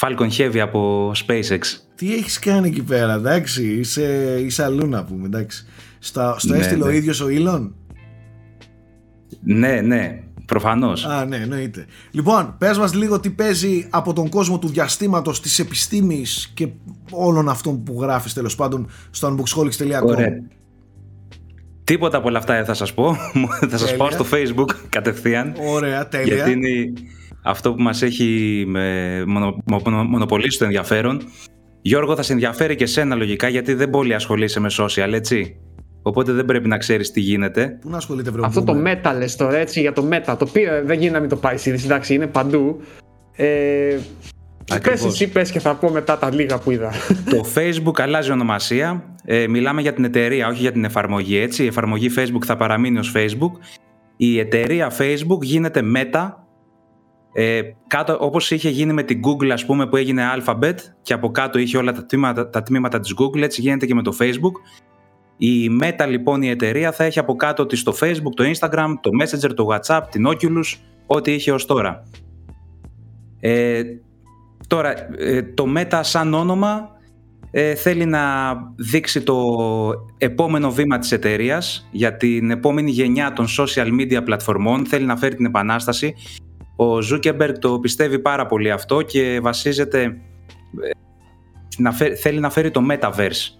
Falcon 0.00 0.28
Heavy 0.38 0.58
από 0.58 1.10
SpaceX. 1.26 1.60
Τι 1.94 2.14
έχεις 2.14 2.38
κάνει 2.38 2.68
εκεί 2.68 2.82
πέρα, 2.82 3.14
εντάξει. 3.14 3.66
Είσαι, 3.66 4.36
είσαι 4.40 4.64
αλλού 4.64 4.86
να 4.86 5.04
πούμε, 5.04 5.26
εντάξει. 5.26 5.66
Στα, 5.98 6.38
στο 6.38 6.52
ναι, 6.52 6.58
έστειλε 6.58 6.84
ναι. 6.84 6.90
ο 6.90 6.92
ίδιος 6.92 7.20
ο 7.20 7.28
Ήλον. 7.28 7.74
Ναι, 9.40 9.80
ναι. 9.80 10.22
Προφανώς. 10.46 11.04
Α, 11.04 11.24
ναι, 11.24 11.36
εννοείται. 11.36 11.86
Λοιπόν, 12.10 12.54
πες 12.58 12.78
μας 12.78 12.94
λίγο 12.94 13.20
τι 13.20 13.30
παίζει 13.30 13.86
από 13.90 14.12
τον 14.12 14.28
κόσμο 14.28 14.58
του 14.58 14.68
διαστήματος, 14.68 15.40
της 15.40 15.58
επιστήμης 15.58 16.50
και 16.54 16.68
όλων 17.10 17.48
αυτών 17.48 17.82
που 17.82 17.98
γράφεις 18.00 18.32
τέλος 18.32 18.54
πάντων 18.54 18.88
στο 19.10 19.36
unboxholics.com. 19.36 20.06
Ωραία. 20.06 20.42
Τίποτα 21.88 22.16
από 22.16 22.28
όλα 22.28 22.38
αυτά 22.38 22.64
θα 22.64 22.74
σας 22.74 22.94
πω. 22.94 23.16
θα 23.70 23.78
σας 23.78 23.96
πάω 23.96 24.10
στο 24.10 24.24
facebook 24.32 24.74
κατευθείαν. 24.88 25.54
Ωραία, 25.74 26.08
τέλεια. 26.08 26.34
Γιατί 26.34 26.50
είναι 26.50 26.92
αυτό 27.42 27.74
που 27.74 27.82
μας 27.82 28.02
έχει 28.02 28.64
μονο, 29.26 29.56
μονοπολίσει 30.08 30.58
το 30.58 30.64
ενδιαφέρον. 30.64 31.22
Γιώργο 31.82 32.16
θα 32.16 32.22
σε 32.22 32.32
ενδιαφέρει 32.32 32.74
και 32.74 32.86
σένα 32.86 33.14
λογικά 33.14 33.48
γιατί 33.48 33.74
δεν 33.74 33.90
πολύ 33.90 34.14
ασχολείσαι 34.14 34.60
με 34.60 34.68
social, 34.78 35.12
έτσι. 35.12 35.56
Οπότε 36.02 36.32
δεν 36.32 36.44
πρέπει 36.44 36.68
να 36.68 36.76
ξέρεις 36.76 37.10
τι 37.10 37.20
γίνεται. 37.20 37.78
Πού 37.80 37.90
να 37.90 37.96
ασχολείται, 37.96 38.30
βρε, 38.30 38.42
Αυτό 38.44 38.62
το 38.62 38.82
meta 38.86 39.14
λες 39.16 39.36
τώρα, 39.36 39.56
έτσι, 39.56 39.80
για 39.80 39.92
το 39.92 40.08
meta. 40.12 40.36
Το 40.38 40.46
οποίο 40.48 40.82
δεν 40.84 40.98
γίνεται 40.98 41.14
να 41.14 41.20
μην 41.20 41.28
το 41.28 41.36
πάει 41.36 41.54
είδηση, 41.54 41.84
εντάξει, 41.84 42.14
είναι 42.14 42.26
παντού. 42.26 42.80
Ε, 43.36 43.98
πες 44.76 45.04
εσύ, 45.04 45.28
πες 45.28 45.50
και 45.50 45.60
θα 45.60 45.74
πω 45.74 45.90
μετά 45.90 46.18
τα 46.18 46.34
λίγα 46.34 46.58
που 46.58 46.70
είδα. 46.70 46.92
Το 47.30 47.44
Facebook 47.54 48.00
αλλάζει 48.00 48.30
ονομασία. 48.30 49.14
Ε, 49.24 49.46
μιλάμε 49.46 49.80
για 49.80 49.92
την 49.92 50.04
εταιρεία, 50.04 50.48
όχι 50.48 50.60
για 50.60 50.72
την 50.72 50.84
εφαρμογή, 50.84 51.36
έτσι. 51.36 51.64
Η 51.64 51.66
εφαρμογή 51.66 52.10
Facebook 52.16 52.44
θα 52.44 52.56
παραμείνει 52.56 52.98
ως 52.98 53.12
Facebook. 53.16 53.52
Η 54.16 54.38
εταιρεία 54.38 54.92
Facebook 54.98 55.42
γίνεται 55.42 55.82
Meta. 55.96 56.32
Ε, 57.32 57.60
κάτω, 57.86 58.16
όπως 58.20 58.50
είχε 58.50 58.68
γίνει 58.68 58.92
με 58.92 59.02
την 59.02 59.20
Google, 59.24 59.48
ας 59.48 59.64
πούμε, 59.66 59.86
που 59.86 59.96
έγινε 59.96 60.22
Alphabet 60.36 60.74
και 61.02 61.12
από 61.12 61.30
κάτω 61.30 61.58
είχε 61.58 61.76
όλα 61.76 61.92
τα 61.92 62.06
τμήματα, 62.06 62.50
τα 62.50 62.62
τμήματα 62.62 63.00
της 63.00 63.14
Google, 63.18 63.40
έτσι 63.40 63.60
γίνεται 63.60 63.86
και 63.86 63.94
με 63.94 64.02
το 64.02 64.16
Facebook. 64.20 64.52
Η 65.36 65.78
Meta 65.82 66.06
λοιπόν 66.08 66.42
η 66.42 66.48
εταιρεία 66.48 66.92
θα 66.92 67.04
έχει 67.04 67.18
από 67.18 67.36
κάτω 67.36 67.66
της 67.66 67.82
το 67.82 67.96
Facebook, 68.00 68.32
το 68.34 68.44
Instagram, 68.44 68.94
το 69.00 69.10
Messenger, 69.22 69.50
το 69.54 69.68
WhatsApp, 69.70 70.00
την 70.10 70.26
Oculus, 70.28 70.78
ό,τι 71.06 71.32
είχε 71.32 71.52
ως 71.52 71.66
τώρα. 71.66 72.02
Ε, 73.40 73.82
τώρα, 74.68 74.94
ε, 75.18 75.42
το 75.42 75.64
Meta 75.76 76.00
σαν 76.02 76.34
όνομα 76.34 76.90
ε, 77.50 77.74
θέλει 77.74 78.04
να 78.04 78.54
δείξει 78.76 79.22
το 79.22 79.44
επόμενο 80.18 80.70
βήμα 80.70 80.98
της 80.98 81.12
εταιρείας 81.12 81.88
για 81.90 82.16
την 82.16 82.50
επόμενη 82.50 82.90
γενιά 82.90 83.32
των 83.32 83.46
social 83.58 83.88
media 84.00 84.24
πλατφορμών, 84.24 84.86
θέλει 84.86 85.04
να 85.04 85.16
φέρει 85.16 85.34
την 85.34 85.46
επανάσταση. 85.46 86.14
Ο 86.76 86.98
Zuckerberg 86.98 87.54
το 87.58 87.78
πιστεύει 87.78 88.18
πάρα 88.18 88.46
πολύ 88.46 88.70
αυτό 88.70 89.02
και 89.02 89.40
βασίζεται, 89.42 90.02
ε, 90.02 90.10
να 91.78 91.92
θέλει 91.92 92.40
να 92.40 92.50
φέρει 92.50 92.70
το 92.70 92.80
Metaverse 92.90 93.58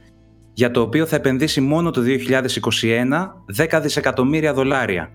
για 0.52 0.70
το 0.70 0.80
οποίο 0.80 1.06
θα 1.06 1.16
επενδύσει 1.16 1.60
μόνο 1.60 1.90
το 1.90 2.02
2021 2.02 3.44
10 3.56 3.80
δισεκατομμύρια 3.82 4.54
δολάρια. 4.54 5.10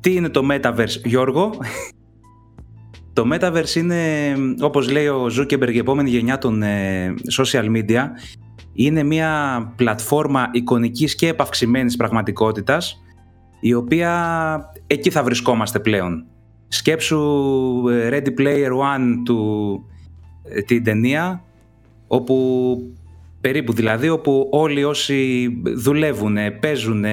Τι 0.00 0.14
είναι 0.14 0.28
το 0.28 0.42
Metaverse, 0.50 1.00
Γιώργο; 1.04 1.50
Το 3.12 3.28
Metaverse 3.32 3.74
είναι, 3.74 4.34
όπως 4.60 4.90
λέει 4.90 5.06
ο 5.06 5.26
Zuckerberg, 5.38 5.72
η 5.72 5.78
επόμενη 5.78 6.10
γενιά 6.10 6.38
των 6.38 6.62
ε, 6.62 7.14
social 7.38 7.64
media. 7.76 8.04
Είναι 8.72 9.02
μια 9.02 9.72
πλατφόρμα 9.76 10.48
εικονικής 10.52 11.14
και 11.14 11.28
επαυξημένης 11.28 11.96
πραγματικότητας, 11.96 13.02
η 13.60 13.74
οποία 13.74 14.72
εκεί 14.86 15.10
θα 15.10 15.22
βρισκόμαστε 15.22 15.78
πλέον. 15.78 16.26
Σκέψου 16.68 17.18
ε, 17.88 18.08
Ready 18.12 18.40
Player 18.40 18.70
One 18.70 19.22
του, 19.24 19.80
ε, 20.44 20.60
την 20.60 20.84
ταινία, 20.84 21.44
όπου 22.06 22.76
Περίπου 23.42 23.72
δηλαδή, 23.72 24.08
όπου 24.08 24.48
όλοι 24.50 24.84
όσοι 24.84 25.48
δουλεύουν, 25.62 26.36
παίζουν, 26.60 27.04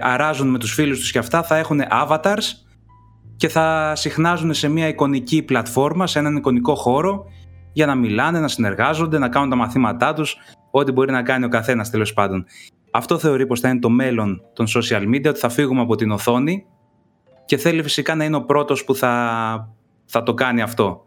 αράζουν 0.00 0.48
με 0.48 0.58
τους 0.58 0.72
φίλους 0.72 0.98
τους 0.98 1.12
και 1.12 1.18
αυτά 1.18 1.42
θα 1.42 1.56
έχουν 1.56 1.80
avatars 1.90 2.64
και 3.36 3.48
θα 3.48 3.92
συχνάζουν 3.94 4.54
σε 4.54 4.68
μια 4.68 4.88
εικονική 4.88 5.42
πλατφόρμα, 5.42 6.06
σε 6.06 6.18
έναν 6.18 6.36
εικονικό 6.36 6.74
χώρο 6.74 7.24
για 7.72 7.86
να 7.86 7.94
μιλάνε, 7.94 8.40
να 8.40 8.48
συνεργάζονται, 8.48 9.18
να 9.18 9.28
κάνουν 9.28 9.50
τα 9.50 9.56
μαθήματά 9.56 10.12
τους, 10.12 10.36
ό,τι 10.70 10.92
μπορεί 10.92 11.12
να 11.12 11.22
κάνει 11.22 11.44
ο 11.44 11.48
καθένας 11.48 11.90
τέλος 11.90 12.12
πάντων. 12.12 12.44
Αυτό 12.90 13.18
θεωρεί 13.18 13.46
πως 13.46 13.60
θα 13.60 13.68
είναι 13.68 13.78
το 13.78 13.88
μέλλον 13.88 14.42
των 14.52 14.66
social 14.68 15.02
media, 15.02 15.28
ότι 15.28 15.38
θα 15.38 15.48
φύγουμε 15.48 15.80
από 15.80 15.96
την 15.96 16.10
οθόνη 16.10 16.64
και 17.44 17.56
θέλει 17.56 17.82
φυσικά 17.82 18.14
να 18.14 18.24
είναι 18.24 18.36
ο 18.36 18.42
πρώτος 18.42 18.84
που 18.84 18.94
θα, 18.94 19.74
θα 20.04 20.22
το 20.22 20.34
κάνει 20.34 20.62
αυτό. 20.62 21.06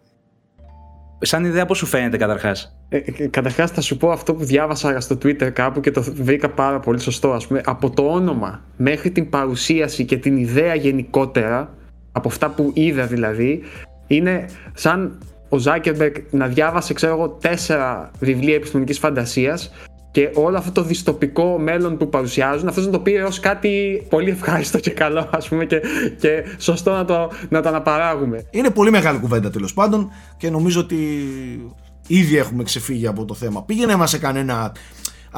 Σαν 1.19 1.45
ιδέα 1.45 1.65
πώς 1.65 1.77
σου 1.77 1.85
φαίνεται 1.85 2.17
καταρχάς; 2.17 2.77
Ε, 2.89 2.97
ε, 2.97 3.27
Καταρχάς, 3.27 3.71
θα 3.71 3.81
σου 3.81 3.97
πω 3.97 4.09
αυτό 4.09 4.33
που 4.33 4.43
διάβασα 4.43 4.99
στο 4.99 5.15
Twitter 5.15 5.49
κάπου 5.53 5.79
και 5.79 5.91
το 5.91 6.01
βρήκα 6.01 6.49
πάρα 6.49 6.79
πολύ 6.79 6.99
σωστό. 6.99 7.31
Ας 7.31 7.47
πούμε, 7.47 7.61
από 7.65 7.89
το 7.89 8.03
όνομα 8.03 8.63
μέχρι 8.77 9.11
την 9.11 9.29
παρουσίαση 9.29 10.05
και 10.05 10.17
την 10.17 10.37
ιδέα 10.37 10.75
γενικότερα, 10.75 11.73
από 12.17 12.27
αυτά 12.27 12.49
που 12.49 12.71
είδα 12.73 13.05
δηλαδή, 13.05 13.61
είναι 14.07 14.45
σαν 14.73 15.17
ο 15.49 15.57
Ζάκερμπεργκ 15.57 16.15
να 16.29 16.47
διάβασε, 16.47 16.93
ξέρω 16.93 17.13
εγώ, 17.13 17.29
τέσσερα 17.29 18.11
βιβλία 18.19 18.55
επιστημονικής 18.55 18.99
φαντασίας 18.99 19.71
και 20.11 20.29
όλο 20.33 20.57
αυτό 20.57 20.71
το 20.71 20.83
διστοπικό 20.83 21.57
μέλλον 21.59 21.97
που 21.97 22.09
παρουσιάζουν, 22.09 22.67
αυτός 22.67 22.85
να 22.85 22.91
το 22.91 22.99
πήρε 22.99 23.23
ως 23.23 23.39
κάτι 23.39 24.05
πολύ 24.09 24.29
ευχάριστο 24.29 24.79
και 24.79 24.89
καλό, 24.89 25.29
ας 25.31 25.47
πούμε, 25.47 25.65
και, 25.65 25.81
και 26.19 26.43
σωστό 26.57 26.91
να 26.91 27.05
το, 27.05 27.31
να 27.49 27.61
το 27.61 27.69
αναπαράγουμε. 27.69 28.45
Είναι 28.49 28.69
πολύ 28.69 28.91
μεγάλη 28.91 29.19
κουβέντα 29.19 29.49
τέλος 29.49 29.73
πάντων 29.73 30.11
και 30.37 30.49
νομίζω 30.49 30.79
ότι 30.79 30.97
Ήδη 32.07 32.37
έχουμε 32.37 32.63
ξεφύγει 32.63 33.07
από 33.07 33.25
το 33.25 33.33
θέμα. 33.33 33.63
Πήγαινε 33.63 33.95
μας 33.95 34.09
σε 34.09 34.17
κανένα 34.17 34.73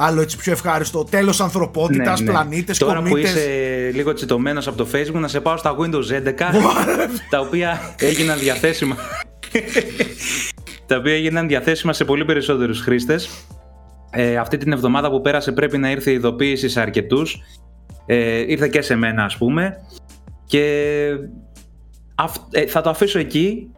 άλλο 0.00 0.20
έτσι 0.20 0.36
πιο 0.36 0.52
ευχάριστο. 0.52 1.04
Τέλος 1.04 1.40
ανθρωπότητας, 1.40 2.20
ναι, 2.20 2.26
ναι. 2.26 2.32
πλανήτες, 2.32 2.78
Τώρα 2.78 3.02
που 3.02 3.16
είσαι 3.16 3.90
λίγο 3.94 4.12
τσιτωμένος 4.12 4.66
από 4.66 4.76
το 4.76 4.86
Facebook, 4.92 5.20
να 5.20 5.28
σε 5.28 5.40
πάω 5.40 5.56
στα 5.56 5.76
Windows 5.78 6.10
11, 6.10 6.32
τα 7.30 7.38
οποία 7.40 7.94
έγιναν 7.98 8.38
διαθέσιμα. 8.38 8.96
τα 10.86 10.96
οποία 10.96 11.14
έγιναν 11.14 11.48
διαθέσιμα 11.48 11.92
σε 11.92 12.04
πολύ 12.04 12.24
περισσότερους 12.24 12.80
χρήστες. 12.80 13.30
Ε, 14.10 14.36
αυτή 14.36 14.56
την 14.56 14.72
εβδομάδα 14.72 15.10
που 15.10 15.20
πέρασε 15.20 15.52
πρέπει 15.52 15.78
να 15.78 15.90
ήρθε 15.90 16.10
η 16.10 16.14
ειδοποίηση 16.14 16.68
σε 16.68 16.80
αρκετούς. 16.80 17.40
Ε, 18.06 18.44
ήρθε 18.46 18.68
και 18.68 18.82
σε 18.82 18.94
μένα, 18.94 19.24
ας 19.24 19.36
πούμε. 19.36 19.76
Και 20.46 20.64
ε, 22.50 22.66
θα 22.66 22.80
το 22.80 22.90
αφήσω 22.90 23.18
εκεί 23.18 23.70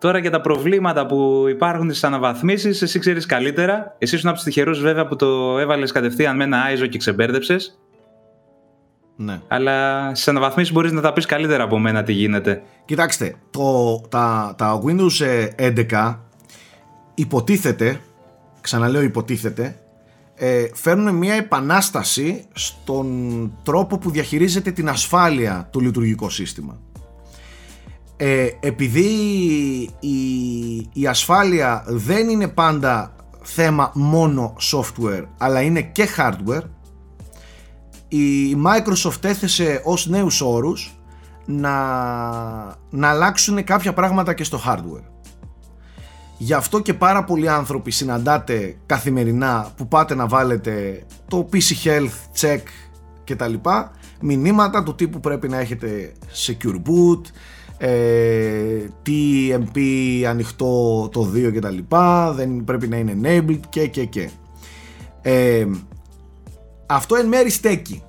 Τώρα 0.00 0.18
για 0.18 0.30
τα 0.30 0.40
προβλήματα 0.40 1.06
που 1.06 1.44
υπάρχουν 1.48 1.88
στις 1.88 2.04
αναβαθμίσεις, 2.04 2.82
εσύ 2.82 2.98
ξέρεις 2.98 3.26
καλύτερα. 3.26 3.96
Εσύ 3.98 4.16
ήσουν 4.16 4.28
από 4.28 4.38
του 4.38 4.44
τυχερού, 4.44 4.74
βέβαια, 4.74 5.06
που 5.06 5.16
το 5.16 5.58
έβαλες 5.58 5.92
κατευθείαν 5.92 6.36
με 6.36 6.44
ένα 6.44 6.62
ISO 6.74 6.88
και 6.88 6.98
ξεμπέρδεψες. 6.98 7.78
Ναι. 9.16 9.40
Αλλά 9.48 10.08
στις 10.14 10.28
αναβαθμίσεις 10.28 10.72
μπορείς 10.72 10.92
να 10.92 11.00
τα 11.00 11.12
πεις 11.12 11.26
καλύτερα 11.26 11.62
από 11.62 11.78
μένα 11.78 12.02
τι 12.02 12.12
γίνεται. 12.12 12.62
Κοιτάξτε, 12.84 13.34
το, 13.50 14.00
τα, 14.08 14.54
τα 14.58 14.82
Windows 14.84 15.48
11 15.90 16.16
υποτίθεται, 17.14 18.00
ξαναλέω 18.60 19.02
υποτίθεται, 19.02 19.76
ε, 20.34 20.64
φέρνουν 20.74 21.14
μια 21.14 21.34
επανάσταση 21.34 22.44
στον 22.52 23.06
τρόπο 23.62 23.98
που 23.98 24.10
διαχειρίζεται 24.10 24.70
την 24.70 24.88
ασφάλεια 24.88 25.68
του 25.72 25.80
λειτουργικό 25.80 26.30
σύστημα 26.30 26.78
ε, 28.22 28.48
επειδή 28.60 29.08
η, 30.00 30.18
η 30.92 31.06
ασφάλεια 31.06 31.84
δεν 31.86 32.28
είναι 32.28 32.48
πάντα 32.48 33.14
θέμα 33.42 33.90
μόνο 33.94 34.54
software 34.72 35.24
αλλά 35.38 35.60
είναι 35.60 35.82
και 35.82 36.08
hardware 36.16 36.62
η 38.08 38.56
Microsoft 38.64 39.24
έθεσε 39.24 39.80
ως 39.84 40.06
νέους 40.06 40.40
όρους 40.40 40.98
να, 41.46 41.70
να 42.90 43.08
αλλάξουν 43.08 43.64
κάποια 43.64 43.92
πράγματα 43.92 44.34
και 44.34 44.44
στο 44.44 44.60
hardware. 44.66 45.04
Γι' 46.38 46.54
αυτό 46.54 46.80
και 46.80 46.94
πάρα 46.94 47.24
πολλοί 47.24 47.48
άνθρωποι 47.48 47.90
συναντάτε 47.90 48.76
καθημερινά 48.86 49.72
που 49.76 49.88
πάτε 49.88 50.14
να 50.14 50.26
βάλετε 50.26 51.06
το 51.28 51.48
PC 51.52 51.86
Health 51.86 52.40
check 52.40 52.62
και 53.24 53.36
τα 53.36 53.48
λοιπά 53.48 53.90
μηνύματα 54.20 54.82
του 54.82 54.94
τύπου 54.94 55.20
πρέπει 55.20 55.48
να 55.48 55.58
έχετε 55.58 56.12
secure 56.46 56.74
boot 56.74 57.20
ε, 57.82 58.90
TMP 59.06 59.78
ανοιχτό 60.28 61.08
το 61.12 61.30
2 61.34 61.52
και 61.52 61.60
τα 61.60 61.70
λοιπά 61.70 62.32
δεν 62.32 62.64
πρέπει 62.64 62.88
να 62.88 62.96
είναι 62.96 63.18
enabled 63.22 63.60
και 63.68 63.86
και 63.86 64.04
και 64.04 64.30
ε, 65.22 65.66
αυτό 66.86 67.16
εν 67.16 67.26
μέρει 67.26 67.50
στέκει 67.50 68.02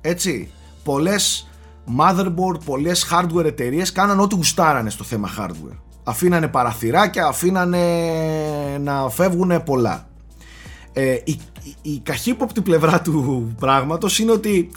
έτσι 0.00 0.50
πολλές 0.84 1.50
motherboard, 1.98 2.60
πολλές 2.64 3.06
hardware 3.12 3.44
εταιρείες 3.44 3.92
κάναν 3.92 4.20
ό,τι 4.20 4.34
γουστάρανε 4.34 4.90
στο 4.90 5.04
θέμα 5.04 5.28
hardware. 5.38 5.76
Αφήνανε 6.04 6.48
παραθυράκια, 6.48 7.26
αφήνανε 7.26 7.78
να 8.80 9.08
φεύγουν 9.08 9.62
πολλά. 9.64 10.08
Ε, 10.92 11.12
η, 11.24 11.40
η, 11.62 11.76
η 11.82 11.98
καχύποπτη 11.98 12.60
πλευρά 12.60 13.00
του 13.00 13.46
πράγματος 13.60 14.18
είναι 14.18 14.32
ότι 14.32 14.70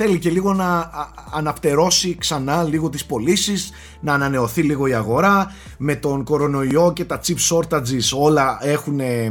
θέλει 0.00 0.18
και 0.18 0.30
λίγο 0.30 0.54
να 0.54 0.90
αναπτερώσει 1.32 2.16
ξανά 2.18 2.62
λίγο 2.62 2.88
τις 2.88 3.04
πωλήσεις, 3.04 3.70
να 4.00 4.12
ανανεωθεί 4.12 4.62
λίγο 4.62 4.86
η 4.86 4.94
αγορά 4.94 5.52
με 5.78 5.94
τον 5.94 6.24
κορονοϊό 6.24 6.92
και 6.92 7.04
τα 7.04 7.20
chip 7.26 7.36
shortages 7.50 8.18
όλα 8.18 8.58
έχουν 8.62 9.00
ε, 9.00 9.30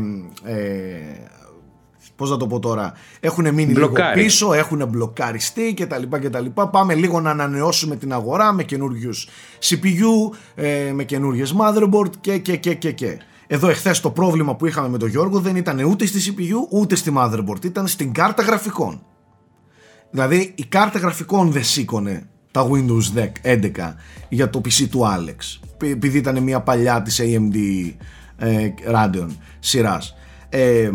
πώς 2.16 2.30
να 2.30 2.38
το 2.38 2.48
πω 2.48 2.60
τώρα 2.60 2.94
έχουν 3.20 3.54
μείνει 3.54 3.74
λίγο 3.74 3.92
πίσω, 4.14 4.54
έχουν 4.54 4.88
μπλοκαριστεί 4.90 5.74
κτλ. 5.74 6.46
Πάμε 6.72 6.96
λίγο 6.96 7.22
να 7.22 7.30
ανανεώσουμε 7.30 7.96
την 7.96 8.14
αγορά 8.14 8.54
με 8.54 8.64
καινούριους 8.64 9.28
CPU, 9.70 10.36
ε, 10.56 10.92
με 10.94 11.04
καινούριες 11.04 11.56
motherboard 11.60 12.12
και 12.22 12.38
και 12.38 12.58
και 12.58 12.74
και 12.74 12.92
και. 12.92 13.18
Εδώ 13.48 13.70
εχθές 13.70 14.00
το 14.00 14.10
πρόβλημα 14.10 14.56
που 14.56 14.66
είχαμε 14.66 14.90
με 14.90 14.98
τον 14.98 15.10
Γιώργο 15.10 15.40
δεν 15.40 15.56
ήταν 15.56 15.84
ούτε 15.84 16.06
στη 16.06 16.34
CPU 16.36 16.80
ούτε 16.80 16.96
στη 16.96 17.14
motherboard, 17.18 17.66
ήταν 17.66 17.88
στην 17.88 18.14
κάρτα 18.14 18.44
γραφικών. 18.44 19.02
Δηλαδή 20.12 20.54
η 20.56 20.66
κάρτα 20.66 21.00
γραφικών 21.00 21.52
δεν 21.52 21.64
σήκωνε 21.64 22.28
τα 22.52 22.70
Windows 22.72 23.30
11 23.44 23.70
για 24.30 24.50
το 24.50 24.62
PC 24.66 24.88
του 24.92 25.02
Alex 25.04 25.68
επειδή 25.86 26.18
ήταν 26.18 26.44
μια 26.44 26.62
παλιά 26.62 27.02
της 27.02 27.22
AMD 27.24 27.56
ε, 28.38 28.70
Radeon 28.92 29.28
σειράς. 29.60 30.16
Ε, 30.50 30.90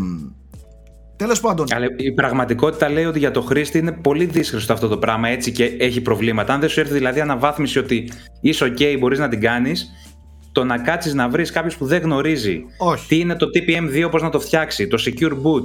Τέλος 1.17 1.41
πάντων. 1.41 1.67
Αλλά 1.71 1.87
η 1.97 2.13
πραγματικότητα 2.13 2.89
λέει 2.89 3.05
ότι 3.05 3.19
για 3.19 3.31
το 3.31 3.41
χρήστη 3.41 3.79
είναι 3.79 3.93
πολύ 3.93 4.25
δύσκολο 4.25 4.63
αυτό 4.69 4.89
το 4.89 4.99
πράγμα 4.99 5.29
έτσι 5.29 5.53
και 5.53 5.65
έχει 5.65 6.01
προβλήματα. 6.01 6.55
Αν 6.55 6.61
δεν 6.61 6.69
σου 6.69 6.81
έρθει 6.81 6.93
δηλαδή 6.93 7.21
αναβάθμιση 7.21 7.79
ότι 7.79 8.11
είσαι 8.41 8.65
OK, 8.65 8.97
μπορείς 8.99 9.19
να 9.19 9.29
την 9.29 9.41
κάνεις, 9.41 9.91
το 10.53 10.65
να 10.65 10.79
κάτσεις 10.79 11.15
να 11.15 11.29
βρεις 11.29 11.51
κάποιος 11.51 11.77
που 11.77 11.87
δεν 11.87 12.03
γνωρίζει 12.03 12.65
Όχι. 12.79 13.09
τι 13.09 13.19
είναι 13.19 13.37
το 13.37 13.47
TPM2, 13.55 14.11
πώς 14.11 14.23
να 14.23 14.31
το 14.31 14.41
φτιάξει, 14.41 14.87
το 14.87 15.03
Secure 15.07 15.33
Boot, 15.33 15.65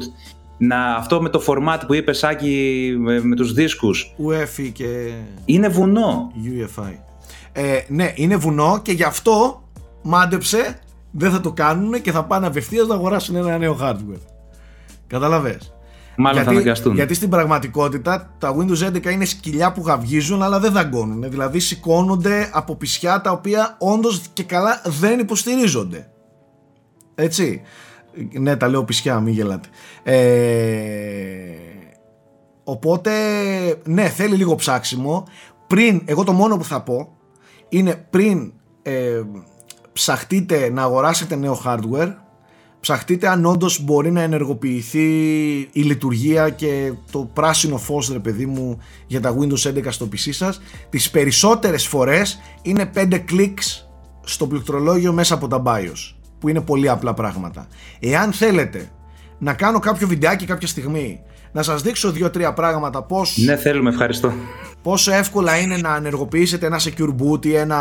να, 0.57 0.95
αυτό 0.95 1.21
με 1.21 1.29
το 1.29 1.43
format 1.47 1.79
που 1.87 1.93
είπε 1.93 2.13
Σάκη 2.13 2.95
με, 2.99 3.21
με 3.21 3.35
τους 3.35 3.53
δίσκους 3.53 4.15
UEFI 4.27 4.69
και 4.73 5.11
είναι 5.45 5.67
βουνό 5.67 6.31
UEFI 6.43 6.93
ε, 7.51 7.79
ναι 7.87 8.11
είναι 8.15 8.35
βουνό 8.35 8.79
και 8.81 8.91
γι' 8.91 9.03
αυτό 9.03 9.63
μάντεψε 10.01 10.79
δεν 11.11 11.31
θα 11.31 11.41
το 11.41 11.51
κάνουν 11.51 12.01
και 12.01 12.11
θα 12.11 12.23
πάνε 12.23 12.47
απευθείας 12.47 12.87
να 12.87 12.95
αγοράσουν 12.95 13.35
ένα 13.35 13.57
νέο 13.57 13.77
hardware 13.81 14.21
καταλαβες 15.07 15.71
Μάλλον 16.19 16.35
γιατί, 16.35 16.53
θα 16.53 16.59
αναγκαστούν. 16.59 16.95
Γιατί 16.95 17.13
στην 17.13 17.29
πραγματικότητα 17.29 18.35
τα 18.37 18.55
Windows 18.57 18.87
11 18.87 19.05
είναι 19.05 19.25
σκυλιά 19.25 19.71
που 19.71 19.81
γαυγίζουν 19.85 20.43
αλλά 20.43 20.59
δεν 20.59 20.71
δαγκώνουν. 20.71 21.29
Δηλαδή 21.29 21.59
σηκώνονται 21.59 22.49
από 22.53 22.75
πισιά 22.75 23.21
τα 23.21 23.31
οποία 23.31 23.75
όντως 23.79 24.21
και 24.33 24.43
καλά 24.43 24.81
δεν 24.85 25.19
υποστηρίζονται. 25.19 26.09
Έτσι. 27.15 27.61
Ναι, 28.31 28.55
τα 28.55 28.67
λέω 28.67 28.83
πισιά, 28.83 29.19
μην 29.19 29.33
γελάτε. 29.33 29.67
Ε, 30.03 30.17
οπότε, 32.63 33.11
ναι, 33.83 34.09
θέλει 34.09 34.35
λίγο 34.35 34.55
ψάξιμο. 34.55 35.27
Πριν, 35.67 36.01
εγώ 36.05 36.23
το 36.23 36.31
μόνο 36.31 36.57
που 36.57 36.63
θα 36.63 36.81
πω 36.81 37.17
είναι 37.69 38.05
πριν 38.09 38.53
ε, 38.81 39.21
ψαχτείτε 39.93 40.69
να 40.69 40.83
αγοράσετε 40.83 41.35
νέο 41.35 41.61
hardware, 41.65 42.13
ψαχτείτε 42.79 43.27
αν 43.27 43.45
όντως 43.45 43.83
μπορεί 43.83 44.11
να 44.11 44.21
ενεργοποιηθεί 44.21 45.09
η 45.57 45.81
λειτουργία 45.81 46.49
και 46.49 46.93
το 47.11 47.29
πράσινο 47.33 47.77
φως 47.77 48.11
ρε 48.11 48.19
παιδί 48.19 48.45
μου 48.45 48.77
για 49.07 49.21
τα 49.21 49.37
Windows 49.37 49.73
11 49.73 49.85
στο 49.89 50.09
PC 50.11 50.29
σας. 50.31 50.61
Τις 50.89 51.11
περισσότερες 51.11 51.87
φορές 51.87 52.39
είναι 52.61 52.91
5 52.95 53.19
κλικς 53.25 53.89
στο 54.23 54.47
πληκτρολόγιο 54.47 55.13
μέσα 55.13 55.33
από 55.33 55.47
τα 55.47 55.63
BIOS 55.65 56.16
που 56.39 56.49
είναι 56.49 56.61
πολύ 56.61 56.89
απλά 56.89 57.13
πράγματα. 57.13 57.67
Εάν 57.99 58.31
θέλετε 58.31 58.89
να 59.37 59.53
κάνω 59.53 59.79
κάποιο 59.79 60.07
βιντεάκι 60.07 60.45
κάποια 60.45 60.67
στιγμή, 60.67 61.21
να 61.51 61.63
σας 61.63 61.81
δείξω 61.81 62.11
δύο-τρία 62.11 62.53
πράγματα 62.53 63.03
πώς... 63.03 63.37
Ναι, 63.37 63.55
θέλουμε, 63.55 63.89
ευχαριστώ. 63.89 64.33
Πόσο 64.81 65.13
εύκολα 65.13 65.57
είναι 65.57 65.77
να 65.77 65.95
ενεργοποιήσετε 65.95 66.65
ένα 66.65 66.79
secure 66.79 67.15
boot 67.21 67.45
ή 67.45 67.55
ένα 67.55 67.79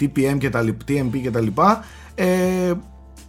TPM 0.00 0.38
και 0.38 0.50
τα, 0.50 0.64
TMP 0.88 1.20
και 1.22 1.30
τα 1.30 1.40
λοιπά, 1.40 1.84
ε, 2.14 2.26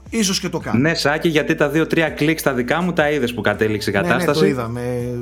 ίσως 0.10 0.40
και 0.40 0.50
το 0.50 0.60
κάνω. 0.60 0.80
Ναι, 0.80 0.94
Σάκη, 0.94 1.28
γιατί 1.28 1.56
τα 1.56 1.70
δύο-τρία 1.70 2.10
κλικ 2.10 2.40
στα 2.40 2.54
δικά 2.54 2.82
μου 2.82 2.94
τα 2.94 3.12
είδες 3.12 3.34
που 3.34 3.42
κατέληξε 3.42 3.90
η 3.90 3.94
κατάσταση. 3.94 4.42
Ναι, 4.42 4.48
ναι, 4.48 4.54
το 4.54 4.62
είδα. 4.62 4.68
Με... 4.68 5.14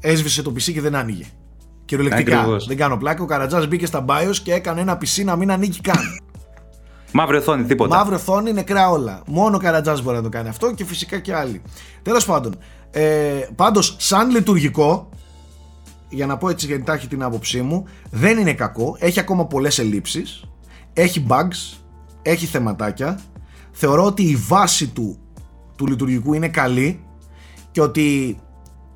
Έσβησε 0.00 0.42
το 0.42 0.52
PC 0.56 0.72
και 0.72 0.80
δεν 0.80 0.94
άνοιγε. 0.94 1.24
Κυριολεκτικά. 1.84 2.38
Ακριβώς. 2.38 2.66
Δεν 2.66 2.76
κάνω 2.76 2.96
πλάκα. 2.96 3.22
Ο 3.22 3.26
Καρατζάς 3.26 3.66
μπήκε 3.66 3.86
στα 3.86 4.04
BIOS 4.08 4.36
και 4.42 4.52
έκανε 4.52 4.80
ένα 4.80 4.98
PC 4.98 5.24
να 5.24 5.36
μην 5.36 5.50
ανοίγει 5.50 5.80
καν. 5.80 6.22
Μαύρη 7.12 7.36
οθόνη, 7.36 7.64
τίποτα. 7.64 7.96
Μαύρη 7.96 8.14
οθόνη, 8.14 8.52
νεκρά 8.52 8.90
όλα. 8.90 9.22
Μόνο 9.26 9.56
ο 9.56 9.58
Καρατζά 9.58 9.98
μπορεί 10.02 10.16
να 10.16 10.22
το 10.22 10.28
κάνει 10.28 10.48
αυτό 10.48 10.74
και 10.74 10.84
φυσικά 10.84 11.18
και 11.18 11.34
άλλοι. 11.34 11.62
Τέλος 12.02 12.24
πάντων, 12.24 12.56
ε, 12.90 13.02
πάντως, 13.56 13.96
σαν 13.98 14.30
λειτουργικό, 14.30 15.08
για 16.08 16.26
να 16.26 16.36
πω 16.36 16.48
έτσι 16.48 16.66
για 16.66 16.74
εντάχει 16.74 17.08
την 17.08 17.22
άποψή 17.22 17.62
μου, 17.62 17.84
δεν 18.10 18.38
είναι 18.38 18.54
κακό. 18.54 18.96
Έχει 18.98 19.20
ακόμα 19.20 19.46
πολλές 19.46 19.78
ελλείψεις. 19.78 20.44
Έχει 20.92 21.26
bugs. 21.28 21.78
Έχει 22.22 22.46
θεματάκια. 22.46 23.18
Θεωρώ 23.72 24.04
ότι 24.04 24.22
η 24.22 24.36
βάση 24.36 24.88
του, 24.88 25.18
του 25.76 25.86
λειτουργικού 25.86 26.34
είναι 26.34 26.48
καλή 26.48 27.04
και 27.70 27.80
ότι 27.80 28.38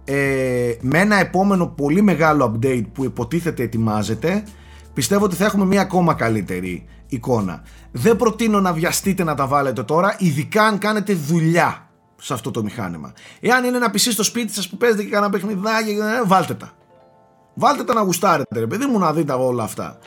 ε, 0.05 0.74
με 0.80 0.98
ένα 0.98 1.16
επόμενο 1.16 1.66
πολύ 1.66 2.02
μεγάλο 2.02 2.55
update 2.55 2.84
που 2.93 3.05
υποτίθεται 3.05 3.62
ετοιμάζεται 3.62 4.44
πιστεύω 4.93 5.24
ότι 5.24 5.36
θα 5.36 5.44
έχουμε 5.44 5.64
μια 5.64 5.80
ακόμα 5.80 6.14
καλύτερη 6.14 6.84
εικόνα. 7.08 7.62
Δεν 7.92 8.16
προτείνω 8.16 8.60
να 8.60 8.72
βιαστείτε 8.72 9.24
να 9.24 9.34
τα 9.34 9.46
βάλετε 9.46 9.82
τώρα, 9.82 10.16
ειδικά 10.18 10.62
αν 10.62 10.78
κάνετε 10.78 11.14
δουλειά 11.14 11.90
σε 12.16 12.32
αυτό 12.32 12.50
το 12.50 12.62
μηχάνημα. 12.62 13.12
Εάν 13.40 13.64
είναι 13.64 13.76
ένα 13.76 13.90
PC 13.92 13.98
στο 13.98 14.22
σπίτι 14.22 14.52
σας 14.52 14.68
που 14.68 14.76
παίζετε 14.76 15.02
και 15.02 15.10
κανένα 15.10 15.32
παιχνιδάκι, 15.32 15.90
ε, 15.90 16.26
βάλτε 16.26 16.54
τα. 16.54 16.72
Βάλτε 17.54 17.84
τα 17.84 17.94
να 17.94 18.00
γουστάρετε, 18.00 18.58
ρε 18.58 18.66
παιδί 18.66 18.86
μου, 18.86 18.98
να 18.98 19.12
δείτε 19.12 19.32
όλα 19.32 19.62
αυτά. 19.62 19.98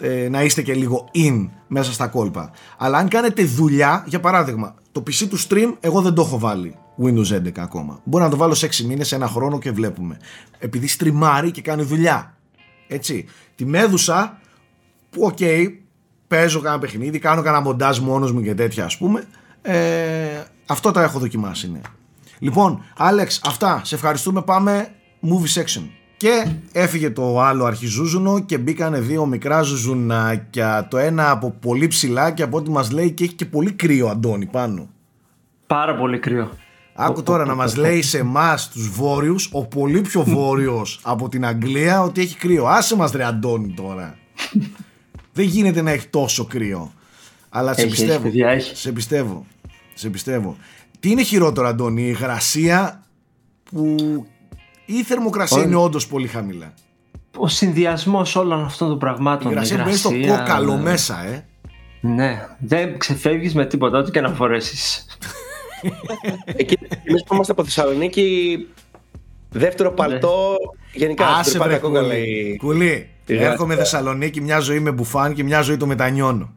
Ε, 0.00 0.28
να 0.28 0.42
είστε 0.42 0.62
και 0.62 0.74
λίγο 0.74 1.08
in 1.14 1.48
μέσα 1.66 1.92
στα 1.92 2.06
κόλπα. 2.06 2.50
Αλλά 2.78 2.98
αν 2.98 3.08
κάνετε 3.08 3.44
δουλειά, 3.44 4.04
για 4.06 4.20
παράδειγμα, 4.20 4.74
το 4.92 5.02
PC 5.06 5.26
του 5.28 5.38
stream, 5.38 5.76
εγώ 5.80 6.00
δεν 6.00 6.14
το 6.14 6.22
έχω 6.22 6.38
βάλει 6.38 6.78
Windows 7.02 7.46
11 7.46 7.58
ακόμα. 7.58 8.00
Μπορεί 8.04 8.24
να 8.24 8.30
το 8.30 8.36
βάλω 8.36 8.54
σε 8.54 8.66
6 8.66 8.84
μήνες, 8.84 9.12
ένα 9.12 9.28
χρόνο 9.28 9.58
και 9.58 9.70
βλέπουμε. 9.70 10.18
Επειδή 10.58 10.86
στριμάρει 10.86 11.50
και 11.50 11.62
κάνει 11.62 11.82
δουλειά. 11.82 12.36
Έτσι. 12.88 13.26
Τη 13.54 13.64
μέδουσα 13.64 14.40
που 15.10 15.22
οκ, 15.22 15.38
παίζω 16.28 16.60
κανένα 16.60 16.80
παιχνίδι, 16.80 17.18
κάνω 17.18 17.42
κανένα 17.42 17.62
μοντάζ 17.62 17.98
μόνος 17.98 18.32
μου 18.32 18.42
και 18.42 18.54
τέτοια 18.54 18.84
ας 18.84 18.96
πούμε. 18.96 19.24
Ε, 19.62 20.42
αυτό 20.66 20.90
τα 20.90 21.02
έχω 21.02 21.18
δοκιμάσει, 21.18 21.70
ναι. 21.70 21.80
Λοιπόν, 22.38 22.82
Άλεξ, 22.96 23.40
αυτά. 23.44 23.80
Σε 23.84 23.94
ευχαριστούμε. 23.94 24.42
Πάμε 24.42 24.88
movie 25.22 25.60
section. 25.60 25.82
Και 26.16 26.46
έφυγε 26.72 27.10
το 27.10 27.40
άλλο 27.40 27.64
αρχιζούζουνο 27.64 28.40
και 28.40 28.58
μπήκανε 28.58 29.00
δύο 29.00 29.26
μικρά 29.26 29.62
ζουζουνάκια. 29.62 30.86
Το 30.90 30.96
ένα 30.98 31.30
από 31.30 31.50
πολύ 31.50 31.86
ψηλά 31.86 32.30
και 32.30 32.42
από 32.42 32.56
ό,τι 32.56 32.70
μας 32.70 32.90
λέει 32.90 33.10
και 33.10 33.24
έχει 33.24 33.32
και 33.34 33.44
πολύ 33.44 33.72
κρύο 33.72 34.08
Αντώνη 34.08 34.46
πάνω. 34.46 34.88
Πάρα 35.66 35.96
πολύ 35.96 36.18
κρύο. 36.18 36.50
Άκου 36.94 37.22
τώρα 37.22 37.44
να 37.44 37.54
μας 37.54 37.76
λέει 37.76 38.02
σε 38.02 38.18
εμάς 38.18 38.68
τους 38.68 38.88
βόρειους, 38.90 39.48
ο 39.52 39.66
πολύ 39.66 40.00
πιο 40.00 40.22
βόρειος 40.22 41.00
από 41.02 41.28
την 41.28 41.46
Αγγλία, 41.46 42.02
ότι 42.02 42.20
έχει 42.20 42.36
κρύο. 42.36 42.66
Άσε 42.66 42.96
μας 42.96 43.12
ρε 43.12 43.24
Αντώνη 43.24 43.72
τώρα. 43.76 44.18
Δεν 45.38 45.46
γίνεται 45.46 45.82
να 45.82 45.90
έχει 45.90 46.06
τόσο 46.06 46.44
κρύο. 46.44 46.92
Αλλά 47.48 47.74
σε 47.74 47.80
Έχει, 47.80 47.90
πιστεύω. 47.90 48.12
έχει, 48.12 48.22
παιδιά, 48.22 48.48
έχει. 48.48 48.76
Σε 48.76 48.92
πιστεύω. 48.92 49.46
Σε 49.94 50.08
πιστεύω. 50.08 50.56
Τι 51.00 51.10
είναι 51.10 51.22
χειρότερο, 51.22 51.66
Αντώνη, 51.66 52.02
η 52.02 52.06
υγρασία 52.08 53.04
που 53.70 53.96
ή 54.84 54.94
η 54.94 55.02
θερμοκρασία 55.02 55.56
Όχι. 55.56 55.66
είναι 55.66 55.76
όντως 55.76 56.06
πολύ 56.06 56.26
χαμηλά; 56.26 56.74
Ο 57.36 57.48
συνδυασμός 57.48 58.36
όλων 58.36 58.64
αυτών 58.64 58.88
των 58.88 58.96
Η 58.96 59.00
πραγμάτων. 59.00 59.50
υγρασία 59.50 59.76
που 59.76 59.82
μπαίνει 59.82 59.96
στο 59.96 60.10
υγρασία, 60.14 60.36
κόκαλο 60.38 60.76
ναι. 60.76 60.82
μέσα, 60.82 61.24
ε. 61.26 61.46
Ναι, 62.00 62.46
δεν 62.58 62.98
ξεφεύγεις 62.98 63.54
με 63.54 63.66
τίποτα, 63.66 63.98
ό,τι 63.98 64.10
και 64.10 64.20
να 64.20 64.28
φορέσεις. 64.30 65.06
Εκεί 66.44 66.78
εμείς 67.04 67.22
που 67.24 67.34
είμαστε 67.34 67.52
από 67.52 67.64
Θεσσαλονίκη, 67.64 68.58
δεύτερο 69.50 69.92
παλτό. 69.92 70.56
Γενικά, 70.92 71.26
Άσε 71.26 71.50
τρυπάτα 71.50 71.70
βρε 71.70 71.78
κόκαλα 71.78 72.14
κουλή. 72.58 73.10
Η- 73.32 73.34
Κουλή. 73.34 73.38
η 73.38 73.40
γάτα. 73.40 73.52
Έρχομαι 73.52 73.76
Θεσσαλονίκη 73.76 74.40
μια 74.40 74.58
ζωή 74.58 74.80
με 74.80 74.90
μπουφάν 74.92 75.34
και 75.34 75.44
μια 75.44 75.60
ζωή 75.60 75.76
το 75.76 75.86
μετανιώνω. 75.86 76.52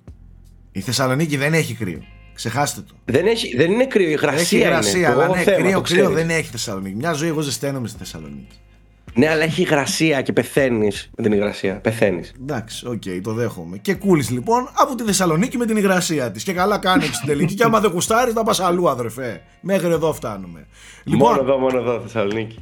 Η 0.71 0.79
Θεσσαλονίκη 0.81 1.37
δεν 1.37 1.53
έχει 1.53 1.73
κρύο. 1.73 1.99
Ξεχάστε 2.33 2.81
το. 2.81 2.93
Δεν, 3.05 3.25
έχει, 3.27 3.55
δεν 3.55 3.71
είναι 3.71 3.85
κρύο, 3.85 4.09
η 4.09 4.13
Έχει 4.13 4.23
υγρασία 4.23 4.59
υγρασία, 4.59 4.97
είναι. 4.97 5.07
αλλά 5.07 5.27
Το 5.27 5.33
ναι, 5.35 5.41
θέμα, 5.41 5.57
κρύο, 5.57 5.71
το 5.73 5.81
κρύο 5.81 6.03
ξέρεις. 6.03 6.15
δεν 6.15 6.29
έχει 6.29 6.49
Θεσσαλονίκη. 6.51 6.95
Μια 6.95 7.13
ζωή 7.13 7.27
εγώ 7.27 7.41
ζεσταίνομαι 7.41 7.87
στη 7.87 7.97
Θεσσαλονίκη. 7.97 8.55
Ναι, 9.13 9.29
αλλά 9.29 9.43
έχει 9.43 9.61
υγρασία 9.61 10.21
και 10.21 10.33
πεθαίνεις 10.33 11.09
με 11.17 11.23
την 11.23 11.31
υγρασία. 11.31 11.75
Πεθαίνεις. 11.75 12.31
Εντάξει, 12.41 12.87
οκ, 12.87 13.01
το 13.23 13.33
δέχομαι. 13.33 13.77
Και 13.77 13.93
κούλης 13.93 14.29
λοιπόν 14.29 14.69
από 14.73 14.95
τη 14.95 15.03
Θεσσαλονίκη 15.03 15.57
με 15.57 15.65
την 15.65 15.77
υγρασία 15.77 16.31
της. 16.31 16.43
Και 16.43 16.53
καλά 16.53 16.77
κάνει 16.77 17.03
στην 17.03 17.27
τελική. 17.27 17.53
και 17.53 17.63
άμα 17.63 17.79
δεν 17.79 17.91
κουστάρει, 17.91 18.31
θα 18.31 18.43
πας 18.43 18.59
αλλού, 18.59 18.89
αδερφέ. 18.89 19.41
Μέχρι 19.61 19.87
εδώ 19.91 20.13
φτάνουμε. 20.13 20.67
Λοιπόν, 21.03 21.29
Μόνο 21.29 21.41
εδώ, 21.41 21.57
μόνο 21.57 21.77
εδώ, 21.79 21.99
Θεσσαλονίκη. 22.01 22.59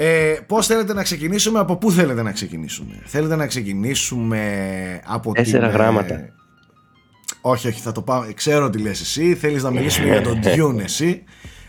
Ε, 0.00 0.36
πώς 0.46 0.66
θέλετε 0.66 0.94
να 0.94 1.02
ξεκινήσουμε, 1.02 1.58
από 1.58 1.76
πού 1.76 1.90
θέλετε 1.90 2.22
να 2.22 2.32
ξεκινήσουμε; 2.32 3.02
Θέλετε 3.04 3.36
να 3.36 3.46
ξεκινήσουμε 3.46 4.40
από 5.04 5.32
Τέσσερα 5.32 5.66
την... 5.66 5.74
ε, 5.74 5.78
γράμματα. 5.78 6.28
Όχι, 7.40 7.68
όχι, 7.68 7.80
θα 7.80 7.92
το 7.92 8.02
πάμε. 8.02 8.32
Ξέρω 8.32 8.70
τι 8.70 8.78
λες 8.78 9.00
εσύ. 9.00 9.34
Θέλεις 9.34 9.62
να 9.62 9.70
μιλήσουμε 9.70 10.06
για 10.06 10.22
τον 10.22 10.40
Dune 10.44 10.80
εσύ. 10.82 11.24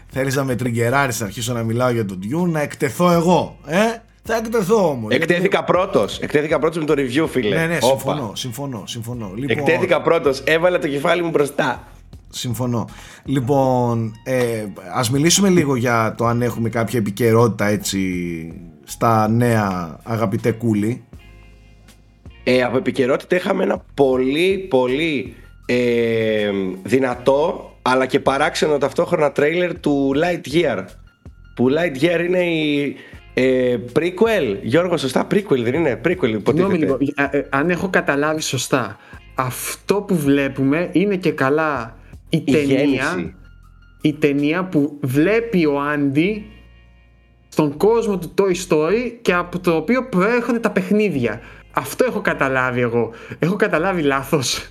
Θέλεις 0.07 0.35
να 0.35 0.43
με 0.43 0.55
τριγκεράρεις, 0.55 1.19
να 1.19 1.25
αρχίσω 1.25 1.53
να 1.53 1.63
μιλάω 1.63 1.89
για 1.89 2.05
τον 2.05 2.19
Dune, 2.23 2.49
να 2.49 2.61
εκτεθώ 2.61 3.11
εγώ. 3.11 3.59
Ε, 3.65 3.77
θα 4.23 4.35
εκτεθώ 4.35 4.89
όμως. 4.89 5.13
Εκτέθηκα 5.13 5.63
πρώτος. 5.63 6.19
Εκτέθηκα 6.19 6.59
πρώτος 6.59 6.77
με 6.77 6.85
το 6.85 6.93
review, 6.97 7.27
φίλε. 7.29 7.55
Ναι, 7.55 7.65
ναι, 7.65 7.77
Όπα. 7.81 7.87
συμφωνώ, 7.87 8.31
συμφωνώ, 8.35 8.83
συμφωνώ. 8.85 9.31
Λοιπόν, 9.35 9.57
Εκτέθηκα 9.57 10.01
πρώτος. 10.01 10.39
Έβαλα 10.45 10.79
το 10.79 10.87
κεφάλι 10.87 11.23
μου 11.23 11.29
μπροστά. 11.29 11.87
Συμφωνώ. 12.29 12.89
Λοιπόν, 13.25 14.13
ε, 14.23 14.65
ας 14.93 15.11
μιλήσουμε 15.11 15.49
λίγο 15.49 15.75
για 15.75 16.15
το 16.17 16.25
αν 16.25 16.41
έχουμε 16.41 16.69
κάποια 16.69 16.99
επικαιρότητα 16.99 17.65
έτσι 17.65 17.99
στα 18.83 19.27
νέα 19.27 19.99
αγαπητέ 20.03 20.51
κούλι. 20.51 21.03
Ε, 22.43 22.63
από 22.63 22.77
επικαιρότητα 22.77 23.35
είχαμε 23.35 23.63
ένα 23.63 23.85
πολύ 23.93 24.57
πολύ 24.69 25.35
ε, 25.65 26.51
δυνατό 26.83 27.69
αλλά 27.81 28.05
και 28.05 28.19
παράξενο 28.19 28.77
ταυτόχρονα 28.77 29.31
τρέιλερ 29.31 29.79
του 29.79 30.11
Lightyear 30.15 30.85
που 31.55 31.67
Lightyear 31.69 32.25
είναι 32.27 32.43
η 32.43 32.95
ε, 33.33 33.77
prequel 33.93 34.57
Γιώργος 34.61 35.01
σωστά 35.01 35.27
prequel 35.31 35.61
δεν 35.63 35.73
είναι; 35.73 36.01
Prequel 36.05 36.17
Συγγνώμη 36.19 36.33
υποτίθεται 36.33 36.77
λίγο, 36.77 36.97
ε, 37.15 37.37
ε, 37.37 37.45
αν 37.49 37.69
έχω 37.69 37.89
καταλάβει 37.89 38.41
σωστά, 38.41 38.97
αυτό 39.35 39.95
που 40.01 40.15
βλέπουμε 40.15 40.89
είναι 40.91 41.15
και 41.15 41.31
καλά 41.31 41.97
η, 42.29 42.37
Η 42.45 42.51
ταινία, 42.51 42.79
γέννηση. 42.79 43.35
η 44.01 44.13
ταινία 44.13 44.65
που 44.65 44.97
βλέπει 45.01 45.65
ο 45.65 45.79
Άντι 45.81 46.45
στον 47.49 47.77
κόσμο 47.77 48.17
του 48.17 48.33
Toy 48.37 48.67
Story 48.69 49.11
και 49.21 49.33
από 49.33 49.59
το 49.59 49.75
οποίο 49.75 50.09
προέρχονται 50.09 50.59
τα 50.59 50.71
παιχνίδια. 50.71 51.41
Αυτό 51.71 52.05
έχω 52.05 52.21
καταλάβει 52.21 52.81
εγώ. 52.81 53.11
Έχω 53.39 53.55
καταλάβει 53.55 54.01
λάθος. 54.01 54.69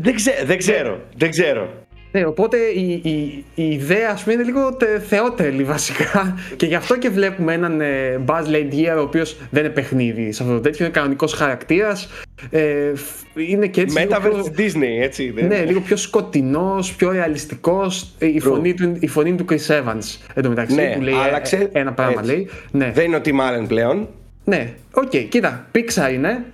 δεν, 0.00 0.14
ξέ- 0.14 0.44
δεν 0.46 0.58
ξέρω 0.58 1.00
δεν 1.16 1.30
ξέρω 1.30 1.85
Ναι, 2.12 2.24
οπότε 2.26 2.56
η, 2.56 2.92
η, 3.04 3.44
η 3.54 3.70
ιδέα 3.72 4.10
ας 4.10 4.22
πούμε 4.22 4.34
είναι 4.34 4.42
λίγο 4.42 4.72
τε, 4.74 4.98
θεότερη 4.98 5.64
βασικά. 5.64 6.34
Και 6.56 6.66
γι' 6.66 6.74
αυτό 6.74 6.98
και 6.98 7.08
βλέπουμε 7.08 7.52
έναν 7.52 7.80
ε, 7.80 8.20
Buzz 8.26 8.44
Lightyear 8.44 8.96
ο 8.96 9.00
οποίος 9.00 9.36
δεν 9.50 9.64
είναι 9.64 9.72
παιχνίδι 9.72 10.32
σε 10.32 10.42
αυτό 10.42 10.54
το 10.54 10.60
τέτοιο, 10.60 10.84
είναι 10.84 10.94
κανονικός 10.94 11.32
χαρακτήρας. 11.32 12.08
Ε, 12.50 12.94
φ- 12.94 13.24
είναι 13.50 13.66
και 13.66 13.80
έτσι 13.80 13.98
λίγο 13.98 14.10
Metaverse 14.16 14.30
πιο, 14.42 14.50
της 14.56 14.74
Disney 14.74 15.02
έτσι 15.02 15.30
δεν 15.30 15.46
ναι, 15.46 15.64
λίγο 15.64 15.80
πιο 15.80 15.96
σκοτεινός, 15.96 16.94
πιο 16.94 17.10
ρεαλιστικός. 17.12 18.14
Ε, 18.18 18.26
η, 18.26 18.40
φωνή 18.40 18.74
του, 18.74 18.96
η 19.00 19.06
φωνή 19.06 19.34
του 19.34 19.44
Chris 19.50 19.66
Evans 19.68 20.18
εν 20.34 20.42
τω 20.42 20.48
μεταξύ 20.48 20.74
Ναι, 20.74 20.92
που 20.94 21.00
λέει 21.02 21.14
ε, 21.14 21.18
άλλαξε. 21.22 21.68
ένα 21.72 21.92
πράγμα 21.92 22.20
Έτσι. 22.20 22.32
λέει. 22.32 22.48
Ναι, 22.70 22.90
δεν 22.94 23.04
είναι 23.04 23.16
ο 23.16 23.20
Tim 23.24 23.30
Allen 23.30 23.64
πλέον. 23.68 24.08
Ναι, 24.44 24.72
οκ, 24.92 25.16
κοίτα, 25.28 25.66
Pixar 25.74 26.12
είναι. 26.12 26.44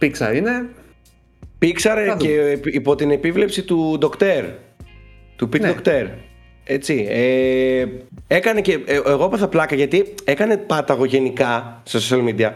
Pixar 0.00 0.34
είναι. 0.34 0.66
Pixar 1.62 2.04
Θα 2.08 2.14
και 2.18 2.40
επί- 2.52 2.74
υπό 2.74 2.94
την 2.94 3.10
επίβλεψη 3.10 3.62
του 3.62 3.96
Ντοκτέρ. 3.98 4.44
Του 5.36 5.48
Πιτ 5.48 5.62
Ναι. 5.62 5.68
Ντοκτέρ. 5.68 6.06
Έτσι. 6.64 7.06
Ε, 7.10 7.86
έκανε 8.26 8.60
και. 8.60 8.72
ε, 8.86 8.94
εγώ 8.94 9.24
έπαθα 9.24 9.48
πλάκα 9.48 9.74
γιατί 9.74 10.14
έκανε 10.24 10.56
πάταγο 10.56 11.04
γενικά 11.04 11.82
στα 11.84 11.98
social 12.00 12.24
media. 12.28 12.52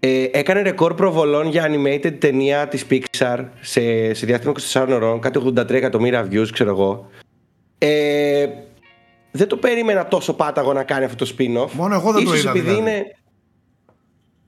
Ε, 0.00 0.22
έκανε 0.32 0.62
ρεκόρ 0.62 0.94
προβολών 0.94 1.46
για 1.48 1.66
animated 1.70 2.14
ταινία 2.18 2.68
της 2.68 2.86
Pixar 2.90 3.44
σε, 3.60 4.14
σε 4.14 4.26
διάστημα 4.26 4.52
24 4.72 4.86
ώρων, 4.90 5.20
κάτι 5.20 5.40
83 5.56 5.70
εκατομμύρια 5.70 6.28
views, 6.30 6.48
ξέρω 6.52 6.70
εγώ. 6.70 7.10
Ε, 7.78 8.46
δεν 9.30 9.48
το 9.48 9.56
περίμενα 9.56 10.06
τόσο 10.08 10.34
πάταγο 10.34 10.72
να 10.72 10.82
κάνει 10.82 11.04
αυτό 11.04 11.24
το 11.24 11.34
spin-off. 11.38 11.70
Μόνο 11.72 11.94
εγώ 11.94 12.12
δεν 12.12 12.24
το 12.24 12.30
Ίσως 12.30 12.38
είδα, 12.40 12.50
επειδή 12.50 12.64
δηλαδή. 12.68 12.80
είναι. 12.90 13.02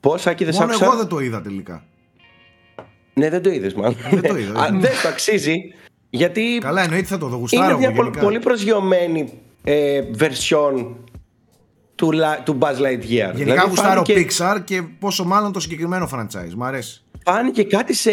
Πώς, 0.01 0.27
Άκη, 0.27 0.45
δεν 0.45 0.53
σ' 0.55 0.59
Μόνο 0.59 0.71
άκουσα; 0.71 0.85
εγώ 0.87 0.97
δεν 0.97 1.07
το 1.07 1.19
είδα 1.19 1.41
τελικά. 1.43 1.85
Ναι, 3.15 3.31
δεν 3.31 3.43
το 3.43 3.51
είδες 3.51 3.75
μάλλον. 3.75 3.97
Δεν 4.11 4.23
το 4.23 4.37
είδα. 4.39 4.61
Α, 4.61 4.69
δεν 4.71 4.91
το 5.03 5.09
αξίζει. 5.09 5.57
Γιατί 6.11 6.59
Καλά, 6.61 6.83
εννοείται 6.83 7.07
θα 7.07 7.19
το 7.19 7.27
δω. 7.27 7.31
είναι 7.33 7.41
Γουστάρω 7.41 7.79
μια 7.79 7.87
εγώ 7.89 7.97
πο- 7.97 8.03
γενικά. 8.03 8.21
πολύ 8.21 8.39
προσγειωμένη 8.39 9.33
ε, 9.65 10.03
version 10.19 10.87
του, 11.95 12.11
Li- 12.13 12.43
του 12.45 12.59
Buzz 12.61 12.77
Lightyear. 12.77 13.01
Γενικά 13.01 13.33
Δηλαδή, 13.35 13.69
γουστάρω 13.69 14.05
φάνηκε, 14.05 14.27
Pixar 14.39 14.57
και 14.65 14.83
πόσο 14.83 15.25
μάλλον 15.25 15.53
το 15.53 15.61
συγκεκριμένο 15.61 16.09
franchise. 16.13 16.55
Μ' 16.57 16.63
αρέσει. 16.65 17.03
φάνηκε 17.25 17.63
κάτι 17.65 17.95
σε 17.95 18.11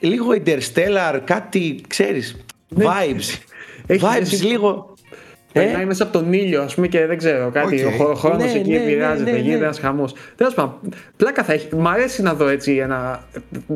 λίγο 0.00 0.26
Interstellar, 0.44 1.20
κάτι 1.24 1.80
ξέρεις, 1.88 2.36
vibes. 2.76 2.84
Ναι. 3.14 3.94
Έχει- 3.94 4.04
vibes 4.04 4.20
έχει- 4.20 4.58
λίγο. 5.52 5.66
Περνάει 5.66 5.82
Ε, 5.82 5.86
μέσα 5.86 6.02
από 6.02 6.12
τον 6.12 6.32
ήλιο, 6.32 6.62
ας 6.62 6.74
πούμε, 6.74 6.86
και 6.88 7.06
δεν 7.06 7.18
ξέρω 7.18 7.50
κάτι. 7.50 7.84
Οκ. 7.84 8.08
Ο 8.08 8.14
χρόνος 8.14 8.52
Ναι, 8.52 8.58
εκεί 8.58 8.70
ναι, 8.70 8.76
επηρεάζεται, 8.76 9.30
ναι, 9.30 9.36
ναι, 9.36 9.42
γίνεται 9.42 9.58
ναι. 9.58 9.64
ένας 9.64 9.78
χαμός. 9.78 10.14
Τέλος 10.36 10.54
πάντων, 10.54 10.74
πλάκα 11.16 11.44
θα 11.44 11.52
έχει. 11.52 11.76
Μ' 11.76 11.88
αρέσει 11.88 12.22
να 12.22 12.34
δω 12.34 12.48
έτσι 12.48 12.76
ένα. 12.76 13.24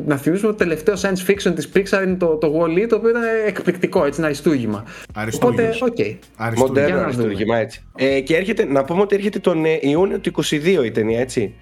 Να 0.05 0.17
θυμίσουμε 0.17 0.49
ότι 0.49 0.57
το 0.57 0.63
τελευταίο 0.63 0.95
science 0.95 1.29
fiction 1.31 1.55
της 1.55 1.69
Pixar 1.75 2.03
είναι 2.05 2.15
το, 2.15 2.27
το 2.27 2.59
Wall-E, 2.59 2.85
το 2.89 2.95
οποίο 2.95 3.09
ήταν 3.09 3.21
εκπληκτικό, 3.47 4.05
έτσι, 4.05 4.19
ένα 4.19 4.27
αριστούργημα. 4.27 4.77
Οπότε, 4.77 5.19
Αριστούργημος. 5.19 5.81
οκ. 5.81 5.97
Αριστούργημα. 6.35 6.67
Μοντέρνο 6.67 6.87
Για 6.87 6.95
να 6.95 7.01
αριστούργημα 7.01 7.57
έτσι. 7.57 7.83
Ε, 7.95 8.19
και 8.19 8.35
έρχεται, 8.35 8.65
να 8.65 8.83
πούμε 8.83 9.01
ότι 9.01 9.15
έρχεται 9.15 9.39
τον 9.39 9.65
ε, 9.65 9.77
Ιούνιο 9.81 10.19
του 10.19 10.31
22 10.43 10.81
η 10.85 10.91
ταινία, 10.91 11.19
έτσι. 11.19 11.53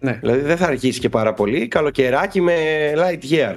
Ναι. 0.00 0.18
Δηλαδή 0.20 0.40
δεν 0.40 0.56
θα 0.56 0.66
αργήσει 0.66 1.00
και 1.00 1.08
πάρα 1.08 1.34
πολύ. 1.34 1.68
Καλοκαιράκι 1.68 2.40
με 2.40 2.54
Lightyear. 2.96 3.54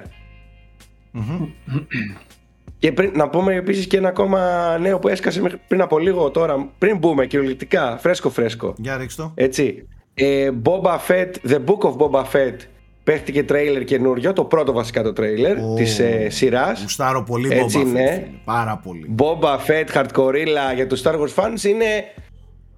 Και 2.82 2.91
πριν, 2.91 3.12
να 3.16 3.30
πούμε 3.30 3.56
επίσης 3.56 3.88
και 3.88 3.98
ένα 3.98 4.08
ακόμα 4.08 4.78
νέο 4.78 4.99
που 4.99 5.08
έσκασε 5.08 5.41
μέχρι- 5.41 5.60
πριν 5.68 5.82
από 5.82 5.99
λίγο 5.99 6.30
τώρα, 6.30 6.70
πριν 6.78 6.98
μπούμε 6.98 7.26
κυριολεκτικά, 7.26 7.98
φρέσκο 7.98 8.30
φρέσκο. 8.30 8.74
Για 8.78 8.98
ρίξτε 8.98 9.22
το. 9.22 9.32
Έτσι. 9.36 9.88
Ε, 10.14 10.49
Boba 10.64 10.98
Fett, 11.08 11.32
The 11.52 11.58
Book 11.66 11.80
of 11.90 11.95
Boba 11.98 12.20
Fett, 12.24 12.56
παίχτηκε 13.03 13.44
τρέιλερ 13.44 13.84
καινούριο, 13.84 14.34
το 14.34 14.44
πρώτο 14.44 14.72
βασικά 14.74 15.03
το 15.03 15.14
τρέιλερ 15.14 15.58
Ω. 15.58 15.74
της 15.74 15.99
ε, 15.99 16.30
σειράς. 16.30 16.82
Γουστάρω 16.82 17.24
πολύ 17.24 17.48
Έτσι 17.53 17.80
Boba 17.80 17.84
Fett, 17.84 17.88
είναι. 17.88 17.99
φίλε. 18.14 18.28
Πάρα 18.45 18.82
πολύ. 18.84 19.16
Boba 19.18 19.58
Fett, 19.68 19.98
Hardcore 20.03 20.34
για 20.76 20.88
τους 20.88 21.02
Star 21.03 21.14
Wars 21.14 21.34
fans 21.44 21.64
είναι 21.64 21.86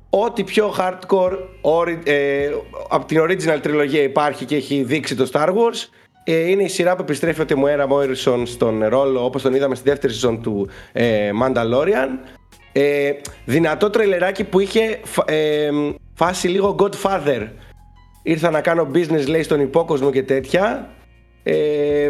ό,τι 0.09 0.43
πιο 0.43 0.73
hardcore 0.79 1.33
ori- 1.61 1.99
ε, 2.07 2.49
από 2.89 3.05
την 3.05 3.19
original 3.21 3.59
τριλογία 3.61 4.01
υπάρχει 4.03 4.45
και 4.45 4.55
έχει 4.55 4.83
δείξει 4.83 5.15
το 5.15 5.29
Star 5.33 5.47
Wars. 5.49 5.89
Ε, 6.23 6.49
είναι 6.49 6.63
η 6.63 6.67
σειρά 6.67 6.95
που 6.95 7.01
επιστρέφει 7.01 7.41
ο 7.41 7.45
Τιμουέρα 7.45 7.87
Μόιρισον 7.87 8.45
στον 8.45 8.83
ρόλο 8.87 9.25
όπως 9.25 9.41
τον 9.41 9.53
είδαμε 9.53 9.75
στη 9.75 9.89
δεύτερη 9.89 10.13
σεζόν 10.13 10.41
του 10.41 10.69
ε, 10.91 11.29
Mandalorian. 11.43 12.09
Ε, 12.71 13.11
δυνατό 13.45 13.89
τρελεράκι 13.89 14.43
που 14.43 14.59
είχε 14.59 14.99
φα- 15.03 15.31
ε, 15.31 15.69
φάση 16.13 16.47
λίγο 16.47 16.75
Godfather. 16.79 17.47
Ήρθα 18.23 18.49
να 18.49 18.61
κάνω 18.61 18.87
business 18.93 19.27
λέει 19.27 19.43
στον 19.43 19.59
υπόκοσμο 19.59 20.11
και 20.11 20.23
τέτοια. 20.23 20.89
Ε, 21.43 22.09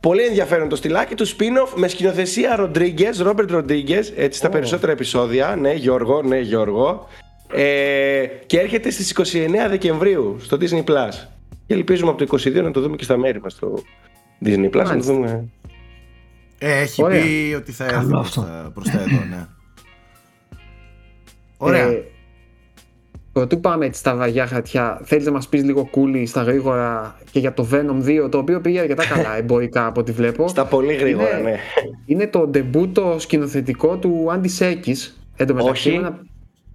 πολύ 0.00 0.22
ενδιαφέρον 0.22 0.68
το 0.68 0.76
στυλάκι 0.76 1.14
του 1.14 1.28
spin-off 1.28 1.72
με 1.74 1.88
σκηνοθεσία 1.88 2.56
Ροντρίγκε, 2.56 3.10
Ρόμπερτ 3.22 3.50
Ροντρίγκε, 3.50 4.00
έτσι 4.16 4.38
στα 4.38 4.48
περισσότερα 4.48 4.92
επεισόδια. 4.92 5.56
Ναι, 5.60 5.72
Γιώργο, 5.72 6.22
ναι, 6.22 6.38
Γιώργο. 6.38 7.08
Ε, 7.52 8.26
και 8.46 8.58
έρχεται 8.58 8.90
στις 8.90 9.10
29 9.10 9.68
Δεκεμβρίου 9.68 10.36
στο 10.40 10.56
Disney 10.60 10.84
Plus. 10.84 11.37
Και 11.68 11.74
ελπίζουμε 11.74 12.10
από 12.10 12.26
το 12.26 12.36
22 12.38 12.62
να 12.62 12.70
το 12.70 12.80
δούμε 12.80 12.96
και 12.96 13.04
στα 13.04 13.16
μέρη 13.16 13.40
μας 13.40 13.52
στο 13.52 13.74
Disney 14.44 14.64
Plus. 14.66 14.70
Να 14.72 14.82
το 14.82 14.88
Μάλιστα. 14.88 15.12
δούμε. 15.12 15.48
Ε, 16.58 16.80
έχει 16.80 17.02
Ωραία. 17.02 17.22
πει 17.22 17.54
ότι 17.56 17.72
θα 17.72 17.84
έρθει 17.84 17.96
Καλό 17.96 18.08
προς 18.10 18.26
αυτό. 18.28 18.40
τα, 18.40 18.70
προς 18.74 18.90
τα 18.90 19.00
εδώ, 19.00 19.24
ναι. 19.30 19.46
Ωραία. 21.56 21.86
Ε, 21.86 22.02
Πρωτού 23.32 23.60
πάμε 23.60 23.86
έτσι 23.86 24.00
στα 24.00 24.14
βαριά 24.16 24.46
χαρτιά, 24.46 25.00
θέλεις 25.04 25.24
να 25.24 25.32
μας 25.32 25.48
πεις 25.48 25.64
λίγο 25.64 25.84
κούλι 25.90 26.26
στα 26.26 26.42
γρήγορα 26.42 27.18
και 27.30 27.38
για 27.38 27.54
το 27.54 27.68
Venom 27.72 28.04
2, 28.24 28.30
το 28.30 28.38
οποίο 28.38 28.60
πήγε 28.60 28.80
αρκετά 28.80 29.06
καλά 29.06 29.36
εμπορικά 29.42 29.86
από 29.86 30.00
ό,τι 30.00 30.12
βλέπω. 30.12 30.48
Στα 30.48 30.64
πολύ 30.66 30.94
γρήγορα, 30.94 31.38
Είναι- 31.38 31.50
ναι. 31.50 31.56
Είναι 32.06 32.26
το 32.26 32.46
ντεμπούτο 32.46 33.16
σκηνοθετικό 33.18 33.96
του 33.96 34.26
Άντι 34.30 34.48
Σέκη. 34.48 34.96
Εν 35.36 35.46
τω 35.46 35.54
μεταξύ, 35.54 35.88
Όχι. 35.88 35.98
ένα- 35.98 36.20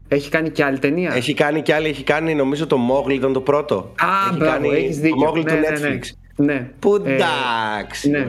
Έχει 0.07 0.29
κάνει 0.29 0.49
και 0.49 0.63
άλλη 0.63 0.79
ταινία; 0.79 1.13
Έχει 1.15 1.33
κάνει 1.33 1.61
κι 1.61 1.71
άλλη, 1.71 1.87
έχει 1.87 2.03
κάνει 2.03 2.35
νομίζω 2.35 2.67
το 2.67 2.77
Mowgli 2.91 3.11
ήταν 3.13 3.33
το 3.33 3.41
πρώτο. 3.41 3.75
Α, 3.75 4.05
έχει 4.29 4.37
μπράβο, 4.37 4.51
κάνει 4.53 4.69
έχεις 4.75 4.99
δίκιο. 4.99 5.15
το 5.25 5.31
Mowgli 5.31 5.43
ναι, 5.43 5.51
του 5.51 5.55
ναι, 5.57 5.67
Netflix. 5.69 5.99
Ναι, 6.35 6.53
ναι. 6.53 6.69
Που 6.79 7.01
Ε, 7.05 7.13
εντάξει. 7.13 8.09
ναι. 8.09 8.19
οκ. 8.19 8.25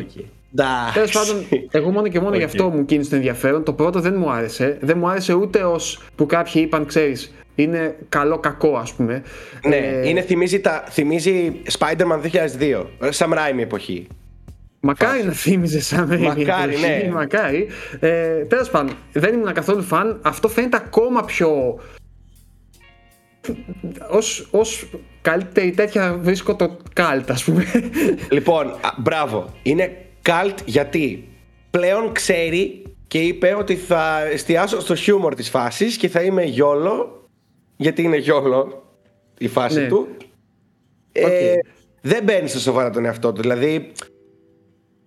Εντάξει. 0.57 0.93
Τέλος 0.95 1.13
πάντων, 1.13 1.45
εγώ 1.71 1.91
μόνο 1.91 2.09
και 2.09 2.21
μόνο 2.21 2.37
γι' 2.37 2.43
Οκ. 2.45 2.49
αυτό 2.49 2.69
μου 2.69 2.85
κίνησε 2.85 3.11
το 3.11 3.17
ενδιαφέρον. 3.17 3.65
Το 3.65 3.73
πρώτο 3.73 4.01
δεν 4.01 4.15
μου 4.19 4.31
άρεσε. 4.31 4.79
Δεν 4.81 4.99
μου 4.99 5.09
άρεσε 5.09 5.33
ούτε 5.35 5.63
ως 5.63 6.03
που 6.15 6.27
κάποιοι 6.27 6.63
είπαν, 6.67 6.87
ξέρεις, 6.87 7.35
είναι 7.55 7.97
καλό-κακό, 8.09 8.77
ας 8.77 8.93
πούμε. 8.93 9.23
Ναι, 9.69 9.77
Ε, 9.77 10.09
είναι, 10.09 10.21
θυμίζει, 10.21 10.61
τα, 10.61 10.85
θυμίζει 10.91 11.53
Spider-Man 11.79 12.21
2002, 12.21 12.85
Sam 13.19 13.29
Raimi 13.33 13.59
εποχή. 13.61 14.07
Μακάρι 14.85 15.23
να 15.24 15.32
θύμιζε 15.32 15.81
Sam 15.81 16.09
Raimi 16.12 16.19
Μακάρι, 16.20 16.73
εποχή, 16.74 16.86
ναι. 17.06 17.11
Μακάρι. 17.12 17.66
Ε, 18.01 18.44
Τέλος 18.44 18.70
πάντων, 18.70 18.97
δεν 19.12 19.35
ήμουν 19.35 19.52
καθόλου 19.52 19.82
φαν. 19.82 20.20
Αυτό 20.23 20.48
φαίνεται 20.48 20.77
ακόμα 20.77 21.24
πιο. 21.24 21.78
Ως, 24.11 24.48
ως 24.51 24.86
καλύτερη 25.23 25.70
τέτοια 25.70 26.19
βρίσκω 26.20 26.55
το 26.56 26.77
καλτ 26.93 27.31
ας 27.31 27.44
πούμε 27.44 27.65
Λοιπόν, 28.31 28.66
α, 28.66 28.94
μπράβο. 28.98 29.52
Είναι 29.62 29.97
cult 30.27 30.55
γιατί 30.65 31.28
πλέον 31.70 32.12
ξέρει 32.12 32.82
και 33.06 33.19
είπε 33.19 33.55
ότι 33.59 33.77
θα 33.77 34.24
εστιάσω 34.24 34.81
στο 34.81 34.94
χιούμορ 34.94 35.35
της 35.35 35.48
φάσης 35.51 35.97
και 35.97 36.09
θα 36.09 36.23
είμαι 36.23 36.43
YOLO 36.45 37.27
γιατί 37.77 38.02
είναι 38.02 38.16
YOLO 38.16 38.82
η 39.39 39.48
φάση 39.48 39.81
Ναι. 39.81 39.89
του. 39.89 40.09
Ε, 41.12 41.24
Οκ. 41.24 41.65
δεν 42.01 42.24
μπαίνει 42.24 42.48
στο 42.48 42.59
σοβαρά 42.59 42.90
τον 42.90 43.05
εαυτό 43.05 43.32
του. 43.32 43.40
Δηλαδή 43.40 43.93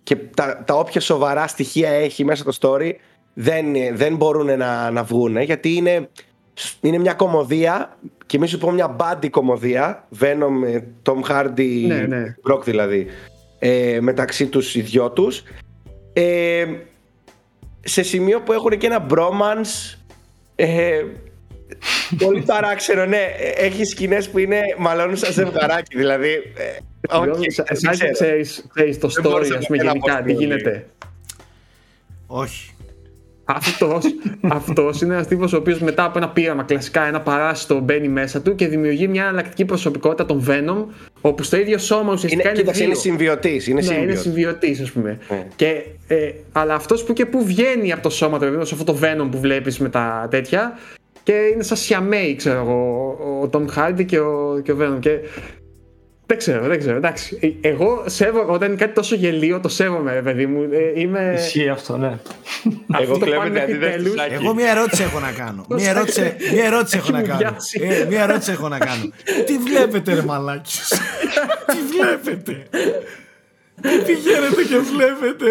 και 0.08 0.16
τα, 0.16 0.62
τα 0.66 0.74
όποια 0.74 1.00
σοβαρά 1.00 1.46
στοιχεία 1.46 1.90
έχει 1.90 2.24
μέσα 2.24 2.52
στο 2.52 2.70
story 2.72 2.92
δεν, 3.34 3.66
δεν 3.92 4.16
μπορούν 4.16 4.58
να, 4.58 4.90
να 4.90 5.02
βγουν 5.02 5.36
γιατί 5.40 5.74
είναι, 5.74 6.08
είναι 6.80 6.98
μια 6.98 7.14
κωμωδία. 7.14 7.96
Και 8.26 8.38
μη 8.38 8.46
σου 8.46 8.58
πω 8.58 8.70
μια 8.70 8.88
buddy 8.88 9.28
κωμωδία. 9.28 10.06
Venom, 10.20 10.66
ε, 10.66 10.80
Tom 11.02 11.30
Hardy, 11.30 11.84
Ναι, 11.86 12.00
ναι. 12.00 12.34
Brock 12.48 12.62
δηλαδή 12.64 13.06
ε, 13.58 13.98
μεταξύ 14.00 14.46
τους 14.46 14.74
οι 14.74 14.80
δυο 14.80 15.10
τους. 15.10 15.42
Ε, 16.12 16.66
σε 17.80 18.02
σημείο 18.02 18.40
που 18.40 18.52
έχουν 18.52 18.78
και 18.78 18.86
ένα 18.86 19.06
bromance 19.10 19.98
ε, 20.54 21.02
πολύ 22.18 22.40
παράξενο 22.46 23.06
ναι 23.06 23.20
έχει 23.56 23.84
σκηνές 23.84 24.28
που 24.28 24.38
είναι 24.38 24.60
μαλώνουν 24.78 25.16
σαν 25.16 25.32
ζευγαράκι 25.32 25.96
δηλαδή 25.96 26.30
ε, 26.30 27.16
οκ, 27.16 27.24
Σαν- 27.24 27.66
δεν 27.68 27.76
Σαν 27.76 27.90
ξέρω. 27.92 28.06
και 28.06 28.10
ξέρεις, 28.12 28.66
ξέρεις 28.74 28.98
το 28.98 29.08
Δεν 29.08 29.22
μπορούσα 29.22 29.48
story, 29.48 29.52
να 29.52 29.58
ας 29.58 29.66
πούμε, 29.66 29.78
πω 29.78 29.84
ένα 29.84 29.92
γενικά, 29.92 30.12
τι 30.12 30.18
αποστολή. 30.32 30.44
γίνεται. 30.46 30.86
Όχι. 32.26 32.72
Αυτός, 33.50 34.04
αυτός 34.58 35.00
είναι 35.00 35.14
ένας 35.14 35.26
τύπος 35.26 35.52
ο 35.52 35.56
οποίος 35.56 35.78
μετά 35.80 36.04
από 36.04 36.18
ένα 36.18 36.28
πείραμα 36.28 36.62
κλασικά, 36.62 37.06
ένα 37.06 37.20
παράσιτο 37.20 37.78
μπαίνει 37.80 38.08
μέσα 38.08 38.40
του 38.42 38.54
και 38.54 38.66
δημιουργεί 38.68 39.08
μια 39.08 39.22
εναλλακτική 39.22 39.64
προσωπικότητα, 39.64 40.26
τον 40.26 40.44
Venom, 40.48 40.84
όπου 41.20 41.42
στο 41.42 41.56
ίδιο 41.56 41.78
σώμα 41.78 42.02
είναι, 42.02 42.12
ουσιαστικά 42.12 42.48
είναι, 42.48 42.58
κοίταξε, 42.58 42.80
δύο. 42.80 42.90
είναι 42.90 42.98
συμβιωτής 43.00 43.66
είναι 43.66 43.80
ναι, 43.80 43.86
είναι 43.86 43.94
συμβιωτής. 44.14 44.20
συμβιωτής, 44.20 44.80
ας 44.80 44.90
πούμε. 44.90 45.18
Ναι. 45.30 45.46
Και, 45.56 45.84
ε, 46.08 46.30
αλλά 46.52 46.74
αυτός 46.74 47.04
που 47.04 47.12
και 47.12 47.26
που 47.26 47.44
βγαίνει 47.44 47.92
από 47.92 48.02
το 48.02 48.10
σώμα 48.10 48.38
του, 48.38 48.44
δηλαδή, 48.44 48.66
σε 48.66 48.74
αυτό 48.74 48.92
το 48.92 48.98
Venom 49.02 49.28
που 49.30 49.40
βλέπεις 49.40 49.78
με 49.78 49.88
τα 49.88 50.26
τέτοια, 50.30 50.78
και 51.28 51.50
είναι 51.54 51.62
σαν 51.62 51.76
σιαμέι, 51.76 52.36
ξέρω 52.36 52.58
εγώ, 52.60 53.16
ο- 53.20 53.42
ο 53.42 53.50
Tom 53.52 53.66
Hardy 53.78 54.04
και 54.06 54.18
ο, 54.18 54.60
και 54.64 54.72
ο 54.72 54.76
Venom. 54.80 54.96
Και 55.00 55.18
δεν 56.26 56.38
ξέρω, 56.38 56.66
δεν 56.66 56.78
ξέρω. 56.78 56.96
Εντάξει. 56.96 57.58
Ε, 57.60 57.68
Εγώ 57.68 58.02
σέβω, 58.06 58.44
όταν 58.48 58.68
είναι 58.68 58.76
κάτι 58.76 58.92
τόσο 58.92 59.14
γελίο, 59.14 59.60
το 59.60 59.68
σέβομαι, 59.68 60.12
ρε 60.12 60.22
παιδί 60.22 60.46
μου. 60.46 60.62
Ε, 60.72 61.00
είμαι. 61.00 61.34
Ισχύει 61.38 61.68
αυτό, 61.68 61.96
ναι. 61.96 62.18
Εγώ 63.00 63.18
το 63.18 63.24
κλέβω 63.24 63.40
πάνε 63.40 63.50
την 63.50 63.60
αντίδραση 63.62 63.96
του 63.96 63.98
επιτέλους. 63.98 64.20
Σάκη. 64.20 64.34
Εγώ 64.34 64.54
μια 64.54 64.70
ερώτηση 64.70 65.02
έχω 65.02 65.20
να 65.20 65.32
κάνω. 65.32 65.66
Μια 65.78 65.90
ερώτηση, 65.90 66.34
μια 66.52 66.64
ερώτηση 66.64 66.96
έχω 66.96 67.10
να 67.10 67.18
Έχει 67.18 67.28
κάνω. 67.28 67.40
μουδιάσει. 67.44 67.80
Ε, 67.82 68.04
μια 68.08 68.22
ερώτηση 68.22 68.50
έχω 68.50 68.68
να 68.68 68.78
κάνω. 68.78 69.02
Τι 69.46 69.58
βλέπετε 69.58 70.14
ρε 70.14 70.22
μαλάκες; 70.22 70.88
Τι 71.72 71.78
βλέπετε; 71.96 72.62
Τι 73.80 73.88
πηγαίνετε 74.06 74.62
και 74.68 74.78
βλέπετε; 74.78 75.46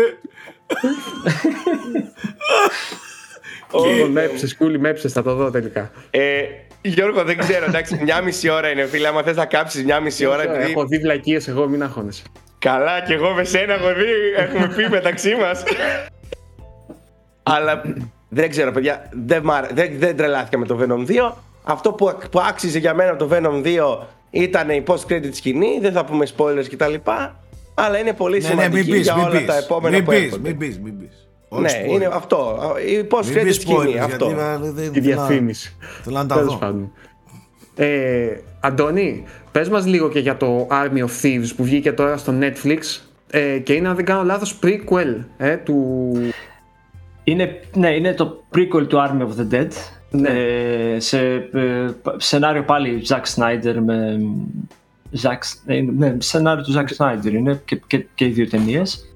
Ω, 3.72 4.08
Μέψε, 4.12 4.48
σκούλι, 4.48 4.80
μέψε, 4.80 5.08
θα 5.08 5.24
το 5.24 5.34
δω 5.36 5.52
τελικά. 5.52 5.92
Ε, 6.10 6.42
Γιώργο, 6.82 7.24
δεν 7.24 7.38
ξέρω, 7.38 7.66
εντάξει, 7.66 8.00
μια 8.04 8.22
μισή 8.22 8.50
ώρα 8.50 8.70
είναι 8.70 8.86
φίλε. 8.86 9.08
Άμα 9.08 9.24
θες 9.24 9.36
να 9.36 9.46
κάψεις 9.46 9.84
μια 9.84 10.00
μισή 10.00 10.26
ώρα, 10.26 10.44
επειδή. 10.44 10.72
Έχω 10.72 10.86
δει 10.86 10.98
βλακίες 10.98 11.48
εγώ, 11.48 11.68
μην 11.68 11.84
αγχώνεσαι. 11.84 12.24
Καλά, 12.60 13.02
και 13.02 13.14
εγώ 13.14 13.30
με 13.34 13.44
σένα 13.44 13.74
έχω 13.74 13.88
δει, 13.94 14.06
έχουμε 14.38 14.74
πει 14.76 14.90
μεταξύ 14.90 15.36
μας. 15.36 15.64
Αλλά 17.44 17.82
δεν 18.30 18.50
ξέρω, 18.50 18.72
παιδιά, 18.72 19.10
δεν, 19.26 19.44
μ' 19.44 19.52
άρε- 19.52 19.74
δεν, 19.74 19.92
δεν 19.98 20.16
τρελάθηκα 20.18 20.58
με 20.58 20.66
το 20.66 20.80
Venom 20.82 21.12
2. 21.12 21.32
Αυτό 21.64 21.92
που, 21.92 22.18
που 22.32 22.40
άξιζε 22.40 22.80
για 22.80 22.94
μένα 22.94 23.16
το 23.16 23.30
Venom 23.32 23.64
2 23.66 23.98
ήταν 24.30 24.70
η 24.70 24.84
post-credit 24.88 25.30
σκηνή, 25.32 25.80
δεν 25.82 25.92
θα 25.92 26.06
πούμε 26.06 26.28
spoilers 26.38 26.66
κτλ. 26.72 26.94
Αλλά 27.76 27.98
είναι 27.98 28.14
πολύ 28.14 28.40
Ναι, 28.42 28.48
ναι, 28.48 28.54
μην 28.56 28.64
σημαντική 28.64 28.92
πεις, 28.92 29.02
για 29.02 29.16
μην 29.16 29.26
όλα 29.26 29.38
πεις. 29.38 29.46
τα 29.46 29.58
επόμενα 29.58 29.96
Μην 29.96 30.06
που 30.06 30.12
πεις, 30.12 30.24
έρχονται. 30.24 30.50
μην 30.50 30.58
πεις, 30.58 30.80
μην 30.80 31.00
πεις. 31.00 31.27
Όχι 31.50 31.62
Ναι, 31.62 31.70
spoiler. 31.70 31.90
είναι 31.94 32.10
αυτό. 32.14 32.58
Η 32.90 32.96
Μην 32.96 33.08
post-credit 33.10 33.44
πεις 33.44 33.56
σκηνή, 33.56 33.78
spoilers, 33.96 33.98
αυτό. 33.98 34.26
γιατί 34.26 34.42
ε, 34.42 34.72
δεν- 34.72 34.92
Τη 34.92 35.02
θέλω 35.02 35.16
να- 35.16 35.26
διαφήμιση. 35.28 35.76
Θέλω 36.04 36.18
να 36.18 36.26
τα 36.26 36.36
Τέλος 36.36 36.54
δω. 36.54 36.60
πάντων. 36.60 36.92
Ε, 37.76 38.28
Αντώνη, 38.60 39.24
πες 39.52 39.70
μας 39.70 39.86
λίγο 39.86 40.10
και 40.10 40.20
για 40.20 40.38
το 40.38 40.68
Army 40.72 40.98
of 41.00 41.10
Thieves 41.26 41.50
που 41.56 41.64
βγήκε 41.64 41.92
τώρα 41.92 42.18
στο 42.18 42.34
Netflix 42.42 42.78
ε, 43.30 43.58
και 43.60 43.74
είναι 43.74 43.88
αν 43.88 43.96
δεν 43.96 44.06
κάνω 44.06 44.24
λάθος 44.24 44.60
prequel 44.64 45.16
ε, 45.38 45.58
του... 45.58 46.12
Είναι, 47.24 47.60
ναι, 47.76 47.90
είναι 47.90 48.14
το 48.14 48.44
prequel 48.56 48.88
του 48.88 48.98
Army 48.98 49.22
of 49.22 49.40
the 49.42 49.54
Dead. 49.56 49.68
Ναι. 50.12 50.30
Ε, 50.30 51.00
σε 51.00 51.20
ε, 51.34 51.88
π- 52.02 52.22
σενάριο 52.22 52.64
πάλι 52.64 53.02
Zack 53.08 53.24
Snyder 53.36 53.76
με. 53.86 54.20
Zack, 55.22 55.38
ε, 55.66 55.82
ναι, 55.82 56.16
σενάριο 56.18 56.64
του 56.64 56.74
Zack 56.74 56.86
Snyder 56.98 57.32
είναι 57.34 57.62
και, 57.66 57.82
και, 57.88 58.06
και 58.16 58.26
οι 58.26 58.30
δύο 58.30 58.48
ταινίες. 58.48 59.16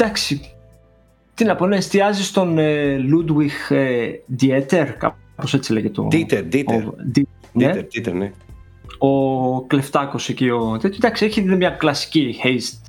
Ε, 0.00 0.04
εντάξει. 0.04 0.40
Τι 1.34 1.44
να 1.44 1.54
πω, 1.56 1.66
ναι, 1.66 1.76
εστιάζεις 1.76 2.26
στον 2.26 2.58
ε, 2.58 2.96
Ludwig 3.12 3.74
ε, 3.76 4.08
Dieter, 4.40 4.86
κάπως 4.98 5.54
έτσι 5.54 5.72
λέγεται 5.72 5.92
το. 5.92 6.08
Dieter, 6.12 6.44
Dieter. 6.52 6.82
ο- 6.86 6.94
Di- 7.14 7.22
ναι, 7.52 7.72
Dieter, 7.74 7.78
Dieter, 8.08 8.12
ναι. 8.12 8.32
ο 8.98 9.62
κλεφτάκος 9.62 10.28
εκεί 10.28 10.50
ο 10.50 10.76
τέτοιο. 10.80 10.96
Εντάξει, 11.02 11.24
έχει 11.24 11.42
μια 11.42 11.70
κλασική 11.70 12.36
heist, 12.44 12.80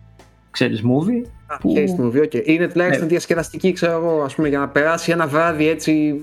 ξέρεις, 0.52 0.82
movie. 0.82 1.28
που- 1.60 1.74
Heist 1.78 2.04
movie, 2.04 2.24
okay. 2.24 2.42
Είναι 2.48 2.68
τουλάχιστον 2.68 3.04
Ναι. 3.06 3.12
διασκεδαστική, 3.12 3.72
ξέρω 3.74 3.92
εγώ, 3.92 4.22
ας 4.22 4.36
πούμε, 4.36 4.48
για 4.48 4.60
να 4.60 4.68
περάσει 4.68 5.12
ένα 5.12 5.28
βράδυ 5.28 5.68
έτσι... 5.68 6.22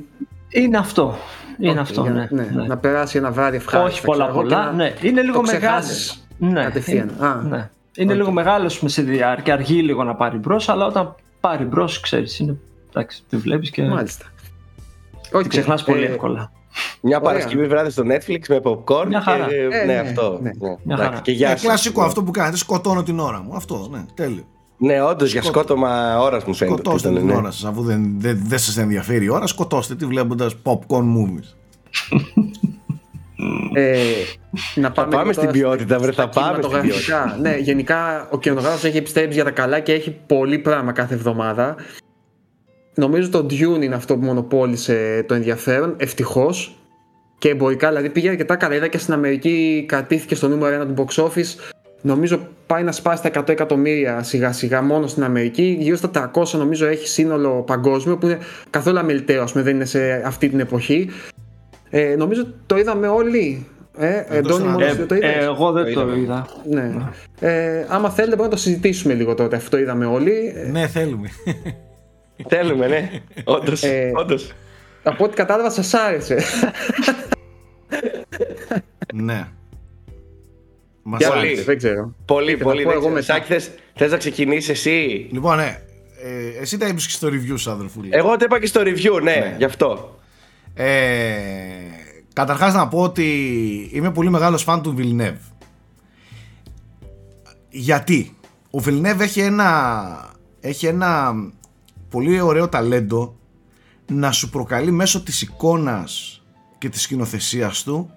Είναι 0.48 0.76
αυτό. 0.78 1.14
Είναι 1.60 1.72
Okay, 1.72 1.76
αυτό, 1.76 2.02
για- 2.02 2.12
ναι. 2.12 2.28
ναι. 2.54 2.66
Να 2.66 2.76
περάσει 2.78 3.18
ένα 3.18 3.30
βράδυ 3.30 3.56
ευχάριστα. 3.56 3.90
Όχι 3.92 4.02
πολλά 4.02 4.24
ξέρω 4.26 4.38
εγώ, 4.38 4.48
πολλά. 4.48 4.60
και 4.64 4.64
να 4.70 4.72
Ναι. 4.72 4.94
Είναι 5.02 5.22
λίγο 5.22 5.34
το 5.34 5.42
μεγάλο. 5.42 5.80
ξεχάσεις 5.80 6.26
Ναι. 6.38 6.62
κατευθείαν. 6.62 7.10
Είναι, 7.18 7.26
Α. 7.26 7.34
ναι. 7.48 7.70
Είναι 7.96 8.12
Οκ. 8.12 8.18
λίγο 8.18 8.30
μεγάλος 8.32 8.82
σε 8.84 9.02
διάρκεια. 9.02 9.54
Αργεί 9.54 9.80
λίγο 9.82 10.04
να 10.04 10.14
πάρει 10.14 10.36
μπρος, 10.38 10.68
αλλά 10.68 10.86
όταν 10.86 11.14
πάρει 11.40 11.64
μπρος, 11.64 12.00
ξέρεις. 12.00 12.38
Είναι... 12.38 12.56
Εντάξει, 12.88 13.22
τη 13.28 13.36
βλέπεις 13.36 13.70
και 13.70 13.82
Μάλιστα. 13.82 14.24
τη 14.24 15.28
Okay. 15.32 15.46
ξεχνάς 15.48 15.84
πολύ 15.84 16.02
Ε, 16.04 16.06
εύκολα. 16.06 16.52
Μια 17.02 17.16
Ωραία. 17.16 17.20
Παρασκευή 17.30 17.66
βράδυ 17.66 17.90
στο 17.90 18.02
Netflix 18.06 18.40
με 18.48 18.60
popcorn. 18.62 19.06
Μια 19.06 19.20
χαρά. 19.20 19.46
Και, 19.46 19.54
ε, 19.54 19.64
Ε, 19.64 19.68
ναι, 19.84 19.92
ναι, 19.92 19.98
αυτό. 19.98 20.38
ναι. 20.42 20.50
Ναι. 20.50 20.68
Μια 20.68 20.76
Εντάξει, 20.84 21.04
χαρά. 21.04 21.20
Και 21.20 21.32
γεια 21.32 21.48
Ε, 21.48 21.50
σας. 21.50 21.60
κλασικό 21.62 22.02
αυτό 22.02 22.22
που 22.22 22.30
κάνετε. 22.30 22.56
Σκοτώνω 22.56 23.02
την 23.02 23.18
ώρα 23.18 23.42
μου. 23.42 23.54
Αυτό, 23.54 23.88
ναι, 23.90 24.04
τέλειο. 24.14 24.44
Ναι, 24.78 25.02
όντως 25.02 25.32
για 25.32 25.42
σκότωμα 25.42 26.20
ώρας 26.20 26.44
μου 26.44 26.54
φαίνεται. 26.54 26.74
ότι 26.76 26.82
Σκοτώστε 26.84 27.08
ήταν, 27.08 27.20
την 27.20 27.30
ναι. 27.30 27.36
ώρα 27.36 27.50
σας. 27.50 27.64
Αφού 27.64 27.82
δεν, 27.82 28.14
δεν, 28.20 28.40
δεν 28.46 28.58
σας 28.58 28.76
ενδιαφέρει 28.76 29.24
η 29.24 29.28
ώρα, 29.28 29.46
σκοτώστε 29.46 29.94
τη 29.94 30.06
βλέποντας 30.06 30.54
popcorn 30.62 31.04
movies. 31.16 31.54
Ε, 33.74 33.98
να 34.82 34.92
πάμε, 34.92 35.10
πάμε 35.10 35.22
λίγο 35.22 35.32
στην 35.32 35.46
τώρα 35.46 35.52
ποιότητα, 35.52 35.98
βρε, 35.98 36.12
θα 36.12 36.22
στα 36.22 36.28
πάμε 36.28 36.62
στην 36.62 36.70
κινηματογραφικά. 36.70 37.38
Ναι, 37.40 37.56
γενικά 37.56 38.28
ο 38.30 38.38
κινηματογράφος 38.38 38.84
έχει 38.84 38.96
επιστρέψει 38.96 39.32
για 39.32 39.44
τα 39.44 39.50
καλά 39.50 39.80
και 39.80 39.92
έχει 39.92 40.16
πολύ 40.26 40.58
πράγμα 40.58 40.92
κάθε 40.92 41.14
εβδομάδα. 41.14 41.76
Νομίζω 42.94 43.28
το 43.28 43.46
Dune 43.50 43.82
είναι 43.82 43.94
αυτό 43.94 44.16
που 44.16 44.24
μονοπόλησε 44.24 45.24
το 45.28 45.34
ενδιαφέρον, 45.34 45.94
ευτυχώς. 45.96 46.76
Και 47.38 47.48
εμπορικά, 47.48 47.88
δηλαδή 47.88 48.10
πήγε 48.10 48.28
αρκετά 48.28 48.56
καλά. 48.56 48.74
Είδα 48.74 48.86
και 48.86 48.98
στην 48.98 49.14
Αμερική 49.14 49.84
κρατήθηκε 49.88 50.34
στο 50.34 50.48
νούμερο 50.48 50.82
1 50.82 50.86
του 50.86 51.04
box 51.04 51.24
office. 51.24 51.74
Νομίζω 52.00 52.48
πάει 52.66 52.82
να 52.82 52.92
σπάσει 52.92 53.22
τα 53.22 53.40
100 53.40 53.48
εκατομμύρια 53.48 54.22
σιγά 54.22 54.52
σιγά 54.52 54.82
μόνο 54.82 55.06
στην 55.06 55.24
Αμερική. 55.24 55.76
Γύρω 55.80 55.96
στα 55.96 56.30
300 56.34 56.50
νομίζω 56.50 56.86
έχει 56.86 57.08
σύνολο 57.08 57.62
παγκόσμιο 57.62 58.16
που 58.16 58.26
είναι 58.26 58.38
καθόλου 58.70 58.98
αμεληταίο, 58.98 59.42
ας 59.42 59.52
πούμε, 59.52 59.64
δεν 59.64 59.74
είναι 59.74 59.84
σε 59.84 60.22
αυτή 60.26 60.48
την 60.48 60.60
εποχή. 60.60 61.08
Ε, 61.90 62.14
νομίζω 62.16 62.46
το 62.66 62.76
είδαμε 62.78 63.08
όλοι. 63.08 63.66
Ε, 63.98 64.24
Εντόνι, 64.28 64.62
ένα- 64.62 64.72
μόνο 64.72 64.84
Ε, 64.84 64.88
εσύ 64.88 64.96
δεν 64.96 65.06
το 65.06 65.14
είδες; 65.14 65.34
ε, 65.34 65.38
εγώ 65.44 65.72
δεν 65.72 65.84
Το 65.84 65.92
το 65.92 66.00
είδαμε. 66.00 66.16
είδα. 66.18 66.46
Ναι. 66.70 66.94
Ε, 67.40 67.86
άμα 67.88 68.10
θέλετε 68.10 68.36
μπορούμε 68.36 68.54
να 68.54 68.60
το 68.62 68.62
συζητήσουμε 68.62 69.14
λίγο 69.14 69.34
τότε. 69.34 69.56
Αυτό 69.56 69.70
το 69.70 69.78
είδαμε 69.78 70.06
όλοι. 70.06 70.52
Ε, 70.56 70.68
ναι, 70.70 70.86
θέλουμε. 70.86 71.28
Θέλουμε, 72.48 72.86
ναι. 72.86 73.10
Όντως. 73.44 73.82
Ε, 73.82 74.10
όντως. 74.14 74.52
από 75.02 75.24
ό,τι 75.24 75.34
κατάλαβα 75.34 75.70
σας 75.70 75.94
άρεσε. 75.94 76.38
ναι. 79.14 79.46
Μας 81.02 81.18
Για 81.20 81.28
άρεσε. 81.30 81.46
πολύ, 81.46 81.60
δεν 81.62 81.76
ξέρω. 81.76 82.14
Πολύ, 82.24 82.56
θα 82.56 82.64
πολύ. 82.64 82.82
πω 82.82 82.88
δεν 82.90 82.98
εγώ 82.98 83.00
ξέρω. 83.00 83.14
μετά. 83.14 83.32
Σάκη, 83.32 83.46
θες, 83.46 83.70
θες 83.94 84.10
να 84.10 84.16
ξεκινήσεις 84.16 84.68
εσύ; 84.68 85.28
Λοιπόν, 85.32 85.56
ναι. 85.56 85.80
Ε, 86.22 86.60
εσύ 86.60 86.78
τα 86.78 86.86
είπες 86.86 87.06
και 87.06 87.12
στο 87.12 87.28
review 87.28 87.54
σου, 87.58 87.70
αδερφούλη. 87.70 88.08
Εγώ 88.12 88.30
το 88.36 88.44
είπα 88.44 88.60
και 88.60 88.66
στο 88.66 88.80
review, 88.80 89.22
ναι, 89.22 89.34
Ναι. 89.34 89.54
γι' 89.58 89.64
αυτό. 89.64 90.18
Ε, 90.78 90.86
καταρχάς 92.32 92.74
να 92.74 92.88
πω 92.88 93.00
ότι 93.02 93.24
είμαι 93.92 94.10
πολύ 94.12 94.30
μεγάλος 94.30 94.62
φαν 94.62 94.82
του 94.82 94.94
Villeneuve. 94.98 95.52
Γιατί; 97.70 98.36
Ο 98.70 98.78
Villeneuve 98.84 99.20
έχει 99.20 99.40
ένα, 99.40 100.34
έχει 100.60 100.86
ένα 100.86 101.32
πολύ 102.10 102.40
ωραίο 102.40 102.68
ταλέντο 102.68 103.36
να 104.06 104.32
σου 104.32 104.50
προκαλεί 104.50 104.90
μέσω 104.90 105.22
της 105.22 105.42
εικόνας 105.42 106.42
και 106.78 106.88
της 106.88 107.02
σκηνοθεσίας 107.02 107.82
του 107.82 108.10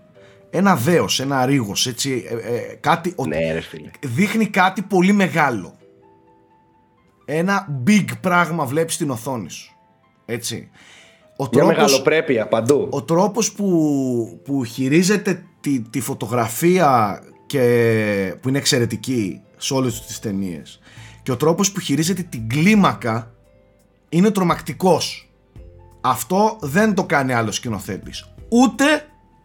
ένα 0.50 0.76
δέος, 0.76 1.20
ένα 1.20 1.46
ρίγος, 1.46 1.88
έτσι, 1.88 2.26
ε, 2.30 2.56
ε, 2.56 2.76
κάτι, 2.80 3.14
ο- 3.16 3.26
Ναι, 3.26 3.52
ρε 3.54 3.60
φίλε. 3.62 3.90
δείχνει 4.06 4.46
κάτι 4.48 4.82
πολύ 4.82 5.12
μεγάλο. 5.12 5.74
Ένα 7.26 7.82
big 7.88 8.06
πράγμα 8.22 8.66
βλέπεις 8.66 8.94
στην 8.94 9.10
οθόνη 9.10 9.50
σου. 9.50 9.72
Έτσι. 10.26 10.70
Ο 11.42 11.48
Μια 11.52 11.62
τρόπος, 11.62 11.78
μεγαλοπρέπεια 11.78 12.48
παντού. 12.48 12.88
ο 12.90 13.04
τρόπος 13.04 13.52
που, 13.52 14.42
που 14.44 14.64
χειρίζεται 14.64 15.44
τη, 15.60 15.80
τη 15.80 16.00
φωτογραφία 16.00 17.22
και 17.46 18.36
που 18.42 18.50
είναι 18.50 18.58
εξαιρετική 18.58 19.42
σε 19.58 19.74
όλες 19.74 20.02
τις 20.06 20.20
ταινίες 20.20 20.80
και 21.24 21.32
ο 21.32 21.38
τρόπος 21.38 21.72
που 21.72 21.80
χειρίζεται 21.80 22.22
την 22.22 22.50
κλίμακα 22.50 23.32
είναι 24.10 24.32
τρομακτικός. 24.32 25.30
Αυτό 26.02 26.58
δεν 26.62 26.94
το 26.94 27.04
κάνει 27.04 27.34
άλλος 27.34 27.56
σκηνοθέτης. 27.56 28.34
ούτε 28.50 28.84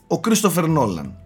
ο 0.07 0.21
Κρίστοφερ 0.21 0.67
Νόλαν. 0.67 1.17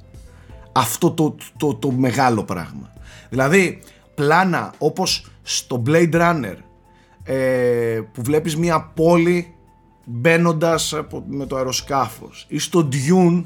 Αυτό 0.73 1.11
το, 1.11 1.35
το, 1.57 1.75
το, 1.75 1.91
μεγάλο 1.91 2.45
πράγμα. 2.45 2.93
Δηλαδή 3.31 3.83
πλάνα 4.15 4.73
όπως 4.79 5.27
στο 5.43 5.83
Blade 5.87 6.13
Runner 6.13 6.57
ε, 7.23 8.01
που 8.13 8.23
βλέπεις 8.23 8.57
μια 8.57 8.93
πόλη 8.95 9.55
μπαίνοντας 10.11 10.95
με 11.27 11.47
το 11.47 11.57
αεροσκάφος 11.57 12.47
ή 12.49 12.59
στο 12.59 12.89
Dune 12.93 13.45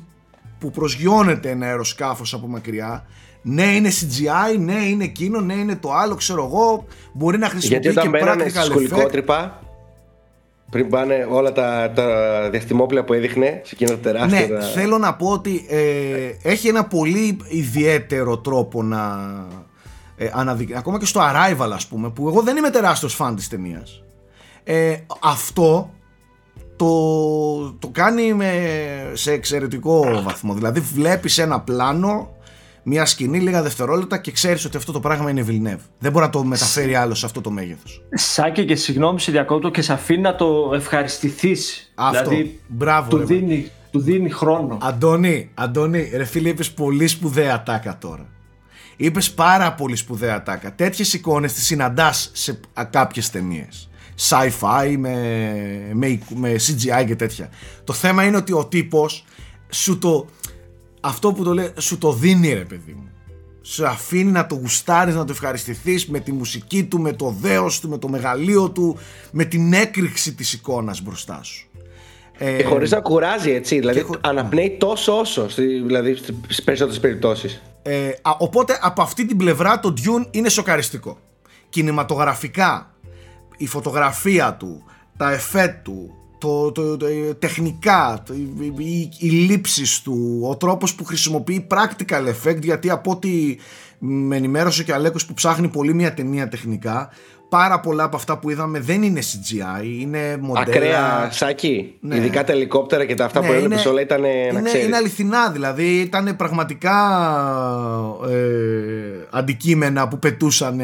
που 0.59 0.71
προσγειώνεται 0.71 1.51
ένα 1.51 1.67
αεροσκάφος 1.67 2.35
από 2.35 2.47
μακριά 2.47 3.07
ναι 3.43 3.63
είναι 3.63 3.89
CGI, 3.91 4.59
ναι 4.59 4.75
είναι 4.75 5.05
εκείνο, 5.05 5.41
ναι 5.41 5.55
είναι 5.55 5.77
το 5.77 5.93
άλλο 5.93 6.15
ξέρω 6.15 6.45
εγώ 6.45 6.85
μπορεί 7.13 7.39
να 7.39 7.49
χρησιμοποιεί 7.49 7.89
Γιατί 7.89 7.99
όταν 7.99 8.13
και 8.13 8.19
μπαίνανε 8.19 8.49
στη 8.49 8.63
σχολικότρυπα 8.63 9.63
πριν 10.71 10.89
πάνε 10.89 11.27
όλα 11.31 11.53
τα, 11.53 11.93
τα 11.95 12.49
διαστημόπλαια 12.51 13.05
που 13.05 13.13
έδειχνε 13.13 13.61
σε 13.65 13.71
εκείνο 13.73 13.91
το 13.91 13.97
τεράστιο. 13.97 14.57
Ναι, 14.57 14.65
θέλω 14.65 14.99
να 14.99 15.15
πω 15.15 15.29
ότι 15.29 15.67
ε, 15.69 16.31
έχει 16.43 16.69
ένα 16.69 16.85
πολύ 16.85 17.37
ιδιαίτερο 17.49 18.39
τρόπο 18.39 18.83
να 18.83 19.31
ε, 20.17 20.31
αναδεικνύει. 20.33 20.77
Ακόμα 20.77 20.99
και 20.99 21.07
στο 21.07 21.21
Arrival, 21.21 21.71
ας 21.73 21.87
πούμε, 21.87 22.11
που 22.11 22.29
εγώ 22.29 22.43
δεν 22.43 22.57
είμαι 22.57 22.71
τεράστιος 22.71 23.15
φαν 23.15 23.37
της 23.37 23.49
ταινίας. 23.49 24.03
Ε, 24.65 24.97
αυτό 25.21 25.91
το, 26.83 27.73
το 27.79 27.89
κάνει 27.89 28.35
με, 28.35 28.51
σε 29.13 29.33
εξαιρετικό 29.33 30.23
βαθμό. 30.23 30.55
Δηλαδή 30.55 30.81
βλέπεις 30.81 31.39
ένα 31.39 31.61
πλάνο, 31.61 32.31
μια 32.83 33.05
σκηνή, 33.05 33.41
λίγα 33.41 33.63
δευτερόλεπτα 33.63 34.19
και 34.19 34.31
ξέρεις 34.31 34.65
ότι 34.65 34.77
αυτό 34.77 34.93
το 34.93 35.01
πράγμα 35.01 35.31
είναι 35.31 35.45
Villeneuve. 35.49 35.85
Δεν 35.99 36.13
μπορεί 36.13 36.25
να 36.25 36.31
το 36.31 36.45
μεταφέρει 36.45 36.95
άλλο 36.95 37.15
σε 37.15 37.27
αυτό 37.27 37.41
το 37.41 37.51
μέγεθος. 37.51 38.03
Σάκη 38.13 38.65
και 38.65 38.75
συγγνώμη 38.75 39.21
σε 39.21 39.33
διακόπτω 39.33 39.71
και 39.71 39.83
σε 39.83 39.93
αφήνει 39.93 40.21
να 40.21 40.35
το 40.35 40.71
ευχαριστηθείς. 40.75 41.93
Αυτό, 41.95 42.29
δηλαδή, 42.29 42.61
μπράβο. 42.67 43.09
Του, 43.09 43.25
δίνει, 43.27 43.71
του 43.91 44.01
δίνει 44.01 44.31
χρόνο. 44.31 44.79
Αντώνη, 44.83 45.51
Αντώνη, 45.55 46.11
ρε 46.15 46.25
φίλε 46.25 46.49
είπες 46.49 46.71
πολύ 46.71 47.07
σπουδαία 47.07 47.63
τάκα 47.63 47.99
τώρα. 47.99 48.27
Είπες 48.97 49.33
πάρα 49.33 49.73
πολύ 49.73 49.97
σπουδαία 49.97 50.43
τάκα. 50.43 50.75
Τέτοιες 50.75 51.13
εικόνες 51.13 51.53
τις 51.53 51.65
συναντάς 51.65 52.31
σε 52.33 52.61
κάποιες 52.91 53.31
ταινίες 53.31 53.91
sci-fi, 54.19 54.95
με, 54.99 55.91
με, 55.93 56.19
με 56.35 56.55
CGI 56.55 57.05
και 57.07 57.17
τέτοια. 57.17 57.51
Το 57.85 57.93
θέμα 57.93 58.25
είναι 58.25 58.37
ότι 58.37 58.53
ο 58.53 58.67
τύπος 58.67 59.25
σου 59.71 59.99
το, 59.99 60.27
αυτό 61.01 61.33
που 61.33 61.45
το 61.45 61.55
λέει, 61.55 61.73
σου 61.79 61.99
το 61.99 62.13
δίνει 62.13 62.53
ρε 62.53 62.65
παιδί 62.65 62.93
μου. 62.93 63.07
Σου 63.65 63.87
αφήνει 63.87 64.31
να 64.31 64.47
το 64.47 64.55
γουστάρεις, 64.55 65.15
να 65.15 65.25
το 65.25 65.33
ευχαριστηθείς 65.33 66.07
με 66.07 66.21
τη 66.21 66.33
μουσική 66.33 66.85
του, 66.85 67.01
με 67.01 67.13
το 67.13 67.37
δέος 67.41 67.81
του, 67.81 67.89
με 67.89 67.99
το 67.99 68.09
μεγαλείο 68.09 68.71
του, 68.71 68.99
με 69.31 69.45
την 69.45 69.73
έκρηξη 69.73 70.35
της 70.35 70.53
εικόνας 70.53 71.03
μπροστά 71.03 71.43
σου. 71.43 71.67
Ε, 72.39 72.57
και 72.57 72.65
χωρίς 72.65 72.91
να 72.91 73.01
κουράζει 73.01 73.51
έτσι, 73.51 73.79
δηλαδή 73.79 74.01
χω... 74.01 74.15
αναπνέει 74.21 74.77
τόσο 74.81 75.19
όσο, 75.19 75.47
δηλαδή 75.85 76.17
στις 76.49 76.63
περισσότερες 76.63 77.01
περιπτώσεις. 77.01 77.63
Ε, 77.83 78.11
οπότε 78.39 78.79
από 78.83 79.03
αυτή 79.03 79.27
την 79.27 79.37
πλευρά 79.37 79.81
το 79.81 79.95
Dune 79.97 80.27
είναι 80.31 80.49
σοκαριστικό. 80.49 81.19
Κινηματογραφικά 81.69 82.92
η 83.63 83.67
φωτογραφία 83.67 84.55
του, 84.55 84.83
τα 85.17 85.33
εφέ 85.33 85.81
του, 85.85 86.15
το, 86.39 86.73
το, 86.73 86.97
το, 86.97 87.07
τεχνικά, 87.39 88.23
το, 88.27 88.35
οι, 88.79 89.11
οι 89.19 89.29
λήψεις 89.29 90.01
του, 90.03 90.41
ο 90.51 90.57
τρόπος 90.57 90.95
που 90.95 91.05
χρησιμοποιεί 91.05 91.67
practical 91.71 92.29
effect 92.29 92.63
γιατί 92.63 92.91
από 92.91 93.11
ό,τι 93.11 93.57
με 93.99 94.37
ενημέρωσε 94.37 94.85
και 94.85 94.93
ο 94.93 94.95
Αλέκος 94.95 95.27
που 95.27 95.35
ψάχνει 95.35 95.69
πολύ 95.69 95.95
μια 95.95 96.15
ταινία 96.15 96.49
τεχνικά 96.49 97.11
πάρα 97.53 97.81
πολλά 97.81 98.05
από 98.05 98.17
αυτά 98.17 98.39
που 98.39 98.51
είδαμε 98.51 98.81
δεν 98.81 99.03
είναι 99.03 99.21
CGI, 99.21 99.85
είναι 100.01 100.37
μοντέλα. 100.41 100.67
Ακραία 100.67 101.29
σάκι. 101.31 101.95
Ναι. 102.01 102.17
Ειδικά 102.17 102.45
τα 102.45 102.53
ελικόπτερα 102.53 103.05
και 103.05 103.15
τα 103.15 103.25
αυτά 103.25 103.41
ναι, 103.41 103.47
που 103.47 103.53
έβλεπες 103.53 103.87
όλα 103.87 104.01
ήταν 104.01 104.25
είναι, 104.25 104.61
να 104.61 104.79
Είναι 104.79 104.97
αληθινά 104.97 105.51
δηλαδή. 105.51 106.01
Ήταν 106.01 106.37
πραγματικά 106.37 106.97
ε, 108.29 108.37
αντικείμενα 109.31 110.09
που 110.09 110.19
πετούσαν 110.19 110.81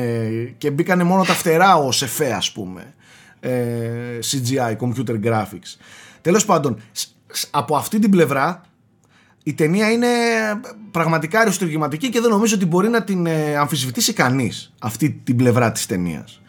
και 0.59 0.71
μπήκανε 0.71 1.05
μόνο 1.05 1.23
τα 1.23 1.33
φτερά 1.33 1.77
ως 1.77 2.03
εφέ, 2.03 2.33
ας 2.33 2.53
πούμε. 2.53 2.95
Ε, 3.41 3.53
CGI, 4.31 4.77
computer 4.87 5.25
graphics. 5.25 5.77
Τέλος 6.21 6.45
πάντων, 6.45 6.81
από 7.51 7.77
αυτή 7.77 7.99
την 7.99 8.11
πλευρά 8.11 8.63
η 9.43 9.55
ταινία 9.55 9.91
είναι 9.91 10.09
πραγματικά 10.91 11.41
αριστουργηματική 11.41 12.09
και 12.09 12.21
δεν 12.21 12.31
νομίζω 12.31 12.55
ότι 12.55 12.67
μπορεί 12.67 12.89
να 12.89 13.05
την 13.05 13.27
ε, 13.27 13.57
αμφισβητήσει 13.57 14.13
κανείς 14.13 14.73
αυτή 14.81 15.21
την 15.25 15.37
πλευρά 15.37 15.73
της 15.73 15.87
ταινίας 15.87 16.41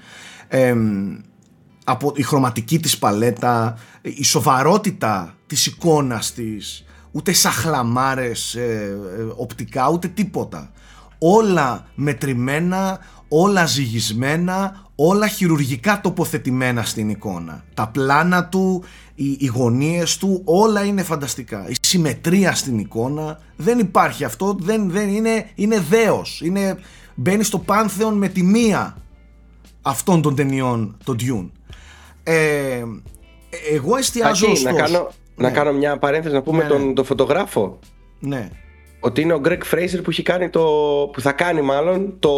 από 1.84 2.14
η 2.16 2.24
χρωματική 2.24 2.80
της 2.80 2.98
παλέτα, 2.98 3.78
η 4.02 4.24
σοβαρότητα 4.24 5.36
της 5.48 5.66
εικόνας 5.66 6.34
της, 6.34 6.86
ούτε 7.12 7.34
σαχλαμάρες 7.34 8.56
ε, 8.56 8.98
ε, 9.18 9.24
οπτικά, 9.36 9.90
ούτε 9.90 10.08
τίποτα. 10.08 10.72
Όλα 11.18 11.88
μετρημένα, 11.96 13.00
όλα 13.28 13.66
ζυγισμένα, 13.66 14.86
όλα 14.96 15.28
χειρουργικά 15.28 16.02
τοποθετημένα 16.02 16.84
στην 16.84 17.10
εικόνα. 17.10 17.64
Τα 17.74 17.88
πλάνα 17.88 18.46
του, 18.46 18.84
οι, 19.16 19.38
οι 19.40 19.46
γωνίες 19.46 20.18
του, 20.18 20.42
όλα 20.46 20.84
είναι 20.84 21.04
φανταστικά. 21.04 21.70
Η 21.70 21.76
συμμετρία 21.82 22.56
στην 22.56 22.80
εικόνα, 22.80 23.40
δεν 23.56 23.80
υπάρχει 23.80 24.24
αυτό, 24.24 24.58
δεν, 24.60 24.90
δεν 24.90 25.10
είναι, 25.10 25.50
είναι 25.56 25.80
δέος. 25.80 26.42
Είναι, 26.44 26.78
μπαίνει 27.16 27.44
στο 27.44 27.60
πάνθεον 27.60 28.18
με 28.18 28.28
τη 28.28 28.44
μία 28.44 28.96
αυτών 29.90 30.22
των 30.22 30.36
ταινιών, 30.36 30.98
το 31.04 31.16
Dune. 31.20 31.50
Ε, 32.24 32.84
εγώ 33.74 33.96
εστιάζω 33.96 34.52
Αχι, 34.52 34.64
να, 34.64 34.74
κάνω, 34.74 35.12
να 35.36 35.48
ναι. 35.50 35.56
κάνω 35.56 35.74
μια 35.74 35.98
παρένθεση 35.98 36.36
να 36.36 36.42
πούμε 36.42 36.64
ναι, 36.64 36.70
τον, 36.70 36.88
ναι. 36.88 36.94
τον 36.94 37.06
φωτογράφο. 37.06 37.80
Ναι. 38.20 38.50
Ότι 39.00 39.22
είναι 39.22 39.34
ο 39.34 39.42
Greg 39.46 39.62
Fraser 39.72 40.00
που, 40.04 40.10
έχει 40.10 40.24
κάνει 40.24 40.50
το, 40.50 40.62
που 41.14 41.22
θα 41.22 41.32
κάνει 41.32 41.62
μάλλον 41.62 42.14
το, 42.20 42.32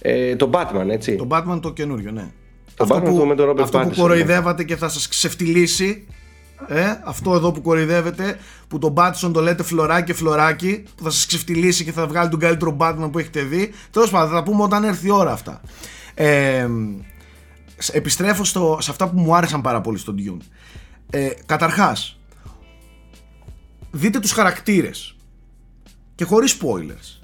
ε, 0.00 0.36
το 0.36 0.50
Batman, 0.52 0.88
έτσι. 0.88 1.16
Το 1.16 1.26
Batman 1.30 1.58
το 1.62 1.72
καινούριο, 1.72 2.10
ναι. 2.10 2.30
Το 2.76 2.84
αυτό 2.84 2.96
Batman 2.96 3.04
που, 3.04 3.24
με 3.26 3.34
τον 3.34 3.50
Robert 3.50 3.60
Αυτό 3.62 3.80
Pattinson, 3.80 3.88
που 3.88 4.00
κοροϊδεύατε 4.00 4.64
και 4.64 4.76
θα 4.76 4.88
σας 4.88 5.08
ξεφτυλίσει 5.08 6.06
ε, 6.68 7.00
αυτό 7.04 7.34
εδώ 7.34 7.52
που 7.52 7.60
κοροϊδεύετε 7.60 8.38
που 8.68 8.78
τον 8.78 8.94
Batson 8.96 9.30
το 9.32 9.40
λέτε 9.40 9.62
φλωράκι 9.62 10.12
φλωράκι 10.12 10.82
που 10.96 11.02
θα 11.02 11.10
σας 11.10 11.26
ξεφτυλίσει 11.26 11.84
και 11.84 11.92
θα 11.92 12.06
βγάλει 12.06 12.28
τον 12.28 12.38
καλύτερο 12.38 12.76
Batman 12.80 13.08
που 13.12 13.18
έχετε 13.18 13.42
δει 13.42 13.72
τέλος 13.90 14.10
πάντων 14.10 14.28
θα 14.28 14.34
τα 14.34 14.42
πούμε 14.42 14.62
όταν 14.62 14.84
έρθει 14.84 15.06
η 15.06 15.10
ώρα 15.10 15.32
αυτά 15.32 15.60
ε, 16.18 16.68
επιστρέφω 17.92 18.44
στο, 18.44 18.78
σε 18.80 18.90
αυτά 18.90 19.08
που 19.08 19.18
μου 19.18 19.36
άρεσαν 19.36 19.60
πάρα 19.60 19.80
πολύ 19.80 19.98
στον 19.98 20.16
Dune. 20.18 20.44
Ε, 21.10 21.28
καταρχάς, 21.46 22.18
δείτε 23.90 24.18
τους 24.20 24.32
χαρακτήρες 24.32 25.16
και 26.14 26.24
χωρίς 26.24 26.58
spoilers. 26.60 27.20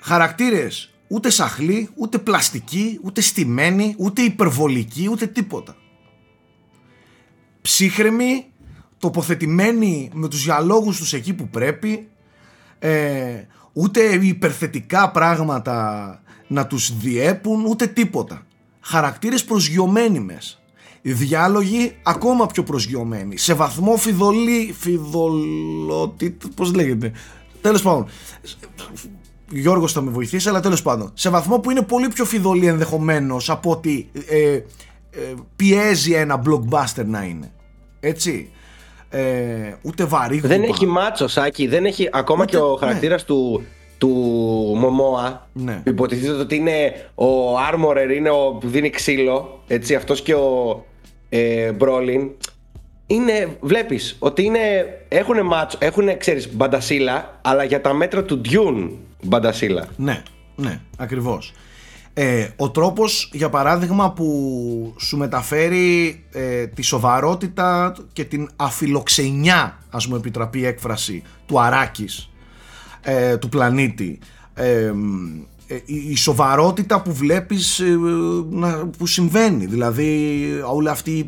Χαρακτήρες 0.00 0.90
ούτε 1.08 1.30
σαχλοί, 1.30 1.88
ούτε 1.94 2.18
πλαστικοί, 2.18 3.00
ούτε 3.02 3.20
στημένοι, 3.20 3.94
ούτε 3.98 4.22
υπερβολικοί, 4.22 5.08
ούτε 5.10 5.26
τίποτα. 5.26 5.76
Ψύχρεμοι, 7.62 8.46
τοποθετημένοι 8.98 10.10
με 10.12 10.28
τους 10.28 10.44
διαλόγους 10.44 10.96
τους 10.96 11.12
εκεί 11.12 11.34
που 11.34 11.48
πρέπει, 11.48 12.08
ε, 12.78 13.42
ούτε 13.72 14.00
υπερθετικά 14.00 15.10
πράγματα 15.10 16.20
να 16.46 16.66
τους 16.66 16.96
διέπουν 16.96 17.64
ούτε 17.64 17.86
τίποτα. 17.86 18.46
Χαρακτήρες 18.80 19.44
προσγειωμένοι 19.44 20.20
μέσα. 20.20 20.56
Οι 21.02 21.12
διάλογοι 21.12 21.96
ακόμα 22.02 22.46
πιο 22.46 22.62
προσγειωμένοι. 22.62 23.38
Σε 23.38 23.54
βαθμό 23.54 23.96
φιδωλή, 23.96 24.74
φιδωλότητα, 24.78 26.48
πώς 26.54 26.74
λέγεται. 26.74 27.12
Τέλος 27.60 27.82
πάντων, 27.82 28.06
Γιώργος 29.50 29.92
θα 29.92 30.00
με 30.00 30.10
βοηθήσει, 30.10 30.48
αλλά 30.48 30.60
τέλος 30.60 30.82
πάντων. 30.82 31.10
Σε 31.14 31.30
βαθμό 31.30 31.58
που 31.58 31.70
είναι 31.70 31.82
πολύ 31.82 32.08
πιο 32.08 32.24
φιδωλή 32.24 32.66
ενδεχομένως 32.66 33.50
από 33.50 33.70
ότι 33.70 34.10
ε, 34.28 34.52
ε, 34.52 34.62
πιέζει 35.56 36.12
ένα 36.12 36.42
blockbuster 36.46 37.04
να 37.04 37.22
είναι. 37.22 37.52
Έτσι. 38.00 38.50
Ε, 39.08 39.74
ούτε 39.82 40.04
βαρύ. 40.04 40.40
Δεν 40.40 40.62
έχει 40.62 40.86
μάτσο, 40.86 41.28
Σάκη. 41.28 41.66
Δεν 41.66 41.84
έχει, 41.84 42.08
ακόμα 42.12 42.44
και 42.44 42.56
ο 42.56 42.76
χαρακτήρας 42.76 43.20
ναι. 43.20 43.26
του 43.26 43.64
του 43.98 44.08
Μωμόα 44.76 45.48
ναι. 45.52 45.82
υποτιθείται 45.86 46.32
ότι 46.32 46.56
είναι 46.56 46.92
ο 47.14 47.58
Armorer 47.58 48.14
είναι 48.16 48.30
ο 48.30 48.58
που 48.60 48.68
δίνει 48.68 48.90
ξύλο 48.90 49.62
έτσι 49.66 49.94
αυτός 49.94 50.22
και 50.22 50.34
ο 50.34 50.84
ε, 51.28 51.72
Μπρόλιν. 51.72 52.30
Είναι, 53.06 53.56
βλέπεις 53.60 54.16
ότι 54.18 54.44
είναι, 54.44 54.58
έχουν 55.08 55.46
μάτσο, 55.46 55.78
έχουν 55.80 56.18
ξέρεις 56.18 56.54
μπαντασίλα 56.54 57.40
αλλά 57.42 57.64
για 57.64 57.80
τα 57.80 57.94
μέτρα 57.94 58.24
του 58.24 58.40
Dune 58.44 58.90
μπαντασίλα. 59.22 59.88
Ναι, 59.96 60.22
ναι, 60.56 60.80
ακριβώς. 60.96 61.52
Ε, 62.18 62.48
ο 62.56 62.70
τρόπος 62.70 63.30
για 63.32 63.48
παράδειγμα 63.48 64.12
που 64.12 64.94
σου 64.98 65.16
μεταφέρει 65.16 66.24
ε, 66.32 66.66
τη 66.66 66.82
σοβαρότητα 66.82 67.96
και 68.12 68.24
την 68.24 68.48
αφιλοξενιά 68.56 69.78
ας 69.90 70.06
μου 70.06 70.16
επιτραπεί 70.16 70.58
η 70.58 70.66
έκφραση 70.66 71.22
του 71.46 71.60
Αράκης 71.60 72.30
ε, 73.08 73.36
του 73.36 73.48
πλανήτη 73.48 74.18
ε, 74.54 74.92
ε, 75.66 75.76
η 75.84 76.16
σοβαρότητα 76.16 77.02
που 77.02 77.12
βλέπεις 77.12 77.82
που 78.98 79.06
συμβαίνει 79.06 79.66
δηλαδή 79.66 80.40
όλη 80.66 80.88
αυτή 80.88 81.24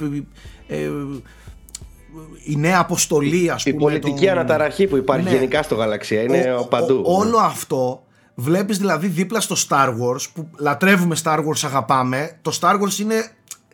η 2.45 2.57
νέα 2.57 2.79
αποστολή 2.79 3.51
ας 3.51 3.65
Η 3.65 3.71
πούμε. 3.71 3.83
πολιτική 3.83 4.21
των- 4.27 4.29
αναταραχή 4.29 4.87
που 4.87 4.97
υπάρχει 4.97 5.25
Ναι. 5.25 5.31
γενικά 5.31 5.63
στο 5.63 5.75
γαλαξία 5.75 6.23
είναι 6.23 6.55
Ο- 6.57 6.61
ο- 6.61 6.65
παντού. 6.67 7.03
ο- 7.07 7.13
όλο 7.19 7.37
αυτό 7.39 8.03
βλέπεις 8.35 8.79
δηλαδή 8.79 9.07
δίπλα 9.07 9.41
στο 9.41 9.57
Star 9.69 9.89
Wars 9.89 10.23
που 10.35 10.49
λατρεύουμε 10.59 11.17
Star 11.23 11.39
Wars 11.39 11.61
αγαπάμε 11.65 12.39
το 12.43 12.59
Star 12.61 12.73
Wars 12.81 12.99
είναι 13.01 13.31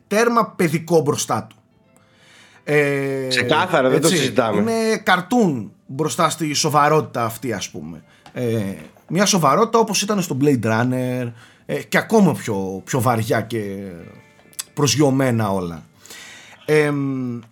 τέρμα 0.06 0.46
παιδικό 0.56 1.00
μπροστά 1.00 1.46
του 1.50 1.56
ε, 2.64 3.26
Ξεκάθαρα, 3.28 3.88
δεν 3.88 4.00
το 4.00 4.08
συζητάμε. 4.08 4.60
είναι 4.60 4.96
καρτούν 4.96 5.72
μπροστά 5.86 6.30
στη 6.30 6.54
σοβαρότητα 6.54 7.24
αυτή 7.24 7.52
ας 7.52 7.70
πούμε 7.70 8.02
ε, 8.32 8.62
μια 9.08 9.26
σοβαρότητα 9.26 9.78
όπως 9.78 10.02
ήταν 10.02 10.22
στο 10.22 10.36
Blade 10.42 10.64
Runner 10.64 11.32
ε, 11.66 11.82
και 11.82 11.98
ακόμα 11.98 12.32
πιο, 12.32 12.82
πιο 12.84 13.00
βαριά 13.00 13.40
και 13.40 13.60
προσγειωμένα 14.74 15.50
όλα 15.50 15.82
ε, 16.64 16.90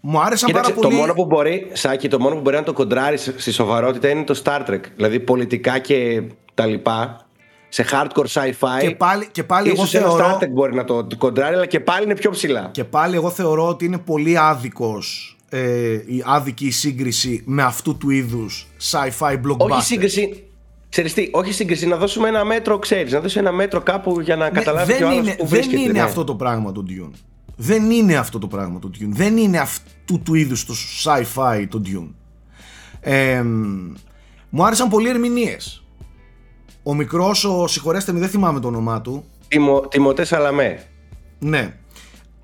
μου 0.01 0.21
άρεσαν 0.21 0.49
Κοίταξε, 0.49 0.71
πάρα 0.71 0.81
πολύ 0.81 0.95
το 0.95 1.01
μόνο 1.01 1.13
που 1.13 1.25
μπορεί, 1.25 1.71
Σάκη, 1.73 2.09
το 2.09 2.19
μόνο 2.19 2.35
που 2.35 2.41
μπορεί 2.41 2.57
να 2.57 2.63
το 2.63 2.73
κοντράρει 2.73 3.17
στη 3.17 3.53
σοβαρότητα 3.53 4.09
είναι 4.09 4.25
το 4.25 4.41
Star 4.45 4.71
Trek. 4.71 4.81
Δηλαδή 4.97 5.21
πολιτικά 5.21 5.79
και 5.79 6.23
τα 6.55 6.67
λοιπά. 6.67 7.27
Σε 7.74 7.85
hardcore 7.90 8.27
sci-fi. 8.32 8.81
και 8.81 8.90
πάλι, 8.90 9.28
και 9.32 9.44
πάλι 9.44 9.69
εγώ 9.69 9.82
ίσως 9.82 9.94
ένα 9.94 10.09
θεωρώ 10.09 10.39
Star 10.40 10.43
Trek 10.43 10.49
μπορεί 10.51 10.74
να 10.74 10.85
το 10.85 11.07
κοντράρει, 11.19 11.55
αλλά 11.55 11.66
και 11.66 11.81
πάλι 11.81 12.05
είναι 12.05 12.15
πιο 12.15 12.31
ψηλά. 12.31 12.69
Και 12.73 12.85
πάλι 12.85 13.15
εγώ 13.15 13.31
θεωρώ 13.31 13.69
ότι 13.69 13.85
είναι 13.85 13.99
πολύ 13.99 14.39
άδικος 14.39 15.36
ε, 15.49 15.93
η 15.93 16.23
άδικη 16.27 16.66
η 16.66 16.70
σύγκριση 16.70 17.43
με 17.47 17.62
αυτού 17.62 17.97
του 17.97 18.11
είδους 18.11 18.66
sci-fi 18.90 19.32
blockbuster. 19.32 19.69
Όχι 19.70 19.82
σύγκριση. 19.82 20.44
Ξέρεις 20.89 21.15
τι, 21.15 21.28
όχι 21.32 21.53
σύγκριση, 21.53 21.86
να 21.86 21.97
δώσουμε 21.97 22.28
ένα 22.28 22.44
μέτρο, 22.44 22.78
ξέρεις, 22.78 23.12
να 23.12 23.20
δώσεις 23.20 23.36
ένα 23.36 23.53
μέτρο 23.53 23.81
κάπου 23.81 24.20
για 24.20 24.36
να 24.36 24.44
Ναι, 24.44 24.51
καταλάβει 24.51 24.93
και 24.97 25.05
ο 25.05 25.09
δεν 25.09 25.16
άλλος 25.16 25.27
είναι, 25.27 25.36
που 25.36 25.47
δεν 25.47 25.49
βρίσκεται. 25.49 25.82
είναι 25.82 25.93
ναι. 25.93 26.01
αυτό 26.01 26.24
το 26.24 26.35
πράγμα 26.35 26.73
το 26.73 26.85
Dune. 26.89 27.11
Δεν 27.57 27.90
είναι 27.90 28.16
αυτό 28.16 28.39
το 28.39 28.47
πράγμα 28.47 28.78
το 28.78 28.90
Dune. 28.94 29.09
Δεν 29.09 29.36
είναι 29.36 29.59
αυτού 29.59 30.20
του 30.23 30.35
είδους 30.35 30.65
το 30.65 30.74
sci-fi 31.05 31.66
το 31.69 31.82
Dune. 31.86 32.11
Ε, 33.01 33.43
μου 34.49 34.65
άρεσαν 34.65 34.89
πολύ 34.89 35.09
ερμηνείες. 35.09 35.82
Ο 36.83 36.95
μικρός, 36.95 37.45
ο 37.45 37.67
συγχωρέστε 37.67 38.13
με 38.13 38.19
δεν 38.19 38.29
θυμάμαι 38.29 38.61
το 38.61 38.69
όνομά 38.69 39.01
του, 39.01 39.25
Τιμω, 39.49 39.81
Τιμωτέ 39.81 40.25
Σαλαμέ. 40.25 40.83
Ναι, 41.39 41.77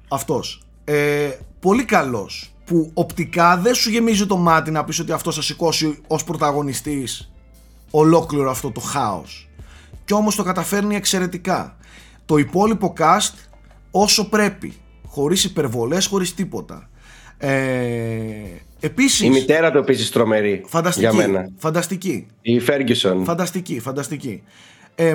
αυτός. 0.09 0.63
Ε, 0.85 1.31
πολύ 1.61 1.85
καλός. 1.85 2.53
Που 2.65 2.91
οπτικά 2.95 3.57
δεν 3.57 3.75
σου 3.75 3.91
γεμίζει 3.91 4.27
το 4.27 4.37
μάτι 4.37 4.71
να 4.71 4.85
πεις 4.85 4.99
ότι 4.99 5.13
αυτός 5.13 5.35
θα 5.35 5.43
σηκώσει 5.43 5.99
ως 6.07 6.25
πρωταγωνιστής 6.25 7.33
ολόκληρο 7.91 8.51
αυτό 8.51 8.71
το 8.71 8.81
χάος. 8.81 9.49
Κι 10.05 10.15
όμως 10.15 10.35
το 10.37 10.43
καταφέρνει 10.43 10.97
εξαιρετικά. 10.97 11.77
Το 12.25 12.37
υπόλοιπο 12.37 12.93
cast 12.99 13.35
όσο 13.91 14.29
πρέπει. 14.29 14.77
Χωρίς 15.07 15.45
υπερβολές, 15.45 16.07
χωρίς 16.07 16.35
τίποτα. 16.35 16.89
Ε, 17.39 17.51
επίσης, 18.81 19.21
Η 19.21 19.31
μητέρα 19.31 19.71
του 19.71 19.79
επίσης 19.79 20.11
τρομερή. 20.11 20.65
φανταστική, 20.67 21.07
Για 21.07 21.15
μένα. 21.27 21.49
φανταστική. 21.57 22.27
Η 22.41 22.61
Ferguson. 22.67 23.21
Φανταστική, 23.25 23.81
φανταστική. 23.81 24.43
Ε, 24.95 25.15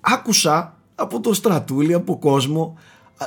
άκουσα 0.00 0.76
από 0.94 1.20
το 1.20 1.34
στρατούλι, 1.34 1.94
από 1.94 2.18
κόσμο, 2.18 2.78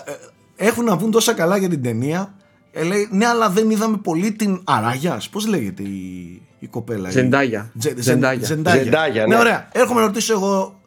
ε, 0.06 0.12
ε, 0.12 0.68
έχουν 0.68 0.84
να 0.86 0.98
πούν 0.98 1.12
τόσα 1.12 1.34
καλά 1.34 1.58
για 1.58 1.70
την 1.70 1.82
ταινία. 1.84 2.34
Ε, 2.72 2.84
λέει, 2.84 3.08
ναι, 3.12 3.26
αλλά 3.28 3.50
δεν 3.50 3.70
είδαμε 3.70 3.98
πολύ 3.98 4.32
την 4.32 4.62
Αράγιας. 4.64 5.30
Πώς 5.30 5.48
λέγεται 5.48 5.84
η, 5.84 6.42
η 6.60 6.68
κοπέλα. 6.68 7.10
η- 7.10 7.12
Ζεντάγια. 7.12 7.72
Τζε- 7.80 7.94
Ζεν- 7.94 8.04
Ζεντάγια. 8.04 8.46
Ζεντάγια. 8.48 8.84
Ζεντάγια, 8.84 9.22
ναι. 9.28 9.34
ναι. 9.36 9.40
ωραία. 9.42 9.68
Έρχομαι 9.72 10.00
να 10.00 10.06
ρωτήσω 10.06 10.34
εγώ, 10.34 10.80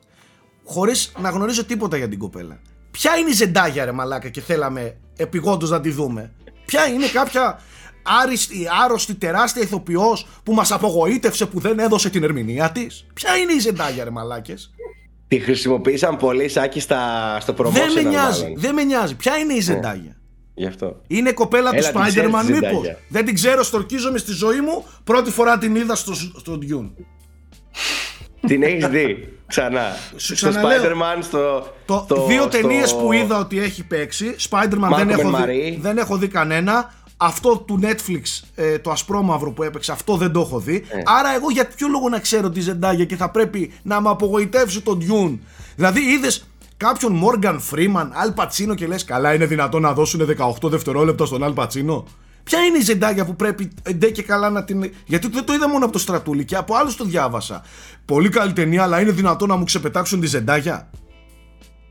χωρίς 0.64 1.12
να 1.20 1.30
γνωρίζω 1.30 1.64
τίποτα 1.64 1.96
για 1.96 2.08
την 2.08 2.18
κοπέλα. 2.18 2.58
Ποια 2.90 3.16
είναι 3.16 3.30
η 3.30 3.32
Ζεντάγια, 3.32 3.84
ρε 3.84 3.92
μαλάκα, 3.92 4.28
και 4.28 4.40
θέλαμε 4.40 4.96
επιγόντως 5.16 5.70
να 5.70 5.80
τη 5.80 5.90
δούμε; 5.90 6.32
Ποια 6.70 6.88
είναι 6.88 7.06
κάποια 7.06 7.60
άριστη, 8.02 8.66
άρρωστη, 8.84 9.14
τεράστια 9.14 9.62
ηθοποιός 9.62 10.26
που 10.42 10.52
μας 10.52 10.72
απογοήτευσε 10.72 11.46
που 11.46 11.60
δεν 11.60 11.78
έδωσε 11.78 12.10
την 12.10 12.22
ερμηνεία 12.22 12.70
της; 12.70 13.06
Ποια 13.14 13.36
είναι 13.36 13.52
η 13.52 13.58
Ζεντάγια, 13.58 14.04
ρε 14.04 14.10
μαλάκες; 14.10 14.70
Τη 15.28 15.38
χρησιμοποίησαν 15.38 16.16
πολύ 16.16 16.48
σάκι 16.48 16.80
στα, 16.80 17.36
στο 17.40 17.54
promotion. 17.58 17.70
Δεν 17.70 17.92
με 17.92 18.02
νοιάζει, 18.02 18.42
μάλλον. 18.42 18.60
δεν 18.60 18.74
με 18.74 18.84
νοιάζει. 18.84 19.14
Ποια 19.14 19.36
είναι 19.36 19.52
η 19.52 19.60
Ζεντάγια. 19.60 20.16
Γι' 20.54 20.66
αυτό. 20.66 21.00
Είναι 21.06 21.32
κοπέλα 21.32 21.70
του 21.70 21.76
Έλα, 21.76 21.90
την 21.90 22.00
ξέρεις 22.00 22.30
Spider-Man 22.30 22.44
τη 22.46 22.52
μήπως; 22.52 22.68
Ζεντάγια. 22.68 22.98
Δεν 23.08 23.24
την 23.24 23.34
ξέρω, 23.34 23.62
στορκίζομαι 23.62 24.18
στη 24.18 24.32
ζωή 24.32 24.60
μου. 24.60 24.84
Πρώτη 25.04 25.30
φορά 25.30 25.58
την 25.58 25.74
είδα 25.76 25.94
στο, 25.94 26.14
στο 26.14 26.58
Dune. 26.62 26.90
Την 28.46 28.62
έχεις 28.62 28.86
δει 28.86 29.32
ξανά. 29.46 29.96
Σου 30.16 30.36
στο 30.36 30.48
ξαναλέω. 30.48 30.82
Spider-Man, 30.82 31.18
στο. 31.20 31.72
Το 31.86 32.02
στο- 32.04 32.26
δύο 32.26 32.40
στο- 32.40 32.48
ταινίες 32.48 32.96
που 32.96 33.12
είδα 33.12 33.38
ότι 33.38 33.60
έχει 33.60 33.84
παίξει, 33.86 34.34
Spider-Man 34.50 34.94
δεν 34.96 35.08
Malcolm 35.08 35.18
έχω, 35.18 35.30
and 35.30 35.46
δει, 35.46 35.74
Marie. 35.76 35.80
δεν 35.80 35.98
έχω 35.98 36.16
δει 36.16 36.28
κανένα. 36.28 36.92
Αυτό 37.22 37.56
του 37.58 37.80
Netflix, 37.82 38.22
ε, 38.54 38.78
το 38.78 38.90
ασπρόμαυρο 38.90 39.50
που 39.52 39.62
έπαιξε, 39.62 39.92
αυτό 39.92 40.16
δεν 40.16 40.32
το 40.32 40.40
έχω 40.40 40.58
δει. 40.58 40.74
Ε. 40.88 41.02
Άρα 41.18 41.34
εγώ 41.34 41.50
για 41.50 41.66
ποιο 41.76 41.88
λόγο 41.88 42.08
να 42.08 42.18
ξέρω 42.18 42.50
τη 42.50 42.60
Ζεντάγια 42.60 43.04
και 43.04 43.16
θα 43.16 43.30
πρέπει 43.30 43.72
να 43.82 44.00
με 44.00 44.08
απογοητεύσει 44.08 44.80
τον 44.80 45.00
Dune; 45.00 45.38
Δηλαδή 45.76 46.00
είδες 46.00 46.44
κάποιον 46.76 47.22
Morgan 47.24 47.58
Freeman, 47.70 48.06
Al 48.24 48.34
Pacino 48.44 48.74
και 48.76 48.86
λες 48.86 49.04
καλά 49.04 49.34
είναι 49.34 49.46
δυνατόν 49.46 49.82
να 49.82 49.92
δώσουν 49.92 50.26
18 50.26 50.68
δευτερόλεπτα 50.68 51.26
στον 51.26 51.40
Al 51.42 51.62
Pacino. 51.62 52.02
Ποια 52.42 52.58
είναι 52.58 52.78
η 52.78 52.82
Ζεντάγια 52.82 53.24
που 53.24 53.36
πρέπει 53.36 53.70
εντέ 53.82 54.10
και 54.10 54.22
καλά 54.22 54.50
να 54.50 54.64
την. 54.64 54.92
Γιατί 55.06 55.28
δεν 55.28 55.44
το 55.44 55.52
είδα 55.52 55.68
μόνο 55.68 55.84
από 55.84 55.92
το 55.92 55.98
στρατούλι 55.98 56.44
και 56.44 56.56
από 56.56 56.74
άλλους 56.74 56.96
το 56.96 57.04
διάβασα. 57.04 57.62
Πολύ 58.04 58.28
καλή 58.28 58.52
ταινία, 58.52 58.82
αλλά 58.82 59.00
είναι 59.00 59.10
δυνατόν 59.10 59.48
να 59.48 59.56
μου 59.56 59.64
ξεπετάξουν 59.64 60.20
τη 60.20 60.26
Ζεντάγια. 60.26 60.90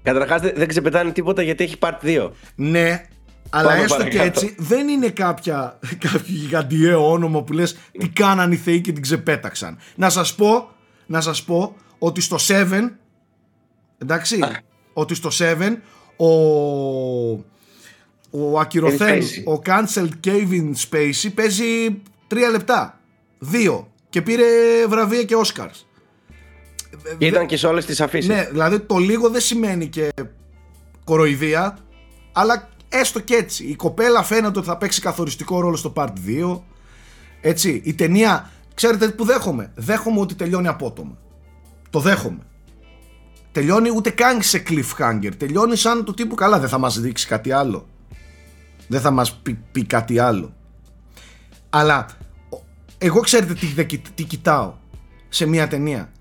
Καταρχάς 0.02 0.42
δεν 0.42 0.68
ξεπετάνε 0.68 1.12
τίποτα 1.12 1.42
γιατί 1.42 1.64
έχει 1.64 1.76
part 1.80 2.06
2. 2.06 2.30
Ναι, 2.56 3.06
αλλά 3.50 3.70
Πάμε 3.70 3.84
έστω 3.84 4.04
και 4.04 4.18
παρακάτω. 4.18 4.24
έτσι 4.46 4.56
δεν 4.58 4.88
είναι 4.88 5.10
κάποια, 5.10 5.80
κάποιο 5.98 6.22
γιγαντιαίο 6.26 7.12
όνομα 7.12 7.44
που 7.44 7.54
λες 7.54 7.78
τι 7.92 8.10
κάναν 8.10 8.52
οι 8.52 8.56
θεοί 8.56 8.82
και 8.82 8.92
την 8.92 9.02
ξεπέταξαν. 9.02 9.78
Να 9.96 10.10
σας 10.10 10.36
πω, 10.36 10.70
να 11.06 11.22
σας 11.22 11.44
πω 11.44 11.76
ότι 12.00 12.22
στο 12.22 12.38
7, 12.48 12.90
εντάξει, 13.98 14.40
ότι 14.94 15.16
στο 15.16 15.30
7 15.30 15.82
ο, 16.18 16.28
ο 18.30 18.60
ακυρωθέν, 18.60 19.22
Spacey. 19.22 19.58
ο 19.58 19.62
cancelled 19.66 20.28
Kevin 20.28 20.72
Spacey 20.90 21.30
παίζει 21.36 22.02
3 22.28 22.36
λεπτά, 22.52 23.00
2 23.52 23.86
και 24.10 24.22
πήρε 24.22 24.46
βραβεία 24.88 25.24
και 25.24 25.36
Oscars. 25.46 25.86
Ήταν 27.18 27.46
και 27.46 27.58
σε 27.58 27.68
όλες 27.68 27.86
τις 27.86 28.02
αφήσεις. 28.02 28.30
Ναι, 28.30 28.48
δηλαδή 28.52 28.80
το 28.80 28.98
λίγο 28.98 29.30
δεν 29.30 29.42
σημαίνει 29.42 29.88
και 29.88 30.10
κοροϊδία, 31.04 31.78
αλλά 32.32 32.70
έστω 32.90 33.20
και 33.20 33.36
έτσι. 33.36 33.64
Η 33.64 33.76
κοπέλα 33.76 34.24
φαίνεται 34.24 34.60
ότι 34.60 34.68
θα 34.68 34.78
παίξει 34.78 35.02
καθοριστικό 35.02 35.60
ρόλο 35.60 35.76
στο 35.76 35.94
Part 35.96 36.14
2. 36.28 36.62
Έτσι, 37.42 37.82
η 37.86 37.94
ταινία, 37.94 38.52
ξέρετε 38.74 39.08
που 39.08 39.24
δέχομαι. 39.24 39.72
Δέχομαι 39.76 40.20
ότι 40.20 40.36
τελειώνει 40.36 40.68
απότομα. 40.68 41.18
Το 41.90 42.00
δέχομαι. 42.00 42.44
Τελειώνει 43.52 43.90
ούτε 43.96 44.10
καν 44.10 44.42
σε 44.42 44.64
cliffhanger. 44.70 45.32
Τελειώνει 45.38 45.76
σαν 45.76 46.04
το 46.04 46.14
τύπου 46.14 46.36
καλά, 46.36 46.60
δεν 46.60 46.70
θα 46.70 46.78
μας 46.78 47.00
δείξει 47.00 47.28
κάτι 47.28 47.52
άλλο. 47.52 47.88
Δεν 48.90 49.02
θα 49.02 49.12
μας 49.12 49.36
πει, 49.36 49.54
πει 49.72 49.86
κάτι 49.86 50.20
άλλο. 50.20 50.54
Αλλά 51.70 52.06
ο- 52.50 52.58
εγώ 52.98 53.20
ξέρετε 53.20 53.54
τι, 53.54 53.66
δεν 53.68 53.86
κοι- 53.86 54.08
τι 54.16 54.24
κοιτάω 54.24 54.74
σε 55.30 55.46
μια 55.46 55.68
ταινία. 55.68 56.12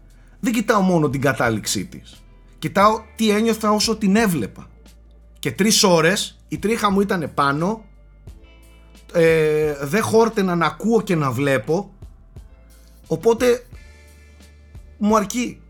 Δεν 0.41 0.53
κοιτάω 0.53 0.81
μόνο 0.81 1.09
την 1.11 1.21
κατάληξή 1.21 1.85
της. 1.87 2.23
Κοιτάω 2.59 3.01
τι 3.17 3.31
ένιωθα 3.31 3.71
όσο 3.71 3.97
την 3.97 4.17
έβλεπα. 4.17 4.67
Και 5.39 5.53
τρεις 5.53 5.83
ώρες 5.83 6.39
η 6.49 6.59
τρίχα 6.59 6.91
μου 6.91 7.01
ήταν 7.01 7.31
πάνω. 7.35 7.85
Ε, 9.13 9.75
δεν 9.87 10.03
χόρτενα 10.03 10.55
να 10.55 10.67
ακούω 10.67 11.01
και 11.01 11.15
να 11.17 11.31
βλέπω. 11.31 11.93
Οπότε 13.07 13.67
μου 14.99 15.17
αρκεί. 15.17 15.61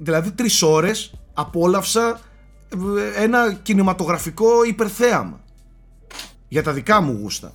Δηλαδή 0.00 0.32
τρεις 0.32 0.62
ώρες 0.62 1.14
απόλαυσα 1.34 2.20
ε, 3.16 3.22
ένα 3.22 3.52
κινηματογραφικό 3.52 4.64
υπερθέαμα 4.64 5.43
για 6.54 6.62
τα 6.62 6.72
δικά 6.72 7.00
μου 7.00 7.18
γούστα. 7.20 7.52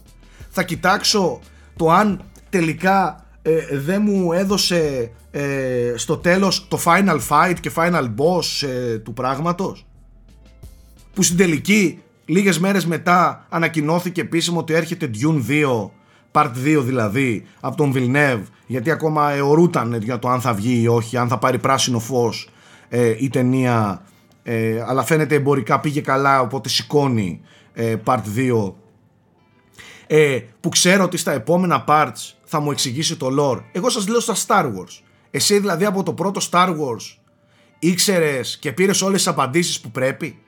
Θα 0.49 0.63
κοιτάξω 0.63 1.39
το 1.75 1.91
αν 1.91 2.21
τελικά 2.49 3.25
ε, 3.41 3.77
δεν 3.77 4.01
μου 4.01 4.33
έδωσε 4.33 5.11
ε, 5.31 5.93
στο 5.95 6.17
τέλος 6.17 6.67
το 6.67 6.79
final 6.85 7.19
fight 7.29 7.55
και 7.59 7.71
final 7.75 8.03
boss 8.03 8.67
ε, 8.67 8.97
του 8.97 9.13
πράγματος. 9.13 9.85
Που 11.13 11.23
στην 11.23 11.37
τελική 11.37 12.01
λίγες 12.25 12.59
μέρες 12.59 12.85
μετά 12.85 13.45
ανακοινώθηκε 13.49 14.21
επίσημα 14.21 14.59
ότι 14.59 14.73
έρχεται 14.73 15.09
Dune 15.13 15.41
2 15.49 15.89
Part 16.31 16.51
2 16.65 16.81
δηλαδή 16.83 17.45
από 17.59 17.77
τον 17.77 17.93
Villeneuve 17.95 18.43
γιατί 18.67 18.91
ακόμα 18.91 19.31
αιωρούταν 19.31 20.01
για 20.01 20.19
το 20.19 20.29
αν 20.29 20.41
θα 20.41 20.53
βγει 20.53 20.81
ή 20.81 20.87
όχι 20.87 21.17
αν 21.17 21.27
θα 21.27 21.37
πάρει 21.37 21.59
πράσινο 21.59 21.99
φως 21.99 22.49
ε, 22.89 23.15
η 23.17 23.29
ταινία. 23.29 24.01
Ε, 24.43 24.83
αλλά 24.87 25.03
φαίνεται 25.03 25.35
εμπορικά 25.35 25.79
πήγε 25.79 26.01
καλά 26.01 26.41
οπότε 26.41 26.69
σηκώνει 26.69 27.41
ε, 27.73 27.95
Part 28.05 28.21
2 28.35 28.73
ε, 30.11 30.39
που 30.59 30.69
ξέρω 30.69 31.03
ότι 31.03 31.17
στα 31.17 31.31
επόμενα 31.31 31.83
parts 31.87 32.33
θα 32.45 32.59
μου 32.59 32.71
εξηγήσει 32.71 33.15
το 33.15 33.27
lore. 33.39 33.63
Εγώ 33.71 33.89
σας 33.89 34.07
λέω 34.07 34.19
στα 34.19 34.35
Star 34.47 34.63
Wars. 34.65 35.01
Εσύ 35.31 35.59
δηλαδή 35.59 35.85
από 35.85 36.03
το 36.03 36.13
πρώτο 36.13 36.41
Star 36.51 36.67
Wars 36.69 37.17
ήξερες 37.79 38.57
και 38.57 38.71
πήρες 38.71 39.01
όλες 39.01 39.17
τις 39.17 39.27
απαντήσεις 39.27 39.79
που 39.79 39.91
πρέπει; 39.91 40.39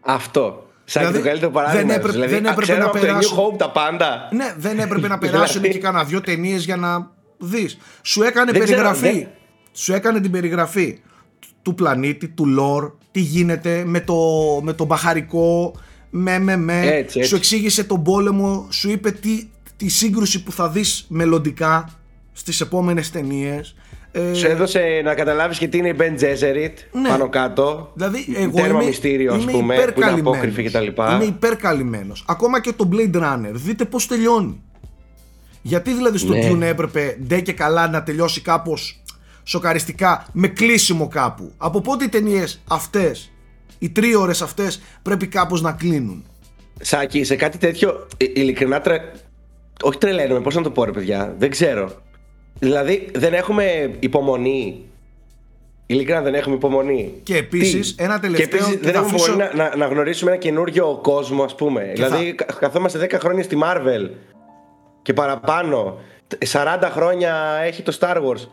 Αυτό. 0.00 0.66
Σαν 0.84 1.02
Δηλαδή, 1.02 1.18
το 1.18 1.24
καλύτερο 1.28 1.50
παράδειγμα. 1.50 1.80
δεν 1.86 1.90
έπρεπε- 1.96 2.12
δηλαδή, 2.12 2.32
δεν 2.32 2.44
έπρεπε 2.44 2.60
ξέρουμε 2.62 2.84
να 2.84 2.90
από 2.90 2.98
το 3.00 3.06
περάσουν- 3.06 3.36
New 3.38 3.40
Hope 3.40 3.58
τα 3.58 3.70
πάντα. 3.70 4.28
Ναι, 4.32 4.54
δεν 4.58 4.78
έπρεπε 4.78 5.08
να 5.08 5.18
περάσουν 5.24 5.60
Δηλαδή- 5.60 5.78
και 5.78 5.84
κάνα 5.84 6.04
δυο 6.04 6.20
ταινίες 6.20 6.64
για 6.64 6.76
να 6.76 7.10
δεις. 7.38 7.78
Σου 8.02 8.22
έκανε 8.22 8.52
Δεν 8.52 8.60
ξέρω, 8.62 8.76
περιγραφή. 8.82 9.12
δεν- 9.18 9.28
Σου 9.72 9.92
έκανε 9.94 10.20
την 10.20 10.30
περιγραφή 10.30 10.98
του 11.62 11.74
πλανήτη, 11.74 12.28
του 12.28 12.44
lore, 12.58 12.92
τι 13.10 13.20
γίνεται 13.20 13.82
με 13.86 14.00
το, 14.00 14.14
με 14.62 14.72
το 14.72 14.84
μπαχαρικό, 14.84 15.74
με, 16.10 16.38
με, 16.38 16.56
με. 16.56 16.80
Έτσι, 16.80 17.18
έτσι. 17.18 17.22
Σου 17.22 17.36
εξήγησε 17.36 17.84
τον 17.84 18.02
πόλεμο, 18.02 18.66
σου 18.70 18.90
είπε 18.90 19.10
τι, 19.10 19.48
τη 19.76 19.88
σύγκρουση 19.88 20.42
που 20.42 20.52
θα 20.52 20.68
δεις 20.68 21.04
μελλοντικά 21.08 21.88
στις 22.32 22.60
επόμενες 22.60 23.10
ταινίες. 23.10 23.74
Ε, 24.12 24.34
Σου 24.34 24.46
έδωσε 24.46 25.00
να 25.04 25.14
καταλάβεις 25.14 25.58
και 25.58 25.68
τι 25.68 25.78
είναι 25.78 25.88
η 25.88 25.94
Ben 25.98 26.20
Gesserit 26.22 26.72
Ναι. 27.00 27.08
πάνω 27.08 27.28
κάτω. 27.28 27.90
Δηλαδή, 27.94 28.26
εγώ 28.36 28.50
Τέρμα 28.50 28.68
είμαι, 28.68 28.84
μυστήριο, 28.84 29.34
ας 29.34 29.42
είμαι 29.42 29.52
πούμε, 29.52 29.74
που 29.74 29.80
είναι 29.80 29.82
υπερκαλυμμένος. 29.90 30.36
απόκριφη 30.36 30.62
κτλ. 30.62 30.86
Είμαι 31.14 31.24
υπερκαλυμμένος. 31.24 32.24
Ακόμα 32.28 32.60
και 32.60 32.72
το 32.72 32.88
Blade 32.92 33.16
Runner. 33.16 33.50
Δείτε 33.52 33.84
πώς 33.84 34.06
τελειώνει. 34.06 34.60
Γιατί 35.62 35.94
δηλαδή 35.94 36.18
στο 36.18 36.32
Ναι. 36.32 36.50
Dune 36.50 36.60
έπρεπε 36.60 37.18
ντε 37.26 37.40
και 37.40 37.52
καλά 37.52 37.88
να 37.88 38.02
τελειώσει 38.02 38.40
κάπως 38.40 39.02
σοκαριστικά 39.42 40.26
με 40.32 40.48
κλείσιμο 40.48 41.08
κάπου. 41.08 41.52
Από 41.56 41.80
πότε 41.80 42.04
οι 42.04 42.08
ταινίες 42.08 42.60
αυτές, 42.68 43.30
οι 43.78 43.90
τρίωρες 43.90 44.42
αυτές 44.42 44.80
πρέπει 45.02 45.26
κάπως 45.26 45.60
να 45.62 45.72
κλείνουν. 45.72 46.24
Σάκη, 46.80 47.24
σε 47.24 47.36
κάτι 47.36 47.58
τέτοιο, 47.58 48.06
ε, 48.16 48.24
ειλικρινά 48.34 48.80
τρε... 48.80 48.98
Όχι 49.82 49.98
τρελαίνομαι, 49.98 50.40
πώς 50.40 50.54
να 50.54 50.62
το 50.62 50.70
πω 50.70 50.84
ρε 50.84 50.90
παιδιά, 50.90 51.34
δεν 51.38 51.50
ξέρω. 51.50 51.90
Δηλαδή 52.58 53.10
δεν 53.14 53.34
έχουμε 53.34 53.94
υπομονή. 54.00 54.82
Ειλικρινά 55.86 56.20
δεν 56.22 56.34
έχουμε 56.34 56.54
υπομονή. 56.54 57.14
Και 57.22 57.36
επίσης, 57.36 57.94
Τι; 57.94 58.04
ένα 58.04 58.20
τελευταίο 58.20 58.48
Και 58.48 58.56
επίσης 58.56 58.72
και 58.74 58.78
δεν 58.84 58.92
θα 58.92 58.98
έχουμε 58.98 59.14
αφήσω- 59.14 59.28
υπομονή 59.34 59.54
να, 59.56 59.68
να, 59.68 59.76
να 59.76 59.86
γνωρίσουμε 59.86 60.30
ένα 60.30 60.40
καινούριο 60.40 60.98
κόσμο, 61.02 61.42
ας 61.42 61.54
πούμε. 61.54 61.92
δηλαδή 61.94 62.32
κα- 62.34 62.44
καθόμαστε 62.44 63.06
10 63.10 63.18
χρόνια 63.20 63.42
στη 63.42 63.58
Marvel 63.62 64.10
και 65.02 65.12
παραπάνω. 65.12 65.98
40 66.52 66.88
χρόνια 66.92 67.34
έχει 67.64 67.82
το 67.82 67.96
Star 68.00 68.16
Wars. 68.16 68.46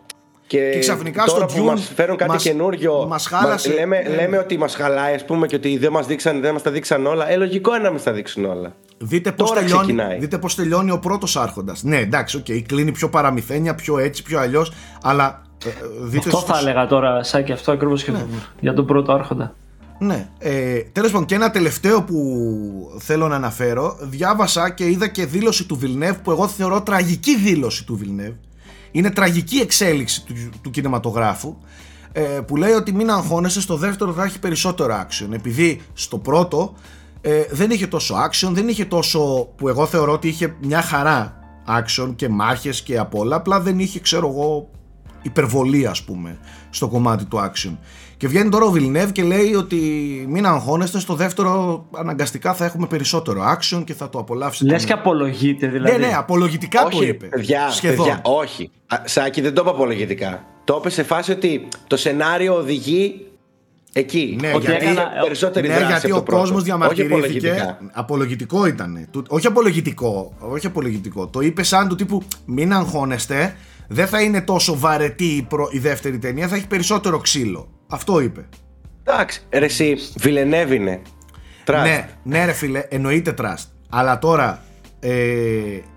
Και, 0.47 0.69
Και 0.73 0.79
ξαφνικά 0.79 1.23
τώρα 1.25 1.47
στο 1.47 1.57
που 1.59 1.63
Dune 1.67 1.71
μας 1.71 1.91
φέρουν 1.95 2.17
κάτι 2.17 2.31
μας- 2.31 2.43
καινούριο 2.43 3.05
μας 3.07 3.27
χάλασε. 3.27 3.73
λέμε, 3.73 3.97
Ναι, 4.01 4.09
ναι. 4.09 4.15
λέμε 4.15 4.37
ότι 4.37 4.57
μας 4.57 4.75
χαλάει 4.75 5.13
ας 5.15 5.25
πούμε 5.25 5.47
και 5.47 5.55
ότι 5.55 5.77
δεν 5.77 5.91
μας, 5.91 6.05
δείξαν, 6.07 6.41
δεν 6.41 6.53
μας 6.53 6.61
τα 6.61 6.71
δείξαν 6.71 7.05
όλα 7.05 7.29
ε 7.29 7.35
λογικό 7.35 7.73
είναι 7.75 7.83
να 7.83 7.91
μας 7.91 8.03
τα 8.03 8.11
δείξουν 8.11 8.45
όλα 8.45 8.75
Δείτε 8.97 9.31
πώς, 9.31 9.49
Τώρα 9.49 9.61
τελειώνει, 9.61 9.81
ξεκινάει. 9.81 10.19
δείτε 10.19 10.37
πώς 10.37 10.55
τελειώνει 10.55 10.91
ο 10.91 10.99
πρώτος 10.99 11.35
άρχοντας. 11.37 11.83
Ναι, 11.83 11.97
εντάξει, 11.97 12.37
οκ, 12.37 12.45
κλείνει 12.65 12.91
πιο 12.91 13.09
παραμυθένια, 13.09 13.75
πιο 13.75 13.97
έτσι, 13.97 14.23
πιο 14.23 14.39
αλλιώς, 14.39 14.71
αλλά 15.01 15.41
ε, 15.65 15.69
ε, 15.69 15.71
δείτε 16.01 16.17
Αυτό 16.29 16.37
στους- 16.39 16.51
θα 16.51 16.59
έλεγα 16.59 16.87
τώρα, 16.87 17.23
Σάκη, 17.23 17.51
αυτό 17.51 17.71
ακριβώς 17.71 18.03
και 18.03 18.11
για 18.59 18.73
τον 18.73 18.85
πρώτο 18.85 19.11
άρχοντα. 19.13 19.55
Ναι. 19.99 20.27
Ε, 20.39 20.79
Τέλος 20.91 21.11
πάντων, 21.11 21.25
και 21.27 21.35
ένα 21.35 21.51
τελευταίο 21.51 22.03
που 22.03 22.17
θέλω 22.99 23.27
να 23.27 23.35
αναφέρω. 23.35 23.97
Διάβασα 24.01 24.69
και 24.69 24.85
είδα 24.89 25.07
και 25.07 25.25
δήλωση 25.25 25.65
του 25.67 25.75
Βιλνεύ 25.77 26.13
που 26.23 26.31
εγώ 26.31 26.47
θεωρώ 26.47 26.81
τραγική 26.81 27.37
δήλωση 27.37 27.85
του 27.85 27.95
Βιλνεύ. 27.95 28.35
Είναι 28.95 29.09
τραγική 29.09 29.57
εξέλιξη 29.57 30.25
του, 30.25 30.33
του 30.61 30.69
κινηματογράφου. 30.69 31.57
Ε, 32.11 32.21
που 32.21 32.55
λέει 32.55 32.71
ότι 32.71 32.93
μην 32.93 33.09
αγχώνεσαι, 33.09 33.61
στο 33.61 33.75
δεύτερο 33.75 34.13
θα 34.13 34.23
έχει 34.23 34.39
περισσότερο 34.39 35.05
action. 35.07 35.27
Επειδή 35.33 35.81
στο 35.93 36.17
πρώτο 36.17 36.73
ε, 37.21 37.43
δεν 37.51 37.71
είχε 37.71 37.87
τόσο 37.87 38.15
action, 38.15 38.49
δεν 38.51 38.67
είχε 38.67 38.85
τόσο 38.85 39.49
που 39.55 39.67
εγώ 39.67 39.85
θεωρώ 39.85 40.11
ότι 40.11 40.27
είχε 40.27 40.55
μια 40.61 40.81
χαρά 40.81 41.39
action 41.67 42.13
και 42.15 42.29
μάχες 42.29 42.81
και 42.81 42.97
απ' 42.97 43.15
όλα. 43.15 43.35
Απλά 43.35 43.59
δεν 43.59 43.79
είχε, 43.79 43.99
ξέρω 43.99 44.27
εγώ, 44.27 44.69
υπερβολή 45.21 45.87
ας 45.87 46.03
πούμε 46.03 46.37
στο 46.69 46.87
κομμάτι 46.87 47.25
του 47.25 47.37
action 47.37 47.77
και 48.17 48.27
βγαίνει 48.27 48.49
τώρα 48.49 48.65
ο 48.65 48.71
Βιλνεύ 48.71 49.11
και 49.11 49.23
λέει 49.23 49.53
ότι 49.55 49.75
μην 50.29 50.45
αγχώνεστε 50.45 50.99
στο 50.99 51.13
δεύτερο 51.15 51.85
αναγκαστικά 51.95 52.53
θα 52.53 52.65
έχουμε 52.65 52.87
περισσότερο 52.87 53.41
action 53.57 53.83
και 53.85 53.93
θα 53.93 54.09
το 54.09 54.19
απολαύσετε 54.19 54.71
Λες 54.71 54.85
και 54.85 54.93
απολογείται 54.93 55.67
δηλαδή. 55.67 55.97
ναι 55.99 56.07
ναι 56.07 56.13
απολογητικά 56.15 56.81
το 56.81 56.87
όχι 56.97 57.07
είπε. 57.07 57.25
παιδιά, 57.25 57.69
σχεδόν. 57.69 58.05
παιδιά 58.05 58.21
όχι. 58.23 58.71
Α, 58.87 58.97
Σάκη 59.05 59.41
δεν 59.41 59.53
το 59.53 59.61
είπα 59.61 59.71
απολογητικά. 59.71 60.43
Το 60.63 60.75
είπε 60.79 60.89
σε 60.89 61.03
φάση 61.03 61.31
ότι 61.31 61.67
το 61.87 61.97
σενάριο 61.97 62.55
οδηγεί 62.55 63.25
εκεί. 63.93 64.37
Ναι, 64.41 64.51
ότι 64.55 64.65
γιατί- 64.65 64.85
έχει 64.85 64.95
περισσότερη 65.21 65.67
ναι, 65.67 65.73
δράση 65.77 65.91
γιατί 65.91 66.05
από 66.07 66.15
ο 66.15 66.19
το 66.19 66.23
πρώτο. 66.23 66.39
κόσμος 66.41 66.57
όχι 66.57 66.65
διαμαρτυρήθηκε. 66.65 67.13
απολογητικά. 67.15 67.77
Απολογητικό 67.93 68.65
ήταν 68.65 69.07
όχι 69.27 69.47
απολογητικό 69.47 70.33
όχι 70.39 70.65
απολογητικό. 70.67 71.27
Το 71.27 71.39
είπε 71.41 71.63
σαν 71.63 71.87
του 71.87 71.95
τύπου 71.95 72.23
μην 72.45 72.73
αγχώνεστε 72.73 73.55
δεν 73.87 74.07
θα 74.07 74.21
είναι 74.21 74.41
τόσο 74.41 74.77
βαρετή 74.79 75.25
η, 75.25 75.41
προ- 75.41 75.73
η 75.73 75.79
δεύτερη 75.79 76.17
ταινία 76.19 76.47
θα 76.47 76.55
έχει 76.55 76.67
περισσότερο 76.67 77.17
ξύλο 77.19 77.69
αυτό 77.87 78.19
είπε 78.19 78.45
εντάξει 79.03 79.41
ρε 79.49 79.65
εσύ 79.65 79.95
Βιλενεύ 80.17 80.75
είναι 80.75 81.01
Trust. 81.67 81.81
Ναι, 81.83 82.09
ναι 82.23 82.45
ρε 82.45 82.51
φίλε, 82.51 82.83
εννοείται 82.89 83.33
trust. 83.41 83.65
Αλλά 83.89 84.19
τώρα, 84.19 84.63
ε, 84.99 85.11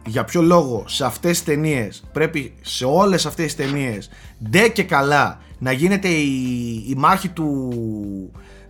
για 0.06 0.24
ποιο 0.24 0.42
λόγο 0.42 0.84
σε 0.86 1.04
αυτές 1.04 1.30
τις 1.30 1.44
ταινίες 1.44 2.04
πρέπει 2.12 2.54
σε 2.60 2.84
όλες 2.84 3.26
αυτές 3.26 3.54
τις 3.54 3.66
ταινίες 3.66 4.10
ντε 4.50 4.68
και 4.68 4.82
καλά 4.82 5.38
να 5.58 5.72
γίνεται 5.72 6.08
η, 6.08 6.84
η 6.88 6.94
μάχη 6.96 7.28
του 7.28 7.72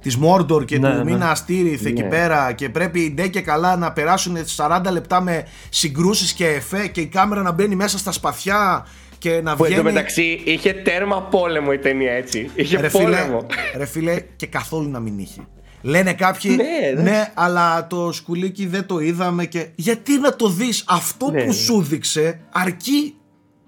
της 0.01 0.17
Μόρντορ 0.17 0.65
και 0.65 0.79
Ναι, 0.79 0.91
του 0.91 0.97
ναι. 0.97 1.05
Μίνα 1.05 1.31
Αστήριθ 1.31 1.85
εκεί 1.87 2.03
Ναι. 2.03 2.09
πέρα 2.09 2.53
και 2.53 2.69
πρέπει 2.69 3.11
ντε 3.11 3.29
και 3.29 3.41
καλά 3.41 3.77
να 3.77 3.93
περάσουν 3.93 4.37
40 4.57 4.81
λεπτά 4.91 5.21
με 5.21 5.47
συγκρούσεις 5.69 6.33
και 6.33 6.47
εφέ 6.47 6.87
και 6.87 7.01
η 7.01 7.07
κάμερα 7.07 7.43
να 7.43 7.53
μπαίνει 7.53 7.75
μέσα 7.77 7.99
στα 7.99 8.13
σπαθιά 8.13 8.87
και 9.19 9.41
να 9.43 9.57
που 9.57 9.65
βγαίνει... 9.65 9.81
εντωμεταξύ 9.81 10.41
είχε 10.45 10.73
τέρμα 10.73 11.23
πόλεμο 11.23 11.71
η 11.73 11.79
ταινία 11.79 12.13
έτσι 12.13 12.51
είχε 12.55 12.81
Ρε 12.81 12.89
φίλε, 12.89 13.03
πόλεμο 13.03 13.47
ρε 13.77 13.87
φίλε, 13.87 14.21
και 14.37 14.47
καθόλου 14.47 14.89
να 14.91 15.01
μην 15.01 15.19
είχε. 15.19 15.41
Λένε 15.83 16.13
κάποιοι, 16.15 16.57
Ναι, 16.57 17.03
ναι, 17.03 17.11
ναι. 17.11 17.31
αλλά 17.35 17.87
το 17.87 18.13
σκουλίκι 18.13 18.67
δεν 18.67 18.87
το 18.87 18.99
είδαμε 18.99 19.45
και... 19.47 19.67
Γιατί 19.75 20.19
να 20.19 20.37
το 20.37 20.49
δεις, 20.49 20.85
αυτό 20.89 21.31
Ναι. 21.31 21.45
που 21.45 21.53
σου 21.53 21.83
δείξε 21.83 22.41
αρκεί. 22.51 23.15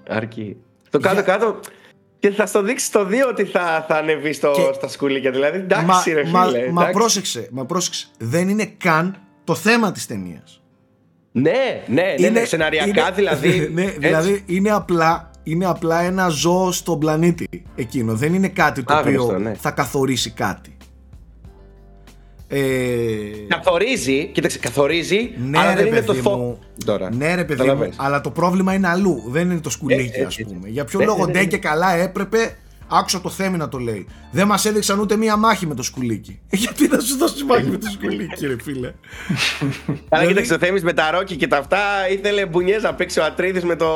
αρκεί 0.08 0.56
το 0.90 0.98
κάτω 0.98 1.22
κάτω 1.22 1.60
και 2.18 2.30
θα 2.30 2.46
στο 2.46 2.62
δείξει 2.62 2.92
το 2.92 3.06
2 3.08 3.12
ότι 3.28 3.44
θα, 3.44 3.84
θα 3.88 3.96
ανεβεί 3.96 4.32
στο, 4.32 4.52
Και- 4.54 4.72
στα 4.74 4.88
σκουλίκια 4.88 5.30
δηλαδή 5.30 5.58
εντάξει 5.58 5.84
μα, 5.86 6.02
ρε 6.06 6.24
φίλε 6.24 6.30
μα, 6.30 6.44
μα 6.44 6.58
εντάξει. 6.58 6.92
πρόσεξε, 6.92 7.48
μα 7.50 7.64
πρόσεξε. 7.66 8.06
Δεν 8.18 8.48
είναι 8.48 8.74
καν 8.78 9.16
το 9.44 9.54
θέμα 9.54 9.92
της 9.92 10.06
ταινίας. 10.06 10.62
Ναι, 11.32 11.82
ναι, 11.86 12.14
ναι, 12.18 12.28
ναι, 12.28 12.44
σεναριακά 12.44 13.10
δηλαδή. 13.12 13.68
ναι, 13.74 13.82
έτσι. 13.84 13.98
δηλαδή 13.98 14.42
είναι 14.46 14.70
απλά, 14.70 15.29
είναι 15.42 15.66
απλά 15.66 16.00
ένα 16.00 16.28
ζώο 16.28 16.72
στον 16.72 16.98
πλανήτη 16.98 17.48
εκείνο. 17.74 18.14
Δεν 18.14 18.34
είναι 18.34 18.48
κάτι 18.48 18.82
το 18.82 18.94
Άγνωστο, 18.94 19.24
οποίο 19.24 19.38
ναι. 19.38 19.54
θα 19.54 19.70
καθορίσει 19.70 20.30
κάτι. 20.30 20.76
Ε, 22.52 22.58
Καθορίζει, 23.48 24.26
κοίταξε, 24.26 24.58
καθορίζει, 24.58 25.30
Ναι, 25.36 25.58
αλλά 25.58 25.74
ρε 25.74 25.82
δεν 25.82 25.86
είναι 25.86 26.00
το 26.00 26.12
παιδί 26.12 26.22
φω... 26.24 26.36
μου. 26.36 26.58
Τώρα. 26.84 27.14
Ναι, 27.14 27.34
ρε 27.34 27.44
παιδί 27.44 27.60
μου, 27.60 27.66
Καταλαβαίνεις. 27.66 27.96
αλλά 27.98 28.20
το 28.20 28.30
πρόβλημα 28.30 28.74
είναι 28.74 28.88
αλλού. 28.88 29.22
Δεν 29.26 29.50
είναι 29.50 29.60
το 29.60 29.70
σκουλίκι, 29.70 30.18
Ε, 30.18 30.22
ε, 30.22 30.24
ας 30.24 30.38
ε, 30.38 30.44
πούμε. 30.44 30.68
Για 30.68 30.84
ποιο 30.84 30.98
ναι, 30.98 31.04
λόγο 31.04 31.18
ναι, 31.18 31.24
ναι, 31.26 31.32
ντε 31.32 31.38
ναι. 31.38 31.44
και 31.44 31.56
καλά 31.58 31.94
έπρεπε. 31.94 32.56
Άκουσα 32.92 33.20
το 33.20 33.28
Θέμη 33.28 33.56
να 33.56 33.68
το 33.68 33.78
λέει. 33.78 34.06
Δεν 34.32 34.46
μας 34.46 34.64
έδειξαν 34.64 34.98
ούτε 34.98 35.16
μία 35.16 35.36
μάχη 35.36 35.66
με 35.66 35.74
το 35.74 35.82
σκουλίκι. 35.82 36.40
Ε, 36.48 36.56
Γιατί 36.56 36.88
να 36.88 37.00
σου 37.00 37.16
δώσει 37.16 37.44
μάχη 37.44 37.66
με 37.70 37.76
το 37.78 37.88
σκουλίκι, 37.90 38.46
ρε 38.46 38.56
φίλε; 38.62 38.86
Αλλά 38.88 39.96
δηλαδή- 40.08 40.26
κοίταξε, 40.28 40.54
ο 40.54 40.58
Θέμης 40.58 40.82
με 40.82 40.92
τα 40.92 41.10
ρόκι 41.10 41.36
και 41.36 41.46
τα 41.46 41.56
αυτά 41.56 41.78
ήθελε 42.10 42.46
μπουνιές 42.46 42.82
να 42.82 42.94
παίξει 42.94 43.20
ο 43.20 43.24
Ατρίδης 43.24 43.64
με 43.64 43.76
το, 43.76 43.86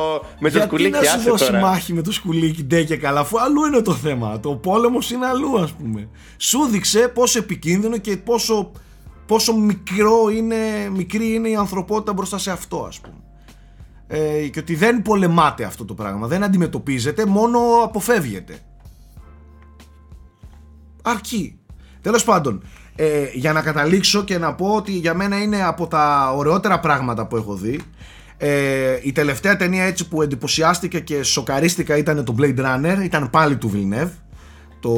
με 0.41 0.51
το 0.51 0.57
Γιατί 0.59 0.67
σκουλίκι. 0.67 0.91
να 0.91 1.03
σου 1.03 1.17
άσε 1.17 1.31
δώσει 1.31 1.47
τώρα. 1.47 1.61
μάχη 1.61 1.93
με 1.93 2.03
το 2.03 2.13
σκουλίκι 2.13 2.63
ντε 2.65 2.83
και 2.83 2.97
καλά, 2.97 3.21
αφού 3.21 3.41
αλλού 3.41 3.65
είναι 3.65 3.83
το 3.83 3.93
θέμα. 3.95 4.41
Το 4.41 4.55
πόλεμος 4.55 5.11
είναι 5.11 5.27
αλλού, 5.27 5.59
ας 5.59 5.73
πούμε. 5.73 6.09
Σου 6.37 6.67
δείξε 6.67 7.09
πόσο 7.15 7.39
επικίνδυνο 7.39 7.97
και 7.99 8.17
πόσο, 8.17 8.73
πόσο 9.27 9.57
μικρό 9.57 10.29
είναι, 10.37 10.57
μικρή 10.97 11.33
είναι 11.35 11.49
η 11.49 11.55
ανθρωπότητα 11.57 12.13
μπροστά 12.13 12.39
σε 12.39 12.51
αυτό, 12.51 12.85
ας 12.89 13.01
πούμε. 13.01 13.15
Ε, 14.07 14.49
και 14.49 14.59
ότι 14.59 14.75
δεν 14.75 15.03
πολεμάται 15.03 15.65
αυτό 15.65 15.85
το 15.85 15.95
πράγμα, 15.95 16.27
δεν 16.27 16.43
αντιμετωπίζεται, 16.45 17.27
μόνο 17.27 17.59
αποφεύγεται. 17.83 18.59
Αρκεί. 21.07 21.59
Τέλος 22.01 22.25
πάντων, 22.25 22.63
ε, 22.97 23.25
για 23.33 23.53
να 23.53 23.61
καταλήξω 23.63 24.25
και 24.25 24.39
να 24.39 24.55
πω 24.55 24.67
ότι 24.75 24.93
για 24.93 25.15
μένα 25.15 25.43
είναι 25.43 25.65
από 25.65 25.87
τα 25.87 26.33
ωραιότερα 26.37 26.81
πράγματα 26.81 27.27
που 27.27 27.37
έχω 27.37 27.55
δει. 27.55 27.81
Ε, 28.37 28.99
η 29.03 29.13
τελευταία 29.13 29.57
ταινία 29.57 29.85
έτσι 29.85 30.09
που 30.09 30.23
εντυπωσιάστηκα 30.23 30.99
και 30.99 31.23
σοκαρίστηκα 31.23 31.97
ήταν 31.97 32.25
το 32.25 32.35
Blade 32.39 32.59
Runner, 32.59 32.97
ήταν 33.05 33.31
πάλι 33.31 33.57
του 33.57 33.71
Villeneuve, 33.75 34.11
το 34.81 34.93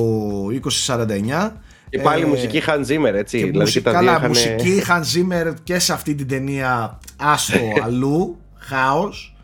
2049. 0.51 1.61
Και 1.91 1.99
πάλι 1.99 2.23
Ε, 2.23 2.27
μουσική 2.27 2.63
Hans 2.67 2.81
Zimmer, 2.87 3.15
έτσι. 3.15 3.37
και 3.39 3.45
δηλαδή 3.45 3.59
μουσική, 3.59 3.79
και 3.79 3.85
τα 3.85 3.93
καλά, 3.93 4.19
δύο 4.19 4.31
είχανε- 4.31 4.61
μουσική 4.63 4.83
Hans 4.89 5.17
Zimmer 5.51 5.55
και 5.63 5.79
σε 5.79 5.93
αυτή 5.93 6.15
την 6.15 6.29
ταινία 6.29 6.99
άστο 7.17 7.59
αλλού, 7.85 8.37
χάος. 8.59 9.37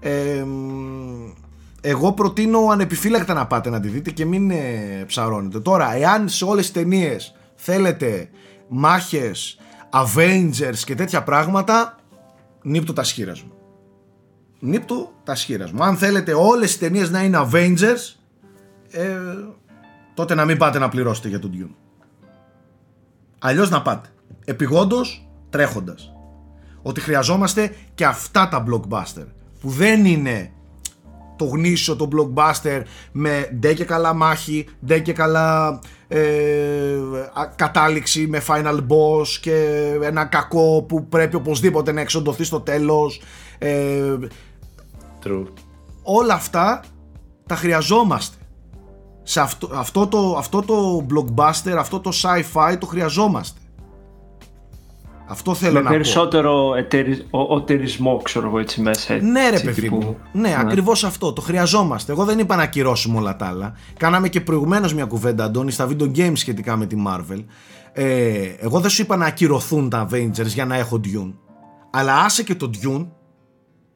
Ε, 0.00 0.42
μ, 0.46 1.32
εγώ 1.80 2.12
προτείνω 2.12 2.68
ανεπιφύλακτα 2.70 3.34
να 3.34 3.46
πάτε 3.46 3.70
να 3.70 3.80
τη 3.80 3.88
δείτε 3.88 4.10
και 4.10 4.24
μην 4.24 4.50
ε, 4.50 5.04
ψαρώνετε. 5.06 5.60
Τώρα, 5.60 5.94
εάν 5.94 6.28
σε 6.28 6.44
όλες 6.44 6.64
τις 6.64 6.72
ταινίες 6.72 7.34
θέλετε 7.54 8.28
μάχες, 8.68 9.58
Avengers 9.90 10.78
και 10.84 10.94
τέτοια 10.94 11.22
πράγματα, 11.22 11.96
νύπτω 12.62 12.92
τα 12.92 13.02
σχήρας 13.02 13.42
μου. 13.42 13.52
Νύπτω 14.60 15.12
τα 15.24 15.34
σχήρας 15.34 15.72
μου. 15.72 15.82
Αν 15.82 15.96
θέλετε 15.96 16.32
όλες 16.32 16.68
τις 16.68 16.78
ταινίες 16.78 17.10
να 17.10 17.22
είναι 17.22 17.48
Avengers, 17.50 18.16
ε, 18.90 19.16
τότε 20.14 20.34
να 20.34 20.44
μην 20.44 20.56
πάτε 20.56 20.78
να 20.78 20.88
πληρώσετε 20.88 21.28
για 21.28 21.38
τον 21.38 21.50
Dune. 21.54 21.74
Αλλιώς 23.38 23.70
να 23.70 23.82
πάτε. 23.82 24.08
επιγόντως 24.44 25.28
τρέχοντας. 25.50 26.12
Ότι 26.82 27.00
χρειαζόμαστε 27.00 27.74
και 27.94 28.04
αυτά 28.04 28.48
τα 28.48 28.64
blockbuster 28.68 29.26
που 29.60 29.70
δεν 29.70 30.04
είναι 30.04 30.52
το 31.38 31.44
γνήσιο, 31.44 31.96
το 31.96 32.08
blockbuster 32.12 32.82
με 33.12 33.48
ντε 33.58 33.74
και 33.74 33.84
καλά 33.84 34.14
μάχη, 34.14 34.66
ντε 34.86 34.98
και 34.98 35.12
καλά 35.12 35.80
ε, 36.08 36.96
κατάληξη 37.56 38.26
με 38.26 38.42
final 38.46 38.76
boss 38.76 39.26
και 39.40 39.88
ένα 40.02 40.24
κακό 40.24 40.82
που 40.82 41.08
πρέπει 41.08 41.36
οπωσδήποτε 41.36 41.92
να 41.92 42.00
εξοντωθεί 42.00 42.44
στο 42.44 42.60
τέλος. 42.60 43.20
Ε, 43.58 44.16
True. 45.24 45.44
όλα 46.02 46.34
αυτά 46.34 46.84
τα 47.46 47.56
χρειαζόμαστε. 47.56 48.36
Σε 49.22 49.40
αυτό, 49.40 49.70
αυτό, 49.74 50.06
το, 50.06 50.36
αυτό 50.38 50.62
το 50.62 51.06
blockbuster, 51.10 51.76
αυτό 51.78 52.00
το 52.00 52.10
sci-fi 52.22 52.76
το 52.78 52.86
χρειαζόμαστε. 52.86 53.57
Αυτό 55.30 55.54
θέλω 55.54 55.72
με 55.72 55.78
να 55.80 55.84
πω. 55.84 55.90
περισσότερο 55.92 56.74
εταιρι... 56.76 57.26
ο- 57.30 57.54
οτερισμό, 57.54 58.20
ξέρω 58.22 58.46
εγώ 58.46 58.58
έτσι 58.58 58.80
μέσα. 58.80 59.14
Ναι, 59.16 59.40
ρε 59.42 59.48
έτσι, 59.48 59.64
παιδί 59.64 59.80
τύπου. 59.80 59.96
μου. 59.96 60.16
Ναι, 60.32 60.56
ακριβώς 60.58 61.04
αυτό. 61.04 61.32
Το 61.32 61.40
χρειαζόμαστε. 61.40 62.12
Εγώ 62.12 62.24
δεν 62.24 62.38
είπα 62.38 62.56
να 62.56 62.62
ακυρώσουμε 62.62 63.18
όλα 63.18 63.36
τα 63.36 63.46
άλλα. 63.46 63.74
Κάναμε 63.98 64.28
και 64.28 64.40
προηγουμένως 64.40 64.94
μια 64.94 65.04
κουβέντα, 65.04 65.44
Αντώνη, 65.44 65.70
στα 65.70 65.88
video 65.90 66.16
games 66.16 66.32
σχετικά 66.36 66.76
με 66.76 66.86
τη 66.86 66.96
Marvel. 67.08 67.44
Ε, 67.92 68.42
εγώ 68.58 68.80
δεν 68.80 68.90
σου 68.90 69.02
είπα 69.02 69.16
να 69.16 69.26
ακυρωθούν 69.26 69.88
τα 69.90 70.08
Avengers 70.10 70.46
για 70.46 70.64
να 70.64 70.76
έχω 70.76 71.00
Dune. 71.04 71.32
Αλλά 71.90 72.14
άσε 72.24 72.42
και 72.42 72.54
το 72.54 72.70
Dune, 72.82 73.06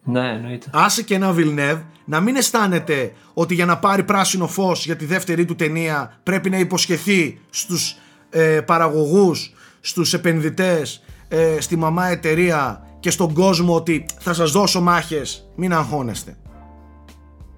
Ναι, 0.05 0.29
εννοείται. 0.29 0.67
άσε 0.73 1.03
και 1.03 1.15
ένα 1.15 1.35
Villeneuve 1.37 1.83
να 2.05 2.21
μην 2.21 2.37
αισθάνεται 2.37 3.13
ότι 3.35 3.55
για 3.55 3.65
να 3.67 3.79
πάρει 3.79 4.03
πράσινο 4.03 4.47
φως 4.47 4.85
για 4.85 4.97
τη 4.97 5.05
δεύτερη 5.05 5.45
του 5.45 5.55
ταινία 5.55 6.19
πρέπει 6.23 6.51
να 6.51 6.59
υποσχεθεί 6.59 7.39
στους 7.51 7.97
ε, 8.31 8.61
παραγωγούς, 8.61 9.53
στους 9.81 10.15
επενδυτές, 10.15 11.03
ε, 11.35 11.61
στη 11.61 11.77
μαμά 11.77 12.07
εταιρεία 12.09 12.87
και 13.01 13.11
στον 13.11 13.33
κόσμο 13.33 13.75
ότι 13.75 14.05
θα 14.19 14.33
σας 14.33 14.51
δώσω 14.53 14.81
μάχες, 14.81 15.49
μην 15.57 15.73
αγχώνεστε. 15.73 16.37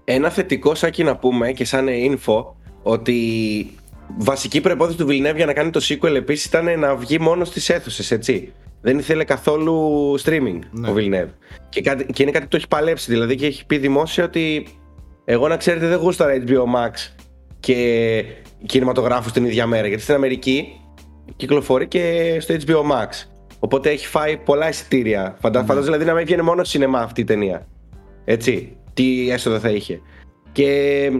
Ένα 0.05 0.31
θετικό 0.31 0.75
σάκι 0.75 1.03
να 1.03 1.17
πούμε 1.17 1.53
και 1.53 1.65
σαν 1.65 1.87
info 1.89 2.45
ότι 2.83 3.17
βασική 4.19 4.61
προπόθεση 4.61 4.97
του 4.99 5.07
Villeneuve 5.07 5.37
για 5.37 5.47
να 5.47 5.53
κάνει 5.53 5.71
το 5.71 5.81
sequel 5.83 6.15
επίσης 6.15 6.45
ήταν 6.45 6.79
να 6.79 6.95
βγει 6.95 7.19
μόνος 7.19 7.49
στις 7.49 7.69
αίθουσες, 7.69 8.11
έτσι. 8.11 8.53
Δεν 8.81 8.99
ήθελε 8.99 9.25
καθόλου 9.25 10.15
streaming 10.25 10.59
Ναι. 10.71 10.89
ο 10.89 10.95
Villeneuve. 10.97 11.31
Και, 11.69 11.81
κάτι, 11.81 12.07
και 12.13 12.23
είναι 12.23 12.31
κάτι 12.33 12.45
που 12.45 12.51
το 12.51 12.57
έχει 12.57 12.69
παλέψει, 12.69 13.11
δηλαδή 13.11 13.35
και 13.37 13.47
έχει 13.47 13.67
πει 13.67 13.79
δημόσια 13.79 14.25
ότι 14.25 14.67
εγώ 15.25 15.49
να 15.49 15.57
ξέρετε 15.57 15.87
δεν 15.87 15.99
γούσταρα 15.99 16.33
HBO 16.47 16.63
Max 16.77 16.93
και 17.61 18.25
κινηματογράφους 18.67 19.33
την 19.33 19.45
ίδια 19.45 19.67
μέρα, 19.67 19.87
γιατί 19.87 20.03
στην 20.03 20.15
Αμερική 20.15 20.81
κυκλοφορεί 21.37 21.89
και 21.89 22.37
στο 22.41 22.55
HBO 22.67 22.81
Max. 22.93 23.34
Οπότε 23.65 23.91
έχει 23.91 24.07
φάει 24.07 24.37
πολλά 24.37 24.69
εισιτήρια. 24.69 25.37
Φαντα... 25.41 25.61
Ναι. 25.61 25.67
Φαντάζομαι 25.67 25.97
δηλαδή 25.97 26.11
να 26.11 26.17
μην 26.17 26.27
βγαίνει 26.27 26.43
μόνο 26.43 26.65
στο 26.65 26.71
σινεμά 26.71 26.99
αυτή 26.99 27.21
η 27.21 27.25
ταινία. 27.25 27.67
Έτσι. 28.25 28.77
Τι 28.95 29.31
έσοδα 29.31 29.59
θα 29.59 29.71
είχε. 29.71 30.01
Και 30.53 31.11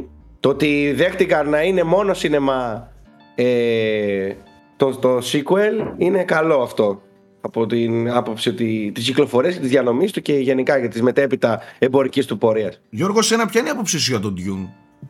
το 0.41 0.49
ότι 0.49 0.93
δέχτηκαν 0.97 1.49
να 1.49 1.63
είναι 1.63 1.83
μόνο 1.83 2.15
σινεμά 2.15 2.93
ε, 3.35 4.33
το, 4.77 4.97
το 4.97 5.19
sequel 5.19 5.95
είναι 5.97 6.25
καλό 6.25 6.63
αυτό. 6.63 7.03
Από 7.41 7.67
την 7.67 8.11
άποψη 8.11 8.49
ότι 8.49 8.93
τη 8.95 9.01
κυκλοφορία 9.01 9.53
και 9.53 9.59
τη 9.59 9.67
διανομής 9.67 10.13
του 10.13 10.23
και 10.23 10.33
γενικά 10.33 10.79
για 10.79 10.89
τη 10.89 11.03
μετέπειτα 11.03 11.61
εμπορικής 11.79 12.27
του 12.27 12.39
πορείας. 12.39 12.81
Γιώργος, 12.91 13.27
σένα 13.27 13.47
ποια 13.47 13.61
είναι 13.61 13.69
η 13.69 13.73
άποψή 13.73 13.99
σου 13.99 14.11
για 14.11 14.21
τον 14.21 14.35
Dune; 14.39 14.69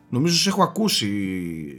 Νομίζω 0.09 0.35
σε 0.35 0.49
έχω 0.49 0.63
ακούσει. 0.63 1.07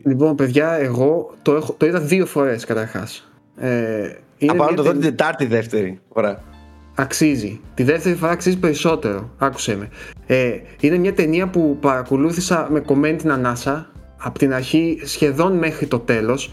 Λοιπόν, 0.05 0.35
παιδιά, 0.35 0.73
εγώ 0.73 1.35
το, 1.43 1.55
έχω, 1.55 1.75
το 1.79 1.87
είδα 1.87 2.01
δύο 2.01 2.27
φορές 2.27 2.65
καταρχάς. 2.65 3.31
Ε, 3.57 4.17
είναι 4.39 4.53
Από 4.53 4.63
να 4.63 4.67
μια 4.69 4.77
το 4.77 4.83
δω 4.83 4.89
ταινία- 4.89 5.09
την 5.09 5.17
Τετάρτη 5.17 5.47
δεύτερη 5.47 6.01
φορά. 6.13 6.43
Αξίζει. 6.95 7.61
Τη 7.75 7.83
δεύτερη 7.83 8.15
φορά 8.15 8.33
αξίζει 8.33 8.59
περισσότερο. 8.59 9.31
Άκουσε 9.39 9.77
με. 9.77 9.89
Ε, 10.27 10.51
είναι 10.81 10.97
μια 10.99 11.15
ταινία 11.15 11.49
που 11.49 11.77
παρακολούθησα 11.81 12.69
με 12.71 12.81
κομμένη 12.81 13.17
την 13.17 13.31
ανάσα 13.33 13.91
από 14.17 14.39
την 14.39 14.55
αρχή 14.55 15.01
σχεδόν 15.05 15.53
μέχρι 15.53 15.87
το 15.87 15.99
τέλος 15.99 16.53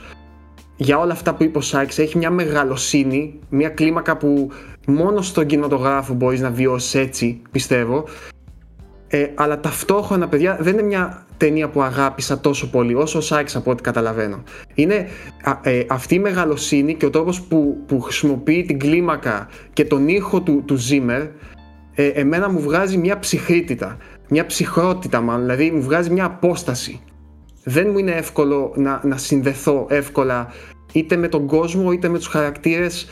για 0.75 0.97
όλα 0.99 1.13
αυτά 1.13 1.33
που 1.33 1.43
είπε 1.43 1.57
ο 1.57 1.61
Σάιξ 1.61 1.97
έχει 1.99 2.17
μια 2.17 2.29
μεγαλοσύνη, 2.29 3.39
μια 3.49 3.69
κλίμακα 3.69 4.17
που 4.17 4.49
μόνο 4.87 5.21
στον 5.21 5.45
κινηματογράφο 5.45 6.13
μπορείς 6.13 6.39
να 6.41 6.49
βιώσεις 6.51 6.95
έτσι, 6.95 7.41
πιστεύω. 7.51 8.05
Ε, 9.15 9.31
αλλά 9.35 9.59
ταυτόχρονα, 9.59 10.27
παιδιά, 10.27 10.57
δεν 10.59 10.73
είναι 10.73 10.81
μια 10.81 11.25
ταινία 11.37 11.69
που 11.69 11.81
αγάπησα 11.81 12.39
τόσο 12.39 12.69
πολύ 12.69 12.93
όσο 12.93 13.17
ο 13.17 13.21
Σάιξ 13.21 13.55
από 13.55 13.71
ό,τι 13.71 13.81
καταλαβαίνω. 13.81 14.43
Είναι 14.73 15.07
α, 15.43 15.69
ε, 15.69 15.85
αυτή 15.89 16.15
η 16.15 16.19
μεγαλοσύνη 16.19 16.95
και 16.95 17.05
ο 17.05 17.09
τρόπος 17.09 17.41
που, 17.41 17.83
που 17.87 18.01
χρησιμοποιεί 18.01 18.63
την 18.63 18.79
κλίμακα 18.79 19.47
και 19.73 19.85
τον 19.85 20.07
ήχο 20.07 20.41
του, 20.41 20.63
του 20.65 20.77
Zimmer 20.89 21.27
ε, 21.95 22.07
εμένα 22.07 22.49
μου 22.49 22.59
βγάζει 22.59 22.97
μια 22.97 23.19
ψυχρήτητα, 23.19 23.97
μια 24.29 24.45
ψυχρότητα 24.45 25.21
μάλλον, 25.21 25.41
δηλαδή 25.41 25.71
μου 25.71 25.81
βγάζει 25.81 26.09
μια 26.09 26.25
απόσταση. 26.25 27.01
Δεν 27.63 27.89
μου 27.91 27.97
είναι 27.97 28.11
εύκολο 28.11 28.73
να, 28.75 29.01
να 29.03 29.17
συνδεθώ 29.17 29.85
εύκολα 29.89 30.47
είτε 30.93 31.15
με 31.15 31.27
τον 31.27 31.47
κόσμο 31.47 31.91
είτε 31.91 32.09
με 32.09 32.17
τους 32.17 32.27
χαρακτήρες 32.27 33.07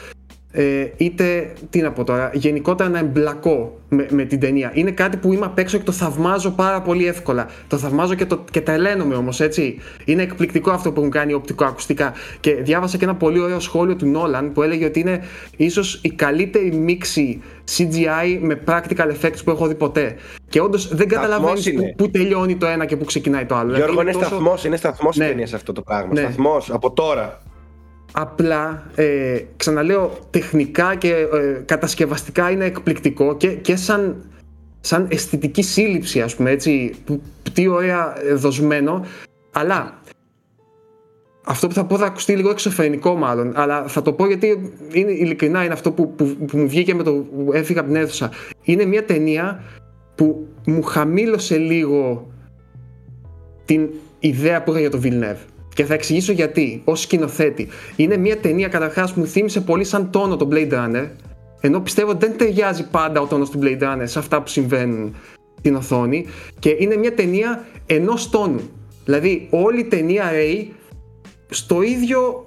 ε, 0.52 0.88
είτε, 0.98 1.52
τι 1.70 1.82
να 1.82 1.92
πω 1.92 2.04
τώρα, 2.04 2.32
γενικότερα 2.34 2.90
να 2.90 3.00
εμπλακώ 3.00 3.80
με, 3.90 4.08
με 4.10 4.24
την 4.26 4.40
ταινία. 4.40 4.72
Είναι 4.74 4.92
κάτι 4.92 5.18
που 5.18 5.34
είμαι 5.34 5.46
απ' 5.46 5.58
έξω 5.60 5.78
και 5.78 5.84
το 5.84 5.92
θαυμάζω 5.92 6.50
πάρα 6.52 6.82
πολύ 6.82 7.08
εύκολα. 7.08 7.48
Το 7.68 7.78
θαυμάζω 7.78 8.14
και, 8.16 8.26
το, 8.26 8.44
και 8.52 8.62
τρελαίνομαι 8.62 9.16
όμως, 9.16 9.40
έτσι. 9.40 9.78
Είναι 10.06 10.22
εκπληκτικό 10.22 10.72
αυτό 10.72 10.92
που 10.92 11.00
έχουν 11.00 11.12
κάνει 11.12 11.34
οπτικοακουστικά. 11.34 12.14
Και 12.40 12.54
διάβασα 12.54 12.98
και 12.98 13.04
ένα 13.04 13.16
πολύ 13.16 13.40
ωραίο 13.40 13.60
σχόλιο 13.60 13.96
του 13.96 14.06
Νόλαν 14.08 14.52
που 14.52 14.62
έλεγε 14.64 14.86
ότι 14.86 15.00
είναι 15.00 15.22
ίσως 15.58 16.00
η 16.04 16.10
καλύτερη 16.12 16.72
μίξη 16.76 17.42
CGI 17.78 18.38
με 18.42 18.60
practical 18.68 19.08
effects 19.08 19.44
που 19.44 19.52
έχω 19.52 19.68
δει 19.68 19.76
ποτέ. 19.76 20.16
Και 20.50 20.62
όντως 20.62 20.96
δεν 20.96 21.08
καταλαβαίνεις 21.08 21.66
είναι. 21.66 21.82
που, 21.82 21.94
που 21.96 22.10
τελειώνει 22.12 22.56
το 22.56 22.66
ένα 22.66 22.86
και 22.86 22.96
που 22.98 23.06
ξεκινάει 23.06 23.46
το 23.46 23.56
άλλο. 23.56 23.76
Γιώργο, 23.76 23.90
Δηλαδή, 23.90 24.10
είναι 24.10 24.20
τόσο- 24.20 24.36
σταθμός, 24.36 24.64
είναι 24.66 24.76
σταθμός 24.76 25.18
Ναι. 25.18 25.26
η 25.26 25.28
ταινία 25.28 25.48
σε 25.48 25.56
αυτό 25.56 25.72
το 25.74 25.82
πράγμα. 25.82 26.14
Ναι. 26.14 26.20
Σταθμός 26.20 26.72
από 26.72 26.92
τώρα. 26.92 27.42
Απλά, 28.12 28.84
ε, 28.96 29.40
ξαναλέω, 29.58 30.18
τεχνικά 30.30 30.96
και 30.96 31.10
ε, 31.10 31.62
κατασκευαστικά 31.66 32.50
είναι 32.50 32.66
εκπληκτικό 32.66 33.38
και, 33.38 33.48
και 33.48 33.76
σαν, 33.76 34.32
σαν 34.82 35.08
αισθητική 35.10 35.62
σύλληψη, 35.62 36.22
ας 36.22 36.36
πούμε, 36.36 36.50
έτσι, 36.52 36.94
που, 37.06 37.22
τι 37.54 37.68
ωραία 37.68 38.22
ε, 38.24 38.34
δοσμένο, 38.34 39.06
αλλά 39.52 40.02
αυτό 41.46 41.68
που 41.68 41.74
θα 41.74 41.86
πω 41.86 41.98
θα 41.98 42.06
ακουστεί 42.06 42.36
λίγο 42.36 42.50
εξωφρενικό 42.50 43.16
μάλλον, 43.16 43.52
αλλά 43.56 43.88
θα 43.88 44.02
το 44.02 44.14
πω 44.14 44.28
γιατί 44.28 44.74
είναι, 44.92 45.12
ειλικρινά 45.12 45.64
είναι 45.64 45.74
αυτό 45.74 45.92
που, 45.92 46.16
που, 46.16 46.36
που 46.48 46.58
μου 46.58 46.68
βγήκε 46.68 46.96
με 46.96 47.04
το 47.04 47.12
που 47.12 47.50
έφυγα 47.54 47.80
από 47.80 47.90
την 47.92 48.02
αίθουσα. 48.02 48.32
Είναι 48.64 48.86
μια 48.86 49.06
ταινία 49.06 49.64
που 50.16 50.48
μου 50.66 50.82
χαμήλωσε 50.82 51.58
λίγο 51.58 52.32
την 53.66 53.90
ιδέα 54.20 54.64
που 54.64 54.72
είχα 54.72 54.80
για 54.80 54.90
το 54.90 55.00
Villeneuve. 55.04 55.51
Και 55.74 55.86
θα 55.86 55.94
εξηγήσω 55.94 56.32
γιατί, 56.32 56.82
ως 56.84 57.02
σκηνοθέτη. 57.02 57.68
Είναι 57.96 58.18
μια 58.18 58.38
ταινία 58.38 58.68
καταρχάς 58.68 59.14
που 59.14 59.20
μου 59.20 59.26
θύμισε 59.26 59.62
πολύ 59.62 59.84
σαν 59.84 60.10
τόνο 60.12 60.38
το 60.38 60.48
Blade 60.52 60.72
Runner, 60.72 61.08
ενώ 61.62 61.80
πιστεύω 61.80 62.14
δεν 62.14 62.38
ταιριάζει 62.38 62.88
πάντα 62.88 63.22
ο 63.22 63.26
τόνος 63.26 63.50
του 63.50 63.60
Blade 63.64 63.82
Runner 63.82 64.04
σε 64.04 64.20
αυτά 64.20 64.42
που 64.42 64.48
συμβαίνουν 64.48 65.16
στην 65.58 65.76
οθόνη. 65.76 66.26
Και 66.60 66.76
είναι 66.80 66.96
μια 66.96 67.14
ταινία 67.14 67.66
ενός 67.86 68.30
τόνου. 68.30 68.70
Δηλαδή, 69.06 69.48
όλη 69.50 69.80
η 69.80 69.84
ταινία 69.84 70.32
Ray 70.34 70.66
στο 71.50 71.82
ίδιο. 71.82 72.46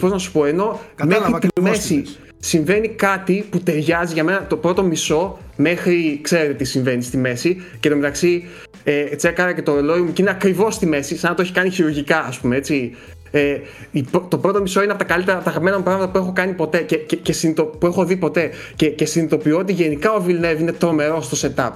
Πώς 0.00 0.10
να 0.10 0.18
σου 0.18 0.32
πω, 0.32 0.44
ενώ 0.44 0.80
Κατάλαβα 0.94 1.30
μέχρι 1.30 1.40
τη 1.40 1.46
ακριβώς 1.46 1.78
τι 1.78 1.94
μέση 1.94 1.94
λες. 1.94 2.18
συμβαίνει 2.38 2.88
κάτι 2.88 3.44
που 3.50 3.58
ταιριάζει 3.58 4.12
για 4.12 4.24
μένα 4.24 4.46
το 4.46 4.56
πρώτο 4.56 4.82
μισό 4.82 5.38
μέχρι 5.56 6.18
ξέρετε 6.22 6.54
τι 6.54 6.64
συμβαίνει 6.64 7.02
στη 7.02 7.16
μέση 7.16 7.56
και 7.80 7.88
το 7.88 7.96
μεταξύ 7.96 8.44
ε, 8.84 9.04
τσέκαρα 9.04 9.52
και 9.52 9.62
το 9.62 9.74
ρολόι 9.74 10.00
μου 10.00 10.12
και 10.12 10.22
είναι 10.22 10.30
ακριβώς 10.30 10.74
στη 10.74 10.86
μέση, 10.86 11.16
σαν 11.16 11.30
να 11.30 11.36
το 11.36 11.42
έχει 11.42 11.52
κάνει 11.52 11.70
χειρουργικά, 11.70 12.18
ας 12.20 12.38
πούμε 12.38 12.56
έτσι. 12.56 12.94
Ε, 13.32 13.58
η 13.90 14.02
πρω- 14.02 14.26
το 14.30 14.38
πρώτο 14.38 14.60
μισό 14.60 14.82
είναι 14.82 14.92
από 14.92 15.00
τα 15.04 15.12
καλύτερα, 15.12 15.36
από 15.36 15.44
τα 15.44 15.50
αγαπημένα 15.50 15.76
μου 15.76 15.82
πράγματα 15.82 16.10
που 16.10 16.18
έχω 16.18 16.32
κάνει 16.32 16.52
ποτέ 16.52 16.78
και, 16.82 16.96
και, 16.96 17.16
και 17.16 17.32
συνειδητο- 17.32 17.64
που 17.64 17.86
έχω 17.86 18.04
δει 18.04 18.16
ποτέ. 18.16 18.50
Και, 18.76 18.90
και 18.90 19.04
συνειδητοποιώ 19.04 19.58
ότι 19.58 19.72
γενικά 19.72 20.12
ο 20.12 20.24
Villeneuve 20.26 20.58
είναι 20.60 20.72
τρομερό 20.72 21.20
στο 21.20 21.48
setup. 21.56 21.70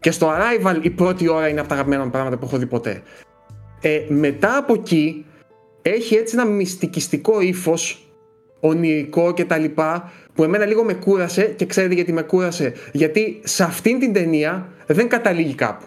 Και 0.00 0.10
στο 0.10 0.30
Arrival 0.32 0.78
η 0.82 0.90
πρώτη 0.90 1.28
ώρα 1.28 1.48
είναι 1.48 1.60
από 1.60 1.68
τα 1.68 1.74
αγαπημένα 1.74 2.04
μου 2.04 2.10
πράγματα 2.10 2.36
που 2.36 2.44
έχω 2.46 2.56
δει 2.58 2.66
ποτέ. 2.66 3.02
Ε, 3.80 4.00
μετά 4.08 4.56
από 4.56 4.72
εκεί 4.74 5.24
έχει 5.82 6.14
έτσι 6.14 6.36
ένα 6.38 6.46
μυστικιστικό 6.46 7.40
ύφος, 7.40 8.08
ονειρικό 8.60 9.32
κτλ. 9.34 9.64
που 10.34 10.44
εμένα 10.44 10.64
λίγο 10.66 10.84
με 10.84 10.92
κούρασε 10.94 11.42
και 11.42 11.66
ξέρετε 11.66 11.94
γιατί 11.94 12.12
με 12.12 12.22
κούρασε. 12.22 12.72
Γιατί 12.92 13.40
σε 13.44 13.62
αυτήν 13.62 13.98
την 13.98 14.12
ταινία 14.12 14.68
δεν 14.86 15.08
καταλήγει 15.08 15.54
κάπου. 15.54 15.86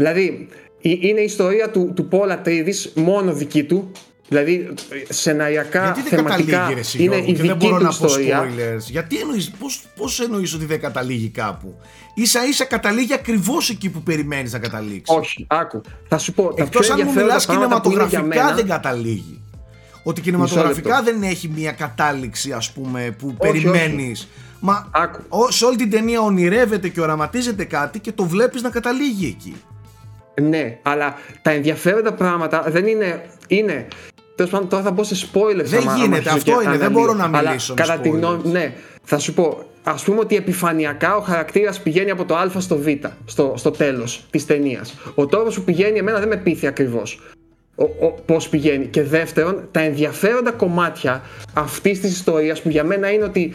Δηλαδή, 0.00 0.48
η- 0.80 0.98
είναι 1.02 1.20
η 1.20 1.24
ιστορία 1.24 1.70
του, 1.70 1.92
του 1.96 2.08
Πόλα 2.08 2.40
Τρίδης 2.40 2.92
μόνο 2.94 3.32
δική 3.32 3.64
του. 3.64 3.90
Δηλαδή, 4.28 4.68
σεναριακά, 5.08 5.82
Γιατί 5.82 6.00
δεν 6.00 6.08
θεματικά 6.18 6.50
καταλήγει 6.50 6.74
ρε 6.74 6.80
εσύ, 6.80 7.02
είναι 7.02 7.14
Γιώργο, 7.14 7.30
η 7.30 7.34
και 7.34 7.42
δεν 7.42 7.52
δική 7.52 7.66
μπορώ 7.66 7.78
του 7.78 7.82
να 7.84 7.88
πω 7.94 8.06
ιστορία. 8.06 8.42
spoilers. 8.44 8.78
Γιατί 8.90 9.16
εννοείς, 9.18 9.50
πώς, 9.58 9.82
πώς 9.96 10.20
εννοείς 10.20 10.54
ότι 10.54 10.64
δεν 10.64 10.80
καταλήγει 10.80 11.28
κάπου; 11.28 11.74
Ίσα 12.14 12.46
ίσα 12.46 12.64
καταλήγει 12.64 13.12
ακριβώς 13.12 13.70
εκεί 13.70 13.88
που 13.90 14.02
περιμένεις 14.02 14.52
να 14.52 14.58
καταλήξεις. 14.58 15.16
Όχι, 15.16 15.46
άκου. 15.48 15.80
Θα 16.08 16.18
σου 16.18 16.32
πω. 16.32 16.42
Τα 16.42 16.54
πιο 16.54 16.64
Εκτός 16.64 16.90
αν 16.90 16.94
μου 16.94 17.00
ενδιαφέροντα 17.00 17.26
μιλάς 17.32 17.46
πράγματα 17.46 17.80
που 17.80 17.90
είναι 17.90 17.96
για 17.96 18.06
κινηματογραφικά 18.08 18.44
μένα. 18.44 18.56
δεν 18.56 18.66
καταλήγει. 18.68 19.40
Ότι 20.02 20.20
κινηματογραφικά 20.20 21.02
δεν 21.02 21.22
έχει 21.22 21.48
μια 21.48 21.72
κατάληξη, 21.72 22.52
ας 22.52 22.72
πούμε, 22.72 23.14
που 23.18 23.34
περιμένεις. 23.38 24.28
Μα 24.60 24.88
Άκου. 24.90 25.20
ο- 25.28 25.50
σε 25.50 25.64
όλη 25.64 25.76
την 25.76 25.90
ταινία 25.90 26.20
ονειρεύεται 26.20 26.88
και 26.88 27.00
οραματίζεται 27.00 27.64
κάτι 27.64 27.98
και 27.98 28.12
το 28.12 28.24
βλέπεις 28.24 28.62
να 28.62 28.70
καταλήγει 28.70 29.26
εκεί. 29.26 29.54
Ναι, 30.40 30.78
αλλά 30.82 31.14
τα 31.42 31.50
ενδιαφέροντα 31.50 32.12
πράγματα 32.12 32.64
δεν 32.68 32.86
είναι. 32.86 33.20
είναι 33.46 33.86
Τέλος 34.34 34.50
πάντων, 34.54 34.68
τώρα 34.68 34.82
θα 34.82 34.90
μπω 34.90 35.02
σε 35.04 35.28
spoilers. 35.32 35.64
Δεν 35.64 35.80
άμα- 35.80 35.92
άμα 35.92 36.00
γίνεται, 36.02 36.16
αρχίσω 36.16 36.36
αυτό 36.36 36.50
και 36.50 36.50
είναι, 36.68 36.76
δεν 36.76 36.80
αναλύω. 36.86 36.98
μπορώ 37.00 37.12
να 37.12 37.24
Αλλά 37.24 37.48
μιλήσω 37.48 37.74
με 37.74 37.80
Κατά 37.82 37.98
τη 37.98 38.08
spoilers. 38.12 38.16
γνώμη 38.16 38.48
ναι, 38.50 38.72
θα 39.04 39.18
σου 39.18 39.34
πω. 39.34 39.64
Α 39.82 39.94
πούμε 40.04 40.18
ότι 40.20 40.36
επιφανειακά 40.36 41.16
ο 41.16 41.20
χαρακτήρας 41.20 41.80
πηγαίνει 41.80 42.10
από 42.10 42.24
το 42.24 42.36
Α 42.36 42.50
στο 42.58 42.76
Β, 42.76 42.86
στο, 43.24 43.52
στο 43.56 43.70
τέλος 43.70 44.24
της 44.30 44.46
ταινίας. 44.46 44.94
Ο 45.14 45.26
τρόπος 45.26 45.54
που 45.54 45.62
πηγαίνει, 45.62 45.98
εμένα 45.98 46.18
δεν 46.18 46.28
με 46.28 46.36
πείθει 46.36 46.66
ακριβώς. 46.66 47.20
Πώς 48.26 48.48
πηγαίνει. 48.48 48.86
Και 48.86 49.02
δεύτερον, 49.02 49.68
τα 49.70 49.80
ενδιαφέροντα 49.80 50.50
κομμάτια 50.52 51.22
αυτής 51.54 52.00
της 52.00 52.10
ιστορίας 52.12 52.62
που 52.62 52.68
για 52.68 52.84
μένα 52.84 53.10
είναι 53.12 53.24
ότι 53.24 53.52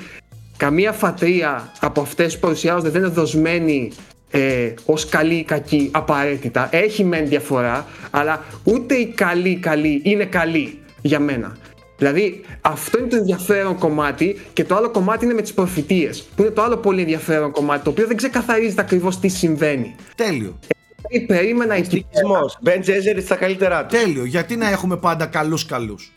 καμία 0.58 0.92
φατρία 0.92 1.72
από 1.80 2.02
αυτές 2.02 2.34
που 2.34 2.40
παρουσιάζονται 2.40 2.90
δεν 2.90 3.02
είναι 3.02 3.10
δοσμένη 3.12 3.92
ε, 4.32 4.74
ως 4.86 5.10
καλή 5.10 5.36
ή 5.36 5.44
κακή 5.44 5.90
απαραίτητα. 5.94 6.70
Έχει 6.72 7.04
μεν 7.04 7.28
διαφορά, 7.28 7.86
αλλά 8.12 8.44
ούτε 8.64 8.96
η 8.96 9.06
καλή 9.06 9.56
καλή 9.56 10.02
είναι 10.04 10.26
καλή 10.26 10.80
για 11.02 11.20
μένα. 11.20 11.58
Δηλαδή 11.98 12.42
αυτό 12.62 13.00
είναι 13.00 13.08
το 13.08 13.16
ενδιαφέρον 13.16 13.78
κομμάτι 13.78 14.42
και 14.54 14.64
το 14.64 14.76
άλλο 14.76 14.90
κομμάτι 14.90 15.26
είναι 15.26 15.34
με 15.34 15.42
τις 15.42 15.54
προφητείες 15.54 16.28
που 16.36 16.42
είναι 16.42 16.52
το 16.52 16.62
άλλο 16.62 16.78
πολύ 16.78 17.02
ενδιαφέρον 17.02 17.52
κομμάτι 17.52 17.84
το 17.84 17.90
οποίο 17.90 18.08
δεν 18.08 18.18
ξεκαθαρίζεται 18.18 18.82
ακριβώς 18.82 19.20
τι 19.20 19.28
συμβαίνει. 19.28 19.96
Τέλειο. 20.16 20.60
Δηλαδή, 21.08 21.26
περίμενα 21.26 21.76
εκεί 21.76 21.86
Στοιχισμός. 21.86 22.58
Μπεν 22.62 22.82
Τζέζερι 22.82 23.22
στα 23.22 23.36
καλύτερά 23.36 23.86
του. 23.86 23.96
Τέλειο. 23.96 24.26
Γιατί 24.26 24.56
να 24.56 24.70
έχουμε 24.70 24.98
πάντα 24.98 25.26
καλούς 25.26 25.66
καλούς; 25.66 26.12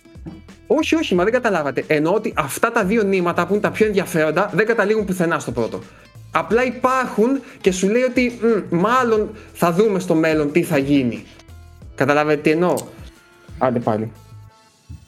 Όχι, 0.67 0.95
όχι, 0.95 1.15
μα 1.15 1.25
δεν 1.25 1.33
καταλάβατε. 1.33 1.85
Εννοώ 1.87 2.15
ότι 2.15 2.33
αυτά 2.37 2.73
τα 2.73 2.85
δύο 2.85 3.03
νήματα 3.03 3.47
που 3.47 3.53
είναι 3.53 3.63
τα 3.63 3.71
πιο 3.71 3.87
ενδιαφέροντα 3.87 4.51
δεν 4.55 4.67
καταλήγουν 4.67 5.05
πουθενά 5.05 5.39
στο 5.39 5.53
πρώτο. 5.53 5.81
Απλά 6.31 6.65
υπάρχουν 6.65 7.41
και 7.61 7.73
σου 7.73 7.89
λέει 7.89 8.03
ότι 8.03 8.39
«Μμ, 8.43 8.79
μάλλον 8.79 9.31
θα 9.53 9.73
δούμε 9.73 9.99
στο 9.99 10.15
μέλλον 10.15 10.53
τι 10.53 10.63
θα 10.63 10.79
γίνει. 10.79 11.25
Καταλάβετε 11.95 12.41
τι 12.41 12.51
εννοώ; 12.51 12.75
Άντε 13.59 13.79
πάλι. 13.79 14.13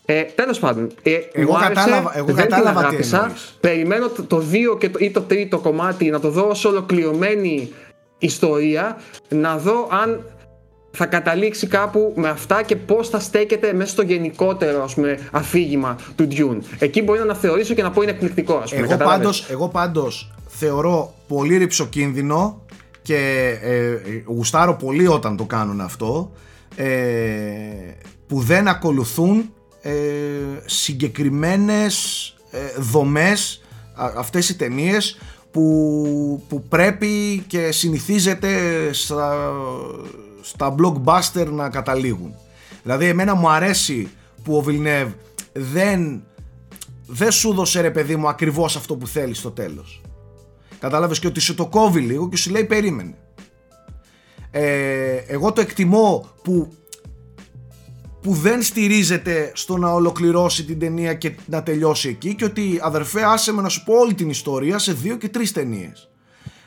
Ε, 0.04 0.22
Τέλος 0.22 0.58
πάντων, 0.58 0.90
ε, 1.02 1.10
Εγώ 1.32 1.50
μου 1.52 1.58
άρεσε, 1.58 1.72
κατάλαβα- 1.72 2.16
εγώ 2.16 2.26
δεν 2.26 2.34
την 2.36 2.44
κατάλαβα 2.44 2.80
τι 2.80 2.86
αγάπησα. 2.86 3.22
εννοείς. 3.22 3.56
Περιμένω 3.60 4.08
το, 4.08 4.22
το 4.22 4.38
δύο 4.38 4.76
και 4.76 4.88
το, 4.88 4.98
ή 5.00 5.10
το 5.10 5.20
τρίτο 5.20 5.58
κομμάτι 5.58 6.10
να 6.10 6.20
το 6.20 6.30
δω 6.30 6.42
ως 6.48 6.64
ολοκληρωμένη 6.64 7.72
ιστορία, 8.18 8.96
να 9.28 9.56
δω 9.58 9.88
αν 9.90 10.24
θα 10.90 11.06
καταλήξει 11.06 11.66
κάπου 11.66 12.12
με 12.16 12.28
αυτά 12.28 12.62
και 12.62 12.76
πώς 12.76 13.08
θα 13.08 13.20
στέκεται 13.20 13.72
μέσα 13.72 13.90
στο 13.90 14.02
γενικότερο 14.02 14.82
ας 14.82 14.94
πούμε, 14.94 15.18
αφήγημα 15.32 15.96
του 16.16 16.28
Dune. 16.30 16.58
Εκεί 16.78 17.02
μπορεί 17.02 17.18
να 17.18 17.24
αναθεωρήσω 17.24 17.74
και 17.74 17.82
να 17.82 17.90
πω 17.90 18.02
είναι 18.02 18.10
εκπληκτικό. 18.10 18.54
Ας 18.54 18.70
πούμε, 18.70 18.82
Εγώ 18.82 18.90
κατάλαβες. 18.90 19.18
πάντως, 19.18 19.46
εγώ 19.50 19.68
πάντως 19.68 20.30
θεωρώ 20.60 21.14
πολύ 21.28 21.56
ρηψοκίνδυνο 21.56 22.64
και 23.02 23.16
ε, 23.62 23.86
ε, 23.86 24.22
γουστάρω 24.26 24.74
πολύ 24.74 25.06
όταν 25.06 25.36
το 25.36 25.44
κάνουν 25.44 25.80
αυτό 25.80 26.32
ε, 26.76 26.88
που 28.26 28.40
δεν 28.40 28.68
ακολουθούν 28.68 29.52
ε, 29.82 29.92
συγκεκριμένες 30.64 31.94
ε, 32.50 32.58
δομές 32.78 33.62
α- 33.94 34.12
αυτές 34.16 34.48
οι 34.48 34.56
ταινίες 34.56 35.18
που, 35.50 36.44
που 36.48 36.62
πρέπει 36.62 37.44
και 37.46 37.72
συνηθίζεται 37.72 38.48
στα, 38.92 39.52
στα 40.40 40.74
blockbuster 40.78 41.46
να 41.46 41.68
καταλήγουν. 41.68 42.34
Δηλαδή 42.82 43.06
εμένα 43.06 43.34
μου 43.34 43.50
αρέσει 43.50 44.08
που 44.42 44.56
ο 44.56 44.60
Βιλνεύ 44.60 45.14
δεν 45.52 46.22
δεν 47.06 47.30
σου 47.30 47.54
δώσε 47.54 47.80
ρε 47.80 47.90
παιδί 47.90 48.16
μου 48.16 48.28
ακριβώς 48.28 48.76
αυτό 48.76 48.96
που 48.96 49.06
θέλεις 49.06 49.38
στο 49.38 49.50
τέλος. 49.50 50.00
Κατάλαβες 50.80 51.18
και 51.18 51.26
ότι 51.26 51.40
σου 51.40 51.54
το 51.54 51.66
κόβει 51.66 52.00
λίγο 52.00 52.28
και 52.28 52.36
σου 52.36 52.50
λέει 52.50 52.64
περίμενε. 52.64 53.14
Ε, 54.50 55.16
εγώ 55.26 55.52
το 55.52 55.60
εκτιμώ 55.60 56.26
που 56.42 56.72
που 58.22 58.32
δεν 58.32 58.62
στηρίζεται 58.62 59.50
στο 59.54 59.76
να 59.76 59.92
ολοκληρώσει 59.92 60.64
την 60.64 60.78
ταινία 60.78 61.14
και 61.14 61.32
να 61.46 61.62
τελειώσει 61.62 62.08
εκεί 62.08 62.34
και 62.34 62.44
ότι 62.44 62.78
αδερφέ 62.82 63.22
άσε 63.24 63.52
με 63.52 63.62
να 63.62 63.68
σου 63.68 63.84
πω 63.84 63.94
όλη 63.94 64.14
την 64.14 64.30
ιστορία 64.30 64.78
σε 64.78 64.92
δύο 64.92 65.16
και 65.16 65.28
τρεις 65.28 65.52
ταινίες. 65.52 66.10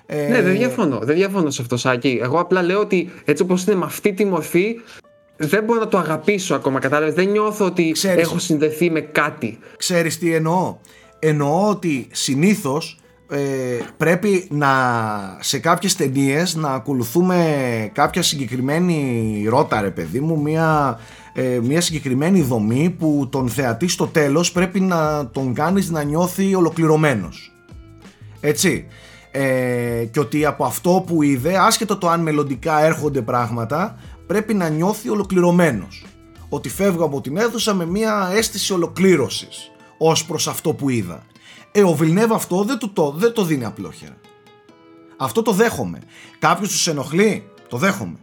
Ε, 0.05 0.27
Ναι, 0.27 0.41
δεν 0.41 0.57
διαφωνώ. 0.57 0.99
Δεν 1.03 1.15
διαφωνώ 1.15 1.49
σε 1.49 1.61
αυτό, 1.61 1.77
Σάκη. 1.77 2.19
Εγώ 2.23 2.39
απλά 2.39 2.61
λέω 2.61 2.79
ότι 2.79 3.11
έτσι 3.25 3.43
όπως 3.43 3.63
είναι 3.65 3.75
με 3.75 3.85
αυτή 3.85 4.13
τη 4.13 4.25
μορφή, 4.25 4.75
δεν 5.37 5.63
μπορώ 5.63 5.79
να 5.79 5.87
το 5.87 5.97
αγαπήσω 5.97 6.55
ακόμα. 6.55 6.79
Κατάλαβες. 6.79 7.13
Δεν 7.13 7.29
νιώθω 7.29 7.65
ότι 7.65 7.91
Ξέρεις. 7.91 8.23
έχω 8.23 8.39
συνδεθεί 8.39 8.89
με 8.89 9.01
κάτι. 9.01 9.59
Ξέρεις 9.77 10.17
τι 10.19 10.33
εννοώ; 10.33 10.77
Εννοώ 11.19 11.69
ότι 11.69 12.07
συνήθως 12.11 12.97
ε, 13.29 13.79
πρέπει 13.97 14.47
να 14.49 14.69
σε 15.39 15.59
κάποιες 15.59 15.95
ταινίες 15.95 16.55
να 16.55 16.69
ακολουθούμε 16.69 17.89
κάποια 17.93 18.21
συγκεκριμένη 18.21 19.45
ρότα 19.49 19.81
ρε 19.81 19.91
παιδί 19.91 20.19
μου 20.19 20.41
μια, 20.41 20.99
ε, 21.33 21.59
μια 21.63 21.81
συγκεκριμένη 21.81 22.41
δομή 22.41 22.95
που 22.99 23.27
τον 23.31 23.49
θεατή 23.49 23.87
στο 23.87 24.07
τέλος 24.07 24.51
πρέπει 24.51 24.79
να 24.79 25.29
τον 25.29 25.53
κάνεις 25.53 25.89
να 25.89 26.03
νιώθει 26.03 26.55
ολοκληρωμένος. 26.55 27.51
Έτσι. 28.39 28.87
Ε, 29.31 30.05
και 30.11 30.19
ότι 30.19 30.45
από 30.45 30.65
αυτό 30.65 31.03
που 31.07 31.23
είδε 31.23 31.57
άσχετο 31.57 31.97
το 31.97 32.09
αν 32.09 32.21
μελλοντικά 32.21 32.83
έρχονται 32.83 33.21
πράγματα 33.21 33.99
πρέπει 34.27 34.53
να 34.53 34.69
νιώθει 34.69 35.09
ολοκληρωμένος. 35.09 36.05
Ότι 36.49 36.69
φεύγω 36.69 37.03
από 37.05 37.21
την 37.21 37.37
αίθουσα 37.37 37.73
με 37.73 37.85
μια 37.85 38.31
αίσθηση 38.33 38.73
ολοκλήρωσης 38.73 39.71
ως 39.97 40.25
προς 40.25 40.47
αυτό 40.47 40.73
που 40.73 40.89
είδα 40.89 41.23
ε 41.75 41.83
ο 41.83 41.93
Βιλνέβ 41.93 42.33
αυτό 42.33 42.63
δεν, 42.63 42.77
του 42.77 42.93
το, 42.93 43.11
δεν 43.11 43.33
το 43.33 43.43
δίνει 43.43 43.65
απλόχερα 43.65 44.15
αυτό 45.17 45.41
το 45.41 45.51
δέχομαι 45.51 45.99
κάποιος 46.39 46.69
τους 46.69 46.87
ενοχλεί; 46.87 47.49
Το 47.69 47.77
δέχομαι 47.77 48.17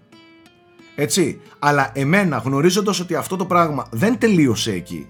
έτσι 0.94 1.40
αλλά 1.58 1.90
εμένα 1.94 2.36
γνωρίζοντας 2.36 3.00
ότι 3.00 3.14
αυτό 3.14 3.36
το 3.36 3.46
πράγμα 3.46 3.86
δεν 3.90 4.18
τελείωσε 4.18 4.72
εκεί 4.72 5.08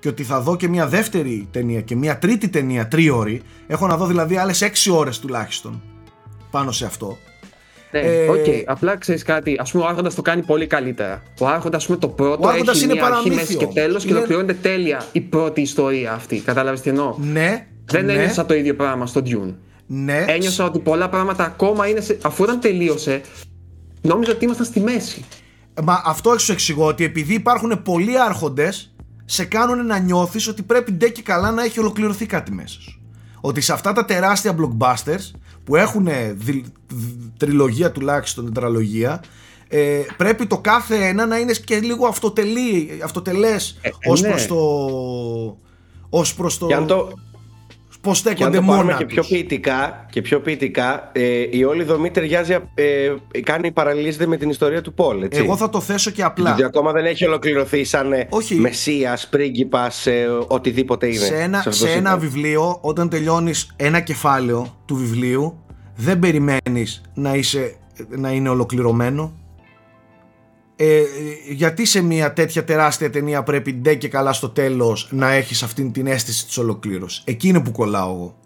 και 0.00 0.08
ότι 0.08 0.24
θα 0.24 0.40
δω 0.40 0.56
και 0.56 0.68
μια 0.68 0.86
δεύτερη 0.86 1.48
ταινία 1.50 1.80
και 1.80 1.96
μια 1.96 2.18
τρίτη 2.18 2.48
ταινία 2.48 2.88
τρίωρη. 2.88 3.42
Έχω 3.66 3.86
να 3.86 3.96
δω 3.96 4.06
δηλαδή 4.06 4.36
άλλες 4.36 4.62
6 4.62 4.92
ώρες 4.92 5.18
τουλάχιστον 5.18 5.82
πάνω 6.50 6.72
σε 6.72 6.86
αυτό. 6.86 7.18
Ναι, 7.90 7.98
Ε, 7.98 8.28
οκ. 8.28 8.44
Απλά 8.66 8.96
ξέρεις 8.96 9.22
κάτι. 9.22 9.54
Α 9.58 9.66
πούμε, 9.72 9.84
ο 9.84 9.86
Άρχοντας 9.86 10.14
το 10.14 10.22
κάνει 10.22 10.42
πολύ 10.42 10.66
καλύτερα. 10.66 11.22
Ο 11.40 11.46
Άρχοντας, 11.48 11.80
ας 11.80 11.86
πούμε, 11.86 11.98
το 11.98 12.08
πρώτο 12.08 12.46
Ο 12.46 12.48
Άρχοντας 12.50 12.76
έχει 12.76 12.84
είναι 12.84 12.92
μια 12.92 13.02
αρχή, 13.02 13.14
παραμύθι 13.14 13.36
μέση 13.40 13.56
και 13.56 13.64
όμως. 13.64 13.74
τέλος 13.74 14.02
και 14.02 14.08
Είναι- 14.08 14.16
ολοκληρώνεται 14.18 14.54
τέλεια 14.62 15.04
η 15.12 15.20
πρώτη 15.20 15.60
ιστορία 15.60 16.12
αυτή. 16.12 16.38
Κατάλαβες 16.40 16.80
τι 16.80 16.88
εννοώ; 16.90 17.14
Ναι, 17.18 17.66
Δεν 17.84 18.04
ναι, 18.04 18.12
ένιωσα 18.12 18.46
το 18.46 18.54
ίδιο 18.54 18.74
πράγμα 18.74 19.06
στο 19.06 19.22
Dune. 19.24 19.54
ναι. 19.86 20.24
Ένιωσα 20.28 20.64
ότι 20.64 20.78
πολλά 20.78 21.08
πράγματα 21.08 21.44
ακόμα 21.44 21.86
είναι. 21.88 22.00
Σε... 22.00 22.18
Αφού 22.22 22.42
όταν 22.42 22.60
τελείωσε, 22.60 23.20
νόμιζα 24.02 24.32
ότι 24.32 24.44
ήμασταν 24.44 24.66
στη 24.66 24.80
μέση. 24.80 25.24
Μα 25.82 26.02
αυτό 26.04 26.38
σου 26.38 26.52
εξηγώ 26.52 26.86
ότι 26.86 27.04
επειδή 27.04 27.34
υπάρχουν 27.34 27.82
πολλοί 27.82 28.20
άρχοντες 28.20 28.94
σε 29.24 29.44
κάνουν 29.44 29.86
να 29.86 29.98
νιώθεις 29.98 30.48
ότι 30.48 30.62
πρέπει 30.62 30.92
ντε 30.92 31.08
και 31.08 31.22
καλά 31.22 31.50
να 31.50 31.62
έχει 31.62 31.80
ολοκληρωθεί 31.80 32.26
κάτι 32.26 32.52
μέσα 32.52 32.80
σου. 32.80 33.00
Ότι 33.40 33.60
σε 33.60 33.72
αυτά 33.72 33.92
τα 33.92 34.04
τεράστια 34.04 34.54
blockbusters 34.58 35.30
που 35.64 35.76
έχουν 35.76 36.08
δι- 36.32 36.64
δι- 36.86 37.27
τριλογία 37.38 37.92
τουλάχιστον 37.92 38.44
τετραλογία 38.44 39.22
ε, 39.68 40.00
πρέπει 40.16 40.46
το 40.46 40.58
κάθε 40.58 40.96
ένα 40.96 41.26
να 41.26 41.38
είναι 41.38 41.52
και 41.64 41.78
λίγο 41.78 42.06
αυτοτελή, 42.06 43.00
αυτοτελές 43.04 43.78
Ε, 43.80 43.90
ως 44.10 44.20
ναι. 44.20 44.28
προς 44.28 44.46
το 44.46 44.56
ως 46.10 46.34
προς 46.34 46.58
το 46.58 46.66
Και 46.66 46.74
αν 46.74 46.86
το, 46.86 47.12
πώς 48.00 48.22
και 48.22 48.28
αν 48.28 48.34
στέκονται 48.34 48.56
το 48.58 48.64
πάρουμε 48.64 48.84
μόνα 48.84 48.96
και 48.98 49.04
πιο 49.04 49.22
τους. 49.22 49.30
ποιητικά, 49.30 50.06
και 50.10 50.22
πιο 50.22 50.40
ποιητικά 50.40 51.10
ε, 51.12 51.46
η 51.50 51.64
όλη 51.64 51.84
δομή 51.84 52.10
ταιριάζει, 52.10 52.56
ε, 52.74 53.14
κάνει 53.42 53.72
παραλληλίζεται 53.72 54.26
με 54.26 54.36
την 54.36 54.50
ιστορία 54.50 54.82
του 54.82 54.94
Πολ, 54.94 55.22
έτσι. 55.22 55.40
Εγώ 55.40 55.56
θα 55.56 55.70
το 55.70 55.80
θέσω 55.80 56.10
και 56.10 56.22
απλά 56.22 56.52
Ότι 56.52 56.64
ακόμα 56.64 56.92
δεν 56.92 57.04
έχει 57.04 57.26
ολοκληρωθεί 57.26 57.84
σαν 57.84 58.12
ε, 58.12 58.26
Όχι. 58.30 58.54
μεσίας, 58.54 59.28
πρίγκιπας, 59.28 60.06
ε, 60.06 60.28
οτιδήποτε 60.46 61.06
είναι. 61.06 61.16
σε 61.16 61.34
ένα, 61.34 61.58
αυτό 61.58 61.70
το 61.70 61.76
σε 61.76 61.88
ένα 61.88 61.96
σύμπαν. 61.96 62.18
βιβλίο, 62.18 62.78
όταν 62.80 63.08
τελειώνεις 63.08 63.74
ένα 63.76 64.00
κεφάλαιο 64.00 64.76
του 64.86 64.96
βιβλίου, 64.96 65.62
δεν 66.00 66.18
περιμένεις 66.18 67.00
να, 67.14 67.34
είσαι, 67.34 67.76
να 68.08 68.30
είναι 68.32 68.48
ολοκληρωμένο; 68.48 69.32
Ε, 70.76 71.02
γιατί 71.50 71.84
σε 71.84 72.00
μια 72.02 72.32
τέτοια 72.32 72.64
τεράστια 72.64 73.10
ταινία 73.10 73.42
πρέπει 73.42 73.72
ντε 73.72 73.94
και 73.94 74.08
καλά 74.08 74.32
στο 74.32 74.48
τέλος 74.48 75.08
να 75.12 75.30
έχεις 75.32 75.62
αυτήν 75.62 75.92
την 75.92 76.06
αίσθηση 76.06 76.46
της 76.46 76.58
ολοκλήρωσης; 76.58 77.22
Εκεί 77.24 77.48
είναι 77.48 77.60
που 77.60 77.72
κολλάω 77.72 78.10
εγώ. 78.14 78.36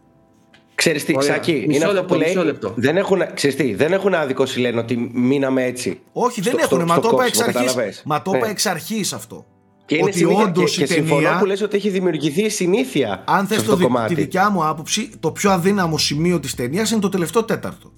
Ξέρεις 0.75 1.05
τι, 1.05 1.13
Ωραία. 1.17 1.29
Ξάκη, 1.39 1.53
Μισό 1.53 1.65
είναι 1.65 1.77
αυτό 1.85 1.93
λεπτό, 1.93 2.15
που 2.15 2.21
λέει, 2.21 2.29
μισό 2.29 2.45
λεπτό. 2.45 2.73
δεν 2.77 2.97
έχουν, 2.97 3.21
ξέρεις 3.35 3.57
τι, 3.57 3.75
δεν 3.75 3.93
έχουν 3.93 4.15
άδικο 4.15 4.47
σου 4.47 4.61
λένε 4.61 4.79
ότι 4.81 5.11
μείναμε 5.15 5.65
έτσι. 5.65 6.01
Όχι, 6.13 6.41
δεν 6.41 6.53
Στο- 6.53 6.63
έχουν. 6.63 6.77
στο- 6.79 6.87
Μα 6.87 6.95
στο 6.95 7.03
το 7.09 7.09
είπα 7.15 7.25
εξ 7.25 7.37
κόψιμο, 7.39 7.57
αρχής. 7.59 7.73
καταλαβες. 7.73 8.03
Μα 8.05 8.23
το 8.23 8.31
είπα 8.35 8.47
Ναι. 8.47 8.53
εξ 8.53 8.67
αρχής 8.67 9.13
αυτό. 9.13 9.47
Και 9.87 9.95
είναι 9.95 10.05
ότι 10.05 10.19
συνήθεια, 10.19 10.45
όντως 10.45 10.77
και, 10.77 10.83
η 10.83 10.87
και 10.87 10.93
συμφωνώ 10.93 11.21
ταινία- 11.21 11.39
που 11.39 11.45
λες 11.45 11.63
ότι 11.63 11.77
έχει 11.77 11.89
δημιουργηθεί 11.91 12.49
συνήθεια 12.49 13.23
Αν 13.27 13.41
σε 13.41 13.47
θες 13.47 13.57
αυτό 13.59 13.71
το, 13.71 13.71
το 13.71 13.77
δι- 13.77 13.87
κομμάτι. 13.87 14.15
τη 14.15 14.21
δικιά 14.21 14.51
μου 14.51 14.67
άποψη, 14.67 15.11
το 15.21 15.31
πιο 15.33 15.51
αδύναμο 15.51 15.99
σημείο 15.99 16.41
της 16.41 16.55
ταινίας 16.55 16.91
είναι 16.91 17.01
το 17.01 17.09
τελευταίο 17.09 17.45
τέταρτο. 17.45 17.93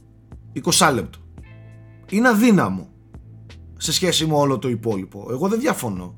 20 0.52 0.90
λεπτό. 0.94 1.18
Είναι 2.10 2.28
αδύναμο 2.28 2.88
σε 3.76 3.92
σχέση 3.92 4.26
με 4.26 4.34
όλο 4.34 4.58
το 4.58 4.68
υπόλοιπο. 4.68 5.26
Εγώ 5.30 5.48
δεν 5.48 5.60
διαφωνώ. 5.60 6.14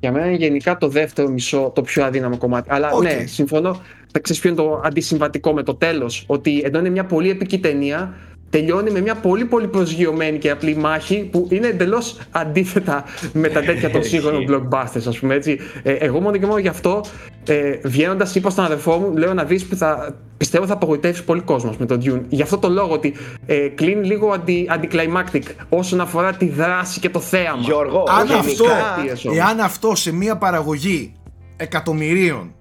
Για 0.00 0.12
μένα 0.12 0.26
είναι 0.26 0.36
γενικά 0.36 0.76
το 0.76 0.88
δεύτερο 0.88 1.28
μισό 1.28 1.72
το 1.74 1.82
πιο 1.82 2.04
αδύναμο 2.04 2.36
κομμάτι. 2.36 2.68
Αλλά 2.72 2.90
Οκ. 2.92 3.02
ναι, 3.02 3.24
συμφωνώ. 3.26 3.80
Θα 4.12 4.20
ξέρεις 4.20 4.40
ποιο 4.40 4.50
είναι 4.50 4.58
το 4.62 4.80
αντισυμβατικό 4.84 5.52
με 5.52 5.62
το 5.62 5.74
τέλος. 5.74 6.24
Ότι 6.26 6.60
ενώ 6.64 6.78
είναι 6.78 6.90
μια 6.90 7.04
πολύ 7.04 7.30
επική 7.30 7.58
ταινία, 7.58 8.14
τελειώνει 8.52 8.90
με 8.90 9.00
μια 9.00 9.14
πολύ 9.14 9.44
πολύ 9.44 9.66
προσγειωμένη 9.68 10.38
και 10.38 10.50
απλή 10.50 10.76
μάχη 10.76 11.28
που 11.32 11.46
είναι 11.50 11.66
εντελώς 11.66 12.18
αντίθετα 12.30 13.04
με 13.32 13.48
τα 13.48 13.60
τέτοια 13.62 13.90
των 13.90 14.02
σύγχρονων 14.04 14.44
blockbusters, 14.48 15.02
ας 15.08 15.18
πούμε 15.18 15.34
έτσι. 15.34 15.58
Ε, 15.82 15.92
εγώ 15.92 16.20
μόνο 16.20 16.36
και 16.36 16.46
μόνο 16.46 16.58
γι' 16.58 16.68
αυτό, 16.68 17.04
ε, 17.46 17.70
βγαίνοντας, 17.84 18.34
είπα 18.34 18.50
στον 18.50 18.64
αδερφό 18.64 18.96
μου, 18.98 19.16
λέω 19.16 19.34
να 19.34 19.44
δεις 19.44 19.66
που 19.66 19.76
θα. 19.76 20.16
Πιστεύω 20.36 20.66
θα 20.66 20.72
απογοητεύσει 20.72 21.24
πολύ 21.24 21.40
κόσμος 21.40 21.76
με 21.76 21.86
τον 21.86 22.00
Dune. 22.04 22.20
Γι' 22.28 22.42
αυτό 22.42 22.58
το 22.58 22.68
λόγο 22.68 22.92
ότι 22.92 23.14
ε, 23.46 23.68
κλείνει 23.68 24.06
λίγο 24.06 24.30
αντι, 24.30 24.68
anticlimactic 24.70 25.42
όσον 25.68 26.00
αφορά 26.00 26.32
τη 26.32 26.48
δράση 26.48 27.00
και 27.00 27.08
το 27.10 27.20
θέαμα. 27.20 27.62
Γιώργο, 27.62 28.04
Αν 28.08 28.26
γενικά- 28.26 28.38
αυτό, 28.38 28.64
Αιτίες 28.98 29.24
όμως. 29.24 29.38
εάν 29.38 29.60
αυτό 29.60 29.94
σε 29.94 30.12
μια 30.12 30.36
παραγωγή 30.36 31.12
εκατομμυρίων, 31.56 32.54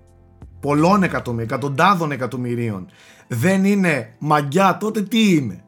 πολλών 0.60 1.04
εκατομμυρίων, 1.04 1.50
εκατοντάδων 1.50 2.12
εκατομμυρίων, 2.12 2.88
δεν 3.28 3.66
είναι 3.66 4.14
μαγιά, 4.20 4.78
τότε 4.80 5.02
τι 5.02 5.36
είναι; 5.36 5.64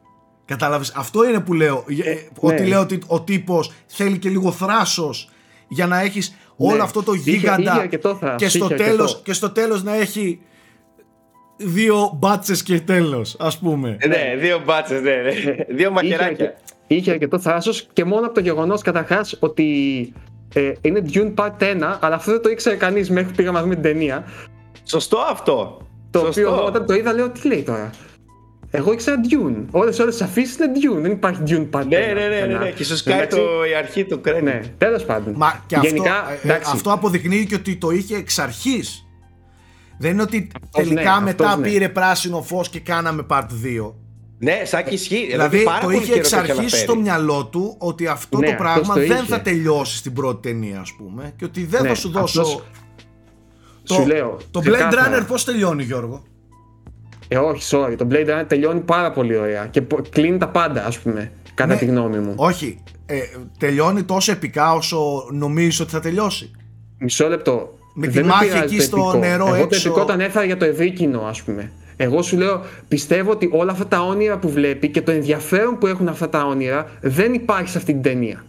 Κατάλαβες, 0.46 0.92
αυτό 0.96 1.28
είναι 1.28 1.40
που 1.40 1.52
λέω. 1.54 1.84
Ε, 2.04 2.14
ότι 2.40 2.62
ναι. 2.62 2.68
λέω 2.68 2.80
ότι 2.80 2.98
ο 3.06 3.20
τύπος 3.20 3.72
θέλει 3.86 4.18
και 4.18 4.28
λίγο 4.28 4.52
θράσος 4.52 5.28
για 5.68 5.86
να 5.86 6.00
έχεις 6.00 6.36
όλο 6.56 6.82
αυτό 6.82 7.02
το 7.02 7.12
Είχε- 7.12 7.30
γίγαντα 7.30 7.62
είχε 7.62 7.80
αρκετό 7.80 8.14
θράσος, 8.16 8.36
και, 8.42 8.48
στο 8.48 8.64
είχε 8.64 8.74
αρκετό. 8.74 8.90
τέλος, 8.90 9.20
και 9.24 9.32
στο 9.32 9.50
τέλος 9.50 9.82
να 9.82 9.94
έχει 9.94 10.40
δύο 11.56 12.10
μπάτσες 12.18 12.62
και 12.62 12.80
τέλος, 12.80 13.36
ας 13.38 13.58
πούμε. 13.58 13.96
Ναι, 14.08 14.36
δύο 14.38 14.62
μπάτσες, 14.64 15.00
ναι, 15.02 15.10
ναι. 15.14 15.30
Δύο 15.68 15.76
είχε, 15.76 15.90
μαχαιράκια. 15.90 16.26
αρκε- 16.26 16.54
είχε 16.86 17.10
αρκετό 17.10 17.38
θράσος 17.38 17.86
και 17.92 18.04
μόνο 18.04 18.26
από 18.26 18.34
το 18.34 18.40
γεγονός 18.40 18.82
καταρχάς 18.82 19.36
ότι 19.40 20.12
ε, 20.54 20.72
είναι 20.80 21.02
Dune 21.12 21.34
Part 21.34 21.58
1, 21.58 21.98
αλλά 22.00 22.14
αυτό 22.14 22.30
δεν 22.30 22.42
το 22.42 22.48
ήξερε 22.48 22.76
κανείς 22.76 23.10
μέχρι 23.10 23.28
που 23.28 23.34
πήγαμε 23.36 23.56
να 23.58 23.62
δούμε 23.64 23.74
την 23.74 23.82
ταινία. 23.82 24.24
Σωστό 24.84 25.18
αυτό. 25.30 25.78
Το 26.10 26.18
Σωστό. 26.18 26.40
οποίο 26.40 26.54
εγώ 26.54 26.64
όταν 26.66 26.86
το 26.86 26.94
είδα 26.94 27.12
λέω 27.12 27.30
τι 27.30 27.48
λέει 27.48 27.62
τώρα. 27.62 27.90
Εγώ 28.76 28.92
ήξερα 28.92 29.16
Dune. 29.30 29.64
Όλες 29.70 29.98
όλε 29.98 30.10
τι 30.10 30.24
αφήσει 30.24 30.56
είναι 30.64 30.72
Dune. 30.74 31.02
Δεν 31.02 31.10
υπάρχει 31.10 31.40
Dune 31.46 31.68
Part 31.70 31.82
1. 31.82 31.86
Ναι, 31.86 31.98
ναι, 31.98 32.12
ναι, 32.28 32.46
ναι, 32.52 32.58
ναι. 32.58 32.70
Και 32.70 32.84
σου 32.84 32.96
σκάει 32.96 33.16
Εντάξει. 33.16 33.36
το, 33.36 33.64
η 33.70 33.74
αρχή 33.74 34.04
του 34.04 34.20
credit. 34.24 34.42
Ναι, 34.42 34.60
τέλος 34.78 35.04
πάντων. 35.04 35.34
Μα 35.36 35.62
και 35.66 35.78
Γενικά, 35.82 36.14
αυτό, 36.20 36.32
ε, 36.32 36.38
εντάξει, 36.42 36.70
αυτό 36.74 36.92
αποδεικνύει 36.92 37.46
και 37.46 37.54
ότι 37.54 37.76
το 37.76 37.90
είχε 37.90 38.16
εξ 38.16 38.38
αρχής. 38.38 39.06
Δεν 39.98 40.10
είναι 40.12 40.22
ότι 40.22 40.48
Αυτός 40.64 40.82
τελικά 40.82 41.14
ναι, 41.18 41.24
μετά 41.24 41.44
αυτός 41.48 41.60
ναι. 41.64 41.68
πήρε 41.70 41.88
πράσινο 41.88 42.42
φως 42.42 42.68
και 42.68 42.80
κάναμε 42.80 43.26
part 43.30 43.42
2. 43.42 43.92
Ναι, 44.38 44.62
σαν 44.64 44.84
και 44.84 44.94
ισχύει. 44.94 45.26
Δηλαδή 45.30 45.62
πάρα 45.62 45.78
το 45.78 45.84
πολύ 45.84 45.96
είχε 45.96 46.04
καιρό 46.06 46.18
εξ 46.18 46.28
το 46.30 46.36
είχε 46.36 46.40
αρχής 46.50 46.58
αναφέρει. 46.58 46.82
στο 46.82 46.96
μυαλό 46.96 47.46
του 47.46 47.76
ότι 47.78 48.06
αυτό 48.06 48.38
Ναι, 48.38 48.46
το 48.46 48.52
αυτός 48.52 48.66
πράγμα 48.66 48.94
το 48.94 49.00
δεν 49.00 49.10
είχε. 49.22 49.26
θα 49.26 49.40
τελειώσει 49.40 49.96
στην 49.96 50.12
πρώτη 50.12 50.48
ταινία 50.48 50.80
ας 50.80 50.92
πούμε 50.92 51.32
και 51.36 51.44
ότι 51.44 51.64
δεν 51.64 51.82
Ναι, 51.82 51.88
θα 51.88 51.94
σου 51.94 52.10
δώσω... 52.10 52.40
αυτός- 52.40 52.62
Το, 53.84 53.94
Σου 53.94 54.06
λέω, 54.06 54.36
το 54.50 54.60
Blade 54.60 54.70
ξεκάθαρα. 54.72 55.22
Runner 55.22 55.26
πώς 55.28 55.44
τελειώνει 55.44 55.82
Γιώργο; 55.82 56.22
Ε, 57.28 57.36
όχι, 57.36 57.76
sorry. 57.76 57.94
Το 57.98 58.06
Blade 58.10 58.26
Runner 58.28 58.44
τελειώνει 58.46 58.80
πάρα 58.80 59.10
πολύ 59.12 59.36
ωραία 59.36 59.66
και 59.66 59.82
πο- 59.82 60.00
κλείνει 60.10 60.38
τα 60.38 60.48
πάντα, 60.48 60.84
ας 60.86 60.98
πούμε. 60.98 61.32
Κατά 61.54 61.72
Ναι. 61.72 61.78
τη 61.78 61.84
γνώμη 61.84 62.18
μου. 62.18 62.32
Όχι, 62.36 62.82
ε, 63.06 63.16
τελειώνει 63.58 64.02
τόσο 64.02 64.32
επικά 64.32 64.72
όσο 64.72 65.28
νομίζεις 65.32 65.80
ότι 65.80 65.90
θα 65.90 66.00
τελειώσει. 66.00 66.50
Μισό 66.98 67.28
λεπτό. 67.28 67.78
Με 67.94 68.06
τη 68.06 68.12
Δεν 68.12 68.24
μάχη 68.26 68.44
πειράζει 68.48 68.62
εκεί 68.64 68.76
το 68.76 68.82
στο 68.82 68.96
επικό. 68.96 69.18
νερό 69.18 69.46
Εγώ 69.46 69.56
το 69.56 69.62
έξω. 69.62 69.88
επικό 69.88 70.04
τον 70.04 70.20
έφερα 70.20 70.44
για 70.44 70.56
το 70.56 70.64
ευρύ 70.64 70.90
κοινό, 70.92 71.20
ας 71.20 71.42
πούμε. 71.42 71.72
Εγώ 71.96 72.22
σου 72.22 72.36
λέω, 72.36 72.60
πιστεύω 72.88 73.30
ότι 73.30 73.48
όλα 73.52 73.72
αυτά 73.72 73.86
τα 73.86 74.00
όνειρα 74.02 74.38
που 74.38 74.48
βλέπει 74.50 74.88
και 74.88 75.02
το 75.02 75.10
ενδιαφέρον 75.10 75.78
που 75.78 75.86
έχουν 75.86 76.08
αυτά 76.08 76.28
τα 76.28 76.44
όνειρα 76.44 76.86
δεν 77.00 77.34
υπάρχει 77.34 77.68
σε 77.68 77.78
αυτή 77.78 77.92
την 77.92 78.02
ταινία. 78.02 78.44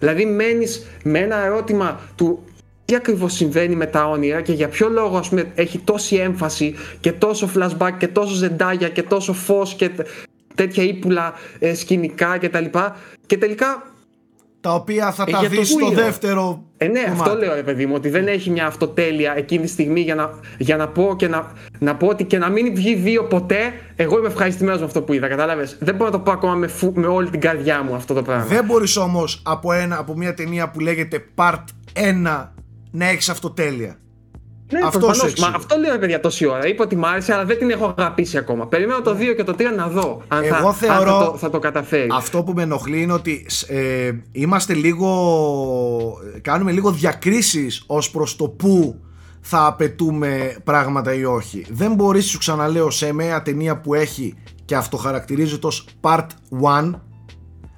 Δηλαδή, 0.00 0.24
μένεις 0.26 0.86
με 1.04 1.18
ένα 1.18 1.44
ερώτημα 1.44 2.00
του 2.16 2.44
τι 2.88 2.94
ακριβώς 2.94 3.32
συμβαίνει 3.32 3.74
με 3.76 3.86
τα 3.86 4.08
όνειρα 4.08 4.40
και 4.40 4.52
για 4.52 4.68
ποιο 4.68 4.88
λόγο 4.88 5.16
ας 5.16 5.28
πούμε, 5.28 5.52
έχει 5.54 5.78
τόση 5.78 6.16
έμφαση 6.16 6.74
και 7.00 7.12
τόσο 7.12 7.48
flashback 7.56 7.90
και 7.98 8.08
τόσο 8.08 8.34
ζεντάγια 8.34 8.88
και 8.88 9.02
τόσο 9.02 9.32
φως 9.32 9.74
και 9.74 9.88
τ- 9.88 10.06
τέτοια 10.54 10.82
ύπουλα 10.82 11.32
ε, 11.58 11.74
σκηνικά 11.74 12.38
κτλ. 12.38 12.64
Και 13.26 13.38
τελικά 13.38 13.82
Τα 14.60 14.74
οποία 14.74 15.12
θα 15.12 15.24
Ε, 15.28 15.30
τα 15.30 15.38
για 15.38 15.48
το 15.50 15.56
δεις 15.56 15.68
στο 15.68 15.88
Wheel. 15.88 15.92
δεύτερο 15.92 16.62
ε, 16.76 16.86
ναι, 16.86 17.00
κομμάτι. 17.00 17.20
αυτό 17.20 17.34
λέω 17.38 17.54
ρε 17.54 17.62
παιδί 17.62 17.86
μου, 17.86 17.92
ότι 17.96 18.08
δεν 18.08 18.26
έχει 18.26 18.50
μια 18.50 18.66
αυτοτέλεια 18.66 19.34
εκείνη 19.36 19.62
τη 19.64 19.68
στιγμή 19.70 20.00
για 20.00 20.14
να, 20.14 20.30
για 20.58 20.76
να 20.76 20.88
πω 20.88 21.14
και 21.18 21.28
να, 21.28 21.52
να 21.78 21.94
πω 21.96 22.06
ότι 22.06 22.24
και 22.24 22.38
να 22.38 22.48
μην 22.48 22.74
βγει 22.74 22.94
δύο 22.94 23.24
ποτέ, 23.24 23.72
εγώ 23.96 24.18
είμαι 24.18 24.26
ευχαριστημένος 24.28 24.80
με 24.80 24.86
αυτό 24.86 25.02
που 25.02 25.12
είδα, 25.12 25.28
κατάλαβες; 25.28 25.76
Δεν 25.80 25.94
μπορώ 25.94 26.10
να 26.10 26.16
το 26.16 26.22
πω 26.22 26.30
ακόμα 26.30 26.54
με, 26.54 26.66
φου- 26.66 26.96
με 26.96 27.06
όλη 27.06 27.30
την 27.30 27.40
καρδιά 27.40 27.82
μου 27.82 27.94
αυτό 27.94 28.14
το 28.14 28.22
πράγμα. 28.22 28.44
Δεν 28.44 28.64
μπορείς 28.64 28.96
όμως 28.96 29.42
από, 29.44 29.72
ένα, 29.72 29.98
από 29.98 30.16
μια 30.16 30.34
ταινία 30.34 30.70
που 30.70 30.80
λέγεται 30.80 31.24
Part 31.34 31.64
1 31.94 32.46
να 32.90 33.08
έχεις 33.08 33.28
αυτοτέλεια. 33.28 33.98
ναι, 34.72 34.78
αυτός 34.78 34.90
προφανώς. 34.92 35.16
σου 35.16 35.26
εξηγώ. 35.26 35.48
Μα 35.50 35.56
αυτό 35.56 35.76
λέω 35.76 35.92
ρε 35.92 35.98
παιδιά 35.98 36.20
τόση 36.20 36.46
ώρα. 36.46 36.66
Είπα 36.66 36.84
ότι 36.84 36.96
μ' 36.96 37.04
άρεσε, 37.04 37.32
αλλά 37.32 37.44
δεν 37.44 37.58
την 37.58 37.70
έχω 37.70 37.94
αγαπήσει 37.96 38.38
ακόμα. 38.38 38.66
Περιμένω 38.66 39.00
το 39.00 39.16
2 39.16 39.34
και 39.36 39.44
το 39.44 39.54
3 39.58 39.62
να 39.76 39.88
δω 39.88 40.22
αν, 40.28 40.42
θα, 40.44 40.56
Εγώ 40.56 40.68
αν 40.68 40.74
θεωρώ- 40.74 41.18
θα, 41.18 41.30
το, 41.30 41.36
θα 41.38 41.50
το 41.50 41.58
καταφέρει. 41.58 42.08
Αυτό 42.12 42.42
που 42.42 42.52
με 42.52 42.62
ενοχλεί 42.62 43.02
είναι 43.02 43.12
ότι 43.12 43.46
ε, 43.68 44.10
είμαστε 44.32 44.74
λίγο. 44.74 45.08
κάνουμε 46.42 46.72
λίγο 46.72 46.90
διακρίσεις 46.90 47.82
ως 47.86 48.10
προς 48.10 48.36
το 48.36 48.48
πού 48.48 49.00
θα 49.40 49.66
απαιτούμε 49.66 50.56
πράγματα 50.64 51.14
ή 51.14 51.24
όχι. 51.24 51.66
Δεν 51.70 51.94
μπορείς, 51.94 52.26
σου 52.26 52.38
ξαναλέω, 52.38 52.90
σε 52.90 53.12
μια 53.12 53.42
ταινία 53.42 53.80
που 53.80 53.94
έχει 53.94 54.34
και 54.64 54.76
αυτοχαρακτηρίζεται 54.76 55.66
ως 55.66 55.84
Part 56.00 56.26
1 56.62 56.90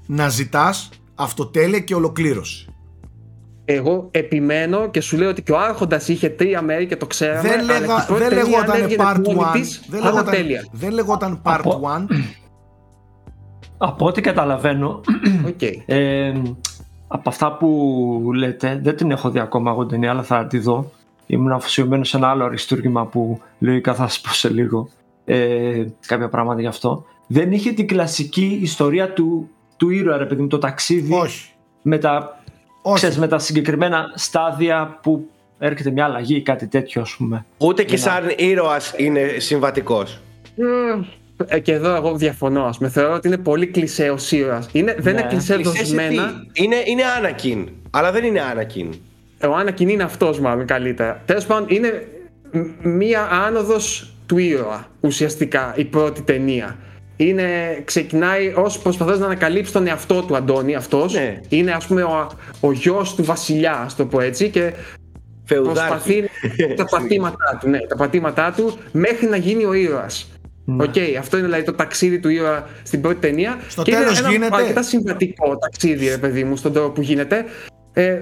να 0.07 0.29
ζητάς 0.29 0.89
αυτοτέλεια 1.15 1.79
και 1.81 1.95
ολοκλήρωση. 1.95 2.70
Εγώ 3.73 4.09
επιμένω 4.11 4.89
και 4.91 5.01
σου 5.01 5.17
λέω 5.17 5.29
ότι 5.29 5.43
και 5.43 5.53
ο 5.53 5.59
Άρχοντας 5.59 6.09
είχε 6.09 6.29
τρία 6.29 6.63
μέρη 6.63 6.87
και 6.87 6.97
το 6.97 7.07
ξέραμε. 7.07 7.41
δεν, 7.49 7.59
αλλά 7.59 7.63
λέγα, 7.81 7.87
και 7.87 8.03
η 8.03 8.05
πρώτη 8.07 8.23
δεν 8.23 8.29
ταινία, 8.29 8.59
αν 8.59 8.67
λεγόταν 8.67 8.83
έβγαινε 8.83 9.05
Part 9.07 9.21
μόνη 9.27 9.49
1. 9.49 9.53
της, 9.53 9.83
δεν, 9.89 10.01
θα 10.01 10.09
ήταν 10.09 10.15
λεγόταν, 10.15 10.35
τέλεια. 10.35 10.67
δεν 10.73 10.93
λεγόταν 10.93 11.43
Part 11.45 11.59
Από- 11.65 11.81
1. 11.81 12.07
Από 13.79 14.07
ό,τι 14.07 14.21
καταλαβαίνω, 14.21 15.01
Οκ. 15.47 15.63
ε, 15.87 16.33
από 17.09 17.29
αυτά 17.29 17.57
που 17.57 18.31
λέτε, 18.35 18.81
δεν 18.83 18.97
την 18.97 19.11
έχω 19.11 19.31
δει 19.31 19.39
ακόμα 19.39 19.71
εγώ 19.71 19.81
την 19.81 19.89
ταινία, 19.91 20.11
αλλά 20.11 20.23
θα 20.23 20.47
τη 20.47 20.59
δω. 20.59 20.91
Ήμουν 21.27 21.53
αφοσιωμένος 21.53 22.09
σε 22.09 22.17
ένα 22.17 22.29
άλλο 22.29 22.45
αριστούργημα 22.45 23.07
που 23.07 23.41
λογικά 23.59 23.95
θα 23.95 24.09
σας 24.09 24.21
πω 24.21 24.29
σε 24.33 24.49
λίγο 24.49 24.89
ε, 25.25 25.85
κάποια 26.07 26.29
πράγματα 26.29 26.61
γι' 26.61 26.67
αυτό. 26.67 27.05
Δεν 27.27 27.53
είχε 27.53 27.73
την 27.73 27.87
κλασική 27.87 28.59
ιστορία 28.63 29.13
του, 29.13 29.49
του 29.77 29.91
ήρωα, 29.91 30.17
ρε 30.17 30.27
παιδί 30.27 30.43
μου, 30.43 30.49
το 30.49 30.59
ταξίδι 30.59 31.15
Όχι. 31.15 31.49
με 31.83 31.99
τα, 31.99 32.40
Όχι. 32.83 32.97
ξέρεις, 32.97 33.19
με 33.19 33.27
τα 33.29 33.39
συγκεκριμένα 33.39 34.05
στάδια 34.15 34.99
που 35.03 35.29
έρχεται 35.59 35.91
μια 35.91 36.05
αλλαγή 36.05 36.37
ή 36.37 36.43
κάτι 36.43 36.67
τέτοιο, 36.67 37.01
ας 37.03 37.15
πούμε. 37.17 37.45
Ούτε 37.59 37.83
και 37.85 37.97
σαν 37.97 38.33
ήρωας 38.37 38.95
είναι 38.97 39.21
συμβατικός. 39.39 40.21
Ε, 41.47 41.59
και 41.59 41.73
εδώ 41.73 41.95
εγώ 41.95 42.17
διαφωνώ. 42.17 42.65
Ας 42.65 42.77
πούμε. 42.79 42.89
Θεωρώ 42.91 43.15
ότι 43.15 43.27
είναι 43.29 43.39
πολύ 43.39 43.67
κλεισέ 43.67 44.11
ο 44.11 44.17
ήρωας. 44.31 44.69
Είναι, 44.73 44.95
δεν 44.99 45.15
Ναι. 45.15 45.21
είναι 45.21 45.29
κλεισέ 45.29 45.57
δοσμένα. 45.57 46.45
Είναι, 46.53 46.77
είναι 46.87 47.03
Anakin, 47.21 47.65
αλλά 47.91 48.13
δεν 48.13 48.25
είναι 48.25 48.41
Anakin. 48.55 48.89
Ο 49.49 49.55
Άνακιν 49.55 49.89
είναι 49.89 50.03
αυτός, 50.03 50.41
μάλλον 50.41 50.67
καλύτερα. 50.67 51.23
Τέλος 51.27 51.47
πάντων, 51.47 51.67
είναι 51.69 52.07
μ- 52.53 52.85
μία 52.87 53.29
άνοδος 53.47 54.13
του 54.27 54.39
ήρωα 54.39 54.87
ουσιαστικά 55.01 55.73
η 55.77 55.85
πρώτη 55.85 56.23
ταινία. 56.23 56.77
Είναι, 57.25 57.81
ξεκινάει 57.85 58.53
ως 58.57 58.79
προσπαθώντας 58.79 59.19
να 59.21 59.25
ανακαλύψει 59.27 59.73
τον 59.73 59.87
εαυτό 59.87 60.23
του 60.23 60.37
Αντώνη. 60.37 60.75
Αυτός 60.75 61.13
Ναι. 61.15 61.41
είναι, 61.49 61.73
ας 61.73 61.87
πούμε, 61.87 62.03
ο, 62.03 62.31
ο 62.61 62.73
γιος 62.73 63.15
του 63.15 63.25
βασιλιά, 63.25 63.73
ας 63.73 63.97
το 63.97 64.05
πω 64.07 64.21
έτσι. 64.21 64.49
Και 64.49 64.73
Φεουδάρχη. 65.45 65.79
προσπαθεί 65.89 66.25
τα 66.77 66.85
πατήματά 66.85 67.59
του, 67.61 67.69
ναι, 67.69 67.79
τα 67.79 67.97
πατήματά 67.97 68.53
του 68.57 68.77
μέχρι 68.93 69.27
να 69.27 69.37
γίνει 69.37 69.65
ο 69.65 69.73
ήρωας. 69.73 70.31
Οκ, 70.81 70.95
αυτό 71.19 71.37
είναι 71.37 71.47
δηλαδή 71.47 71.65
το 71.65 71.73
ταξίδι 71.73 72.19
του 72.19 72.29
ήρωα 72.29 72.67
στην 72.83 73.01
πρώτη 73.01 73.21
ταινία. 73.21 73.59
Στο 73.69 73.83
και 73.83 73.91
τέλος 73.91 74.19
είναι 74.19 74.27
ένα 74.29 74.31
γίνεται- 74.37 74.55
αρκετά 74.61 74.83
συμβατικό 74.83 75.57
ταξίδι, 75.59 76.09
ρε 76.09 76.19
παιδί 76.19 76.45
μου, 76.45 76.57
στον 76.57 76.73
τρόπο 76.73 76.89
που 76.91 77.01
γίνεται. 77.01 77.45
Ε, 77.93 78.19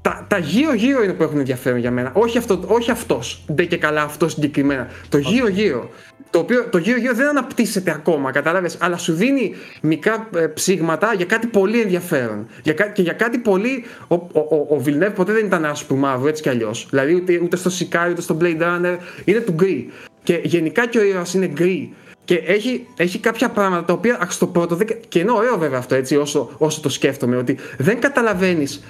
τα, 0.00 0.26
τα 0.28 0.38
γύρω-γύρω 0.38 1.02
είναι 1.02 1.12
που 1.12 1.22
έχουν 1.22 1.38
ενδιαφέρον 1.38 1.78
για 1.78 1.90
μένα. 1.90 2.10
Όχι, 2.14 2.38
αυτό, 2.38 2.60
όχι 2.66 2.90
αυτός, 2.90 3.42
δεν 3.46 3.68
και 3.68 3.76
καλά 3.76 4.02
αυτό 4.02 4.28
συγκεκριμένα. 4.28 4.86
Το 5.08 5.18
γύρω-γύρω. 5.18 5.90
Το 6.32 6.38
οποίο 6.38 6.64
το 6.70 6.78
γύρω-γύρω 6.78 7.14
δεν 7.14 7.28
αναπτύσσεται 7.28 7.90
ακόμα, 7.90 8.30
κατάλαβες, 8.30 8.76
αλλά 8.80 8.96
σου 8.96 9.12
δίνει 9.12 9.54
μικρά 9.82 10.28
ε, 10.36 10.46
ψήγματα 10.46 11.14
για 11.14 11.24
κάτι 11.24 11.46
πολύ 11.46 11.80
ενδιαφέρον. 11.80 12.46
Για, 12.62 12.72
κα- 12.72 12.88
και 12.88 13.02
για 13.02 13.12
κάτι 13.12 13.38
πολύ. 13.38 13.84
Ο, 14.08 14.14
ο, 14.14 14.28
ο, 14.32 14.76
ο 14.76 14.82
Villeneuve 14.86 15.12
ποτέ 15.14 15.32
δεν 15.32 15.46
ήταν 15.46 15.64
άσπρο 15.64 15.96
μαύρο 15.96 16.28
έτσι 16.28 16.42
κι 16.42 16.48
αλλιώς. 16.48 16.86
Δηλαδή 16.90 17.14
ούτε, 17.14 17.40
ούτε 17.42 17.56
στο 17.56 17.70
Sicario 17.78 18.10
ούτε 18.10 18.20
στο 18.20 18.36
Blade 18.40 18.60
Runner 18.62 18.96
είναι 19.24 19.40
του 19.40 19.52
γκρι. 19.52 19.90
Και 20.22 20.40
γενικά 20.44 20.86
και 20.86 20.98
ο 20.98 21.02
ήρωας 21.02 21.34
είναι 21.34 21.46
γκρι. 21.46 21.94
Και 22.24 22.34
έχει, 22.34 22.86
έχει 22.96 23.18
κάποια 23.18 23.48
πράγματα 23.48 23.84
τα 23.84 23.92
οποία 23.92 24.18
αχ, 24.20 24.32
στο 24.32 24.46
πρώτο. 24.46 24.76
Δεν, 24.76 24.86
και 25.08 25.18
είναι 25.18 25.32
ωραίο 25.32 25.58
βέβαια 25.58 25.78
αυτό 25.78 25.94
έτσι, 25.94 26.16
όσο, 26.16 26.50
όσο 26.58 26.80
το 26.80 26.88
σκέφτομαι, 26.88 27.36
ότι 27.36 27.58
δεν 27.78 28.00
καταλαβαίνεις 28.00 28.82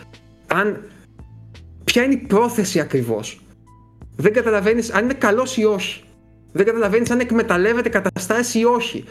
αν. 0.46 0.80
Ποια 1.84 2.02
είναι 2.02 2.14
η 2.14 2.24
πρόθεση 2.26 2.80
ακριβώς. 2.80 3.40
Δεν 4.16 4.32
καταλαβαίνεις 4.32 4.90
αν 4.92 5.04
είναι 5.04 5.14
καλός 5.14 5.56
ή 5.56 5.64
όχι. 5.64 6.02
Δεν 6.52 6.66
καταλαβαίνεις 6.66 7.10
αν 7.10 7.20
εκμεταλλεύεται 7.20 7.88
καταστάσει 7.88 8.58
ή 8.58 8.64
όχι. 8.64 9.04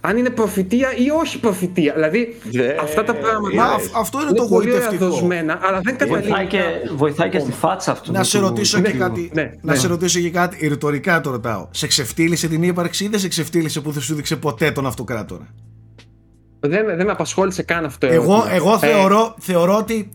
αν 0.00 0.16
είναι 0.16 0.30
προφητεία 0.30 0.96
ή 0.96 1.10
όχι 1.10 1.40
προφητεία. 1.40 1.92
Δηλαδή 1.94 2.36
Ναι. 2.52 2.76
αυτά 2.80 3.04
τα 3.04 3.14
πράγματα 3.14 3.54
Μα 3.56 3.64
αυ- 3.64 3.96
αυτό 3.96 4.22
είναι 4.22 4.32
το 4.32 4.46
πολύ 4.46 4.70
γοητευτικό. 4.70 5.04
ωραία 5.04 5.16
δοσμένα, 5.18 5.58
αλλά 5.62 5.80
δεν 5.82 5.96
καταλήγει. 5.96 6.28
Βοηθάει 6.28 6.46
και, 6.46 6.60
βοηθάει 6.96 7.28
και 7.28 7.38
στη 7.38 7.52
φάτσα 7.52 7.92
αυτού. 7.92 8.12
Να 8.12 8.22
σε 8.22 8.38
του- 8.38 8.44
ρωτήσω 8.44 8.78
ναι, 8.78 8.90
και 8.90 8.96
κάτι. 8.98 9.30
ναι, 9.34 9.42
να 9.62 9.72
ναι. 9.72 9.78
σε 9.78 9.86
ρωτήσω 9.86 10.20
και 10.20 10.30
κάτι. 10.30 10.68
Ρητορικά 10.68 11.20
το 11.20 11.30
ρωτάω. 11.30 11.68
Σε 11.70 11.86
ξεφτύλισε 11.86 12.48
την 12.48 12.62
ύπαρξη 12.62 13.04
ή 13.04 13.08
δεν 13.08 13.18
σε 13.20 13.28
ξεφτύλισε 13.28 13.80
που 13.80 13.90
δεν 13.90 14.02
σου 14.02 14.14
δείξε 14.14 14.36
ποτέ 14.36 14.70
τον 14.70 14.86
αυτοκράτορα; 14.86 15.46
Δεν, 16.60 16.86
δεν 16.96 17.06
με 17.06 17.12
απασχόλησε 17.12 17.62
καν 17.62 17.84
αυτό. 17.84 18.06
Εγώ, 18.06 18.14
ερώτημα. 18.34 18.54
εγώ 18.54 18.72
Ε, 18.74 18.78
θεωρώ, 18.78 19.34
θεωρώ 19.38 19.76
ότι 19.76 20.10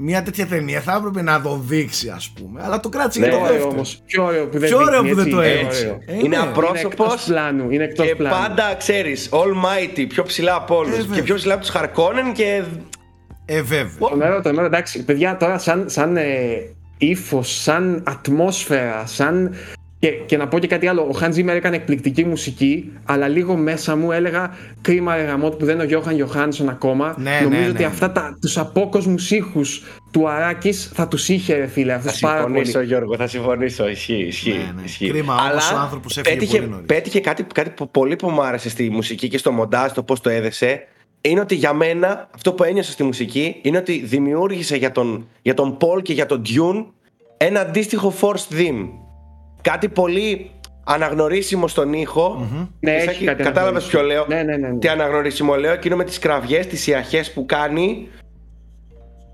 μια 0.00 0.22
τέτοια 0.22 0.46
ταινία 0.46 0.80
θα 0.80 0.94
έπρεπε 0.98 1.22
να 1.22 1.40
το 1.40 1.56
δείξει, 1.66 2.08
ας 2.08 2.28
πούμε. 2.30 2.60
Αλλά 2.64 2.80
το 2.80 2.88
κράτησε 2.88 3.18
για 3.18 3.28
Πιο 3.28 3.36
το 3.38 3.42
ωραίο 3.44 3.52
δεύτερο. 3.54 3.74
όμως. 3.74 4.02
Πιο 4.06 4.24
ωραίο 4.24 4.46
που 4.46 4.58
δεν 4.58 4.68
Πιο 4.68 4.78
ωραίο 4.78 5.02
δείχνει, 5.02 5.16
που 5.16 5.22
δεν 5.22 5.30
το 5.30 5.40
έτσι. 5.40 5.64
έτσι. 5.66 5.84
Ωραίο. 5.84 5.98
Ε, 6.06 6.14
Είναι 6.14 6.28
ναι. 6.28 6.36
απρόσωπος 6.36 6.80
Είναι 6.80 6.88
εκτός 6.92 7.24
πλάνου, 7.26 7.70
είναι 7.70 7.84
εκτός 7.84 8.06
και 8.06 8.14
πλάνου. 8.14 8.36
πάντα 8.36 8.74
ξέρεις 8.78 9.28
Almighty 9.32 10.04
πιο 10.08 10.22
ψηλά 10.22 10.54
από 10.54 10.76
όλους 10.76 10.96
βέβαια. 10.96 11.16
και 11.16 11.22
πιο 11.22 11.34
ψηλά 11.34 11.52
από 11.54 11.62
τους 11.62 11.70
Χαρκόνεν 11.70 12.32
και 12.32 12.62
Ε, 13.44 13.62
βέβαια. 13.62 14.08
Τρομερό, 14.08 14.40
τρομερό, 14.40 14.66
εντάξει. 14.66 15.04
Παιδιά, 15.04 15.36
τώρα 15.36 15.58
σαν, 15.58 15.84
σαν 15.88 16.16
ε, 16.16 16.24
ύφος, 16.98 17.62
σαν 17.62 18.02
ατμόσφαιρα, 18.06 19.06
σαν. 19.06 19.54
Και, 20.00 20.08
και 20.08 20.36
να 20.36 20.48
πω 20.48 20.58
και 20.58 20.66
κάτι 20.66 20.86
άλλο. 20.86 21.02
Ο 21.02 21.18
Hans 21.20 21.34
Zimmer 21.34 21.48
έκανε 21.48 21.76
εκπληκτική 21.76 22.24
μουσική, 22.24 22.92
αλλά 23.04 23.28
λίγο 23.28 23.56
μέσα 23.56 23.96
μου 23.96 24.12
έλεγα 24.12 24.50
κρίμα 24.80 25.16
ρε 25.16 25.22
γαμότ 25.22 25.54
που 25.54 25.64
δεν 25.64 25.74
είναι 25.74 25.82
ο 25.82 25.86
Γιώχαν 25.86 26.14
Γιωχάνσον 26.14 26.68
ακόμα. 26.68 27.14
Ναι, 27.18 27.40
Νομίζω 27.42 27.60
ναι, 27.62 27.68
ότι 27.68 27.78
ναι. 27.78 27.84
αυτά 27.84 28.12
τα, 28.12 28.38
τους 28.40 28.58
απόκοσμους 28.58 29.30
ήχους 29.30 29.82
του 30.10 30.28
Αράκης 30.28 30.90
θα 30.94 31.08
τους 31.08 31.28
είχε 31.28 31.54
ρε 31.56 31.66
φίλε, 31.66 31.92
θα 31.92 31.98
αυτούς 31.98 32.20
πάρα 32.20 32.42
πολύ. 32.42 32.54
συμφωνήσω 32.54 32.80
Γιώργο, 32.80 33.16
θα 33.16 33.26
συμφωνήσω, 33.26 33.88
ισχύει, 33.88 34.24
ισχύει. 34.26 34.50
Ναι, 34.50 34.72
ναι. 34.76 34.82
ισχύει. 34.84 35.08
Κρίμα 35.08 35.34
όμως 35.50 35.72
ο 35.72 35.76
άνθρωπος 35.76 36.16
έφυγε 36.16 36.34
πέτυχε, 36.36 36.58
πολύ 36.58 36.70
νωρίς. 36.70 36.86
πέτυχε 36.86 37.20
κάτι, 37.20 37.42
κάτι 37.42 37.70
που 37.70 37.90
πολύ 37.90 38.16
που 38.16 38.28
μου 38.30 38.42
άρεσε 38.42 38.68
στη 38.68 38.90
μουσική 38.90 39.28
και 39.28 39.38
στο 39.38 39.52
μοντάζ, 39.52 39.92
το 39.92 40.02
πώς 40.02 40.20
το 40.20 40.30
έδεσε, 40.30 40.86
είναι 41.20 41.40
ότι 41.40 41.54
για 41.54 41.72
μένα 41.72 42.28
αυτό 42.34 42.52
που 42.52 42.64
ένιωσα 42.64 42.92
στη 42.92 43.02
μουσική 43.02 43.56
είναι 43.62 43.78
ότι 43.78 44.02
δημιούργησε 44.04 44.76
για 44.76 44.92
τον, 44.92 45.28
για 45.42 45.54
τον 45.54 45.76
Paul 45.80 46.02
και 46.02 46.12
για 46.12 46.26
τον 46.26 46.42
Dune 46.46 46.84
ένα 47.36 47.60
αντίστοιχο 47.60 48.14
forced 48.20 48.54
theme. 48.58 48.88
Κάτι 49.70 49.88
πολύ 49.88 50.50
αναγνωρίσιμο 50.84 51.68
στον 51.68 51.92
ήχο. 51.92 52.46
Ναι, 52.80 52.90
Και 52.90 52.96
έχει 52.96 53.04
Σάκη, 53.06 53.24
κάτι 53.24 53.42
Κατάλαβες 53.42 53.84
ποιο 53.84 54.02
λέω; 54.02 54.24
Ναι, 54.28 54.42
ναι, 54.42 54.56
ναι, 54.56 54.68
ναι. 54.68 54.78
Τι 54.78 54.88
αναγνωρίσιμο 54.88 55.54
λέω, 55.54 55.72
εκείνο 55.72 55.96
με 55.96 56.04
τις 56.04 56.18
κραυγές, 56.18 56.66
τις 56.66 56.86
ιαχές 56.86 57.32
που 57.32 57.46
κάνει. 57.46 58.08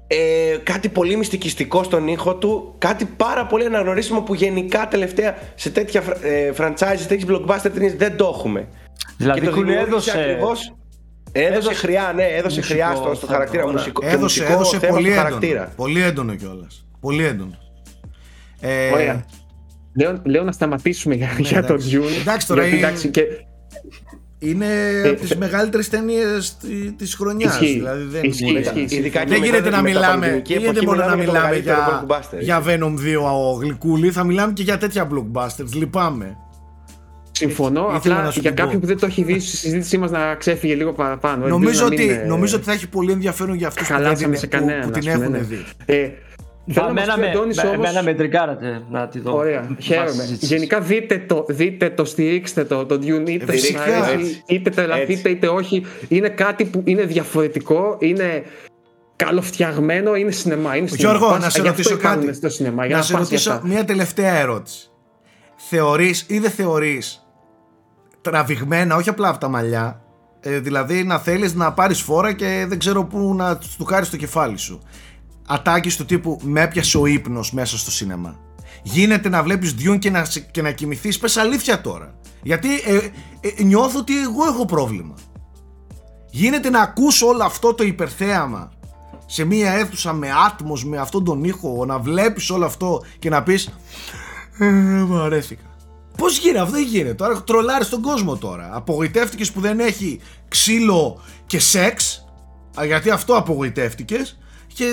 Ε, 0.06 0.56
κάτι 0.62 0.88
πολύ 0.88 1.16
μυστικιστικό 1.16 1.82
στον 1.82 2.08
ήχο 2.08 2.34
του. 2.34 2.74
Κάτι 2.78 3.04
πάρα 3.04 3.46
πολύ 3.46 3.64
αναγνωρίσιμο 3.64 4.20
που 4.20 4.34
γενικά 4.34 4.88
τελευταία 4.88 5.34
σε 5.54 5.70
τέτοια 5.70 6.00
φρα- 6.00 6.24
ε, 6.26 6.52
franchise, 6.58 6.96
σε 6.96 7.06
τέτοιες 7.08 7.24
blockbuster 7.30 7.70
ταινίες 7.74 7.94
δεν 7.94 8.16
το 8.16 8.32
έχουμε. 8.36 8.68
Δηλαδή, 9.16 9.40
και 9.40 9.46
το 9.46 9.52
Κούλη, 9.52 9.64
δημιούργησε 9.64 9.90
έδωσε- 10.10 10.18
ακριβώς- 10.20 10.74
Έδωσε, 11.32 11.52
έδωσε 11.54 11.74
χρειά, 11.74 12.12
ναι, 12.14 12.22
έδωσε 12.24 12.56
μουσικό 12.58 12.66
χρειά 12.66 12.94
στο, 12.94 13.14
στο 13.14 13.26
θέμα, 13.26 13.32
χαρακτήρα 13.32 13.62
ωραία. 13.62 13.76
μουσικό, 13.76 14.00
και 14.00 14.06
Έδωσε, 14.06 14.22
μουσικό 14.22 14.52
έδωσε 14.52 14.78
θέμα 14.78 14.92
πολύ 14.92 15.04
στο 15.04 15.12
έντονο. 15.12 15.26
χαρακτήρα. 15.28 15.72
Πολύ 15.76 16.02
έντονο 16.02 16.34
κιόλας. 16.34 16.86
Πολύ 17.00 17.24
έντονο. 17.24 17.58
Ε, 18.60 18.90
Ωραία. 18.92 19.24
Λέω, 19.98 20.20
λέω 20.24 20.42
να 20.44 20.52
σταματήσουμε 20.52 21.14
για, 21.14 21.28
για 21.38 21.64
τον 21.64 21.76
εντάξει. 21.76 21.98
Dune. 22.02 22.20
Εντάξει, 22.20 22.46
τώρα 22.46 22.62
γιατί, 22.62 22.76
είναι- 22.76 22.86
εντάξει, 22.86 23.08
και, 23.08 23.22
Είναι 24.38 24.66
από 25.10 25.20
τις 25.20 25.36
μεγαλύτερες 25.36 25.88
ταινίες 25.88 26.56
τη 26.96 27.06
χρονιάς. 27.16 27.60
Ε, 27.60 27.64
Ισχύει. 27.64 27.74
Δηλαδή 27.76 28.04
δεν, 28.04 28.22
Ισχύει, 28.24 28.44
μπορεί- 28.44 28.60
ισχύει, 28.64 28.80
ισχύει. 28.80 28.96
Ειδικά 28.98 29.18
και 29.18 29.28
δεν 29.28 29.38
μετά 29.40 29.44
γίνεται 29.50 29.68
τη 29.70 29.74
να 29.76 29.82
μιλάμε. 29.82 30.06
μεταπανδημική 30.06 30.52
Δεν 30.52 30.62
γίνεται 30.62 30.80
εποχή 30.80 30.96
μόνο 30.96 31.08
να 31.08 31.16
μιλάμε 31.16 31.54
για 31.54 31.74
το 31.74 31.78
μιλάμε 31.78 31.98
μεγαλύτερο 32.38 32.38
για, 32.40 32.40
blockbuster. 32.40 32.42
για 32.42 32.62
Venom 32.66 32.94
2 32.98 33.50
ο 33.50 33.52
γλυκούλη, 33.52 34.10
θα 34.10 34.24
μιλάμε 34.24 34.52
και 34.52 34.62
για 34.62 34.78
τέτοια 34.78 35.08
blockbusters. 35.12 35.72
Λυπάμαι. 35.74 36.36
Συμφωνώ. 37.32 37.80
Ήθελα 37.80 37.96
Απλά 38.14 38.22
να 38.24 38.30
σου 38.30 38.40
για 38.40 38.50
το 38.50 38.56
πω. 38.56 38.62
κάποιον 38.62 38.80
που 38.80 38.86
δεν 38.86 38.98
το 38.98 39.06
έχει 39.06 39.22
δει 39.22 39.38
στη 39.40 39.56
συζήτησή 39.56 39.98
μας 39.98 40.10
να 40.10 40.34
ξέφυγε 40.34 40.74
λίγο 40.74 40.92
παραπάνω. 40.92 41.46
Νομίζω 41.46 41.68
Ελπίζω 41.68 41.80
να 41.80 41.86
ότι, 41.94 42.04
μην, 42.06 42.10
ε, 42.10 42.24
νομίζω 42.26 42.56
ότι 42.56 42.64
θα 42.64 42.72
έχει 42.72 42.88
πολύ 42.88 43.12
ενδιαφέρον 43.12 43.54
για 43.56 43.66
αυτούς 43.68 43.86
που, 43.86 43.92
δεν 43.92 44.02
χαλάσαμε 44.02 44.26
είναι- 44.26 44.36
σε 44.36 44.46
που, 44.46 44.56
κανέναν. 44.56 44.80
που 44.80 44.90
την 44.90 45.08
ας 45.08 45.14
πούμε, 45.14 45.24
έχουν 45.26 45.36
ναι. 45.36 45.38
δει. 45.38 45.64
Ε, 46.66 46.72
Θέλω 46.72 46.86
να 46.86 46.92
μας 46.92 47.02
Εμένα 47.02 47.14
πει 47.14 47.20
ο 47.20 47.24
με, 47.24 47.30
Αντώνης 47.30 47.56
με, 47.56 47.68
όμως- 47.68 47.86
εμένα 47.86 48.02
με 48.02 48.14
τριγκάρατε 48.14 48.82
να 48.90 49.08
τη 49.08 49.20
δω. 49.20 49.36
Ωραία, 49.36 49.60
Βάσει 49.60 49.74
χαίρομαι. 49.82 50.10
συζήτησης. 50.10 50.48
Γενικά 50.48 50.80
δείτε 50.80 51.18
το, 51.28 51.44
δείτε 51.48 51.90
το, 51.90 52.04
στηρίξτε 52.04 52.64
το, 52.64 52.86
το 52.86 52.94
Dune, 52.94 53.28
είτε 53.28 53.52
Φυσικά. 53.52 53.78
σας 53.78 54.08
αρέσει, 54.08 54.28
Έτσι. 54.28 54.42
είτε 54.46 54.70
τρελαθείτε 54.70 55.12
Έτσι. 55.12 55.30
είτε 55.30 55.48
όχι. 55.48 55.86
Είναι 56.08 56.28
κάτι 56.28 56.64
που 56.64 56.82
είναι 56.84 57.02
διαφορετικό, 57.04 57.96
είναι 58.00 58.42
καλοφτιαγμένο, 59.16 60.14
είναι 60.14 60.30
σινεμά. 60.30 60.76
Είναι 60.76 60.86
σινεμά. 60.86 61.12
Γιώργο, 61.16 61.32
Πας- 61.32 61.42
να 61.44 61.50
σε 61.50 61.60
γι' 61.60 61.68
αυτό 61.68 61.82
ρωτήσω 61.82 61.94
υπάρχουν 62.06 62.24
κάτι. 62.24 62.36
Στο 62.36 62.48
σινεμά, 62.48 62.86
για 62.86 62.94
να 62.94 63.00
να, 63.00 63.06
σε 63.06 63.12
πας 63.12 63.20
για 63.28 63.30
ρωτήσω 63.30 63.52
αυτά. 63.52 63.66
μια 63.66 63.84
τελευταία 63.84 64.34
ερώτηση. 64.34 64.88
Θεωρείς 65.56 66.24
ή 66.28 66.38
δεν 66.38 66.50
θεωρείς 66.50 67.26
τραβηγμένα, 68.20 68.96
όχι 68.96 69.08
απλά 69.08 69.28
από 69.28 69.38
τα 69.38 69.48
μαλλιά, 69.48 70.00
ε, 70.40 70.58
δηλαδή 70.58 71.04
να 71.04 71.18
θέλεις 71.18 71.54
να 71.54 71.72
πάρεις 71.72 72.00
φόρα 72.00 72.32
και 72.32 72.64
δεν 72.68 72.78
ξέρω 72.78 73.04
πού 73.04 73.34
να 73.34 73.58
του 73.78 73.84
χάρεις 73.84 74.10
το 74.10 74.16
κεφάλι 74.16 74.56
σου. 74.58 74.80
Ατάκεις 75.46 75.96
του 75.96 76.04
τύπου 76.04 76.38
με 76.42 76.60
έπιασε 76.60 76.98
ο 76.98 77.06
ύπνος 77.06 77.52
μέσα 77.52 77.78
στο 77.78 77.90
σίνεμα. 77.90 78.38
Γίνεται 78.82 79.28
να 79.28 79.42
βλέπεις 79.42 79.74
Dune 79.78 79.98
και 79.98 80.10
να, 80.10 80.24
σε- 80.24 80.40
και 80.40 80.62
να 80.62 80.70
κοιμηθείς, 80.70 81.18
πες 81.18 81.36
αλήθεια 81.36 81.80
τώρα. 81.80 82.14
Γιατί 82.42 82.68
ε, 82.74 82.96
ε, 83.58 83.62
νιώθω 83.62 83.98
ότι 83.98 84.20
εγώ 84.22 84.44
έχω 84.48 84.64
πρόβλημα. 84.64 85.14
Γίνεται 86.30 86.70
να 86.70 86.80
ακούς 86.80 87.22
όλο 87.22 87.44
αυτό 87.44 87.74
το 87.74 87.84
υπερθέαμα 87.84 88.72
σε 89.26 89.44
μία 89.44 89.72
αίθουσα 89.72 90.12
με 90.12 90.28
άτμος, 90.46 90.84
με 90.84 90.98
αυτόν 90.98 91.24
τον 91.24 91.44
ήχο, 91.44 91.84
να 91.86 91.98
βλέπεις 91.98 92.50
όλο 92.50 92.64
αυτό 92.64 93.02
και 93.18 93.28
να 93.28 93.42
πεις 93.42 93.68
«Ε, 94.58 94.64
μου 94.70 95.18
αρέθηκα. 95.18 95.62
Πώς 96.16 96.38
γίνεται, 96.38 96.60
αυτό 96.60 96.74
δεν 96.74 96.84
γίνεται. 96.86 97.14
Τώρα 97.14 97.42
τρολάρεις 97.42 97.88
τον 97.88 98.00
κόσμο 98.02 98.36
τώρα. 98.36 98.70
Απογοητεύτηκες 98.72 99.52
που 99.52 99.60
δεν 99.60 99.80
έχει 99.80 100.20
ξύλο 100.48 101.20
και 101.46 101.58
σεξ, 101.60 102.24
α, 102.80 102.84
γιατί 102.84 103.10
αυτό 103.10 103.36
απογοητεύτηκες 103.36 104.38
και, 104.74 104.84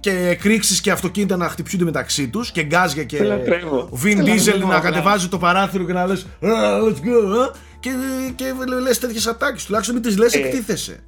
και 0.00 0.10
εκρήξεις 0.10 0.80
και 0.80 0.90
αυτοκίνητα 0.90 1.36
να 1.36 1.48
χτυπιούνται 1.48 1.84
μεταξύ 1.84 2.28
τους 2.28 2.50
και 2.52 2.62
γκάζια 2.62 3.04
και 3.04 3.22
λατρεύω. 3.22 3.76
ο 3.76 3.98
Vin 4.04 4.18
Diesel 4.18 4.68
να 4.68 4.80
κατεβάζει 4.80 5.28
το 5.28 5.38
παράθυρο 5.38 5.84
και 5.84 5.92
να 5.92 6.06
λες 6.06 6.26
«Α, 6.40 6.50
let's 6.88 7.06
go, 7.06 7.38
α», 7.40 7.68
και, 7.80 7.90
και 8.34 8.44
λες 8.82 8.98
τέτοιες 8.98 9.26
ατάκες, 9.26 9.64
τουλάχιστον 9.64 9.94
μην 9.94 10.04
τις 10.04 10.18
λες 10.18 10.34
Ε, 10.34 10.38
εκτίθεσαι. 10.38 11.00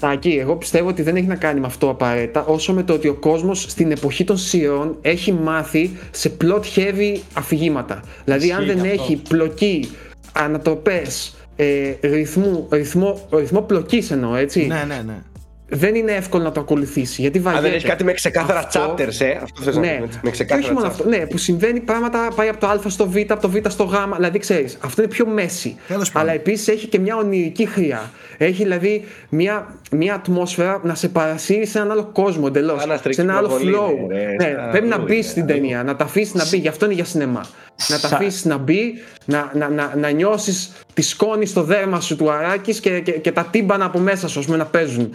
Τάκη, 0.00 0.28
εγώ 0.30 0.56
πιστεύω 0.56 0.88
ότι 0.88 1.02
δεν 1.02 1.16
έχει 1.16 1.26
να 1.26 1.34
κάνει 1.34 1.60
με 1.60 1.66
αυτό 1.66 1.88
απαραίτητα, 1.90 2.44
όσο 2.44 2.72
με 2.72 2.82
το 2.82 2.92
ότι 2.92 3.08
ο 3.08 3.14
κόσμος 3.14 3.64
στην 3.68 3.90
εποχή 3.90 4.24
των 4.24 4.36
σειρών 4.38 4.96
έχει 5.00 5.32
μάθει 5.32 5.96
σε 6.10 6.36
plot 6.40 6.60
heavy 6.76 7.20
αφηγήματα. 7.32 8.02
Δηλαδή, 8.24 8.52
αν 8.52 8.66
δεν 8.66 8.84
έχει 8.84 9.22
πλοκή, 9.28 9.90
ανατροπές, 10.32 11.36
ε, 11.56 11.92
ρυθμού, 12.00 12.68
ρυθμό, 12.70 13.28
ρυθμό 13.32 13.60
πλοκής 13.60 14.10
εννοώ, 14.10 14.34
έτσι. 14.34 14.66
Ναι, 14.66 14.84
ναι, 14.88 15.02
ναι. 15.06 15.22
Δεν 15.68 15.94
είναι 15.94 16.12
εύκολο 16.12 16.42
να 16.42 16.52
το 16.52 16.60
ακολουθήσει. 16.60 17.20
Γιατί 17.20 17.38
Αν 17.38 17.44
βαριέται. 17.44 17.66
δεν 17.66 17.76
έχει 17.76 17.86
κάτι 17.86 18.04
με 18.04 18.12
ξεκάθαρα 18.12 18.58
Αυτό- 18.58 18.94
chapters, 18.98 19.20
ε. 19.20 19.30
Αυτό 19.42 19.62
θες 19.62 19.74
να 19.74 19.80
Ναι, 19.80 20.00
πεις, 20.06 20.14
με 20.14 20.20
και 20.22 20.30
ξεκάθαρα 20.30 20.64
όχι 20.66 20.72
μόνο 20.74 20.86
chapters. 20.86 20.90
αυτό. 20.90 21.08
Ναι, 21.08 21.16
που 21.26 21.38
συμβαίνει 21.38 21.80
πράγματα, 21.80 22.28
πάει 22.36 22.48
από 22.48 22.60
το 22.60 22.66
Α 22.66 22.78
στο 22.86 23.08
Β, 23.08 23.16
από 23.28 23.40
το 23.40 23.48
Β 23.50 23.54
στο 23.68 23.84
Γ. 23.84 23.94
Δηλαδή, 24.16 24.38
ξέρεις, 24.38 24.78
αυτό 24.84 25.02
είναι 25.02 25.10
πιο 25.10 25.26
μέση. 25.26 25.76
Τέλος 25.88 26.12
πάντων. 26.12 26.28
Αλλά 26.28 26.38
επίσης 26.38 26.68
έχει 26.68 26.86
και 26.86 26.98
μια 26.98 27.16
ονειρική 27.16 27.66
χρειά. 27.66 28.10
Έχει 28.38 28.62
δηλαδή 28.62 29.04
μια, 29.28 29.74
μια 29.90 30.14
ατμόσφαιρα 30.14 30.80
να 30.84 30.94
σε 30.94 31.08
παρασύρει 31.08 31.66
σε 31.66 31.78
έναν 31.78 31.90
άλλο 31.90 32.04
κόσμο 32.12 32.44
εντελώς. 32.48 32.80
Σαν 32.80 32.90
αστρική 32.92 33.14
Σε 33.14 33.20
ένα 33.22 33.36
άλλο 33.36 33.48
προβολή, 33.48 33.74
flow. 33.76 34.08
ναι, 34.08 34.14
Ναι, 34.48 34.54
σαν 34.56 34.70
πρέπει 34.70 34.86
να 34.86 34.94
αλλού 34.94 35.04
μπεις 35.04 35.14
είναι, 35.16 35.22
στην 35.26 35.42
αλλού. 35.42 35.52
ταινία, 35.52 35.82
να 35.82 35.96
τα 35.96 36.04
αφήσεις 36.04 36.34
να 36.34 36.48
μπει. 36.48 36.56
Γι' 36.56 36.68
αυτό 36.68 36.84
είναι 36.84 36.94
για 36.94 37.04
σινεμά. 37.04 37.44
Να 37.88 37.98
τα 38.00 38.08
Σα- 38.08 38.16
αφήσεις 38.16 38.44
να 38.44 38.56
μπει, 38.56 38.94
να, 39.24 39.50
να, 39.54 39.68
να, 39.68 39.92
να 39.96 40.10
νιώσεις 40.10 40.72
τη 40.94 41.02
σκόνη 41.02 41.46
στο 41.46 41.62
δέρμα 41.62 42.00
σου 42.00 42.16
του 42.16 42.30
Αράκις 42.30 42.80
και, 42.80 43.00
και, 43.00 43.12
και 43.12 43.32
τα 43.32 43.48
τύμπανα 43.50 43.84
από 43.84 43.98
μέσα 43.98 44.28
σου, 44.28 44.38
ας 44.38 44.44
πούμε, 44.44 44.56
να 44.56 44.64
παίζουν. 44.66 45.10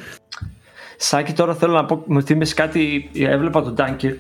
Σάκη, 1.04 1.34
τώρα 1.34 1.56
θέλω 1.56 1.74
να 1.74 1.86
πω, 1.86 2.04
μου 2.06 2.22
θύμισε 2.22 2.54
κάτι. 2.54 3.10
Έβλεπα 3.16 3.62
τον 3.64 3.76
Dunkirk 3.78 4.18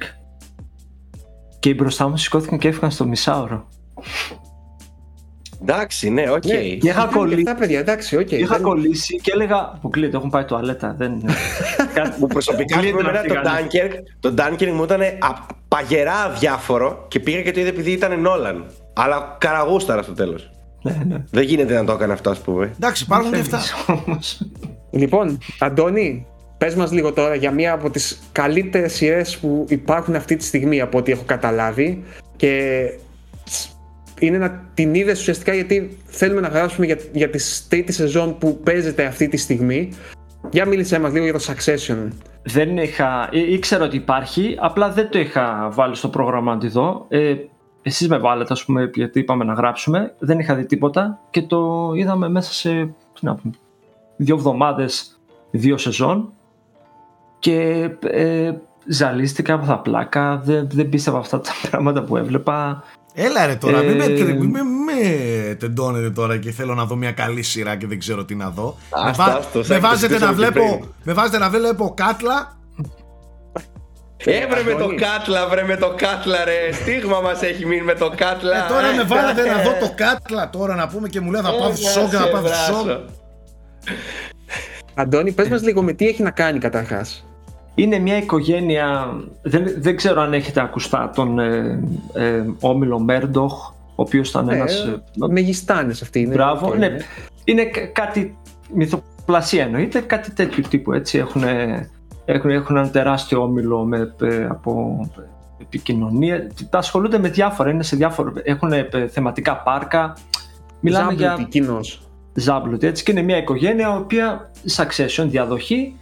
και 1.59 1.73
μπροστά 1.73 2.07
μου 2.07 2.17
σηκώθηκαν 2.17 2.59
και 2.59 2.67
έφυγαν 2.67 2.91
στο 2.91 3.05
μισάωρο. 3.05 3.67
Εντάξει, 5.61 6.09
ναι, 6.09 6.29
οκ. 6.31 6.45
Ναι, 6.45 6.53
Και 6.53 6.87
είχα 6.87 7.07
και 7.07 7.13
κολλήσει. 7.15 7.43
αυτά, 7.47 7.55
παιδιά, 7.59 7.79
εντάξει, 7.79 8.17
οκ. 8.17 8.31
Είχα 8.31 8.53
δεν- 8.55 8.61
κολλήσει 8.63 9.15
και 9.15 9.31
έλεγα. 9.33 9.55
Αποκλείεται, 9.73 10.17
έχουν 10.17 10.29
πάει 10.29 10.43
τουαλέτα. 10.45 10.95
Δεν... 10.97 11.21
Κάτι- 11.93 12.19
Μου 12.19 12.27
προσωπικά 12.27 12.75
Αποκλείεται 12.75 12.97
πούμε, 12.97 13.11
να 13.11 13.19
εμένα 13.19 13.41
το 13.41 13.49
φύγανε. 13.49 13.67
Dunkirk, 13.99 14.03
το 14.19 14.33
Dunkirk 14.37 14.71
μου 14.71 14.83
ήταν 14.83 15.01
α- 15.01 15.45
παγερά 15.67 16.13
αδιάφορο 16.23 17.05
και 17.07 17.19
πήγα 17.19 17.41
και 17.41 17.51
το 17.51 17.59
είδε 17.59 17.69
επειδή 17.69 17.91
ήταν 17.91 18.21
Νόλαν. 18.21 18.65
Αλλά 18.93 19.37
καραγούσταρα 19.39 20.01
στο 20.01 20.13
τέλος. 20.13 20.51
Ναι, 20.81 20.97
ναι. 21.07 21.23
Δεν 21.31 21.43
γίνεται 21.43 21.73
να 21.73 21.85
το 21.85 21.91
έκανε 21.91 22.13
αυτό, 22.13 22.29
ας 22.29 22.39
πούμε. 22.39 22.71
Εντάξει, 22.75 23.03
υπάρχουν 23.03 23.31
και 23.31 23.39
αυτά. 23.39 23.59
Όμως. 24.05 24.41
Λοιπόν, 24.91 25.37
Αντώνη, 25.59 26.25
πες 26.61 26.75
μας 26.75 26.91
λίγο 26.91 27.13
τώρα 27.13 27.35
για 27.35 27.51
μία 27.51 27.73
από 27.73 27.89
τις 27.89 28.21
καλύτερες 28.31 28.93
σειρές 28.93 29.38
που 29.38 29.65
υπάρχουν 29.69 30.15
αυτή 30.15 30.35
τη 30.35 30.43
στιγμή 30.43 30.81
από 30.81 30.97
ό,τι 30.97 31.11
έχω 31.11 31.23
καταλάβει 31.25 32.03
και 32.35 32.83
είναι 34.19 34.38
να 34.38 34.69
την 34.73 34.93
είδες 34.93 35.19
ουσιαστικά 35.19 35.53
γιατί 35.53 35.97
θέλουμε 36.05 36.41
να 36.41 36.47
γράψουμε 36.47 36.85
για, 36.85 36.97
για 37.11 37.29
τη 37.29 37.39
τρίτη 37.69 37.91
σεζόν 37.91 38.38
που 38.38 38.59
παίζεται 38.63 39.05
αυτή 39.05 39.27
τη 39.27 39.38
στιγμή. 39.38 39.89
Για 40.51 40.65
μίλησέ 40.65 40.99
μας 40.99 41.13
λίγο 41.13 41.23
για 41.25 41.33
το 41.33 41.43
Succession. 41.47 42.07
Δεν 42.43 42.77
είχα. 42.77 43.29
ή- 43.31 43.53
ήξερα 43.53 43.85
ότι 43.85 43.95
υπάρχει, 43.95 44.55
απλά 44.59 44.89
δεν 44.89 45.09
το 45.09 45.19
είχα 45.19 45.69
βάλει 45.73 45.95
στο 45.95 46.09
πρόγραμμα 46.09 46.53
να 46.53 46.59
τη 46.59 46.67
δω. 46.67 47.05
Ε, 47.09 47.35
εσείς 47.81 48.07
με 48.07 48.17
βάλετε 48.17 48.53
ας 48.53 48.65
πούμε 48.65 48.89
γιατί 48.93 49.19
είπαμε 49.19 49.43
να 49.43 49.53
γράψουμε, 49.53 50.13
δεν 50.19 50.39
είχα 50.39 50.55
δει 50.55 50.65
τίποτα 50.65 51.19
και 51.29 51.41
το 51.41 51.91
είδαμε 51.95 52.29
μέσα 52.29 52.53
σε 52.53 52.69
τι 53.13 53.25
να 53.25 53.35
πούμε, 53.35 53.53
δύο 54.17 54.35
εβδομάδες, 54.35 55.19
δύο 55.51 55.77
σεζόν 55.77 56.33
και 57.41 57.89
ε, 58.11 58.51
ζαλίστηκα 58.88 59.53
από 59.53 59.65
τα 59.65 59.80
πλάκα, 59.80 60.41
δεν, 60.45 60.68
δεν 60.73 60.89
πίστευα 60.89 61.18
αυτά 61.18 61.41
τα 61.41 61.51
πράγματα 61.69 62.01
που 62.03 62.18
έβλεπα. 62.18 62.84
Έλα 63.13 63.45
ρε 63.45 63.55
τώρα, 63.55 63.80
μην, 63.81 63.95
με, 63.97 64.03
Ε, 64.03 64.09
μην 64.23 64.49
με- 64.49 64.59
με 64.61 65.53
τεντώνετε 65.55 66.09
τώρα 66.09 66.38
και 66.38 66.51
θέλω 66.51 66.76
να 66.76 66.85
δω 66.85 66.95
μια 66.95 67.11
καλή 67.11 67.41
σειρά 67.41 67.76
και 67.76 67.88
δεν 67.88 67.99
ξέρω 67.99 68.26
τι 68.26 68.35
να 68.35 68.49
δω. 68.49 68.76
με, 69.03 69.09
Άστα, 69.09 69.23
βά- 69.26 69.38
άστο, 69.38 69.57
με 69.57 69.63
Σάκη, 69.63 69.80
βάζετε 69.80 70.13
το 70.18 70.26
να 70.26 70.31
συζητήσαμε 70.31 70.53
και 70.53 70.59
βλέπω, 70.59 70.77
πριν. 70.77 70.89
με 71.03 71.13
βάζετε 71.13 71.38
να 71.38 71.49
βλέπω 71.49 71.93
κάτλα. 71.95 72.57
Έβρε 74.26 74.63
με 74.63 74.72
το 74.72 74.76
Αντώνη. 74.77 74.95
κάτλα, 74.97 75.47
βρε 75.47 75.63
με 75.63 75.76
το 75.77 75.93
κάτλα, 75.97 76.43
ρε. 76.45 76.72
Στίγμα 76.73 77.19
μας 77.22 77.41
έχει 77.41 77.65
μείνει 77.65 77.81
με 77.81 77.93
το 77.93 78.11
κάτλα. 78.15 78.65
Ε, 78.65 78.69
τώρα 78.69 78.93
με 78.95 79.03
βάλετε 79.03 79.47
να 79.49 79.61
δω 79.63 79.69
το 79.80 79.93
κάτλα 80.03 80.49
τώρα 80.49 80.76
να 80.76 80.88
πούμε 80.88 81.07
και 81.07 81.22
μου 81.22 81.31
λέει 81.31 81.41
θα 81.41 81.49
πάω 81.51 81.76
στο 81.76 81.89
σοκ, 81.89 82.09
θα 82.11 82.27
πάω 82.30 82.45
στο 82.47 82.73
σοκ. 82.73 82.89
Αντώνη, 84.93 85.31
πες 85.31 85.47
μας 85.47 85.61
λίγο 85.63 85.81
με 85.81 85.93
τι 85.93 86.07
έχει 86.07 86.23
να 86.23 86.31
κάνει 86.31 86.59
καταρχάς. 86.59 87.26
Είναι 87.76 87.99
μια 87.99 88.18
οικογένεια, 88.18 89.14
δεν, 89.41 89.64
δεν 89.77 89.95
ξέρω 89.95 90.22
αν 90.22 90.34
έχετε 90.34 90.61
ακουστά 90.61 91.11
τον 91.15 91.39
ε, 91.39 91.80
ε, 92.14 92.43
Όμιλο 92.60 92.99
Μέρντοχ, 92.99 93.69
ο 93.69 93.73
οποίος 93.95 94.30
ήταν 94.30 94.45
Ναι, 94.45 94.56
ένας... 94.56 94.80
ε, 94.85 95.02
Μεγιστάνες 95.30 96.02
αυτοί 96.02 96.19
είναι. 96.19 96.34
Μπράβο, 96.34 96.68
Οκ, 96.68 96.76
ναι. 96.76 96.98
Είναι 97.43 97.64
κα- 97.64 97.85
κάτι 97.88 98.38
μυθοπλασία 98.73 99.64
εννοείται, 99.64 99.99
κάτι 99.99 100.31
τέτοιου 100.31 100.64
τύπου 100.69 100.93
έτσι. 100.93 101.18
Έχουν, 101.18 101.43
έχουν, 102.26 102.49
έχουν 102.49 102.76
ένα 102.76 102.89
τεράστιο 102.89 103.41
όμιλο 103.41 103.84
με, 103.84 104.15
ε, 104.22 104.45
από 104.45 104.99
επικοινωνία. 105.61 106.48
Τα 106.69 106.77
ασχολούνται 106.77 107.19
με 107.19 107.30
διάφορα, 107.30 107.69
είναι 107.69 107.84
σε 107.84 107.95
διάφορα, 107.95 108.31
έχουν 108.43 108.72
ε, 108.72 108.88
θεματικά 109.11 109.57
πάρκα. 109.57 110.18
Μιλάμε 110.80 111.03
Ζάμπλουτη, 111.18 111.23
για 111.23 111.48
κοινός. 111.49 112.02
ζάμπλουτη 112.34 112.88
έτσι 112.88 113.03
και 113.03 113.11
είναι 113.11 113.22
μια 113.22 113.38
οικογένεια 113.38 113.93
η 113.93 113.98
οποία 113.98 114.52
Succession, 114.75 115.25
διαδοχή. 115.27 115.95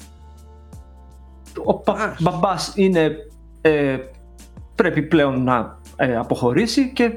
Ο 1.64 1.74
πα, 1.74 1.94
Α. 1.94 2.16
μπαμπάς 2.20 2.74
είναι, 2.76 3.16
ε, 3.62 3.98
πρέπει 4.76 5.02
πλέον 5.02 5.44
να 5.44 5.80
ε, 5.96 6.16
αποχωρήσει 6.16 6.94
και 6.94 7.12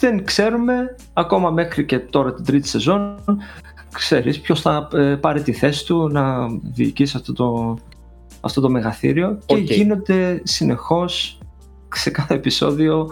δεν 0.00 0.24
ξέρουμε 0.24 0.96
ακόμα 1.12 1.50
μέχρι 1.50 1.84
και 1.84 1.98
τώρα 1.98 2.34
την 2.34 2.44
τρίτη 2.44 2.68
σεζόν 2.68 3.16
ξέρεις 3.92 4.40
ποιος 4.40 4.60
θα 4.60 4.88
ε, 4.92 5.14
πάρει 5.14 5.42
τη 5.42 5.52
θέση 5.52 5.86
του 5.86 6.08
να 6.08 6.48
διοικήσει 6.62 7.16
αυτό 7.16 7.32
το, 7.32 7.78
αυτό 8.40 8.60
το 8.60 8.70
μεγαθήριο 8.70 9.38
και 9.46 9.54
Οκ. 9.54 9.60
γίνονται 9.60 10.40
συνεχώς 10.44 11.38
σε 11.94 12.10
κάθε 12.10 12.34
επεισόδιο 12.34 13.10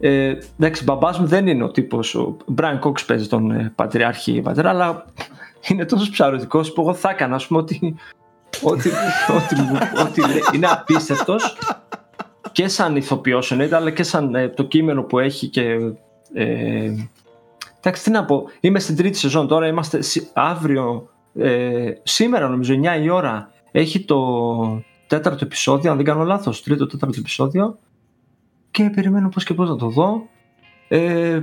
ε, 0.00 0.34
εντάξει, 0.58 0.84
μπαμπάς 0.84 1.18
μου 1.18 1.26
δεν 1.26 1.46
είναι 1.46 1.64
ο 1.64 1.70
τύπος 1.70 2.14
ο 2.14 2.36
Brian 2.56 2.80
Cox 2.80 3.04
παίζει 3.06 3.26
τον 3.26 3.50
ε, 3.50 3.72
πατριάρχη 3.74 4.40
πατέρα 4.40 4.68
αλλά 4.68 5.04
είναι 5.68 5.84
τόσο 5.84 6.10
ψαρωτικός 6.10 6.72
που 6.72 6.80
εγώ 6.80 6.94
θα 6.94 7.10
έκανα 7.10 7.34
ας 7.34 7.46
πούμε 7.46 7.60
ότι, 7.60 7.94
ότι, 8.62 8.90
ότι, 9.36 9.54
μου- 9.60 9.78
ότι 10.06 10.20
λέει- 10.20 10.42
είναι 10.54 10.66
απίστευτος 10.66 11.56
και 12.52 12.68
σαν 12.68 12.96
ηθοποιός 12.96 13.50
εννοείται 13.50 13.76
αλλά 13.76 13.90
και 13.90 14.02
σαν 14.02 14.34
ε, 14.34 14.48
το 14.48 14.62
κείμενο 14.62 15.02
που 15.02 15.18
έχει 15.18 15.48
και 15.48 15.62
ε, 16.34 16.90
εντάξει 17.80 18.02
τι 18.04 18.10
να 18.10 18.24
πω 18.24 18.48
είμαι 18.60 18.78
στην 18.78 18.96
τρίτη 18.96 19.18
σεζόν 19.18 19.48
τώρα 19.48 19.66
είμαστε 19.66 20.02
σι- 20.02 20.30
αύριο 20.34 21.08
ε, 21.34 21.90
σήμερα 22.02 22.48
νομίζω 22.48 22.74
9 22.98 23.02
η 23.02 23.08
ώρα 23.08 23.50
έχει 23.72 24.00
το 24.04 24.20
τέταρτο 25.06 25.44
επεισόδιο 25.44 25.90
αν 25.90 25.96
δεν 25.96 26.06
κάνω 26.06 26.24
λάθος 26.24 26.62
τρίτο 26.62 26.86
τέταρτο 26.86 27.16
επεισόδιο 27.18 27.78
και 28.70 28.90
περιμένω 28.94 29.28
πώς 29.28 29.44
και 29.44 29.54
πώς 29.54 29.68
να 29.68 29.76
το 29.76 29.88
δω. 29.88 30.22
Ε, 30.88 31.40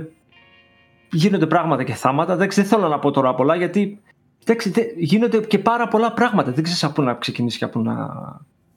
γίνονται 1.10 1.46
πράγματα 1.46 1.84
και 1.84 1.92
θάματα 1.92 2.32
εντάξει, 2.32 2.60
δεν 2.60 2.70
θέλω 2.70 2.88
να 2.88 2.98
πω 2.98 3.10
τώρα 3.10 3.34
πολλά 3.34 3.54
γιατί 3.56 4.00
εντάξει, 4.46 4.70
δεν- 4.70 4.86
γίνονται 4.96 5.38
και 5.38 5.58
πάρα 5.58 5.88
πολλά 5.88 6.12
πράγματα 6.12 6.52
δεν 6.52 6.64
ξέρεις 6.64 6.84
από 6.84 6.92
πού 6.92 7.02
να 7.02 7.14
ξεκινήσεις 7.14 7.58
και 7.58 7.64
από 7.64 7.78
πού 7.78 7.84
να 7.84 7.94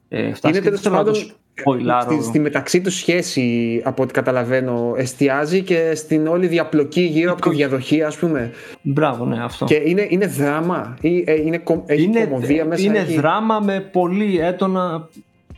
ε, 0.10 0.34
φτάσεις 0.34 0.42
Είναι 0.44 0.52
και 0.52 0.60
δεν 0.60 0.64
τέλος 0.64 0.82
θέλω 0.82 0.96
να 0.96 1.04
το 1.04 1.12
πάντων 1.12 1.32
σποϊλάρω. 1.60 2.12
στη, 2.12 2.24
στη 2.24 2.40
μεταξύ 2.40 2.82
του 2.82 2.92
σχέση, 2.92 3.82
από 3.86 4.04
ό,τι 4.04 4.14
καταλαβαίνω, 4.14 4.94
εστιάζει 4.98 5.62
και 5.62 5.96
στην 5.96 6.28
όλη 6.28 6.48
διαπλοκή 6.48 7.02
γύρω 7.02 7.32
από 7.32 7.50
τη 7.50 7.56
διαδοχή, 7.56 8.04
ας 8.04 8.18
πούμε. 8.18 8.52
Μπράβο, 8.82 9.26
ναι, 9.26 9.44
αυτό. 9.44 9.66
Και 9.66 9.82
είναι, 9.86 10.06
είναι 10.10 10.26
δράμα 10.28 10.98
ή 11.02 11.24
ε, 11.28 11.34
είναι, 11.34 11.58
κο- 11.58 11.84
έχει 11.86 12.04
είναι, 12.04 12.26
κωμωδία 12.26 12.66
μέσα 12.66 12.84
είναι 12.84 13.00
εκεί. 13.00 13.16
δράμα 13.16 13.60
με 13.60 13.80
πολύ 13.92 14.40
έντονα. 14.40 15.10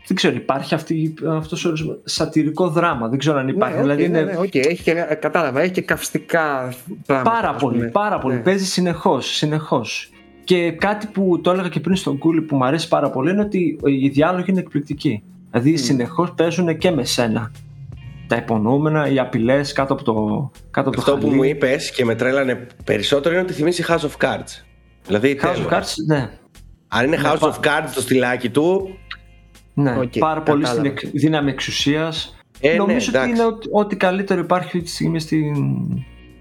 Δεν 0.08 0.18
ξέρω, 0.18 0.36
υπάρχει 0.36 0.74
αυτή, 0.74 1.14
αυτός 1.28 1.66
ο 1.66 1.70
ορισμός- 1.70 1.98
σατυρικό 2.04 2.68
δράμα. 2.70 3.08
Δεν 3.08 3.20
ξέρω 3.20 3.38
αν 3.38 3.48
υπάρχει. 3.48 3.76
Ναι, 3.76 3.82
δηλαδή 3.82 4.04
οκ, 4.04 4.10
ναι, 4.10 4.18
είναι 4.20 4.32
ναι, 4.32 4.38
οκ, 4.38 4.56
έχει 4.56 4.84
και, 4.84 4.92
ε, 4.92 5.16
κατάλαβα, 5.16 5.62
έχει 5.62 5.72
και 5.72 5.82
καυστικά 5.82 6.74
πράγματα. 7.06 7.32
πάρα 7.36 7.50
ας 7.50 7.62
πούμε. 7.62 7.78
πολύ, 7.78 7.90
πάρα 7.90 8.20
πολύ. 8.20 8.36
Ναι. 8.36 8.42
Παίζει 8.42 8.66
συνεχώς, 8.66 9.36
συνεχώς. 9.36 10.10
Και 10.44 10.72
κάτι 10.72 11.08
που 11.08 11.42
το 11.42 11.52
έλεγα 11.52 11.70
και 11.70 11.80
πριν 11.80 11.96
στον 11.96 12.18
Κούλι 12.18 12.42
που 12.42 12.56
μου 12.56 12.66
αρέσει 12.66 12.88
πάρα 12.88 13.10
πολύ 13.10 13.32
είναι 13.32 13.42
ότι 13.42 13.80
οι 13.84 14.10
διάλογοι 14.10 14.46
είναι 14.50 14.60
εκπληκτικοί. 14.60 15.24
Δηλαδή 15.52 15.78
συνεχώς 15.78 16.34
παίζουν 16.36 16.78
και 16.78 16.92
με 16.92 17.04
σένα. 17.06 17.52
Τα 18.28 18.36
υπονοούμενα, 18.36 19.10
οι 19.10 19.20
απειλές 19.20 19.74
κάτω 19.74 19.94
από 19.94 20.04
το, 20.04 20.14
κάτω 20.72 20.90
από 20.90 20.98
το 20.98 21.02
Αυτό 21.12 21.18
που 21.18 21.26
χαλί. 21.26 21.36
μου 21.36 21.44
είπες 21.44 21.92
και 21.92 22.06
με 22.06 22.16
τρέλανε 22.16 22.68
περισσότερο 22.84 23.34
είναι 23.36 23.44
ότι 23.44 23.54
θυμίζει 23.54 23.84
House 23.88 24.00
of 24.00 24.26
Cards. 24.28 24.64
Δηλαδή, 25.06 25.40
House 25.42 25.54
τέλος. 25.54 25.68
of 25.70 25.74
Cards, 25.74 25.94
ναι. 26.08 26.30
αν 26.88 27.06
είναι 27.06 27.18
House 27.24 27.38
πα- 27.40 27.60
of 27.62 27.66
Cards 27.68 27.90
το 27.96 28.02
στυλάκι 28.02 28.50
του, 28.50 28.98
Ναι, 29.74 29.96
Οκ, 30.00 30.18
πάρα 30.20 30.42
πολύ 30.42 30.66
στην 30.66 30.78
κατάλαβα. 30.84 31.02
εκ- 31.04 31.12
δύναμη 31.18 31.50
εξουσίας. 31.50 32.36
ε, 32.60 32.70
ναι, 32.72 32.76
Νομίζω 32.78 33.08
ότι 33.10 33.18
εντάξει. 33.18 33.30
είναι 33.34 33.46
ό,τι, 33.46 33.68
ό,τι 33.72 33.96
καλύτερο 33.96 34.40
υπάρχει 34.40 34.66
αυτή 34.66 34.82
τη 34.82 34.90
στιγμή 34.90 35.20
στην, 35.20 35.56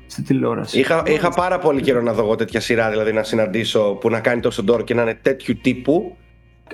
στην 0.07 0.25
τηλεόραση. 0.25 0.79
Είχα, 0.79 1.03
είχα 1.07 1.31
πάρα 1.31 1.59
πολύ 1.59 1.81
καιρό 1.81 2.03
να 2.03 2.13
δω 2.13 2.23
εγώ 2.23 2.35
τέτοια 2.35 2.61
σειρά, 2.61 2.91
δηλαδή 2.91 3.13
να 3.13 3.23
συναντήσω 3.23 3.81
που 4.01 4.11
να 4.11 4.21
κάνει 4.21 4.41
τόσο 4.41 4.63
ντόρο 4.63 4.83
και 4.83 4.95
να 4.95 5.03
είναι 5.03 5.19
τέτοιου 5.23 5.59
τύπου. 5.63 6.17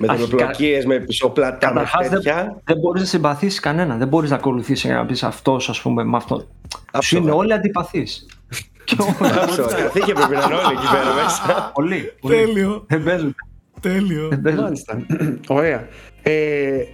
Με 0.01 0.07
Αρχικά- 0.11 0.29
διπλοκίε, 0.37 0.83
με 0.87 0.99
πισωπλατά, 1.01 1.67
με 1.69 1.73
Καταρχάς 1.73 2.09
δεν, 2.09 2.11
τέτοια. 2.19 2.61
δεν 2.65 2.79
μπορείς 2.79 3.01
να 3.03 3.09
συμπαθήσει 3.09 3.61
κανένα. 3.61 3.97
Δεν 3.97 4.09
μπορείς 4.09 4.31
να 4.31 4.37
ακολουθήσεις 4.37 4.85
για 4.85 4.95
να 4.95 5.07
πεις 5.07 5.23
αυτός, 5.23 5.69
ας 5.69 5.81
πούμε, 5.81 6.05
με 6.05 6.17
αυτό. 6.17 6.39
Σου 6.39 6.47
Άψογα. 6.93 7.23
είναι 7.23 7.31
όλοι 7.33 7.53
αντιπαθείς. 7.53 8.27
και 8.85 8.97
όλοι. 9.01 9.33
Άψογα. 9.43 9.75
Καθήκε 9.77 10.13
πρέπει 10.13 10.33
να 10.35 10.43
είναι 10.45 10.55
όλοι 10.55 10.73
εκεί 10.79 10.87
πέρα 10.91 11.15
μέσα. 11.25 11.71
πολύ. 11.75 12.13
πολύ. 12.21 12.35
Τέλειο, 12.37 12.85
Δεν 12.89 13.03
παίζουν. 13.03 13.35
Τέλειο. 13.89 14.29
Δεν 14.29 14.41
παίζουν. 14.41 14.63
Μάλιστα. 14.63 15.07
Ωραία. 15.49 15.89
Ε, 16.23 16.85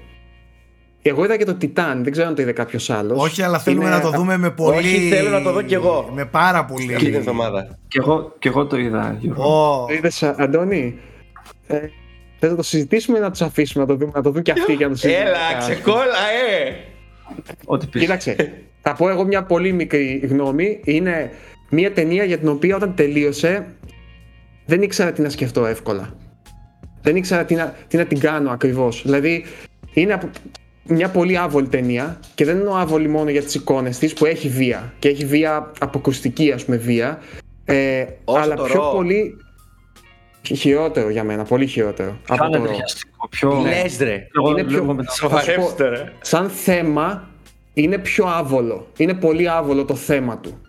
εγώ 1.02 1.24
είδα 1.24 1.36
και 1.36 1.44
το 1.44 1.54
Τιτάν, 1.54 2.02
δεν 2.02 2.12
ξέρω 2.12 2.28
αν 2.28 2.34
το 2.34 2.42
είδε 2.42 2.52
κάποιος 2.52 2.90
άλλος. 2.90 3.22
Όχι, 3.22 3.42
αλλά 3.42 3.58
θέλουμε 3.58 3.88
να 3.88 4.00
το 4.00 4.10
δούμε 4.10 4.36
με 4.36 4.50
πολύ. 4.50 4.76
Όχι, 4.78 5.08
θέλω 5.08 5.30
να 5.30 5.42
το 5.42 5.52
δω 5.52 5.62
κι 5.62 5.74
εγώ. 5.74 6.10
Με 6.14 6.24
πάρα 6.24 6.64
πολύ. 6.64 6.94
Αυτή 6.94 7.06
την 7.06 7.14
εβδομάδα. 7.14 7.78
Και 7.88 7.98
εγώ, 8.02 8.34
και 8.38 8.48
εγώ 8.48 8.66
το 8.66 8.76
είδα, 8.78 9.16
Γιώργο. 9.20 9.42
Ω, 9.82 9.86
Το 9.86 9.94
είδες, 9.94 10.22
Αντώνη; 10.22 10.98
Ε, 11.66 11.78
θες 12.38 12.50
να 12.50 12.56
το 12.56 12.62
συζητήσουμε 12.62 13.18
ή 13.18 13.20
να 13.20 13.30
τους 13.30 13.40
αφήσουμε 13.40 13.84
να 13.84 13.90
το 13.90 13.96
δούμε, 13.96 14.12
να 14.14 14.22
το 14.22 14.30
δουν 14.30 14.42
και 14.42 14.50
αυτοί 14.50 14.72
για 14.72 14.86
να 14.86 14.92
το 14.92 14.98
συζητήσουμε; 14.98 15.30
Έλα, 15.30 15.58
ξεκόλα, 15.58 16.20
ε! 16.64 16.74
Ό,τι 17.64 17.86
πεις. 17.86 18.00
Κοίταξε, 18.00 18.52
θα 18.82 18.94
πω 18.94 19.08
εγώ 19.08 19.24
μια 19.24 19.42
πολύ 19.42 19.72
μικρή 19.72 20.26
γνώμη. 20.30 20.80
Είναι 20.84 21.30
μια 21.70 21.92
ταινία 21.92 22.24
για 22.24 22.38
την 22.38 22.48
οποία 22.48 22.76
όταν 22.76 22.94
τελείωσε 22.94 23.66
δεν 24.66 24.82
ήξερα 24.82 25.12
τι 25.12 25.22
να 25.22 25.28
σκεφτώ 25.28 25.66
εύκολα. 25.66 26.14
Δεν 27.02 27.16
ήξερα 27.16 27.44
τι 27.44 27.54
να, 27.54 27.74
τι 27.88 27.96
να 27.96 28.04
την 28.04 28.18
κάνω 28.18 28.50
ακριβώς. 28.50 29.02
Δηλαδή 29.04 29.44
είναι 29.92 30.12
από- 30.12 30.30
μια 30.84 31.08
πολύ 31.08 31.38
άβολη 31.38 31.68
ταινία 31.68 32.20
και 32.34 32.44
δεν 32.44 32.56
εννοώ 32.56 32.74
άβολη 32.74 33.08
μόνο 33.08 33.30
για 33.30 33.42
τις 33.42 33.54
εικόνες 33.54 33.98
της 33.98 34.12
που 34.12 34.24
έχει 34.26 34.48
βία 34.48 34.92
και 34.98 35.08
έχει 35.08 35.24
βία 35.24 35.72
αποκρουστική 35.80 36.52
ας 36.52 36.64
πούμε 36.64 36.76
βία 36.76 37.18
ε, 37.64 38.04
Όσο 38.24 38.38
αλλά 38.40 38.54
το 38.54 38.62
πιο 38.62 38.88
Raw. 38.90 38.94
πολύ 38.94 39.36
χειρότερο 40.54 41.08
για 41.10 41.24
μένα, 41.24 41.44
πολύ 41.44 41.66
χειρότερο 41.66 42.18
Πιο 42.24 42.34
από 42.34 42.44
το 42.44 42.50
Raw. 42.50 42.54
ανεδριαστικό, 42.54 43.28
πιο... 43.28 43.62
Λες 43.66 43.98
ρε. 43.98 44.26
Εγώ 44.36 44.50
Είναι 44.50 44.62
βλέπω 44.62 44.84
πιο- 44.84 44.94
με 44.94 45.04
τα- 45.04 45.12
Σοβαρέψτε 45.12 45.88
ρε. 45.88 46.12
σαν 46.20 46.48
θέμα 46.48 47.28
είναι 47.74 47.98
πιο 47.98 48.26
άβολο. 48.26 48.86
Είναι 48.96 49.14
πολύ 49.14 49.48
άβολο 49.48 49.84
το 49.84 49.94
θέμα 49.94 50.38
του. 50.38 50.60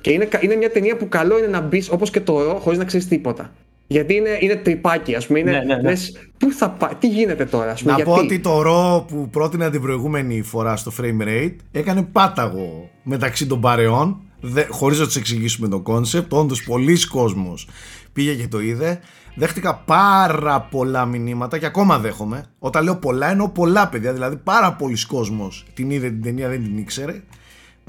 Και 0.00 0.10
είναι, 0.12 0.24
κα- 0.24 0.38
είναι 0.42 0.54
μια 0.56 0.70
ταινία 0.70 0.96
που 0.96 1.08
καλό 1.08 1.38
είναι 1.38 1.46
να 1.46 1.60
μπεις 1.60 1.90
όπως 1.90 2.10
και 2.10 2.20
το 2.20 2.42
Raw 2.42 2.54
χωρίς 2.54 2.78
να 2.78 2.84
ξέρεις 2.84 3.08
τίποτα. 3.08 3.52
Γιατί 3.86 4.14
είναι, 4.14 4.38
είναι 4.40 4.56
τρυπάκι, 4.56 5.14
ας 5.14 5.26
πούμε. 5.26 5.38
Είναι, 5.38 5.50
Ναι, 5.50 5.58
ναι, 5.58 5.74
ναι. 5.74 5.82
λες, 5.82 6.28
πού 6.38 6.52
θα 6.52 6.70
πάει, 6.70 6.94
τι 6.98 7.08
γίνεται 7.08 7.44
τώρα, 7.44 7.70
ας 7.70 7.80
πούμε. 7.80 7.90
να 7.92 7.96
γιατί; 7.96 8.10
πω 8.10 8.16
ότι 8.24 8.40
το 8.40 8.62
Raw 8.62 9.04
που 9.08 9.28
πρότεινα 9.30 9.70
την 9.70 9.80
προηγούμενη 9.80 10.42
φορά 10.42 10.76
στο 10.76 10.92
frame 11.00 11.22
rate 11.28 11.54
έκανε 11.72 12.02
πάταγο 12.02 12.90
μεταξύ 13.02 13.46
των 13.46 13.60
παρεών 13.60 14.20
δε, 14.40 14.64
χωρίς 14.68 14.98
να 14.98 15.04
τους 15.04 15.16
εξηγήσουμε 15.16 15.68
το 15.68 15.80
concept 15.80 16.32
όντως 16.32 16.62
πολλοί 16.64 17.06
κόσμος 17.06 17.68
πήγε 18.12 18.34
και 18.34 18.48
το 18.48 18.60
είδε 18.60 19.00
δέχτηκα 19.34 19.74
πάρα 19.74 20.60
πολλά 20.60 21.04
μηνύματα 21.06 21.58
και 21.58 21.66
ακόμα 21.66 21.98
δέχομαι 21.98 22.44
όταν 22.58 22.84
λέω 22.84 22.96
πολλά 22.96 23.30
εννοώ 23.30 23.48
πολλά 23.48 23.88
παιδιά 23.88 24.12
δηλαδή 24.12 24.36
πάρα 24.36 24.72
πολλοί 24.72 25.06
κόσμος 25.06 25.64
την 25.74 25.90
είδε 25.90 26.08
την 26.08 26.22
ταινία 26.22 26.48
δεν 26.48 26.62
την 26.62 26.78
ήξερε 26.78 27.22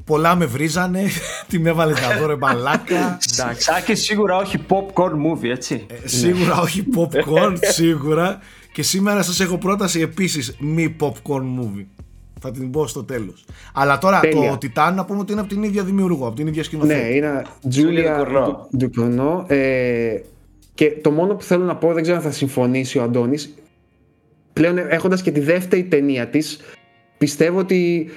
πολλά 0.06 0.34
με 0.36 0.44
βρίζανε 0.46 1.02
την 1.48 1.66
έβαλε 1.66 1.92
να 1.92 2.18
δω 2.20 2.26
ρε 2.26 2.36
μπαλάκα 2.36 3.18
Σάκη 3.58 3.94
σίγουρα 3.94 4.36
όχι 4.36 4.58
popcorn 4.68 5.12
movie, 5.12 5.48
έτσι. 5.50 5.86
Ε, 6.04 6.08
Σίγουρα 6.08 6.60
όχι 6.60 6.84
popcorn, 6.96 7.56
σίγουρα. 7.78 8.38
Και 8.72 8.82
σήμερα 8.82 9.22
σας 9.22 9.40
έχω 9.40 9.58
πρόταση 9.58 10.00
επίσης 10.00 10.56
μη 10.58 10.96
popcorn 11.00 11.42
movie. 11.60 11.84
Θα 12.40 12.50
την 12.50 12.70
πω 12.70 12.86
στο 12.86 13.04
τέλος. 13.04 13.44
Αλλά 13.74 13.98
τώρα 13.98 14.20
Τέλεια. 14.20 14.58
το 14.58 14.68
Titan 14.74 14.92
να 14.94 15.04
πούμε 15.04 15.20
ότι 15.20 15.32
είναι 15.32 15.40
από 15.40 15.50
την 15.50 15.62
ίδια 15.62 15.82
δημιουργό, 15.82 16.26
από 16.26 16.36
την 16.36 16.46
ίδια 16.46 16.64
σκηνοθέτη. 16.64 17.00
Ναι, 17.00 17.08
είναι 17.08 17.42
Julia 17.44 17.68
Τζούλια 17.68 18.20
Ducournau. 18.20 18.76
Ντουκρονό. 18.76 19.44
Ε, 19.48 20.20
και 20.74 20.90
το 21.02 21.10
μόνο 21.10 21.34
που 21.34 21.42
θέλω 21.42 21.64
να 21.64 21.76
πω, 21.76 21.92
δεν 21.92 22.02
ξέρω 22.02 22.16
αν 22.16 22.22
θα 22.22 22.30
συμφωνήσει 22.30 22.98
ο 22.98 23.02
Αντώνης, 23.02 23.54
πλέον 24.52 24.78
έχοντας 24.78 25.22
και 25.22 25.30
τη 25.30 25.40
δεύτερη 25.40 25.84
ταινία 25.84 26.28
της, 26.28 26.60
πιστεύω 27.18 27.58
ότι 27.58 28.10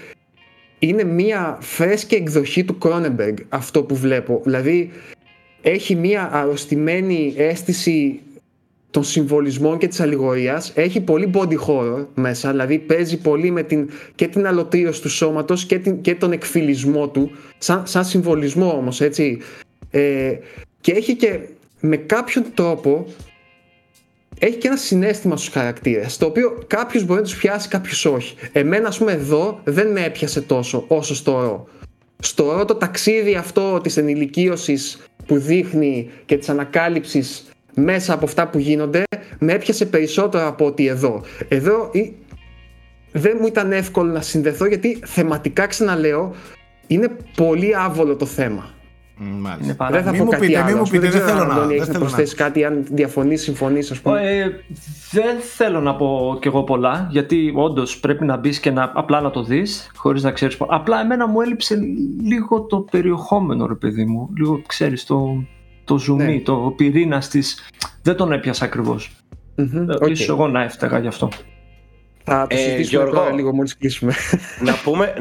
είναι 0.80 1.04
μία 1.04 1.58
φρέσκη 1.62 2.16
εκδοχή 2.16 2.64
του 2.64 2.78
Κρόνεμπεργκ 2.78 3.38
αυτό 3.50 3.84
που 3.84 3.96
βλέπω. 3.96 4.42
Δηλαδή, 4.44 4.92
έχει 5.62 5.96
μία 5.96 6.30
αρρωστημένη 6.34 7.34
αίσθηση 7.38 8.20
των 8.92 9.04
συμβολισμών 9.04 9.78
και 9.78 9.88
της 9.88 10.00
αλληγορίας 10.00 10.72
έχει 10.76 11.02
πολύ 11.02 11.32
body 11.34 11.58
horror 11.68 12.06
μέσα 12.14 12.50
δηλαδή 12.52 12.80
παίζει 12.80 13.18
πολύ 13.18 13.52
με 13.52 13.64
την, 13.64 13.90
και 14.16 14.28
την 14.28 14.48
αλωτρίωση 14.48 15.02
του 15.02 15.10
σώματος 15.10 15.66
και, 15.66 15.80
την, 15.80 16.02
και 16.02 16.16
τον 16.16 16.32
εκφυλισμό 16.32 17.08
του 17.08 17.32
σαν, 17.58 17.88
σαν 17.88 18.06
συμβολισμό 18.06 18.72
όμως 18.72 19.02
έτσι 19.02 19.38
ε, 19.92 20.34
και 20.82 20.92
έχει 20.92 21.16
και 21.16 21.40
με 21.80 21.98
κάποιον 21.98 22.46
τρόπο 22.54 23.06
έχει 24.40 24.57
και 24.57 24.68
ένα 24.68 24.78
συνέστημα 24.78 25.38
στους 25.38 25.53
χαρακτήρες 25.53 26.18
το 26.18 26.26
οποίο 26.26 26.64
κάποιος 26.68 27.03
μπορεί 27.06 27.20
να 27.20 27.26
τους 27.26 27.36
πιάσει 27.38 27.68
κάποιος 27.68 28.06
όχι 28.06 28.36
εμένα 28.52 28.88
ας 28.88 28.98
πούμε 28.98 29.11
εδώ 29.11 29.60
δεν 29.64 29.91
με 29.91 30.03
έπιασε 30.03 30.41
τόσο 30.41 30.86
όσο 30.88 31.16
στο 31.16 31.32
ρο 31.32 31.68
στο 32.20 32.52
ρο 32.52 32.66
το 32.66 32.76
ταξίδι 32.76 33.36
αυτό 33.36 33.80
της 33.84 33.98
ενηλικίωσης 33.98 34.99
που 35.26 35.38
δείχνει 35.38 36.10
και 36.26 36.38
της 36.38 36.49
ανακάλυψης 36.49 37.45
μέσα 37.74 38.14
από 38.14 38.26
αυτά 38.26 38.48
που 38.48 38.57
γίνονται 38.60 39.03
με 39.40 39.53
έπιασε 39.53 39.86
περισσότερο 39.86 40.48
από 40.48 40.66
ότι 40.66 40.88
εδώ. 40.88 41.24
Εδώ 41.48 41.90
ή- 41.94 42.14
δεν 43.11 43.38
μου 43.41 43.48
ήταν 43.48 43.72
εύκολο 43.72 44.11
να 44.11 44.22
συνδεθώ 44.22 44.66
γιατί 44.66 44.99
θεματικά 45.06 45.68
ξαναλέω 45.68 46.36
είναι 46.88 47.10
πολύ 47.36 47.76
άβολο 47.76 48.16
το 48.16 48.26
θέμα. 48.26 48.74
Μ, 49.22 49.26
Μάλιστα. 49.41 49.64
Είναι 49.64 49.74
πάρα- 49.76 49.91
δεν 49.91 50.04
θα 50.04 50.10
Μην 50.10 50.20
πω 50.20 50.26
μου 50.26 50.32
κάτι 50.32 50.46
πείτε, 50.46 50.58
άλλο. 50.58 50.66
μην 50.68 50.76
μου 50.76 50.82
Ας 50.82 50.90
πούμε, 50.90 51.02
πείτε, 51.02 51.12
δεν 51.12 51.22
ξέρω 51.22 51.38
θέλω 51.38 51.41
αν, 51.41 51.48
να- 51.48 51.54
Αντώνη, 51.64 51.68
δεν 51.68 51.76
έχεις 51.78 51.88
να 51.88 51.94
θέλω 51.94 52.04
να- 52.06 52.10
προσθέσεις 52.10 52.36
κάτι, 52.36 52.64
αν 52.66 52.86
διαφωνείς, 52.91 53.41
συμφωνείς, 53.41 53.91
ας 53.91 54.00
πούμε. 54.00 54.22
Ε, 54.22 54.44
δεν 55.12 55.40
θέλω 55.40 55.80
να 55.82 55.96
πω 55.96 56.38
κι 56.41 56.48
εγώ 56.48 56.64
πολλά, 56.64 57.08
γιατί 57.12 57.52
όντως 57.56 58.00
πρέπει 58.00 58.26
να 58.26 58.38
μπεις 58.38 58.60
και 58.60 58.72
να, 58.72 58.91
απλά 58.96 59.22
να 59.22 59.30
το 59.30 59.44
δεις, 59.44 59.91
χωρίς 59.96 60.24
να 60.24 60.32
ξέρεις. 60.32 60.58
Απλά 60.68 61.02
εμένα 61.02 61.28
μου 61.28 61.41
έλειψε 61.41 61.80
λίγο 62.24 62.62
το 62.62 62.80
περιεχόμενο, 62.80 63.68
ρε 63.68 63.76
παιδί 63.76 64.06
μου. 64.06 64.30
Λίγο 64.38 64.62
ξέρεις, 64.68 65.06
το, 65.06 65.44
το 65.84 65.98
ζουμί, 65.98 66.24
Ναι. 66.34 66.40
το 66.40 66.74
πυρήνα 66.78 67.20
τη. 67.20 67.40
Δεν 68.02 68.16
τον 68.16 68.32
έπιασα 68.32 68.66
ακριβώς. 68.66 69.12
Μμμ, 69.56 69.86
Okay. 69.90 70.02
OK. 70.02 70.10
Ίσως 70.10 70.30
εγώ 70.30 70.48
να 70.48 70.64
έφταγα 70.64 71.00
γι' 71.00 71.08
αυτό. 71.08 71.30
Θα 72.30 72.48
το 72.50 72.56
Ε, 72.56 72.60
συζητήσουμε 72.60 73.04
Γιώργο. 73.04 73.20
τώρα 73.22 73.34
λίγο 73.34 73.54
μόλις 73.54 73.78
κλείσουμε. 73.78 74.14
να, 74.60 74.74
πούμε, 74.84 75.14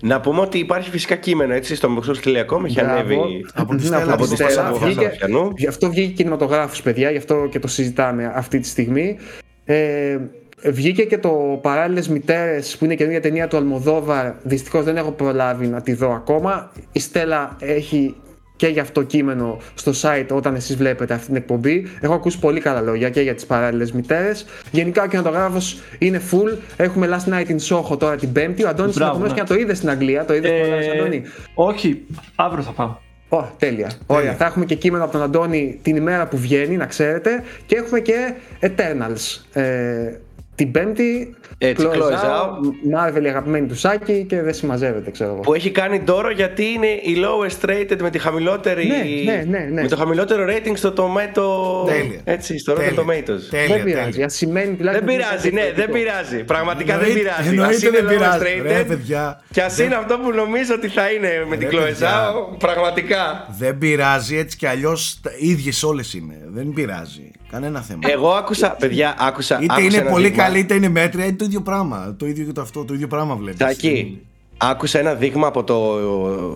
να 0.00 0.20
πούμε 0.20 0.40
ότι 0.40 0.58
υπάρχει 0.58 0.90
φυσικά 0.90 1.14
κείμενο 1.16 1.54
έτσι 1.54 1.74
στο 1.74 1.88
Μεξός.com 1.90 2.64
έχει 2.64 2.74
Μπράβο. 2.74 2.90
ανέβει 2.92 3.18
Από 3.54 3.74
τη 3.74 3.82
Ναι, 3.82 3.96
Στέλλα, 3.96 4.02
από 4.02 4.12
από 4.12 4.22
τη 4.22 4.28
τη 4.28 4.34
Στέλλα 4.34 4.50
Στέλλα. 4.50 4.68
από 4.68 4.78
Βγήκε- 4.78 5.02
Χαζαφιανού. 5.04 5.52
Γι' 5.56 5.66
αυτό 5.66 5.90
βγήκε 5.90 6.12
κινηματογράφος, 6.12 6.82
παιδιά, 6.82 7.10
γι' 7.10 7.16
αυτό 7.16 7.48
και 7.50 7.58
το 7.58 7.68
συζητάμε 7.68 8.32
αυτή 8.34 8.58
τη 8.58 8.66
στιγμή. 8.68 9.16
Ε, 9.64 10.18
βγήκε 10.64 11.04
και 11.04 11.18
το 11.18 11.58
Παράλληλες 11.62 12.08
Μητέρες 12.08 12.76
που 12.76 12.84
είναι 12.84 12.94
καινούργια 12.94 13.20
ταινία 13.20 13.48
του 13.48 13.56
Αλμοδόβαρ. 13.56 14.32
Δυστυχώς 14.42 14.84
δεν 14.84 14.96
έχω 14.96 15.10
προλάβει 15.10 15.66
να 15.66 15.80
τη 15.82 15.92
δω 15.92 16.12
ακόμα. 16.12 16.72
Η 16.92 17.00
Στέλλα 17.00 17.56
έχει 17.60 18.14
και 18.58 18.66
για 18.66 18.82
αυτό 18.82 19.02
κείμενο 19.02 19.58
στο 19.74 19.92
site 20.02 20.26
όταν 20.30 20.54
εσείς 20.54 20.76
βλέπετε 20.76 21.14
αυτή 21.14 21.26
την 21.26 21.36
εκπομπή. 21.36 21.86
Έχω 22.00 22.14
ακούσει 22.14 22.38
πολύ 22.38 22.60
καλά 22.60 22.80
λόγια 22.80 23.10
και 23.10 23.20
για 23.20 23.34
τις 23.34 23.46
παράλληλες 23.46 23.92
μητέρες. 23.92 24.46
Γενικά 24.70 25.02
ο 25.02 25.06
κινηματογράφος 25.06 25.78
είναι 25.98 26.20
full. 26.30 26.56
Έχουμε 26.76 27.08
Last 27.10 27.32
Night 27.32 27.46
in 27.46 27.56
Soho 27.68 27.98
τώρα 27.98 28.16
την 28.16 28.32
Πέμπτη. 28.32 28.64
Ο 28.64 28.68
Αντώνης 28.68 28.94
Μπράβο, 28.94 29.12
ενδεχομένως 29.12 29.28
ναι. 29.28 29.34
και 29.34 29.40
να 29.40 29.46
το 29.46 29.54
είδε 29.54 29.74
στην 29.74 29.90
Αγγλία. 29.90 30.24
Το 30.24 30.34
είδες 30.34 30.50
Ε, 30.50 30.90
Αντώνη; 30.98 31.22
όχι, 31.54 32.06
αύριο 32.34 32.62
θα 32.62 32.70
πάω. 32.70 32.96
Ω, 33.28 33.44
τέλεια. 33.58 33.90
Ωραία. 34.06 34.34
Θα 34.34 34.44
έχουμε 34.44 34.64
και 34.64 34.74
κείμενο 34.74 35.04
από 35.04 35.12
τον 35.12 35.22
Αντώνη 35.22 35.78
την 35.82 35.96
ημέρα 35.96 36.28
που 36.28 36.36
βγαίνει, 36.36 36.76
να 36.76 36.86
ξέρετε. 36.86 37.42
Και 37.66 37.76
έχουμε 37.76 38.00
και 38.00 38.34
Eternals. 38.60 39.60
Ε, 39.60 40.12
την 40.54 40.70
Πέμπτη. 40.70 41.34
Έτσι, 41.60 41.86
close 41.90 41.94
close 41.96 42.12
out, 42.12 42.58
Marvel 42.98 43.22
η 43.24 43.28
αγαπημένη 43.28 43.66
του 43.66 43.74
Σάκη 43.76 44.24
και 44.28 44.42
δεν 44.42 44.54
συμμαζεύεται, 44.54 45.10
ξέρω 45.10 45.30
εγώ. 45.30 45.40
Που 45.40 45.54
έχει 45.54 45.70
κάνει 45.70 46.02
δώρο 46.06 46.30
γιατί 46.30 46.64
είναι 46.64 46.86
η 46.86 47.16
lowest 47.24 47.68
rated 47.68 47.96
με, 48.00 48.10
τη 48.10 48.18
χαμηλότερη, 48.18 48.86
Ναι, 48.86 49.32
ναι, 49.32 49.44
ναι, 49.58 49.58
ναι. 49.70 49.82
με 49.82 49.88
το 49.88 49.96
χαμηλότερο 49.96 50.44
rating 50.48 50.72
στο 50.74 50.92
tomato. 50.96 51.42
Τέλεια. 51.86 52.20
Έτσι, 52.24 52.58
στο 52.58 52.72
Rotten 52.72 52.76
Τέλεια. 52.76 53.02
Tomatoes. 53.02 53.40
Τέλεια, 53.50 53.74
δεν 53.76 53.84
πειράζει. 53.84 54.10
τέλεια. 54.10 54.26
Α 54.26 54.28
σημαίνει 54.28 54.74
τουλάχιστον. 54.76 55.06
Δεν 55.06 55.14
ότι 55.16 55.24
είναι 55.24 55.24
πειράζει, 55.24 55.50
ναι, 55.50 55.60
δεν 55.62 55.74
διαφορετικό. 55.74 55.98
πειράζει. 55.98 56.44
Πραγματικά 56.44 56.98
δεν 56.98 57.04
Εννοείται- 57.08 57.22
πειράζει. 57.30 57.48
εννοείται 57.48 57.74
Ας 57.74 57.82
είναι 57.82 57.90
δεν 57.90 58.04
lowest 58.04 58.08
πειράζει. 58.08 58.44
Ρε, 58.62 58.80
rated. 58.82 58.86
παιδιά. 58.88 59.42
Και 59.52 59.62
ας 59.62 59.78
είναι 59.78 59.94
αυτό 59.94 60.18
που 60.18 60.30
νομίζω 60.32 60.74
ότι 60.74 60.88
θα 60.88 61.10
είναι 61.10 61.44
με 61.48 61.56
την 61.56 61.68
Ρε, 61.70 61.76
Chloe 61.76 61.84
παιδιά. 61.84 62.08
Zhao, 62.30 62.58
πραγματικά. 62.58 63.46
Δεν 63.58 63.78
πειράζει, 63.78 64.36
έτσι 64.36 64.56
κι 64.56 64.66
αλλιώς 64.66 65.20
ίδιες 65.38 65.82
όλες 65.82 66.14
είναι. 66.14 66.34
Δεν 66.46 66.72
πειράζει. 66.72 67.30
Κανένα 67.50 67.80
θέμα. 67.80 68.00
Εγώ 68.02 68.30
άκουσα, 68.30 68.70
παιδιά, 68.70 69.14
άκουσα. 69.18 69.58
είτε 69.62 69.72
άκουσα 69.72 69.86
είναι 69.86 69.96
ένα 69.96 70.10
πολύ 70.10 70.28
δείγμα. 70.28 70.42
καλή, 70.42 70.58
είτε 70.58 70.74
είναι 70.74 70.88
μέτρια, 70.88 71.24
είναι 71.24 71.36
το 71.36 71.44
ίδιο 71.44 71.60
πράγμα. 71.60 72.14
Το 72.18 72.26
ίδιο 72.26 72.44
και 72.44 72.52
το 72.52 72.60
αυτό, 72.60 72.84
το 72.84 72.94
ίδιο 72.94 73.06
πράγμα 73.06 73.34
βλέπεις. 73.36 73.58
Τάκη, 73.58 74.22
άκουσα 74.56 74.98
ένα 74.98 75.14
δείγμα 75.14 75.46
από 75.46 75.64
το 75.64 75.96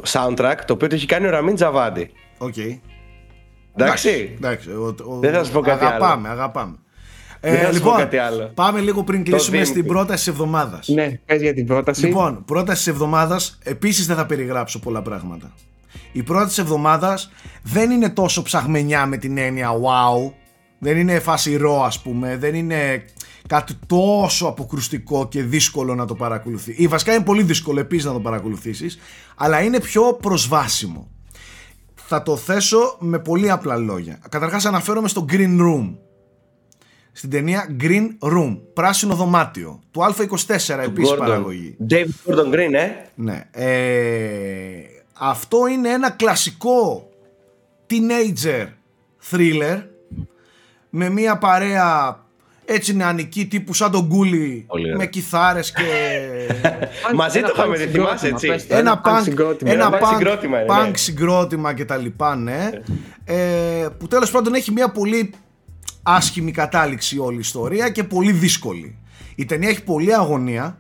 soundtrack 0.09 0.57
το 0.67 0.73
οποίο 0.73 0.89
το 0.89 0.95
έχει 0.95 1.07
κάνει 1.07 1.27
ο 1.27 1.31
Ραμίν 1.31 1.55
Τζαβάντι. 1.55 2.11
Οκ. 2.39 2.55
Εντάξει. 3.77 4.33
Εντάξει, 4.37 4.69
ο- 4.71 4.95
ο- 5.05 5.19
Δεν 5.21 5.33
θα 5.33 5.45
σου 5.45 5.53
πω 5.53 5.61
κάτι 5.61 5.85
αγαπάμε, 5.85 6.29
Αγαπάμε. 6.29 6.77
Δεν 7.41 7.53
θα 7.59 7.59
Ε, 7.59 7.65
σου 7.65 7.69
πω 7.69 7.75
λοιπόν, 7.85 7.97
κάτι 7.97 8.17
άλλο. 8.17 8.51
πάμε 8.55 8.81
λίγο 8.81 9.03
πριν 9.05 9.25
κλείσουμε 9.25 9.57
δίνει. 9.57 9.69
στην 9.69 9.87
πρόταση 9.87 10.19
της 10.19 10.27
εβδομάδας. 10.27 10.89
Ναι, 10.89 11.19
πες 11.27 11.41
για 11.43 11.55
την 11.55 11.67
πρόταση. 11.67 12.07
Λοιπόν, 12.07 12.45
πρόταση 12.45 12.77
της 12.79 12.87
εβδομάδας, 12.87 13.59
επίσης 13.63 14.07
δεν 14.07 14.17
θα 14.17 14.27
περιγράψω 14.27 14.79
πολλά 14.79 15.03
πράγματα. 15.03 15.53
Η 16.13 16.23
πρόταση 16.23 16.49
της 16.49 16.59
εβδομάδας 16.59 17.31
δεν 17.63 17.91
είναι 17.91 18.09
τόσο 18.09 18.43
ψαγμενιά 18.43 19.07
με 19.07 19.17
την 19.17 19.39
έννοια 19.39 19.71
wow. 19.71 20.33
Δεν 20.85 20.97
είναι 20.97 21.19
φάση 21.19 21.57
ρο, 21.57 21.83
ας 21.83 22.03
πούμε. 22.03 22.37
Δεν 22.37 22.55
είναι 22.55 23.05
κάτι 23.49 23.75
τόσο 23.87 24.47
αποκρουστικό 24.47 25.29
και 25.29 25.43
δύσκολο 25.43 25.95
να 25.95 26.07
το 26.07 26.15
παρακολουθεί. 26.15 26.75
Ή 26.77 26.87
βασικά 26.87 27.15
είναι 27.15 27.25
πολύ 27.25 27.43
δύσκολο 27.43 27.81
επίσης 27.81 28.05
να 28.05 28.13
το 28.13 28.21
παρακολουθήσεις, 28.21 28.99
αλλά 29.37 29.63
είναι 29.63 29.81
πιο 29.81 30.19
προσβάσιμο. 30.23 31.11
Θα 31.95 32.23
το 32.23 32.37
θέσω 32.37 32.97
με 32.99 33.19
πολύ 33.19 33.51
απλά 33.51 33.77
λόγια. 33.77 34.19
Καταρχάς 34.29 34.65
αναφέρομαι 34.65 35.09
στο 35.09 35.25
Green 35.33 35.61
Room. 35.61 35.95
Στην 37.13 37.31
ταινία 37.31 37.77
Green 37.81 38.09
Room, 38.21 38.59
πράσινο 38.73 39.15
δωμάτιο, 39.15 39.81
του 39.91 40.01
Α24 40.01 40.79
επίσης 40.85 41.13
Gordon. 41.13 41.19
παραγωγή. 41.19 41.77
David 41.91 42.33
Gordon 42.33 42.55
Green, 42.55 42.73
ε; 42.73 42.89
Ναι. 43.15 43.49
Ε, 43.51 44.83
αυτό 45.13 45.67
είναι 45.67 45.89
ένα 45.89 46.11
κλασικό 46.11 47.09
teenager 47.91 48.67
thriller 49.31 49.83
με 50.95 51.09
μια 51.09 51.39
παρέα 51.39 52.21
έτσι 52.65 52.97
νεανική 52.97 53.47
τύπου 53.47 53.75
σαν 53.75 53.91
τον 53.91 54.07
Γκούλι 54.07 54.65
Πολύ 54.69 54.85
ωραία. 54.85 54.97
με 54.97 55.07
κιθάρες 55.07 55.73
και 55.73 55.83
Μαζί 57.15 57.39
Ένα 57.39 57.49
το 57.49 57.55
είχαμε 57.57 57.75
punk 57.75 57.79
δει, 57.79 57.87
θυμάσαι, 57.87 58.27
συγκρότημα, 58.27 58.35
έτσι; 58.35 58.47
πες 58.47 58.67
το. 58.67 58.77
ένα 58.77 59.01
punk 59.05 59.19
punk, 59.19 59.23
συγκρότημα. 59.23 59.71
ένα 59.71 59.87
Ένα 59.87 59.99
punk 59.99 60.03
punk, 60.03 60.15
συγκρότημα 60.15 60.61
είναι, 60.61 60.75
punk 60.75 60.91
ναι. 60.91 60.97
συγκρότημα 60.97 61.75
και 61.75 61.85
τα 61.85 61.97
λοιπά, 61.97 62.37
ναι. 62.37 62.71
Ε, 63.25 63.87
που 63.99 64.09
τέλος 64.09 64.31
πάντων 64.31 64.55
έχει 64.55 64.73
μια 64.73 64.91
πολύ 64.91 65.35
άσχημη 66.03 66.51
κατάληξη 66.51 67.19
όλη 67.19 67.37
η 67.37 67.41
ιστορία 67.41 67.91
και 67.91 68.05
πολύ 68.05 68.33
δύσκολη. 68.33 68.99
Η 69.35 69.45
ταινία 69.45 69.69
έχει 69.69 69.83
πολλή 69.83 70.15
αγωνία, 70.15 70.79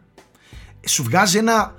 σου 0.87 1.03
βγάζει 1.03 1.39
ένα, 1.39 1.75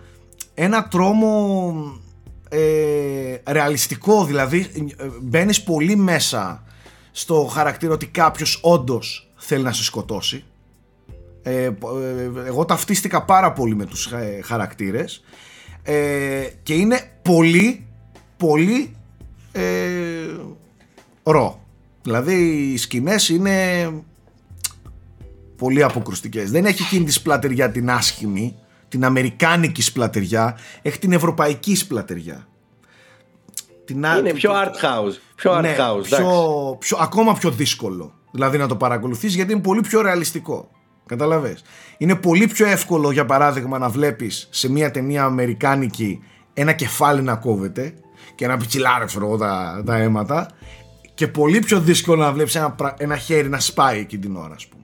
ένα 0.54 0.88
τρόμο 0.88 2.02
ε, 2.50 3.52
ρεαλιστικό, 3.52 4.26
δηλαδή 4.26 4.68
ε, 4.98 5.06
μπαίνεις 5.22 5.64
πολύ 5.64 5.96
μέσα 5.96 6.64
στο 7.16 7.44
χαρακτήρα 7.54 7.94
ότι 7.94 8.06
κάποιος 8.08 8.60
όντως 8.62 9.32
θέλει 9.36 9.64
να 9.64 9.72
σε 9.72 9.84
σκοτώσει. 9.84 10.44
Ε, 11.44 11.70
πο- 11.80 12.00
ε, 12.00 12.32
εγώ 12.46 12.66
ταυτίστηκα 12.66 13.24
πάρα 13.24 13.52
πολύ 13.54 13.76
με 13.76 13.86
τους 13.86 14.06
ε, 14.06 14.40
χαρακτήρες 14.44 15.24
ε, 15.84 16.48
και 16.64 16.74
είναι 16.74 17.12
πολύ 17.22 17.86
πολύ 18.38 18.96
ε, 19.52 19.64
ρο. 21.24 21.62
Δηλαδή 22.04 22.34
οι 22.74 22.78
σκηνές 22.78 23.30
είναι 23.30 23.90
πολύ 25.58 25.84
αποκρουστικές. 25.84 26.52
Δεν 26.52 26.66
έχει 26.66 26.82
εκείνη 26.84 27.06
τη 27.06 27.12
σπλατεριά 27.12 27.72
την 27.72 27.90
άσχημη, 27.90 28.56
την 28.88 29.06
αμερικάνικη 29.06 29.82
σπλατεριά, 29.82 30.58
έχει 30.82 31.00
την 31.00 31.12
ευρωπαϊκή 31.12 31.76
σπλατεριά. 31.76 32.48
Την 33.86 34.06
α- 34.06 34.18
Είναι 34.18 34.28
την- 34.30 34.36
πιο 34.38 34.52
art 34.54 34.86
house. 34.86 35.14
Πιο 35.36 35.58
art 35.58 35.62
ναι, 35.62 35.76
house, 35.80 36.04
πιο, 36.04 36.18
εντάξει. 36.18 36.78
πιο, 36.80 36.98
ακόμα 37.02 37.34
πιο 37.34 37.52
δύσκολο 37.52 38.14
δηλαδή 38.32 38.58
να 38.58 38.68
το 38.68 38.76
παρακολουθείς 38.76 39.36
γιατί 39.36 39.52
είναι 39.54 39.62
πολύ 39.62 39.82
πιο 39.82 40.02
ρεαλιστικό 40.02 40.70
καταλαβες 41.06 41.64
είναι 41.98 42.16
πολύ 42.16 42.48
πιο 42.48 42.66
εύκολο 42.68 43.12
για 43.12 43.26
παράδειγμα 43.26 43.78
να 43.78 43.90
βλέπεις 43.90 44.48
σε 44.52 44.72
μια 44.72 44.92
ταινία 44.92 45.24
αμερικάνικη 45.24 46.20
ένα 46.54 46.72
κεφάλι 46.74 47.22
να 47.22 47.36
κόβεται 47.36 47.94
και 48.36 48.48
να 48.48 48.58
πιτσιλάρε 48.58 49.06
ξέρω 49.06 49.26
εγώ 49.26 49.38
τα, 49.38 49.84
τα 49.86 49.98
αίματα 49.98 50.48
και 51.14 51.28
πολύ 51.28 51.60
πιο 51.60 51.80
δύσκολο 51.80 52.22
να 52.24 52.32
βλέπεις 52.32 52.56
ένα, 52.56 52.72
πρα- 52.72 52.96
ένα 52.98 53.18
χέρι 53.18 53.50
να 53.50 53.60
σπάει 53.60 54.00
εκεί 54.00 54.18
την 54.18 54.36
ώρα 54.36 54.54
ας 54.54 54.68
πούμε 54.68 54.82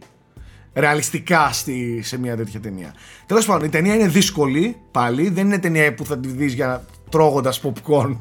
ρεαλιστικά 0.73 1.49
στη, 1.51 2.01
σε 2.03 2.19
μια 2.19 2.35
τέτοια 2.35 2.59
ταινία. 2.59 2.93
Τέλος 3.25 3.45
πάντων, 3.45 3.67
η 3.67 3.69
ταινία 3.69 3.95
είναι 3.95 4.07
δύσκολη 4.07 4.75
πάλι, 4.91 5.29
δεν 5.29 5.45
είναι 5.45 5.59
ταινία 5.59 5.93
που 5.93 6.05
θα 6.05 6.17
τη 6.19 6.27
δεις 6.27 6.53
για 6.53 6.85
τρώγοντας 7.09 7.61
popcorn 7.63 8.17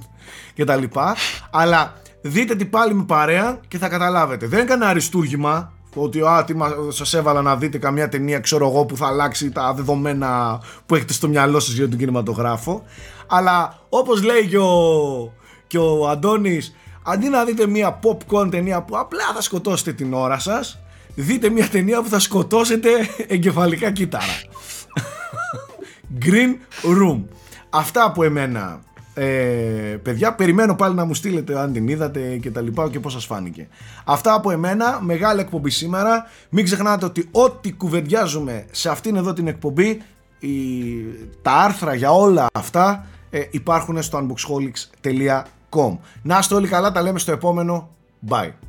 και 0.55 0.65
τα 0.65 0.77
λοιπά, 0.77 1.17
αλλά 1.51 1.93
δείτε 2.21 2.55
την 2.55 2.71
πάλι 2.71 2.95
με 2.95 3.05
παρέα 3.05 3.61
και 3.69 3.79
θα 3.79 3.89
καταλάβετε. 3.89 4.47
Δεν 4.47 4.59
είναι 4.59 4.69
κανένα 4.69 4.91
αριστούργημα, 4.91 5.73
ότι 5.95 6.21
α, 6.21 6.45
τι 6.45 6.55
σας 6.89 7.15
έβαλα 7.15 7.43
να 7.43 7.57
δείτε 7.57 7.79
καμιά 7.79 8.09
ταινία 8.09 8.39
ξέρω 8.41 8.69
εγώ 8.69 8.85
που 8.85 8.97
θα 8.97 9.07
αλλάξει 9.07 9.51
τα 9.51 9.73
δεδομένα 9.75 10.61
που 10.87 10.95
έχετε 10.95 11.13
στο 11.13 11.29
μυαλό 11.29 11.61
σας 11.61 11.75
για 11.75 11.89
τον 11.89 11.99
κινηματογράφο 11.99 12.83
αλλά 13.27 13.79
όπως 13.89 14.23
λέει 14.23 14.47
και 14.47 14.59
ο, 14.59 15.33
και 15.67 15.79
ο 15.79 16.09
Αντώνης 16.09 16.75
αντί 17.03 17.29
να 17.29 17.45
δείτε 17.45 17.67
μια 17.67 17.99
popcorn 18.03 18.51
ταινία 18.51 18.83
που 18.83 18.99
απλά 18.99 19.25
θα 19.35 19.41
σκοτώσετε 19.41 19.93
την 19.93 20.15
ώρα 20.15 20.39
σας 20.39 20.79
δείτε 21.15 21.49
μια 21.49 21.69
ταινία 21.69 22.03
που 22.03 22.09
θα 22.09 22.19
σκοτώσετε 22.19 22.89
εγκεφαλικά 23.27 23.91
κύτταρα 23.91 24.25
Green 26.25 26.55
Room. 26.83 27.23
Αυτά 27.71 28.05
από 28.05 28.25
εμένα 28.25 28.81
ε, 29.21 29.99
παιδιά, 30.03 30.35
περιμένω 30.35 30.75
πάλι 30.75 30.95
να 30.95 31.05
μου 31.05 31.15
στείλετε 31.15 31.59
αν 31.59 31.73
την 31.73 31.89
είδατε 31.89 32.37
και 32.37 32.51
τα 32.51 32.61
λοιπά 32.61 32.89
και 32.91 33.01
πώς 33.01 33.13
σας 33.13 33.25
φάνηκε. 33.27 33.69
Αυτά 34.05 34.35
από 34.35 34.51
εμένα, 34.51 34.99
μεγάλη 35.03 35.41
εκπομπή 35.41 35.71
σήμερα. 35.71 36.27
Μην 36.49 36.65
ξεχνάτε 36.65 37.05
ότι 37.05 37.29
ό,τι 37.31 37.73
κουβεντιάζουμε 37.73 38.67
σε 38.71 38.89
αυτήν 38.89 39.17
εδώ 39.17 39.33
την 39.33 39.47
εκπομπή, 39.47 40.03
η, 40.39 40.51
τα 41.43 41.53
άρθρα 41.53 41.95
για 41.95 42.11
όλα 42.11 42.47
αυτά 42.53 43.07
ε, 43.31 43.43
υπάρχουν 43.51 44.03
στο 44.03 44.27
unboxholics.com. 44.27 45.99
Να 46.23 46.39
είστε 46.39 46.55
όλοι 46.55 46.69
καλά, 46.69 46.93
τα 46.93 47.03
λέμε 47.03 47.19
στο 47.19 47.33
επόμενο. 47.33 47.89
Bye. 48.29 48.68